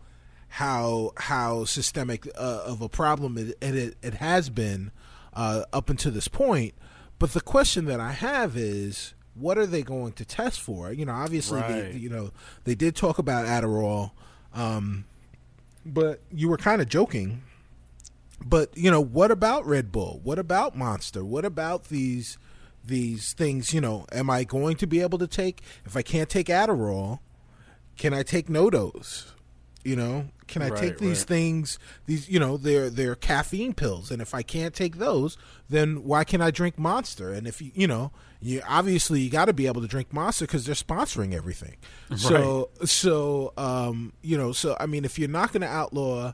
how 0.49 1.13
how 1.19 1.65
systemic 1.67 2.27
uh, 2.39 2.63
of 2.65 2.81
a 2.81 2.89
problem 2.89 3.37
it 3.37 3.57
it, 3.61 3.97
it 4.03 4.15
has 4.15 4.49
been 4.49 4.91
uh, 5.35 5.65
up 5.73 5.91
until 5.91 6.11
this 6.11 6.27
point. 6.27 6.75
But 7.19 7.33
the 7.35 7.41
question 7.43 7.85
that 7.85 8.01
I 8.01 8.13
have 8.13 8.57
is, 8.57 9.13
what 9.35 9.59
are 9.59 9.67
they 9.67 9.83
going 9.83 10.15
to 10.15 10.25
test 10.25 10.61
for? 10.61 10.91
You 10.91 11.05
know, 11.05 11.13
obviously, 11.13 11.61
Right. 11.61 11.93
they, 11.93 11.99
you 11.99 12.09
know, 12.09 12.33
they 12.65 12.75
did 12.75 12.97
talk 12.97 13.19
about 13.19 13.45
Adderall, 13.47 14.13
um, 14.55 15.05
but 15.85 16.21
you 16.33 16.49
were 16.49 16.57
kind 16.57 16.81
of 16.81 16.89
joking. 16.89 17.43
But 18.45 18.77
you 18.77 18.91
know, 18.91 19.01
what 19.01 19.31
about 19.31 19.67
Red 19.67 19.93
Bull? 19.93 20.21
What 20.25 20.39
about 20.39 20.77
Monster? 20.77 21.25
What 21.25 21.45
about 21.45 21.85
these 21.85 22.39
these 22.85 23.33
things? 23.35 23.73
You 23.73 23.81
know, 23.81 24.07
am 24.13 24.29
I 24.31 24.45
going 24.45 24.77
to 24.79 24.87
be 24.87 25.01
able 25.01 25.19
to 25.19 25.27
take 25.29 25.63
if 25.85 25.97
I 25.97 26.03
can't 26.03 26.29
take 26.29 26.47
Adderall? 26.49 27.21
Can 27.97 28.13
I 28.15 28.23
take 28.23 28.49
NoDoz? 28.49 29.27
You 29.85 29.97
know, 29.97 30.29
can 30.47 30.63
I 30.63 30.69
Right, 30.69 30.79
take 30.81 30.99
these 30.99 31.21
right. 31.21 31.29
things? 31.29 31.79
These, 32.07 32.29
you 32.29 32.39
know, 32.39 32.57
they're 32.57 32.89
they're 32.89 33.15
caffeine 33.17 33.75
pills, 33.75 34.11
and 34.11 34.23
if 34.23 34.35
I 34.35 34.43
can't 34.43 34.75
take 34.75 34.97
those, 34.97 35.37
then 35.69 36.05
why 36.05 36.25
can 36.25 36.41
I 36.41 36.51
drink 36.51 36.79
Monster? 36.79 37.33
And 37.33 37.47
if 37.49 37.61
you, 37.61 37.73
you 37.75 37.87
know, 37.89 38.13
you 38.43 38.61
obviously 38.69 39.21
you 39.21 39.31
got 39.31 39.47
to 39.47 39.53
be 39.53 39.67
able 39.67 39.81
to 39.83 39.89
drink 39.89 40.13
Monster 40.13 40.45
because 40.47 40.67
they're 40.67 40.75
sponsoring 40.75 41.33
everything. 41.35 41.77
So, 42.17 42.71
so, 42.85 43.53
um, 43.57 44.13
you 44.23 44.37
know, 44.37 44.53
so 44.53 44.77
I 44.79 44.87
mean, 44.87 45.05
if 45.05 45.19
you're 45.19 45.29
not 45.29 45.53
going 45.53 45.63
to 45.63 45.69
outlaw 45.69 46.33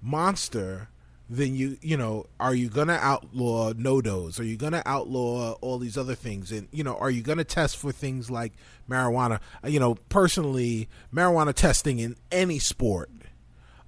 Monster, 0.00 0.88
then 1.28 1.54
you, 1.54 1.76
you 1.82 1.96
know, 1.96 2.24
are 2.40 2.54
you 2.54 2.68
going 2.70 2.88
to 2.88 2.98
outlaw 2.98 3.72
NoDoz? 3.74 4.40
Are 4.40 4.44
you 4.44 4.56
going 4.56 4.72
to 4.72 4.82
outlaw 4.88 5.52
all 5.60 5.78
these 5.78 5.98
other 5.98 6.14
things? 6.14 6.50
And 6.52 6.68
you 6.72 6.82
know, 6.84 6.96
are 6.96 7.10
you 7.10 7.22
going 7.22 7.38
to 7.38 7.44
test 7.44 7.76
for 7.76 7.92
things 7.92 8.30
like 8.30 8.52
marijuana? 8.88 9.40
Uh, 9.62 9.68
You 9.68 9.80
know, 9.80 9.96
personally, 10.08 10.88
marijuana 11.12 11.52
testing 11.52 11.98
in 11.98 12.16
any 12.32 12.58
sport 12.58 13.10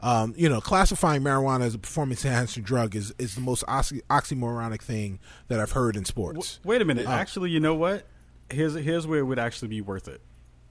um, 0.02 0.34
you 0.36 0.48
know, 0.48 0.60
classifying 0.60 1.22
marijuana 1.22 1.62
as 1.62 1.74
a 1.74 1.78
performance 1.78 2.24
enhancing 2.24 2.62
drug 2.62 2.96
is, 2.96 3.14
is 3.18 3.34
the 3.34 3.40
most 3.40 3.64
oxy- 3.68 4.02
oxymoronic 4.10 4.80
thing 4.82 5.18
that 5.48 5.60
I've 5.60 5.72
heard 5.72 5.96
in 5.96 6.04
sports. 6.04 6.60
Wait 6.64 6.80
a 6.80 6.84
minute. 6.84 7.06
Oh. 7.06 7.10
Actually, 7.10 7.50
you 7.50 7.60
know 7.60 7.74
what? 7.74 8.06
Here's 8.50 8.74
here's 8.74 9.06
where 9.06 9.20
it 9.20 9.24
would 9.24 9.38
actually 9.38 9.68
be 9.68 9.80
worth 9.80 10.08
it. 10.08 10.20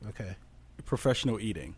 Okay. 0.10 0.35
Professional 0.85 1.39
eating. 1.39 1.76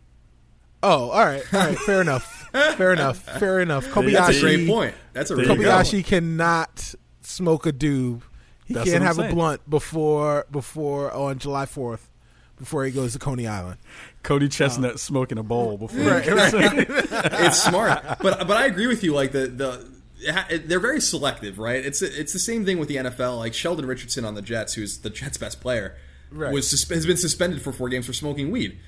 Oh, 0.82 1.10
all 1.10 1.24
right, 1.24 1.42
all 1.54 1.60
right, 1.60 1.78
fair 1.86 2.00
enough, 2.00 2.48
fair 2.52 2.92
enough, 2.92 3.18
fair 3.38 3.60
enough. 3.60 3.86
Kobayashi, 3.86 4.12
That's 4.12 4.36
a 4.36 4.40
great 4.40 4.68
point. 4.68 4.94
That's 5.12 5.30
a 5.30 5.36
really 5.36 5.48
you 5.48 5.56
good 5.58 5.66
point. 5.66 5.86
Kobayashi 5.86 6.04
cannot 6.04 6.94
smoke 7.20 7.66
a 7.66 7.72
doob. 7.72 8.22
He 8.64 8.74
That's 8.74 8.90
can't 8.90 9.02
what 9.04 9.10
I'm 9.10 9.16
have 9.16 9.30
a 9.30 9.34
blunt 9.34 9.70
before 9.70 10.46
before 10.50 11.12
on 11.12 11.38
July 11.38 11.66
fourth 11.66 12.08
before 12.56 12.84
he 12.84 12.90
goes 12.90 13.12
to 13.12 13.18
Coney 13.20 13.46
Island. 13.46 13.78
Cody 14.22 14.48
Chestnut 14.48 15.00
smoking 15.00 15.38
a 15.38 15.42
bowl 15.42 15.76
before. 15.78 16.00
Oh. 16.00 16.06
Right, 16.10 16.26
right. 16.52 16.86
it's 16.88 17.62
smart, 17.62 18.02
but 18.20 18.46
but 18.46 18.56
I 18.56 18.66
agree 18.66 18.86
with 18.86 19.02
you. 19.02 19.14
Like 19.14 19.32
the 19.32 19.46
the 19.48 19.88
it 20.20 20.34
ha- 20.34 20.46
it- 20.50 20.68
they're 20.68 20.80
very 20.80 21.00
selective, 21.00 21.58
right? 21.58 21.84
It's 21.84 22.02
it's 22.02 22.32
the 22.32 22.38
same 22.38 22.64
thing 22.64 22.78
with 22.78 22.88
the 22.88 22.96
NFL. 22.96 23.38
Like 23.38 23.54
Sheldon 23.54 23.86
Richardson 23.86 24.24
on 24.24 24.34
the 24.34 24.42
Jets, 24.42 24.74
who's 24.74 24.98
the 24.98 25.10
Jets' 25.10 25.38
best 25.38 25.60
player, 25.60 25.96
Right. 26.30 26.52
was 26.52 26.70
has 26.70 27.06
been 27.06 27.16
suspended 27.16 27.62
for 27.62 27.72
four 27.72 27.88
games 27.88 28.06
for 28.06 28.12
smoking 28.12 28.50
weed, 28.50 28.78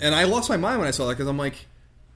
and 0.00 0.14
I 0.14 0.24
lost 0.24 0.48
my 0.50 0.56
mind 0.58 0.78
when 0.78 0.88
I 0.88 0.92
saw 0.92 1.06
that 1.06 1.14
because 1.14 1.28
I'm 1.28 1.38
like, 1.38 1.66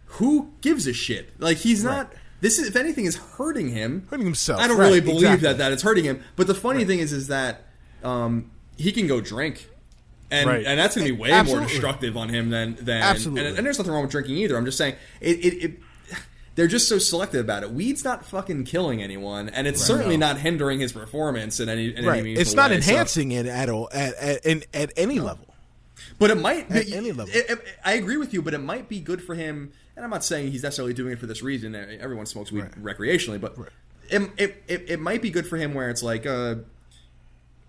who 0.04 0.52
gives 0.60 0.86
a 0.86 0.92
shit? 0.92 1.40
Like 1.40 1.56
he's 1.58 1.82
not. 1.82 2.12
This 2.42 2.58
is, 2.58 2.68
if 2.68 2.76
anything, 2.76 3.06
is 3.06 3.16
hurting 3.16 3.70
him. 3.70 4.06
Hurting 4.10 4.26
himself, 4.26 4.60
I 4.60 4.68
don't 4.68 4.76
right, 4.76 4.86
really 4.88 5.00
believe 5.00 5.22
exactly. 5.22 5.48
that 5.48 5.58
that 5.58 5.72
it's 5.72 5.82
hurting 5.82 6.04
him. 6.04 6.22
But 6.36 6.46
the 6.46 6.54
funny 6.54 6.84
thing 6.84 6.98
is, 6.98 7.10
is 7.14 7.28
that 7.28 7.64
um, 8.04 8.50
he 8.76 8.92
can 8.92 9.06
go 9.06 9.22
drink. 9.22 9.70
And, 10.30 10.48
Right. 10.48 10.64
and 10.66 10.78
that's 10.78 10.96
going 10.96 11.06
to 11.06 11.12
be 11.14 11.18
way 11.20 11.30
Absolutely. 11.30 11.60
more 11.64 11.68
destructive 11.68 12.16
on 12.16 12.28
him 12.28 12.50
than 12.50 12.74
than 12.80 13.00
Absolutely. 13.02 13.46
And, 13.46 13.58
and 13.58 13.66
there's 13.66 13.78
nothing 13.78 13.92
wrong 13.92 14.02
with 14.02 14.10
drinking 14.10 14.36
either. 14.38 14.56
I'm 14.56 14.64
just 14.64 14.76
saying 14.78 14.96
it, 15.20 15.36
it, 15.44 15.64
it 15.64 15.80
they're 16.56 16.66
just 16.66 16.88
so 16.88 16.98
selective 16.98 17.40
about 17.42 17.62
it. 17.62 17.70
Weed's 17.70 18.02
not 18.02 18.24
fucking 18.24 18.64
killing 18.64 19.02
anyone, 19.02 19.48
and 19.50 19.66
it's 19.66 19.84
certainly 19.84 20.16
not 20.16 20.38
hindering 20.38 20.80
his 20.80 20.90
performance 20.92 21.60
in 21.60 21.68
any, 21.68 21.94
in 21.94 22.04
right. 22.06 22.24
meaningful 22.24 22.40
It's 22.40 22.54
not 22.54 22.70
way. 22.70 22.80
So- 22.80 22.90
enhancing 22.92 23.32
it 23.32 23.46
at 23.46 23.68
all 23.68 23.88
at 23.92 24.14
at, 24.14 24.46
in, 24.46 24.64
at 24.74 24.92
any 24.96 25.20
level. 25.20 25.54
but 26.18 26.30
it 26.30 26.38
might 26.38 26.70
At 26.72 26.86
be, 26.86 26.94
any 26.96 27.12
level. 27.12 27.32
it- 27.34 27.50
it- 27.50 27.64
I 27.84 27.92
agree 27.94 28.16
with 28.16 28.32
you, 28.34 28.42
but 28.42 28.54
it 28.54 28.58
might 28.58 28.88
be 28.88 29.00
good 29.00 29.22
for 29.22 29.34
him. 29.34 29.72
And 29.96 30.04
I'm 30.04 30.10
not 30.10 30.24
saying 30.24 30.50
he's 30.50 30.62
necessarily 30.62 30.92
doing 30.92 31.12
it 31.12 31.18
for 31.18 31.26
this 31.26 31.42
reason. 31.42 31.74
Everyone 31.74 32.26
smokes 32.26 32.50
weed 32.52 32.62
Right. 32.62 32.98
recreationally, 32.98 33.40
but 33.40 33.56
it, 34.10 34.22
it, 34.36 34.62
it, 34.68 34.84
it 34.90 35.00
might 35.00 35.22
be 35.22 35.30
good 35.30 35.46
for 35.46 35.56
him 35.56 35.72
where 35.72 35.88
it's 35.88 36.02
like, 36.02 36.26
uh, 36.26 36.56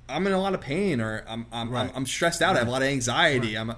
I'm 0.09 0.25
in 0.27 0.33
a 0.33 0.39
lot 0.41 0.53
of 0.53 0.61
pain, 0.61 1.01
or 1.01 1.23
I'm 1.27 1.45
I'm, 1.51 1.69
Right. 1.69 1.89
I'm, 1.89 1.95
I'm 1.95 2.05
stressed 2.05 2.41
out. 2.41 2.55
I 2.55 2.59
have 2.59 2.67
a 2.67 2.71
lot 2.71 2.81
of 2.81 2.87
anxiety. 2.87 3.55
I'm. 3.57 3.73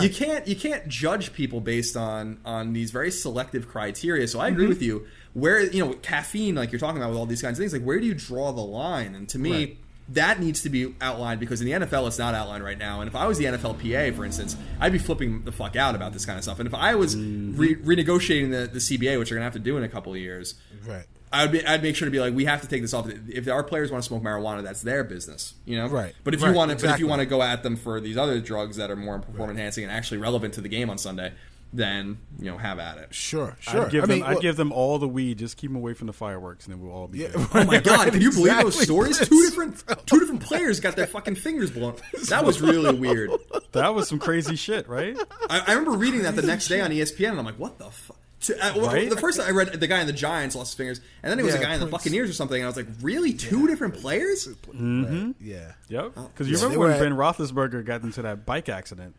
You 0.00 0.08
can't 0.08 0.46
you 0.48 0.56
can't 0.56 0.88
judge 0.88 1.34
people 1.34 1.60
based 1.60 1.94
on 1.96 2.38
on 2.44 2.72
these 2.72 2.90
very 2.90 3.10
selective 3.10 3.68
criteria. 3.68 4.26
So 4.26 4.40
I 4.40 4.46
Mm-hmm. 4.46 4.54
agree 4.54 4.66
with 4.68 4.80
you. 4.82 5.06
Where 5.34 5.60
you 5.60 5.84
know 5.84 5.92
caffeine, 5.94 6.54
like 6.54 6.72
you're 6.72 6.78
talking 6.78 6.96
about 6.96 7.10
with 7.10 7.18
all 7.18 7.26
these 7.26 7.42
kinds 7.42 7.58
of 7.58 7.62
things, 7.62 7.72
like 7.74 7.82
where 7.82 8.00
do 8.00 8.06
you 8.06 8.14
draw 8.14 8.50
the 8.52 8.62
line? 8.62 9.14
And 9.14 9.28
to 9.28 9.38
me, 9.38 9.50
Right. 9.52 9.76
that 10.10 10.40
needs 10.40 10.62
to 10.62 10.70
be 10.70 10.94
outlined 11.02 11.38
because 11.40 11.60
in 11.60 11.66
the 11.66 11.72
NFL 11.86 12.06
it's 12.06 12.18
not 12.18 12.34
outlined 12.34 12.64
right 12.64 12.78
now. 12.78 13.00
And 13.02 13.08
if 13.08 13.14
I 13.14 13.26
was 13.26 13.36
the 13.36 13.44
NFLPA, 13.44 14.14
for 14.16 14.24
instance, 14.24 14.56
I'd 14.80 14.92
be 14.92 14.98
flipping 14.98 15.42
the 15.42 15.52
fuck 15.52 15.76
out 15.76 15.94
about 15.94 16.14
this 16.14 16.24
kind 16.24 16.38
of 16.38 16.44
stuff. 16.44 16.60
And 16.60 16.66
if 16.66 16.72
I 16.74 16.94
was 16.94 17.14
Mm-hmm. 17.14 17.56
re- 17.58 17.76
renegotiating 17.76 18.52
the, 18.52 18.66
the 18.72 18.78
CBA, 18.78 19.18
which 19.18 19.28
they're 19.28 19.36
gonna 19.36 19.44
have 19.44 19.52
to 19.52 19.58
do 19.58 19.76
in 19.76 19.82
a 19.84 19.88
couple 19.88 20.14
of 20.14 20.18
years, 20.18 20.54
Right. 20.86 21.04
I 21.34 21.42
would 21.42 21.52
be, 21.52 21.66
I'd 21.66 21.82
make 21.82 21.96
sure 21.96 22.06
to 22.06 22.10
be 22.12 22.20
like, 22.20 22.32
we 22.34 22.44
have 22.46 22.62
to 22.62 22.68
take 22.68 22.82
this 22.82 22.94
off. 22.94 23.08
If 23.28 23.48
our 23.48 23.62
players 23.62 23.90
want 23.90 24.02
to 24.04 24.08
smoke 24.08 24.22
marijuana, 24.22 24.62
that's 24.62 24.82
their 24.82 25.04
business, 25.04 25.54
you 25.64 25.76
know. 25.76 25.88
Right. 25.88 26.14
But 26.24 26.34
if 26.34 26.40
you 26.42 26.52
want 26.52 26.70
to, 26.70 26.76
but 26.86 26.94
if 26.94 27.00
you 27.00 27.06
want 27.06 27.20
to 27.20 27.26
go 27.26 27.42
at 27.42 27.62
them 27.62 27.76
for 27.76 28.00
these 28.00 28.16
other 28.16 28.40
drugs 28.40 28.76
that 28.76 28.90
are 28.90 28.96
more 28.96 29.18
performance 29.18 29.58
enhancing 29.58 29.84
and 29.84 29.92
actually 29.92 30.18
relevant 30.18 30.54
to 30.54 30.60
the 30.60 30.68
game 30.68 30.88
on 30.90 30.98
Sunday, 30.98 31.32
then 31.72 32.18
you 32.38 32.50
know, 32.50 32.56
have 32.56 32.78
at 32.78 32.98
it. 32.98 33.12
Sure, 33.12 33.56
sure. 33.58 33.86
I'd 33.86 33.90
give 33.90 34.04
I 34.04 34.06
mean, 34.06 34.20
them. 34.20 34.28
I'd 34.28 34.32
well- 34.34 34.42
give 34.42 34.56
them 34.56 34.70
all 34.70 34.98
the 35.00 35.08
weed. 35.08 35.38
Just 35.38 35.56
keep 35.56 35.70
them 35.70 35.76
away 35.76 35.92
from 35.94 36.06
the 36.06 36.12
fireworks, 36.12 36.66
and 36.66 36.74
then 36.74 36.80
we'll 36.80 36.92
all 36.94 37.08
be. 37.08 37.18
Yeah. 37.18 37.28
good. 37.32 37.46
Oh 37.54 37.64
my 37.64 37.80
god! 37.80 38.12
Can 38.12 38.20
you 38.20 38.30
believe 38.30 38.54
those 38.62 38.76
Exactly. 38.80 38.84
stories? 38.84 39.18
Two 39.28 39.40
different, 39.48 40.06
two 40.06 40.20
different 40.20 40.42
players 40.42 40.78
got 40.78 40.94
their 40.94 41.08
fucking 41.08 41.34
fingers 41.34 41.70
blown. 41.72 41.96
That 42.28 42.44
was 42.44 42.60
really 42.60 42.94
weird. 42.94 43.30
That 43.72 43.92
was 43.92 44.08
some 44.08 44.20
crazy 44.20 44.54
shit, 44.54 44.88
right? 44.88 45.16
I, 45.50 45.64
I 45.66 45.72
remember 45.72 45.98
reading 45.98 46.22
that 46.22 46.36
the 46.36 46.42
next 46.42 46.68
day 46.68 46.80
on 46.80 46.90
ESPN, 46.90 47.30
and 47.30 47.38
I'm 47.40 47.44
like, 47.44 47.58
what 47.58 47.78
the 47.78 47.90
fuck? 47.90 48.18
To, 48.44 48.54
uh, 48.66 48.72
well, 48.76 48.86
Right? 48.86 49.08
The 49.10 49.16
first 49.16 49.38
time 49.38 49.48
I 49.48 49.50
read 49.52 49.72
the 49.72 49.86
guy 49.86 50.00
in 50.00 50.06
the 50.06 50.12
Giants 50.12 50.54
lost 50.56 50.72
his 50.72 50.76
fingers, 50.76 51.00
and 51.22 51.30
then 51.30 51.38
it 51.38 51.44
was 51.44 51.54
Yeah, 51.54 51.60
a 51.60 51.64
guy 51.64 51.74
in 51.74 51.80
the 51.80 51.86
Buccaneers 51.86 52.28
or 52.30 52.32
something, 52.32 52.56
and 52.56 52.64
I 52.64 52.68
was 52.68 52.76
like, 52.76 52.86
really, 53.02 53.32
two 53.32 53.66
different 53.66 53.94
players? 53.94 54.46
Mm-hmm. 54.46 55.32
Yeah, 55.40 55.72
Yep. 55.88 56.12
Oh, 56.16 56.22
Because 56.32 56.48
you 56.48 56.56
Yeah, 56.56 56.62
remember 56.64 56.86
when 56.86 56.90
at- 56.92 57.00
Ben 57.00 57.12
Roethlisberger 57.12 57.84
got 57.84 58.02
into 58.02 58.22
that 58.22 58.44
bike 58.46 58.68
accident, 58.68 59.14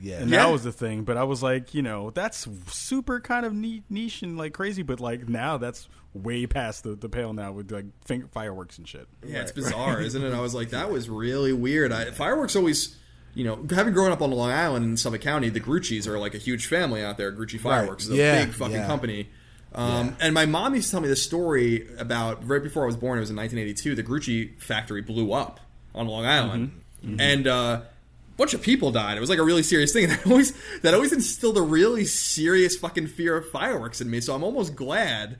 yeah. 0.00 0.16
and 0.20 0.30
Yeah. 0.30 0.44
that 0.44 0.52
was 0.52 0.64
the 0.64 0.72
thing. 0.72 1.04
But 1.04 1.16
I 1.16 1.24
was 1.24 1.42
like, 1.42 1.74
you 1.74 1.82
know, 1.82 2.10
that's 2.10 2.46
super 2.68 3.20
kind 3.20 3.44
of 3.46 3.52
neat, 3.54 3.84
niche 3.90 4.22
and 4.22 4.36
like 4.38 4.52
crazy. 4.54 4.82
But 4.82 5.00
like 5.00 5.28
now, 5.28 5.58
that's 5.58 5.88
way 6.14 6.46
past 6.46 6.84
the, 6.84 6.94
the 6.94 7.08
pale 7.08 7.32
now 7.32 7.52
with 7.52 7.70
like 7.72 7.86
finger, 8.04 8.26
fireworks 8.28 8.76
and 8.78 8.86
shit. 8.86 9.06
Yeah, 9.26 9.40
it's 9.42 9.52
bizarre, 9.52 10.00
isn't 10.00 10.22
it? 10.22 10.32
I 10.34 10.40
was 10.40 10.54
like, 10.54 10.70
that 10.70 10.90
was 10.92 11.08
really 11.08 11.52
weird. 11.52 11.90
I, 11.92 12.10
fireworks 12.10 12.54
always, 12.56 12.96
you 13.34 13.44
know, 13.44 13.64
having 13.70 13.94
grown 13.94 14.12
up 14.12 14.20
on 14.22 14.30
Long 14.30 14.50
Island 14.50 14.84
in 14.84 14.96
Suffolk 14.96 15.20
County, 15.22 15.48
the 15.48 15.60
Grucci's 15.60 16.06
are 16.06 16.18
like 16.18 16.34
a 16.34 16.38
huge 16.38 16.66
family 16.66 17.02
out 17.02 17.16
there. 17.16 17.32
Grucci 17.32 17.58
Fireworks 17.58 18.04
is 18.04 18.10
a 18.10 18.16
Yeah, 18.16 18.44
big 18.44 18.54
fucking 18.54 18.74
yeah. 18.76 18.86
company. 18.86 19.28
Um, 19.74 20.16
And 20.20 20.34
my 20.34 20.44
mom 20.44 20.74
used 20.74 20.88
to 20.88 20.90
tell 20.92 21.00
me 21.00 21.08
this 21.08 21.22
story 21.22 21.88
about 21.98 22.46
right 22.46 22.62
before 22.62 22.82
I 22.82 22.86
was 22.86 22.96
born. 22.96 23.16
It 23.18 23.20
was 23.22 23.30
in 23.30 23.36
1982. 23.36 23.94
The 23.94 24.02
Grucci 24.02 24.60
factory 24.60 25.00
blew 25.00 25.32
up 25.32 25.60
on 25.94 26.06
Long 26.08 26.26
Island, 26.26 26.72
and 27.18 27.46
uh, 27.46 27.80
a 27.82 28.36
bunch 28.36 28.52
of 28.54 28.60
people 28.62 28.90
died. 28.92 29.16
It 29.16 29.20
was 29.20 29.30
like 29.30 29.38
a 29.38 29.42
really 29.42 29.62
serious 29.62 29.92
thing. 29.94 30.04
And 30.04 30.12
that 30.18 30.26
always 30.26 30.52
that 30.82 30.92
always 30.92 31.12
instilled 31.12 31.56
a 31.56 31.62
really 31.62 32.04
serious 32.04 32.76
fucking 32.76 33.06
fear 33.08 33.34
of 33.36 33.48
fireworks 33.50 34.00
in 34.02 34.10
me. 34.10 34.20
So 34.20 34.34
I'm 34.34 34.44
almost 34.44 34.76
glad. 34.76 35.38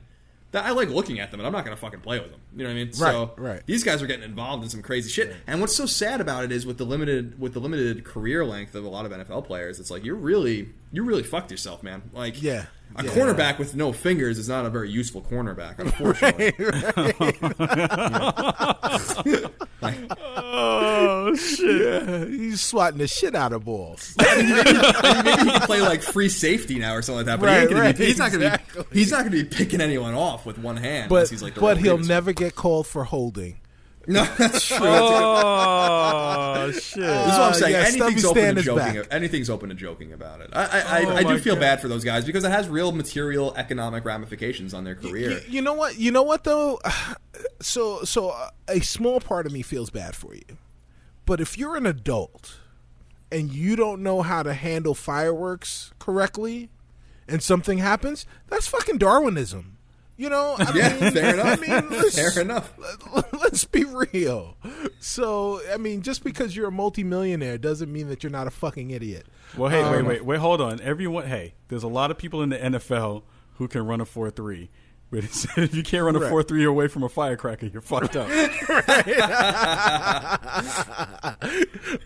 That 0.53 0.65
I 0.65 0.71
like 0.71 0.89
looking 0.89 1.19
at 1.19 1.31
them, 1.31 1.39
and 1.39 1.47
I'm 1.47 1.51
not 1.51 1.65
going 1.65 1.75
to 1.75 1.81
fucking 1.81 2.01
play 2.01 2.19
with 2.19 2.29
them. 2.29 2.39
You 2.55 2.59
know 2.63 2.69
what 2.69 2.71
I 2.71 2.75
mean? 2.75 2.93
so 2.93 3.33
right. 3.37 3.61
these 3.65 3.83
guys 3.83 4.03
are 4.03 4.07
getting 4.07 4.23
involved 4.23 4.63
in 4.63 4.69
some 4.69 4.83
crazy 4.83 5.09
shit. 5.09 5.35
And 5.47 5.59
what's 5.59 5.75
so 5.75 5.87
sad 5.87 6.21
about 6.21 6.43
it 6.43 6.51
is 6.51 6.63
with 6.63 6.77
the 6.77 6.85
limited 6.85 7.39
with 7.39 7.53
the 7.53 7.59
limited 7.59 8.03
career 8.03 8.45
length 8.45 8.75
of 8.75 8.85
a 8.85 8.87
lot 8.87 9.05
of 9.05 9.11
NFL 9.11 9.45
players, 9.45 9.79
it's 9.79 9.89
like 9.89 10.05
you're 10.05 10.15
really 10.15 10.69
you 10.91 11.03
really 11.03 11.23
fucked 11.23 11.49
yourself, 11.49 11.81
man. 11.81 12.03
Like 12.13 12.41
Yeah. 12.41 12.67
A 12.95 13.03
Yeah. 13.03 13.11
cornerback 13.11 13.57
with 13.59 13.75
no 13.75 13.91
fingers 13.93 14.37
is 14.37 14.47
not 14.49 14.65
a 14.65 14.69
very 14.69 14.89
useful 14.89 15.21
cornerback, 15.21 15.79
unfortunately. 15.79 16.53
Oh 20.55 21.35
shit! 21.35 21.81
Yeah, 22.07 22.25
he's 22.25 22.61
swatting 22.61 22.97
the 22.99 23.07
shit 23.07 23.35
out 23.35 23.53
of 23.53 23.65
balls. 23.65 24.13
maybe, 24.21 24.43
maybe 24.43 24.61
he 24.61 25.51
can 25.51 25.61
play 25.61 25.81
like 25.81 26.01
free 26.01 26.29
safety 26.29 26.79
now 26.79 26.93
or 26.95 27.01
something 27.01 27.17
like 27.17 27.25
that. 27.27 27.39
But 27.39 27.47
Right, 27.47 27.69
gonna 27.69 27.81
right, 27.81 27.97
be, 27.97 28.05
he's 28.05 28.17
not 28.17 28.31
going 28.31 28.49
to 28.51 28.59
be 28.75 28.83
he's 28.99 29.11
not 29.11 29.21
going 29.25 29.31
to 29.31 29.43
be 29.43 29.49
picking 29.49 29.81
anyone 29.81 30.13
off 30.13 30.45
with 30.45 30.57
one 30.57 30.77
hand. 30.77 31.09
but 31.09 31.29
he's 31.29 31.41
like 31.43 31.55
but 31.55 31.77
he'll 31.77 31.97
never 31.97 32.31
get 32.33 32.55
called 32.55 32.87
for 32.87 33.03
holding. 33.03 33.57
No, 34.05 34.23
that's 34.37 34.65
true. 34.67 34.77
Oh 34.81 36.71
shit! 36.71 36.81
This 36.81 36.95
is 36.95 36.97
what 36.97 37.41
I'm 37.41 37.53
saying. 37.53 37.73
yeah, 37.73 37.85
anything's 37.87 38.25
open 38.25 38.55
to 38.55 38.61
joking. 38.61 38.93
back. 39.01 39.07
Anything's 39.11 39.49
open 39.49 39.69
to 39.69 39.75
joking 39.75 40.11
about 40.13 40.41
it. 40.41 40.49
I, 40.53 40.63
I, 40.65 40.79
I, 41.01 41.05
Oh 41.05 41.15
I 41.15 41.23
do 41.23 41.37
feel 41.39 41.55
God. 41.55 41.61
bad 41.61 41.81
for 41.81 41.87
those 41.87 42.03
guys 42.03 42.25
because 42.25 42.43
it 42.43 42.51
has 42.51 42.67
real 42.67 42.91
material 42.91 43.53
economic 43.55 44.03
ramifications 44.05 44.73
on 44.73 44.83
their 44.83 44.95
career. 44.95 45.31
You, 45.31 45.39
you 45.47 45.61
know 45.61 45.73
what? 45.73 45.97
You 45.97 46.11
know 46.11 46.23
what 46.23 46.43
though? 46.43 46.79
So 47.61 48.03
so 48.03 48.29
uh, 48.29 48.49
a 48.67 48.79
small 48.81 49.19
part 49.19 49.45
of 49.45 49.51
me 49.51 49.63
feels 49.63 49.89
bad 49.89 50.15
for 50.15 50.35
you. 50.35 50.43
But 51.25 51.41
if 51.41 51.57
you're 51.57 51.75
an 51.75 51.85
adult 51.87 52.59
and 53.31 53.51
you 53.51 53.75
don't 53.75 54.03
know 54.03 54.21
how 54.21 54.43
to 54.43 54.53
handle 54.53 54.93
fireworks 54.93 55.91
correctly 55.97 56.69
and 57.27 57.41
something 57.41 57.79
happens, 57.79 58.25
that's 58.49 58.67
fucking 58.67 58.97
Darwinism. 58.99 59.77
You 60.15 60.29
know, 60.29 60.55
I 60.59 60.71
Yeah, 60.75 60.99
mean, 60.99 61.11
fair 61.11 61.33
enough. 61.33 61.59
I 61.59 61.79
mean, 61.81 61.89
let's, 61.89 62.15
Fair 62.15 62.41
enough. 62.41 62.73
Let's 63.41 63.65
be 63.65 63.83
real. 63.83 64.55
So, 64.99 65.59
I 65.73 65.77
mean, 65.77 66.01
just 66.03 66.23
because 66.23 66.55
you're 66.55 66.67
a 66.67 66.71
multimillionaire 66.71 67.57
doesn't 67.57 67.91
mean 67.91 68.07
that 68.09 68.23
you're 68.23 68.31
not 68.31 68.45
a 68.47 68.51
fucking 68.51 68.91
idiot. 68.91 69.25
Well, 69.57 69.69
hey, 69.69 69.81
wait, 69.89 69.99
Um, 69.99 70.05
wait, 70.05 70.23
wait, 70.25 70.39
hold 70.39 70.61
on. 70.61 70.79
Everyone, 70.81 71.25
hey, 71.27 71.55
there's 71.67 71.83
a 71.83 71.87
lot 71.87 72.11
of 72.11 72.17
people 72.17 72.41
in 72.43 72.49
the 72.49 72.57
NFL 72.57 73.23
who 73.55 73.67
can 73.67 73.85
run 73.85 74.01
a 74.01 74.05
four 74.05 74.29
three. 74.29 74.69
But 75.13 75.25
it's- 75.25 75.45
if 75.57 75.75
you 75.75 75.83
can't 75.83 76.03
run 76.03 76.15
a 76.15 76.19
Right. 76.19 76.29
four 76.31 76.41
three 76.41 76.63
away 76.65 76.87
from 76.87 77.03
a 77.03 77.09
firecracker, 77.09 77.67
you're 77.67 77.81
fucked 77.81 78.15
up. 78.15 78.27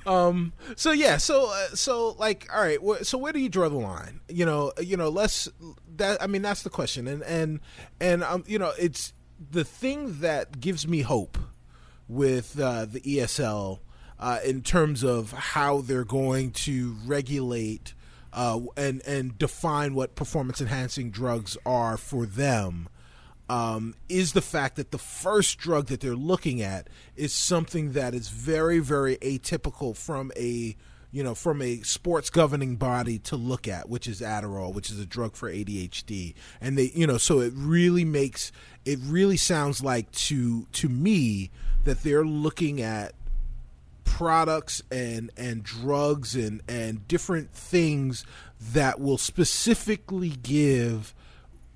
um 0.06 0.54
so 0.76 0.92
yeah 0.92 1.18
so 1.18 1.50
uh, 1.52 1.68
so 1.76 2.16
like 2.20 2.48
all 2.54 2.62
right 2.62 2.80
wh- 2.86 3.04
so 3.04 3.18
where 3.18 3.34
do 3.34 3.40
you 3.40 3.50
draw 3.50 3.70
the 3.70 3.78
line 3.78 4.20
you 4.28 4.46
know 4.46 4.72
you 4.82 4.98
know 4.98 5.10
let's 5.10 5.50
that 5.96 6.22
i 6.22 6.28
mean 6.28 6.42
that's 6.42 6.64
the 6.64 6.70
question 6.70 7.08
and 7.08 7.24
and 7.24 7.60
and 8.00 8.24
um 8.24 8.44
you 8.48 8.58
know 8.60 8.72
it's 8.80 9.14
the 9.52 9.64
thing 9.64 10.20
that 10.22 10.60
gives 10.60 10.88
me 10.88 11.02
hope 11.02 11.38
with 12.08 12.60
uh, 12.60 12.86
the 12.86 13.02
esl 13.02 13.80
uh, 14.20 14.40
in 14.44 14.62
terms 14.62 15.04
of 15.04 15.32
how 15.32 15.82
they're 15.82 16.04
going 16.06 16.50
to 16.52 16.96
regulate 17.06 17.94
uh, 18.34 18.60
and 18.76 19.02
and 19.06 19.38
define 19.38 19.94
what 19.94 20.16
performance 20.16 20.60
enhancing 20.60 21.12
drugs 21.12 21.56
are 21.66 21.98
for 21.98 22.26
them 22.26 22.90
um, 23.50 23.96
is 24.10 24.34
the 24.34 24.42
fact 24.42 24.76
that 24.76 24.92
the 24.92 24.98
first 24.98 25.58
drug 25.58 25.88
that 25.88 26.02
they're 26.02 26.16
looking 26.16 26.62
at 26.62 26.90
is 27.16 27.34
something 27.34 27.94
that 27.94 28.14
is 28.14 28.30
very, 28.30 28.80
very 28.80 29.18
atypical 29.18 29.96
from 29.96 30.32
a 30.36 30.76
you 31.10 31.24
know 31.24 31.34
from 31.34 31.62
a 31.62 31.82
sports 31.82 32.30
governing 32.30 32.76
body 32.76 33.18
to 33.20 33.36
look 33.36 33.68
at, 33.68 33.90
which 33.90 34.08
is 34.08 34.22
Adderall, 34.22 34.74
which 34.74 34.90
is 34.90 35.00
a 35.00 35.06
drug 35.06 35.36
for 35.36 35.50
ADHD, 35.50 36.34
and 36.60 36.78
they 36.78 36.92
you 36.94 37.08
know 37.08 37.18
so 37.18 37.40
it 37.40 37.54
really 37.56 38.06
makes 38.06 38.52
it 38.86 39.00
really 39.04 39.38
sounds 39.38 39.82
like 39.82 40.12
to 40.12 40.68
to 40.74 40.90
me 40.90 41.50
that 41.86 42.04
they're 42.04 42.26
looking 42.26 42.82
at 42.82 43.14
products 44.04 44.82
and 44.92 45.32
and 45.38 45.64
drugs 45.64 46.36
and 46.36 46.62
and 46.68 47.08
different 47.08 47.52
things 47.54 48.26
that 48.60 49.00
will 49.00 49.18
specifically 49.18 50.30
give 50.30 51.14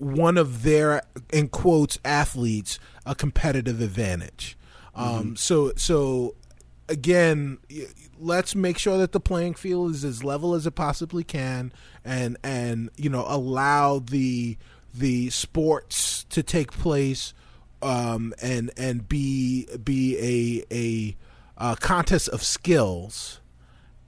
one 0.01 0.35
of 0.37 0.63
their 0.63 1.03
in 1.31 1.47
quotes 1.47 1.99
athletes 2.03 2.79
a 3.05 3.13
competitive 3.13 3.81
advantage. 3.81 4.57
Um, 4.95 5.35
so 5.35 5.73
so 5.75 6.35
again, 6.89 7.59
let's 8.19 8.55
make 8.55 8.77
sure 8.77 8.97
that 8.97 9.11
the 9.11 9.19
playing 9.19 9.53
field 9.53 9.91
is 9.91 10.03
as 10.03 10.23
level 10.23 10.55
as 10.55 10.65
it 10.65 10.71
possibly 10.71 11.23
can, 11.23 11.71
and 12.03 12.37
and 12.43 12.89
you 12.97 13.09
know 13.09 13.25
allow 13.27 13.99
the 13.99 14.57
the 14.93 15.29
sports 15.29 16.25
to 16.25 16.41
take 16.41 16.71
place, 16.71 17.33
um, 17.81 18.33
and 18.41 18.71
and 18.77 19.07
be 19.07 19.67
be 19.83 20.17
a 20.17 20.75
a 20.75 21.15
uh, 21.63 21.75
contest 21.75 22.27
of 22.29 22.43
skills 22.43 23.39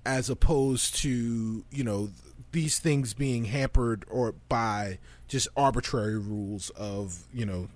as 0.05 0.29
opposed 0.29 0.95
to 0.95 1.63
you 1.71 1.83
know 1.83 2.09
these 2.53 2.79
things 2.79 3.13
being 3.13 3.45
hampered 3.45 4.05
or 4.09 4.31
by 4.47 4.99
just 5.27 5.47
arbitrary 5.57 6.17
rules 6.17 6.69
of 6.71 7.23
you 7.33 7.45
know 7.45 7.67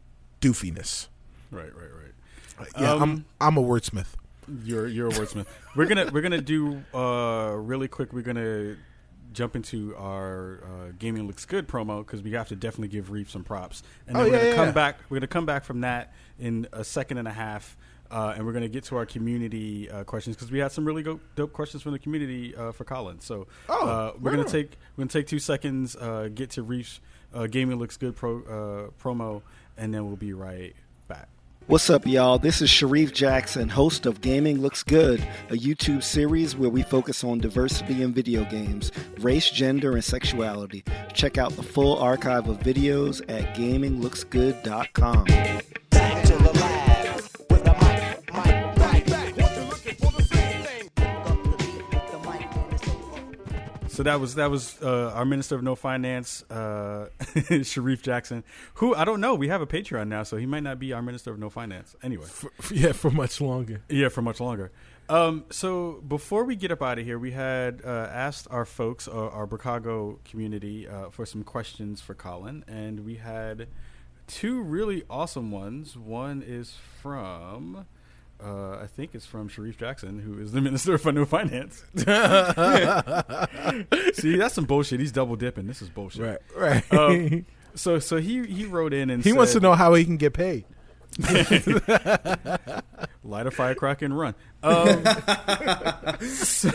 doofiness. 0.42 1.08
right, 1.52 1.66
right, 1.76 1.90
right. 2.60 2.68
Yeah, 2.80 2.94
Um, 2.94 3.02
I'm 3.04 3.26
I'm 3.42 3.58
a 3.58 3.62
wordsmith. 3.62 4.08
You're 4.64 4.88
you're 4.88 5.08
a 5.10 5.12
wordsmith. 5.12 5.46
we're 5.76 5.86
gonna 5.88 6.10
we're 6.12 6.22
gonna 6.22 6.42
do 6.42 6.82
uh 6.94 7.52
really 7.56 7.88
quick. 7.88 8.14
We're 8.14 8.22
gonna 8.24 8.78
jump 9.34 9.56
into 9.56 9.94
our 9.98 10.62
uh, 10.64 10.92
gaming 10.98 11.28
looks 11.28 11.46
good 11.46 11.68
promo 11.68 12.00
because 12.04 12.24
we 12.24 12.32
have 12.32 12.48
to 12.48 12.56
definitely 12.56 12.88
give 12.88 13.12
Reef 13.12 13.30
some 13.30 13.44
props. 13.44 13.84
And 14.08 14.16
then 14.16 14.24
Oh, 14.24 14.26
we're 14.30 14.32
yeah, 14.34 14.38
gonna 14.40 14.50
yeah, 14.52 14.56
come 14.66 14.74
back. 14.74 15.00
We're 15.10 15.18
gonna 15.18 15.28
come 15.28 15.46
back 15.46 15.64
from 15.66 15.82
that 15.82 16.14
in 16.40 16.68
a 16.74 16.84
second 16.84 17.18
and 17.20 17.28
a 17.28 17.32
half. 17.34 17.76
Uh, 18.10 18.34
and 18.36 18.46
we're 18.46 18.54
going 18.54 18.64
to 18.64 18.70
get 18.70 18.84
to 18.86 18.96
our 18.96 19.06
community 19.06 19.90
uh, 19.92 20.04
questions 20.04 20.36
because 20.36 20.52
we 20.52 20.60
had 20.60 20.72
some 20.72 20.86
really 20.86 21.04
go- 21.04 21.20
dope 21.36 21.54
questions 21.54 21.84
from 21.84 21.92
the 21.92 22.00
community 22.00 22.56
uh, 22.56 22.72
for 22.72 22.84
Colin. 22.86 23.20
So 23.20 23.48
Oh, 23.70 23.88
uh, 23.88 24.14
we're 24.20 24.32
right 24.32 24.36
going 24.38 24.46
to 24.48 24.52
take 24.52 24.78
we're 24.96 25.02
going 25.02 25.08
to 25.10 25.20
take 25.20 25.28
two 25.28 25.40
seconds, 25.40 25.96
uh, 25.96 26.30
get 26.34 26.52
to 26.52 26.64
reach 26.64 27.02
uh, 27.34 27.48
gaming 27.48 27.78
looks 27.78 27.98
good 27.98 28.16
pro, 28.16 28.38
uh, 28.44 28.90
promo, 29.04 29.42
and 29.78 29.94
then 29.94 30.06
we'll 30.08 30.16
be 30.16 30.34
right 30.34 30.74
back. 31.08 31.28
What's 31.68 31.90
up, 31.90 32.06
y'all? 32.08 32.40
This 32.40 32.62
is 32.62 32.70
Sharif 32.70 33.14
Jackson, 33.14 33.68
host 33.68 34.06
of 34.06 34.22
Gaming 34.22 34.62
Looks 34.62 34.84
Good, 34.84 35.20
a 35.50 35.54
YouTube 35.56 36.02
series 36.02 36.56
where 36.56 36.70
we 36.70 36.82
focus 36.82 37.26
on 37.26 37.40
diversity 37.40 38.04
in 38.04 38.14
video 38.14 38.46
games, 38.46 38.90
race, 39.20 39.50
gender, 39.50 39.92
and 39.96 40.04
sexuality. 40.04 40.86
Check 41.14 41.38
out 41.38 41.52
the 41.58 41.64
full 41.64 41.98
archive 42.00 42.48
of 42.48 42.60
videos 42.60 43.22
at 43.28 43.54
gaminglooksgood.com. 43.58 45.26
So 53.98 54.04
that 54.04 54.20
was 54.20 54.36
that 54.36 54.52
was 54.52 54.78
uh, 54.84 55.10
our 55.16 55.26
Minister 55.26 55.56
of 55.56 55.64
No 55.64 55.74
Finance, 55.74 56.44
uh, 56.52 57.10
Sharif 57.64 58.04
Jackson, 58.04 58.44
who 58.76 58.94
I 58.94 59.04
don't 59.06 59.20
know. 59.20 59.34
We 59.34 59.48
have 59.48 59.60
a 59.60 59.66
Patreon 59.66 60.08
now, 60.08 60.22
so 60.22 60.38
he 60.38 60.46
might 60.46 60.62
not 60.62 60.78
be 60.78 60.94
our 60.94 61.02
Minister 61.02 61.32
of 61.32 61.40
No 61.40 61.50
Finance. 61.50 61.96
Anyway, 62.04 62.28
Yeah, 62.72 62.92
for 62.92 63.10
much 63.10 63.42
longer. 63.42 63.82
yeah, 63.90 64.10
for 64.10 64.22
much 64.22 64.40
longer. 64.40 64.72
Um, 65.10 65.46
so 65.50 66.04
before 66.08 66.44
we 66.44 66.56
get 66.56 66.72
up 66.72 66.84
out 66.84 67.00
of 67.00 67.06
here, 67.06 67.18
we 67.18 67.32
had 67.32 67.82
uh, 67.84 68.08
asked 68.12 68.48
our 68.52 68.66
folks, 68.66 69.08
uh, 69.08 69.30
our 69.30 69.48
Brookago 69.48 70.24
community, 70.26 70.88
uh, 70.88 71.10
for 71.10 71.26
some 71.26 71.44
questions 71.44 72.00
for 72.00 72.14
Colin, 72.14 72.64
and 72.68 73.00
we 73.04 73.16
had 73.16 73.68
two 74.28 74.62
really 74.62 75.06
awesome 75.10 75.50
ones. 75.50 75.98
One 75.98 76.44
is 76.46 76.76
from. 77.02 77.88
Uh, 78.44 78.78
I 78.82 78.88
think 78.88 79.16
it's 79.16 79.26
from 79.26 79.48
Sharif 79.50 79.78
Jackson, 79.78 80.20
who 80.20 80.40
is 80.40 80.52
the 80.52 80.62
Minister 80.68 80.94
of 80.94 81.06
No 81.06 81.26
Finance. 81.26 81.84
See, 84.14 84.36
that's 84.36 84.54
some 84.54 84.66
bullshit. 84.66 85.00
He's 85.00 85.12
double 85.12 85.36
dipping. 85.36 85.66
This 85.66 85.82
is 85.82 85.90
bullshit. 85.90 86.42
Right, 86.56 86.84
right. 86.92 86.94
Um, 86.94 87.46
so 87.76 88.00
so 88.00 88.18
he 88.18 88.46
he 88.46 88.66
wrote 88.66 88.94
in 88.94 89.10
and 89.10 89.24
He 89.24 89.34
wants 89.34 89.54
to 89.54 89.60
know 89.60 89.74
how 89.74 89.94
he 89.96 90.06
can 90.06 90.18
get 90.18 90.34
paid. 90.34 90.66
light 93.24 93.48
a 93.48 93.52
firecracker 93.52 94.06
and 94.06 94.16
run. 94.18 94.36
Um, 94.62 95.04
so, 96.22 96.70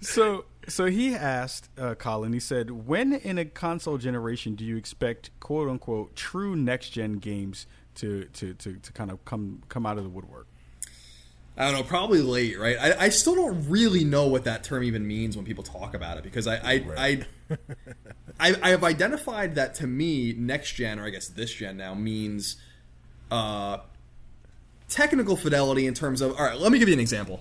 so 0.00 0.44
so 0.68 0.86
he 0.86 1.14
asked 1.14 1.68
uh, 1.78 1.94
Colin. 1.96 2.32
He 2.32 2.40
said, 2.40 2.70
"When 2.70 3.12
in 3.12 3.36
a 3.36 3.44
console 3.44 3.98
generation 3.98 4.54
do 4.54 4.64
you 4.64 4.76
expect 4.76 5.30
quote 5.40 5.68
unquote 5.68 6.16
true 6.16 6.56
next 6.56 6.90
gen 6.90 7.14
games 7.14 7.66
to 7.96 8.24
to 8.34 8.54
to, 8.54 8.74
to 8.74 8.92
kind 8.92 9.10
of 9.10 9.24
come 9.26 9.62
come 9.68 9.84
out 9.84 9.98
of 9.98 10.04
the 10.04 10.10
woodwork?" 10.10 10.46
I 11.56 11.64
don't 11.66 11.74
know, 11.74 11.82
probably 11.82 12.22
late, 12.22 12.58
right? 12.58 12.76
I, 12.80 13.06
I 13.06 13.08
still 13.10 13.34
don't 13.34 13.68
really 13.68 14.04
know 14.04 14.26
what 14.26 14.44
that 14.44 14.64
term 14.64 14.84
even 14.84 15.06
means 15.06 15.36
when 15.36 15.44
people 15.44 15.62
talk 15.62 15.94
about 15.94 16.16
it 16.16 16.24
because 16.24 16.46
I 16.46 16.56
I, 16.56 16.84
I, 16.96 17.26
I 18.40 18.56
I 18.62 18.70
have 18.70 18.84
identified 18.84 19.56
that 19.56 19.74
to 19.76 19.86
me 19.86 20.32
next 20.32 20.72
gen 20.72 20.98
or 20.98 21.04
I 21.04 21.10
guess 21.10 21.28
this 21.28 21.52
gen 21.52 21.76
now 21.76 21.94
means 21.94 22.56
uh, 23.30 23.78
technical 24.88 25.36
fidelity 25.36 25.86
in 25.86 25.94
terms 25.94 26.20
of 26.20 26.38
all 26.38 26.44
right. 26.44 26.58
Let 26.58 26.72
me 26.72 26.78
give 26.78 26.88
you 26.88 26.94
an 26.94 27.00
example. 27.00 27.40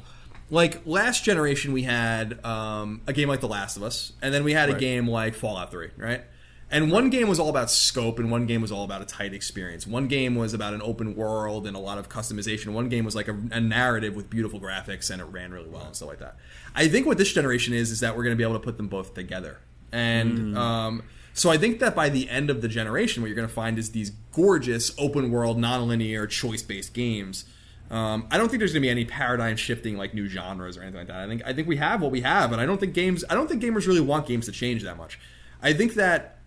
Like 0.49 0.81
last 0.85 1.23
generation, 1.23 1.71
we 1.71 1.83
had 1.83 2.43
um, 2.43 3.01
a 3.07 3.13
game 3.13 3.29
like 3.29 3.39
The 3.39 3.47
Last 3.47 3.77
of 3.77 3.83
Us, 3.83 4.11
and 4.21 4.33
then 4.33 4.43
we 4.43 4.51
had 4.51 4.69
a 4.69 4.73
game 4.77 5.07
like 5.07 5.33
Fallout 5.33 5.71
Three, 5.71 5.91
right? 5.95 6.23
And 6.71 6.89
one 6.89 7.09
game 7.09 7.27
was 7.27 7.37
all 7.37 7.49
about 7.49 7.69
scope, 7.69 8.17
and 8.17 8.31
one 8.31 8.45
game 8.45 8.61
was 8.61 8.71
all 8.71 8.85
about 8.85 9.01
a 9.01 9.05
tight 9.05 9.33
experience. 9.33 9.85
One 9.85 10.07
game 10.07 10.35
was 10.35 10.53
about 10.53 10.73
an 10.73 10.81
open 10.81 11.17
world 11.17 11.67
and 11.67 11.75
a 11.75 11.79
lot 11.79 11.97
of 11.97 12.07
customization. 12.07 12.67
One 12.67 12.87
game 12.87 13.03
was 13.03 13.13
like 13.13 13.27
a, 13.27 13.37
a 13.51 13.59
narrative 13.59 14.15
with 14.15 14.29
beautiful 14.29 14.57
graphics, 14.57 15.11
and 15.11 15.21
it 15.21 15.25
ran 15.25 15.51
really 15.51 15.67
well 15.67 15.83
and 15.83 15.93
stuff 15.93 16.07
like 16.07 16.19
that. 16.19 16.37
I 16.73 16.87
think 16.87 17.05
what 17.05 17.17
this 17.17 17.33
generation 17.33 17.73
is 17.73 17.91
is 17.91 17.99
that 17.99 18.15
we're 18.15 18.23
going 18.23 18.33
to 18.33 18.37
be 18.37 18.43
able 18.43 18.57
to 18.57 18.63
put 18.63 18.77
them 18.77 18.87
both 18.87 19.13
together, 19.13 19.59
and 19.91 20.57
um, 20.57 21.03
so 21.33 21.49
I 21.49 21.57
think 21.57 21.79
that 21.79 21.93
by 21.93 22.07
the 22.07 22.29
end 22.29 22.49
of 22.49 22.61
the 22.61 22.69
generation, 22.69 23.21
what 23.21 23.27
you're 23.27 23.35
going 23.35 23.47
to 23.47 23.53
find 23.53 23.77
is 23.77 23.91
these 23.91 24.11
gorgeous 24.31 24.93
open 24.97 25.29
world, 25.29 25.59
non-linear, 25.59 26.25
choice-based 26.25 26.93
games. 26.93 27.45
Um, 27.89 28.27
I 28.31 28.37
don't 28.37 28.47
think 28.47 28.59
there's 28.59 28.71
going 28.71 28.81
to 28.81 28.85
be 28.85 28.89
any 28.89 29.03
paradigm 29.03 29.57
shifting 29.57 29.97
like 29.97 30.13
new 30.13 30.27
genres 30.27 30.77
or 30.77 30.83
anything 30.83 30.99
like 30.99 31.07
that. 31.07 31.17
I 31.17 31.27
think 31.27 31.41
I 31.45 31.51
think 31.51 31.67
we 31.67 31.75
have 31.75 32.01
what 32.01 32.11
we 32.11 32.21
have, 32.21 32.53
and 32.53 32.61
I 32.61 32.65
don't 32.65 32.79
think 32.79 32.93
games. 32.93 33.25
I 33.29 33.33
don't 33.33 33.49
think 33.49 33.61
gamers 33.61 33.87
really 33.87 33.99
want 33.99 34.25
games 34.25 34.45
to 34.45 34.53
change 34.53 34.83
that 34.83 34.95
much. 34.95 35.19
I 35.61 35.73
think 35.73 35.95
that 35.95 36.37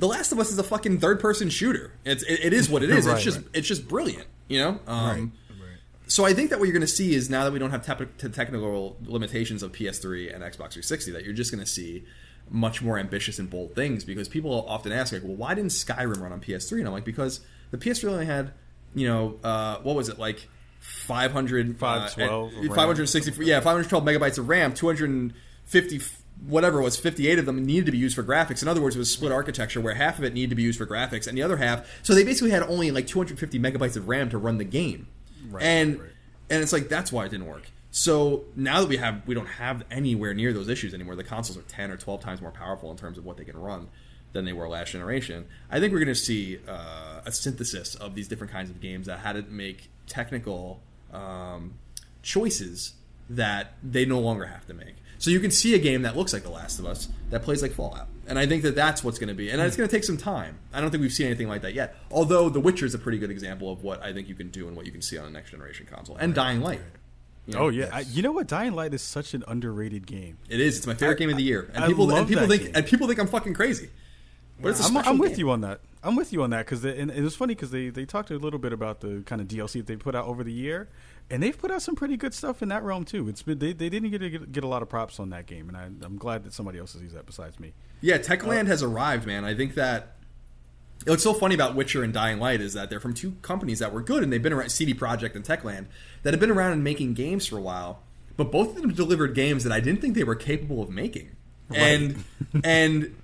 the 0.00 0.08
Last 0.08 0.32
of 0.32 0.38
Us 0.38 0.50
is 0.50 0.58
a 0.58 0.64
fucking 0.64 0.98
third 1.00 1.20
person 1.20 1.48
shooter. 1.50 1.92
It's 2.04 2.22
it, 2.24 2.40
it 2.44 2.52
is 2.52 2.68
what 2.68 2.82
it 2.82 2.90
is. 2.96 3.06
Right, 3.06 3.14
it's 3.14 3.24
just 3.24 3.38
right. 3.38 3.48
it's 3.54 3.68
just 3.68 3.88
brilliant, 3.88 4.26
you 4.48 4.58
know. 4.58 4.80
Um, 4.86 5.32
So 6.06 6.26
I 6.26 6.34
think 6.34 6.50
that 6.50 6.58
what 6.58 6.66
you're 6.66 6.74
going 6.74 6.82
to 6.82 6.86
see 6.86 7.14
is 7.14 7.30
now 7.30 7.44
that 7.44 7.52
we 7.52 7.58
don't 7.58 7.70
have 7.70 7.86
the 8.18 8.28
technical 8.28 8.96
limitations 9.06 9.62
of 9.62 9.72
PS3 9.72 10.34
and 10.34 10.44
Xbox 10.44 10.74
360, 10.74 11.12
that 11.12 11.24
you're 11.24 11.32
just 11.32 11.50
going 11.50 11.64
to 11.64 11.70
see 11.70 12.04
much 12.50 12.82
more 12.82 12.98
ambitious 12.98 13.38
and 13.38 13.48
bold 13.48 13.74
things 13.74 14.04
because 14.04 14.28
people 14.28 14.66
often 14.68 14.92
ask 14.92 15.12
like, 15.14 15.22
well, 15.22 15.34
why 15.34 15.54
didn't 15.54 15.70
Skyrim 15.70 16.20
run 16.20 16.30
on 16.32 16.40
PS3? 16.40 16.78
And 16.78 16.86
I'm 16.88 16.92
like, 16.92 17.06
because 17.06 17.40
the 17.70 17.78
PS3 17.78 18.10
only 18.10 18.26
had, 18.26 18.52
you 18.94 19.08
know, 19.08 19.38
uh, 19.42 19.78
what 19.78 19.96
was 19.96 20.08
it 20.08 20.18
like? 20.18 20.48
500 20.80 21.78
512 21.78 22.30
uh, 22.30 22.46
of 22.46 22.62
RAM. 22.62 22.68
560 22.68 23.46
yeah 23.46 23.58
512 23.60 24.04
megabytes 24.04 24.36
of 24.36 24.50
ram 24.50 24.74
250 24.74 25.98
whatever 26.46 26.80
it 26.80 26.84
was 26.84 26.96
58 26.96 27.38
of 27.38 27.46
them 27.46 27.64
needed 27.64 27.86
to 27.86 27.92
be 27.92 27.98
used 27.98 28.14
for 28.14 28.22
graphics. 28.22 28.62
In 28.62 28.68
other 28.68 28.80
words 28.80 28.96
it 28.96 28.98
was 28.98 29.10
split 29.10 29.32
architecture 29.32 29.80
where 29.80 29.94
half 29.94 30.18
of 30.18 30.24
it 30.24 30.34
needed 30.34 30.50
to 30.50 30.56
be 30.56 30.62
used 30.62 30.78
for 30.78 30.86
graphics 30.86 31.26
and 31.26 31.36
the 31.36 31.42
other 31.42 31.56
half 31.56 31.86
so 32.02 32.14
they 32.14 32.24
basically 32.24 32.50
had 32.50 32.62
only 32.62 32.90
like 32.90 33.06
250 33.06 33.58
megabytes 33.58 33.96
of 33.96 34.08
ram 34.08 34.30
to 34.30 34.38
run 34.38 34.58
the 34.58 34.64
game. 34.64 35.08
And 35.62 36.00
and 36.50 36.62
it's 36.62 36.72
like 36.72 36.88
that's 36.88 37.12
why 37.12 37.24
it 37.24 37.30
didn't 37.30 37.46
work. 37.46 37.70
So 37.90 38.44
now 38.56 38.80
that 38.80 38.88
we 38.88 38.96
have 38.96 39.26
we 39.26 39.34
don't 39.34 39.46
have 39.46 39.84
anywhere 39.90 40.34
near 40.34 40.52
those 40.52 40.68
issues 40.68 40.94
anymore 40.94 41.16
the 41.16 41.24
consoles 41.24 41.56
are 41.56 41.62
10 41.62 41.90
or 41.90 41.96
12 41.96 42.20
times 42.20 42.40
more 42.40 42.50
powerful 42.50 42.90
in 42.90 42.96
terms 42.96 43.18
of 43.18 43.24
what 43.24 43.36
they 43.36 43.44
can 43.44 43.56
run 43.56 43.88
than 44.32 44.44
they 44.44 44.52
were 44.52 44.68
last 44.68 44.90
generation. 44.92 45.46
I 45.70 45.80
think 45.80 45.92
we're 45.92 46.00
going 46.00 46.08
to 46.08 46.14
see 46.14 46.58
uh, 46.68 47.20
a 47.24 47.32
synthesis 47.32 47.94
of 47.94 48.14
these 48.14 48.28
different 48.28 48.52
kinds 48.52 48.68
of 48.68 48.80
games 48.80 49.06
that 49.06 49.20
had 49.20 49.34
to 49.34 49.42
make 49.42 49.90
technical 50.06 50.82
um, 51.12 51.74
choices 52.22 52.94
that 53.30 53.74
they 53.82 54.04
no 54.04 54.18
longer 54.18 54.46
have 54.46 54.66
to 54.66 54.74
make 54.74 54.96
so 55.24 55.30
you 55.30 55.40
can 55.40 55.50
see 55.50 55.74
a 55.74 55.78
game 55.78 56.02
that 56.02 56.18
looks 56.18 56.34
like 56.34 56.42
the 56.42 56.50
last 56.50 56.78
of 56.78 56.84
us 56.84 57.08
that 57.30 57.42
plays 57.42 57.62
like 57.62 57.72
fallout 57.72 58.08
and 58.26 58.38
i 58.38 58.44
think 58.44 58.62
that 58.62 58.74
that's 58.74 59.02
what's 59.02 59.18
going 59.18 59.28
to 59.28 59.34
be 59.34 59.48
and 59.48 59.58
it's 59.60 59.74
hmm. 59.74 59.80
going 59.80 59.88
to 59.88 59.96
take 59.96 60.04
some 60.04 60.18
time 60.18 60.58
i 60.74 60.82
don't 60.82 60.90
think 60.90 61.00
we've 61.00 61.14
seen 61.14 61.26
anything 61.26 61.48
like 61.48 61.62
that 61.62 61.72
yet 61.72 61.96
although 62.10 62.50
the 62.50 62.60
witcher 62.60 62.84
is 62.84 62.94
a 62.94 62.98
pretty 62.98 63.16
good 63.18 63.30
example 63.30 63.72
of 63.72 63.82
what 63.82 64.02
i 64.02 64.12
think 64.12 64.28
you 64.28 64.34
can 64.34 64.50
do 64.50 64.68
and 64.68 64.76
what 64.76 64.84
you 64.84 64.92
can 64.92 65.00
see 65.00 65.16
on 65.16 65.24
a 65.24 65.30
next 65.30 65.50
generation 65.50 65.86
console 65.90 66.16
and 66.16 66.34
dying 66.34 66.60
light 66.60 66.80
oh, 66.80 66.98
You 67.46 67.54
know? 67.54 67.60
Oh 67.60 67.68
yeah, 67.68 67.88
I, 67.92 68.00
you 68.00 68.22
know 68.22 68.32
what? 68.32 68.46
Dying 68.46 68.72
Light 68.72 68.94
is 68.94 69.02
such 69.02 69.34
an 69.34 69.44
underrated 69.46 70.06
game. 70.06 70.38
It 70.48 70.60
is. 70.60 70.78
It's 70.78 70.86
my 70.86 70.94
favorite 70.94 71.18
game 71.18 71.28
of 71.28 71.36
the 71.36 71.42
year, 71.42 71.70
and 71.74 71.84
I 71.84 71.88
people 71.88 72.10
and 72.10 72.26
people 72.26 72.46
think 72.46 72.62
game. 72.62 72.72
and 72.74 72.86
people 72.86 73.06
think 73.06 73.20
I'm 73.20 73.26
fucking 73.26 73.52
crazy. 73.52 73.90
But 74.58 74.70
it's 74.70 74.80
a 74.80 74.84
I'm, 74.84 74.96
I'm 74.96 75.18
with 75.18 75.32
game. 75.32 75.40
you 75.40 75.50
on 75.50 75.60
that. 75.60 75.80
I'm 76.04 76.16
with 76.16 76.32
you 76.32 76.42
on 76.42 76.50
that 76.50 76.66
because 76.66 76.84
and 76.84 77.10
it 77.10 77.22
was 77.22 77.34
funny 77.34 77.54
because 77.54 77.70
they 77.70 77.88
they 77.88 78.04
talked 78.04 78.30
a 78.30 78.38
little 78.38 78.58
bit 78.58 78.72
about 78.72 79.00
the 79.00 79.22
kind 79.24 79.40
of 79.40 79.48
DLC 79.48 79.74
that 79.74 79.86
they 79.86 79.96
put 79.96 80.14
out 80.14 80.26
over 80.26 80.44
the 80.44 80.52
year, 80.52 80.88
and 81.30 81.42
they've 81.42 81.56
put 81.56 81.70
out 81.70 81.82
some 81.82 81.96
pretty 81.96 82.16
good 82.16 82.34
stuff 82.34 82.62
in 82.62 82.68
that 82.68 82.82
realm 82.82 83.04
too. 83.04 83.28
It's 83.28 83.42
been 83.42 83.58
they, 83.58 83.72
they 83.72 83.88
didn't 83.88 84.10
get, 84.10 84.20
get 84.20 84.52
get 84.52 84.64
a 84.64 84.68
lot 84.68 84.82
of 84.82 84.88
props 84.88 85.18
on 85.18 85.30
that 85.30 85.46
game, 85.46 85.68
and 85.68 85.76
I, 85.76 85.84
I'm 86.04 86.18
glad 86.18 86.44
that 86.44 86.52
somebody 86.52 86.78
else 86.78 86.92
sees 86.92 87.14
that 87.14 87.24
besides 87.26 87.58
me. 87.58 87.72
Yeah, 88.02 88.18
Techland 88.18 88.64
uh, 88.64 88.66
has 88.66 88.82
arrived, 88.82 89.26
man. 89.26 89.44
I 89.44 89.54
think 89.54 89.74
that 89.74 90.16
what's 91.06 91.22
so 91.22 91.32
funny 91.32 91.54
about 91.54 91.74
Witcher 91.74 92.02
and 92.02 92.12
Dying 92.12 92.38
Light 92.38 92.60
is 92.60 92.74
that 92.74 92.90
they're 92.90 93.00
from 93.00 93.14
two 93.14 93.32
companies 93.42 93.78
that 93.78 93.92
were 93.92 94.02
good 94.02 94.22
and 94.22 94.32
they've 94.32 94.42
been 94.42 94.52
around 94.52 94.70
CD 94.70 94.94
Projekt 94.94 95.34
and 95.34 95.44
Techland 95.44 95.86
that 96.22 96.32
have 96.32 96.40
been 96.40 96.50
around 96.50 96.72
and 96.72 96.84
making 96.84 97.14
games 97.14 97.46
for 97.46 97.56
a 97.56 97.62
while, 97.62 98.02
but 98.36 98.52
both 98.52 98.76
of 98.76 98.82
them 98.82 98.92
delivered 98.92 99.34
games 99.34 99.64
that 99.64 99.72
I 99.72 99.80
didn't 99.80 100.00
think 100.00 100.14
they 100.14 100.24
were 100.24 100.36
capable 100.36 100.82
of 100.82 100.90
making. 100.90 101.30
And 101.70 102.22
and 102.62 103.14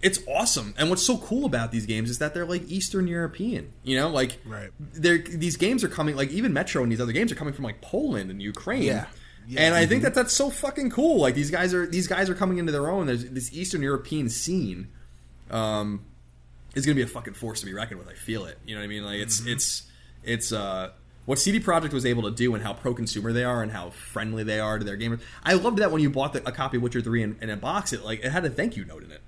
it's 0.00 0.20
awesome. 0.28 0.74
And 0.78 0.90
what's 0.90 1.02
so 1.02 1.18
cool 1.18 1.44
about 1.44 1.72
these 1.72 1.86
games 1.86 2.08
is 2.10 2.18
that 2.18 2.34
they're 2.34 2.46
like 2.46 2.62
Eastern 2.68 3.06
European. 3.06 3.72
You 3.82 3.96
know, 3.96 4.08
like 4.10 4.38
Right. 4.44 4.70
they're 4.78 5.18
these 5.18 5.56
games 5.56 5.82
are 5.84 5.88
coming 5.88 6.16
like 6.16 6.30
even 6.30 6.52
Metro 6.52 6.82
and 6.82 6.90
these 6.92 7.00
other 7.00 7.12
games 7.12 7.32
are 7.32 7.34
coming 7.36 7.54
from 7.54 7.64
like 7.64 7.80
Poland 7.80 8.30
and 8.30 8.40
Ukraine. 8.40 8.82
Yeah. 8.82 9.06
Yeah. 9.48 9.62
And 9.62 9.74
I 9.74 9.86
think 9.86 10.02
that 10.02 10.14
that's 10.14 10.34
so 10.34 10.50
fucking 10.50 10.90
cool. 10.90 11.20
Like 11.20 11.34
these 11.34 11.50
guys 11.50 11.72
are 11.72 11.86
these 11.86 12.06
guys 12.06 12.28
are 12.28 12.34
coming 12.34 12.58
into 12.58 12.70
their 12.70 12.90
own. 12.90 13.06
There's 13.06 13.24
this 13.24 13.52
Eastern 13.52 13.82
European 13.82 14.28
scene 14.28 14.88
um, 15.50 16.04
is 16.74 16.84
going 16.84 16.94
to 16.96 17.02
be 17.02 17.08
a 17.08 17.10
fucking 17.12 17.34
force 17.34 17.60
to 17.60 17.66
be 17.66 17.72
reckoned 17.72 17.98
with. 17.98 18.08
I 18.08 18.14
feel 18.14 18.44
it. 18.44 18.58
You 18.66 18.74
know 18.74 18.82
what 18.82 18.84
I 18.84 18.88
mean? 18.88 19.04
Like 19.04 19.20
it's 19.20 19.44
it's 19.46 19.84
it's 20.22 20.52
uh, 20.52 20.90
what 21.24 21.38
CD 21.38 21.60
Projekt 21.60 21.92
was 21.94 22.04
able 22.04 22.24
to 22.24 22.30
do 22.30 22.54
and 22.54 22.62
how 22.62 22.74
pro 22.74 22.92
consumer 22.94 23.32
they 23.32 23.44
are 23.44 23.62
and 23.62 23.72
how 23.72 23.90
friendly 23.90 24.44
they 24.44 24.60
are 24.60 24.78
to 24.78 24.84
their 24.84 24.98
gamers. 24.98 25.20
I 25.42 25.54
loved 25.54 25.78
that 25.78 25.90
when 25.90 26.02
you 26.02 26.10
bought 26.10 26.34
the, 26.34 26.46
a 26.46 26.52
copy 26.52 26.76
of 26.76 26.82
Witcher 26.82 27.00
Three 27.00 27.22
in, 27.22 27.38
in 27.40 27.48
a 27.50 27.56
box, 27.56 27.92
it 27.94 28.04
like 28.04 28.22
it 28.22 28.30
had 28.30 28.44
a 28.44 28.50
thank 28.50 28.76
you 28.76 28.84
note 28.84 29.02
in 29.02 29.10
it. 29.10 29.22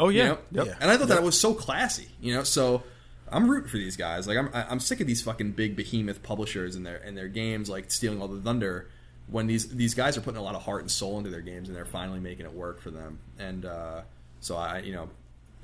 Oh 0.00 0.08
You 0.08 0.18
yeah, 0.18 0.28
know? 0.28 0.38
Yep. 0.64 0.76
And 0.80 0.90
I 0.90 0.96
thought 0.96 1.08
that 1.08 1.22
was 1.22 1.38
so 1.38 1.54
classy, 1.54 2.08
you 2.20 2.34
know. 2.34 2.42
So 2.42 2.82
I'm 3.30 3.48
rooting 3.48 3.68
for 3.70 3.76
these 3.76 3.96
guys. 3.96 4.26
Like 4.26 4.38
I'm, 4.38 4.50
I'm 4.52 4.80
sick 4.80 5.00
of 5.00 5.06
these 5.06 5.22
fucking 5.22 5.52
big 5.52 5.76
behemoth 5.76 6.22
publishers 6.22 6.74
and 6.74 6.84
their 6.84 6.96
and 6.96 7.16
their 7.16 7.28
games 7.28 7.68
like 7.68 7.92
stealing 7.92 8.20
all 8.20 8.28
the 8.28 8.40
thunder. 8.40 8.88
When 9.28 9.46
these 9.46 9.68
these 9.68 9.94
guys 9.94 10.16
are 10.16 10.22
putting 10.22 10.38
a 10.38 10.42
lot 10.42 10.56
of 10.56 10.62
heart 10.62 10.80
and 10.80 10.90
soul 10.90 11.18
into 11.18 11.30
their 11.30 11.42
games 11.42 11.68
and 11.68 11.76
they're 11.76 11.84
finally 11.84 12.18
making 12.18 12.46
it 12.46 12.52
work 12.52 12.80
for 12.80 12.90
them. 12.90 13.20
And 13.38 13.64
uh, 13.64 14.00
so 14.40 14.56
I, 14.56 14.78
you 14.78 14.92
know, 14.92 15.08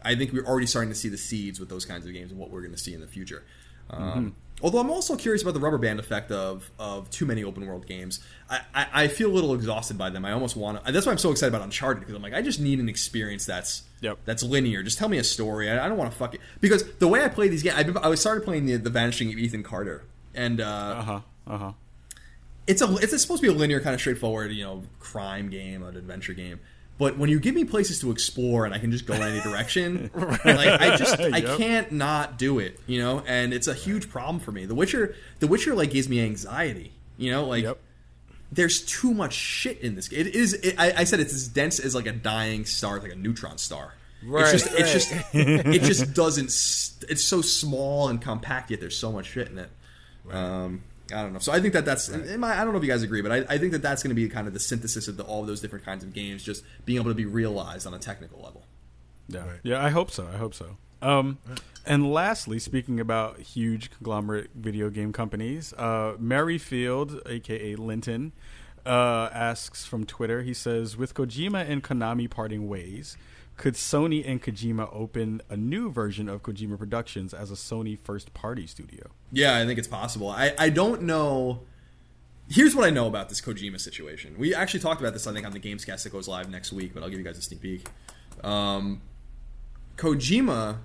I 0.03 0.15
think 0.15 0.33
we're 0.33 0.47
already 0.47 0.67
starting 0.67 0.91
to 0.91 0.95
see 0.95 1.09
the 1.09 1.19
seeds 1.19 1.59
with 1.59 1.69
those 1.69 1.85
kinds 1.85 2.07
of 2.07 2.13
games 2.13 2.31
and 2.31 2.39
what 2.39 2.51
we're 2.51 2.61
going 2.61 2.75
to 2.75 2.79
see 2.79 2.95
in 2.95 3.01
the 3.01 3.09
future. 3.09 3.43
Um, 3.91 4.37
Although 4.63 4.79
I'm 4.79 4.91
also 4.91 5.17
curious 5.17 5.43
about 5.43 5.53
the 5.55 5.61
rubber 5.61 5.77
band 5.79 6.01
effect 6.01 6.31
of 6.33 6.71
of 6.79 7.11
too 7.11 7.27
many 7.27 7.45
open 7.45 7.67
world 7.67 7.87
games. 7.87 8.21
I, 8.49 8.61
I, 8.75 8.87
I 9.05 9.09
feel 9.09 9.31
a 9.31 9.35
little 9.35 9.55
exhausted 9.55 9.99
by 9.99 10.09
them. 10.09 10.25
I 10.25 10.33
almost 10.33 10.57
want 10.57 10.85
to. 10.85 10.93
That's 10.93 11.05
why 11.05 11.13
I'm 11.13 11.19
so 11.19 11.31
excited 11.31 11.55
about 11.55 11.63
Uncharted 11.65 12.01
because 12.01 12.15
I'm 12.15 12.23
like 12.23 12.33
I 12.35 12.41
just 12.43 12.59
need 12.61 12.79
an 12.81 12.89
experience 12.89 13.45
that's 13.45 13.83
Yep. 14.01 14.19
that's 14.25 14.43
linear. 14.43 14.83
Just 14.83 14.99
tell 14.99 15.09
me 15.09 15.19
a 15.19 15.25
story. 15.25 15.71
I, 15.71 15.85
I 15.85 15.89
don't 15.89 15.99
want 15.99 16.11
to 16.11 16.17
fuck 16.17 16.35
it 16.35 16.41
because 16.61 16.85
the 16.99 17.09
way 17.09 17.23
I 17.25 17.29
play 17.29 17.49
these 17.49 17.63
games, 17.63 17.77
I've 17.77 17.97
I 17.99 18.15
started 18.15 18.45
playing 18.45 18.67
the, 18.67 18.77
the 18.77 18.91
Vanishing 18.91 19.29
of 19.33 19.39
Ethan 19.39 19.63
Carter, 19.63 20.05
and 20.35 20.61
uh, 20.61 20.65
Uh 20.65 21.03
huh. 21.03 21.21
Uh 21.47 21.59
huh. 21.59 21.73
it's 22.67 22.81
a 22.83 22.97
it's 22.97 23.21
supposed 23.21 23.43
to 23.43 23.49
be 23.51 23.55
a 23.55 23.57
linear 23.57 23.81
kind 23.81 23.95
of 23.95 24.01
straightforward 24.01 24.53
you 24.53 24.65
know 24.65 24.83
crime 25.01 25.49
game 25.51 25.83
an 25.83 25.97
adventure 25.97 26.33
game 26.35 26.61
but 26.99 27.19
when 27.19 27.29
you 27.31 27.39
give 27.41 27.55
me 27.55 27.65
places 27.65 28.01
to 28.01 28.11
explore 28.11 28.65
and 28.65 28.75
i 28.75 28.79
can 28.79 28.91
just 28.91 29.07
go 29.07 29.15
in 29.15 29.23
any 29.23 29.41
direction 29.41 30.11
like 30.17 30.81
i 30.81 30.97
just 30.97 31.19
i 31.21 31.39
Yep. 31.39 31.59
can't 31.59 31.93
not 31.93 32.39
do 32.39 32.59
it 32.59 32.79
you 32.87 32.99
know? 33.01 33.23
And 33.27 33.53
it's 33.55 33.69
a 33.69 33.75
huge 33.75 34.09
problem 34.09 34.41
for 34.41 34.53
me. 34.53 34.65
The 34.67 34.75
witcher 34.75 35.15
the 35.41 35.47
witcher 35.47 35.75
like 35.75 35.91
gives 35.91 36.09
me 36.09 36.23
anxiety 36.23 36.93
you 37.19 37.31
know? 37.31 37.45
Like 37.47 37.65
Yep. 37.65 37.79
there's 38.53 38.81
too 38.85 39.13
much 39.15 39.33
shit 39.35 39.81
in 39.81 39.95
this 39.95 40.09
game 40.09 40.21
it 40.21 40.35
is 40.35 40.55
it, 40.55 40.75
I, 40.79 40.93
I 40.99 41.05
said 41.05 41.21
it's 41.21 41.35
as 41.35 41.49
dense 41.49 41.79
as 41.81 41.95
like 41.95 42.07
a 42.07 42.13
dying 42.13 42.65
star 42.65 42.99
like 43.01 43.13
a 43.13 43.17
neutron 43.17 43.59
star. 43.59 43.95
Right, 44.25 44.53
it's 44.55 44.65
just 44.65 44.75
it's 44.75 44.93
just 44.93 45.13
it 45.35 45.83
just 45.83 46.15
doesn't 46.15 46.47
it's 46.47 47.23
so 47.23 47.43
small 47.43 48.09
and 48.09 48.21
compact 48.21 48.71
yet 48.71 48.81
there's 48.81 48.97
so 48.97 49.13
much 49.13 49.27
shit 49.27 49.49
in 49.49 49.59
it. 49.59 49.71
Um, 50.33 50.83
I 51.15 51.23
don't 51.23 51.33
know. 51.33 51.39
So 51.39 51.53
I 51.53 51.61
think 51.61 51.75
that 51.75 51.85
that's. 51.85 52.09
in 52.09 52.41
my, 52.41 52.59
I 52.59 52.65
don't 52.65 52.73
know 52.73 52.79
if 52.79 52.85
you 52.85 52.91
guys 52.91 53.03
agree, 53.03 53.23
but 53.23 53.33
I, 53.33 53.37
I 53.49 53.59
think 53.59 53.73
that 53.73 53.83
that's 53.83 54.03
going 54.03 54.11
to 54.11 54.21
be 54.21 54.29
kind 54.29 54.47
of 54.47 54.53
the 54.55 54.61
synthesis 54.61 55.09
of 55.09 55.17
the, 55.17 55.23
all 55.23 55.45
those 55.45 55.61
different 55.61 55.85
kinds 55.85 56.03
of 56.03 56.13
games, 56.13 56.43
just 56.43 56.65
being 56.85 56.99
able 57.01 57.11
to 57.11 57.15
be 57.15 57.27
realized 57.27 57.87
on 57.87 57.95
a 57.95 57.99
technical 57.99 58.43
level. 58.43 58.65
Yeah, 59.29 59.45
yeah. 59.63 59.85
I 59.85 59.91
hope 59.91 60.11
so. 60.11 60.29
I 60.33 60.37
hope 60.37 60.55
so. 60.55 60.77
Um, 61.03 61.39
and 61.85 62.13
lastly, 62.13 62.59
speaking 62.59 62.99
about 62.99 63.39
huge 63.41 63.91
conglomerate 63.91 64.51
video 64.55 64.91
game 64.91 65.13
companies, 65.13 65.73
uh, 65.75 66.15
Merrifield, 66.19 67.21
aka 67.27 67.77
Linton, 67.77 68.33
uh, 68.85 69.29
asks 69.33 69.85
from 69.85 70.07
Twitter. 70.07 70.43
He 70.43 70.55
says, 70.55 70.97
"With 70.97 71.15
Kojima 71.15 71.69
and 71.69 71.83
Konami 71.83 72.29
parting 72.29 72.69
ways, 72.69 73.17
could 73.57 73.75
Sony 73.75 74.23
and 74.27 74.43
Kojima 74.43 74.89
open 74.93 75.41
a 75.49 75.57
new 75.57 75.91
version 75.91 76.29
of 76.29 76.43
Kojima 76.43 76.79
Productions 76.79 77.33
as 77.33 77.51
a 77.51 77.55
Sony 77.55 77.99
first 77.99 78.35
party 78.35 78.67
studio? 78.67 79.11
Yeah, 79.33 79.57
I 79.57 79.65
think 79.65 79.79
it's 79.79 79.89
possible. 79.89 80.29
I, 80.29 80.53
I 80.59 80.69
don't 80.69 81.03
know. 81.03 81.63
Here's 82.49 82.77
what 82.77 82.87
I 82.87 82.91
know 82.91 83.07
about 83.07 83.29
this 83.29 83.41
Kojima 83.41 83.81
situation. 83.81 84.37
We 84.39 84.55
actually 84.55 84.81
talked 84.81 85.01
about 85.01 85.15
this, 85.15 85.27
I 85.27 85.33
think, 85.33 85.47
on 85.47 85.53
the 85.53 85.61
Gamescast 85.61 86.03
that 86.05 86.13
goes 86.13 86.29
live 86.29 86.51
next 86.51 86.73
week, 86.73 86.93
but 86.95 87.03
I'll 87.03 87.09
give 87.09 87.19
you 87.19 87.25
guys 87.25 87.39
a 87.39 87.43
sneak 87.43 87.61
peek. 87.61 87.89
Um, 88.45 89.01
Kojima, 89.97 90.79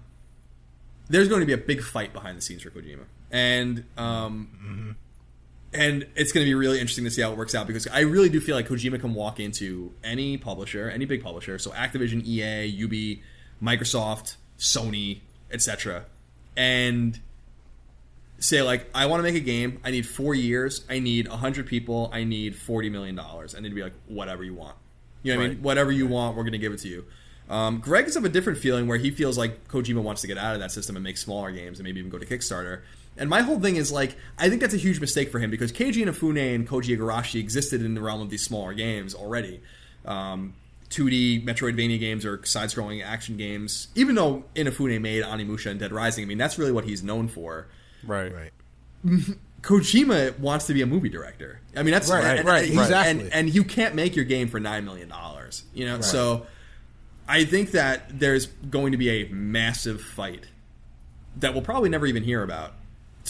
there's 1.09 1.27
going 1.27 1.41
to 1.41 1.45
be 1.45 1.53
a 1.53 1.57
big 1.57 1.81
fight 1.81 2.13
behind 2.13 2.37
the 2.37 2.41
scenes 2.41 2.61
for 2.61 2.69
Kojima, 2.69 3.03
and 3.29 3.83
um, 3.97 4.95
and 5.73 6.05
it's 6.15 6.31
going 6.31 6.45
to 6.45 6.49
be 6.49 6.55
really 6.55 6.79
interesting 6.79 7.05
to 7.05 7.11
see 7.11 7.21
how 7.21 7.31
it 7.31 7.37
works 7.37 7.55
out 7.55 7.67
because 7.67 7.87
I 7.87 8.01
really 8.01 8.29
do 8.29 8.41
feel 8.41 8.55
like 8.55 8.67
Kojima 8.67 8.99
can 8.99 9.13
walk 9.13 9.39
into 9.39 9.93
any 10.03 10.37
publisher, 10.37 10.89
any 10.89 11.05
big 11.05 11.23
publisher, 11.23 11.57
so 11.59 11.71
Activision, 11.71 12.25
EA, 12.25 12.83
UB, 12.83 13.19
Microsoft, 13.63 14.35
Sony, 14.59 15.21
etc., 15.51 16.05
and 16.57 17.19
say 18.39 18.61
like 18.61 18.89
I 18.93 19.05
want 19.05 19.19
to 19.19 19.23
make 19.23 19.35
a 19.35 19.45
game. 19.45 19.79
I 19.83 19.91
need 19.91 20.05
four 20.05 20.35
years. 20.35 20.83
I 20.89 20.99
need 20.99 21.27
hundred 21.27 21.67
people. 21.67 22.09
I 22.11 22.23
need 22.23 22.55
forty 22.55 22.89
million 22.89 23.15
dollars. 23.15 23.53
And 23.53 23.63
they'd 23.63 23.73
be 23.73 23.83
like, 23.83 23.93
whatever 24.07 24.43
you 24.43 24.53
want. 24.53 24.75
You 25.23 25.33
know 25.33 25.39
what 25.39 25.45
I 25.45 25.49
mean? 25.49 25.61
Whatever 25.61 25.91
you 25.91 26.07
want, 26.07 26.35
we're 26.35 26.43
going 26.43 26.53
to 26.53 26.57
give 26.57 26.73
it 26.73 26.79
to 26.79 26.87
you. 26.87 27.05
Um, 27.49 27.79
Greg 27.79 28.07
is 28.07 28.15
of 28.15 28.25
a 28.25 28.29
different 28.29 28.59
feeling 28.59 28.87
where 28.87 28.97
he 28.97 29.11
feels 29.11 29.37
like 29.37 29.67
Kojima 29.67 30.01
wants 30.01 30.21
to 30.21 30.27
get 30.27 30.37
out 30.37 30.53
of 30.53 30.61
that 30.61 30.71
system 30.71 30.95
and 30.95 31.03
make 31.03 31.17
smaller 31.17 31.51
games 31.51 31.79
and 31.79 31.85
maybe 31.85 31.99
even 31.99 32.09
go 32.09 32.17
to 32.17 32.25
Kickstarter. 32.25 32.81
And 33.17 33.29
my 33.29 33.41
whole 33.41 33.59
thing 33.59 33.75
is 33.75 33.91
like, 33.91 34.15
I 34.37 34.49
think 34.49 34.61
that's 34.61 34.73
a 34.73 34.77
huge 34.77 34.99
mistake 34.99 35.31
for 35.31 35.39
him 35.39 35.51
because 35.51 35.71
Keiji 35.71 36.03
Inafune 36.05 36.55
and 36.55 36.67
Koji 36.67 36.97
Igarashi 36.97 37.39
existed 37.39 37.81
in 37.81 37.93
the 37.93 38.01
realm 38.01 38.21
of 38.21 38.29
these 38.29 38.43
smaller 38.43 38.73
games 38.73 39.13
already. 39.13 39.61
Um, 40.05 40.53
2D 40.89 41.45
Metroidvania 41.45 41.99
games 41.99 42.25
or 42.25 42.43
side-scrolling 42.45 43.03
action 43.03 43.37
games. 43.37 43.87
Even 43.95 44.15
though 44.15 44.43
Inafune 44.55 44.99
made 45.01 45.23
Onimusha 45.23 45.71
and 45.71 45.79
Dead 45.79 45.91
Rising, 45.91 46.23
I 46.23 46.27
mean 46.27 46.37
that's 46.37 46.57
really 46.57 46.71
what 46.71 46.85
he's 46.85 47.03
known 47.03 47.27
for. 47.27 47.67
Right. 48.03 48.33
Right. 48.33 48.51
Kojima 49.61 50.37
wants 50.39 50.65
to 50.67 50.73
be 50.73 50.81
a 50.81 50.85
movie 50.87 51.09
director. 51.09 51.61
I 51.75 51.83
mean, 51.83 51.91
that's 51.91 52.09
Right, 52.09 52.39
and, 52.39 52.47
right, 52.47 52.63
and- 52.69 52.73
exactly. 52.79 53.23
And, 53.25 53.33
and 53.33 53.53
you 53.53 53.63
can't 53.63 53.93
make 53.95 54.15
your 54.15 54.25
game 54.25 54.47
for 54.47 54.59
nine 54.59 54.85
million 54.85 55.07
dollars. 55.07 55.63
You 55.73 55.85
know, 55.85 56.01
so 56.01 56.47
I 57.27 57.45
think 57.45 57.71
that 57.71 58.19
there's 58.19 58.47
going 58.47 58.91
to 58.93 58.97
be 58.97 59.09
a 59.21 59.29
massive 59.29 60.01
fight 60.01 60.47
that 61.37 61.53
we'll 61.53 61.63
probably 61.63 61.89
never 61.89 62.05
even 62.07 62.23
hear 62.23 62.41
about 62.43 62.73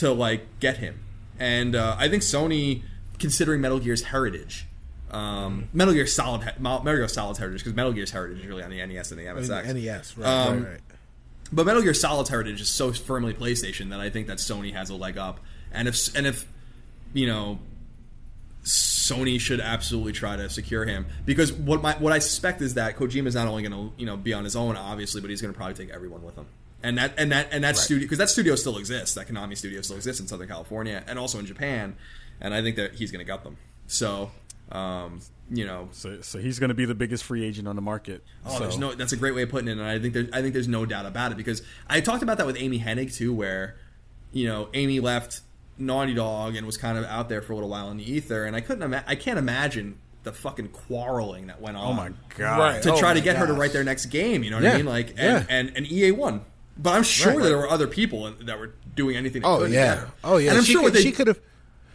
to 0.01 0.11
like 0.11 0.59
get 0.59 0.77
him. 0.77 0.99
And 1.39 1.75
uh, 1.75 1.95
I 1.97 2.07
think 2.09 2.21
Sony, 2.21 2.83
considering 3.17 3.61
Metal 3.61 3.79
Gear's 3.79 4.03
heritage, 4.03 4.67
um, 5.09 5.67
Metal 5.73 5.93
Gear 5.93 6.05
Solid, 6.05 6.41
Metal 6.59 6.83
Gear 6.83 7.07
Solid's 7.07 7.39
heritage, 7.39 7.61
because 7.61 7.75
Metal 7.75 7.91
Gear's 7.93 8.11
heritage 8.11 8.39
is 8.41 8.45
really 8.45 8.63
on 8.63 8.69
the 8.69 8.85
NES 8.85 9.11
and 9.11 9.19
the 9.19 9.27
I 9.29 9.33
MSX. 9.33 9.73
mean, 9.73 9.83
NES. 9.85 10.17
Right, 10.17 10.27
Um, 10.27 10.63
right, 10.63 10.69
right. 10.71 10.79
But 11.51 11.65
Metal 11.65 11.81
Gear 11.81 11.93
Solid's 11.93 12.29
heritage 12.29 12.61
is 12.61 12.69
so 12.69 12.93
firmly 12.93 13.33
PlayStation 13.33 13.89
that 13.89 13.99
I 13.99 14.09
think 14.09 14.27
that 14.27 14.37
Sony 14.37 14.73
has 14.73 14.89
a 14.89 14.95
leg 14.95 15.17
up. 15.17 15.39
And 15.71 15.87
if 15.87 16.15
and 16.15 16.25
if 16.27 16.45
you 17.13 17.27
know 17.27 17.59
Sony 18.63 19.39
should 19.39 19.59
absolutely 19.59 20.13
try 20.13 20.35
to 20.35 20.49
secure 20.49 20.85
him 20.85 21.07
because 21.25 21.51
what 21.51 21.81
my 21.81 21.93
what 21.97 22.13
I 22.13 22.19
suspect 22.19 22.61
is 22.61 22.75
that 22.75 22.95
Kojima 22.97 23.27
is 23.27 23.35
not 23.35 23.47
only 23.47 23.63
going 23.67 23.71
to 23.89 23.93
you 23.99 24.05
know 24.05 24.15
be 24.15 24.33
on 24.33 24.43
his 24.43 24.55
own 24.55 24.77
obviously, 24.77 25.19
but 25.21 25.29
he's 25.29 25.41
going 25.41 25.53
to 25.53 25.57
probably 25.57 25.73
take 25.73 25.93
everyone 25.93 26.21
with 26.23 26.35
him. 26.35 26.45
And 26.83 26.97
that 26.97 27.13
and 27.17 27.31
that 27.31 27.49
and 27.51 27.63
that 27.63 27.77
studio 27.77 28.03
because 28.05 28.17
that 28.17 28.29
studio 28.29 28.55
still 28.55 28.77
exists, 28.77 29.15
that 29.15 29.27
Konami 29.27 29.55
studio 29.57 29.81
still 29.81 29.97
exists 29.97 30.19
in 30.21 30.27
Southern 30.27 30.47
California 30.47 31.03
and 31.07 31.19
also 31.19 31.37
in 31.39 31.45
Japan, 31.45 31.95
and 32.39 32.53
I 32.53 32.61
think 32.61 32.75
that 32.77 32.95
he's 32.95 33.11
going 33.11 33.23
to 33.23 33.29
gut 33.31 33.43
them. 33.43 33.57
So, 33.87 34.31
um, 34.71 35.19
you 35.49 35.65
know, 35.65 35.89
So, 35.91 36.21
so 36.21 36.39
he's 36.39 36.59
going 36.59 36.69
to 36.69 36.73
be 36.73 36.85
the 36.85 36.95
biggest 36.95 37.23
free 37.23 37.43
agent 37.45 37.67
on 37.67 37.75
the 37.75 37.81
market. 37.81 38.23
Oh, 38.45 38.53
so. 38.53 38.59
there's 38.59 38.77
no. 38.77 38.93
That's 38.95 39.11
a 39.11 39.17
great 39.17 39.35
way 39.35 39.43
of 39.43 39.49
putting 39.49 39.67
it, 39.67 39.73
and 39.73 39.83
I 39.83 39.99
think 39.99 40.13
there's. 40.13 40.31
I 40.31 40.41
think 40.41 40.53
there's 40.53 40.67
no 40.67 40.85
doubt 40.85 41.05
about 41.05 41.31
it 41.31 41.37
because 41.37 41.61
I 41.87 42.01
talked 42.01 42.23
about 42.23 42.37
that 42.37 42.47
with 42.47 42.57
Amy 42.59 42.79
Hennig 42.79 43.13
too, 43.13 43.33
where 43.33 43.75
you 44.31 44.47
know 44.47 44.69
Amy 44.73 44.99
left 44.99 45.41
Naughty 45.77 46.13
Dog 46.13 46.55
and 46.55 46.65
was 46.65 46.77
kind 46.77 46.97
of 46.97 47.03
out 47.05 47.27
there 47.29 47.41
for 47.41 47.53
a 47.53 47.55
little 47.55 47.69
while 47.69 47.91
in 47.91 47.97
the 47.97 48.09
ether, 48.11 48.45
and 48.45 48.55
I 48.55 48.61
couldn't. 48.61 48.83
Ima- 48.83 49.03
I 49.05 49.15
can't 49.15 49.37
imagine 49.37 49.97
the 50.23 50.31
fucking 50.31 50.69
quarreling 50.69 51.47
that 51.47 51.59
went 51.59 51.75
on. 51.77 51.87
Oh 51.87 51.93
my 51.93 52.11
god! 52.37 52.59
Right. 52.59 52.83
To 52.83 52.93
Oh 52.93 52.99
try 52.99 53.13
to 53.13 53.21
get 53.21 53.35
her 53.37 53.45
to 53.47 53.53
write 53.53 53.73
their 53.73 53.83
next 53.83 54.05
game, 54.07 54.43
you 54.43 54.51
know 54.51 54.57
what 54.57 54.63
Yeah. 54.63 54.73
I 54.73 54.77
mean? 54.77 54.85
Like, 54.85 55.09
and, 55.09 55.17
Yeah. 55.17 55.45
and 55.49 55.71
and 55.75 55.91
EA 55.91 56.11
won, 56.11 56.45
but 56.81 56.93
I'm 56.95 57.03
sure 57.03 57.27
Right, 57.27 57.35
that 57.37 57.41
right. 57.43 57.49
there 57.49 57.57
were 57.57 57.69
other 57.69 57.87
people 57.87 58.31
that 58.41 58.59
were 58.59 58.73
doing 58.95 59.15
anything. 59.15 59.43
Oh 59.45 59.59
could 59.59 59.71
yeah. 59.71 60.05
Oh 60.23 60.37
yeah. 60.37 60.49
And 60.49 60.57
I'm 60.59 60.63
she 60.63 60.73
sure 60.73 60.83
could, 60.83 60.93
they. 60.93 61.01
she 61.01 61.11
could 61.11 61.27
have. 61.27 61.39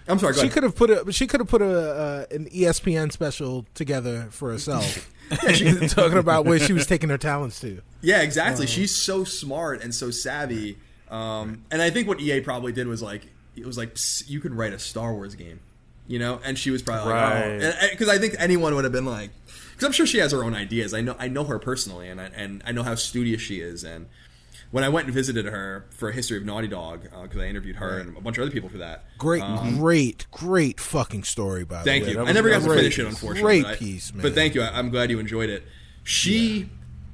I'm 0.08 0.18
sorry. 0.18 0.34
Go 0.34 0.36
She 0.40 0.46
ahead. 0.46 0.52
could 0.54 0.62
have 0.62 0.76
put 0.76 0.90
a 0.90 1.12
she 1.12 1.26
could 1.26 1.40
have 1.40 1.48
put 1.48 1.62
a 1.62 1.66
uh, 1.90 2.26
an 2.30 2.48
ESPN 2.50 3.10
special 3.12 3.66
together 3.74 4.28
for 4.30 4.50
herself. 4.52 5.10
She's 5.54 5.92
talking 5.92 6.18
about 6.18 6.44
where 6.44 6.60
she 6.60 6.72
was 6.72 6.86
taking 6.86 7.08
her 7.10 7.18
talents 7.18 7.58
to. 7.60 7.82
Yeah, 8.00 8.22
exactly. 8.22 8.68
She's 8.68 8.94
so 8.94 9.24
smart 9.24 9.82
and 9.82 9.92
so 9.92 10.12
savvy. 10.12 10.78
Um, 11.10 11.64
and 11.72 11.82
I 11.82 11.90
think 11.90 12.06
what 12.06 12.20
EA 12.20 12.40
probably 12.42 12.70
did 12.72 12.86
was 12.86 13.02
like, 13.02 13.26
it 13.56 13.66
was 13.66 13.76
like, 13.76 13.96
you 14.28 14.38
could 14.38 14.54
write 14.54 14.72
a 14.72 14.78
Star 14.78 15.12
Wars 15.12 15.34
game, 15.34 15.58
you 16.06 16.20
know? 16.20 16.38
And 16.44 16.56
she 16.56 16.70
was 16.70 16.80
probably 16.80 17.12
Right. 17.12 17.58
like, 17.58 17.74
oh, 17.82 17.86
because 17.90 18.08
I 18.08 18.18
think 18.18 18.36
anyone 18.38 18.76
would 18.76 18.84
have 18.84 18.92
been 18.92 19.04
like, 19.04 19.30
because 19.72 19.86
I'm 19.86 19.92
sure 19.92 20.06
she 20.06 20.18
has 20.18 20.30
her 20.30 20.44
own 20.44 20.54
ideas. 20.54 20.94
I 20.94 21.00
know, 21.00 21.16
I 21.18 21.26
know 21.26 21.42
her 21.42 21.58
personally, 21.58 22.08
and 22.08 22.20
I, 22.20 22.26
and 22.26 22.62
I 22.64 22.70
know 22.70 22.84
how 22.84 22.94
studious 22.94 23.40
she 23.42 23.56
is. 23.60 23.82
And 23.82 24.06
when 24.70 24.84
I 24.84 24.88
went 24.88 25.06
and 25.06 25.14
visited 25.14 25.46
her 25.46 25.86
for 25.90 26.08
a 26.08 26.12
history 26.12 26.36
of 26.36 26.44
Naughty 26.44 26.68
Dog, 26.68 27.02
because 27.02 27.40
I 27.40 27.46
interviewed 27.46 27.76
her 27.76 27.98
and 27.98 28.16
a 28.16 28.20
bunch 28.20 28.38
of 28.38 28.42
other 28.42 28.50
people 28.50 28.68
for 28.68 28.78
that. 28.78 29.04
Great, 29.18 29.42
um, 29.42 29.78
great, 29.78 30.26
great 30.30 30.80
fucking 30.80 31.24
story. 31.24 31.64
By 31.64 31.82
the 31.82 31.90
way. 31.90 32.00
Thank 32.00 32.08
you. 32.08 32.14
that 32.14 32.28
I 32.28 32.32
never 32.32 32.50
got 32.50 32.62
to 32.62 32.74
finish 32.74 32.98
it, 32.98 33.06
unfortunately. 33.06 33.62
Great 33.62 33.64
but 33.64 33.78
piece, 33.78 34.12
man. 34.12 34.22
But 34.22 34.34
thank 34.34 34.54
you. 34.54 34.62
I, 34.62 34.78
I'm 34.78 34.90
glad 34.90 35.10
you 35.10 35.18
enjoyed 35.18 35.50
it. 35.50 35.64
She, 36.02 36.68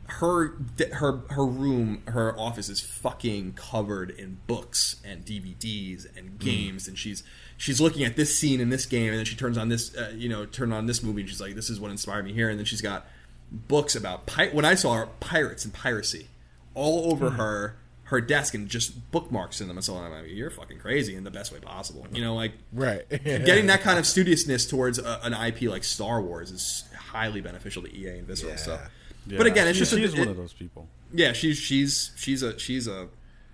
her, 0.07 0.57
her, 0.93 1.23
her 1.31 1.47
room, 1.47 2.03
her 2.09 2.39
office 2.39 2.69
is 2.69 2.81
fucking 2.81 3.55
covered 3.55 4.11
in 4.11 4.39
books 4.47 4.97
and 5.05 5.25
DVDs 5.25 6.07
and 6.17 6.39
games, 6.39 6.89
and 6.89 6.99
she's 6.99 7.23
she's 7.57 7.81
looking 7.81 8.05
at 8.05 8.17
this 8.17 8.37
scene 8.37 8.61
in 8.61 8.71
this 8.71 8.87
game, 8.87 9.11
and 9.11 9.19
then 9.19 9.25
she 9.25 9.37
turns 9.37 9.57
on 9.57 9.69
this, 9.69 9.95
uh, 9.97 10.13
you 10.17 10.29
know, 10.29 10.47
turn 10.47 10.73
on 10.73 10.87
this 10.87 11.03
movie, 11.03 11.21
and 11.21 11.31
she's 11.31 11.41
like, 11.41 11.55
"This 11.55 11.71
is 11.71 11.79
what 11.79 11.91
inspired 11.91 12.25
me 12.25 12.33
here." 12.33 12.49
And 12.49 12.59
then 12.59 12.67
she's 12.67 12.81
got 12.81 13.07
books 13.51 13.95
about 13.95 14.27
pi- 14.27 14.49
when 14.49 14.65
I 14.65 14.75
saw 14.75 14.95
her 14.95 15.07
pirates 15.21 15.65
and 15.65 15.73
piracy 15.75 16.29
all 16.75 17.13
over 17.13 17.31
Hmm. 17.31 17.37
her 17.37 17.77
her 18.05 18.21
desk 18.21 18.53
and 18.53 18.69
just 18.69 19.11
bookmarks 19.11 19.63
in 19.63 19.69
them 19.69 19.79
and 19.79 19.85
so 19.85 19.95
on. 19.95 20.05
I'm 20.05 20.13
like, 20.13 20.31
you're 20.31 20.51
fucking 20.51 20.79
crazy 20.79 21.15
in 21.17 21.25
the 21.25 21.31
best 21.31 21.51
way 21.51 21.59
possible. 21.61 22.07
You 22.13 22.21
know, 22.21 22.35
like 22.35 22.53
Right. 22.73 23.09
getting 23.25 23.69
that 23.69 23.81
kind 23.81 23.99
of 23.99 24.05
studiousness 24.05 24.69
towards 24.69 24.99
a, 24.99 25.19
an 25.23 25.33
IP 25.33 25.63
like 25.71 25.83
Star 25.83 26.21
Wars 26.21 26.51
is 26.51 26.85
highly 26.95 27.41
beneficial 27.41 27.83
to 27.85 27.97
EA 27.97 28.19
and 28.19 28.27
Visceral. 28.27 28.59
So, 28.59 28.79
Yeah. 29.27 29.39
but 29.39 29.47
again, 29.47 29.67
it's 29.67 29.79
She- 29.79 29.85
just 29.85 29.93
she's 29.97 30.13
a, 30.13 30.19
one 30.19 30.29
it- 30.29 30.31
of 30.33 30.37
those 30.37 30.53
people. 30.53 30.89
Yeah, 31.15 31.33
she's 31.33 31.57
she's 31.57 32.11
she's 32.17 32.43
a 32.43 32.59
she's 32.59 32.87
a 32.87 33.09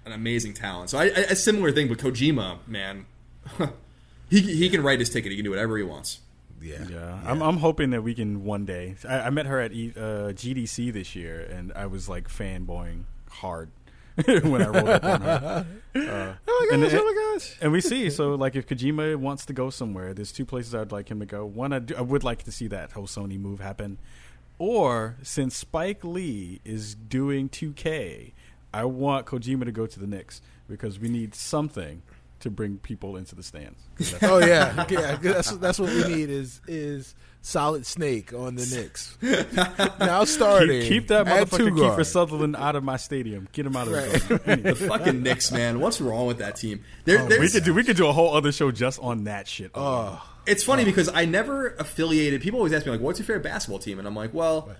an 0.04 0.12
amazing 0.12 0.54
talent. 0.54 0.90
So 0.90 0.98
I, 0.98 1.04
I, 1.04 1.08
a 1.30 1.36
similar 1.36 1.70
thing 1.70 1.88
with 1.88 2.00
Kojima, 2.00 2.58
man. 2.66 3.06
he 4.30 4.40
he 4.40 4.68
can 4.70 4.82
write 4.82 4.98
his 5.00 5.10
ticket. 5.10 5.30
He 5.30 5.36
can 5.36 5.44
do 5.44 5.50
whatever 5.50 5.76
he 5.76 5.82
wants. 5.84 6.18
Yeah. 6.60 6.84
Yeah, 6.90 7.18
I'm, 7.24 7.42
I'm 7.42 7.58
hoping 7.58 7.90
that 7.90 8.02
we 8.02 8.14
can 8.14 8.44
one 8.44 8.64
day. 8.64 8.96
I, 9.08 9.20
I 9.20 9.30
met 9.30 9.46
her 9.46 9.60
at 9.60 9.72
E- 9.72 9.92
uh, 9.96 10.32
GDC 10.32 10.92
this 10.92 11.14
year, 11.14 11.40
and 11.40 11.72
I 11.74 11.86
was 11.86 12.08
like 12.08 12.28
fanboying 12.28 13.04
hard 13.30 13.70
when 14.24 14.62
I 14.62 14.66
rolled 14.68 14.88
up 14.88 15.04
on 15.04 15.20
her. 15.22 15.66
Uh, 15.98 16.34
Oh 16.46 16.66
my 16.70 16.74
and, 16.76 16.82
gosh! 16.84 16.92
Oh 16.94 17.04
my 17.04 17.32
gosh! 17.34 17.56
and 17.60 17.72
we 17.72 17.80
see. 17.80 18.08
So, 18.10 18.34
like, 18.34 18.54
if 18.54 18.68
Kojima 18.68 19.16
wants 19.16 19.46
to 19.46 19.52
go 19.52 19.68
somewhere, 19.70 20.14
there's 20.14 20.30
two 20.30 20.44
places 20.44 20.74
I'd 20.74 20.92
like 20.92 21.10
him 21.10 21.18
to 21.18 21.26
go. 21.26 21.44
One, 21.44 21.72
I, 21.72 21.80
do, 21.80 21.96
I 21.96 22.02
would 22.02 22.22
like 22.22 22.44
to 22.44 22.52
see 22.52 22.68
that 22.68 22.92
whole 22.92 23.06
Sony 23.06 23.38
move 23.38 23.58
happen. 23.58 23.98
Or 24.58 25.16
since 25.22 25.56
Spike 25.56 26.04
Lee 26.04 26.60
is 26.64 26.94
doing 26.94 27.48
2K, 27.48 28.32
I 28.72 28.84
want 28.84 29.26
Kojima 29.26 29.64
to 29.64 29.72
go 29.72 29.86
to 29.86 29.98
the 29.98 30.06
Knicks 30.06 30.40
because 30.68 31.00
we 31.00 31.08
need 31.08 31.34
something 31.34 32.02
to 32.40 32.50
bring 32.50 32.78
people 32.78 33.16
into 33.16 33.34
the 33.34 33.42
stands. 33.42 33.82
Oh 34.22 34.38
yeah, 34.38 34.84
yeah. 34.90 35.16
That's 35.20 35.50
that's 35.56 35.78
what 35.78 35.90
we 35.90 36.04
need 36.14 36.30
is 36.30 36.60
is 36.68 37.14
solid 37.40 37.86
snake 37.86 38.32
on 38.32 38.56
the 38.56 38.66
Knicks. 38.66 39.16
now 40.00 40.24
starting. 40.24 40.80
keep, 40.82 40.88
keep 40.88 41.08
that 41.08 41.26
at 41.26 41.50
two 41.50 41.66
motherfucker 41.70 41.96
Kiefer. 41.96 42.06
Sutherland 42.06 42.56
out 42.56 42.76
of 42.76 42.84
my 42.84 42.96
stadium. 42.96 43.48
Get 43.52 43.66
him 43.66 43.76
out 43.76 43.88
of 43.88 43.94
Right. 43.94 44.10
the 44.46 44.56
The 44.62 44.74
fucking 44.74 45.22
Knicks, 45.22 45.50
man. 45.52 45.80
What's 45.80 46.00
wrong 46.00 46.26
with 46.26 46.38
that 46.38 46.56
team? 46.56 46.84
There, 47.04 47.20
oh, 47.20 47.26
We 47.26 47.48
could 47.48 47.64
do 47.64 47.74
we 47.74 47.84
could 47.84 47.96
do 47.96 48.06
a 48.06 48.12
whole 48.12 48.34
other 48.36 48.52
show 48.52 48.70
just 48.70 48.98
on 49.00 49.24
that 49.24 49.46
shit. 49.48 49.70
Oh, 49.74 50.22
It's 50.46 50.64
funny 50.64 50.84
because 50.84 51.08
I 51.12 51.24
never 51.24 51.68
affiliated. 51.78 52.40
People 52.42 52.58
always 52.60 52.72
ask 52.72 52.86
me 52.86 52.92
like, 52.92 53.00
"What's 53.00 53.18
your 53.18 53.26
favorite 53.26 53.42
basketball 53.44 53.78
team?" 53.78 53.98
And 53.98 54.06
I'm 54.08 54.16
like, 54.16 54.32
"Well, 54.34 54.70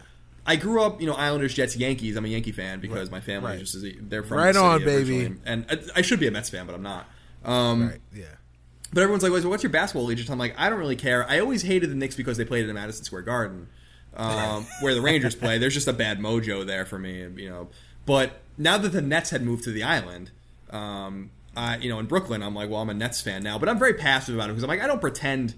I 0.47 0.57
grew 0.57 0.83
up, 0.83 1.01
you 1.01 1.07
know, 1.07 1.15
Islanders, 1.15 1.53
Jets, 1.55 1.77
Yankees. 1.77 2.17
I'm 2.17 2.25
a 2.25 2.29
Yankee 2.29 2.53
fan 2.53 2.81
because 2.81 3.11
my 3.11 3.21
family 3.21 3.51
Right. 3.51 3.59
just 3.61 3.75
is 3.75 3.85
they're 4.01 4.23
from 4.23 4.39
Right 4.39 4.55
the 4.55 4.61
city 4.61 4.67
on, 4.67 4.85
baby. 4.85 5.35
And 5.45 5.67
I, 5.71 5.79
I 5.97 6.03
should 6.03 6.21
be 6.21 6.27
a 6.27 6.31
Mets 6.31 6.49
fan, 6.51 6.65
but 6.67 6.75
I'm 6.75 6.83
not. 6.83 7.07
Um, 7.45 7.89
right. 7.89 8.01
Yeah. 8.15 8.25
But 8.93 9.03
everyone's 9.03 9.23
like, 9.23 9.45
"What's 9.45 9.63
your 9.63 9.71
basketball 9.71 10.07
allegiance?" 10.07 10.31
I'm 10.31 10.39
like, 10.39 10.55
I 10.59 10.71
don't 10.71 10.79
really 10.79 10.97
care. 10.97 11.29
I 11.29 11.41
always 11.41 11.63
hated 11.63 11.91
the 11.91 11.95
Knicks 11.95 12.17
because 12.17 12.39
they 12.39 12.45
played 12.45 12.67
in 12.69 12.75
Madison 12.75 13.05
Square 13.05 13.23
Garden, 13.23 13.69
um, 14.17 14.67
where 14.81 14.95
the 14.95 15.03
Rangers 15.03 15.35
play. 15.35 15.59
There's 15.59 15.75
just 15.75 15.89
a 15.89 15.93
bad 15.93 16.21
mojo 16.21 16.67
there 16.67 16.87
for 16.87 16.99
me, 16.99 17.27
you 17.37 17.51
know. 17.51 17.69
But 18.07 18.41
now 18.57 18.79
that 18.79 18.89
the 18.91 19.03
Nets 19.03 19.31
had 19.31 19.43
moved 19.43 19.65
to 19.65 19.73
the 19.73 19.83
island, 19.83 20.31
um, 20.71 21.31
I, 21.55 21.77
you 21.77 21.91
know, 21.91 21.99
in 21.99 22.07
Brooklyn, 22.07 22.43
I'm 22.43 22.55
like, 22.55 22.71
well, 22.71 22.81
I'm 22.81 22.89
a 22.89 22.95
Nets 22.95 23.21
fan 23.21 23.43
now. 23.43 23.59
But 23.59 23.69
I'm 23.69 23.79
very 23.79 23.95
passive 23.95 24.35
about 24.35 24.49
it 24.49 24.53
because 24.53 24.63
I'm 24.63 24.69
like, 24.69 24.81
I 24.81 24.87
don't 24.87 25.01
pretend 25.01 25.55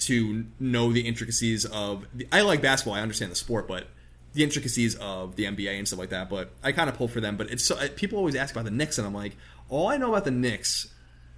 to 0.00 0.46
know 0.58 0.92
the 0.92 1.02
intricacies 1.02 1.66
of. 1.66 2.06
The, 2.14 2.26
I 2.32 2.40
like 2.40 2.62
basketball. 2.62 2.94
I 2.94 3.00
understand 3.00 3.30
the 3.30 3.36
sport, 3.36 3.68
but 3.68 3.88
the 4.32 4.42
intricacies 4.42 4.94
of 4.96 5.36
the 5.36 5.44
NBA 5.44 5.78
and 5.78 5.86
stuff 5.86 5.98
like 5.98 6.10
that. 6.10 6.30
But 6.30 6.52
I 6.62 6.72
kind 6.72 6.88
of 6.88 6.96
pull 6.96 7.08
for 7.08 7.20
them. 7.20 7.36
But 7.36 7.50
it's 7.50 7.64
so, 7.64 7.76
people 7.88 8.18
always 8.18 8.34
ask 8.34 8.54
about 8.54 8.64
the 8.64 8.70
Knicks, 8.70 8.96
and 8.96 9.06
I'm 9.06 9.14
like, 9.14 9.36
all 9.68 9.88
I 9.88 9.96
know 9.96 10.08
about 10.08 10.24
the 10.24 10.30
Knicks, 10.30 10.88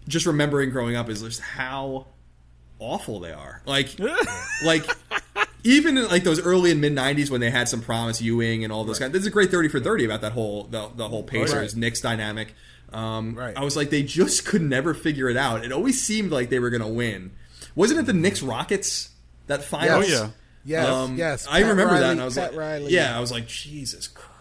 just 0.08 0.26
remembering 0.26 0.70
growing 0.70 0.96
up, 0.96 1.08
is 1.08 1.22
just 1.22 1.40
how 1.40 2.06
awful 2.78 3.20
they 3.20 3.32
are. 3.32 3.62
Like, 3.66 3.96
like 4.64 4.84
even 5.64 5.98
in 5.98 6.08
like 6.08 6.22
those 6.24 6.40
early 6.40 6.70
and 6.70 6.80
mid 6.80 6.92
'90s 6.94 7.30
when 7.30 7.40
they 7.40 7.50
had 7.50 7.68
some 7.68 7.80
promise, 7.82 8.20
Ewing 8.20 8.64
and 8.64 8.72
all 8.72 8.84
those 8.84 8.98
guys. 8.98 9.10
This 9.12 9.22
is 9.22 9.26
a 9.26 9.30
great 9.30 9.50
thirty 9.50 9.68
for 9.68 9.80
thirty 9.80 10.04
about 10.04 10.20
that 10.22 10.32
whole 10.32 10.64
the, 10.64 10.88
the 10.94 11.08
whole 11.08 11.22
Pacers 11.22 11.54
Right. 11.74 11.76
Knicks 11.76 12.00
dynamic. 12.00 12.54
Um, 12.92 13.34
Right. 13.34 13.56
I 13.56 13.64
was 13.64 13.76
like, 13.76 13.90
they 13.90 14.02
just 14.04 14.46
could 14.46 14.62
never 14.62 14.94
figure 14.94 15.28
it 15.28 15.36
out. 15.36 15.64
It 15.64 15.72
always 15.72 16.00
seemed 16.00 16.30
like 16.30 16.50
they 16.50 16.60
were 16.60 16.70
going 16.70 16.82
to 16.82 16.86
win. 16.88 17.32
Wasn't 17.74 17.98
it 17.98 18.06
the 18.06 18.12
Knicks 18.12 18.42
Rockets 18.42 19.10
that 19.48 19.64
final? 19.64 20.02
Yes. 20.04 20.20
Oh, 20.20 20.24
yeah. 20.24 20.30
Yes, 20.82 20.88
Um, 20.88 21.16
yes. 21.16 21.46
I 21.48 21.60
Pat 21.62 21.70
remember 21.70 21.98
that, 21.98 22.12
and 22.12 22.20
I 22.20 22.24
was 22.24 22.34
Pat 22.36 22.52
like, 22.52 22.58
Riley. 22.60 22.92
yeah, 22.92 23.16
I 23.16 23.20
was 23.20 23.30
like, 23.30 23.46
Jesus 23.48 24.06
Christ! 24.08 24.32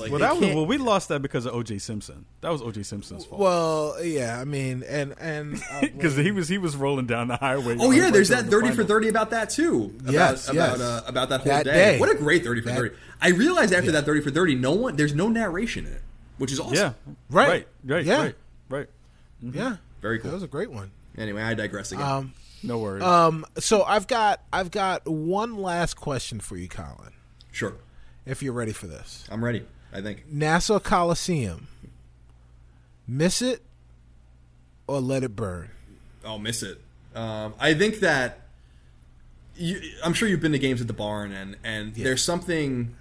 Like, 0.00 0.10
Well, 0.10 0.20
that 0.20 0.36
was 0.36 0.54
well. 0.54 0.66
We 0.66 0.78
lost 0.78 1.08
that 1.08 1.20
because 1.20 1.46
of 1.46 1.54
O.J. 1.54 1.78
Simpson. 1.78 2.24
That 2.40 2.50
was 2.50 2.62
O.J. 2.62 2.82
Simpson's 2.82 3.24
fault. 3.24 3.40
Well, 3.40 3.96
yeah. 4.02 4.40
I 4.40 4.44
mean, 4.44 4.82
and 4.88 5.14
and 5.18 5.62
uh, 5.70 5.80
because 5.80 6.16
he 6.16 6.30
was 6.30 6.48
he 6.48 6.58
was 6.58 6.76
rolling 6.76 7.06
down 7.06 7.28
the 7.28 7.36
highway. 7.36 7.76
Oh 7.78 7.88
uh, 7.88 7.90
yeah, 7.90 8.10
there's 8.10 8.28
during 8.28 8.44
that 8.44 8.50
the 8.50 8.56
thirty 8.56 8.70
for 8.74 8.84
thirty 8.84 9.08
about 9.08 9.30
that 9.30 9.50
too. 9.50 9.94
About, 10.00 10.12
Yes, 10.12 10.48
about 10.48 10.78
yes. 10.78 10.80
Uh, 10.80 11.02
about 11.06 11.28
that 11.28 11.40
whole 11.42 11.48
That 11.52 11.64
day. 11.64 11.72
day. 11.72 11.98
What 12.00 12.10
a 12.10 12.14
great 12.16 12.44
thirty 12.44 12.60
for 12.60 12.68
That- 12.68 12.76
thirty. 12.76 12.94
I 13.20 13.28
realized 13.30 13.72
after 13.72 13.92
that 13.92 14.04
thirty 14.04 14.20
for 14.20 14.30
thirty, 14.30 14.54
no 14.54 14.72
one 14.72 14.96
there's 14.96 15.14
no 15.14 15.28
narration 15.28 15.86
in 15.86 15.92
it, 15.92 16.02
which 16.38 16.52
is 16.52 16.58
awesome. 16.60 16.74
Yeah, 16.74 16.92
Right. 17.30 17.48
right, 17.48 17.66
right, 17.84 18.04
Yeah. 18.04 18.22
right, 18.22 18.34
right. 18.68 18.86
yeah, 19.42 19.76
Very 20.00 20.18
cool. 20.18 20.30
that 20.30 20.34
was 20.36 20.42
a 20.42 20.48
great 20.48 20.70
one. 20.70 20.90
Anyway, 21.16 21.42
I 21.42 21.54
digress 21.54 21.92
again. 21.92 22.04
Um, 22.04 22.32
No 22.62 22.78
worries. 22.78 23.02
um. 23.02 23.44
So 23.58 23.82
I've 23.82 24.06
got 24.06 24.40
I've 24.52 24.70
got 24.70 25.06
one 25.08 25.56
last 25.58 25.94
question 25.94 26.40
for 26.40 26.56
you, 26.56 26.68
Colin. 26.68 27.12
sure, 27.52 27.74
If 28.28 28.42
you're 28.42 28.52
ready 28.52 28.72
for 28.72 28.86
this, 28.86 29.24
I'm 29.30 29.42
ready. 29.42 29.64
I 29.92 30.02
think. 30.02 30.24
Nassau 30.30 30.78
Coliseum. 30.78 31.66
Miss 33.06 33.40
it 33.40 33.62
or 34.86 35.00
let 35.00 35.24
it 35.24 35.34
burn. 35.34 35.70
I'll 36.24 36.38
miss 36.38 36.62
it. 36.62 36.78
Um, 37.14 37.54
I 37.58 37.72
think 37.72 38.00
that 38.00 38.40
you, 39.56 39.80
I'm 40.04 40.12
sure 40.12 40.28
you've 40.28 40.40
been 40.40 40.52
to 40.52 40.58
games 40.58 40.82
at 40.82 40.86
the 40.86 40.92
barn, 40.92 41.32
and 41.32 41.56
and 41.64 41.94
there's 41.94 42.22
something 42.22 42.94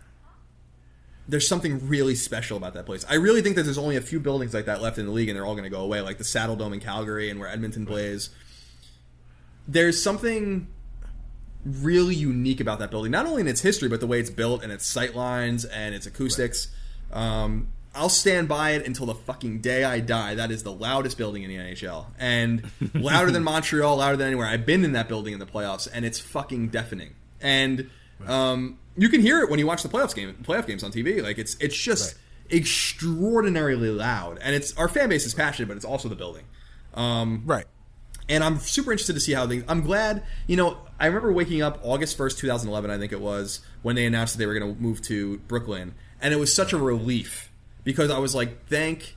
there's 1.27 1.47
something 1.47 1.85
really 1.87 2.15
special 2.15 2.55
about 2.55 2.73
that 2.73 2.85
place. 2.85 3.05
I 3.09 3.15
really 3.15 3.41
think 3.41 3.57
that 3.57 3.63
there's 3.63 3.77
only 3.77 3.97
a 3.97 4.01
few 4.01 4.19
buildings 4.19 4.53
like 4.53 4.65
that 4.65 4.81
left 4.81 4.97
in 4.97 5.05
the 5.05 5.11
league, 5.11 5.27
and 5.27 5.35
they're 5.35 5.45
all 5.45 5.55
going 5.55 5.65
to 5.65 5.69
go 5.69 5.81
away, 5.81 5.99
like 5.99 6.17
the 6.17 6.23
Saddle 6.23 6.55
Dome 6.55 6.73
in 6.73 6.79
Calgary 6.79 7.29
and 7.29 7.37
where 7.39 7.49
Edmonton 7.49 7.85
plays. 7.85 8.29
There's 9.67 10.01
something 10.01 10.67
really 11.68 12.15
unique 12.15 12.60
about 12.60 12.80
that 12.80 12.91
building, 12.91 13.11
not 13.11 13.26
only 13.26 13.41
in 13.41 13.48
its 13.48 13.61
history, 13.61 13.89
but 13.89 13.99
the 13.99 14.07
way 14.07 14.19
it's 14.19 14.30
built 14.30 14.64
and 14.64 14.72
its 14.72 14.85
sight 14.85 15.15
lines 15.15 15.65
and 15.65 15.94
its 15.94 16.06
acoustics. 16.06 16.69
Um, 17.11 17.68
I'll 17.95 18.10
stand 18.10 18.48
by 18.48 18.72
it 18.72 18.85
until 18.85 19.07
the 19.07 19.15
fucking 19.15 19.61
day 19.61 19.84
I 19.84 19.99
die. 20.02 20.35
That 20.35 20.52
is 20.52 20.61
the 20.64 20.72
loudest 20.72 21.18
building 21.18 21.44
in 21.44 21.49
the 21.49 21.57
NHL, 21.57 22.06
and 22.19 22.69
louder 22.94 23.31
than 23.31 23.44
Montreal, 23.44 23.98
louder 23.98 24.18
than 24.18 24.27
anywhere. 24.27 24.48
I've 24.48 24.65
been 24.65 24.85
in 24.85 24.91
that 24.91 25.07
building 25.07 25.34
in 25.34 25.39
the 25.39 25.48
playoffs, 25.48 25.88
and 25.91 26.06
it's 26.06 26.19
fucking 26.19 26.68
deafening. 26.68 27.15
And 27.41 27.89
um, 28.27 28.77
you 28.98 29.10
can 29.10 29.22
hear 29.22 29.41
it 29.41 29.49
when 29.49 29.57
you 29.57 29.65
watch 29.65 29.81
the 29.81 29.89
playoffs 29.89 30.14
game, 30.15 30.35
playoff 30.44 30.68
games 30.68 30.84
on 30.84 30.91
TV. 30.91 31.23
Like 31.23 31.39
it's 31.39 31.56
it's 31.60 31.76
just 31.76 32.15
extraordinarily 32.52 33.89
loud, 33.89 34.39
and 34.41 34.56
it's 34.56 34.77
our 34.77 34.88
fan 34.88 35.10
base 35.10 35.26
is 35.26 35.34
passionate, 35.34 35.68
but 35.68 35.77
it's 35.77 35.85
also 35.85 36.07
the 36.07 36.15
building. 36.15 36.44
Um, 36.94 37.44
Right. 37.45 37.65
And 38.29 38.43
I'm 38.43 38.59
super 38.59 38.91
interested 38.91 39.13
to 39.13 39.19
see 39.19 39.33
how 39.33 39.47
things. 39.47 39.63
I'm 39.67 39.81
glad, 39.81 40.23
you 40.47 40.57
know. 40.57 40.77
I 40.99 41.05
remember 41.05 41.31
waking 41.31 41.61
up 41.61 41.79
August 41.83 42.17
first, 42.17 42.39
2011, 42.39 42.89
I 42.89 42.97
think 42.97 43.11
it 43.11 43.21
was, 43.21 43.59
when 43.83 43.95
they 43.95 44.07
announced 44.07 44.33
that 44.33 44.39
they 44.39 44.47
were 44.47 44.57
going 44.57 44.75
to 44.75 44.81
move 44.81 44.99
to 45.03 45.37
Brooklyn, 45.47 45.93
and 46.19 46.33
it 46.33 46.37
was 46.37 46.51
such 46.51 46.73
a 46.73 46.77
relief 46.77 47.51
because 47.83 48.09
I 48.09 48.17
was 48.17 48.33
like, 48.33 48.65
thank 48.67 49.15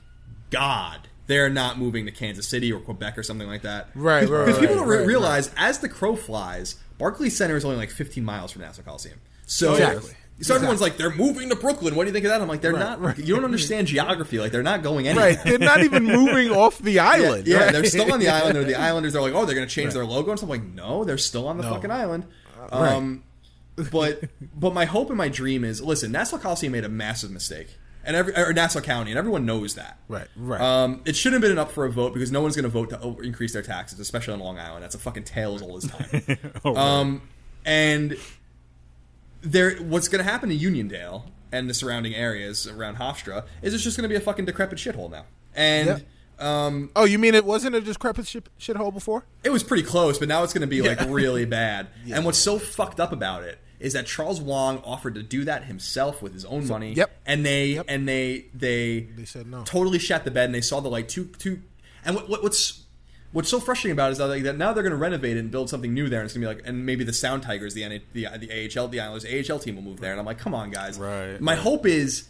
God 0.51 1.07
they're 1.25 1.49
not 1.49 1.79
moving 1.79 2.05
to 2.05 2.11
Kansas 2.11 2.47
City 2.47 2.71
or 2.71 2.79
Quebec 2.79 3.17
or 3.17 3.23
something 3.23 3.47
like 3.47 3.63
that. 3.63 3.89
Right, 3.95 4.27
right, 4.27 4.45
Because 4.45 4.59
people 4.59 4.75
right, 4.75 4.81
don't 4.81 4.89
re- 4.89 4.97
right, 4.97 5.07
realize, 5.07 5.49
as 5.57 5.79
the 5.79 5.89
crow 5.89 6.15
flies, 6.15 6.75
Barclays 6.97 7.35
Center 7.35 7.55
is 7.55 7.65
only 7.65 7.77
like 7.77 7.89
15 7.89 8.23
miles 8.23 8.51
from 8.51 8.61
Nassau 8.61 8.83
Coliseum. 8.83 9.19
So. 9.45 9.71
Exactly. 9.73 10.13
So 10.41 10.55
everyone's 10.55 10.81
like, 10.81 10.97
they're 10.97 11.13
moving 11.13 11.49
to 11.49 11.55
Brooklyn. 11.55 11.95
What 11.95 12.03
do 12.05 12.09
you 12.09 12.13
think 12.13 12.25
of 12.25 12.31
that? 12.31 12.41
I'm 12.41 12.47
like, 12.47 12.61
they're 12.61 12.73
Right, 12.73 12.99
not. 12.99 13.17
You 13.19 13.35
don't 13.35 13.45
understand 13.45 13.87
geography. 13.87 14.39
Like, 14.39 14.51
they're 14.51 14.63
not 14.63 14.81
going 14.83 15.07
anywhere. 15.07 15.35
Right. 15.35 15.43
They're 15.43 15.59
not 15.59 15.81
even 15.83 16.03
moving 16.05 16.49
off 16.51 16.79
the 16.79 16.99
island. 16.99 17.47
Yeah, 17.47 17.65
right? 17.65 17.71
they're 17.73 17.85
still 17.85 18.11
on 18.11 18.19
the 18.19 18.29
island. 18.29 18.55
They're 18.55 18.63
the 18.63 18.75
Islanders. 18.79 19.13
They're 19.13 19.21
like, 19.21 19.33
oh, 19.33 19.45
they're 19.45 19.55
going 19.55 19.67
to 19.67 19.73
change 19.73 19.93
their 19.93 20.05
logo 20.05 20.31
and 20.31 20.39
stuff. 20.39 20.49
I'm 20.49 20.59
like, 20.61 20.73
no, 20.73 21.03
they're 21.03 21.17
still 21.17 21.47
on 21.47 21.57
the 21.57 21.63
No. 21.63 21.73
fucking 21.73 21.91
island. 21.91 22.25
Right. 22.71 22.73
Um, 22.93 23.23
but 23.91 24.23
but 24.55 24.73
my 24.73 24.85
hope 24.85 25.09
and 25.09 25.17
my 25.17 25.29
dream 25.29 25.63
is 25.63 25.81
listen. 25.81 26.11
Nassau 26.11 26.37
Coliseum 26.37 26.73
made 26.73 26.83
a 26.83 26.89
massive 26.89 27.31
mistake, 27.31 27.77
and 28.03 28.15
every 28.15 28.35
or 28.35 28.51
Nassau 28.53 28.81
County, 28.81 29.11
and 29.11 29.17
everyone 29.17 29.45
knows 29.45 29.75
that. 29.75 29.97
Right, 30.07 30.27
right. 30.35 30.59
Um, 30.61 31.01
it 31.05 31.15
shouldn't 31.15 31.41
have 31.41 31.49
been 31.49 31.57
up 31.57 31.71
for 31.71 31.85
a 31.85 31.91
vote 31.91 32.13
because 32.13 32.31
no 32.31 32.41
one's 32.41 32.55
going 32.55 32.63
to 32.63 32.69
vote 32.69 32.89
to 32.91 33.19
increase 33.25 33.53
their 33.53 33.61
taxes, 33.63 33.99
especially 33.99 34.33
on 34.35 34.39
Long 34.41 34.59
Island. 34.59 34.83
That's 34.83 34.93
a 34.93 34.99
fucking 34.99 35.23
tale 35.23 35.55
as 35.55 35.61
old 35.61 35.83
as 35.83 35.89
time. 35.89 36.37
Oh, 36.65 36.75
um, 36.75 37.21
and 37.65 38.17
there, 39.41 39.75
what's 39.77 40.07
going 40.07 40.23
to 40.23 40.29
happen 40.29 40.49
to 40.49 40.57
Uniondale 40.57 41.23
and 41.51 41.69
the 41.69 41.73
surrounding 41.73 42.15
areas 42.15 42.67
around 42.67 42.97
Hofstra 42.97 43.45
is 43.61 43.73
it's 43.73 43.83
just 43.83 43.97
going 43.97 44.03
to 44.03 44.09
be 44.09 44.15
a 44.15 44.21
fucking 44.21 44.45
decrepit 44.45 44.77
shithole 44.77 45.11
now. 45.11 45.25
And 45.55 45.87
Yep. 46.39 46.45
um, 46.47 46.89
oh, 46.95 47.03
you 47.05 47.19
mean 47.19 47.35
it 47.35 47.45
wasn't 47.45 47.75
a 47.75 47.81
decrepit 47.81 48.27
shit, 48.27 48.47
shithole 48.59 48.93
before? 48.93 49.25
it 49.43 49.49
was 49.49 49.63
pretty 49.63 49.83
close, 49.83 50.17
but 50.17 50.27
now 50.27 50.43
it's 50.43 50.53
going 50.53 50.61
to 50.61 50.67
be 50.67 50.81
like 50.81 50.99
Yeah. 51.01 51.07
really 51.09 51.45
bad. 51.45 51.87
And 52.11 52.23
what's 52.25 52.37
so 52.37 52.57
fucked 52.59 52.99
up 52.99 53.11
about 53.11 53.43
it 53.43 53.59
is 53.79 53.93
that 53.93 54.05
Charles 54.05 54.39
Wang 54.39 54.77
offered 54.85 55.15
to 55.15 55.23
do 55.23 55.43
that 55.45 55.63
himself 55.63 56.21
with 56.21 56.33
his 56.33 56.45
own 56.45 56.67
money. 56.67 56.93
yep. 56.93 57.11
And 57.25 57.43
they 57.45 57.65
Yep. 57.69 57.85
and 57.89 58.07
they 58.07 58.45
they 58.53 59.01
They 59.15 59.25
said 59.25 59.47
no. 59.47 59.63
Totally 59.63 59.97
shat 59.99 60.23
the 60.23 60.29
bed, 60.31 60.45
and 60.45 60.55
they 60.55 60.61
saw 60.61 60.79
the 60.81 60.89
like 60.89 61.07
two 61.07 61.25
two. 61.39 61.61
And 62.05 62.15
what, 62.15 62.29
what 62.29 62.43
what's 62.43 62.80
what's 63.31 63.49
so 63.49 63.59
frustrating 63.59 63.93
about 63.93 64.09
it 64.09 64.13
is 64.13 64.17
that, 64.17 64.27
like, 64.27 64.43
that 64.43 64.57
now 64.57 64.73
they're 64.73 64.83
going 64.83 64.91
to 64.91 64.97
renovate 64.97 65.37
it 65.37 65.39
and 65.39 65.51
build 65.51 65.69
something 65.69 65.93
new 65.93 66.09
there, 66.09 66.19
and 66.19 66.25
it's 66.25 66.33
going 66.37 66.47
to 66.47 66.53
be 66.53 66.55
like, 66.61 66.67
and 66.67 66.85
maybe 66.85 67.03
the 67.03 67.13
Sound 67.13 67.43
Tigers, 67.43 67.73
the 67.73 67.87
NA, 67.87 67.97
the 68.13 68.27
the 68.37 68.69
AHL, 68.79 68.87
the 68.89 68.99
Islanders 68.99 69.49
AHL 69.51 69.59
team 69.59 69.75
will 69.75 69.83
move 69.83 69.99
there, 69.99 70.11
and 70.11 70.19
I'm 70.19 70.25
like, 70.25 70.39
come 70.39 70.53
on, 70.53 70.69
guys. 70.71 70.97
Right, 70.99 71.39
My 71.39 71.53
right. 71.53 71.61
hope 71.61 71.85
is 71.85 72.27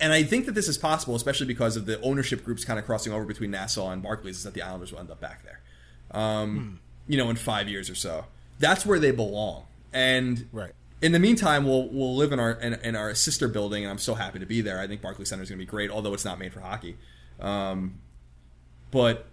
and 0.00 0.12
I 0.12 0.22
think 0.22 0.46
that 0.46 0.52
this 0.54 0.68
is 0.68 0.78
possible, 0.78 1.16
especially 1.16 1.46
because 1.48 1.76
of 1.76 1.84
the 1.86 2.00
ownership 2.02 2.44
groups 2.44 2.64
kind 2.64 2.78
of 2.78 2.84
crossing 2.86 3.12
over 3.12 3.24
between 3.24 3.50
Nassau 3.50 3.90
and 3.90 4.00
Barclays, 4.00 4.36
is 4.36 4.44
that 4.44 4.54
the 4.54 4.62
Islanders 4.62 4.92
will 4.92 5.00
end 5.00 5.10
up 5.10 5.20
back 5.20 5.42
there. 5.44 5.60
Um, 6.12 6.78
You 7.08 7.16
know, 7.16 7.30
in 7.30 7.36
five 7.36 7.68
years 7.68 7.90
or 7.90 7.94
so, 7.96 8.26
that's 8.60 8.86
where 8.86 8.98
they 9.00 9.10
belong. 9.10 9.64
And 9.92 10.46
Right. 10.52 10.72
in 11.02 11.10
the 11.12 11.18
meantime, 11.18 11.64
we'll 11.64 11.88
we'll 11.88 12.14
live 12.14 12.32
in 12.32 12.38
our 12.38 12.52
in, 12.52 12.74
in 12.74 12.94
our 12.96 13.12
sister 13.14 13.48
building, 13.48 13.82
and 13.82 13.90
I'm 13.90 13.98
so 13.98 14.14
happy 14.14 14.38
to 14.38 14.46
be 14.46 14.60
there. 14.60 14.78
I 14.78 14.86
think 14.86 15.00
Barclays 15.02 15.28
Center 15.30 15.42
is 15.42 15.48
going 15.48 15.58
to 15.58 15.64
be 15.64 15.68
great, 15.70 15.90
although 15.90 16.14
it's 16.14 16.24
not 16.24 16.38
made 16.38 16.52
for 16.52 16.60
hockey. 16.60 16.96
Um, 17.40 17.98
but 18.90 19.26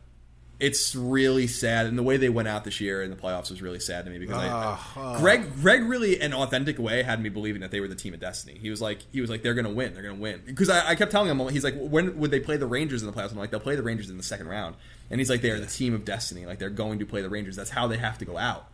it's 0.59 0.95
really 0.95 1.47
sad, 1.47 1.85
and 1.85 1.97
the 1.97 2.03
way 2.03 2.15
they 2.17 2.29
went 2.29 2.47
out 2.47 2.63
this 2.63 2.79
year 2.79 3.03
in 3.03 3.09
the 3.09 3.15
playoffs 3.17 3.49
was 3.49 3.61
really 3.61 3.79
sad 3.79 4.05
to 4.05 4.11
me 4.11 4.17
because 4.19 4.37
I, 4.37 4.47
Ah, 4.49 5.17
Greg 5.19 5.53
Greg 5.61 5.83
really 5.83 6.15
in 6.15 6.31
an 6.31 6.33
authentic 6.33 6.79
way 6.79 7.03
had 7.03 7.21
me 7.21 7.27
believing 7.29 7.61
that 7.61 7.71
they 7.71 7.81
were 7.81 7.87
the 7.89 7.95
team 7.95 8.13
of 8.13 8.19
destiny. 8.21 8.57
He 8.57 8.69
was 8.69 8.81
like 8.81 8.99
he 9.11 9.19
was 9.19 9.29
like 9.29 9.43
they're 9.43 9.53
gonna 9.53 9.69
win, 9.69 9.93
they're 9.93 10.03
gonna 10.03 10.15
win 10.15 10.41
because 10.45 10.69
I, 10.69 10.91
I 10.91 10.95
kept 10.95 11.11
telling 11.11 11.29
him 11.29 11.45
he's 11.49 11.63
like 11.65 11.75
when 11.77 12.17
would 12.19 12.31
they 12.31 12.39
play 12.39 12.55
the 12.57 12.67
Rangers 12.67 13.03
in 13.03 13.07
the 13.07 13.13
playoffs? 13.13 13.31
I'm 13.31 13.37
like 13.37 13.51
they'll 13.51 13.59
play 13.59 13.75
the 13.75 13.83
Rangers 13.83 14.09
in 14.09 14.17
the 14.17 14.23
second 14.23 14.47
round, 14.47 14.75
and 15.09 15.19
he's 15.19 15.29
like 15.29 15.41
they 15.41 15.51
are 15.51 15.59
the 15.59 15.65
team 15.65 15.93
of 15.93 16.05
destiny, 16.05 16.45
like 16.45 16.59
they're 16.59 16.69
going 16.69 16.99
to 16.99 17.05
play 17.05 17.21
the 17.21 17.29
Rangers. 17.29 17.55
That's 17.57 17.69
how 17.71 17.87
they 17.87 17.97
have 17.97 18.17
to 18.19 18.25
go 18.25 18.37
out, 18.37 18.69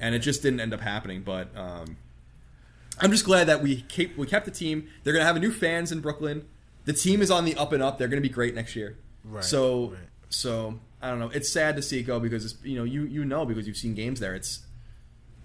and 0.00 0.14
it 0.14 0.18
just 0.18 0.42
didn't 0.42 0.60
end 0.60 0.74
up 0.74 0.80
happening. 0.80 1.22
But 1.22 1.56
um, 1.56 1.96
I'm 3.00 3.10
just 3.10 3.24
glad 3.24 3.46
that 3.48 3.62
we 3.62 3.80
kept 3.82 4.18
we 4.18 4.26
kept 4.26 4.44
the 4.44 4.50
team. 4.50 4.88
They're 5.02 5.12
gonna 5.14 5.24
have 5.24 5.36
a 5.36 5.40
new 5.40 5.52
fans 5.52 5.90
in 5.90 6.00
Brooklyn. 6.00 6.46
The 6.84 6.92
team 6.92 7.22
is 7.22 7.30
on 7.30 7.46
the 7.46 7.54
up 7.56 7.72
and 7.72 7.82
up. 7.82 7.96
They're 7.98 8.08
gonna 8.08 8.20
be 8.20 8.28
great 8.28 8.54
next 8.54 8.76
year. 8.76 8.98
Right, 9.24 9.42
So 9.42 9.88
right. 9.92 9.98
so 10.28 10.78
I 11.04 11.10
don't 11.10 11.18
know. 11.18 11.28
It's 11.28 11.50
sad 11.50 11.76
to 11.76 11.82
see 11.82 12.00
it 12.00 12.04
go 12.04 12.18
because 12.18 12.44
it's, 12.44 12.64
you 12.64 12.76
know 12.76 12.84
you 12.84 13.04
you 13.04 13.24
know 13.24 13.44
because 13.44 13.66
you've 13.66 13.76
seen 13.76 13.94
games 13.94 14.20
there. 14.20 14.34
It's 14.34 14.60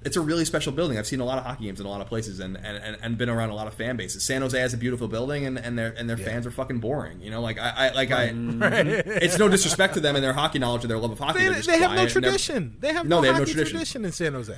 it's 0.02 0.15
a 0.15 0.22
really 0.22 0.45
special 0.45 0.72
building. 0.72 0.98
I've 0.98 1.07
seen 1.07 1.19
a 1.19 1.26
lot 1.26 1.38
of 1.38 1.44
hockey 1.44 1.65
games 1.65 1.81
in 1.81 1.86
a 1.86 1.90
lot 1.90 1.99
of 1.99 2.07
places 2.07 2.40
and, 2.40 2.56
and, 2.56 2.77
and, 2.77 2.98
and 3.02 3.18
been 3.18 3.27
around 3.27 3.49
a 3.49 3.56
lot 3.56 3.68
of 3.68 3.73
fan 3.73 3.98
bases. 3.98 4.23
San 4.23 4.41
Jose 4.41 4.57
has 4.57 4.73
a 4.73 4.77
beautiful 4.77 5.10
building 5.10 5.45
and, 5.45 5.60
and 5.60 5.77
their 5.77 5.94
and 5.98 6.10
their 6.10 6.15
fans 6.15 6.48
are 6.48 6.52
fucking 6.52 6.80
boring. 6.80 7.22
You 7.22 7.31
know, 7.31 7.41
like 7.41 7.60
I, 7.60 7.73
I 7.76 7.90
like 7.91 8.11
I 8.11 8.30
mm. 8.30 8.61
it's 9.06 9.38
no 9.38 9.49
disrespect 9.49 9.95
to 9.95 9.99
them 9.99 10.15
and 10.15 10.23
their 10.23 10.34
hockey 10.34 10.60
knowledge 10.60 10.86
or 10.86 10.88
their 10.88 10.98
love 10.98 11.11
of 11.11 11.19
hockey. 11.19 11.40
They, 11.40 11.60
they 11.60 11.80
have 11.80 11.91
no 11.91 12.03
and 12.03 12.10
tradition. 12.10 12.77
They 12.80 12.94
have 12.94 13.06
No, 13.06 13.18
no, 13.18 13.22
they 13.22 13.27
have 13.27 13.36
no 13.36 13.41
hockey 13.41 13.52
tradition. 13.52 13.73
tradition 13.73 14.06
in 14.06 14.11
San 14.14 14.34
Jose. 14.34 14.57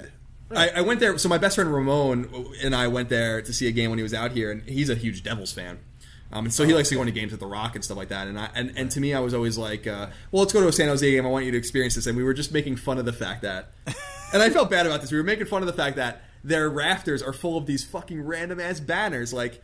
I, 0.56 0.70
I 0.70 0.82
went 0.82 1.00
there. 1.00 1.18
So 1.18 1.30
my 1.30 1.40
best 1.40 1.56
friend 1.56 1.74
Ramon 1.74 2.54
and 2.62 2.76
I 2.76 2.88
went 2.88 3.10
there 3.10 3.42
to 3.42 3.54
see 3.54 3.68
a 3.68 3.72
game 3.72 3.90
when 3.90 3.98
he 3.98 4.04
was 4.04 4.14
out 4.14 4.32
here, 4.32 4.52
and 4.52 4.62
he's 4.64 4.90
a 4.90 4.96
huge 4.96 5.24
Devils 5.24 5.52
fan. 5.52 5.80
Um, 6.34 6.46
and 6.46 6.54
so 6.54 6.64
he 6.66 6.74
likes 6.74 6.90
to 6.90 6.96
go 6.96 7.02
into 7.02 7.12
games 7.14 7.34
at 7.34 7.40
the 7.40 7.46
Rock 7.46 7.76
and 7.76 7.84
stuff 7.84 7.98
like 7.98 8.08
that. 8.10 8.28
And 8.28 8.40
I 8.40 8.50
and, 8.56 8.72
and 8.76 8.90
to 8.92 9.00
me, 9.02 9.14
I 9.14 9.20
was 9.20 9.34
always 9.34 9.58
like, 9.58 9.86
uh, 9.88 10.08
"Well, 10.32 10.42
let's 10.42 10.54
go 10.54 10.62
to 10.62 10.68
a 10.68 10.72
San 10.74 10.88
Jose 10.88 11.10
game. 11.10 11.26
I 11.26 11.30
want 11.30 11.46
you 11.46 11.52
to 11.52 11.58
experience 11.58 11.96
this." 11.96 12.08
And 12.08 12.16
we 12.16 12.24
were 12.24 12.34
just 12.34 12.52
making 12.54 12.78
fun 12.78 12.98
of 12.98 13.06
the 13.06 13.14
fact 13.14 13.42
that, 13.42 13.72
and 14.34 14.42
I 14.42 14.50
felt 14.50 14.70
bad 14.70 14.86
about 14.86 15.02
this. 15.02 15.12
We 15.12 15.18
were 15.18 15.24
making 15.24 15.48
fun 15.48 15.62
of 15.62 15.68
the 15.68 15.74
fact 15.74 15.98
that 15.98 16.22
their 16.44 16.70
rafters 16.70 17.22
are 17.22 17.34
full 17.34 17.58
of 17.58 17.66
these 17.66 17.84
fucking 17.84 18.22
random 18.24 18.60
ass 18.60 18.80
banners, 18.80 19.34
like 19.34 19.62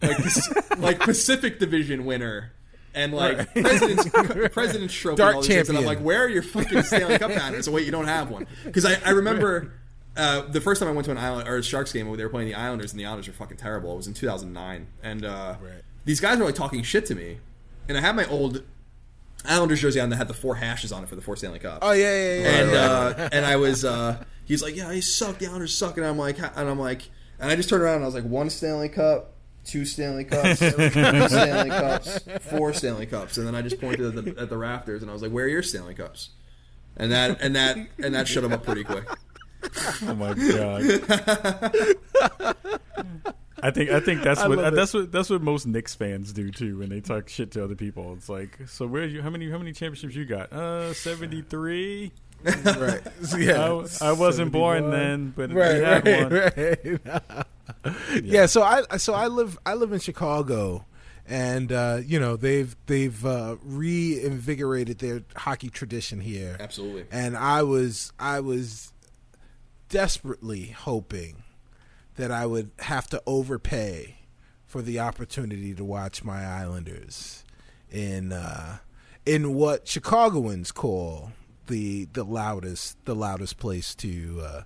like 0.00 0.18
like 0.78 1.00
Pacific 1.00 1.58
Division 1.58 2.04
winner. 2.04 2.52
And 2.94 3.12
like 3.12 3.52
president's 3.52 4.08
president's 4.54 4.94
trophy, 4.94 5.16
Dart 5.18 5.28
and 5.28 5.36
all 5.36 5.42
these 5.42 5.48
things. 5.54 5.68
and 5.68 5.76
I'm 5.76 5.84
like, 5.84 5.98
where 5.98 6.24
are 6.24 6.28
your 6.30 6.42
fucking 6.42 6.82
Stanley 6.84 7.18
Cup 7.18 7.28
banners? 7.30 7.66
So 7.66 7.72
wait, 7.72 7.84
you 7.84 7.92
don't 7.92 8.06
have 8.06 8.30
one 8.30 8.46
because 8.64 8.86
I, 8.86 8.94
I 9.04 9.10
remember 9.10 9.74
uh, 10.16 10.42
the 10.48 10.62
first 10.62 10.80
time 10.80 10.88
I 10.88 10.92
went 10.92 11.04
to 11.04 11.10
an 11.10 11.18
island 11.18 11.46
or 11.46 11.58
a 11.58 11.62
Sharks 11.62 11.92
game 11.92 12.08
where 12.08 12.16
they 12.16 12.24
were 12.24 12.30
playing 12.30 12.48
the 12.48 12.54
Islanders 12.54 12.92
and 12.92 12.98
the 12.98 13.04
Islanders 13.04 13.26
were 13.26 13.34
fucking 13.34 13.58
terrible. 13.58 13.92
It 13.92 13.96
was 13.98 14.06
in 14.06 14.14
2009, 14.14 14.86
and 15.02 15.24
uh, 15.26 15.56
Right. 15.60 15.82
These 16.06 16.20
guys 16.20 16.38
were 16.38 16.46
like 16.46 16.54
talking 16.54 16.82
shit 16.82 17.04
to 17.06 17.14
me, 17.14 17.38
and 17.88 17.98
I 17.98 18.00
had 18.00 18.16
my 18.16 18.24
old 18.26 18.62
Islanders 19.44 19.82
jersey 19.82 20.00
on 20.00 20.08
that 20.10 20.16
had 20.16 20.28
the 20.28 20.34
four 20.34 20.54
hashes 20.54 20.92
on 20.92 21.02
it 21.02 21.08
for 21.08 21.16
the 21.16 21.20
four 21.20 21.36
Stanley 21.36 21.58
Cups. 21.58 21.80
Oh 21.82 21.92
yeah, 21.92 22.04
yeah, 22.04 22.40
yeah. 22.40 22.48
and 22.48 22.70
yeah. 22.70 22.80
uh, 22.80 23.28
and 23.32 23.44
I 23.44 23.56
was 23.56 23.84
uh, 23.84 24.24
he's 24.44 24.62
like, 24.62 24.74
yeah, 24.74 24.90
he 24.92 25.02
suck. 25.02 25.38
The 25.38 25.46
Islanders 25.46 25.76
suck, 25.76 25.98
and 25.98 26.06
I'm 26.06 26.16
like, 26.16 26.38
and 26.38 26.68
I'm 26.68 26.78
like, 26.78 27.02
and 27.38 27.50
I 27.50 27.56
just 27.56 27.68
turned 27.68 27.82
around 27.82 27.96
and 27.96 28.04
I 28.04 28.06
was 28.06 28.14
like, 28.14 28.24
one 28.24 28.48
Stanley 28.48 28.88
Cup. 28.88 29.32
Two 29.64 29.84
Stanley 29.84 30.22
Cups, 30.22 30.58
three 30.60 30.70
Stanley 30.90 31.70
Cups, 31.70 32.20
four 32.42 32.72
Stanley 32.72 33.04
Cups, 33.04 33.36
and 33.36 33.44
then 33.48 33.56
I 33.56 33.62
just 33.62 33.80
pointed 33.80 34.16
at 34.16 34.24
the, 34.24 34.40
at 34.42 34.48
the 34.48 34.56
rafters 34.56 35.02
and 35.02 35.10
I 35.10 35.12
was 35.12 35.22
like, 35.22 35.32
"Where 35.32 35.46
are 35.46 35.48
your 35.48 35.64
Stanley 35.64 35.94
Cups?" 35.94 36.30
And 36.96 37.10
that 37.10 37.42
and 37.42 37.56
that 37.56 37.76
and 37.98 38.14
that 38.14 38.28
shut 38.28 38.44
him 38.44 38.52
up 38.52 38.64
pretty 38.64 38.84
quick. 38.84 39.04
Oh 40.06 40.14
my 40.14 40.32
god. 40.34 40.84
I 43.62 43.70
think 43.70 43.90
I 43.90 44.00
think 44.00 44.22
that's 44.22 44.40
I 44.40 44.48
what 44.48 44.58
love 44.58 44.74
that's 44.74 44.92
what 44.92 45.10
that's 45.10 45.30
what 45.30 45.42
most 45.42 45.66
Knicks 45.66 45.94
fans 45.94 46.32
do 46.32 46.50
too 46.50 46.78
when 46.78 46.90
they 46.90 47.00
talk 47.00 47.28
shit 47.28 47.52
to 47.52 47.64
other 47.64 47.74
people. 47.74 48.12
It's 48.14 48.28
like, 48.28 48.58
so 48.66 48.86
where 48.86 49.04
you? 49.04 49.22
How 49.22 49.30
many 49.30 49.50
how 49.50 49.58
many 49.58 49.72
championships 49.72 50.14
you 50.14 50.24
got? 50.24 50.52
Uh, 50.52 50.92
seventy 50.92 51.42
three. 51.42 52.12
right. 52.44 53.00
So, 53.22 53.36
yeah, 53.38 53.84
I, 54.00 54.08
I 54.08 54.12
wasn't 54.12 54.52
born 54.52 54.90
then, 54.90 55.32
but 55.34 55.52
right, 55.52 55.74
we 55.74 55.84
had 55.84 56.06
right, 56.06 56.84
one. 56.84 57.00
right. 57.04 58.22
yeah. 58.22 58.46
So 58.46 58.62
I 58.62 58.96
so 58.98 59.14
I 59.14 59.28
live 59.28 59.58
I 59.64 59.74
live 59.74 59.92
in 59.92 60.00
Chicago, 60.00 60.84
and 61.26 61.72
uh, 61.72 62.00
you 62.04 62.20
know 62.20 62.36
they've 62.36 62.76
they've 62.86 63.24
uh, 63.24 63.56
reinvigorated 63.62 64.98
their 64.98 65.22
hockey 65.34 65.70
tradition 65.70 66.20
here. 66.20 66.56
Absolutely. 66.60 67.06
And 67.10 67.36
I 67.36 67.62
was 67.62 68.12
I 68.18 68.40
was 68.40 68.92
desperately 69.88 70.66
hoping 70.66 71.42
that 72.16 72.30
I 72.30 72.46
would 72.46 72.70
have 72.80 73.08
to 73.08 73.22
overpay 73.26 74.16
for 74.66 74.82
the 74.82 74.98
opportunity 74.98 75.74
to 75.74 75.84
watch 75.84 76.24
my 76.24 76.44
Islanders 76.44 77.44
in 77.90 78.32
uh, 78.32 78.78
in 79.24 79.54
what 79.54 79.86
Chicagoans 79.86 80.72
call 80.72 81.32
the 81.66 82.06
the 82.06 82.24
loudest 82.24 83.04
the 83.04 83.14
loudest 83.14 83.58
place 83.58 83.94
to 83.96 84.42
uh, 84.42 84.62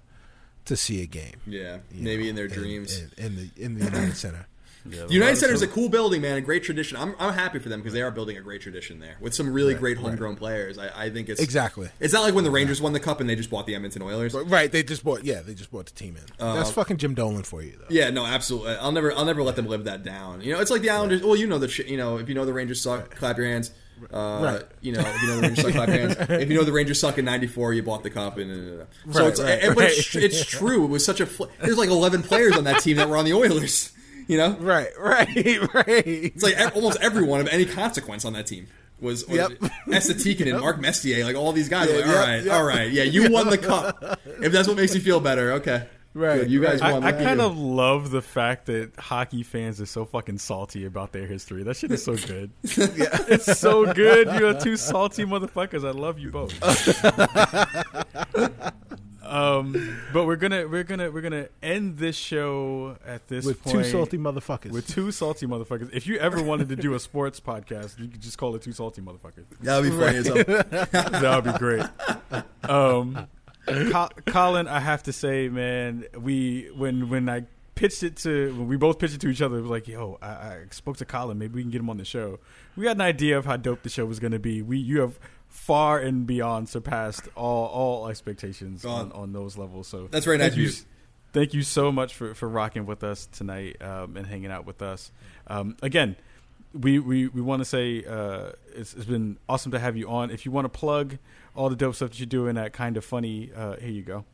to 0.64 0.76
see 0.76 1.02
a 1.02 1.06
game. 1.06 1.40
Yeah, 1.46 1.78
maybe 1.92 2.24
know, 2.24 2.30
in 2.30 2.36
their 2.36 2.48
dreams. 2.48 2.98
in, 3.16 3.24
in 3.24 3.36
the 3.36 3.50
in 3.56 3.78
the 3.78 3.84
United 3.84 4.16
Center. 4.16 4.46
Yeah, 4.88 5.04
The 5.06 5.12
United 5.14 5.36
Center 5.36 5.52
is 5.54 5.62
a 5.62 5.66
cool 5.68 5.88
building, 5.88 6.22
man, 6.22 6.36
a 6.36 6.40
great 6.40 6.62
tradition. 6.62 6.96
I'm, 6.96 7.14
I'm 7.18 7.34
happy 7.34 7.58
for 7.58 7.68
them 7.68 7.80
because 7.80 7.92
they 7.92 8.02
are 8.02 8.10
building 8.10 8.36
a 8.36 8.40
great 8.40 8.60
tradition 8.62 8.98
there 9.00 9.16
with 9.20 9.34
some 9.34 9.52
really 9.52 9.74
great 9.74 9.96
homegrown 9.98 10.36
players. 10.36 10.78
I, 10.78 11.04
I 11.06 11.10
think 11.10 11.28
it's 11.28 11.40
Exactly. 11.40 11.88
It's 12.00 12.12
not 12.14 12.22
like 12.22 12.34
when 12.34 12.44
the 12.44 12.50
Rangers 12.50 12.80
won 12.80 12.92
the 12.92 13.00
cup 13.00 13.20
and 13.20 13.28
they 13.28 13.36
just 13.36 13.50
bought 13.50 13.66
the 13.66 13.74
Edmonton 13.74 14.02
Oilers. 14.02 14.34
Right, 14.34 14.70
they 14.72 14.82
just 14.82 15.04
bought 15.04 15.24
yeah, 15.24 15.40
they 15.42 15.54
just 15.54 15.70
bought 15.70 15.86
the 15.86 15.92
team 15.92 16.16
in. 16.16 16.22
That's 16.38 16.70
fucking 16.70 16.96
Jim 16.98 17.14
Dolan 17.14 17.42
for 17.42 17.62
you 17.62 17.76
though. 17.78 17.86
Yeah, 17.90 18.10
no, 18.10 18.24
absolutely. 18.24 18.74
I'll 18.76 18.92
never, 18.92 19.12
I'll 19.12 19.24
never 19.24 19.42
let 19.42 19.56
them 19.56 19.66
live 19.66 19.84
that 19.84 20.02
down. 20.02 20.40
You 20.40 20.52
know, 20.54 20.60
it's 20.60 20.70
like 20.70 20.82
the 20.82 20.90
Islanders. 20.90 21.22
Well, 21.22 21.36
you 21.36 21.46
know 21.46 21.58
the, 21.58 21.68
sh- 21.68 21.80
you 21.86 21.96
know, 21.96 22.16
if 22.18 22.28
you 22.28 22.34
know 22.34 22.44
the 22.44 22.52
Rangers 22.52 22.80
suck, 22.80 23.14
clap 23.16 23.36
your 23.36 23.46
hands. 23.46 23.70
Uh, 24.10 24.40
Right. 24.42 24.62
You 24.80 24.92
know, 24.92 25.00
if 25.00 25.22
you 25.22 25.28
know 25.28 25.36
the 25.36 25.42
Rangers 25.42 25.62
suck, 25.64 25.72
clap 25.74 25.88
your 25.88 25.98
hands. 25.98 26.16
If 26.30 26.48
you 26.48 26.56
know 26.56 26.64
the 26.64 26.72
Rangers 26.72 26.98
suck 26.98 27.18
in 27.18 27.26
'94, 27.26 27.74
you 27.74 27.82
bought 27.82 28.02
the 28.02 28.08
cup, 28.08 28.38
and, 28.38 28.50
and, 28.50 28.68
and- 28.68 28.80
and. 29.04 29.14
so 29.14 29.20
Right, 29.20 29.28
it's, 29.28 29.40
right, 29.42 29.60
but 29.68 29.76
right. 29.76 29.90
it's, 29.92 30.14
it's 30.16 30.44
true. 30.46 30.84
It 30.84 30.88
was 30.88 31.04
such 31.04 31.20
a. 31.20 31.26
Fl- 31.26 31.44
There's 31.60 31.76
like 31.76 31.90
11 31.90 32.22
players 32.22 32.56
on 32.56 32.64
that 32.64 32.80
team 32.80 32.96
that 32.96 33.10
were 33.10 33.18
on 33.18 33.26
the 33.26 33.34
Oilers. 33.34 33.92
You 34.30 34.36
know, 34.36 34.56
Right, 34.60 34.86
right, 34.96 35.26
right. 35.74 36.06
It's 36.06 36.44
like 36.44 36.54
ev- 36.54 36.76
almost 36.76 36.98
everyone 37.00 37.40
of 37.40 37.48
any 37.48 37.64
consequence 37.66 38.24
on 38.24 38.32
that 38.34 38.46
team 38.46 38.68
was, 39.00 39.26
was 39.26 39.38
Yep. 39.38 39.50
Esa 39.92 40.14
Tikkanen 40.14 40.52
and 40.52 40.60
Mark 40.60 40.80
Messier, 40.80 41.24
like 41.24 41.34
all 41.34 41.50
these 41.52 41.68
guys. 41.68 41.90
Yeah, 41.90 41.96
like, 41.96 42.06
all 42.06 42.12
yep, 42.12 42.24
right, 42.24 42.44
yep. 42.44 42.54
all 42.54 42.62
right, 42.62 42.92
yeah, 42.92 43.02
you 43.02 43.28
won 43.28 43.50
the 43.50 43.58
cup. 43.72 44.20
If 44.40 44.52
that's 44.52 44.68
what 44.68 44.76
makes 44.76 44.94
you 44.94 45.00
feel 45.00 45.18
better, 45.18 45.54
okay, 45.54 45.88
Right, 46.14 46.42
Good, 46.42 46.50
you 46.52 46.60
guys 46.62 46.80
right. 46.80 46.90
I, 46.90 46.92
won. 46.92 47.02
I 47.02 47.06
Look 47.10 47.20
at 47.20 47.24
kind 47.24 47.40
of 47.40 47.58
love 47.58 48.12
the 48.12 48.22
fact 48.22 48.66
that 48.66 48.92
hockey 48.98 49.42
fans 49.42 49.80
are 49.80 49.86
so 49.86 50.04
fucking 50.04 50.38
salty 50.38 50.84
about 50.84 51.10
their 51.10 51.26
history. 51.26 51.64
That 51.64 51.76
shit 51.76 51.90
is 51.90 52.04
so 52.04 52.14
good. 52.16 52.50
It's 52.62 53.58
so 53.58 53.92
good. 53.92 54.28
You're 54.38 54.60
two 54.60 54.76
salty 54.76 55.24
motherfuckers. 55.24 55.84
I 55.86 55.90
love 55.90 56.20
you 56.20 56.30
both. 56.30 56.52
Um, 59.30 59.98
but 60.12 60.26
we're 60.26 60.36
gonna 60.36 60.66
we're 60.66 60.82
gonna 60.84 61.10
we're 61.10 61.20
gonna 61.20 61.48
end 61.62 61.98
this 61.98 62.16
show 62.16 62.96
at 63.06 63.28
this 63.28 63.44
point. 63.44 63.56
with 63.56 63.62
point 63.64 63.84
two 63.86 63.90
salty 63.90 64.18
motherfuckers. 64.18 64.70
with 64.72 64.88
two 64.88 65.10
salty 65.12 65.46
motherfuckers. 65.46 65.90
If 65.92 66.06
you 66.06 66.18
ever 66.18 66.42
wanted 66.42 66.68
to 66.70 66.76
do 66.76 66.94
a 66.94 67.00
sports 67.00 67.38
podcast, 67.40 67.98
you 67.98 68.08
could 68.08 68.20
just 68.20 68.38
call 68.38 68.54
it 68.56 68.62
two 68.62 68.72
salty 68.72 69.00
motherfuckers. 69.02 69.44
that 69.60 69.80
would 69.80 69.90
be 69.90 69.96
funny 69.96 70.16
as 70.18 70.26
hell. 70.26 70.36
That 71.20 71.44
would 71.44 71.52
be 71.52 71.58
great. 71.58 71.84
Um, 72.64 73.28
Co- 73.66 74.08
Colin, 74.26 74.66
I 74.68 74.80
have 74.80 75.02
to 75.04 75.12
say, 75.12 75.48
man, 75.48 76.04
we 76.18 76.70
when 76.74 77.08
when 77.08 77.28
I 77.28 77.44
pitched 77.74 78.02
it 78.02 78.16
to 78.16 78.52
when 78.56 78.68
we 78.68 78.76
both 78.76 78.98
pitched 78.98 79.14
it 79.14 79.20
to 79.20 79.28
each 79.28 79.42
other, 79.42 79.58
it 79.58 79.62
was 79.62 79.70
like, 79.70 79.86
yo, 79.86 80.18
I, 80.20 80.26
I 80.28 80.58
spoke 80.70 80.96
to 80.98 81.04
Colin. 81.04 81.38
Maybe 81.38 81.54
we 81.54 81.62
can 81.62 81.70
get 81.70 81.80
him 81.80 81.90
on 81.90 81.98
the 81.98 82.04
show. 82.04 82.38
We 82.76 82.84
got 82.84 82.96
an 82.96 83.00
idea 83.02 83.38
of 83.38 83.44
how 83.46 83.56
dope 83.56 83.82
the 83.82 83.88
show 83.88 84.06
was 84.06 84.18
going 84.18 84.32
to 84.32 84.38
be. 84.38 84.60
We 84.62 84.78
you 84.78 85.00
have 85.00 85.18
far 85.50 85.98
and 85.98 86.26
beyond 86.26 86.68
surpassed 86.68 87.28
all 87.36 87.66
all 87.66 88.08
expectations 88.08 88.84
on, 88.84 89.12
on 89.12 89.32
those 89.32 89.58
levels. 89.58 89.86
So 89.88 90.06
That's 90.06 90.24
very 90.24 90.38
thank 90.38 90.56
nice 90.56 90.70
of 90.70 90.78
you. 90.80 90.86
Thank 91.32 91.54
you 91.54 91.62
so 91.62 91.92
much 91.92 92.14
for, 92.14 92.34
for 92.34 92.48
rocking 92.48 92.86
with 92.86 93.04
us 93.04 93.26
tonight 93.26 93.80
um, 93.80 94.16
and 94.16 94.26
hanging 94.26 94.50
out 94.50 94.66
with 94.66 94.82
us. 94.82 95.12
Um, 95.46 95.76
again, 95.80 96.16
we, 96.72 96.98
we, 96.98 97.28
we 97.28 97.40
want 97.40 97.60
to 97.60 97.64
say 97.64 98.04
uh, 98.04 98.50
it's, 98.74 98.94
it's 98.94 99.04
been 99.04 99.38
awesome 99.48 99.70
to 99.72 99.78
have 99.78 99.96
you 99.96 100.08
on. 100.08 100.30
If 100.32 100.44
you 100.44 100.50
want 100.50 100.64
to 100.64 100.68
plug 100.68 101.18
all 101.54 101.68
the 101.68 101.76
dope 101.76 101.94
stuff 101.94 102.10
that 102.10 102.18
you're 102.18 102.26
doing 102.26 102.56
at 102.56 102.72
Kinda 102.72 103.00
Funny, 103.00 103.52
uh, 103.54 103.76
here 103.76 103.90
you 103.90 104.02
go. 104.02 104.24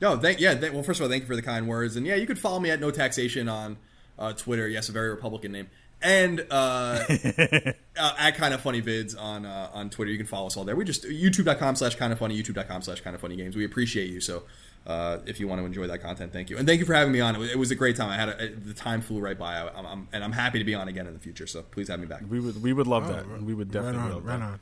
No, 0.00 0.18
thank 0.18 0.40
yeah. 0.40 0.54
Thank, 0.54 0.74
well, 0.74 0.82
first 0.82 1.00
of 1.00 1.04
all, 1.04 1.10
thank 1.10 1.22
you 1.22 1.26
for 1.26 1.36
the 1.36 1.42
kind 1.42 1.68
words, 1.68 1.96
and 1.96 2.04
yeah, 2.04 2.16
you 2.16 2.26
could 2.26 2.38
follow 2.38 2.58
me 2.58 2.70
at 2.70 2.80
No 2.80 2.90
Taxation 2.90 3.48
on 3.48 3.76
uh, 4.18 4.32
Twitter. 4.32 4.66
Yes, 4.66 4.88
a 4.88 4.92
very 4.92 5.10
Republican 5.10 5.52
name, 5.52 5.68
and 6.02 6.46
uh, 6.50 7.02
uh, 7.08 7.72
at 8.18 8.36
Kinda 8.36 8.58
Funny 8.58 8.82
Vids 8.82 9.18
on 9.18 9.46
uh, 9.46 9.70
on 9.72 9.90
Twitter. 9.90 10.10
You 10.10 10.18
can 10.18 10.26
follow 10.26 10.46
us 10.46 10.56
all 10.56 10.64
there. 10.64 10.76
We 10.76 10.84
just 10.84 11.04
YouTube.com 11.04 11.76
slash 11.76 11.96
Kinda 11.96 12.16
Funny, 12.16 12.40
YouTube.com 12.40 12.82
slash 12.82 13.00
Kinda 13.00 13.18
Funny 13.18 13.36
Games. 13.36 13.56
We 13.56 13.64
appreciate 13.64 14.10
you. 14.10 14.20
So 14.20 14.42
uh, 14.86 15.18
if 15.26 15.38
you 15.40 15.46
want 15.48 15.60
to 15.60 15.64
enjoy 15.66 15.86
that 15.86 16.02
content, 16.02 16.32
thank 16.32 16.50
you, 16.50 16.58
and 16.58 16.66
thank 16.66 16.80
you 16.80 16.86
for 16.86 16.94
having 16.94 17.12
me 17.12 17.20
on. 17.20 17.36
It 17.36 17.38
was, 17.38 17.50
it 17.52 17.58
was 17.58 17.70
a 17.70 17.74
great 17.76 17.96
time. 17.96 18.10
I 18.10 18.16
had 18.16 18.28
a, 18.30 18.48
the 18.54 18.74
time 18.74 19.00
flew 19.00 19.20
right 19.20 19.38
by. 19.38 19.54
I, 19.58 19.68
I'm, 19.78 19.86
I'm, 19.86 20.08
and 20.12 20.24
I'm 20.24 20.32
happy 20.32 20.58
to 20.58 20.64
be 20.64 20.74
on 20.74 20.88
again 20.88 21.06
in 21.06 21.12
the 21.14 21.20
future. 21.20 21.46
So 21.46 21.62
please 21.62 21.88
have 21.88 22.00
me 22.00 22.06
back. 22.06 22.22
We 22.28 22.40
would 22.40 22.62
we 22.62 22.72
would 22.72 22.86
love 22.86 23.08
Oh, 23.08 23.12
that. 23.12 23.26
right- 23.28 23.42
We 23.42 23.54
would 23.54 23.72
right 23.74 23.82
definitely 23.82 24.00
on, 24.08 24.12
love 24.14 24.24
right 24.24 24.38
that. 24.40 24.44
on. 24.44 24.60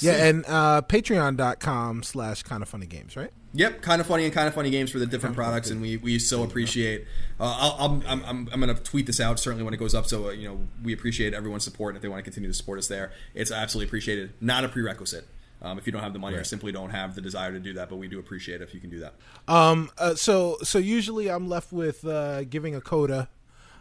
Yeah, 0.00 0.24
and 0.24 0.44
uh, 0.46 0.82
patreon.com 0.88 2.02
slash 2.02 2.42
kinda 2.42 2.66
funny 2.66 2.86
games, 2.86 3.16
right? 3.16 3.30
Yep, 3.54 3.82
kinda 3.82 4.04
funny 4.04 4.24
and 4.24 4.32
kinda 4.32 4.50
funny 4.52 4.70
games 4.70 4.90
for 4.90 4.98
the 4.98 5.06
different 5.06 5.34
products, 5.36 5.70
and 5.70 5.82
we, 5.82 5.96
we 5.98 6.18
so 6.18 6.42
appreciate. 6.42 7.06
Uh, 7.38 7.44
I'll, 7.78 7.86
I'm 7.86 8.02
I'm 8.06 8.24
I'm, 8.24 8.48
I'm 8.52 8.60
going 8.60 8.74
to 8.74 8.82
tweet 8.82 9.06
this 9.06 9.20
out 9.20 9.38
certainly 9.38 9.64
when 9.64 9.74
it 9.74 9.76
goes 9.78 9.94
up. 9.94 10.06
So 10.06 10.28
uh, 10.28 10.30
you 10.30 10.48
know 10.48 10.60
we 10.82 10.92
appreciate 10.92 11.34
everyone's 11.34 11.64
support, 11.64 11.90
and 11.90 11.96
if 11.96 12.02
they 12.02 12.08
want 12.08 12.20
to 12.20 12.22
continue 12.24 12.48
to 12.48 12.54
support 12.54 12.78
us 12.78 12.88
there, 12.88 13.12
it's 13.34 13.50
absolutely 13.50 13.88
appreciated. 13.88 14.32
Not 14.40 14.64
a 14.64 14.68
prerequisite. 14.68 15.26
Um, 15.60 15.78
if 15.78 15.86
you 15.86 15.92
don't 15.92 16.02
have 16.02 16.12
the 16.12 16.18
money 16.18 16.36
or 16.36 16.42
simply 16.42 16.72
don't 16.72 16.90
have 16.90 17.14
the 17.14 17.20
desire 17.20 17.52
to 17.52 17.60
do 17.60 17.74
that, 17.74 17.88
but 17.88 17.94
we 17.96 18.08
do 18.08 18.18
appreciate 18.18 18.60
it 18.60 18.64
if 18.64 18.74
you 18.74 18.80
can 18.80 18.90
do 18.90 18.98
that. 19.00 19.14
Um, 19.46 19.90
uh, 19.96 20.14
so 20.16 20.56
so 20.64 20.78
usually 20.78 21.30
I'm 21.30 21.48
left 21.48 21.72
with 21.72 22.04
uh, 22.04 22.42
giving 22.44 22.74
a 22.74 22.80
coda, 22.80 23.28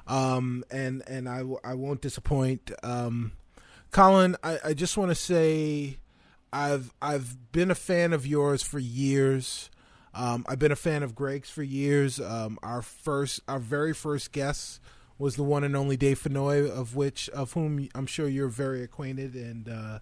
um, 0.07 0.63
and 0.69 1.01
and 1.07 1.27
I, 1.27 1.37
w- 1.39 1.59
I 1.63 1.73
won't 1.73 2.01
disappoint. 2.01 2.69
Um, 2.83 3.31
Colin, 3.91 4.35
I, 4.43 4.59
I 4.65 4.73
just 4.73 4.95
want 4.95 5.09
to 5.09 5.15
say, 5.15 5.97
I've 6.53 6.93
I've 7.01 7.51
been 7.51 7.71
a 7.71 7.75
fan 7.75 8.13
of 8.13 8.25
yours 8.27 8.61
for 8.61 8.79
years. 8.79 9.69
Um, 10.13 10.45
I've 10.47 10.59
been 10.59 10.71
a 10.71 10.77
fan 10.77 11.03
of 11.03 11.15
Greg's 11.15 11.49
for 11.49 11.63
years. 11.63 12.19
Um, 12.19 12.59
our 12.61 12.81
first, 12.81 13.39
our 13.47 13.59
very 13.59 13.93
first 13.93 14.31
guest 14.33 14.81
was 15.17 15.35
the 15.35 15.43
one 15.43 15.63
and 15.63 15.75
only 15.75 15.95
Dave 15.95 16.21
Fennoy, 16.21 16.69
of 16.69 16.95
which 16.95 17.29
of 17.29 17.53
whom 17.53 17.87
I'm 17.95 18.07
sure 18.07 18.27
you're 18.27 18.49
very 18.49 18.83
acquainted, 18.83 19.35
and 19.35 19.69
uh, 19.69 19.99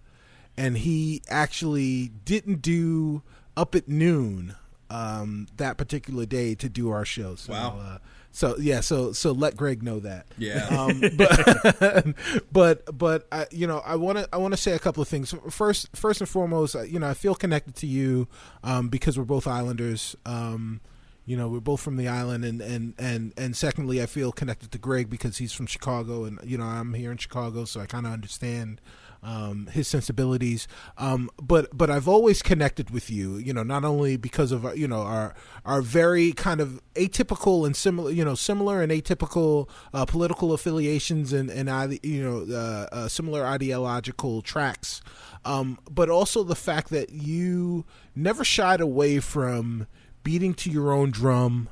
and 0.56 0.78
he 0.78 1.22
actually 1.28 2.08
didn't 2.24 2.62
do 2.62 3.22
up 3.56 3.74
at 3.74 3.88
noon 3.88 4.56
um, 4.88 5.46
that 5.56 5.76
particular 5.76 6.26
day 6.26 6.54
to 6.56 6.68
do 6.68 6.90
our 6.90 7.04
show. 7.04 7.36
So, 7.36 7.52
Wow. 7.52 7.78
Uh, 7.80 7.98
so 8.32 8.56
yeah, 8.58 8.80
so 8.80 9.12
so 9.12 9.32
let 9.32 9.56
Greg 9.56 9.82
know 9.82 9.98
that. 10.00 10.26
Yeah. 10.38 10.66
Um, 10.66 11.00
but 11.16 12.14
but 12.52 12.98
but 12.98 13.28
I, 13.32 13.46
you 13.50 13.66
know, 13.66 13.78
I 13.84 13.96
want 13.96 14.18
to 14.18 14.28
I 14.32 14.36
want 14.36 14.52
to 14.52 14.58
say 14.58 14.72
a 14.72 14.78
couple 14.78 15.02
of 15.02 15.08
things. 15.08 15.34
First, 15.50 15.88
first 15.96 16.20
and 16.20 16.28
foremost, 16.28 16.76
you 16.88 16.98
know, 16.98 17.08
I 17.08 17.14
feel 17.14 17.34
connected 17.34 17.74
to 17.76 17.86
you 17.86 18.28
um, 18.62 18.88
because 18.88 19.18
we're 19.18 19.24
both 19.24 19.46
Islanders. 19.46 20.14
Um, 20.24 20.80
you 21.26 21.36
know, 21.36 21.48
we're 21.48 21.60
both 21.60 21.80
from 21.80 21.96
the 21.96 22.08
island, 22.08 22.44
and 22.44 22.60
and 22.60 22.94
and 22.98 23.32
and 23.36 23.56
secondly, 23.56 24.02
I 24.02 24.06
feel 24.06 24.32
connected 24.32 24.72
to 24.72 24.78
Greg 24.78 25.10
because 25.10 25.38
he's 25.38 25.52
from 25.52 25.66
Chicago, 25.66 26.24
and 26.24 26.38
you 26.44 26.58
know, 26.58 26.64
I'm 26.64 26.94
here 26.94 27.12
in 27.12 27.18
Chicago, 27.18 27.64
so 27.64 27.80
I 27.80 27.86
kind 27.86 28.06
of 28.06 28.12
understand 28.12 28.80
um, 29.22 29.68
his 29.72 29.88
sensibilities. 29.88 30.66
Um, 30.98 31.30
but 31.40 31.76
but 31.76 31.90
I've 31.90 32.08
always 32.08 32.42
connected 32.42 32.90
with 32.90 33.10
you. 33.10 33.36
You 33.36 33.52
know, 33.52 33.62
not 33.62 33.84
only 33.84 34.16
because 34.16 34.52
of 34.52 34.64
uh, 34.64 34.72
you 34.72 34.88
know 34.88 35.02
our 35.02 35.34
our 35.64 35.82
very 35.82 36.32
kind 36.32 36.60
of 36.60 36.80
atypical 36.94 37.66
and 37.66 37.76
similar, 37.76 38.10
you 38.10 38.24
know, 38.24 38.34
similar 38.34 38.82
and 38.82 38.90
atypical 38.90 39.68
uh, 39.92 40.04
political 40.04 40.52
affiliations 40.52 41.32
and 41.32 41.50
and 41.50 41.98
you 42.02 42.22
know 42.22 42.56
uh, 42.56 42.86
uh, 42.94 43.08
similar 43.08 43.44
ideological 43.44 44.42
tracks, 44.42 45.02
um, 45.44 45.78
but 45.90 46.08
also 46.08 46.42
the 46.42 46.56
fact 46.56 46.90
that 46.90 47.10
you 47.10 47.84
never 48.14 48.44
shied 48.44 48.80
away 48.80 49.20
from 49.20 49.86
beating 50.22 50.54
to 50.54 50.70
your 50.70 50.92
own 50.92 51.10
drum 51.10 51.68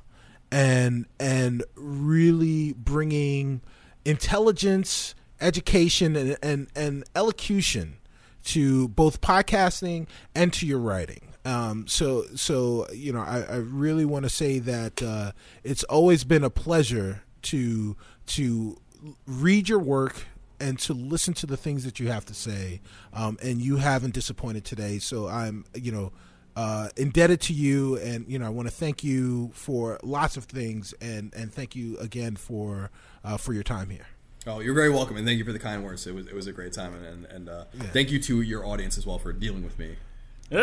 and 0.51 1.07
and 1.21 1.63
really 1.77 2.73
bringing 2.73 3.61
intelligence, 4.05 5.15
education, 5.41 6.17
and 6.17 6.37
and, 6.43 6.69
and 6.75 7.05
elocution 7.15 7.99
to 8.45 8.89
both 8.89 9.21
podcasting 9.21 10.07
and 10.35 10.53
to 10.55 10.67
your 10.67 10.79
writing. 10.79 11.21
Um, 11.45 11.87
so 11.87 12.25
so 12.35 12.87
you 12.93 13.13
know, 13.13 13.21
I, 13.21 13.43
I 13.43 13.57
really 13.57 14.05
want 14.05 14.25
to 14.25 14.31
say 14.31 14.59
that 14.59 15.03
uh, 15.03 15.33
it's 15.65 15.85
always 15.85 16.25
been 16.25 16.45
a 16.45 16.51
pleasure 16.51 17.23
to 17.43 17.97
to 18.27 18.77
read 19.27 19.69
your 19.69 19.79
work 19.79 20.27
and 20.61 20.79
to 20.81 20.93
listen 20.93 21.35
to 21.35 21.47
the 21.47 21.57
things 21.57 21.85
that 21.85 22.01
you 22.01 22.09
have 22.09 22.25
to 22.27 22.35
say. 22.35 22.81
Um, 23.13 23.39
and 23.43 23.61
you 23.61 23.77
haven't 23.77 24.15
disappointed 24.15 24.65
today. 24.65 24.99
So 24.99 25.29
I'm 25.29 25.65
you 25.75 25.93
know 25.93 26.13
uh, 26.57 26.89
indebted 26.97 27.41
to 27.43 27.53
you, 27.53 27.97
and 27.99 28.27
you 28.29 28.39
know 28.39 28.47
I 28.47 28.51
want 28.51 28.69
to 28.69 28.75
thank 28.75 29.05
you 29.05 29.51
for 29.55 29.99
lots 30.03 30.37
of 30.37 30.45
things, 30.45 30.93
and 31.01 31.33
and 31.35 31.53
thank 31.53 31.77
you 31.77 31.97
again 31.99 32.37
for 32.37 32.91
uh, 33.25 33.37
for 33.37 33.53
your 33.53 33.63
time 33.63 33.91
here. 33.91 34.07
Oh, 34.49 34.61
you're 34.61 34.75
very 34.75 34.89
welcome, 34.91 35.17
and 35.19 35.27
thank 35.27 35.39
you 35.39 35.45
for 35.45 35.53
the 35.53 35.59
kind 35.59 35.85
words. 35.85 36.07
It 36.07 36.15
was 36.15 36.27
it 36.27 36.35
was 36.35 36.47
a 36.47 36.53
great 36.53 36.73
time, 36.73 36.95
and 36.95 37.05
and, 37.05 37.25
and 37.27 37.49
uh, 37.49 37.65
thank 37.93 38.11
you 38.11 38.19
to 38.23 38.41
your 38.41 38.65
audience 38.65 38.97
as 38.97 39.07
well 39.07 39.19
for 39.19 39.33
dealing 39.33 39.63
with 39.63 39.79
me. 39.79 39.97
for, 40.49 40.57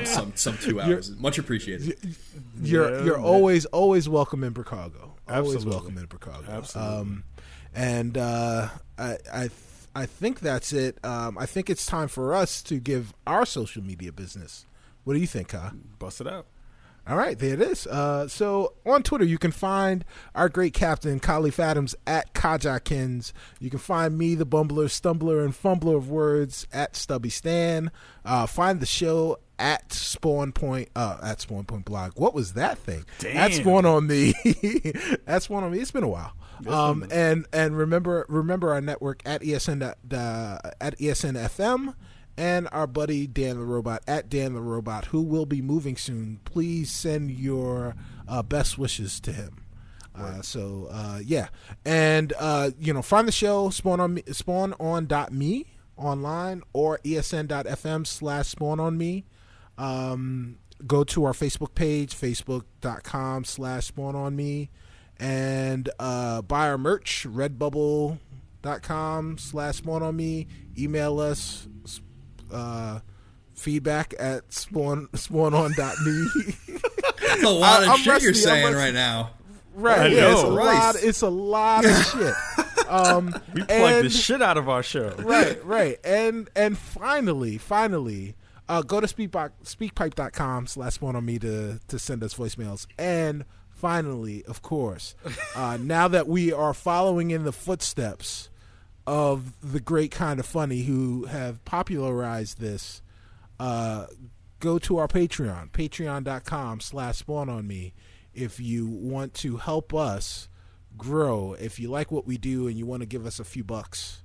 you 0.00 0.06
some 0.06 0.32
some 0.34 0.56
two 0.56 0.80
hours, 0.80 1.10
much 1.18 1.36
appreciated. 1.36 1.98
You're 2.62 2.90
Yeah, 2.98 3.04
you're 3.04 3.16
man. 3.18 3.26
always 3.26 3.66
always 3.66 4.08
welcome 4.08 4.42
in 4.42 4.54
Chicago. 4.54 5.12
Always 5.28 5.56
Absolutely. 5.56 5.70
welcome 5.70 5.98
in 5.98 6.08
Chicago. 6.10 6.44
Absolutely. 6.50 6.96
Um, 6.96 7.24
and 7.74 8.16
uh, 8.16 8.68
I 8.98 9.18
I 9.32 9.40
th- 9.40 9.52
I 9.94 10.06
think 10.06 10.40
that's 10.40 10.72
it. 10.72 10.96
Um, 11.04 11.36
I 11.36 11.44
think 11.44 11.68
it's 11.68 11.84
time 11.84 12.08
for 12.08 12.32
us 12.32 12.62
to 12.62 12.78
give 12.80 13.12
our 13.26 13.44
social 13.44 13.82
media 13.82 14.12
business. 14.12 14.64
What 15.04 15.12
do 15.14 15.20
you 15.20 15.26
think, 15.26 15.48
Ka? 15.48 15.72
Bust 15.98 16.22
it 16.22 16.26
out. 16.26 16.46
All 17.08 17.16
right, 17.16 17.38
there 17.38 17.54
it 17.54 17.60
is. 17.60 17.86
Uh, 17.86 18.28
so 18.28 18.74
on 18.86 19.02
Twitter, 19.02 19.24
you 19.24 19.38
can 19.38 19.50
find 19.50 20.04
our 20.34 20.48
great 20.48 20.74
captain, 20.74 21.18
Kahlief 21.18 21.58
Adams, 21.58 21.94
at 22.06 22.34
Kajakins. 22.34 23.32
You 23.58 23.70
can 23.70 23.78
find 23.78 24.16
me, 24.16 24.34
the 24.34 24.46
bumbler, 24.46 24.86
stumbler, 24.86 25.44
and 25.44 25.54
fumbler 25.54 25.96
of 25.96 26.08
words, 26.10 26.66
at 26.72 26.96
Stubby 26.96 27.30
Stan. 27.30 27.90
Uh, 28.24 28.46
find 28.46 28.80
the 28.80 28.86
show 28.86 29.38
at 29.58 29.92
Spawn 29.92 30.52
Point, 30.52 30.90
uh, 30.94 31.18
at 31.22 31.40
Spawn 31.40 31.64
Point 31.64 31.84
Blog. 31.84 32.12
What 32.16 32.34
was 32.34 32.52
that 32.54 32.78
thing? 32.78 33.04
At 33.18 33.50
Damn. 33.50 33.52
Spawn 33.52 33.86
on 33.86 34.06
me. 34.06 34.34
at 35.26 35.42
Spawn 35.42 35.64
on 35.64 35.72
me. 35.72 35.78
It's 35.80 35.90
been 35.90 36.04
a 36.04 36.08
while. 36.08 36.32
Um, 36.68 37.06
and 37.10 37.46
and 37.52 37.76
remember 37.76 38.26
remember 38.28 38.70
our 38.72 38.82
network 38.82 39.22
at 39.24 39.40
ESN 39.40 39.82
uh, 39.82 40.70
at 40.78 40.98
ESN 40.98 41.32
FM 41.32 41.94
and 42.40 42.66
our 42.72 42.86
buddy 42.86 43.26
Dan 43.26 43.58
the 43.58 43.64
Robot 43.66 44.02
at 44.08 44.30
Dan 44.30 44.54
the 44.54 44.62
Robot, 44.62 45.04
who 45.06 45.20
will 45.20 45.44
be 45.44 45.60
moving 45.60 45.98
soon. 45.98 46.40
Please 46.46 46.90
send 46.90 47.30
your 47.30 47.94
uh, 48.26 48.42
best 48.42 48.78
wishes 48.78 49.20
to 49.20 49.32
him. 49.32 49.62
Uh, 50.16 50.40
so 50.40 50.88
uh, 50.90 51.20
yeah, 51.22 51.48
and 51.84 52.32
uh, 52.40 52.70
you 52.78 52.94
know, 52.94 53.02
find 53.02 53.28
the 53.28 53.32
show 53.32 53.68
spawn 53.68 54.00
on 54.00 54.14
me, 54.14 54.22
spawn 54.32 54.72
on 54.80 55.04
dot 55.04 55.32
me 55.32 55.66
online 55.98 56.62
or 56.72 56.98
esn.fm 57.04 58.06
slash 58.06 58.48
spawn 58.48 58.80
on 58.80 58.96
me. 58.96 59.26
Um, 59.76 60.56
go 60.86 61.04
to 61.04 61.26
our 61.26 61.34
Facebook 61.34 61.74
page, 61.74 62.14
facebook.com 62.14 63.44
slash 63.44 63.88
spawn 63.88 64.16
on 64.16 64.34
me, 64.34 64.70
and 65.18 65.90
uh, 65.98 66.40
buy 66.40 66.70
our 66.70 66.78
merch, 66.78 67.26
redbubble.com 67.28 69.36
slash 69.36 69.76
spawn 69.76 70.02
on 70.02 70.16
me. 70.16 70.46
Email 70.78 71.20
us 71.20 71.68
uh, 72.52 73.00
feedback 73.54 74.14
at 74.18 74.52
spawn 74.52 75.08
spawn 75.14 75.54
on 75.54 75.70
me. 76.04 76.26
That's 77.26 77.42
a 77.42 77.48
lot 77.50 77.82
of 77.82 77.88
I'm 77.90 77.98
shit 77.98 78.22
you're 78.22 78.34
saying 78.34 78.64
rusty. 78.64 78.76
right 78.78 78.94
now. 78.94 79.30
right, 79.74 80.00
I 80.00 80.06
yeah, 80.06 80.32
it's 80.32 80.40
a 80.42 80.44
know. 80.44 80.48
lot. 80.50 80.94
It's 81.02 81.22
a 81.22 81.28
lot 81.28 81.84
of 81.84 82.06
shit. 82.12 82.86
Um, 82.88 83.34
We 83.54 83.62
plugged 83.62 84.04
the 84.06 84.10
shit 84.10 84.42
out 84.42 84.56
of 84.56 84.68
our 84.68 84.82
show. 84.82 85.14
right, 85.18 85.64
right. 85.64 85.98
And 86.04 86.48
and 86.56 86.76
finally, 86.76 87.58
finally, 87.58 88.34
uh, 88.68 88.82
go 88.82 89.00
to 89.00 89.06
speakpipe, 89.06 89.50
speakpipe.com 89.64 90.66
slash 90.66 90.94
spawn 90.94 91.16
on 91.16 91.24
me 91.24 91.38
to, 91.40 91.78
to 91.88 91.98
send 91.98 92.22
us 92.24 92.34
voicemails. 92.34 92.86
And 92.98 93.44
finally, 93.68 94.44
of 94.44 94.62
course, 94.62 95.14
uh, 95.54 95.78
now 95.80 96.08
that 96.08 96.26
we 96.28 96.52
are 96.52 96.74
following 96.74 97.30
in 97.30 97.44
the 97.44 97.52
footsteps 97.52 98.48
of 99.10 99.54
the 99.72 99.80
great 99.80 100.12
kinda 100.12 100.42
funny 100.44 100.82
who 100.82 101.24
have 101.24 101.64
popularized 101.64 102.60
this, 102.60 103.02
uh, 103.58 104.06
go 104.60 104.78
to 104.78 104.98
our 104.98 105.08
Patreon, 105.08 105.70
patreon.com 105.72 106.80
slash 106.80 107.18
spawn 107.18 107.48
on 107.48 107.66
me 107.66 107.92
if 108.32 108.60
you 108.60 108.86
want 108.86 109.34
to 109.34 109.56
help 109.56 109.92
us 109.92 110.48
grow. 110.96 111.54
If 111.54 111.80
you 111.80 111.90
like 111.90 112.12
what 112.12 112.24
we 112.26 112.38
do 112.38 112.68
and 112.68 112.78
you 112.78 112.86
want 112.86 113.00
to 113.02 113.06
give 113.06 113.26
us 113.26 113.40
a 113.40 113.44
few 113.44 113.64
bucks 113.64 114.22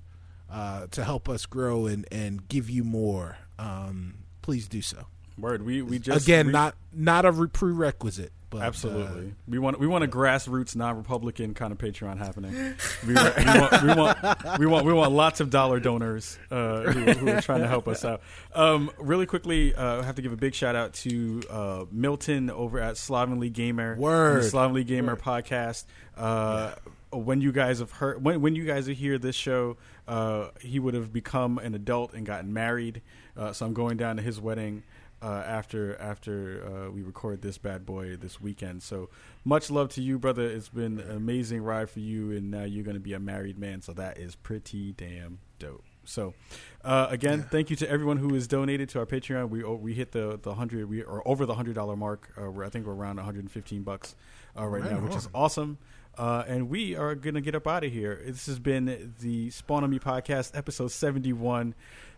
uh, 0.52 0.86
to 0.92 1.04
help 1.04 1.28
us 1.28 1.48
grow 1.48 1.88
and, 1.88 2.06
and 2.12 2.48
give 2.48 2.70
you 2.70 2.84
more, 2.84 3.38
um, 3.58 4.20
please 4.44 4.68
do 4.68 4.84
so. 4.84 5.08
Word. 5.40 5.66
We 5.66 5.82
we 5.82 5.98
just 6.00 6.24
Again, 6.24 6.46
we- 6.48 6.52
not 6.54 6.76
not 6.94 7.26
a 7.26 7.32
re- 7.32 7.48
prerequisite, 7.48 8.32
but 8.50 8.62
uh, 8.62 8.66
Absolutely, 8.66 9.34
we 9.48 9.60
want 9.60 9.80
we 9.80 9.88
want 9.88 10.04
a 10.04 10.08
grassroots, 10.08 10.76
non-Republican 10.76 11.54
kind 11.54 11.72
of 11.72 11.78
Patreon 11.78 12.18
happening. 12.18 12.54
We, 13.06 13.14
we, 13.14 13.16
want, 13.60 13.84
we 13.84 13.94
want 13.94 14.60
we 14.60 14.66
want 14.66 14.86
we 14.86 14.94
want 14.94 15.12
lots 15.12 15.40
of 15.40 15.50
dollar 15.50 15.80
donors 15.80 16.38
uh, 16.52 16.82
who, 16.84 17.12
who 17.14 17.30
are 17.30 17.42
trying 17.42 17.62
to 17.62 17.68
help 17.68 17.88
us 17.88 18.04
out. 18.06 18.22
Um, 18.54 18.90
really 18.98 19.26
quickly, 19.26 19.76
uh, 19.76 20.02
I 20.02 20.04
have 20.06 20.16
to 20.16 20.22
give 20.22 20.32
a 20.34 20.38
big 20.38 20.54
shout 20.56 20.76
out 20.76 20.94
to 20.96 21.42
uh, 21.50 21.86
Milton 21.92 22.50
over 22.50 22.80
at 22.80 22.96
Slovenly 22.98 23.50
Gamer, 23.52 23.96
Word. 23.98 24.44
the 24.44 24.50
Slovenly 24.50 24.84
Gamer 24.86 25.16
podcast. 25.16 25.86
Uh, 26.18 26.74
When 27.12 27.40
you 27.42 27.52
guys 27.52 27.80
have 27.80 27.92
heard, 27.92 28.24
when 28.24 28.42
when 28.42 28.56
you 28.56 28.66
guys 28.66 28.88
hear 28.88 29.18
this 29.18 29.36
show, 29.36 29.78
uh, 30.08 30.50
he 30.62 30.80
would 30.80 30.94
have 30.96 31.14
become 31.14 31.58
an 31.60 31.74
adult 31.76 32.14
and 32.14 32.26
gotten 32.26 32.52
married. 32.54 33.02
Uh, 33.38 33.54
so 33.54 33.66
I'm 33.66 33.74
going 33.74 33.98
down 33.98 34.16
to 34.18 34.22
his 34.22 34.40
wedding 34.40 34.84
uh, 35.26 35.44
after 35.48 36.00
after 36.00 36.64
uh, 36.64 36.92
we 36.92 37.02
record 37.02 37.42
this 37.42 37.58
bad 37.58 37.84
boy 37.84 38.16
this 38.16 38.40
weekend. 38.40 38.84
So 38.84 39.10
much 39.44 39.72
love 39.72 39.90
to 39.90 40.02
you, 40.02 40.20
brother. 40.20 40.44
It's 40.44 40.70
been 40.70 41.00
an 41.00 41.10
amazing 41.10 41.64
ride 41.64 41.90
for 41.90 42.00
you, 42.00 42.32
and 42.32 42.52
now 42.52 42.64
you're 42.64 42.84
going 42.84 42.96
to 42.96 43.02
be 43.02 43.14
a 43.14 43.20
married 43.20 43.58
man. 43.58 43.82
So 43.82 43.92
that 43.94 44.20
is 44.20 44.36
pretty 44.36 44.92
damn 44.92 45.40
dope. 45.58 45.84
So 46.04 46.36
uh, 46.84 47.08
again, 47.10 47.44
thank 47.50 47.72
you 47.72 47.76
to 47.78 47.90
everyone 47.90 48.18
who 48.18 48.36
has 48.36 48.48
donated 48.48 48.90
to 48.90 49.00
our 49.00 49.08
Patreon. 49.08 49.50
We 49.50 49.64
we 49.64 49.96
hit 49.96 50.12
the 50.12 50.40
the 50.40 50.54
hundred 50.54 50.88
we 50.88 51.04
are 51.04 51.28
over 51.28 51.48
the 51.48 51.56
hundred 51.56 51.74
dollar 51.74 51.96
mark. 51.96 52.30
Uh, 52.40 52.52
we're, 52.52 52.64
I 52.64 52.70
think 52.70 52.86
we're 52.86 52.94
around 52.94 53.16
115 53.16 53.82
bucks 53.82 54.16
uh, 54.56 54.68
right, 54.68 54.84
Right 54.84 54.92
now, 54.92 55.00
which 55.00 55.16
is 55.16 55.28
awesome. 55.34 55.80
Uh, 56.18 56.44
and 56.48 56.70
we 56.70 56.96
are 56.96 57.16
gonna 57.16 57.42
get 57.42 57.56
up 57.56 57.68
out 57.68 57.84
of 57.84 57.92
here. 57.92 58.22
This 58.26 58.46
has 58.46 58.60
been 58.60 59.16
the 59.20 59.50
Spawn 59.50 59.84
on 59.84 59.90
Me 59.90 59.98
podcast, 60.00 60.56
episode 60.56 60.92
71. 60.92 61.74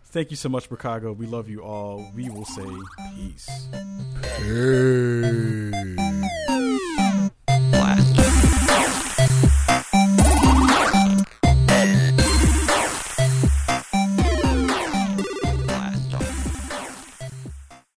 Thank 0.09 0.31
you 0.31 0.37
so 0.37 0.49
much, 0.49 0.69
Chicago. 0.69 1.11
We 1.11 1.27
love 1.27 1.49
you 1.49 1.61
all. 1.61 2.11
We 2.15 2.29
will 2.29 2.45
say 2.45 2.65
peace. 3.15 3.67
Hey. 4.37 5.71